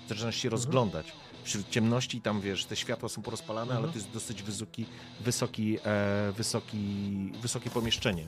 Zaczynasz 0.09 0.37
się 0.37 0.49
rozglądać. 0.49 1.13
Wśród 1.45 1.71
ciemności 1.71 2.21
tam 2.21 2.41
wiesz, 2.41 2.65
te 2.65 2.77
światła 2.77 3.09
są 3.09 3.23
porozpalane, 3.23 3.77
ale 3.77 3.89
to 3.89 3.95
jest 3.95 4.11
dosyć 4.11 4.43
wysoki, 4.43 4.87
wysoki, 5.21 5.79
e, 5.85 6.33
wysoki, 6.33 6.79
wysokie 7.43 7.71
pomieszczenie. 7.71 8.27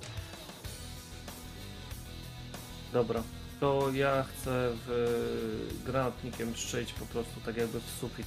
Dobra. 2.93 3.23
To 3.61 3.93
ja 3.93 4.23
chcę 4.23 4.73
w, 4.87 5.83
granatnikiem 5.87 6.57
strzelić 6.57 6.93
po 6.93 7.07
prostu 7.07 7.41
tak 7.47 7.57
jakby 7.57 7.81
w 7.81 7.91
sufit 8.01 8.27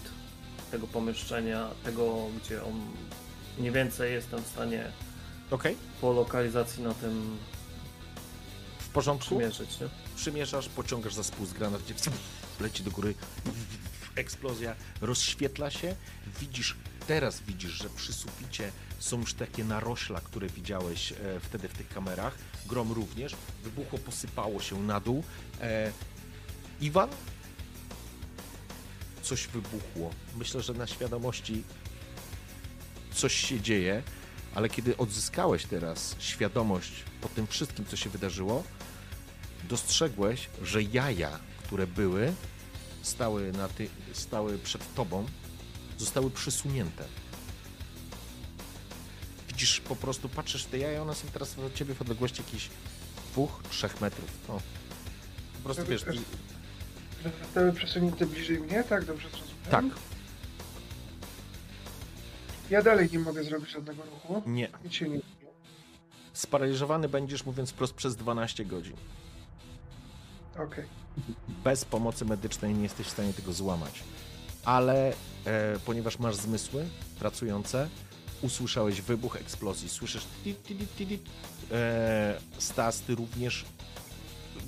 tego 0.74 0.88
pomieszczenia, 0.88 1.70
tego 1.84 2.28
gdzie 2.44 2.64
on 2.64 2.82
mniej 3.60 3.72
więcej 3.72 4.14
jestem 4.14 4.44
w 4.44 4.48
stanie 4.48 4.92
Okej, 5.52 5.78
po 6.02 6.14
lokalizacji 6.14 6.84
na 6.84 6.94
tym 6.94 7.38
w 8.80 8.90
porządku. 8.90 9.26
przymierzyć, 9.26 9.80
nie? 9.80 9.88
Przymierzasz, 10.16 10.70
pociągasz 10.70 11.14
za 11.14 11.24
spust 11.24 11.54
granat, 11.54 11.82
gdzie 11.82 11.94
leci 12.66 12.84
do 12.84 12.92
góry, 12.92 13.16
eksplozja, 14.16 14.76
rozświetla 15.02 15.72
się, 15.72 15.96
widzisz, 16.40 16.76
teraz 17.08 17.42
widzisz, 17.42 17.72
że 17.72 17.90
przy 17.90 18.14
suficie 18.14 18.72
są 19.00 19.20
już 19.20 19.34
takie 19.34 19.64
narośla, 19.64 20.22
które 20.22 20.48
widziałeś 20.48 21.12
e, 21.12 21.16
wtedy 21.42 21.68
w 21.68 21.74
tych 21.74 21.90
kamerach, 21.90 22.36
grom 22.66 22.92
również, 22.92 23.36
wybuchło, 23.64 24.00
posypało 24.00 24.62
się 24.62 24.84
na 24.84 25.00
dół. 25.00 25.24
E, 25.62 25.92
Iwan? 26.82 27.10
Coś 29.24 29.48
wybuchło. 29.48 30.12
Myślę, 30.36 30.62
że 30.62 30.74
na 30.74 30.88
świadomości 30.88 31.64
coś 33.14 33.34
się 33.34 33.62
dzieje, 33.62 34.04
ale 34.56 34.70
kiedy 34.70 34.98
odzyskałeś 34.98 35.66
teraz 35.66 36.16
świadomość 36.20 36.92
po 37.22 37.30
tym 37.30 37.48
wszystkim, 37.48 37.86
co 37.86 37.96
się 37.96 38.10
wydarzyło, 38.10 38.64
dostrzegłeś, 39.64 40.50
że 40.62 40.84
jaja, 40.84 41.40
które 41.64 41.88
były, 41.88 42.34
stały, 43.02 43.52
na 43.52 43.68
ty, 43.68 43.90
stały 44.14 44.58
przed 44.58 44.94
tobą, 44.96 45.26
zostały 45.98 46.32
przysunięte. 46.32 47.06
Widzisz, 49.48 49.80
po 49.80 49.96
prostu 49.96 50.30
patrzysz 50.30 50.64
w 50.64 50.68
te 50.68 50.78
jaja, 50.78 51.02
one 51.02 51.16
są 51.16 51.28
teraz 51.28 51.60
od 51.60 51.74
ciebie 51.74 51.96
w 51.96 52.02
odległości 52.02 52.42
jakichś 52.42 52.70
dwóch, 53.32 53.64
trzech 53.70 54.02
metrów. 54.02 54.30
No. 54.48 54.62
Po 55.54 55.64
prostu 55.64 55.86
wiesz, 55.86 56.06
zostały 57.42 57.74
przesunięte 57.74 58.26
bliżej 58.26 58.60
mnie, 58.60 58.84
tak? 58.84 59.06
Dobrze 59.06 59.30
zrozumiałem? 59.30 59.90
tak, 59.92 60.00
Ja 62.70 62.82
dalej 62.82 63.10
nie 63.12 63.20
mogę 63.20 63.44
zrobić 63.44 63.70
żadnego 63.72 64.04
ruchu. 64.04 64.42
nie. 64.46 64.70
Nic 64.84 64.94
się 64.94 65.06
nie 65.10 65.18
dzieje. 65.20 65.54
Sparaliżowany 66.34 67.10
będziesz, 67.10 67.46
mówiąc 67.46 67.70
wprost, 67.72 67.94
przez 67.94 68.16
12 68.16 68.66
godzin. 68.66 68.96
Okej. 70.58 70.86
bez 71.64 71.86
pomocy 71.86 72.26
medycznej 72.26 72.74
nie 72.74 72.84
jesteś 72.84 73.08
w 73.08 73.12
stanie 73.12 73.34
tego 73.34 73.54
złamać. 73.54 74.04
Ale 74.66 75.10
e, 75.10 75.14
ponieważ 75.86 76.20
masz 76.20 76.36
zmysły 76.36 76.86
pracujące, 77.20 77.90
usłyszałeś 78.42 79.02
wybuch 79.02 79.36
eksplozji, 79.36 79.90
słyszysz 79.90 80.24
ti, 80.44 80.56
ti, 80.56 80.76
ti, 80.76 80.88
ti, 80.88 81.08
ti. 81.08 81.20
E, 81.72 82.38
Stas, 82.58 83.02
ty 83.02 83.16
również 83.16 83.66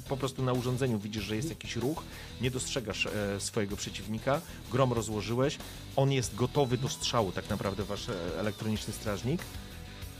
po 0.09 0.17
prostu 0.17 0.43
na 0.43 0.53
urządzeniu 0.53 0.99
widzisz, 0.99 1.23
że 1.23 1.35
jest 1.35 1.49
jakiś 1.49 1.75
ruch, 1.75 2.03
nie 2.41 2.51
dostrzegasz 2.51 3.05
e, 3.05 3.39
swojego 3.39 3.75
przeciwnika, 3.75 4.41
grom 4.71 4.93
rozłożyłeś, 4.93 5.57
on 5.95 6.11
jest 6.11 6.35
gotowy 6.35 6.77
do 6.77 6.89
strzału, 6.89 7.31
tak 7.31 7.49
naprawdę 7.49 7.83
wasz 7.83 8.09
e, 8.09 8.39
elektroniczny 8.39 8.93
strażnik 8.93 9.41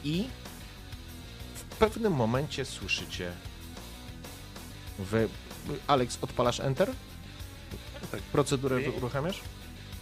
i 0.04 0.28
w 1.56 1.64
pewnym 1.64 2.14
momencie 2.14 2.66
słyszycie 2.66 3.32
wy... 5.00 5.30
Alex, 5.88 6.18
odpalasz 6.22 6.60
Enter? 6.60 6.92
Tak. 8.12 8.22
Procedurę 8.22 8.82
I- 8.82 8.90
uruchamiasz? 8.90 9.42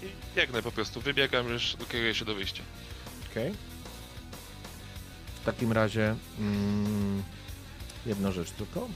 I 0.04 0.36
biegnę 0.36 0.62
po 0.62 0.72
prostu, 0.72 1.02
wybiegam 1.02 1.50
już, 1.50 1.78
kieruję 1.92 2.16
się 2.16 2.26
do 2.26 2.36
wyjścia. 2.36 2.64
Okej. 3.32 3.54
W 5.42 5.46
takim 5.46 5.72
razie 5.72 6.16
mm, 6.40 7.24
jedna 8.06 8.32
rzecz 8.32 8.52
tylko. 8.52 8.88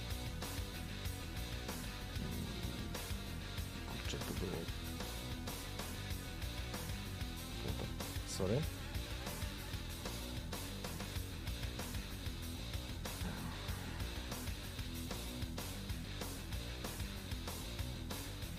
Sorry. 8.38 8.58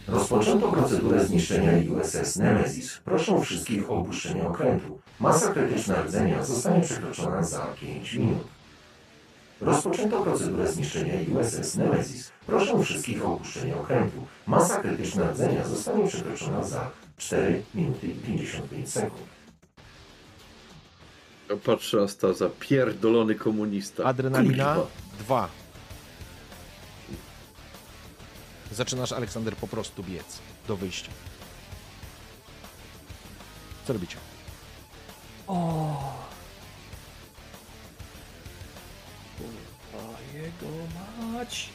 Rozpoczęto 0.09 0.73
procedurę 0.73 1.25
zniszczenia 1.25 1.73
USS 1.97 2.37
Nemesis. 2.37 3.01
Proszę 3.05 3.41
wszystkich 3.41 3.91
o 3.91 3.97
opuszczenie 3.97 4.49
okrętu. 4.49 4.99
Masa 5.21 5.53
krytyczna 5.53 6.03
rdzenia 6.03 6.45
zostanie 6.45 6.81
przekroczona 6.81 7.43
za 7.43 7.67
5 7.81 8.15
minut. 8.15 8.45
Rozpoczęto 9.61 10.23
procedurę 10.23 10.73
zniszczenia 10.73 11.15
USS 11.41 11.77
Nemesis. 11.77 12.33
Proszę 12.47 12.83
wszystkich 12.83 13.27
o 13.27 13.33
opuszczenie 13.35 13.77
okrętu. 13.77 14.27
Masa 14.47 14.81
krytyczna 14.81 15.31
rdzenia 15.31 15.65
zostanie 15.65 16.09
przekroczona 16.09 16.65
za 16.65 16.91
4 17.17 17.63
minuty 17.75 18.07
i 18.07 18.15
55 18.15 18.89
sekund. 18.89 19.38
Patrzę 21.57 21.97
na 21.97 22.09
Staza, 22.09 22.51
pierdolony 22.61 23.35
komunista. 23.35 24.05
Adrenalina 24.05 24.75
Kurwa. 24.75 24.89
2. 25.19 25.49
Zaczynasz, 28.73 29.13
Aleksander, 29.13 29.57
po 29.57 29.67
prostu 29.69 30.03
biec 30.03 30.39
do 30.69 30.77
wyjścia. 30.77 31.13
Co 33.87 33.93
robicie? 33.93 34.17
O. 35.47 36.19
Kurwa, 39.39 40.19
jego 40.35 40.67
mać. 41.33 41.69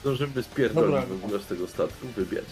Zdążymy 0.00 0.42
spierdolić 0.42 0.90
Dobra. 0.90 1.06
w 1.06 1.24
ogóle 1.24 1.40
z 1.40 1.46
tego 1.46 1.68
statku, 1.68 2.06
wybiec. 2.16 2.44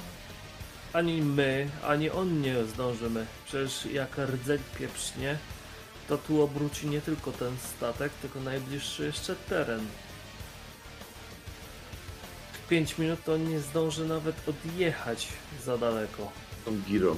Ani 0.97 1.23
my, 1.23 1.69
ani 1.85 2.11
on 2.11 2.41
nie 2.41 2.65
zdążymy. 2.65 3.27
Przecież 3.47 3.87
jak 3.87 4.19
rdzeń 4.19 4.59
pieprznie, 4.79 5.39
to 6.09 6.19
tu 6.19 6.43
obróci 6.43 6.87
nie 6.87 7.01
tylko 7.01 7.33
ten 7.33 7.57
statek, 7.59 8.13
tylko 8.13 8.41
najbliższy 8.41 9.05
jeszcze 9.05 9.37
teren. 9.37 9.87
W 12.53 12.69
5 12.69 12.99
minut 12.99 13.29
on 13.29 13.49
nie 13.49 13.61
zdąży 13.61 14.09
nawet 14.09 14.37
odjechać 14.49 15.29
za 15.65 15.79
daleko. 15.79 16.33
Tą 16.65 16.81
girą. 16.81 17.17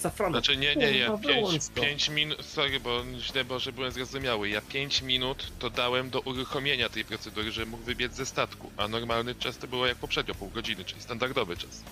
Safran, 0.00 0.32
Znaczy 0.32 0.56
nie, 0.56 0.76
nie, 0.76 0.98
ja 0.98 1.06
kurwa, 1.10 1.28
5, 1.28 1.36
wyłącz 1.46 1.68
to. 1.74 1.80
5 1.82 2.08
minut, 2.08 2.44
sorry, 2.46 2.80
bo 2.80 3.02
źle, 3.18 3.44
bo 3.44 3.58
że 3.58 3.72
byłem 3.72 3.92
zrozumiały, 3.92 4.48
ja 4.48 4.60
5 4.60 5.02
minut 5.02 5.46
to 5.58 5.70
dałem 5.70 6.10
do 6.10 6.20
uruchomienia 6.20 6.88
tej 6.88 7.04
procedury, 7.04 7.52
żeby 7.52 7.66
mógł 7.66 7.82
wybiec 7.84 8.14
ze 8.14 8.26
statku, 8.26 8.70
a 8.76 8.88
normalny 8.88 9.34
czas 9.34 9.58
to 9.58 9.66
było 9.66 9.86
jak 9.86 9.96
poprzednio, 9.96 10.34
pół 10.34 10.48
godziny, 10.50 10.84
czyli 10.84 11.00
standardowy 11.02 11.56
czas. 11.56 11.82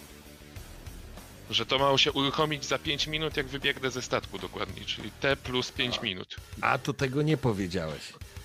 Że 1.51 1.67
to 1.67 1.79
mało 1.79 1.99
się 1.99 2.13
uruchomić 2.13 2.65
za 2.65 2.79
5 2.79 3.07
minut, 3.07 3.37
jak 3.37 3.47
wybiegnę 3.47 3.91
ze 3.91 4.03
statku 4.03 4.39
dokładnie, 4.39 4.85
czyli 4.85 5.11
T 5.21 5.37
plus 5.37 5.73
5 5.73 6.03
minut. 6.03 6.37
A 6.61 6.79
to 6.79 6.93
tego 6.93 7.23
nie 7.23 7.37
powiedziałeś. 7.37 8.03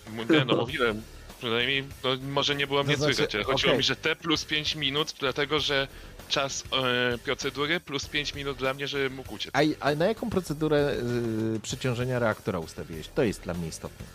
M- 0.08 0.28
Nie 0.30 0.46
no, 0.46 0.56
mówiłem. 0.56 1.02
Przynajmniej, 1.40 1.84
no, 2.04 2.10
może 2.22 2.56
nie 2.56 2.68
było 2.68 2.80
To 2.80 2.88
mnie 2.88 2.98
znaczy, 2.98 3.14
słychać, 3.14 3.36
ale 3.36 3.44
chodziło 3.44 3.70
okej. 3.72 3.78
mi, 3.78 3.84
że 3.84 3.96
T 3.96 4.16
plus 4.16 4.46
5 4.46 4.76
minut, 4.76 5.14
dlatego 5.20 5.60
że 5.60 5.88
czas 6.28 6.64
e, 7.14 7.18
procedury 7.18 7.80
plus 7.80 8.06
5 8.06 8.36
minut 8.36 8.58
dla 8.58 8.74
mnie, 8.74 8.88
żeby 8.88 9.10
mógł 9.10 9.34
uciec. 9.34 9.52
A, 9.56 9.60
a 9.80 9.96
na 9.96 10.06
jaką 10.06 10.30
procedurę 10.30 10.96
y, 11.56 11.60
przeciążenia 11.60 12.20
reaktora 12.20 12.60
ustawiłeś? 12.60 13.08
To 13.08 13.24
jest 13.24 13.42
dla 13.42 13.54
mnie 13.54 13.68
istotne. 13.68 14.06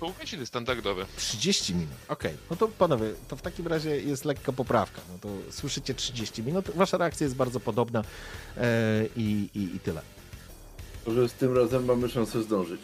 Pół 0.00 0.12
godziny 0.18 0.46
standardowe. 0.46 1.06
30 1.16 1.74
minut. 1.74 1.94
Okej, 2.08 2.34
no 2.50 2.56
to 2.56 2.68
panowie, 2.68 3.06
to 3.28 3.36
w 3.36 3.42
takim 3.42 3.66
razie 3.66 4.00
jest 4.00 4.24
lekka 4.24 4.52
poprawka. 4.52 5.00
No 5.12 5.18
to 5.18 5.52
słyszycie 5.52 5.94
30 5.94 6.42
minut. 6.42 6.70
Wasza 6.74 6.98
reakcja 6.98 7.24
jest 7.24 7.36
bardzo 7.36 7.60
podobna 7.60 8.04
e, 8.56 9.06
i, 9.16 9.48
i, 9.54 9.76
i 9.76 9.80
tyle. 9.80 10.02
Może 11.06 11.28
z 11.28 11.32
tym 11.32 11.56
razem 11.56 11.84
mamy 11.84 12.08
szansę 12.08 12.42
zdążyć. 12.42 12.80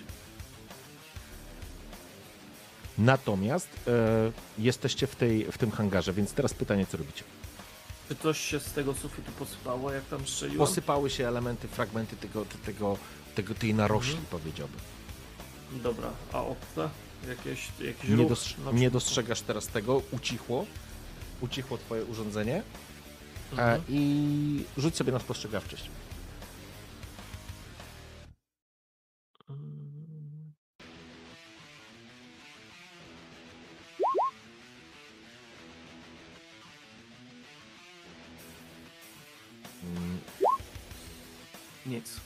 Natomiast 2.99 3.69
e, 3.87 4.33
jesteście 4.59 5.07
w, 5.07 5.17
tej, 5.17 5.53
w 5.53 5.59
tym 5.59 5.71
hangarze, 5.71 6.13
więc 6.13 6.33
teraz 6.33 6.55
pytanie, 6.55 6.87
co 6.87 6.97
robicie? 6.97 7.25
Czy 8.11 8.17
coś 8.17 8.41
się 8.41 8.61
z 8.61 8.73
tego 8.73 8.95
sufitu 8.95 9.33
posypało, 9.39 9.93
jak 9.93 10.05
tam 10.05 10.27
strzeliło? 10.27 10.67
Posypały 10.67 11.11
się 11.11 11.29
elementy, 11.29 11.69
fragmenty 11.69 12.17
tego, 12.17 12.45
tego, 12.67 12.97
tego 13.35 13.55
tej 13.55 13.75
narośli, 13.75 14.13
Mhm. 14.13 14.27
powiedziałbym. 14.31 14.81
Dobra, 15.73 16.11
a 16.33 16.43
okna? 16.43 16.91
Jakieś, 17.29 17.69
jakiś 17.81 18.11
Nie, 18.11 18.27
nie 18.73 18.91
dostrzegasz 18.91 19.41
teraz 19.41 19.67
tego, 19.67 20.03
ucichło. 20.11 20.67
Ucichło 21.41 21.79
twoje 21.79 22.05
urządzenie 22.05 22.57
e, 22.57 22.63
Mhm. 23.53 23.83
i 23.89 24.65
rzuć 24.77 24.97
sobie 24.97 25.13
na 25.13 25.19
spostrzegawczość. 25.19 25.85
Nic. 41.87 42.21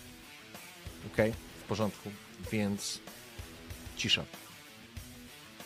Okej, 1.12 1.32
w 1.64 1.68
porządku, 1.68 2.10
więc 2.52 3.00
cisza. 3.96 4.24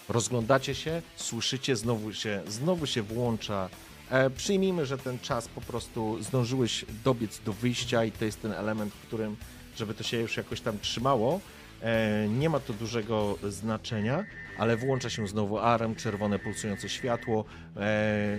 Rozglądacie 0.09 0.75
się, 0.75 1.03
słyszycie, 1.17 1.77
znowu 1.77 2.13
się, 2.13 2.43
znowu 2.47 2.87
się 2.87 3.03
włącza. 3.03 3.69
E, 4.11 4.31
przyjmijmy, 4.31 4.87
że 4.87 4.99
ten 4.99 5.19
czas 5.19 5.49
po 5.49 5.61
prostu 5.61 6.23
zdążyłeś 6.23 6.85
dobiec 7.05 7.41
do 7.45 7.53
wyjścia 7.53 8.05
i 8.05 8.13
to 8.13 8.25
jest 8.25 8.43
ten 8.43 8.53
element, 8.53 8.95
w 8.95 9.07
którym, 9.07 9.37
żeby 9.77 9.95
to 9.95 10.03
się 10.03 10.17
już 10.17 10.37
jakoś 10.37 10.61
tam 10.61 10.79
trzymało, 10.79 11.41
e, 11.83 12.29
nie 12.29 12.51
ma 12.51 12.61
to 12.61 12.73
dużego 12.73 13.39
znaczenia, 13.49 14.25
ale 14.59 14.77
włącza 14.77 15.11
się 15.11 15.29
znowu 15.29 15.59
alarm, 15.59 15.95
czerwone 15.95 16.39
pulsujące 16.39 16.89
światło. 16.89 17.45
E, 17.77 18.39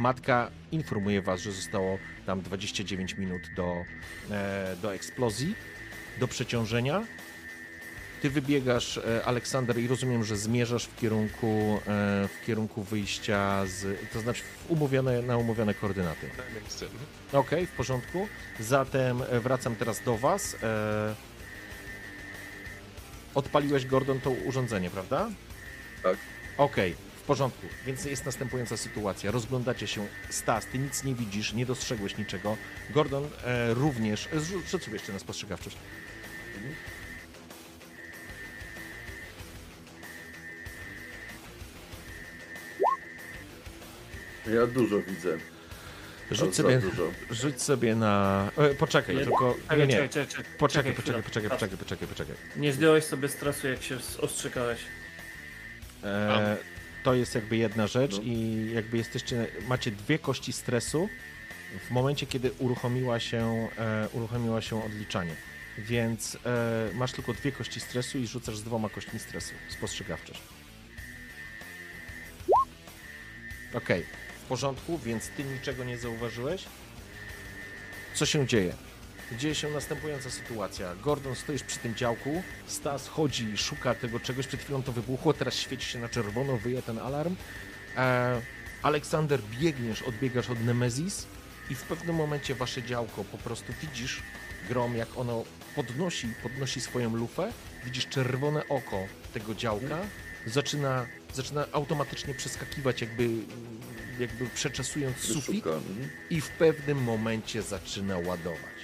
matka 0.00 0.50
informuje 0.72 1.22
was, 1.22 1.40
że 1.40 1.52
zostało 1.52 1.98
tam 2.26 2.42
29 2.42 3.14
minut 3.14 3.42
do, 3.56 3.84
e, 4.30 4.76
do 4.82 4.94
eksplozji, 4.94 5.54
do 6.20 6.28
przeciążenia. 6.28 7.04
Ty 8.22 8.30
wybiegasz, 8.30 8.98
e, 8.98 9.24
Aleksander, 9.24 9.78
i 9.78 9.88
rozumiem, 9.88 10.24
że 10.24 10.36
zmierzasz 10.36 10.84
w 10.84 10.96
kierunku, 10.96 11.46
e, 11.46 12.28
w 12.28 12.46
kierunku 12.46 12.82
wyjścia 12.82 13.66
z, 13.66 13.98
to 14.12 14.20
znaczy 14.20 14.42
umówione, 14.68 15.22
na 15.22 15.36
umówione 15.36 15.74
koordynaty. 15.74 16.26
Mhm. 16.26 17.06
Okej, 17.32 17.66
w 17.66 17.72
porządku. 17.72 18.28
Zatem 18.60 19.22
wracam 19.42 19.76
teraz 19.76 20.02
do 20.04 20.18
Was. 20.18 20.56
Odpaliłeś, 23.34 23.86
Gordon, 23.86 24.20
to 24.20 24.30
urządzenie, 24.30 24.90
prawda? 24.90 25.28
Tak. 26.02 26.16
Okej, 26.58 26.96
w 27.20 27.22
porządku. 27.22 27.66
Więc 27.86 28.04
jest 28.04 28.26
następująca 28.26 28.76
sytuacja. 28.76 29.30
Rozglądacie 29.30 29.86
się. 29.86 30.06
Stas, 30.30 30.66
ty 30.66 30.78
nic 30.78 31.04
nie 31.04 31.14
widzisz, 31.14 31.52
nie 31.52 31.66
dostrzegłeś 31.66 32.18
niczego. 32.18 32.56
Gordon 32.90 33.28
e, 33.44 33.74
również. 33.74 34.26
e, 34.32 34.40
Rzu- 34.40 34.60
Rzuć 34.70 34.82
sobie 34.84 34.92
jeszcze 34.96 35.12
na 35.12 35.18
spostrzegawczość. 35.18 35.76
Ja 44.54 44.66
dużo 44.66 45.02
widzę. 45.02 45.38
Rzuć 46.30 46.54
sobie, 46.56 46.78
dużo. 46.78 47.10
rzuć 47.30 47.62
sobie 47.62 47.94
na. 47.94 48.50
E, 48.56 48.74
poczekaj, 48.74 49.16
Nie, 49.16 49.24
tylko. 49.24 49.56
Nie, 49.78 49.86
nie. 49.86 49.92
czekaj, 49.92 50.08
czekaj, 50.08 50.26
czekaj. 50.26 50.44
Poczekaj, 50.58 50.92
poczekaj, 50.94 51.22
poczekaj, 51.22 51.50
poczekaj, 51.50 51.78
poczekaj, 51.78 52.08
poczekaj. 52.08 52.34
Nie 52.56 52.72
zdjąłeś 52.72 53.04
sobie 53.04 53.28
stresu, 53.28 53.68
jak 53.68 53.82
się 53.82 53.96
ostrzykałeś. 54.20 54.80
E, 56.04 56.56
to 57.02 57.14
jest 57.14 57.34
jakby 57.34 57.56
jedna 57.56 57.86
rzecz 57.86 58.16
No. 58.16 58.22
i 58.22 58.66
jakby 58.74 58.96
jesteście, 58.96 59.46
macie 59.68 59.90
dwie 59.90 60.18
kości 60.18 60.52
stresu 60.52 61.08
w 61.88 61.90
momencie, 61.90 62.26
kiedy 62.26 62.52
uruchomiła 62.58 63.20
się, 63.20 63.68
e, 63.78 64.08
uruchomiła 64.12 64.60
się 64.60 64.84
odliczanie. 64.84 65.34
Więc 65.78 66.36
e, 66.46 66.90
masz 66.94 67.12
tylko 67.12 67.32
dwie 67.32 67.52
kości 67.52 67.80
stresu 67.80 68.18
i 68.18 68.26
rzucasz 68.26 68.56
z 68.56 68.62
dwoma 68.62 68.88
kośćmi 68.88 69.18
stresu. 69.20 69.54
Spostrzegawczość. 69.68 70.40
Okej, 73.74 74.04
w 74.44 74.48
porządku, 74.48 74.98
więc 74.98 75.28
ty 75.28 75.44
niczego 75.44 75.84
nie 75.84 75.98
zauważyłeś. 75.98 76.64
Co 78.14 78.26
się 78.26 78.46
dzieje? 78.46 78.74
Dzieje 79.38 79.54
się 79.54 79.70
następująca 79.70 80.30
sytuacja. 80.30 80.94
Gordon, 80.94 81.34
stoisz 81.34 81.62
przy 81.62 81.78
tym 81.78 81.94
działku, 81.94 82.42
Stas 82.66 83.08
chodzi 83.08 83.44
i 83.44 83.56
szuka 83.56 83.94
tego 83.94 84.20
czegoś, 84.20 84.46
przed 84.46 84.60
chwilą 84.60 84.82
to 84.82 84.92
wybuchło, 84.92 85.32
teraz 85.32 85.54
świeci 85.54 85.86
się 85.86 85.98
na 85.98 86.08
czerwono, 86.08 86.56
wyje 86.56 86.82
ten 86.82 86.98
alarm. 86.98 87.36
E, 87.96 88.40
Aleksander, 88.82 89.40
biegniesz, 89.60 90.02
odbiegasz 90.02 90.50
od 90.50 90.64
Nemezis 90.64 91.26
i 91.70 91.74
w 91.74 91.82
pewnym 91.82 92.16
momencie 92.16 92.54
wasze 92.54 92.82
działko 92.82 93.24
po 93.24 93.38
prostu 93.38 93.72
widzisz 93.82 94.22
grom, 94.68 94.96
jak 94.96 95.08
ono 95.16 95.44
podnosi, 95.76 96.28
podnosi 96.42 96.80
swoją 96.80 97.16
lufę, 97.16 97.52
widzisz 97.84 98.06
czerwone 98.06 98.68
oko 98.68 99.06
tego 99.34 99.54
działka, 99.54 99.98
zaczyna, 100.46 101.06
zaczyna 101.34 101.66
automatycznie 101.72 102.34
przeskakiwać 102.34 103.00
jakby 103.00 103.28
jakby 104.20 104.46
przeczesując 104.54 105.16
sufit 105.18 105.64
i 106.30 106.40
w 106.40 106.48
pewnym 106.48 107.02
momencie 107.02 107.62
zaczyna 107.62 108.18
ładować. 108.18 108.79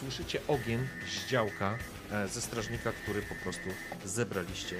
Słyszycie 0.00 0.46
ogień 0.46 0.88
z 1.08 1.26
działka 1.26 1.78
e, 2.10 2.28
ze 2.28 2.40
strażnika, 2.40 2.92
który 2.92 3.22
po 3.22 3.34
prostu 3.34 3.68
zebraliście, 4.04 4.76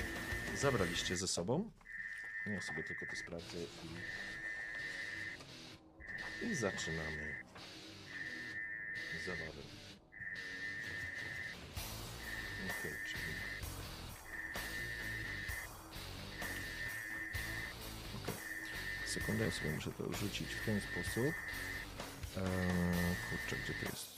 zabraliście 0.57 1.17
ze 1.17 1.29
sobą. 1.29 1.71
Ja 2.47 2.61
sobie 2.61 2.83
tylko 2.83 3.07
to 3.07 3.17
sprawdzę 3.17 3.57
i, 6.43 6.47
i 6.47 6.55
zaczynamy 6.55 7.35
zabawę. 9.27 9.63
Okej, 12.71 12.93
czyli... 13.07 13.35
Okej. 18.23 18.35
Sekundę, 19.07 19.45
ja 19.45 19.51
sobie 19.51 19.71
muszę 19.71 19.93
to 19.93 20.13
rzucić 20.13 20.55
w 20.55 20.65
ten 20.67 20.81
sposób. 20.81 21.35
Eee, 22.37 23.17
kurczę, 23.31 23.57
gdzie 23.65 23.75
to 23.75 23.87
jest? 23.91 24.10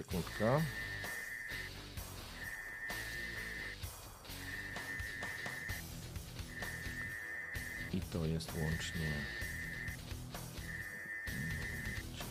Sekundka. 0.00 0.60
I 7.92 8.00
to 8.00 8.26
jest 8.26 8.48
łącznie 8.48 9.06
mm, 11.26 11.50
10. 12.12 12.30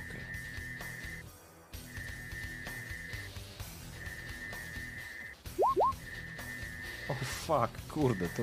Okej. 0.00 0.24
O 7.08 7.14
fuck, 7.14 7.92
kurde, 7.92 8.28
to 8.28 8.42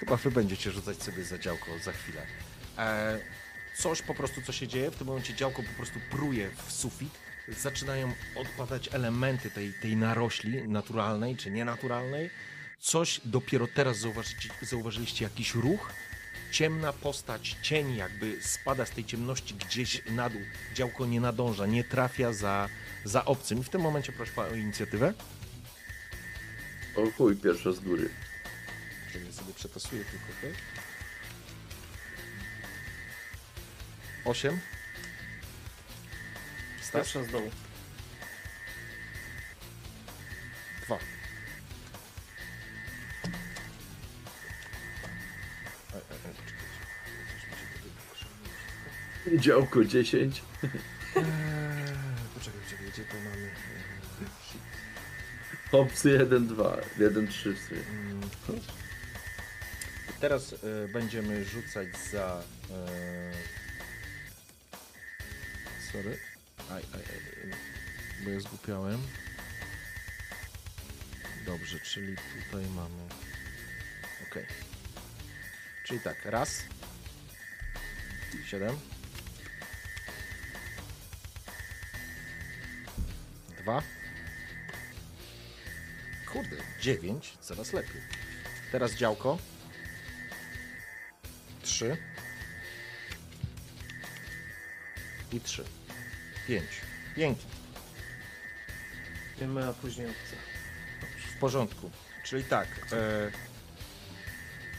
chyba 0.00 0.16
wy 0.16 0.30
będziecie 0.30 0.70
rzucać 0.70 1.02
sobie 1.02 1.24
za 1.24 1.38
działko 1.38 1.78
za 1.78 1.92
chwilę. 1.92 2.26
E, 2.78 3.41
coś 3.74 4.02
po 4.02 4.14
prostu, 4.14 4.42
co 4.42 4.52
się 4.52 4.68
dzieje, 4.68 4.90
w 4.90 4.96
tym 4.96 5.06
momencie 5.06 5.34
działko 5.34 5.62
po 5.62 5.76
prostu 5.76 6.00
pruje 6.10 6.50
w 6.66 6.72
sufit, 6.72 7.18
zaczynają 7.48 8.12
odpadać 8.36 8.88
elementy 8.94 9.50
tej, 9.50 9.74
tej 9.82 9.96
narośli 9.96 10.68
naturalnej 10.68 11.36
czy 11.36 11.50
nienaturalnej. 11.50 12.30
Coś 12.80 13.20
dopiero 13.24 13.66
teraz 13.74 13.98
zauważycie, 13.98 14.48
zauważyliście 14.62 15.24
jakiś 15.24 15.54
ruch, 15.54 15.92
ciemna 16.52 16.92
postać, 16.92 17.56
cień 17.62 17.96
jakby 17.96 18.42
spada 18.42 18.86
z 18.86 18.90
tej 18.90 19.04
ciemności 19.04 19.54
gdzieś 19.54 20.02
na 20.10 20.30
dół. 20.30 20.40
Działko 20.74 21.06
nie 21.06 21.20
nadąża, 21.20 21.66
nie 21.66 21.84
trafia 21.84 22.32
za, 22.32 22.68
za 23.04 23.24
obcym. 23.24 23.58
I 23.58 23.64
w 23.64 23.68
tym 23.68 23.80
momencie 23.80 24.12
proszę 24.12 24.40
o 24.40 24.54
inicjatywę. 24.54 25.14
O 26.96 27.10
chuj, 27.10 27.36
pierwsza 27.36 27.72
z 27.72 27.80
góry. 27.80 28.10
Czekaj, 29.12 29.32
sobie 29.32 29.54
przetasuję 29.54 30.04
tylko, 30.04 30.26
tak? 30.42 30.81
8. 34.24 34.60
Stas? 36.80 36.92
Pierwsza 36.92 37.24
z 37.24 37.32
dołu. 37.32 37.50
2. 40.86 40.94
Ej, 40.94 41.00
ej, 45.94 46.18
ej, 46.26 46.34
poczekajcie. 46.34 46.54
Coś 47.32 47.42
mi 47.44 47.56
się 47.56 47.66
tutaj 49.24 49.38
Działko 49.38 49.84
10. 49.84 50.42
Eee, 50.62 50.72
Poczekaj, 52.34 52.60
poczekaj, 52.64 52.86
gdzie 52.92 53.04
to 53.04 53.14
mamy? 53.14 53.46
Eee, 53.46 53.50
shit. 54.48 54.62
Opcje 55.72 56.12
1, 56.12 56.46
2. 56.46 56.76
1, 56.98 57.28
3 57.28 57.54
w 57.54 57.58
sumie. 57.58 57.80
Mm. 57.80 58.20
Teraz 60.20 60.52
e, 60.52 60.88
będziemy 60.88 61.44
rzucać 61.44 61.88
za. 62.12 62.42
E, 62.70 63.61
sorry. 65.92 66.16
Aj, 66.72 66.82
aj, 66.96 67.04
aj, 67.04 67.18
bo 68.24 68.30
ja 68.30 68.40
zgłupiałem. 68.40 69.00
Dobrze, 71.46 71.80
czyli 71.80 72.16
tutaj 72.16 72.66
mamy. 72.66 73.02
Ok. 74.22 74.34
Czyli 75.84 76.00
tak, 76.00 76.24
raz. 76.24 76.62
Siedem. 78.46 78.78
Dwa. 83.58 83.82
Kurde, 86.32 86.56
dziewięć, 86.80 87.38
coraz 87.40 87.72
lepiej. 87.72 88.00
Teraz 88.72 88.94
działko. 88.94 89.38
Trzy. 91.62 91.96
I 95.32 95.40
trzy. 95.40 95.81
Pięć. 96.46 96.68
Pięknie. 97.16 97.50
Wiemy, 99.40 99.64
a 99.68 99.72
później 99.72 100.06
obce. 100.06 100.36
W 101.36 101.38
porządku. 101.38 101.90
Czyli 102.24 102.44
tak. 102.44 102.68
E, 102.92 103.30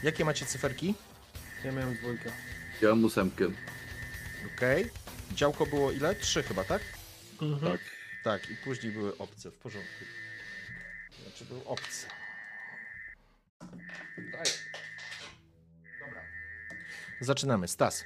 jakie 0.02 0.24
macie 0.24 0.46
cyferki? 0.46 0.94
Ja 1.64 1.72
miałem 1.72 1.94
dwójkę. 1.94 2.32
Ja 2.82 2.88
mam 2.88 3.04
ósemkę. 3.04 3.44
Ok. 4.46 4.60
Działko 5.32 5.66
było 5.66 5.92
ile? 5.92 6.14
Trzy 6.14 6.42
chyba, 6.42 6.64
tak? 6.64 6.82
Mhm. 7.42 7.72
Tak. 7.72 7.80
Tak, 8.24 8.50
i 8.50 8.56
później 8.56 8.92
były 8.92 9.18
obce. 9.18 9.50
W 9.50 9.54
porządku. 9.54 10.04
Znaczy 11.22 11.44
był 11.44 11.62
obcy. 11.66 12.06
Daję. 14.18 14.50
Dobra. 16.00 16.22
Zaczynamy. 17.20 17.68
Stas. 17.68 18.04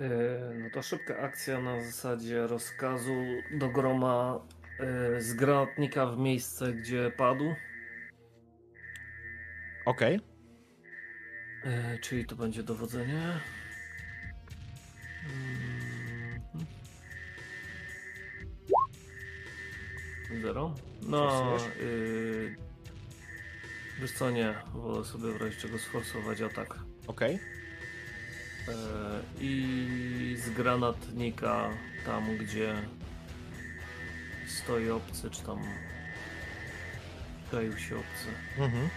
Yy, 0.00 0.58
No 0.62 0.70
to 0.70 0.82
szybka 0.82 1.18
akcja 1.18 1.60
na 1.60 1.82
zasadzie 1.84 2.46
rozkazu 2.46 3.24
do 3.50 3.68
groma 3.68 4.40
yy, 4.78 5.22
z 5.22 5.34
granatnika 5.34 6.06
w 6.06 6.18
miejsce, 6.18 6.72
gdzie 6.72 7.10
padł. 7.16 7.54
Ok. 9.84 10.00
Yy, 10.00 10.20
czyli 12.00 12.26
to 12.26 12.36
będzie 12.36 12.62
dowodzenie. 12.62 13.40
Mhm. 15.24 16.66
Zero. 20.42 20.74
No, 21.02 21.56
yy, 21.80 22.56
wiesz 24.00 24.12
co, 24.12 24.30
nie. 24.30 24.54
Wolę 24.74 25.04
sobie 25.04 25.32
w 25.32 25.36
razie 25.42 25.56
czego 25.56 25.78
sforsować 25.78 26.40
atak. 26.40 26.78
Ok. 27.06 27.22
E, 27.22 27.38
I 29.40 30.36
z 30.44 30.50
granatnika 30.50 31.68
tam, 32.06 32.36
gdzie 32.36 32.74
stoi 34.46 34.90
obcy, 34.90 35.30
czy 35.30 35.42
tam 35.42 35.58
czaił 37.50 37.78
się 37.78 37.96
obcy. 37.96 38.28
Mhm. 38.58 38.88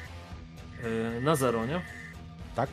E, 1.17 1.21
Na 1.21 1.35
zero, 1.35 1.65
nie? 1.65 1.81
Tak. 2.55 2.69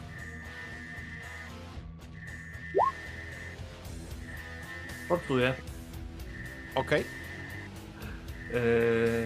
Portuję. 5.08 5.54
Ok. 6.74 6.90
E, 6.92 7.02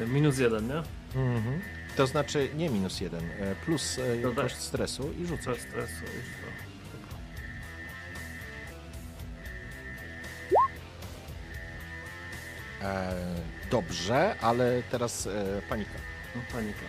Minus 0.07 0.39
jeden, 0.39 0.68
nie? 0.68 0.83
Mhm. 1.20 1.60
To 1.97 2.07
znaczy 2.07 2.49
nie 2.57 2.70
minus 2.70 3.01
jeden, 3.01 3.20
e, 3.31 3.55
plus 3.65 3.99
e, 3.99 4.17
Dodaj. 4.23 4.44
koszt 4.44 4.60
stresu 4.62 5.12
i 5.23 5.26
rzucę. 5.26 5.51
Bez 5.51 5.60
stresu 5.60 6.05
już 6.05 6.25
to. 6.25 6.52
E, 12.83 13.15
dobrze, 13.70 14.36
ale 14.41 14.83
teraz 14.91 15.27
e, 15.27 15.62
panika. 15.69 15.99
No, 16.36 16.43
panika. 16.52 16.86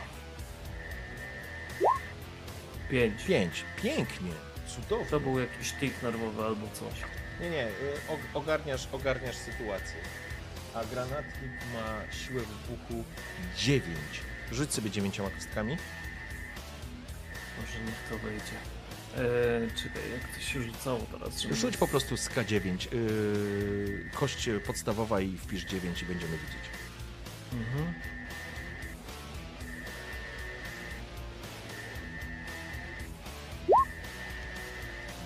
Pięć. 2.90 3.24
Pięć. 3.24 3.64
Pięknie. 3.84 4.32
Cudownie. 4.68 5.06
To 5.06 5.20
był 5.20 5.40
jakiś 5.40 5.72
tik 5.72 6.04
nerwowy 6.04 6.44
albo 6.44 6.68
coś. 6.74 6.94
Nie, 7.42 7.50
nie, 7.50 7.68
o- 8.10 8.38
ogarniasz, 8.40 8.88
ogarniasz 8.92 9.36
sytuację. 9.36 9.96
A 10.74 10.84
granatnik 10.86 11.52
ma 11.74 12.14
siłę 12.14 12.42
wybuchu 12.42 13.04
9. 13.58 13.98
Rzuć 14.52 14.74
sobie 14.74 14.90
dziewięcioma 14.92 15.30
kostkami. 15.30 15.78
Może 17.62 17.80
niech 17.86 17.96
to 18.10 18.18
wejdzie. 18.18 18.58
Eee, 19.18 19.72
czekaj, 19.84 20.02
jak 20.12 20.36
to 20.36 20.42
się 20.42 20.62
rzucało 20.62 21.00
teraz? 21.12 21.40
żeby- 21.42 21.56
Rzuć 21.56 21.78
po 21.78 21.88
prostu 21.88 22.18
z 22.18 22.30
K9. 22.30 22.94
Yy, 22.94 24.10
kość 24.14 24.50
podstawowa 24.66 25.22
i 25.22 25.38
wpisz 25.38 25.64
9 25.64 26.02
i 26.02 26.06
będziemy 26.06 26.38
widzieć. 26.38 26.70
Mhm. 27.54 27.94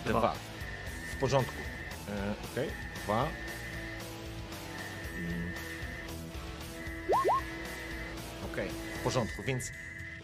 Dwa. 0.05 0.19
Dwa. 0.19 0.35
W 1.15 1.19
porządku. 1.19 1.53
E, 2.09 2.33
Okej. 2.51 2.69
Dwa. 3.03 3.27
Mm. 5.17 5.51
Okej, 8.53 8.69
w 8.95 9.03
porządku, 9.03 9.43
więc 9.43 9.71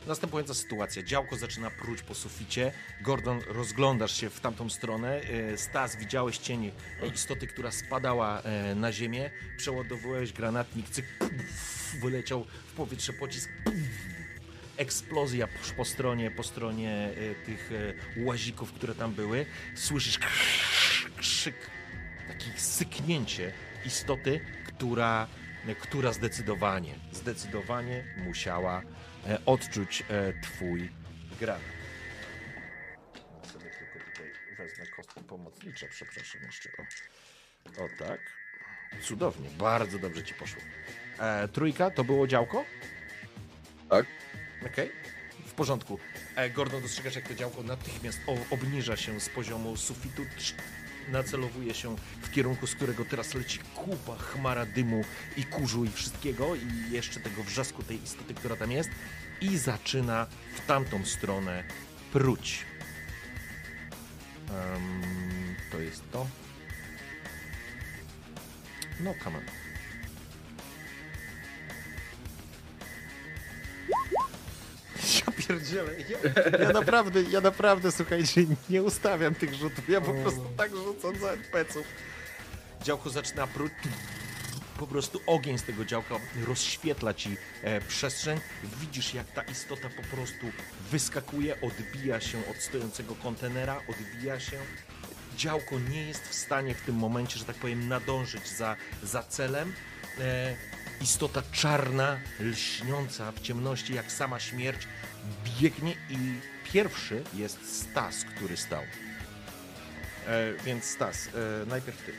następująca 0.07 0.53
sytuacja. 0.53 1.03
Działko 1.03 1.35
zaczyna 1.35 1.69
pruć 1.69 2.01
po 2.01 2.15
suficie. 2.15 2.71
Gordon, 3.01 3.41
rozglądasz 3.47 4.17
się 4.17 4.29
w 4.29 4.39
tamtą 4.39 4.69
stronę. 4.69 5.21
E, 5.21 5.57
Stas, 5.57 5.95
widziałeś 5.95 6.37
cień 6.37 6.71
istoty, 7.13 7.47
która 7.47 7.71
spadała 7.71 8.41
e, 8.41 8.75
na 8.75 8.91
ziemię. 8.91 9.31
Przeładowujesz 9.57 10.33
granatnik, 10.33 10.89
cyk, 10.89 11.05
wyleciał 12.01 12.45
w 12.67 12.73
powietrze 12.73 13.13
pocisk. 13.13 13.49
Eksplozja 14.77 15.47
po, 15.77 15.85
stronie, 15.85 16.31
po 16.31 16.43
stronie 16.43 16.91
e, 16.91 17.45
tych 17.45 17.69
łazików, 18.17 18.73
które 18.73 18.95
tam 18.95 19.13
były. 19.13 19.45
Słyszysz 19.75 20.19
krzyk, 21.17 21.55
takie 22.27 22.59
syknięcie 22.59 23.53
istoty, 23.85 24.39
która, 24.67 25.27
która 25.81 26.13
zdecydowanie, 26.13 26.95
zdecydowanie 27.11 28.03
musiała 28.17 28.81
odczuć 29.45 30.03
e, 30.09 30.33
twój 30.41 30.91
granat. 31.39 31.61
Ja 33.43 33.49
sobie 33.49 33.69
tylko 33.69 34.11
tutaj 34.11 34.31
wezmę 34.57 34.85
kostki 34.95 35.23
pomocnicze, 35.23 35.87
przepraszam 35.87 36.41
jeszcze. 36.41 36.69
O, 36.77 37.83
o 37.83 37.89
tak. 37.99 38.19
Cudownie, 39.01 39.49
bardzo 39.49 39.99
dobrze 39.99 40.23
ci 40.23 40.33
poszło. 40.33 40.61
E, 41.19 41.47
trójka, 41.47 41.91
to 41.91 42.03
było 42.03 42.27
działko? 42.27 42.65
Tak. 43.89 44.05
Okej, 44.65 44.91
w 45.45 45.53
porządku. 45.53 45.99
E, 46.35 46.49
Gordon, 46.49 46.81
dostrzegasz, 46.81 47.15
jak 47.15 47.27
to 47.27 47.35
działko 47.35 47.63
natychmiast 47.63 48.19
o, 48.27 48.55
obniża 48.55 48.97
się 48.97 49.19
z 49.19 49.29
poziomu 49.29 49.77
sufitu, 49.77 50.25
nacelowuje 51.11 51.73
się 51.73 51.95
w 52.21 52.31
kierunku, 52.31 52.67
z 52.67 52.75
którego 52.75 53.05
teraz 53.05 53.33
leci 53.33 53.59
kupa, 53.75 54.15
chmara 54.17 54.65
dymu 54.65 55.03
i 55.37 55.43
kurzu 55.43 55.85
i 55.85 55.89
wszystkiego 55.89 56.55
i 56.55 56.91
jeszcze 56.91 57.19
tego 57.19 57.43
wrzasku 57.43 57.83
tej 57.83 58.03
istoty, 58.03 58.33
która 58.33 58.55
tam 58.55 58.71
jest 58.71 58.89
i 59.41 59.57
zaczyna 59.57 60.27
w 60.55 60.67
tamtą 60.67 61.05
stronę 61.05 61.63
pruć. 62.13 62.65
Em, 64.49 65.01
to 65.71 65.79
jest 65.79 66.11
to. 66.11 66.27
No, 68.99 69.13
come 69.23 69.37
on. 69.37 69.62
Pierdzielę, 75.47 75.91
ja, 76.09 76.17
ja 76.65 76.69
naprawdę, 76.69 77.21
ja 77.21 77.41
naprawdę, 77.41 77.91
słuchajcie, 77.91 78.45
nie 78.69 78.83
ustawiam 78.83 79.35
tych 79.35 79.53
rzutów, 79.53 79.89
ja 79.89 80.01
po 80.01 80.13
prostu 80.13 80.45
tak 80.57 80.71
rzucam 80.71 81.19
za 81.19 81.31
NPC-ów. 81.31 81.85
Działko 82.83 83.09
zaczyna 83.09 83.47
pruć, 83.47 83.71
po 84.77 84.87
prostu 84.87 85.19
ogień 85.25 85.57
z 85.57 85.63
tego 85.63 85.85
działka 85.85 86.15
rozświetla 86.47 87.13
ci 87.13 87.37
e, 87.61 87.81
przestrzeń. 87.81 88.39
Widzisz, 88.81 89.13
jak 89.13 89.31
ta 89.31 89.41
istota 89.41 89.89
po 89.89 90.15
prostu 90.15 90.45
wyskakuje, 90.91 91.61
odbija 91.61 92.21
się 92.21 92.37
od 92.51 92.57
stojącego 92.57 93.15
kontenera, 93.15 93.81
odbija 93.89 94.39
się. 94.39 94.57
Działko 95.37 95.79
nie 95.79 96.07
jest 96.07 96.27
w 96.27 96.33
stanie 96.33 96.75
w 96.75 96.81
tym 96.81 96.95
momencie, 96.95 97.39
że 97.39 97.45
tak 97.45 97.55
powiem, 97.55 97.87
nadążyć 97.87 98.47
za, 98.47 98.75
za 99.03 99.23
celem. 99.23 99.73
E, 100.19 100.55
istota 101.01 101.41
czarna, 101.51 102.19
lśniąca 102.39 103.31
w 103.31 103.41
ciemności, 103.41 103.93
jak 103.93 104.11
sama 104.11 104.39
śmierć, 104.39 104.87
biegnie 105.61 105.91
i 106.09 106.39
pierwszy 106.63 107.23
jest 107.33 107.81
Stas, 107.81 108.25
który 108.25 108.57
stał. 108.57 108.83
E, 110.27 110.53
więc 110.65 110.85
Stas, 110.85 111.27
e, 111.27 111.65
najpierw 111.65 112.05
ty. 112.05 112.13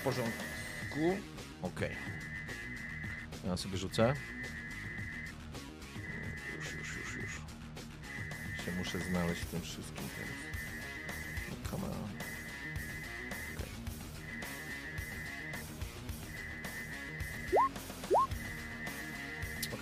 W 0.00 0.04
porządku. 0.04 1.18
Okej. 1.62 1.96
Ja 3.46 3.56
sobie 3.56 3.78
rzucę. 3.78 4.14
Już, 6.56 6.72
już, 6.72 6.96
już, 6.96 7.16
już. 7.16 7.32
Się 8.64 8.72
muszę 8.78 8.98
znaleźć 8.98 9.40
w 9.40 9.46
tym 9.46 9.60
wszystkim 9.60 10.08
teraz. 10.16 10.34
No, 11.72 11.78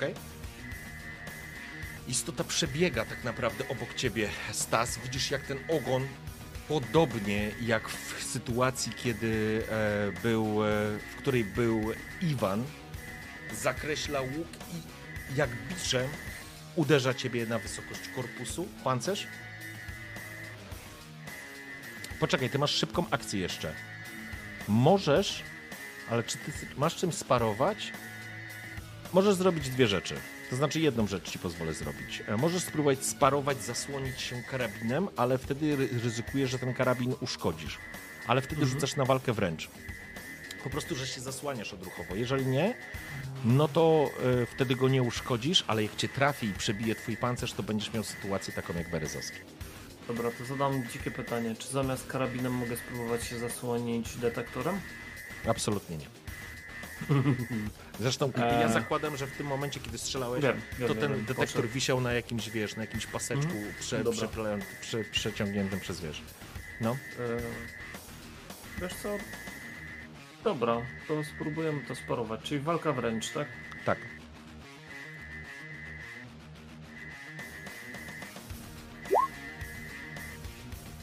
Okej. 0.03 0.15
Istota 2.09 2.45
przebiega 2.45 3.05
tak 3.05 3.25
naprawdę 3.25 3.69
obok 3.69 3.95
ciebie, 3.95 4.29
Stas. 4.53 4.99
Widzisz, 4.99 5.31
jak 5.31 5.43
ten 5.43 5.59
ogon, 5.69 6.07
podobnie 6.69 7.51
jak 7.61 7.89
w 7.89 8.25
sytuacji, 8.25 8.93
kiedy 8.93 9.63
e, 9.71 10.13
był, 10.23 10.65
e, 10.65 10.69
w 10.99 11.17
której 11.19 11.45
był 11.45 11.81
Iwan, 12.23 12.65
zakreśla 13.55 14.21
łuk 14.21 14.49
i 14.73 15.37
jak 15.37 15.51
biczem 15.69 16.09
uderza 16.77 17.15
ciebie 17.15 17.47
na 17.47 17.59
wysokość 17.59 18.01
korpusu, 18.15 18.69
pancerz. 18.85 19.27
Poczekaj, 22.21 22.51
ty 22.51 22.59
masz 22.59 22.75
szybką 22.75 23.05
akcję 23.11 23.41
jeszcze. 23.41 23.75
Możesz, 24.69 25.43
ale 26.11 26.23
czy 26.23 26.39
ty 26.39 26.53
masz 26.77 26.97
czym 26.97 27.13
sparować? 27.13 27.93
Możesz 29.12 29.34
zrobić 29.34 29.68
dwie 29.70 29.86
rzeczy. 29.86 30.15
To 30.50 30.57
znaczy 30.57 30.81
jedną 30.81 31.07
rzecz 31.07 31.31
ci 31.31 31.39
pozwolę 31.39 31.74
zrobić. 31.74 32.23
E, 32.28 32.36
Możesz 32.36 32.62
spróbować 32.62 33.05
sparować, 33.05 33.62
zasłonić 33.62 34.20
się 34.20 34.42
karabinem, 34.50 35.08
ale 35.16 35.39
wtedy 35.39 35.76
ry- 35.76 35.89
ryzykujesz, 36.02 36.50
że 36.50 36.58
ten 36.58 36.74
karabin 36.74 37.15
uszkodzisz. 37.20 37.78
Ale 38.26 38.41
wtedy 38.42 38.66
rzucasz 38.66 38.97
na 38.97 39.05
walkę 39.05 39.32
wręcz. 39.32 39.68
Po 40.65 40.70
prostu, 40.70 40.94
że 40.97 41.07
się 41.07 41.20
zasłaniasz 41.20 41.73
odruchowo. 41.73 42.15
Jeżeli 42.15 42.47
nie, 42.47 42.74
no 43.44 43.68
to 43.68 44.10
e, 44.42 44.47
wtedy 44.47 44.76
go 44.76 44.89
nie 44.89 45.02
uszkodzisz, 45.02 45.65
ale 45.66 45.82
jak 45.82 45.97
cię 45.97 46.08
trafi 46.08 46.47
i 46.47 46.52
przebije 46.52 46.94
twój 46.94 47.16
pancerz, 47.16 47.52
to 47.52 47.62
będziesz 47.62 47.92
miał 47.92 48.05
sytuację 48.05 48.52
taką 48.55 48.74
jak 48.74 48.91
Berezowski. 48.91 49.39
Dobra, 50.08 50.31
to 50.39 50.44
zadam 50.44 50.89
dzikie 50.92 51.10
pytanie. 51.10 51.55
Czy 51.58 51.68
zamiast 51.68 52.07
karabinem 52.07 52.52
mogę 52.52 52.76
spróbować 52.76 53.24
się 53.26 53.39
zasłonić 53.39 54.16
detektorem? 54.16 54.81
Absolutnie 55.49 55.97
nie. 55.97 56.07
Zresztą 58.01 58.33
ja 58.61 58.69
zakładam, 58.69 59.17
że 59.17 59.27
w 59.27 59.37
tym 59.37 59.47
momencie, 59.47 59.81
kiedy 59.81 59.99
strzelałeś, 59.99 60.43
Wiem, 60.43 60.61
wiem, 60.79 60.89
to 60.89 60.95
ten 60.95 61.12
wiem, 61.12 61.25
detektor 61.25 61.69
wisiał 61.69 62.01
na 62.01 62.12
jakimś, 62.12 62.51
wiesz, 62.51 62.77
na 62.77 62.83
jakimś 62.83 63.07
paseczku 63.07 63.53
prze, 63.81 64.05
Dobra. 64.05 64.27
przeplę- 64.29 64.61
prze, 64.81 65.05
przeciągniętym 65.05 65.81
przez, 65.81 66.01
wiesz. 66.01 66.23
No, 66.81 66.97
wiesz 68.81 68.95
co? 69.03 69.17
Dobra, 70.45 70.77
to 71.09 71.25
spróbujemy 71.25 71.81
to 71.89 71.95
sparować. 71.95 72.41
Czyli 72.43 72.61
walka 72.61 72.93
wręcz, 72.93 73.31
tak? 73.31 73.49
tak. 73.85 73.99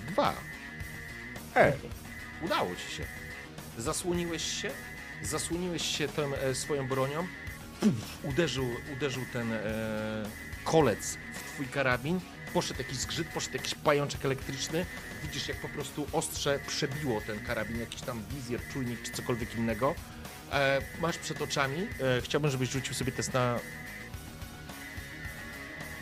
Dwa. 0.08 0.34
E, 1.56 1.74
udało 2.42 2.70
ci 2.76 2.96
się. 2.96 3.04
Zasłoniłeś 3.78 4.62
się, 4.62 4.72
zasłoniłeś 5.22 5.98
się 5.98 6.08
tą 6.08 6.36
e, 6.36 6.56
swoją 6.56 6.88
bronią, 6.88 7.28
Puf, 7.80 8.24
uderzył, 8.24 8.66
uderzył 8.94 9.24
ten 9.34 9.54
e, 9.54 9.60
kolec 10.64 11.18
w 11.34 11.54
twój 11.54 11.68
karabin, 11.68 12.20
poszedł 12.54 12.80
jakiś 12.80 12.98
zgrzyt, 12.98 13.28
poszedł 13.28 13.58
jakiś 13.58 13.76
pajączek 13.76 14.26
elektryczny, 14.26 14.86
widzisz 15.24 15.48
jak 15.48 15.58
po 15.58 15.70
prostu 15.70 16.08
ostrze 16.14 16.60
przebiło 16.68 17.22
ten 17.22 17.40
karabin, 17.40 17.80
jakiś 17.80 18.02
tam 18.02 18.24
wizjer, 18.30 18.62
czujnik 18.74 19.02
czy 19.02 19.12
cokolwiek 19.12 19.56
innego. 19.56 19.96
E, 20.52 20.82
masz 21.02 21.18
przed 21.18 21.42
oczami, 21.42 21.88
e, 22.18 22.22
chciałbym 22.22 22.52
żebyś 22.52 22.70
rzucił 22.70 22.94
sobie 22.94 23.12
test 23.12 23.34
na... 23.34 23.60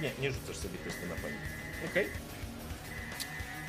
Nie, 0.02 0.12
nie 0.20 0.32
rzucasz 0.32 0.58
sobie 0.58 0.78
testu 0.78 1.08
na 1.08 1.16
panikę. 1.16 1.48
Okej. 1.92 2.08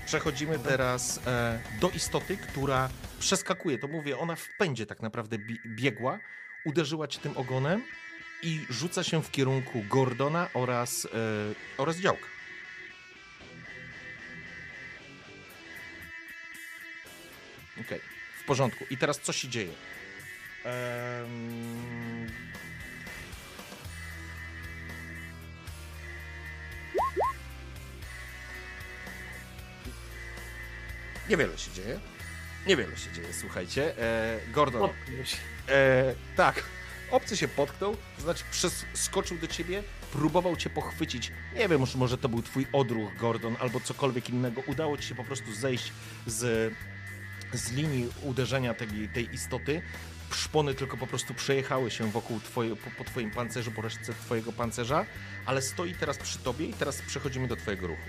Przechodzimy 0.07 0.59
teraz 0.59 1.21
e, 1.27 1.61
do 1.81 1.91
istoty, 1.91 2.37
która 2.37 2.89
przeskakuje. 3.21 3.79
To 3.79 3.89
mówię, 3.89 4.19
ona 4.19 4.37
w 4.37 4.49
pędzie 4.59 4.87
tak 4.87 5.01
naprawdę 5.03 5.39
bi- 5.39 5.61
biegła, 5.67 6.19
uderzyła 6.65 7.09
cię 7.09 7.19
tym 7.21 7.37
ogonem 7.37 7.83
i 8.43 8.61
rzuca 8.71 9.05
się 9.05 9.23
w 9.23 9.31
kierunku 9.31 9.85
Gordona 9.91 10.49
oraz, 10.55 11.05
e, 11.07 11.09
oraz 11.79 11.97
działka. 11.97 12.27
Okej, 17.81 18.01
w 18.41 18.45
porządku. 18.45 18.85
I 18.91 18.97
teraz 18.97 19.21
co 19.21 19.33
się 19.33 19.49
dzieje? 19.49 19.73
Em, 20.65 22.27
Niewiele 31.29 31.59
się 31.59 31.71
dzieje. 31.71 32.01
Niewiele 32.67 32.97
się 32.97 33.13
dzieje, 33.13 33.29
słuchajcie. 33.33 33.99
E, 33.99 34.39
Gordon. 34.53 34.83
E, 35.69 36.15
tak. 36.37 36.63
Obcy 37.11 37.37
się 37.37 37.49
potknął, 37.49 37.97
to 38.17 38.23
znaczy 38.23 38.45
skoczył 38.95 39.39
do 39.39 39.47
ciebie, 39.47 39.83
próbował 40.13 40.57
cię 40.57 40.71
pochwycić. 40.71 41.33
Nie 41.55 41.69
wiem, 41.69 41.81
może- 41.81 41.99
może 41.99 42.19
to 42.19 42.29
był 42.29 42.43
twój 42.43 42.67
odruch, 42.73 43.17
Gordon, 43.17 43.57
albo 43.61 43.81
cokolwiek 43.81 44.31
innego. 44.31 44.63
Udało 44.67 44.97
ci 44.97 45.09
się 45.09 45.15
po 45.15 45.25
prostu 45.25 45.53
zejść 45.55 45.93
z, 46.27 46.73
z 47.53 47.73
linii 47.73 48.09
uderzenia 48.23 48.75
tej, 48.75 49.09
tej 49.15 49.35
istoty. 49.35 49.83
Szpony 50.33 50.75
tylko 50.75 50.97
po 50.97 51.07
prostu 51.07 51.35
przejechały 51.35 51.91
się 51.91 52.11
wokół 52.11 52.41
twoje, 52.41 52.77
po, 52.77 52.91
po 52.91 53.05
twoim 53.05 53.31
pancerzu, 53.31 53.71
po 53.73 53.83
resztce 53.83 54.13
twojego 54.15 54.53
pancerza, 54.53 55.07
ale 55.47 55.63
stoi 55.63 55.95
teraz 55.95 56.19
przy 56.19 56.39
tobie 56.39 56.67
i 56.67 56.73
teraz 56.75 57.03
przechodzimy 57.03 57.49
do 57.49 57.57
twojego 57.57 57.87
ruchu. 57.87 58.03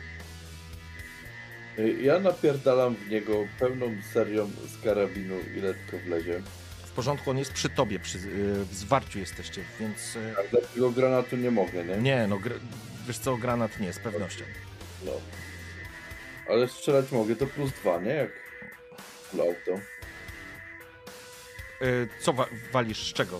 Ja 2.01 2.19
napierdalam 2.19 2.95
w 2.95 3.09
niego 3.09 3.47
pełną 3.59 3.95
serią 4.13 4.49
z 4.67 4.83
karabinu, 4.83 5.35
ile 5.57 5.73
tylko 5.73 5.97
wlezie. 6.05 6.41
W 6.85 6.91
porządku, 6.91 7.29
on 7.31 7.37
jest 7.37 7.53
przy 7.53 7.69
tobie, 7.69 7.99
przy, 7.99 8.17
yy, 8.17 8.65
w 8.65 8.73
zwarciu 8.73 9.19
jesteście, 9.19 9.61
więc... 9.79 10.15
Yy, 10.15 10.33
A 10.39 10.43
dlatego 10.51 10.91
granatu 10.91 11.37
nie 11.37 11.51
mogę, 11.51 11.83
nie? 11.85 11.97
nie, 11.97 12.27
no, 12.27 12.35
gr- 12.37 12.59
wiesz 13.07 13.17
co, 13.17 13.37
granat 13.37 13.79
nie, 13.79 13.93
z 13.93 13.99
pewnością. 13.99 14.43
No. 15.05 15.11
Ale 16.49 16.67
strzelać 16.67 17.11
mogę, 17.11 17.35
to 17.35 17.47
plus 17.47 17.71
dwa, 17.71 17.99
nie? 18.01 18.13
Jak 18.13 18.29
auto. 19.33 19.81
Yy, 21.81 22.07
co 22.19 22.33
wa- 22.33 22.49
walisz, 22.71 23.09
z 23.11 23.13
czego? 23.13 23.39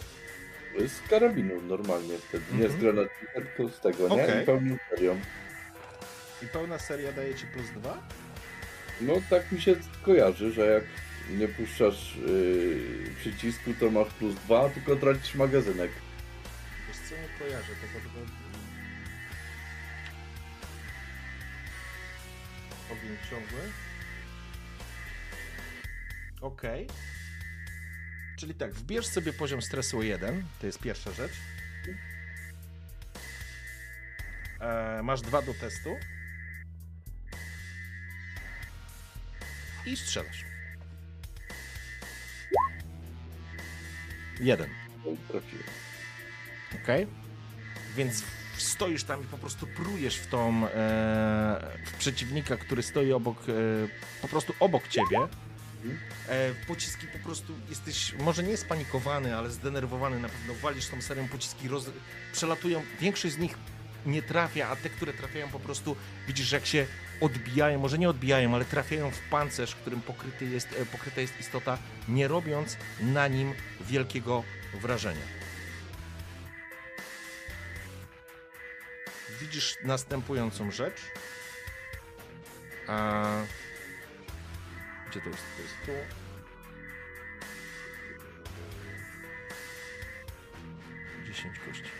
Z 0.88 1.10
karabinu 1.10 1.62
normalnie 1.62 2.18
wtedy, 2.18 2.46
nie 2.54 2.70
z 2.70 2.74
Mhm. 2.74 2.80
granatnika, 2.82 3.34
tylko 3.34 3.70
z 3.74 3.80
tego, 3.80 4.10
nie? 4.16 4.24
Okej. 4.24 4.44
I 4.44 4.46
pełną 4.46 4.78
serią. 4.90 5.20
I 6.42 6.48
pełna 6.48 6.80
seria 6.80 7.12
daje 7.12 7.36
ci 7.36 7.46
plus 7.46 7.70
dwa? 7.72 7.98
No 9.02 9.14
tak 9.30 9.52
mi 9.52 9.62
się 9.62 9.76
kojarzy, 10.04 10.52
że 10.52 10.66
jak 10.66 10.84
nie 11.30 11.48
puszczasz 11.48 12.16
yy, 12.16 13.12
przycisku, 13.20 13.74
to 13.80 13.92
masz 13.92 14.08
plus 14.08 14.36
dwa, 14.36 14.70
tylko 14.70 14.96
tracisz 14.96 15.36
magazynek. 15.36 15.92
Wiesz 16.88 16.98
co, 17.10 17.16
nie 17.16 17.40
kojarzę 17.40 17.68
tego, 17.68 18.00
tego... 18.00 18.26
Ogień 22.92 23.18
ciągły. 23.30 23.72
Okej. 26.42 26.88
Czyli 28.38 28.56
tak, 28.56 28.74
wbierz 28.74 29.08
sobie 29.08 29.34
poziom 29.34 29.62
stresu 29.62 30.00
o 30.00 30.04
1, 30.04 30.46
to 30.60 30.66
jest 30.66 30.80
pierwsza 30.80 31.12
rzecz. 31.12 31.34
E, 34.62 35.04
masz 35.04 35.22
dwa 35.22 35.42
do 35.42 35.54
testu. 35.54 35.90
I 39.90 39.98
strzelasz. 39.98 40.46
Jeden. 44.40 44.70
Trafiłem. 45.28 45.64
Okej? 46.84 47.08
Więc 47.96 48.24
stoisz 48.58 49.04
tam 49.04 49.24
i 49.24 49.26
po 49.26 49.38
prostu 49.38 49.68
prujesz 49.68 50.16
w 50.16 50.28
tą, 50.28 50.68
e, 50.68 50.70
w 51.86 51.94
przeciwnika, 51.98 52.58
który 52.58 52.84
stoi 52.84 53.14
obok, 53.14 53.38
e, 53.50 53.54
po 54.22 54.28
prostu 54.28 54.54
obok 54.60 54.88
ciebie. 54.88 55.20
E, 56.28 56.54
pociski 56.68 57.08
po 57.08 57.20
prostu 57.20 57.54
jesteś, 57.70 58.14
może 58.14 58.44
nie 58.44 58.58
spanikowany, 58.58 59.38
ale 59.38 59.52
zdenerwowany 59.52 60.20
na 60.20 60.30
pewno. 60.30 60.54
Walisz 60.54 60.88
tą 60.88 61.02
serią, 61.02 61.28
pociski 61.28 61.68
roz, 61.68 61.90
przelatują, 62.34 62.84
większość 63.00 63.34
z 63.34 63.38
nich 63.38 63.58
nie 64.06 64.22
trafia, 64.22 64.70
a 64.70 64.76
te, 64.76 64.90
które 64.90 65.14
trafiają 65.14 65.50
po 65.50 65.60
prostu, 65.60 65.96
widzisz, 66.28 66.52
jak 66.52 66.66
się 66.66 66.86
odbijają, 67.22 67.80
może 67.80 67.98
nie 67.98 68.10
odbijają, 68.10 68.56
ale 68.56 68.66
trafiają 68.66 69.12
w 69.12 69.20
pancerz, 69.30 69.76
którym 69.76 70.02
pokryty 70.02 70.46
jest, 70.46 70.76
e, 70.82 70.86
pokryta 70.86 71.22
jest 71.22 71.40
istota, 71.40 71.78
nie 72.08 72.28
robiąc 72.28 72.78
na 73.02 73.28
nim 73.28 73.54
wielkiego 73.82 74.44
wrażenia. 74.82 75.40
widzisz 79.40 79.78
następującą 79.84 80.72
rzecz. 80.72 81.02
A... 82.88 83.26
Gdzie 85.10 85.22
to 85.22 85.30
jest? 85.30 85.44
To 85.58 85.62
jest 85.62 85.76
tu. 85.86 85.92
Dziesięć 91.26 91.60
kości. 91.60 91.99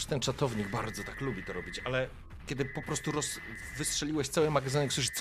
Coś 0.00 0.06
ten 0.06 0.20
czatownik 0.20 0.68
bardzo 0.68 1.04
tak 1.04 1.20
lubi 1.20 1.42
to 1.42 1.52
robić, 1.52 1.80
ale 1.84 2.08
kiedy 2.46 2.64
po 2.64 2.82
prostu 2.82 3.12
roz... 3.12 3.40
wystrzeliłeś 3.76 4.28
cały 4.28 4.50
magazynek, 4.50 4.92
słyszysz 4.92 5.12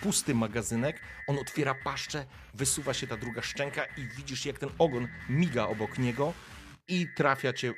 pusty 0.00 0.34
magazynek, 0.34 1.00
on 1.26 1.38
otwiera 1.38 1.74
paszczę, 1.74 2.26
wysuwa 2.54 2.94
się 2.94 3.06
ta 3.06 3.16
druga 3.16 3.42
szczęka 3.42 3.84
i 3.84 4.06
widzisz 4.16 4.46
jak 4.46 4.58
ten 4.58 4.68
ogon 4.78 5.08
miga 5.28 5.66
obok 5.66 5.98
niego 5.98 6.32
i 6.88 7.06
trafia 7.16 7.52
cię, 7.52 7.74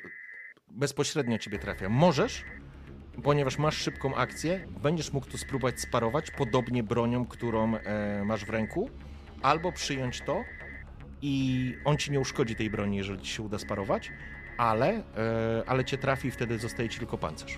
bezpośrednio 0.71 1.37
ciebie 1.37 1.59
trafia. 1.59 1.89
Możesz, 1.89 2.43
ponieważ 3.23 3.57
masz 3.57 3.77
szybką 3.77 4.15
akcję, 4.15 4.67
będziesz 4.81 5.13
mógł 5.13 5.29
to 5.29 5.37
spróbować 5.37 5.79
sparować, 5.79 6.31
podobnie 6.31 6.83
bronią, 6.83 7.25
którą 7.25 7.75
e, 7.75 8.23
masz 8.25 8.45
w 8.45 8.49
ręku, 8.49 8.89
albo 9.41 9.71
przyjąć 9.71 10.21
to 10.21 10.43
i 11.21 11.75
on 11.85 11.97
ci 11.97 12.11
nie 12.11 12.19
uszkodzi 12.19 12.55
tej 12.55 12.69
broni, 12.69 12.97
jeżeli 12.97 13.21
ci 13.21 13.33
się 13.33 13.43
uda 13.43 13.59
sparować, 13.59 14.11
ale, 14.57 14.89
e, 14.89 15.03
ale 15.67 15.85
cię 15.85 15.97
trafi 15.97 16.27
i 16.27 16.31
wtedy 16.31 16.59
zostaje 16.59 16.89
ci 16.89 16.99
tylko 16.99 17.17
pancerz. 17.17 17.57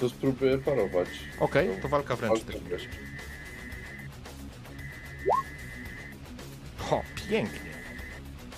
To 0.00 0.08
spróbuję 0.08 0.58
parować. 0.58 1.08
Okej, 1.40 1.68
to 1.82 1.88
walka 1.88 2.16
wręcz 2.16 2.40
w 2.40 2.44
takim 2.44 2.72
razie. 2.72 2.88
Ho, 6.78 7.02
pięknie. 7.28 7.70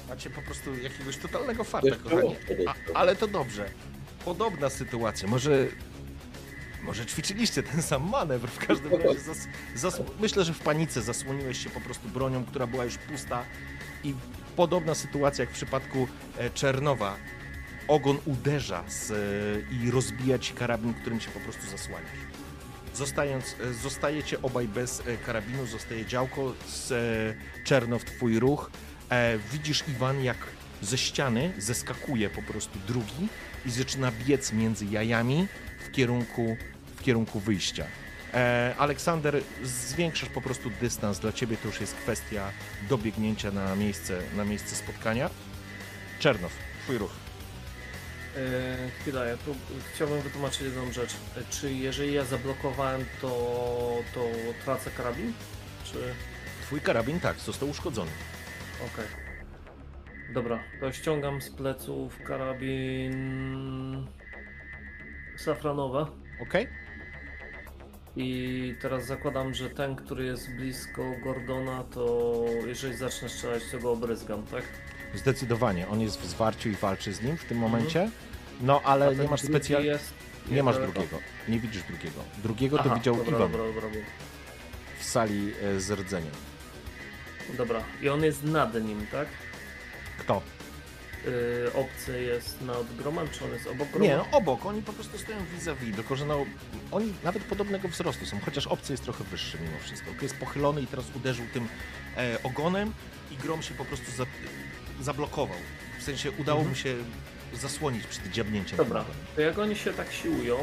Macie 0.09 0.31
po 0.31 0.43
prostu 0.43 0.75
jakiegoś 0.83 1.17
totalnego 1.17 1.65
farta, 1.65 1.97
kochani. 1.97 2.37
A, 2.67 2.99
ale 2.99 3.17
to 3.17 3.27
dobrze. 3.27 3.69
Podobna 4.25 4.71
sytuacja. 4.71 5.29
Może, 5.29 5.67
może 6.83 7.07
ćwiczyliście 7.07 7.63
ten 7.63 7.83
sam 7.83 8.09
manewr. 8.11 8.49
W 8.51 8.67
każdym 8.67 8.93
razie 8.93 9.21
zas, 9.21 9.49
zas, 9.75 10.03
myślę, 10.21 10.45
że 10.45 10.55
w 10.55 10.59
panice 10.59 11.03
zasłoniłeś 11.03 11.65
się 11.65 11.71
po 11.71 11.81
prostu 11.81 12.09
bronią, 12.09 12.45
która 12.45 12.67
była 12.67 12.85
już 12.85 12.99
pusta 12.99 13.45
i 14.05 14.15
podobna 14.57 14.95
sytuacja 14.95 15.43
jak 15.43 15.51
w 15.51 15.57
przypadku 15.57 16.09
e, 16.39 16.51
Czernowa. 16.51 17.17
Ogon 17.89 18.19
uderza 18.25 18.85
z, 18.89 19.11
e, 19.11 19.15
i 19.75 19.91
rozbija 19.91 20.39
ci 20.39 20.55
karabin, 20.55 20.95
którym 20.95 21.21
się 21.21 21.31
po 21.31 21.41
prostu 21.41 21.67
zasłaniasz. 21.71 22.11
Zostając, 22.95 23.57
e, 23.61 23.75
zostajecie 23.75 24.43
obaj 24.43 24.69
bez 24.69 25.03
karabinu, 25.27 25.67
zostaje 25.67 26.07
działko, 26.07 26.55
z, 26.69 26.93
Czernow 27.65 28.05
twój 28.05 28.39
ruch. 28.39 28.71
Widzisz 29.53 29.85
Iwan, 29.89 30.25
jak 30.25 30.37
ze 30.83 30.99
ściany 30.99 31.53
zeskakuje 31.59 32.31
po 32.31 32.43
prostu 32.43 32.79
drugi 32.87 33.29
i 33.67 33.71
zaczyna 33.71 34.13
biec 34.27 34.53
między 34.53 34.87
jajami 34.87 35.49
w 35.79 35.91
kierunku, 35.91 36.57
w 36.97 37.03
kierunku 37.03 37.41
wyjścia. 37.41 37.87
E, 38.35 38.75
Aleksander, 38.79 39.43
zwiększasz 39.63 40.29
po 40.29 40.41
prostu 40.41 40.71
dystans. 40.81 41.19
Dla 41.19 41.33
ciebie 41.33 41.57
to 41.57 41.69
już 41.69 41.81
jest 41.81 41.95
kwestia 41.95 42.51
dobiegnięcia 42.89 43.51
na 43.51 43.77
miejsce, 43.77 44.19
na 44.37 44.45
miejsce 44.45 44.77
spotkania. 44.77 45.31
Czernow, 46.19 46.53
twój 46.85 46.99
ruch. 46.99 47.11
Yy, 48.37 48.91
chwila, 49.01 49.25
ja 49.25 49.37
tu 49.37 49.55
chciałbym 49.95 50.21
wytłumaczyć 50.21 50.61
jedną 50.61 50.93
rzecz. 50.93 51.15
Czy 51.51 51.73
jeżeli 51.73 52.13
ja 52.13 52.25
zablokowałem, 52.25 53.05
to, 53.21 53.29
to 54.15 54.21
tracę 54.65 54.91
karabin? 54.91 55.33
Czy... 55.85 55.99
Twój 56.63 56.81
karabin, 56.81 57.21
tak, 57.21 57.39
został 57.39 57.69
uszkodzony. 57.69 58.11
Okej. 58.93 59.07
Dobra, 60.35 60.63
to 60.81 60.93
ściągam 60.93 61.43
z 61.43 61.51
pleców 61.51 62.23
karabin 62.23 64.07
safranowa 65.37 66.11
Ok? 66.41 66.55
I 68.17 68.75
teraz 68.83 69.07
zakładam, 69.07 69.55
że 69.55 69.71
ten, 69.71 69.97
który 69.97 70.25
jest 70.25 70.51
blisko 70.51 71.03
Gordona, 71.25 71.85
to 71.85 72.35
jeżeli 72.67 72.97
zacznę 72.97 73.29
strzelać, 73.29 73.63
to 73.73 73.79
go 73.79 73.93
obryzgam, 73.93 74.43
tak? 74.43 74.63
Zdecydowanie. 75.15 75.89
On 75.89 76.01
jest 76.01 76.21
w 76.21 76.27
zwarciu 76.27 76.69
i 76.69 76.73
walczy 76.75 77.13
z 77.13 77.23
nim 77.23 77.37
w 77.37 77.45
tym 77.45 77.59
momencie. 77.59 78.11
No, 78.61 78.81
ale 78.85 79.17
nie 79.17 79.29
masz 79.29 79.41
specjalnie. 79.41 79.89
jest 79.89 80.15
Nie 80.51 80.63
masz 80.63 80.77
drugiego. 80.79 81.19
Nie 81.49 81.61
widzisz 81.61 81.83
drugiego. 81.83 82.21
Drugiego 82.43 82.79
to 82.79 82.85
Aha, 82.87 82.95
widział 82.95 83.17
dobra, 83.17 83.37
Iwan 83.37 83.53
Dobra, 83.53 83.67
dobra, 83.67 83.83
dobra. 83.83 84.01
w 84.99 85.05
sali 85.05 85.53
e, 85.63 85.81
z 85.81 85.91
rdzeniem. 85.91 86.33
Dobra, 87.57 87.83
i 88.03 88.09
on 88.09 88.25
jest 88.25 88.45
nad 88.45 88.85
nim, 88.85 89.07
tak? 89.13 89.29
Kto? 90.19 90.43
Obcy 91.75 92.23
jest 92.23 92.61
nad 92.61 92.97
gromem, 92.97 93.29
czy 93.29 93.45
on 93.45 93.51
jest 93.53 93.67
obok 93.67 93.89
groma? 93.89 94.05
Nie, 94.05 94.17
no 94.17 94.27
obok. 94.33 94.67
Oni 94.67 94.83
po 94.83 94.93
prostu 94.93 95.19
stoją 95.19 95.39
vis-a-vis, 95.55 95.97
tylko 95.97 96.17
że 96.17 96.27
no, 96.27 96.47
oni 96.91 97.13
nawet 97.25 97.45
podobnego 97.45 97.89
wzrostu 97.89 98.27
są, 98.27 98.41
chociaż 98.41 98.67
obcy 98.67 98.93
jest 98.93 99.05
trochę 99.05 99.25
wyższy 99.25 99.59
mimo 99.59 99.79
wszystko. 99.81 100.11
Jest 100.23 100.37
pochylony 100.37 100.83
i 100.83 100.87
teraz 100.87 101.05
uderzył 101.17 101.45
tym 101.53 101.69
e, 102.17 102.39
ogonem 102.43 102.93
i 103.31 103.37
grom 103.37 103.63
się 103.63 103.75
po 103.75 103.85
prostu 103.85 104.13
za, 104.13 104.27
zablokował. 105.01 105.59
W 106.01 106.03
sensie 106.03 106.31
udało 106.31 106.65
mu 106.65 106.75
się 106.75 106.95
zasłonić 107.55 108.07
przed 108.07 108.31
dziabnięciem. 108.31 108.81
Mhm. 108.81 108.89
Dobra, 108.89 109.05
to 109.37 109.41
jak 109.41 109.59
oni 109.59 109.77
się 109.77 109.93
tak 109.93 110.13
siłują, 110.13 110.57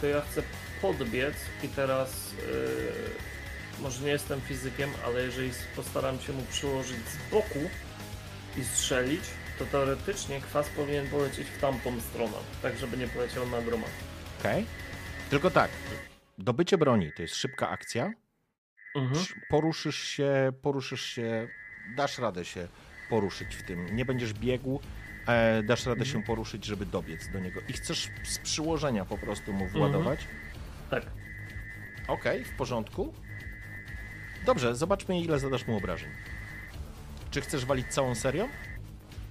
to 0.00 0.06
ja 0.06 0.20
chcę 0.20 0.42
podbiec 0.82 1.34
i 1.62 1.68
teraz 1.68 2.32
yy, 2.32 3.82
może 3.82 4.04
nie 4.04 4.10
jestem 4.10 4.40
fizykiem, 4.40 4.90
ale 5.06 5.22
jeżeli 5.22 5.50
postaram 5.76 6.20
się 6.20 6.32
mu 6.32 6.42
przyłożyć 6.42 6.96
z 6.96 7.30
boku 7.30 7.70
i 8.58 8.64
strzelić, 8.64 9.20
to 9.64 9.70
teoretycznie 9.72 10.40
kwas 10.40 10.68
powinien 10.68 11.08
polecieć 11.08 11.46
w 11.48 11.60
tamtą 11.60 12.00
stronę, 12.00 12.32
tak 12.62 12.76
żeby 12.78 12.96
nie 12.96 13.08
poleciał 13.08 13.48
na 13.48 13.62
groma. 13.62 13.86
Okej? 14.40 14.66
Tylko 15.30 15.50
tak, 15.50 15.70
dobycie 16.38 16.78
broni 16.78 17.12
to 17.16 17.22
jest 17.22 17.34
szybka 17.34 17.68
akcja. 17.70 18.12
Mhm. 18.96 19.16
Sz- 19.16 19.36
Poruszysz 19.48 19.98
się, 20.02 20.52
poruszysz 20.62 21.02
się, 21.04 21.48
dasz 21.96 22.18
radę 22.18 22.44
się 22.44 22.68
poruszyć 23.10 23.56
w 23.56 23.62
tym. 23.62 23.96
Nie 23.96 24.04
będziesz 24.04 24.32
biegł, 24.32 24.80
e, 25.26 25.62
dasz 25.62 25.86
radę 25.86 26.06
się 26.06 26.22
poruszyć, 26.22 26.64
żeby 26.64 26.86
dobiec 26.86 27.28
do 27.28 27.38
niego. 27.40 27.60
I 27.68 27.72
chcesz 27.72 28.08
z 28.24 28.38
przyłożenia 28.38 29.04
po 29.04 29.18
prostu 29.18 29.52
mu 29.52 29.68
władować. 29.68 30.20
Tak. 30.90 31.02
Okej, 32.08 32.44
w 32.44 32.56
porządku. 32.56 33.14
Dobrze, 34.46 34.74
zobaczmy 34.76 35.20
ile 35.20 35.38
zadasz 35.38 35.66
mu 35.66 35.76
obrażeń. 35.76 36.10
Czy 37.30 37.40
chcesz 37.40 37.64
walić 37.64 37.86
całą 37.88 38.14
serią? 38.14 38.48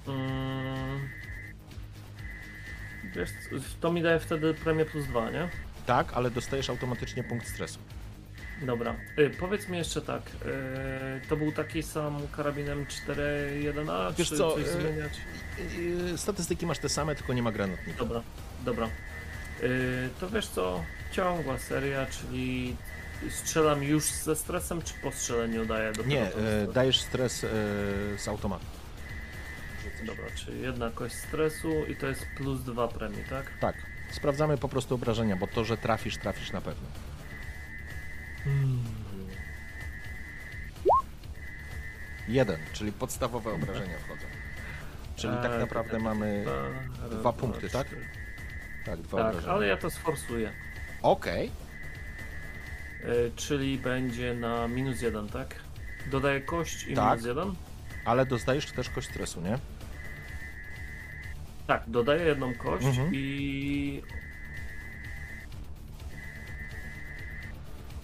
Mm. 0.08 1.10
Wiesz, 3.16 3.30
to 3.82 3.92
mi 3.92 4.02
daje 4.02 4.20
wtedy 4.20 4.54
premię 4.54 4.86
plus 4.86 5.06
dwa, 5.06 5.32
nie? 5.32 5.50
Tak, 5.86 6.14
ale 6.14 6.32
dostajesz 6.32 6.70
automatycznie 6.70 7.24
punkt 7.24 7.48
stresu. 7.48 7.80
Dobra. 8.62 8.96
Y, 9.20 9.30
powiedz 9.30 9.68
mi 9.68 9.78
jeszcze 9.78 10.02
tak. 10.02 10.22
Y, 11.26 11.28
to 11.30 11.38
był 11.38 11.52
taki 11.52 11.84
sam 11.84 12.28
karabinem 12.32 12.86
4.1A, 12.86 14.14
Wiesz 14.18 14.30
czy 14.30 14.38
co, 14.38 14.52
coś 14.52 14.64
y, 14.64 14.72
zmieniać? 14.72 15.14
Yy, 16.12 16.18
Statystyki 16.18 16.66
masz 16.66 16.80
te 16.80 16.90
same, 16.90 17.16
tylko 17.16 17.34
nie 17.34 17.44
ma 17.44 17.52
granatnika. 17.52 18.00
Dobra, 18.00 18.22
dobra. 18.66 18.90
Y, 19.64 20.10
to 20.20 20.30
wiesz 20.30 20.48
co, 20.48 20.84
ciągła 21.12 21.58
seria, 21.58 22.06
czyli 22.06 22.76
strzelam 23.30 23.84
już 23.84 24.04
ze 24.04 24.36
stresem, 24.36 24.82
czy 24.82 24.94
po 24.94 25.12
strzeleniu 25.12 25.66
daję 25.66 25.92
do 25.92 26.04
Nie, 26.04 26.32
dajesz 26.74 27.02
stres 27.02 27.46
z 28.18 28.28
automatu. 28.28 28.66
Dobra, 30.06 30.26
czyli 30.36 30.62
jedna 30.62 30.90
kość 30.90 31.16
stresu 31.16 31.86
i 31.86 31.96
to 31.96 32.08
jest 32.08 32.26
plus 32.38 32.64
dwa 32.64 32.88
premii, 32.88 33.24
tak? 33.30 33.46
Tak. 33.60 33.76
Sprawdzamy 34.12 34.58
po 34.58 34.70
prostu 34.70 34.96
obrażenia, 34.96 35.36
bo 35.36 35.48
to, 35.48 35.64
że 35.66 35.78
trafisz, 35.78 36.18
trafisz 36.18 36.52
na 36.52 36.62
pewno. 36.62 36.88
Jeden, 42.28 42.58
czyli 42.74 42.92
podstawowe 42.92 43.52
obrażenia 43.54 43.98
wchodzą. 44.00 44.26
Czyli 45.16 45.34
tak 45.44 45.52
Eee, 45.52 45.60
naprawdę 45.60 45.92
tak, 45.92 46.02
mamy 46.02 46.46
dwa 47.12 47.34
punkty, 47.34 47.70
tak? 47.70 47.88
tak, 48.86 49.02
dwa 49.02 49.18
Tak, 49.18 49.28
obrażenia. 49.28 49.54
ale 49.54 49.68
ja 49.68 49.78
to 49.78 49.90
sforsuję. 49.90 50.52
Okej, 51.02 51.52
Y, 53.04 53.32
czyli 53.36 53.78
będzie 53.78 54.34
na 54.34 54.68
minus 54.68 55.02
jeden, 55.02 55.28
tak? 55.30 55.56
Dodaję 56.12 56.42
kość 56.42 56.88
i 56.88 56.94
Tak. 56.96 57.10
minus 57.12 57.26
jeden? 57.26 57.56
ale 58.06 58.26
dostajesz 58.26 58.72
też 58.72 58.90
kość 58.90 59.10
stresu, 59.10 59.42
nie? 59.42 59.60
Tak, 61.68 61.84
dodaję 61.88 62.26
jedną 62.26 62.56
kość 62.56 62.86
Mhm. 62.86 63.10
i... 63.14 64.02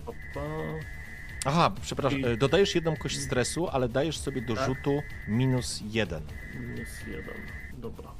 Opa. 0.05 0.41
Aha, 1.45 1.71
przepraszam, 1.81 2.19
I- 2.19 2.25
e, 2.25 2.37
dodajesz 2.37 2.75
jedną 2.75 2.95
kość 2.95 3.19
stresu, 3.19 3.67
ale 3.67 3.89
dajesz 3.89 4.17
sobie 4.17 4.41
do 4.41 4.55
Tak. 4.55 4.65
rzutu 4.65 5.01
minus 5.27 5.81
jeden. 5.91 6.23
Minus 6.59 7.01
jeden, 7.07 7.35
dobra. 7.77 8.11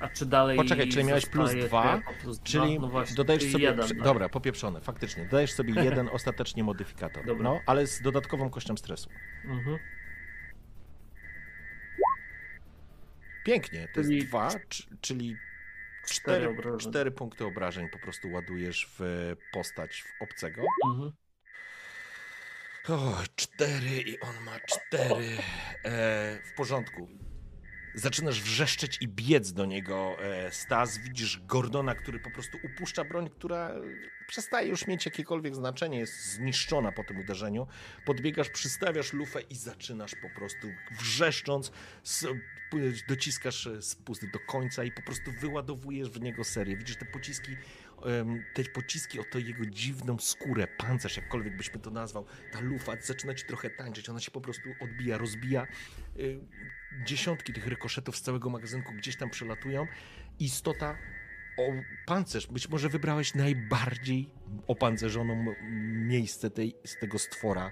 A 0.00 0.08
czy 0.08 0.26
dalej 0.26 0.56
Poczekaj, 0.56 0.88
czyli 0.88 1.04
miałeś 1.04 1.26
plus 1.26 1.50
dwa, 1.54 2.00
plus 2.22 2.40
Czyli 2.42 2.72
dwa? 2.74 2.80
No 2.82 2.88
właśnie, 2.88 3.16
dodajesz 3.16 3.40
czyli 3.40 3.52
sobie. 3.52 3.64
jeden, 3.64 3.88
tak. 3.88 4.02
Dobra, 4.02 4.28
popieprzone, 4.28 4.80
faktycznie. 4.80 5.24
Dodajesz 5.24 5.52
sobie 5.52 5.82
jeden 5.84 6.08
ostatecznie 6.12 6.64
modyfikator. 6.64 7.26
Dobra. 7.26 7.44
No, 7.44 7.60
ale 7.66 7.86
z 7.86 8.02
dodatkową 8.02 8.50
kością 8.50 8.76
stresu. 8.76 9.08
Mhm. 9.44 9.78
Pięknie, 13.48 13.88
to 13.94 14.02
Czyli- 14.02 14.16
jest 14.16 14.28
dwa, 14.28 14.50
czyli 15.00 15.36
Cztery 16.06 16.56
cztery, 16.56 16.78
cztery 16.78 17.10
punkty 17.10 17.44
obrażeń 17.44 17.88
po 17.88 17.98
prostu 17.98 18.30
ładujesz 18.30 18.88
w 18.98 19.34
postać 19.52 20.02
w 20.02 20.22
obcego. 20.22 20.62
Mhm. 20.86 21.12
O, 22.88 23.22
cztery 23.36 24.00
i 24.06 24.20
on 24.20 24.44
ma 24.44 24.60
cztery. 24.60 25.38
E, 25.84 26.38
w 26.44 26.54
porządku. 26.56 27.08
Zaczynasz 27.94 28.42
wrzeszczeć 28.42 28.98
i 29.00 29.08
biec 29.08 29.52
do 29.52 29.66
niego, 29.66 30.16
e, 30.20 30.52
Stas. 30.52 30.98
Widzisz 30.98 31.40
Gordona, 31.46 31.94
który 31.94 32.18
po 32.18 32.30
prostu 32.30 32.58
upuszcza 32.62 33.04
broń, 33.04 33.30
która 33.30 33.74
przestaje 34.26 34.68
już 34.68 34.86
mieć 34.86 35.06
jakiekolwiek 35.06 35.54
znaczenie, 35.54 35.98
jest 35.98 36.24
zniszczona 36.24 36.92
po 36.92 37.04
tym 37.04 37.18
uderzeniu. 37.18 37.66
Podbiegasz, 38.04 38.50
przystawiasz 38.50 39.12
lufę 39.12 39.40
i 39.40 39.54
zaczynasz 39.54 40.14
po 40.22 40.30
prostu 40.30 40.68
wrzeszcząc, 41.00 41.72
dociskasz 43.08 43.66
e, 43.66 43.82
spust 43.82 44.26
do 44.30 44.38
końca 44.38 44.84
i 44.84 44.92
po 44.92 45.02
prostu 45.02 45.32
wyładowujesz 45.32 46.10
w 46.10 46.20
niego 46.20 46.44
serię. 46.44 46.76
Widzisz 46.76 46.96
te 46.96 47.04
pociski, 47.04 47.56
te 48.54 48.64
pociski 48.64 49.20
o 49.20 49.24
to 49.24 49.38
jego 49.38 49.66
dziwną 49.66 50.18
skórę, 50.18 50.66
pancerz, 50.78 51.16
jakkolwiek 51.16 51.56
byśmy 51.56 51.80
to 51.80 51.90
nazwał, 51.90 52.26
ta 52.52 52.60
lufa 52.60 52.96
zaczyna 53.00 53.34
ci 53.34 53.44
trochę 53.44 53.70
tańczyć, 53.70 54.08
ona 54.08 54.20
się 54.20 54.30
po 54.30 54.40
prostu 54.40 54.68
odbija, 54.80 55.18
rozbija. 55.18 55.66
Dziesiątki 56.92 57.52
tych 57.52 57.66
rykoszetów 57.66 58.16
z 58.16 58.22
całego 58.22 58.50
magazynku 58.50 58.92
gdzieś 58.92 59.16
tam 59.16 59.30
przelatują. 59.30 59.86
Istota, 60.38 60.98
o 61.58 61.72
pancerz, 62.06 62.46
być 62.46 62.68
może 62.68 62.88
wybrałeś 62.88 63.34
najbardziej 63.34 64.30
opancerzoną 64.66 65.54
miejsce 65.92 66.50
tej, 66.50 66.74
z 66.84 66.98
tego 66.98 67.18
stwora. 67.18 67.70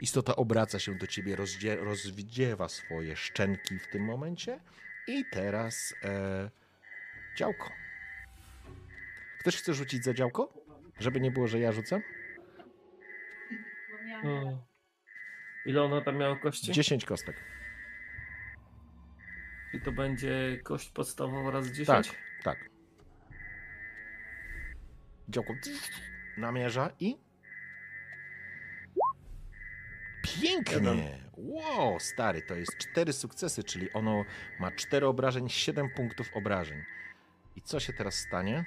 Istota 0.00 0.36
obraca 0.36 0.78
się 0.78 0.94
do 0.94 1.06
ciebie, 1.06 1.36
rozdzie, 1.36 1.76
rozwdziewa 1.76 2.68
swoje 2.68 3.16
szczęki 3.16 3.78
w 3.78 3.88
tym 3.88 4.04
momencie 4.04 4.60
i 5.06 5.24
teraz 5.32 5.94
e, 6.02 6.50
działko. 7.36 7.72
Ktoś 9.40 9.56
chce 9.56 9.74
rzucić 9.74 10.04
za 10.04 10.14
działko? 10.14 10.54
Żeby 10.98 11.20
nie 11.20 11.30
było, 11.30 11.48
że 11.48 11.58
ja 11.58 11.72
rzucę? 11.72 12.02
Mm. 14.24 14.58
Ile 15.66 15.82
ona 15.82 16.00
tam 16.00 16.16
miała 16.16 16.36
kości? 16.36 16.72
10 16.72 17.04
kostek. 17.04 17.36
I 19.72 19.80
to 19.80 19.92
będzie 19.92 20.58
kość 20.64 20.90
podstawowa 20.90 21.50
raz 21.50 21.66
10? 21.66 21.86
Tak, 21.86 22.16
tak. 22.42 22.58
Działko 25.28 25.54
namierza 26.36 26.90
i. 27.00 27.18
Pięknie! 30.22 31.22
Wow, 31.36 32.00
stary, 32.00 32.42
to 32.42 32.54
jest 32.54 32.78
cztery 32.78 33.12
sukcesy, 33.12 33.64
czyli 33.64 33.92
ono 33.92 34.24
ma 34.60 34.70
cztery 34.70 35.06
obrażeń, 35.06 35.48
7 35.48 35.90
punktów 35.90 36.30
obrażeń. 36.34 36.82
I 37.56 37.62
co 37.62 37.80
się 37.80 37.92
teraz 37.92 38.14
stanie? 38.14 38.64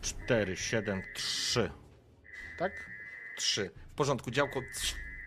Cztery, 0.00 0.56
siedem, 0.56 1.02
trzy. 1.14 1.70
Tak? 2.58 2.90
Trzy. 3.36 3.70
W 3.92 3.94
porządku, 3.94 4.30
działko 4.30 4.60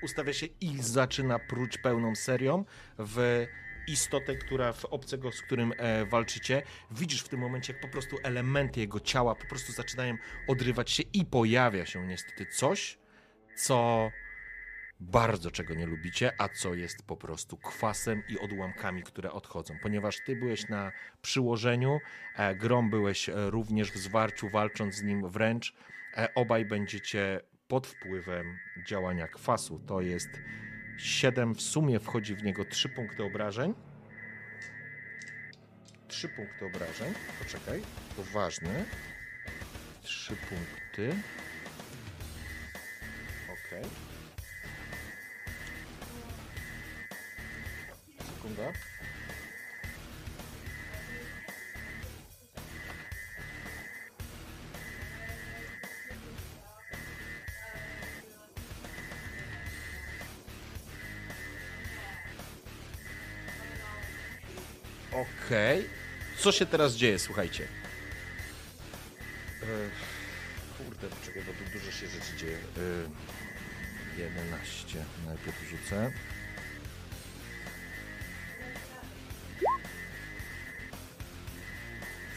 ustawia 0.02 0.34
się 0.34 0.45
i 0.61 0.82
zaczyna 0.82 1.40
pruć 1.40 1.78
pełną 1.78 2.16
serią 2.16 2.66
w 3.00 3.45
istotę, 3.88 4.36
która 4.36 4.74
w 4.74 4.86
obcego, 4.86 5.32
z 5.32 5.42
którym 5.42 5.74
e, 5.78 6.06
walczycie. 6.06 6.64
Widzisz 6.92 7.22
w 7.22 7.30
tym 7.30 7.40
momencie, 7.40 7.74
jak 7.74 7.82
po 7.82 7.88
prostu 7.88 8.18
elementy 8.24 8.80
jego 8.80 9.00
ciała 9.00 9.36
po 9.36 9.45
prostu 9.45 9.72
zaczynają 9.72 10.18
odrywać 10.48 10.92
się 10.92 11.03
i 11.14 11.26
pojawia 11.26 11.86
się 11.86 12.08
niestety 12.08 12.45
coś, 12.45 12.98
co 13.56 14.11
bardzo 15.00 15.52
czego 15.52 15.74
nie 15.74 15.86
lubicie, 15.86 16.32
a 16.38 16.50
co 16.50 16.74
jest 16.74 17.03
po 17.03 17.18
prostu 17.18 17.58
kwasem 17.58 18.24
i 18.30 18.40
odłamkami, 18.40 19.03
które 19.03 19.32
odchodzą. 19.32 19.74
Ponieważ 19.82 20.18
ty 20.26 20.36
byłeś 20.36 20.69
na 20.69 20.92
przyłożeniu, 21.22 22.00
e, 22.36 22.56
Grom 22.56 22.90
byłeś 22.90 23.30
e, 23.30 23.50
również 23.50 23.92
w 23.92 23.98
zwarciu, 23.98 24.50
walcząc 24.50 24.95
z 24.95 25.03
nim 25.03 25.30
wręcz. 25.30 25.74
E, 26.18 26.34
obaj 26.36 26.66
będziecie 26.66 27.42
pod 27.69 27.88
wpływem 27.88 28.59
działania 28.88 29.27
kwasu. 29.27 29.80
To 29.80 30.01
jest 30.01 30.30
7, 30.98 31.56
w 31.56 31.61
sumie 31.61 31.99
wchodzi 31.99 32.35
w 32.35 32.43
niego 32.43 32.65
3 32.65 32.89
punkty 32.89 33.23
obrażeń. 33.23 33.73
3 36.07 36.30
punkty 36.30 36.65
obrażeń. 36.65 37.14
Poczekaj, 37.39 37.81
to 38.15 38.23
ważne. 38.23 38.85
3 40.01 40.35
punkty. 40.35 41.15
Ok. 43.49 43.88
Sekunda. 48.35 48.89
Okej. 65.50 65.90
Co 66.38 66.52
się 66.52 66.66
teraz 66.66 66.94
dzieje, 66.95 67.19
słuchajcie? 67.19 67.68
E, 69.64 69.66
kurde, 70.78 71.08
poczekaj, 71.08 71.44
bo 71.44 71.52
tu 71.53 71.80
dużo 71.80 71.92
się 71.92 72.08
rzeczy 72.08 72.38
dzieje. 72.38 72.58
E, 74.18 74.22
11 74.22 75.06
najpierw 75.26 75.69
rzucę. 75.69 76.11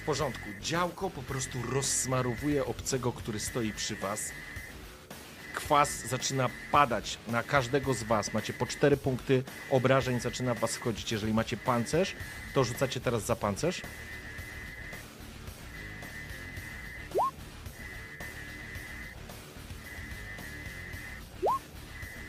W 0.02 0.04
porządku. 0.06 0.48
Działko 0.60 1.10
po 1.10 1.22
prostu 1.22 1.62
rozsmarowuje 1.62 2.64
obcego, 2.64 3.12
który 3.12 3.40
stoi 3.40 3.72
przy 3.72 3.96
was. 3.96 4.32
Kwas 5.64 6.06
zaczyna 6.06 6.50
padać 6.72 7.18
na 7.28 7.42
każdego 7.42 7.94
z 7.94 8.02
was. 8.02 8.34
Macie 8.34 8.52
po 8.52 8.66
4 8.66 8.96
punkty 8.96 9.42
obrażeń, 9.70 10.20
zaczyna 10.20 10.54
was 10.54 10.76
wchodzić. 10.76 11.12
Jeżeli 11.12 11.34
macie 11.34 11.56
pancerz, 11.56 12.14
to 12.54 12.64
rzucacie 12.64 13.00
teraz 13.00 13.26
za 13.26 13.36
pancerz. 13.36 13.82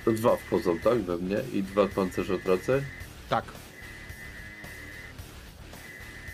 To 0.06 0.12
dwa 0.12 0.36
wchodzą, 0.36 0.80
tak, 0.80 1.02
we 1.02 1.18
mnie 1.18 1.38
i 1.54 1.64
dwa 1.64 1.88
pancerze 1.88 2.40
tracę. 2.40 2.82
Tak. 3.30 3.46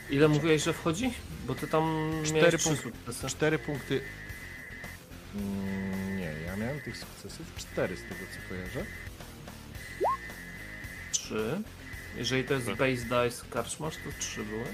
Ile 0.10 0.28
mówiłeś, 0.28 0.64
że 0.64 0.74
wchodzi? 0.74 1.14
Bo 1.48 1.56
ty 1.56 1.68
tam 1.68 2.12
Cztery 2.26 2.42
miałeś 2.42 2.64
punkty. 2.64 2.92
4 3.30 3.60
punkty. 3.60 4.02
Mm, 5.36 5.89
miałem 6.80 6.84
tych 6.84 6.98
sukcesów 6.98 7.56
4 7.56 7.98
z 7.98 8.02
tego 8.04 8.16
co 8.34 8.50
kojarzę. 8.50 8.86
Trzy. 11.12 11.62
Jeżeli 12.18 12.44
to 12.44 12.54
jest 12.54 12.66
Tak. 12.66 12.76
base 12.78 12.96
dice 13.30 13.46
karczmasz, 13.50 13.96
to 13.96 14.10
trzy 14.20 14.44
były. 14.44 14.66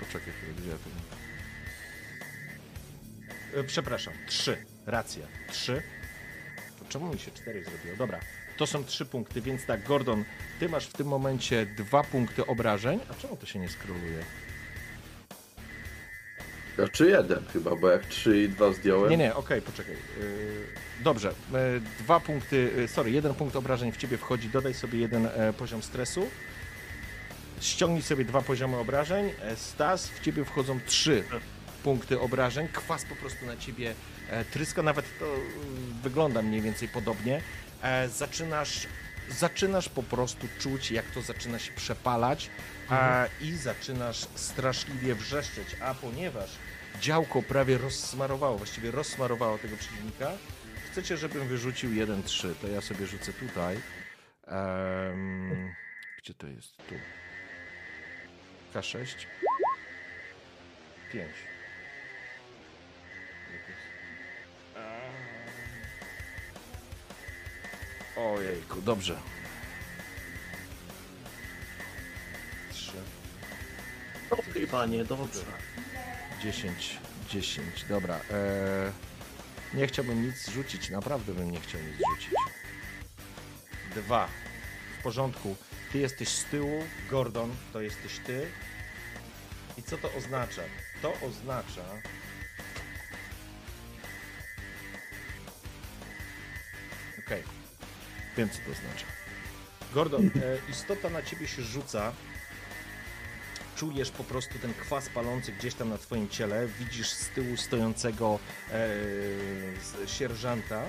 Poczekaj 0.00 0.32
chwilę, 0.32 0.52
gdzie 0.58 0.68
ja 0.68 0.74
to 0.76 0.90
mam? 0.90 1.04
E, 3.60 3.64
Przepraszam, 3.66 4.14
3. 4.26 4.64
Racja. 4.86 5.26
3. 5.50 5.82
To 6.78 6.84
czemu 6.88 7.12
mi 7.14 7.18
się 7.18 7.30
4 7.30 7.64
zrobiło? 7.64 7.96
Dobra. 7.96 8.20
To 8.56 8.66
są 8.66 8.84
3 8.84 9.06
punkty, 9.06 9.40
więc 9.40 9.66
tak, 9.66 9.82
Gordon, 9.84 10.24
ty 10.60 10.68
masz 10.68 10.86
w 10.86 10.92
tym 10.92 11.06
momencie 11.06 11.66
2 11.66 12.02
punkty 12.04 12.46
obrażeń. 12.46 13.00
A 13.10 13.14
czemu 13.14 13.36
to 13.36 13.46
się 13.46 13.58
nie 13.58 13.68
skroluje? 13.68 14.24
Znaczy 16.78 17.06
jeden 17.06 17.38
chyba, 17.52 17.76
bo 17.76 17.90
jak 17.90 18.06
trzy 18.06 18.42
i 18.42 18.48
dwa 18.48 18.72
zdjąłem. 18.72 19.10
Nie, 19.10 19.16
nie, 19.16 19.34
okej, 19.34 19.62
poczekaj. 19.62 19.94
Yy, 19.94 20.66
dobrze, 21.04 21.28
yy, 21.52 21.80
dwa 21.98 22.20
punkty, 22.20 22.70
yy, 22.76 22.88
sorry, 22.88 23.10
jeden 23.10 23.34
punkt 23.34 23.56
obrażeń 23.56 23.92
w 23.92 23.96
ciebie 23.96 24.16
wchodzi, 24.18 24.48
dodaj 24.48 24.74
sobie 24.74 24.98
jeden 24.98 25.26
e, 25.26 25.52
poziom 25.52 25.82
stresu. 25.82 26.26
Ściągnij 27.60 28.02
sobie 28.02 28.24
dwa 28.24 28.42
poziomy 28.42 28.76
obrażeń. 28.76 29.30
E, 29.42 29.56
Stas, 29.56 30.08
w 30.08 30.20
ciebie 30.20 30.44
wchodzą 30.44 30.80
trzy 30.86 31.24
punkty 31.82 32.20
obrażeń. 32.20 32.68
Kwas 32.68 33.04
po 33.04 33.16
prostu 33.16 33.46
na 33.46 33.56
ciebie 33.56 33.94
e, 34.30 34.44
tryska, 34.44 34.82
nawet 34.82 35.04
to 35.18 35.24
wygląda 36.02 36.42
mniej 36.42 36.60
więcej 36.60 36.88
podobnie. 36.88 37.40
Zaczynasz, 38.08 38.86
zaczynasz 39.30 39.88
po 39.88 40.02
prostu 40.02 40.48
czuć, 40.58 40.90
jak 40.90 41.04
to 41.10 41.22
zaczyna 41.22 41.58
się 41.58 41.72
przepalać 41.72 42.50
a, 42.88 43.26
i 43.40 43.52
zaczynasz 43.52 44.26
straszliwie 44.34 45.14
wrzeszczeć, 45.14 45.76
a 45.80 45.94
ponieważ 45.94 46.50
działko 47.00 47.42
prawie 47.42 47.78
rozsmarowało, 47.78 48.58
właściwie 48.58 48.90
rozsmarowało 48.90 49.58
tego 49.58 49.76
przeciwnika, 49.76 50.30
chcecie, 50.90 51.16
żebym 51.16 51.48
wyrzucił 51.48 51.90
1-3, 51.90 52.54
to 52.62 52.68
ja 52.68 52.80
sobie 52.80 53.06
rzucę 53.06 53.32
tutaj. 53.32 53.80
Em, 54.46 55.74
gdzie 56.18 56.34
to 56.34 56.46
jest? 56.46 56.76
Tu. 56.76 56.94
K6. 58.74 59.06
5. 61.12 61.28
Ojejku, 68.18 68.82
dobrze. 68.82 69.16
3. 72.72 72.92
Dobry 74.30 74.66
panie, 74.66 75.04
dobrze. 75.04 75.44
10, 76.42 76.98
10, 77.30 77.84
dobra. 77.84 78.20
E, 78.30 78.92
nie 79.74 79.86
chciałbym 79.86 80.26
nic 80.26 80.48
rzucić, 80.48 80.90
naprawdę 80.90 81.34
bym 81.34 81.50
nie 81.50 81.60
chciał 81.60 81.80
nic 81.80 81.96
rzucić. 82.10 82.34
Dwa. 83.94 84.28
W 84.98 85.02
porządku. 85.02 85.56
Ty 85.92 85.98
jesteś 85.98 86.28
z 86.28 86.44
tyłu, 86.44 86.84
Gordon, 87.10 87.54
to 87.72 87.80
jesteś 87.80 88.18
ty. 88.26 88.46
I 89.76 89.82
co 89.82 89.98
to 89.98 90.14
oznacza? 90.14 90.62
To 91.02 91.12
oznacza. 91.20 91.84
Okej. 97.18 97.57
Wiem, 98.38 98.48
co 98.50 98.58
to 98.58 98.70
oznacza. 98.72 99.06
Gordon, 99.94 100.26
e, 100.26 100.70
istota 100.70 101.10
na 101.10 101.22
ciebie 101.22 101.48
się 101.48 101.62
rzuca 101.62 102.12
czujesz 103.76 104.10
po 104.10 104.24
prostu 104.24 104.58
ten 104.58 104.74
kwas 104.74 105.08
palący 105.08 105.52
gdzieś 105.52 105.74
tam 105.74 105.88
na 105.88 105.98
twoim 105.98 106.28
ciele, 106.28 106.66
widzisz 106.66 107.08
z 107.08 107.28
tyłu 107.28 107.56
stojącego 107.56 108.38
e, 108.72 108.88
sierżanta. 110.06 110.82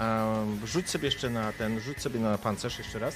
Um, 0.00 0.66
rzuć 0.66 0.90
sobie 0.90 1.04
jeszcze 1.04 1.30
na 1.30 1.52
ten, 1.52 1.80
rzuć 1.80 2.02
sobie 2.02 2.20
na 2.20 2.38
pancerz 2.38 2.78
jeszcze 2.78 2.98
raz. 2.98 3.14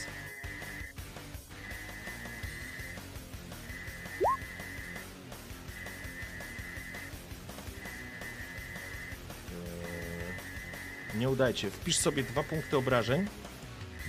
Nie 11.19 11.29
udajcie. 11.29 11.71
Wpisz 11.71 11.97
sobie 11.97 12.23
dwa 12.23 12.43
punkty 12.43 12.77
obrażeń. 12.77 13.27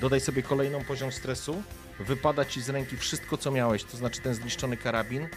Dodaj 0.01 0.21
sobie 0.21 0.43
kolejną 0.43 0.83
poziom 0.83 1.11
stresu. 1.11 1.63
Wypada 1.99 2.45
ci 2.45 2.61
z 2.61 2.69
ręki 2.69 2.97
wszystko, 2.97 3.37
co 3.37 3.51
miałeś, 3.51 3.83
to 3.83 3.97
znaczy 3.97 4.21
ten 4.21 4.33
zniszczony 4.33 4.77
karabin. 4.77 5.27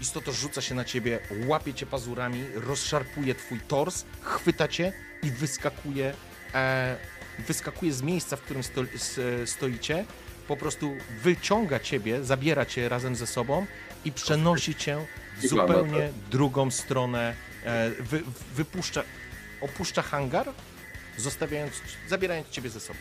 Istota 0.00 0.32
rzuca 0.32 0.60
się 0.60 0.74
na 0.74 0.84
ciebie, 0.84 1.18
łapie 1.46 1.74
cię 1.74 1.86
pazurami, 1.86 2.44
rozszarpuje 2.54 3.34
twój 3.34 3.60
tors, 3.60 4.04
chwyta 4.22 4.68
cię 4.68 4.92
i 5.22 5.30
wyskakuje, 5.30 6.14
e, 6.54 6.96
wyskakuje 7.38 7.92
z 7.92 8.02
miejsca, 8.02 8.36
w 8.36 8.40
którym 8.40 8.62
sto, 8.62 8.82
stoicie. 9.46 10.04
Po 10.48 10.56
prostu 10.56 10.96
wyciąga 11.22 11.80
ciebie, 11.80 12.24
zabiera 12.24 12.66
cię 12.66 12.88
razem 12.88 13.16
ze 13.16 13.26
sobą 13.26 13.66
i 14.04 14.12
przenosi 14.12 14.74
cię 14.74 15.06
w 15.36 15.46
zupełnie 15.46 16.10
drugą 16.30 16.70
stronę. 16.70 17.34
E, 17.64 17.90
wy, 17.90 18.22
wypuszcza, 18.54 19.02
opuszcza 19.60 20.02
hangar, 20.02 20.52
zostawiając, 21.20 21.72
zabierając 22.08 22.48
ciebie 22.48 22.70
ze 22.70 22.80
sobą. 22.80 22.98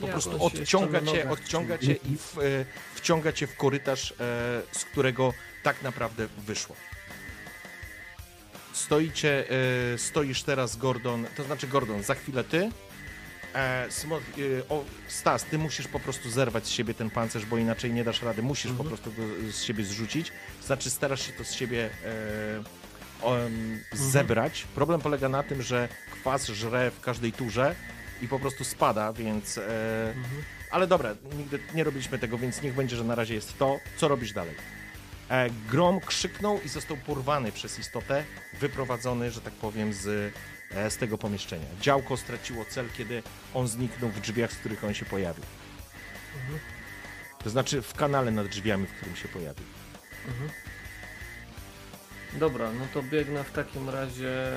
Po 0.00 0.06
Ja 0.06 0.12
prostu 0.12 0.44
odciąga 0.44 1.00
cię, 1.00 1.30
odciąga 1.30 1.78
cię 1.78 1.92
i 1.92 2.16
w, 2.16 2.38
e, 2.38 2.64
wciąga 2.94 3.32
cię 3.32 3.46
w 3.46 3.56
korytarz, 3.56 4.12
e, 4.12 4.14
z 4.72 4.84
którego 4.84 5.34
tak 5.62 5.82
naprawdę 5.82 6.26
wyszło. 6.38 6.76
Stoicie, 8.72 9.44
e, 9.94 9.98
stoisz 9.98 10.42
teraz 10.42 10.76
Gordon, 10.76 11.26
to 11.36 11.44
znaczy 11.44 11.66
Gordon, 11.68 12.02
za 12.02 12.14
chwilę 12.14 12.44
ty. 12.44 12.70
E, 13.54 13.58
e, 13.58 13.88
o, 14.68 14.84
Stas, 15.08 15.44
ty 15.44 15.58
musisz 15.58 15.88
po 15.88 16.00
prostu 16.00 16.30
zerwać 16.30 16.66
z 16.66 16.70
siebie 16.70 16.94
ten 16.94 17.10
pancerz, 17.10 17.46
bo 17.46 17.58
inaczej 17.58 17.92
nie 17.92 18.04
dasz 18.04 18.22
rady. 18.22 18.42
Musisz 18.42 18.72
po 18.72 18.84
prostu 18.84 19.12
go 19.12 19.22
z 19.52 19.62
siebie 19.62 19.84
zrzucić. 19.84 20.32
Znaczy 20.66 20.90
starasz 20.90 21.26
się 21.26 21.32
to 21.32 21.44
z 21.44 21.52
siebie 21.52 21.90
e, 22.04 23.28
em, 23.28 23.80
zebrać. 23.92 24.66
Problem 24.74 25.00
polega 25.00 25.28
na 25.28 25.42
tym, 25.42 25.62
że 25.62 25.88
kwas 26.12 26.46
żre 26.46 26.90
w 26.90 27.00
każdej 27.00 27.32
turze 27.32 27.74
i 28.22 28.28
po 28.28 28.38
prostu 28.38 28.64
spada, 28.64 29.12
więc... 29.12 29.58
E, 29.58 30.14
Ale 30.70 30.86
dobra, 30.86 31.14
nigdy 31.38 31.58
nie 31.74 31.84
robiliśmy 31.84 32.18
tego, 32.18 32.38
więc 32.38 32.62
niech 32.62 32.74
będzie, 32.74 32.96
że 32.96 33.04
na 33.04 33.14
razie 33.14 33.34
jest 33.34 33.58
to. 33.58 33.78
Co 33.96 34.08
robisz 34.08 34.32
dalej? 34.32 34.54
E, 35.30 35.50
Grom 35.70 36.00
krzyknął 36.00 36.60
i 36.64 36.68
został 36.68 36.96
porwany 36.96 37.52
przez 37.52 37.78
istotę, 37.78 38.24
wyprowadzony, 38.60 39.30
że 39.30 39.40
tak 39.40 39.52
powiem, 39.52 39.92
z, 39.92 40.34
z 40.88 40.96
tego 40.96 41.18
pomieszczenia. 41.18 41.66
Działko 41.80 42.16
straciło 42.16 42.64
cel, 42.64 42.88
kiedy 42.98 43.22
on 43.54 43.68
zniknął 43.68 44.10
w 44.10 44.20
drzwiach, 44.20 44.52
z 44.52 44.56
których 44.56 44.84
on 44.84 44.94
się 44.94 45.04
pojawił. 45.04 45.44
To 47.44 47.50
znaczy 47.50 47.82
w 47.82 47.94
kanale 47.94 48.30
nad 48.30 48.46
drzwiami, 48.46 48.86
w 48.86 48.92
którym 48.92 49.16
się 49.16 49.28
pojawił. 49.28 49.66
Dobra, 52.32 52.72
no 52.72 52.86
to 52.94 53.02
biegnę 53.02 53.44
w 53.44 53.52
takim 53.52 53.88
razie 53.90 54.52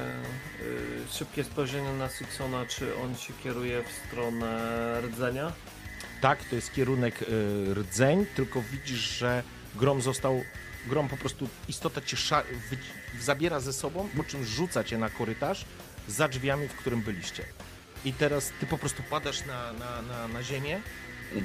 y, 0.61 1.11
szybkie 1.11 1.44
spojrzenie 1.44 1.94
na 1.94 2.10
Sixona, 2.10 2.66
czy 2.66 2.98
on 2.98 3.16
się 3.16 3.34
kieruje 3.44 3.84
w 3.84 3.92
stronę 3.92 5.02
rdzenia. 5.02 5.52
Tak, 6.22 6.44
to 6.44 6.56
jest 6.56 6.74
kierunek 6.74 7.22
y, 7.22 7.74
rdzeń, 7.74 8.26
tylko 8.35 8.61
widzisz, 8.61 9.00
że 9.00 9.44
grom 9.76 10.02
został. 10.02 10.44
Grom 10.88 11.10
po 11.10 11.18
prostu 11.18 11.50
istota 11.68 12.02
cię 12.02 12.18
zabiera 13.19 13.60
ze 13.60 13.74
sobą, 13.74 14.10
po 14.18 14.24
czym 14.24 14.45
rzuca 14.45 14.84
cię 14.84 14.98
na 14.98 15.10
korytarz 15.10 15.66
za 16.08 16.27
drzwiami, 16.27 16.67
w 16.67 16.75
którym 16.75 17.01
byliście. 17.01 17.43
I 18.06 18.14
teraz 18.14 18.51
ty 18.59 18.66
po 18.66 18.77
prostu 18.77 19.03
padasz 19.09 19.45
na, 19.45 19.74
na, 19.74 20.01
na, 20.01 20.27
na 20.27 20.43
ziemię, 20.43 20.82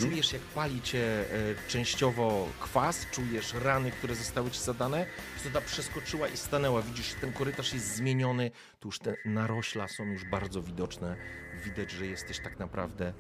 czujesz 0.01 0.33
jak 0.33 0.43
pali 0.43 0.83
cię 0.83 1.01
e, 1.01 1.69
częściowo 1.69 2.49
kwas, 2.61 3.07
czujesz 3.11 3.55
rany, 3.55 3.91
które 3.91 4.15
zostały 4.15 4.51
ci 4.51 4.61
zadane. 4.61 5.07
Istota 5.37 5.61
przeskoczyła 5.61 6.29
i 6.29 6.37
stanęła. 6.37 6.83
Widzisz, 6.83 7.09
że 7.09 7.15
ten 7.15 7.33
korytarz 7.33 7.73
jest 7.73 7.95
zmieniony. 7.95 8.51
Tu 8.81 8.89
już 8.89 8.99
te 8.99 9.15
narośla 9.25 9.89
są 9.89 10.05
już 10.05 10.25
bardzo 10.25 10.63
widoczne. 10.63 11.17
Widać, 11.65 11.91
że 11.91 12.07
jesteś 12.07 12.41
tak 12.41 12.59
naprawdę 12.59 13.13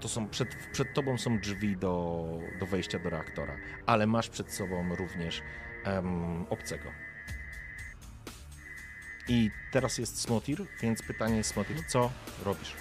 to 0.00 0.08
są 0.08 0.28
przed, 0.28 0.56
przed 0.72 0.94
tobą 0.94 1.18
są 1.18 1.38
drzwi 1.38 1.76
do, 1.76 2.24
do 2.60 2.66
wejścia 2.66 2.98
do 2.98 3.10
reaktora, 3.10 3.56
ale 3.86 4.06
masz 4.06 4.28
przed 4.28 4.52
sobą 4.52 4.96
również 4.96 5.42
em, 5.84 6.46
obcego. 6.50 7.05
I 9.28 9.50
teraz 9.70 9.98
jest 9.98 10.20
Smotir, 10.20 10.62
więc 10.82 11.02
pytanie 11.02 11.36
jest 11.36 11.50
Smotir, 11.50 11.76
co 11.86 12.12
robisz? 12.44 12.72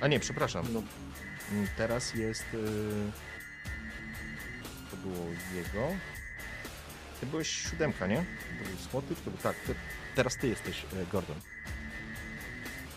A 0.00 0.06
nie, 0.08 0.20
przepraszam. 0.20 0.66
No, 0.72 0.82
Mm, 1.52 1.66
Teraz 1.76 2.14
jest. 2.14 2.44
y, 2.54 2.56
To 4.90 4.96
było 4.96 5.26
jego. 5.54 5.88
Ty 7.20 7.26
byłeś 7.26 7.48
siódemka, 7.70 8.06
nie? 8.06 8.16
To 8.16 8.64
był 8.68 8.78
Smotir, 8.90 9.16
to 9.16 9.30
był 9.30 9.38
tak. 9.42 9.56
Ty, 9.56 9.74
teraz 10.14 10.36
ty 10.36 10.48
jesteś 10.48 10.84
y, 10.84 10.86
Gordon. 11.12 11.36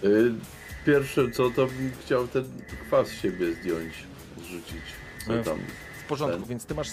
Y, 0.03 0.33
Pierwsze 0.85 1.31
co, 1.31 1.49
to 1.49 1.67
bym 1.67 1.91
chciał 2.05 2.27
ten 2.27 2.61
kwas 2.87 3.07
z 3.07 3.21
siebie 3.21 3.53
zdjąć, 3.55 3.93
zrzucić. 4.41 4.83
Co 5.25 5.33
E, 5.39 5.43
tam? 5.43 5.59
W 5.99 6.03
porządku, 6.03 6.39
Ten. 6.39 6.49
więc 6.49 6.65
ty 6.65 6.75
masz 6.75 6.87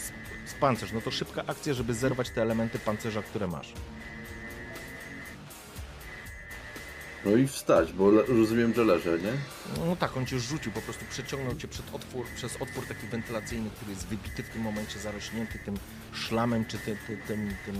pancerz. 0.61 0.93
No 0.93 1.01
to 1.01 1.11
szybka 1.11 1.44
akcja, 1.47 1.75
żeby 1.75 1.94
zerwać 1.94 2.31
te 2.31 2.43
elementy 2.43 2.78
pancerza, 2.78 3.23
które 3.23 3.47
masz. 3.47 3.73
No 7.25 7.36
i 7.36 7.47
wstać, 7.47 7.93
bo 7.93 8.11
rozumiem, 8.11 8.75
że 8.75 8.85
leżę, 8.85 9.19
nie? 9.19 9.33
No 9.86 9.97
tak, 9.97 10.17
on 10.17 10.27
cię 10.27 10.41
rzucił, 10.41 10.73
po 10.73 10.81
prostu 10.81 11.05
przeciągnął 11.11 11.57
cię 11.57 11.69
przed 11.69 11.94
otwór, 11.94 12.27
przez 12.36 12.57
otwór 12.57 12.86
taki 12.86 13.07
wentylacyjny, 13.07 13.70
który 13.70 13.91
jest 13.91 14.07
wybity 14.07 14.43
w 14.43 14.49
tym 14.49 14.62
momencie, 14.62 14.99
zarośnięty 14.99 15.59
tym 15.59 15.75
szlamem 16.12 16.65
czy 16.65 16.78
ty, 16.78 16.97
ty, 17.07 17.19
tym, 17.27 17.55
tym, 17.67 17.77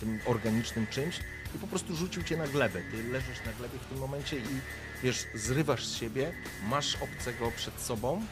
tym 0.00 0.18
organicznym 0.26 0.86
czymś 0.86 1.20
i 1.54 1.58
po 1.58 1.66
prostu 1.66 1.96
rzucił 1.96 2.22
cię 2.22 2.36
na 2.36 2.46
glebę. 2.46 2.80
Ty 2.90 3.02
leżysz 3.12 3.44
na 3.46 3.52
glebie 3.52 3.78
w 3.78 3.86
tym 3.86 3.98
momencie 3.98 4.36
i 4.36 4.60
wiesz, 5.02 5.26
zrywasz 5.34 5.86
z 5.86 5.96
siebie, 5.96 6.32
masz 6.68 6.96
obcego 6.96 7.50
przed 7.56 7.80
sobą, 7.80 8.22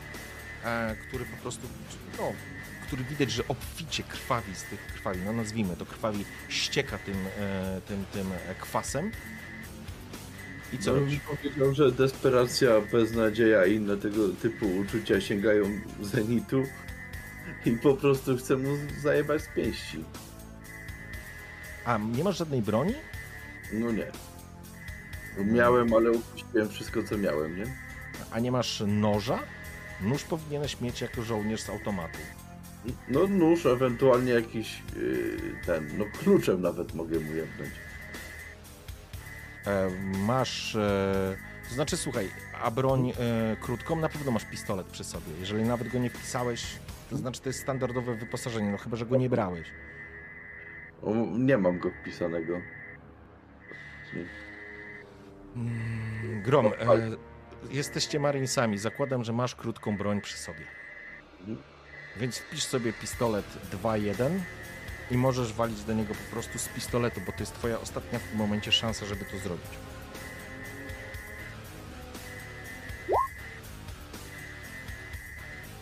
e, 0.64 0.96
który 1.08 1.24
po 1.24 1.36
prostu, 1.36 1.68
no, 2.18 2.32
który 2.86 3.04
widać, 3.04 3.30
że 3.30 3.48
obficie 3.48 4.02
krwawi 4.02 4.54
z 4.54 4.62
tych 4.62 4.86
krwawi, 4.86 5.20
no 5.24 5.32
nazwijmy 5.32 5.76
to, 5.76 5.86
krwawi 5.86 6.24
ścieka 6.48 6.98
tym, 6.98 7.16
e, 7.38 7.80
tym, 7.88 8.04
tym 8.12 8.32
e, 8.32 8.54
kwasem. 8.54 9.12
I 10.72 10.78
co 10.78 10.92
No, 10.92 11.00
robisz? 11.00 11.20
powiedział, 11.20 11.74
że 11.74 11.92
desperacja, 11.92 12.80
beznadzieja 12.92 13.66
i 13.66 13.74
inne 13.74 13.96
tego 13.96 14.28
typu 14.28 14.66
uczucia 14.76 15.20
sięgają 15.20 15.64
zenitu 16.02 16.62
i 17.66 17.70
po 17.70 17.94
prostu 17.94 18.36
chcę 18.36 18.56
mu 18.56 18.68
zajebać 19.02 19.42
z 19.42 19.48
pięści. 19.56 20.04
A 21.84 21.98
nie 21.98 22.24
masz 22.24 22.38
żadnej 22.38 22.62
broni? 22.62 22.94
No 23.72 23.90
nie. 23.92 24.06
Miałem, 25.44 25.94
ale 25.94 26.10
upuściłem 26.10 26.68
wszystko, 26.68 27.02
co 27.02 27.18
miałem, 27.18 27.56
nie? 27.58 27.64
A 28.30 28.38
nie 28.38 28.52
masz 28.52 28.82
noża? 28.86 29.38
Nóż 30.00 30.24
powinieneś 30.24 30.80
mieć 30.80 31.00
jako 31.00 31.22
żołnierz 31.22 31.60
z 31.60 31.70
automatu. 31.70 32.18
No 33.08 33.26
nóż, 33.26 33.66
ewentualnie 33.66 34.32
jakiś 34.32 34.82
yy, 34.96 35.36
ten, 35.66 35.98
no 35.98 36.04
kluczem 36.22 36.62
nawet 36.62 36.94
mogę 36.94 37.20
mu 37.20 37.34
jebnąć. 37.34 37.70
E, 39.66 39.90
masz. 40.26 40.76
E, 40.76 41.36
to 41.68 41.74
znaczy, 41.74 41.96
słuchaj, 41.96 42.30
a 42.62 42.70
broń 42.70 43.10
e, 43.10 43.14
krótką 43.60 43.96
na 43.96 44.08
pewno 44.08 44.32
masz 44.32 44.44
pistolet 44.44 44.86
przy 44.86 45.04
sobie. 45.04 45.32
Jeżeli 45.40 45.64
nawet 45.64 45.88
go 45.88 45.98
nie 45.98 46.10
wpisałeś, 46.10 46.66
to 47.10 47.16
znaczy 47.16 47.40
to 47.40 47.48
jest 47.48 47.60
standardowe 47.60 48.14
wyposażenie, 48.14 48.70
no 48.70 48.78
chyba, 48.78 48.96
że 48.96 49.06
go 49.06 49.16
nie 49.16 49.30
brałeś. 49.30 49.68
O, 51.02 51.14
nie 51.38 51.58
mam 51.58 51.78
go 51.78 51.90
wpisanego. 51.90 52.60
Mm, 55.56 56.42
Grom, 56.42 56.66
e, 56.66 56.70
jesteście 57.70 58.20
marinesami. 58.20 58.78
Zakładam, 58.78 59.24
że 59.24 59.32
masz 59.32 59.54
krótką 59.54 59.96
broń 59.96 60.20
przy 60.20 60.38
sobie. 60.38 60.64
Mhm. 61.40 61.58
Więc 62.16 62.38
wpisz 62.38 62.64
sobie 62.64 62.92
pistolet 62.92 63.44
2.1 63.82 64.30
i 65.10 65.16
możesz 65.16 65.52
walić 65.52 65.84
do 65.84 65.94
niego 65.94 66.14
po 66.14 66.34
prostu 66.34 66.58
z 66.58 66.68
pistoletu, 66.68 67.20
bo 67.26 67.32
to 67.32 67.40
jest 67.40 67.54
twoja 67.54 67.80
ostatnia 67.80 68.18
w 68.18 68.22
tym 68.22 68.38
momencie 68.38 68.72
szansa, 68.72 69.06
żeby 69.06 69.24
to 69.24 69.38
zrobić. 69.38 69.70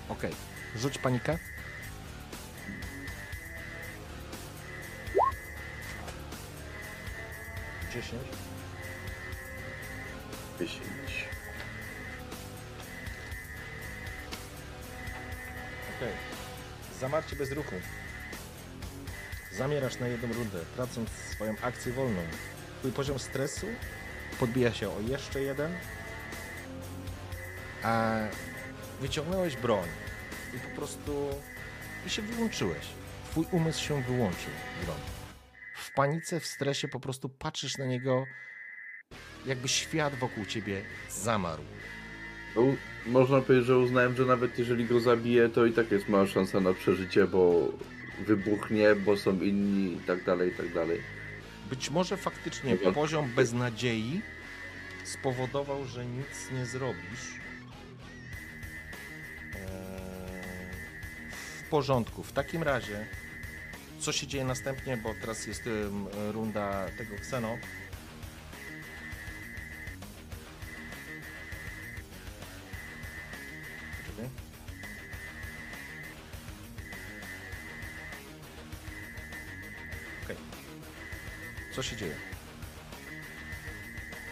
Okej, 0.08 0.32
rzuć 0.76 0.98
panikę. 0.98 1.38
Dziesięć. 7.94 8.22
10. 10.60 10.80
Okej. 15.96 16.12
Zamarcie 17.00 17.36
bez 17.36 17.52
ruchu. 17.52 17.74
Zamierasz 19.60 19.98
na 19.98 20.08
jedną 20.08 20.32
rundę, 20.32 20.58
tracąc 20.76 21.10
swoją 21.10 21.54
akcję 21.62 21.92
wolną. 21.92 22.20
Twój 22.78 22.92
poziom 22.92 23.18
stresu 23.18 23.66
podbija 24.38 24.72
się 24.72 24.88
o 24.88 25.00
jeszcze 25.08 25.42
jeden. 25.42 25.72
A 27.82 28.18
wyciągnąłeś 29.00 29.56
broń 29.56 29.88
i 30.56 30.58
po 30.58 30.76
prostu 30.76 31.28
i 32.06 32.10
się 32.10 32.22
wyłączyłeś. 32.22 32.86
Twój 33.30 33.46
umysł 33.52 33.84
się 33.84 34.02
wyłączył, 34.02 34.50
broń. 34.84 35.00
W 35.74 35.94
panice, 35.94 36.40
w 36.40 36.46
stresie 36.46 36.88
po 36.88 37.00
prostu 37.00 37.28
patrzysz 37.28 37.78
na 37.78 37.86
niego, 37.86 38.24
jakby 39.46 39.68
świat 39.68 40.14
wokół 40.14 40.44
ciebie 40.44 40.82
zamarł. 41.10 41.62
No, 42.56 42.62
można 43.06 43.40
powiedzieć, 43.40 43.66
że 43.66 43.78
uznałem, 43.78 44.16
że 44.16 44.24
nawet 44.24 44.58
jeżeli 44.58 44.84
go 44.84 45.00
zabiję, 45.00 45.48
to 45.48 45.66
i 45.66 45.72
tak 45.72 45.90
jest 45.90 46.08
mała 46.08 46.26
szansa 46.26 46.60
na 46.60 46.74
przeżycie, 46.74 47.26
bo 47.26 47.68
wybuchnie, 48.26 48.94
bo 48.94 49.16
są 49.16 49.40
inni 49.40 49.92
i 49.92 50.00
tak 50.00 50.24
dalej, 50.24 50.48
i 50.50 50.54
tak 50.54 50.74
dalej. 50.74 51.00
Być 51.70 51.90
może 51.90 52.16
faktycznie 52.16 52.76
poziom 52.76 53.28
beznadziei 53.34 54.22
spowodował, 55.04 55.84
że 55.86 56.06
nic 56.06 56.50
nie 56.52 56.66
zrobisz. 56.66 57.40
Eee, 59.54 59.60
W 61.66 61.68
porządku. 61.70 62.22
W 62.22 62.32
takim 62.32 62.62
razie, 62.62 63.06
co 64.00 64.12
się 64.12 64.26
dzieje 64.26 64.44
następnie, 64.44 64.96
bo 64.96 65.14
teraz 65.20 65.46
jest 65.46 65.62
runda 66.32 66.86
tego 66.98 67.14
Xeno. 67.14 67.58
Co 81.80 81.84
się 81.84 81.96
dzieje? 81.96 82.14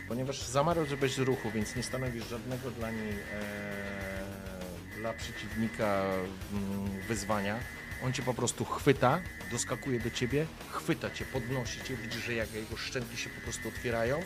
Ponieważ 0.08 0.42
zamarłeś 0.42 0.94
bez 0.94 1.18
ruchu, 1.18 1.50
więc 1.50 1.76
nie 1.76 1.82
stanowisz 1.82 2.28
żadnego 2.28 2.70
dla 2.70 2.90
niej, 2.90 3.12
e, 3.32 5.00
dla 5.00 5.12
przeciwnika 5.12 6.04
mm, 6.52 7.00
wyzwania. 7.08 7.58
On 8.04 8.12
cię 8.12 8.22
po 8.22 8.34
prostu 8.34 8.64
chwyta, 8.64 9.20
doskakuje 9.50 10.00
do 10.00 10.10
ciebie, 10.10 10.46
chwyta 10.70 11.10
cię, 11.10 11.24
podnosi 11.24 11.84
cię, 11.84 11.96
widzisz, 11.96 12.24
że 12.24 12.34
jak 12.34 12.54
jego 12.54 12.76
szczęki 12.76 13.16
się 13.16 13.30
po 13.30 13.40
prostu 13.40 13.68
otwierają, 13.68 14.22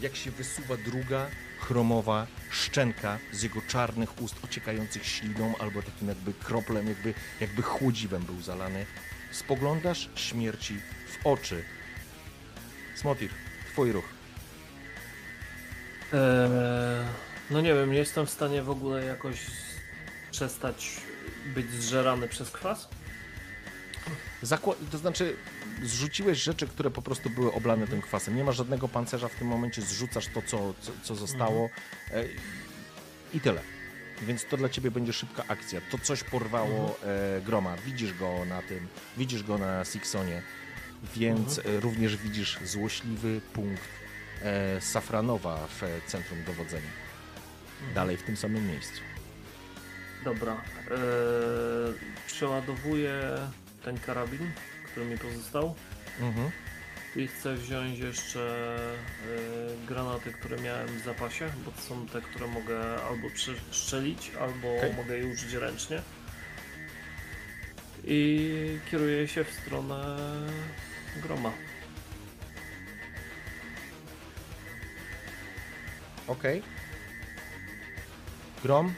jak 0.00 0.16
się 0.16 0.30
wysuwa 0.30 0.76
druga 0.76 1.26
chromowa 1.60 2.26
szczęka 2.50 3.18
z 3.32 3.42
jego 3.42 3.62
czarnych 3.68 4.22
ust 4.22 4.44
ociekających 4.44 5.06
śliną 5.06 5.54
albo 5.58 5.82
takim 5.82 6.08
jakby 6.08 6.34
kroplem, 6.34 6.88
jakby, 6.88 7.14
jakby 7.40 7.62
chłodziwem 7.62 8.22
był 8.22 8.42
zalany. 8.42 8.86
Spoglądasz 9.30 10.10
śmierci 10.14 10.80
w 11.06 11.26
oczy. 11.26 11.64
Smotir, 12.94 13.30
twój 13.72 13.92
ruch. 13.92 14.04
Eee, 16.12 16.18
no 17.50 17.60
nie 17.60 17.74
wiem, 17.74 17.92
nie 17.92 17.98
jestem 17.98 18.26
w 18.26 18.30
stanie 18.30 18.62
w 18.62 18.70
ogóle 18.70 19.04
jakoś 19.04 19.36
przestać 20.30 20.96
być 21.54 21.70
zżerany 21.70 22.28
przez 22.28 22.50
kwas. 22.50 22.88
Zakła- 24.42 24.74
to 24.92 24.98
znaczy, 24.98 25.36
zrzuciłeś 25.82 26.42
rzeczy, 26.42 26.66
które 26.66 26.90
po 26.90 27.02
prostu 27.02 27.30
były 27.30 27.52
oblane 27.52 27.86
tym 27.86 28.02
kwasem. 28.02 28.36
Nie 28.36 28.44
ma 28.44 28.52
żadnego 28.52 28.88
pancerza 28.88 29.28
w 29.28 29.34
tym 29.34 29.48
momencie, 29.48 29.82
zrzucasz 29.82 30.26
to, 30.34 30.42
co, 30.42 30.74
co, 30.80 30.92
co 31.02 31.14
zostało 31.14 31.68
e, 32.10 32.24
i 33.34 33.40
tyle. 33.40 33.60
Więc 34.22 34.44
to 34.44 34.56
dla 34.56 34.68
ciebie 34.68 34.90
będzie 34.90 35.12
szybka 35.12 35.44
akcja. 35.48 35.80
To 35.90 35.98
coś 35.98 36.24
porwało 36.24 36.98
e, 37.02 37.40
groma. 37.40 37.76
Widzisz 37.76 38.12
go 38.14 38.44
na 38.44 38.62
tym, 38.62 38.88
widzisz 39.16 39.42
go 39.42 39.58
na 39.58 39.84
Sixonie, 39.84 40.42
więc 41.16 41.58
e, 41.58 41.80
również 41.80 42.16
widzisz 42.16 42.58
złośliwy 42.64 43.40
punkt 43.52 43.88
e, 44.42 44.80
Safranowa 44.80 45.66
w 45.66 45.82
e, 45.82 45.88
centrum 46.06 46.44
dowodzenia. 46.44 46.90
Dalej 47.94 48.16
w 48.16 48.22
tym 48.22 48.36
samym 48.36 48.68
miejscu. 48.68 49.00
Dobra. 50.24 50.52
Eee, 50.52 50.96
przeładowuję 52.26 53.20
ten 53.84 53.98
karabin, 53.98 54.50
który 54.90 55.06
mi 55.06 55.18
pozostał. 55.18 55.74
Mhm. 56.20 56.50
I 57.16 57.26
chcę 57.26 57.54
wziąć 57.54 57.98
jeszcze 57.98 58.76
y, 59.26 59.86
granaty, 59.86 60.32
które 60.32 60.56
miałem 60.62 60.88
w 60.88 61.04
zapasie, 61.04 61.48
bo 61.64 61.70
to 61.70 61.80
są 61.80 62.06
te, 62.06 62.20
które 62.20 62.46
mogę 62.46 63.02
albo 63.04 63.30
przestrzelić, 63.30 64.32
albo 64.40 64.76
Okej. 64.76 64.94
mogę 64.94 65.18
je 65.18 65.26
użyć 65.26 65.52
ręcznie. 65.52 66.02
I 68.04 68.78
kieruję 68.90 69.28
się 69.28 69.44
w 69.44 69.50
stronę 69.50 70.16
groma. 71.22 71.52
Okej. 76.26 76.62
Grom. 78.62 78.94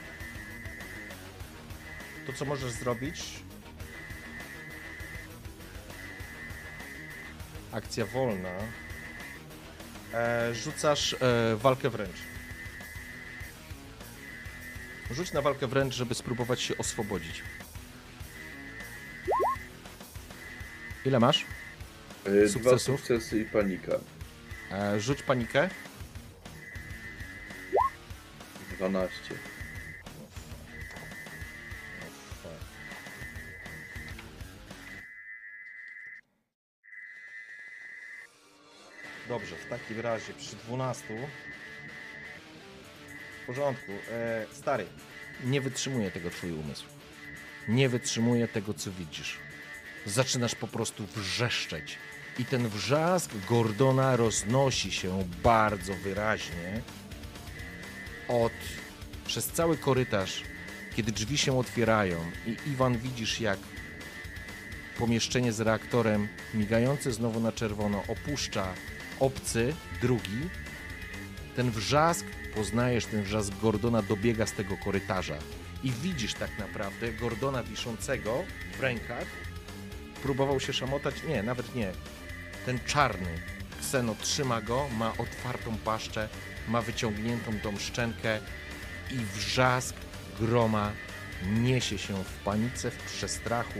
To 2.27 2.33
co 2.33 2.45
możesz 2.45 2.71
zrobić? 2.71 3.23
Akcja 7.71 8.05
wolna. 8.05 8.49
E, 10.13 10.55
rzucasz 10.55 11.13
e, 11.13 11.55
walkę 11.55 11.89
wręcz. 11.89 12.17
Rzuć 15.11 15.31
na 15.31 15.41
walkę 15.41 15.67
wręcz, 15.67 15.95
żeby 15.95 16.15
spróbować 16.15 16.61
się 16.61 16.77
oswobodzić. 16.77 17.43
Ile 21.05 21.19
masz? 21.19 21.45
Dwa 22.25 22.47
Sukcesów? 22.47 22.81
sukcesy 22.99 23.39
i 23.39 23.45
panika. 23.45 23.99
E, 24.71 24.99
rzuć 24.99 25.23
panikę. 25.23 25.69
12. 28.77 29.35
Dobrze, 39.29 39.55
w 39.55 39.69
takim 39.69 39.99
razie 39.99 40.33
przy 40.33 40.55
12. 40.55 41.03
W 43.43 43.45
porządku. 43.47 43.91
E, 44.11 44.45
stary, 44.51 44.85
nie 45.45 45.61
wytrzymuje 45.61 46.11
tego 46.11 46.29
twój 46.29 46.51
umysł. 46.51 46.85
Nie 47.67 47.89
wytrzymuje 47.89 48.47
tego, 48.47 48.73
co 48.73 48.91
widzisz. 48.91 49.37
Zaczynasz 50.07 50.55
po 50.55 50.67
prostu 50.67 51.05
wrzeszczeć. 51.15 51.97
I 52.39 52.45
ten 52.45 52.69
wrzask 52.69 53.31
Gordona 53.49 54.15
roznosi 54.15 54.91
się 54.91 55.23
bardzo 55.43 55.93
wyraźnie 55.93 56.81
od 58.27 58.53
przez 59.25 59.47
cały 59.47 59.77
korytarz, 59.77 60.43
kiedy 60.95 61.11
drzwi 61.11 61.37
się 61.37 61.59
otwierają 61.59 62.17
i 62.45 62.69
Iwan 62.69 62.97
widzisz 62.97 63.41
jak 63.41 63.59
pomieszczenie 64.99 65.53
z 65.53 65.59
reaktorem 65.59 66.27
migające 66.53 67.11
znowu 67.11 67.39
na 67.39 67.51
czerwono 67.51 68.03
opuszcza 68.07 68.73
obcy, 69.19 69.75
drugi, 70.01 70.49
ten 71.55 71.71
wrzask, 71.71 72.25
poznajesz 72.55 73.05
ten 73.05 73.23
wrzask 73.23 73.51
Gordona, 73.61 74.01
dobiega 74.01 74.45
z 74.45 74.53
tego 74.53 74.77
korytarza 74.77 75.37
i 75.83 75.91
widzisz 75.91 76.33
tak 76.33 76.59
naprawdę 76.59 77.13
Gordona 77.13 77.63
wiszącego 77.63 78.43
w 78.77 78.79
rękach. 78.79 79.46
Próbował 80.23 80.59
się 80.59 80.73
szamotać, 80.73 81.15
nie, 81.27 81.43
nawet 81.43 81.75
nie. 81.75 81.91
Ten 82.65 82.79
czarny 82.85 83.41
Kseno 83.81 84.15
trzyma 84.21 84.61
go, 84.61 84.89
ma 84.89 85.13
otwartą 85.17 85.77
paszczę, 85.77 86.29
ma 86.67 86.81
wyciągniętą 86.81 87.59
tą 87.59 87.77
szczękę 87.77 88.39
i 89.11 89.17
wrzask 89.17 89.95
groma 90.39 90.91
niesie 91.45 91.97
się 91.97 92.23
w 92.23 92.43
panice, 92.43 92.91
w 92.91 92.97
przestrachu, 92.97 93.79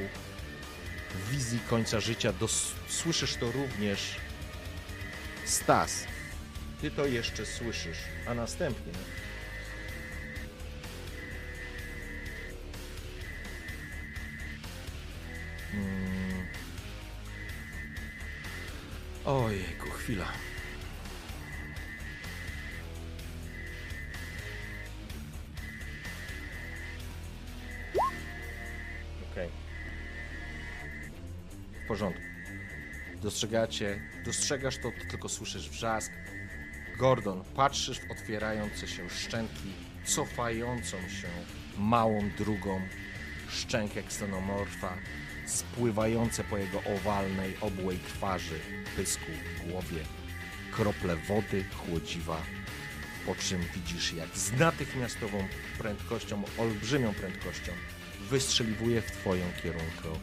w 1.15 1.29
wizji 1.29 1.59
końca 1.69 1.99
życia. 1.99 2.33
Dos- 2.33 2.73
słyszysz 2.87 3.35
to 3.35 3.51
również 3.51 4.15
Stas, 5.45 6.03
ty 6.81 6.91
to 6.91 7.05
jeszcze 7.05 7.45
słyszysz, 7.45 7.97
a 8.27 8.33
następnie 8.33 8.93
Mm. 15.73 16.06
Ojejku, 19.27 19.89
chwila. 19.89 20.25
Okej. 29.31 29.49
W 31.83 31.87
porządku. 31.87 32.21
Dostrzegacie, 33.21 34.01
dostrzegasz 34.25 34.77
to, 34.77 34.91
to 34.91 35.11
tylko 35.11 35.29
słyszysz 35.29 35.69
wrzask. 35.69 36.11
Gordon, 36.97 37.43
patrzysz 37.55 37.99
w 37.99 38.11
otwierające 38.11 38.87
się 38.87 39.09
szczęki, 39.09 39.73
cofającą 40.05 40.97
się 40.97 41.27
małą 41.77 42.29
drugą 42.37 42.81
szczękę 43.49 44.03
ksenomorfa, 44.03 44.97
spływające 45.47 46.43
po 46.43 46.57
jego 46.57 46.83
owalnej, 46.83 47.57
obłej 47.61 47.99
twarzy, 47.99 48.59
pysku, 48.95 49.31
głowie, 49.65 50.03
krople 50.71 51.15
wody, 51.15 51.65
chłodziwa, 51.75 52.41
po 53.25 53.35
czym 53.35 53.63
widzisz 53.75 54.13
jak 54.13 54.37
z 54.37 54.51
natychmiastową 54.51 55.47
prędkością, 55.77 56.43
olbrzymią 56.57 57.13
prędkością 57.13 57.71
wystrzeliwuje 58.29 59.01
w 59.01 59.11
twoją 59.11 59.45
kierunku 59.63 60.19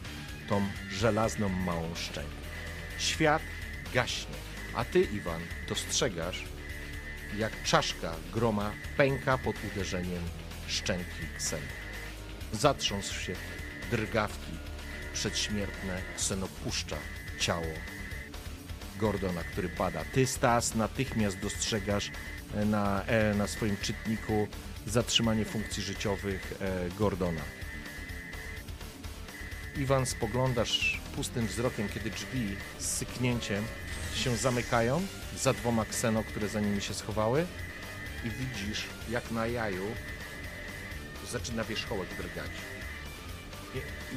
tą 0.49 0.61
żelazną 0.91 1.49
małą 1.49 1.95
szczękę. 1.95 2.45
Świat 2.97 3.41
gaśnie, 3.93 4.35
a 4.75 4.85
ty, 4.85 5.01
Iwan, 5.01 5.41
dostrzegasz, 5.69 6.43
jak 7.37 7.63
czaszka 7.63 8.15
groma 8.33 8.71
pęka 8.97 9.37
pod 9.37 9.55
uderzeniem 9.71 10.23
szczęki 10.67 11.27
Kseny. 11.37 11.67
Zatrząsł 12.51 13.19
się 13.19 13.35
drgawki 13.91 14.51
przedśmiertne, 15.15 16.01
Kseno 16.17 16.47
puszcza 16.47 16.97
ciało 17.39 17.73
Gordona, 18.99 19.43
który 19.43 19.69
pada. 19.69 20.03
Ty, 20.13 20.27
Stas, 20.27 20.75
natychmiast 20.75 21.39
dostrzegasz 21.39 22.11
e, 22.55 22.65
na, 22.65 23.03
e, 23.03 23.33
na 23.33 23.47
swoim 23.47 23.77
czytniku 23.77 24.47
zatrzymanie 24.87 25.45
funkcji 25.45 25.83
życiowych 25.83 26.53
e, 26.61 26.89
Gordona. 26.99 27.41
Iwan, 29.77 30.05
spoglądasz 30.05 31.01
pustym 31.15 31.47
wzrokiem, 31.47 31.89
kiedy 31.89 32.09
drzwi 32.09 32.55
z 32.79 32.85
syknięciem 32.85 33.63
się 34.15 34.37
zamykają 34.37 35.01
za 35.39 35.53
dwoma 35.53 35.85
kseno, 35.85 36.23
które 36.23 36.49
za 36.49 36.59
nimi 36.59 36.81
się 36.81 36.93
schowały 36.93 37.45
i 38.25 38.29
widzisz, 38.29 38.83
jak 39.09 39.31
na 39.31 39.47
jaju 39.47 39.85
zaczyna 41.31 41.63
wierzchołek 41.63 42.09
drgać. 42.09 42.74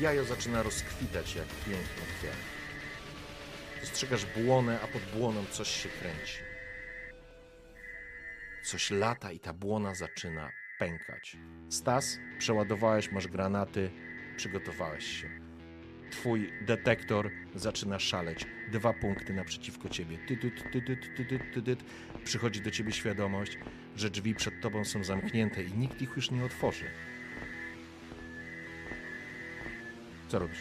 Jajo 0.01 0.25
zaczyna 0.25 0.63
rozkwitać 0.63 1.35
jak 1.35 1.47
piękny 1.47 2.03
kwiat. 2.19 2.37
Dostrzegasz 3.81 4.27
błonę, 4.27 4.79
a 4.85 4.87
pod 4.87 5.03
błoną 5.03 5.45
coś 5.51 5.69
się 5.69 5.89
kręci. 5.89 6.39
Coś 8.63 8.91
lata 8.91 9.33
i 9.33 9.41
ta 9.41 9.53
błona 9.53 9.95
zaczyna 9.95 10.51
pękać. 10.79 11.37
Stas, 11.69 12.19
przeładowałeś, 12.39 13.13
masz 13.13 13.29
granaty, 13.29 13.91
przygotowałeś 14.37 15.23
się. 15.23 15.31
Twój 16.11 16.53
detektor 16.63 17.31
zaczyna 17.55 17.99
szaleć. 17.99 18.47
Dwa 18.73 18.93
punkty 18.93 19.33
naprzeciwko 19.33 19.89
ciebie. 19.89 20.19
Tydyt, 20.29 20.73
tydyt, 20.73 21.17
tydyt, 21.17 21.55
tydyt. 21.55 21.85
Przychodzi 22.25 22.61
do 22.61 22.71
ciebie 22.71 22.93
świadomość, 22.93 23.59
że 23.97 24.11
drzwi 24.11 24.35
przed 24.35 24.61
tobą 24.61 24.85
są 24.85 25.05
zamknięte 25.05 25.63
i 25.63 25.73
nikt 25.73 26.03
ich 26.03 26.11
już 26.17 26.31
nie 26.31 26.45
otworzy. 26.45 26.91
Co 30.29 30.39
robisz? 30.39 30.59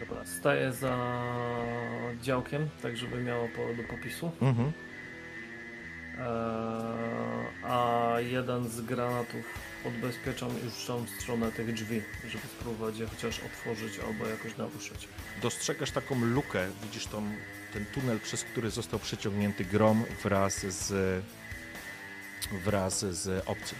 Dobra, 0.00 0.24
staję 0.24 0.72
za 0.72 1.24
działkiem, 2.22 2.68
tak 2.82 2.96
żeby 2.96 3.22
miało 3.22 3.48
po, 3.48 3.82
do 3.82 3.88
popisu. 3.88 4.32
Mhm. 4.42 4.72
Eee, 6.18 7.46
a 7.64 8.14
jeden 8.20 8.68
z 8.68 8.80
granatów 8.80 9.44
odbezpieczam 9.86 10.50
już 10.64 10.72
w 10.72 10.86
tą 10.86 11.06
stronę 11.06 11.52
tych 11.52 11.74
drzwi, 11.74 12.02
żeby 12.28 12.44
spróbować 12.46 12.98
je 12.98 13.06
chociaż 13.06 13.40
otworzyć 13.40 13.98
albo 13.98 14.26
jakoś 14.26 14.56
naruszyć. 14.56 15.08
Dostrzegasz 15.42 15.90
taką 15.90 16.24
lukę, 16.24 16.66
widzisz 16.82 17.06
tą, 17.06 17.22
ten 17.72 17.84
tunel, 17.86 18.20
przez 18.20 18.44
który 18.44 18.70
został 18.70 19.00
przeciągnięty 19.00 19.64
grom 19.64 20.04
wraz 20.22 20.66
z 20.66 21.22
wraz 22.64 23.00
z 23.04 23.42
obcym. 23.46 23.78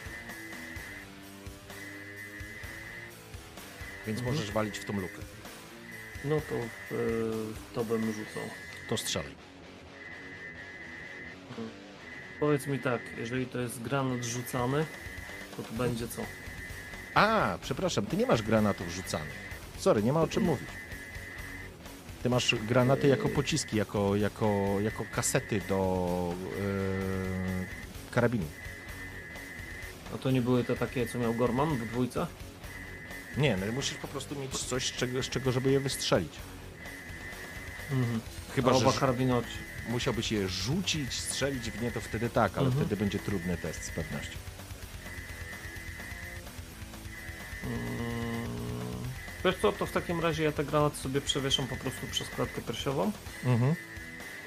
Więc 4.06 4.18
Mhm. 4.18 4.36
możesz 4.36 4.50
walić 4.52 4.78
w 4.78 4.84
tą 4.84 4.92
lukę. 5.00 5.18
No 6.24 6.36
to 6.40 6.54
w, 6.90 7.52
to 7.74 7.84
bym 7.84 8.02
rzucał. 8.06 8.42
To 8.88 8.96
strzelaj. 8.96 9.32
Powiedz 12.40 12.66
mi 12.66 12.78
tak, 12.78 13.00
jeżeli 13.18 13.46
to 13.46 13.58
jest 13.60 13.82
granat 13.82 14.24
rzucany, 14.24 14.86
to 15.56 15.62
to 15.62 15.72
będzie 15.72 16.08
co? 16.08 16.22
A, 17.14 17.58
przepraszam, 17.62 18.06
ty 18.06 18.16
nie 18.16 18.26
masz 18.26 18.42
granatów 18.42 18.88
rzucanych. 18.90 19.50
Sorry, 19.78 20.02
nie 20.02 20.12
ma 20.12 20.20
o 20.22 20.28
czym 20.28 20.42
mówić. 20.42 20.68
Ty 22.22 22.30
masz 22.30 22.54
granaty 22.54 23.08
jako 23.08 23.28
pociski, 23.28 23.76
jako, 23.76 24.16
jako, 24.16 24.76
jako 24.82 25.04
kasety 25.12 25.60
do 25.68 26.34
yy, 26.56 27.66
karabinu. 28.10 28.44
A 30.14 30.18
to 30.18 30.30
nie 30.30 30.42
były 30.42 30.64
te 30.64 30.76
takie, 30.76 31.06
co 31.06 31.18
miał 31.18 31.34
Gorman 31.34 31.76
w 31.76 31.86
dwójce? 31.88 32.26
Nie, 33.36 33.56
no 33.56 33.72
musisz 33.72 33.94
po 33.98 34.08
prostu 34.08 34.36
mieć 34.36 34.58
coś, 34.58 34.86
z 34.86 34.92
czego, 34.92 35.22
z 35.22 35.28
czego 35.28 35.52
żeby 35.52 35.70
je 35.72 35.80
wystrzelić. 35.80 36.32
Mhm. 37.92 38.20
Chyba, 38.54 38.74
że 38.74 38.86
oba 38.88 38.98
karabiny 38.98 39.36
od... 39.36 39.44
musiałbyś 39.88 40.32
je 40.32 40.48
rzucić, 40.48 41.12
strzelić 41.12 41.70
w 41.70 41.82
nie, 41.82 41.90
to 41.92 42.00
wtedy 42.00 42.30
tak, 42.30 42.52
ale 42.58 42.66
Mhm. 42.66 42.86
wtedy 42.86 43.00
będzie 43.00 43.18
trudny 43.18 43.56
test 43.56 43.84
z 43.84 43.90
pewnością. 43.90 44.36
Mm. 47.64 49.00
Wiesz 49.44 49.54
co, 49.62 49.72
to 49.72 49.86
w 49.86 49.92
takim 49.92 50.20
razie 50.20 50.44
ja 50.44 50.52
te 50.52 50.64
granaty 50.64 50.96
sobie 50.96 51.20
przewieszam 51.20 51.66
po 51.66 51.76
prostu 51.76 52.06
przez 52.06 52.28
klatkę 52.28 52.62
piersiową 52.62 53.12
Mhm. 53.44 53.74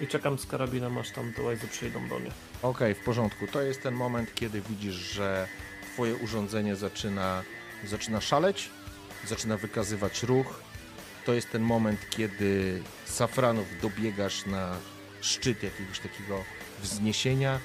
i 0.02 0.08
czekam 0.08 0.40
z 0.40 0.46
karabinem, 0.46 0.98
aż 0.98 1.12
tam 1.12 1.34
te 1.34 1.42
łajzy 1.42 1.68
przyjdą 1.68 2.08
do 2.10 2.20
mnie. 2.20 2.32
Okej, 2.62 2.96
w 2.96 3.00
porządku. 3.00 3.48
To 3.48 3.62
jest 3.62 3.84
ten 3.84 3.94
moment, 3.94 4.36
kiedy 4.36 4.62
widzisz, 4.62 4.96
że 4.96 5.48
twoje 5.94 6.16
urządzenie 6.16 6.76
zaczyna, 6.76 7.44
zaczyna 7.88 8.22
szaleć, 8.22 8.70
zaczyna 9.28 9.58
wykazywać 9.58 10.24
ruch. 10.24 10.64
To 11.26 11.34
jest 11.34 11.52
ten 11.52 11.62
moment, 11.62 12.00
kiedy 12.10 12.82
Safranów 13.06 13.68
dobiegasz 13.82 14.46
na 14.46 14.78
szczyt 15.22 15.64
jakiegoś 15.64 16.00
takiego 16.00 16.44
wzniesienia. 16.82 17.60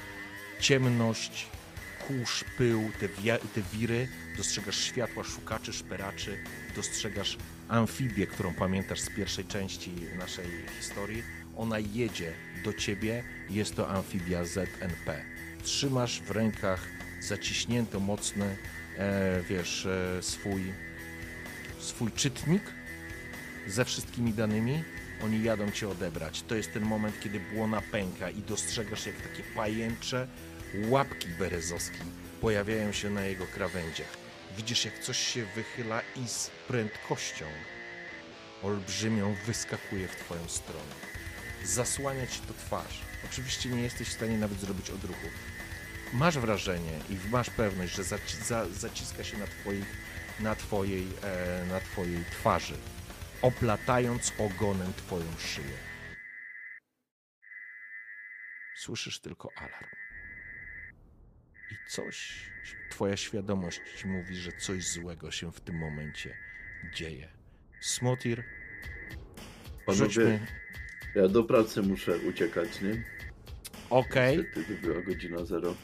Ciemność, 0.61 1.47
kurz, 2.09 2.45
pył, 2.59 2.91
te, 3.01 3.09
te 3.55 3.63
wiry. 3.73 4.09
Dostrzegasz 4.37 4.81
światła 4.81 5.25
szukaczy, 5.25 5.73
szperaczy. 5.73 6.39
Dostrzegasz 6.77 7.37
amfibię, 7.69 8.27
którą 8.27 8.55
pamiętasz 8.55 9.01
z 9.01 9.11
pierwszej 9.11 9.45
części 9.45 9.93
naszej 10.19 10.47
historii. 10.79 11.23
Ona 11.57 11.79
jedzie 11.79 12.33
do 12.65 12.73
ciebie. 12.73 13.25
Jest 13.51 13.75
to 13.75 13.91
amfibia 13.91 14.45
ZNP. 14.45 15.25
Trzymasz 15.63 16.21
w 16.21 16.31
rękach 16.31 16.89
zaciśnięto 17.21 18.01
mocny, 18.01 18.45
e, 18.45 18.78
wiesz, 19.49 19.87
e, 19.87 20.23
swój, 20.23 20.73
swój 21.79 22.13
czytnik 22.13 22.63
ze 23.67 23.85
wszystkimi 23.85 24.33
danymi. 24.33 24.85
Oni 25.25 25.43
jadą 25.43 25.71
cię 25.71 25.89
odebrać. 25.89 26.43
To 26.43 26.55
jest 26.55 26.73
ten 26.73 26.83
moment, 26.83 27.21
kiedy 27.21 27.41
błona 27.41 27.83
pęka 27.93 28.31
i 28.31 28.43
dostrzegasz, 28.43 29.07
jak 29.07 29.17
takie 29.17 29.43
pajęcze 29.55 30.29
łapki 30.89 31.29
berezowski 31.29 31.99
pojawiają 32.41 32.93
się 32.93 33.11
na 33.11 33.25
jego 33.25 33.47
krawędziach. 33.47 34.17
Widzisz, 34.57 34.85
jak 34.85 34.99
coś 34.99 35.19
się 35.19 35.47
wychyla 35.55 36.01
i 36.17 36.29
z 36.29 36.51
prędkością 36.69 37.45
olbrzymią 38.63 39.35
wyskakuje 39.47 40.09
w 40.09 40.17
twoją 40.17 40.49
stronę. 40.49 40.95
Zasłania 41.65 42.27
ci 42.27 42.41
to 42.41 42.55
twarz. 42.55 43.01
Oczywiście 43.31 43.69
nie 43.69 43.83
jesteś 43.83 44.09
w 44.09 44.13
stanie 44.13 44.39
nawet 44.39 44.61
zrobić 44.61 44.91
odruchu. 44.91 45.27
Masz 46.13 46.39
wrażenie 46.39 46.99
i 47.11 47.17
masz 47.31 47.51
pewność, 47.51 47.95
że 47.95 48.03
zaci- 48.03 48.43
za, 48.45 48.69
zaciska 48.69 49.25
się 49.25 49.39
na, 49.39 49.47
twoich, 49.47 49.87
na, 50.41 50.55
twojej, 50.55 51.07
e, 51.23 51.65
na 51.67 51.81
twojej 51.81 52.25
twarzy, 52.31 52.75
oplatając 53.43 54.33
ogonem 54.39 54.93
twoją 54.97 55.27
szyję. 55.39 55.77
Słyszysz 58.77 59.21
tylko 59.21 59.49
alarm. 59.57 59.89
I 61.71 61.91
coś, 61.91 62.43
twoja 62.91 63.17
świadomość 63.17 63.81
ci 63.97 64.07
mówi, 64.09 64.37
że 64.37 64.53
coś 64.53 64.85
złego 64.89 65.31
się 65.31 65.53
w 65.53 65.61
tym 65.61 65.79
momencie 65.79 66.37
dzieje. 66.95 67.29
Smotir, 67.81 68.45
rzućmy. 69.89 70.25
Panowie, 70.25 70.47
ja 71.15 71.29
do 71.29 71.45
pracy 71.45 71.83
muszę 71.83 72.19
uciekać, 72.19 72.81
nie? 72.81 73.05
Okej. 73.91 74.39
Niestety 74.39 74.77
to 74.77 74.83
była 74.83 75.03
godzina 75.03 75.45
zero. 75.45 75.75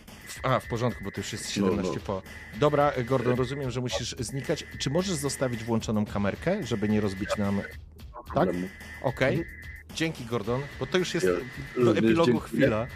A, 0.43 0.61
w 0.61 0.67
porządku, 0.69 1.05
bo 1.05 1.11
to 1.11 1.21
już 1.21 1.33
jest 1.33 1.45
No, 1.45 1.51
17 1.53 1.93
no. 1.95 2.01
po. 2.07 2.23
Dobra, 2.57 2.93
Gordon, 3.05 3.35
rozumiem, 3.37 3.71
że 3.71 3.81
musisz 3.81 4.15
znikać. 4.19 4.65
Czy 4.79 4.91
możesz 4.91 5.15
zostawić 5.15 5.65
włączoną 5.65 6.07
kamerkę, 6.07 6.67
żeby 6.67 6.89
nie 6.89 7.01
rozbić 7.01 7.37
nam. 7.39 7.61
Tak? 8.35 8.49
Okej. 9.03 9.45
Dzięki, 9.95 10.25
Gordon, 10.25 10.63
bo 10.81 10.87
to 10.87 10.99
już 10.99 11.15
jest 11.15 11.27
Ja 11.77 11.85
do 11.85 11.97
epilogu 11.99 12.27
dziękuję. 12.33 12.49
chwila. 12.49 12.87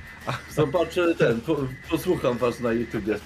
Zobaczę 0.50 1.14
ten, 1.14 1.40
po, 1.40 1.56
posłucham 1.90 2.38
was 2.38 2.60
na 2.60 2.72
YouTubie. 2.72 3.18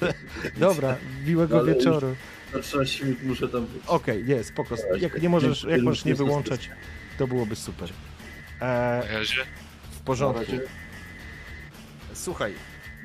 Dobra, 0.56 0.96
miłego 1.26 1.58
Ale 1.58 1.74
wieczoru. 1.74 2.16
Na 2.54 2.58
13 2.60 3.04
minut 3.04 3.22
muszę 3.22 3.48
tam 3.48 3.66
być. 3.66 3.82
Okej, 3.86 4.24
nie, 4.24 4.44
spoko. 4.44 4.76
Razie. 4.76 5.02
Jak 5.04 5.22
nie 5.22 5.28
możesz, 5.28 5.64
jak 5.64 5.82
możesz 5.82 6.04
nie 6.04 6.14
wyłączać, 6.14 6.70
to 7.18 7.26
byłoby 7.26 7.56
super. 7.56 7.90
E, 8.60 9.02
razie. 9.18 9.44
w 9.90 9.98
porządku. 10.00 10.52
Słuchaj, 12.14 12.54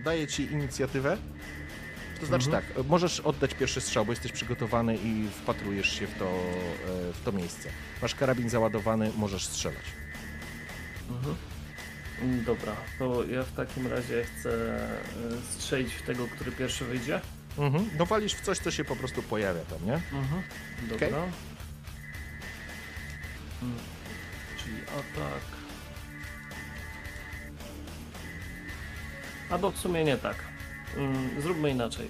daję 0.03 0.28
ci 0.28 0.44
inicjatywę. 0.44 1.18
To 2.19 2.26
znaczy 2.26 2.45
Mhm. 2.45 2.64
tak, 2.76 2.86
możesz 2.88 3.19
oddać 3.19 3.53
pierwszy 3.53 3.82
strzał, 3.82 4.06
bo 4.06 4.11
jesteś 4.11 4.32
przygotowany 4.32 4.95
i 5.03 5.28
wpatrujesz 5.32 6.00
się 6.00 6.08
w 6.08 6.14
to, 6.19 6.26
e, 6.26 7.14
w 7.14 7.22
to 7.26 7.32
miejsce. 7.32 7.69
Masz 8.02 8.16
karabin 8.16 8.50
załadowany, 8.50 9.11
możesz 9.18 9.45
strzelać. 9.45 9.84
Mhm. 11.10 11.36
Dobra, 12.45 12.76
to 13.00 13.24
ja 13.26 13.44
w 13.44 13.52
takim 13.52 13.88
razie 13.88 14.24
chcę 14.24 14.50
e, 14.52 14.98
strzelić 15.50 15.94
w 15.94 16.02
tego, 16.02 16.28
który 16.28 16.52
pierwszy 16.52 16.86
wyjdzie. 16.86 17.22
Mhm. 17.58 17.90
No 17.98 18.06
walisz 18.06 18.34
w 18.34 18.42
coś, 18.42 18.58
co 18.58 18.72
się 18.72 18.84
po 18.86 18.95
prostu 18.95 19.24
pojawia 19.24 19.61
tam, 19.61 19.86
nie? 19.86 19.94
Mhm. 19.94 20.42
Dobra. 20.90 20.95
Okej. 21.08 21.14
Mm, 23.61 23.76
Czyli 24.58 24.76
atak. 24.82 25.59
Albo 29.50 29.72
w 29.72 29.78
sumie 29.78 30.03
nie 30.03 30.18
tak. 30.18 30.36
Mm, 30.98 31.42
Zróbmy 31.42 31.69
inaczej. 31.69 32.10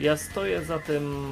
Ja 0.00 0.16
stoję 0.16 0.64
za 0.64 0.78
tym 0.78 1.24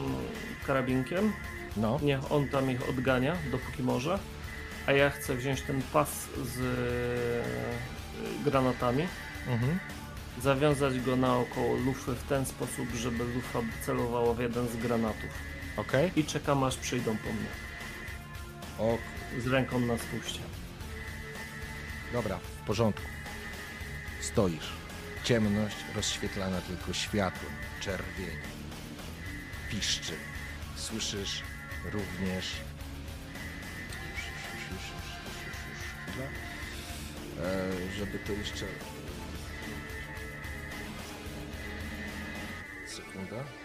karabinkiem, 0.66 1.32
No. 1.76 1.98
niech 2.02 2.32
on 2.32 2.48
tam 2.48 2.70
ich 2.70 2.88
odgania, 2.88 3.36
dopóki 3.50 3.82
może, 3.82 4.18
a 4.86 4.92
ja 4.92 5.10
chcę 5.10 5.34
wziąć 5.36 5.62
ten 5.62 5.82
pas 5.92 6.08
z 6.44 6.58
e, 6.60 8.44
granatami, 8.50 9.06
Mhm. 9.48 9.78
zawiązać 10.42 11.00
go 11.00 11.16
naokoło 11.16 11.74
lufy 11.76 12.12
w 12.14 12.22
ten 12.22 12.46
sposób, 12.46 12.88
żeby 12.94 13.24
lufa 13.24 13.58
celowała 13.86 14.34
w 14.34 14.38
jeden 14.40 14.68
z 14.68 14.76
granatów. 14.76 15.30
Okej. 15.76 16.10
I 16.16 16.24
czekam 16.24 16.64
aż 16.64 16.76
przyjdą 16.76 17.16
po 17.16 17.28
mnie. 17.32 17.48
O, 18.78 18.98
Z 19.40 19.46
ręką 19.46 19.80
na 19.80 19.98
spuście. 19.98 20.40
dobra, 22.12 22.38
w 22.62 22.66
porządku. 22.66 23.06
Stoisz. 24.20 24.68
Ciemność 25.24 25.76
rozświetlana 25.94 26.60
tylko 26.60 26.92
światłem, 26.92 27.52
czerwień. 27.80 28.38
Piszczy. 29.70 30.12
Słyszysz 30.76 31.42
również... 31.92 32.46
E, 37.40 37.96
żeby 37.98 38.18
to 38.18 38.32
jeszcze... 38.32 38.66
Sekunda. 42.86 43.61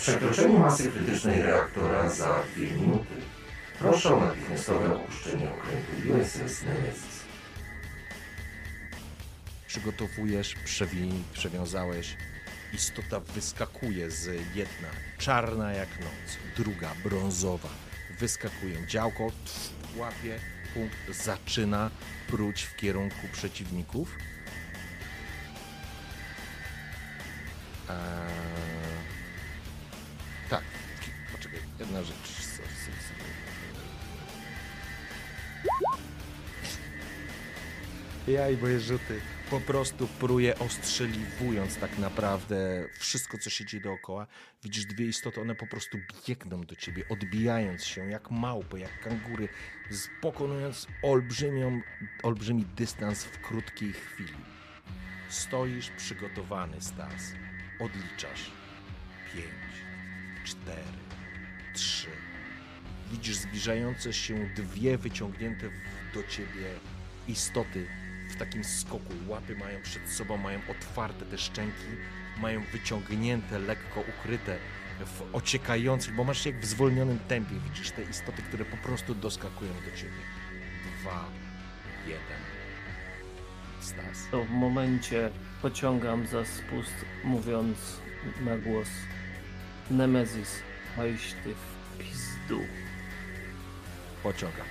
Przekroczenie 0.00 0.58
masy 0.58 0.90
krytycznej 0.92 1.42
reaktora 1.42 2.08
za 2.10 2.42
2 2.56 2.64
minuty. 2.80 3.14
Proszę 3.78 4.14
o 4.16 4.20
natychmiastowe 4.20 4.94
opuszczenie 4.96 5.50
okrętu 5.50 6.20
USS 6.20 6.62
Nemesis. 6.62 7.20
przygotowujesz, 9.66 10.54
przewi- 10.64 11.22
przewiązałeś. 11.32 12.16
Istota 12.72 13.20
wyskakuje 13.20 14.10
z 14.10 14.26
jedna, 14.54 14.88
czarna 15.18 15.72
jak 15.72 15.88
noc, 16.00 16.36
druga 16.56 16.90
brązowa. 17.04 17.68
Wyskakują. 18.18 18.86
Działko 18.86 19.32
łapie, 19.96 20.38
punkt, 20.74 20.96
zaczyna 21.24 21.90
pruć 22.28 22.62
w 22.62 22.76
kierunku 22.76 23.28
przeciwników. 23.32 24.08
Eee, 27.88 27.96
jedna 31.80 32.02
rzecz. 32.02 32.28
Sorry, 32.28 32.68
sorry, 32.68 33.00
sorry. 33.08 33.30
Ja 38.28 38.50
i 38.50 38.56
moje 38.56 38.80
rzuty. 38.80 39.20
Po 39.50 39.60
prostu 39.60 40.08
pruje, 40.08 40.58
ostrzeliwując 40.58 41.76
tak 41.76 41.98
naprawdę 41.98 42.88
wszystko, 42.98 43.38
co 43.38 43.50
się 43.50 43.64
dzieje 43.64 43.82
dookoła. 43.82 44.26
Widzisz 44.62 44.86
dwie 44.86 45.06
istoty, 45.06 45.40
one 45.40 45.54
po 45.54 45.66
prostu 45.66 45.98
biegną 46.28 46.60
do 46.60 46.76
ciebie, 46.76 47.04
odbijając 47.08 47.84
się 47.84 48.10
jak 48.10 48.30
małpy, 48.30 48.80
jak 48.80 49.00
kangury, 49.00 49.48
pokonując 50.20 50.86
olbrzymią, 51.02 51.80
olbrzymi 52.22 52.64
dystans 52.76 53.24
w 53.24 53.38
krótkiej 53.40 53.92
chwili. 53.92 54.38
Stoisz 55.28 55.90
przygotowany, 55.90 56.80
Stas. 56.80 57.32
odliczasz. 57.80 58.50
Pięć, 59.34 59.74
cztery, 60.44 60.99
trzy. 61.80 62.08
Widzisz 63.12 63.36
zbliżające 63.36 64.12
się 64.12 64.50
dwie 64.56 64.98
wyciągnięte 64.98 65.70
do 66.14 66.22
ciebie 66.22 66.66
istoty 67.28 67.86
w 68.30 68.36
takim 68.36 68.64
skoku. 68.64 69.12
Łapy 69.28 69.56
mają 69.56 69.82
przed 69.82 70.08
sobą, 70.08 70.36
mają 70.36 70.60
otwarte 70.68 71.24
te 71.26 71.38
szczęki, 71.38 71.90
mają 72.40 72.62
wyciągnięte, 72.72 73.58
lekko 73.58 74.00
ukryte 74.00 74.56
w 75.00 75.34
ociekających, 75.34 76.14
bo 76.14 76.24
masz 76.24 76.46
jak 76.46 76.60
w 76.60 76.64
zwolnionym 76.64 77.18
tempie. 77.18 77.54
Widzisz 77.70 77.90
te 77.90 78.02
istoty, 78.02 78.42
które 78.42 78.64
po 78.64 78.76
prostu 78.76 79.14
doskakują 79.14 79.72
do 79.72 79.96
ciebie. 79.96 80.22
Dwa, 81.00 81.24
jeden. 82.06 82.40
Stas. 83.80 84.30
To 84.30 84.44
w 84.44 84.50
momencie 84.50 85.30
pociągam 85.62 86.26
za 86.26 86.44
spust, 86.44 86.94
mówiąc 87.24 87.78
na 88.40 88.56
głos 88.58 88.88
Nemezis, 89.90 90.62
iść 91.14 91.34
ty 91.44 91.54
pizdu. 92.00 92.60
pociąga. 94.22 94.64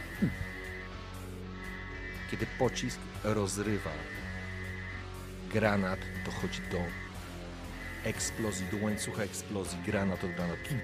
Kiedy 2.31 2.45
pocisk 2.59 2.99
rozrywa 3.23 3.91
granat, 5.53 5.99
dochodzi 6.25 6.61
do 6.71 6.77
eksplozji, 8.03 8.65
do 8.71 8.77
łańcucha 8.77 9.23
eksplozji, 9.23 9.79
granat 9.85 10.23
od 10.23 10.31
granatu. 10.31 10.75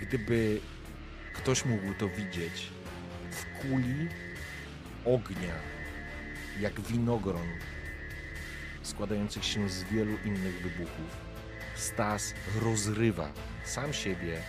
Gdyby 0.00 0.60
ktoś 1.32 1.64
mógł 1.64 1.94
to 1.94 2.08
widzieć, 2.08 2.70
w 3.30 3.44
kuli 3.60 4.08
ognia, 5.04 5.54
jak 6.60 6.80
winogron, 6.80 7.48
składających 8.82 9.44
się 9.44 9.68
z 9.68 9.82
wielu 9.82 10.16
innych 10.24 10.62
wybuchów, 10.62 11.29
Stas 11.80 12.34
rozrywa 12.62 13.32
sam 13.64 13.92
siebie, 13.92 14.42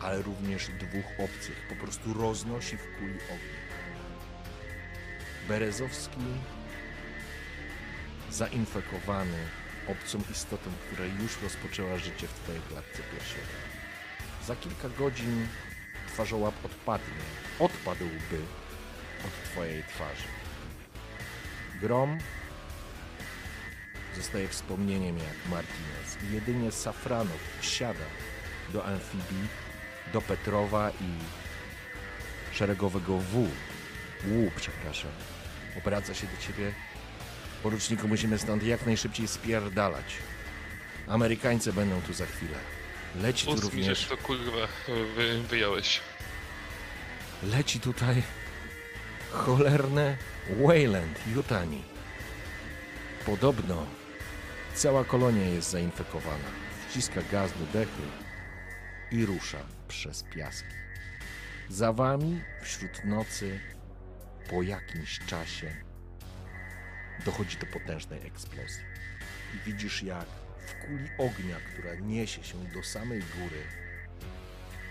ale 0.00 0.22
również 0.22 0.68
dwóch 0.68 1.04
obcych. 1.18 1.66
Po 1.68 1.76
prostu 1.76 2.14
roznosi 2.14 2.76
w 2.76 2.98
kuli 2.98 3.14
ognia. 3.14 3.64
Berezowski 5.48 6.24
zainfekowany 8.30 9.38
obcą 9.88 10.18
istotą, 10.30 10.70
która 10.86 11.04
już 11.04 11.42
rozpoczęła 11.42 11.98
życie 11.98 12.28
w 12.28 12.32
twojej 12.32 12.62
klatce 12.62 13.02
piersiowej. 13.12 13.64
Za 14.46 14.56
kilka 14.56 14.88
godzin 14.88 15.48
twarzołap 16.08 16.54
odpadnie, 16.64 17.24
odpadłby 17.58 18.40
od 19.26 19.50
twojej 19.50 19.82
twarzy. 19.82 20.28
Grom 21.80 22.18
zostaje 24.16 24.48
wspomnieniem 24.48 25.18
jak 25.18 25.48
Martinez. 25.50 26.22
I 26.30 26.34
jedynie 26.34 26.72
Safranow 26.72 27.38
wsiada 27.60 28.04
do 28.72 28.84
amfibii, 28.84 29.48
do 30.12 30.20
Petrowa 30.20 30.90
i 30.90 31.10
szeregowego 32.54 33.18
W. 33.18 33.48
U, 34.30 34.50
przepraszam. 34.56 35.10
Obraca 35.78 36.14
się 36.14 36.26
do 36.26 36.42
ciebie. 36.42 36.72
Poruczniku, 37.62 38.08
musimy 38.08 38.38
stąd 38.38 38.62
jak 38.62 38.86
najszybciej 38.86 39.28
spierdalać. 39.28 40.04
Amerykańcy 41.08 41.72
będą 41.72 42.02
tu 42.02 42.12
za 42.12 42.26
chwilę. 42.26 42.58
Leci 43.22 43.46
tu 43.46 43.60
również... 43.60 44.06
to 44.06 44.16
kurwa 44.16 44.68
wy, 45.16 45.42
wyjąłeś. 45.42 46.00
Leci 47.42 47.80
tutaj 47.80 48.22
cholerne 49.30 50.16
Wayland, 50.50 51.18
Jutani. 51.34 51.82
Podobno 53.26 53.86
cała 54.74 55.04
kolonia 55.04 55.46
jest 55.48 55.70
zainfekowana. 55.70 56.50
Wciska 56.88 57.20
gaz 57.32 57.52
do 57.52 57.66
dechy 57.78 58.02
i 59.10 59.26
rusza 59.26 59.58
przez 59.88 60.22
piaski. 60.22 60.74
Za 61.68 61.92
wami 61.92 62.40
wśród 62.62 63.04
nocy 63.04 63.60
po 64.50 64.62
jakimś 64.62 65.18
czasie 65.18 65.76
dochodzi 67.24 67.56
do 67.58 67.66
potężnej 67.66 68.26
eksplozji. 68.26 68.84
I 69.54 69.58
widzisz 69.66 70.02
jak 70.02 70.26
w 70.66 70.86
kuli 70.86 71.08
ognia, 71.18 71.56
która 71.72 71.94
niesie 71.94 72.44
się 72.44 72.58
do 72.74 72.82
samej 72.82 73.20
góry, 73.20 73.62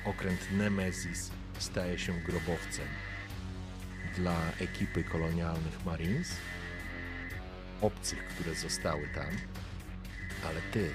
okręt 0.05 0.51
Nemesis 0.51 1.31
staje 1.59 1.99
się 1.99 2.13
grobowcem 2.13 2.87
dla 4.15 4.51
ekipy 4.59 5.03
kolonialnych 5.03 5.85
Marines, 5.85 6.35
obcych, 7.81 8.25
które 8.25 8.55
zostały 8.55 9.07
tam, 9.15 9.52
ale 10.49 10.61
ty 10.61 10.93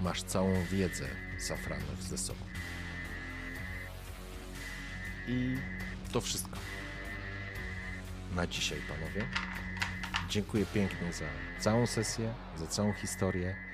masz 0.00 0.22
całą 0.22 0.64
wiedzę 0.64 1.08
Safranów 1.38 2.02
ze 2.02 2.18
sobą. 2.18 2.40
I 5.28 5.56
to 6.12 6.20
wszystko 6.20 6.58
na 8.34 8.46
dzisiaj, 8.46 8.78
panowie. 8.88 9.26
Dziękuję 10.28 10.66
pięknie 10.66 11.12
za 11.12 11.24
całą 11.60 11.86
sesję, 11.86 12.34
za 12.56 12.66
całą 12.66 12.92
historię. 12.92 13.56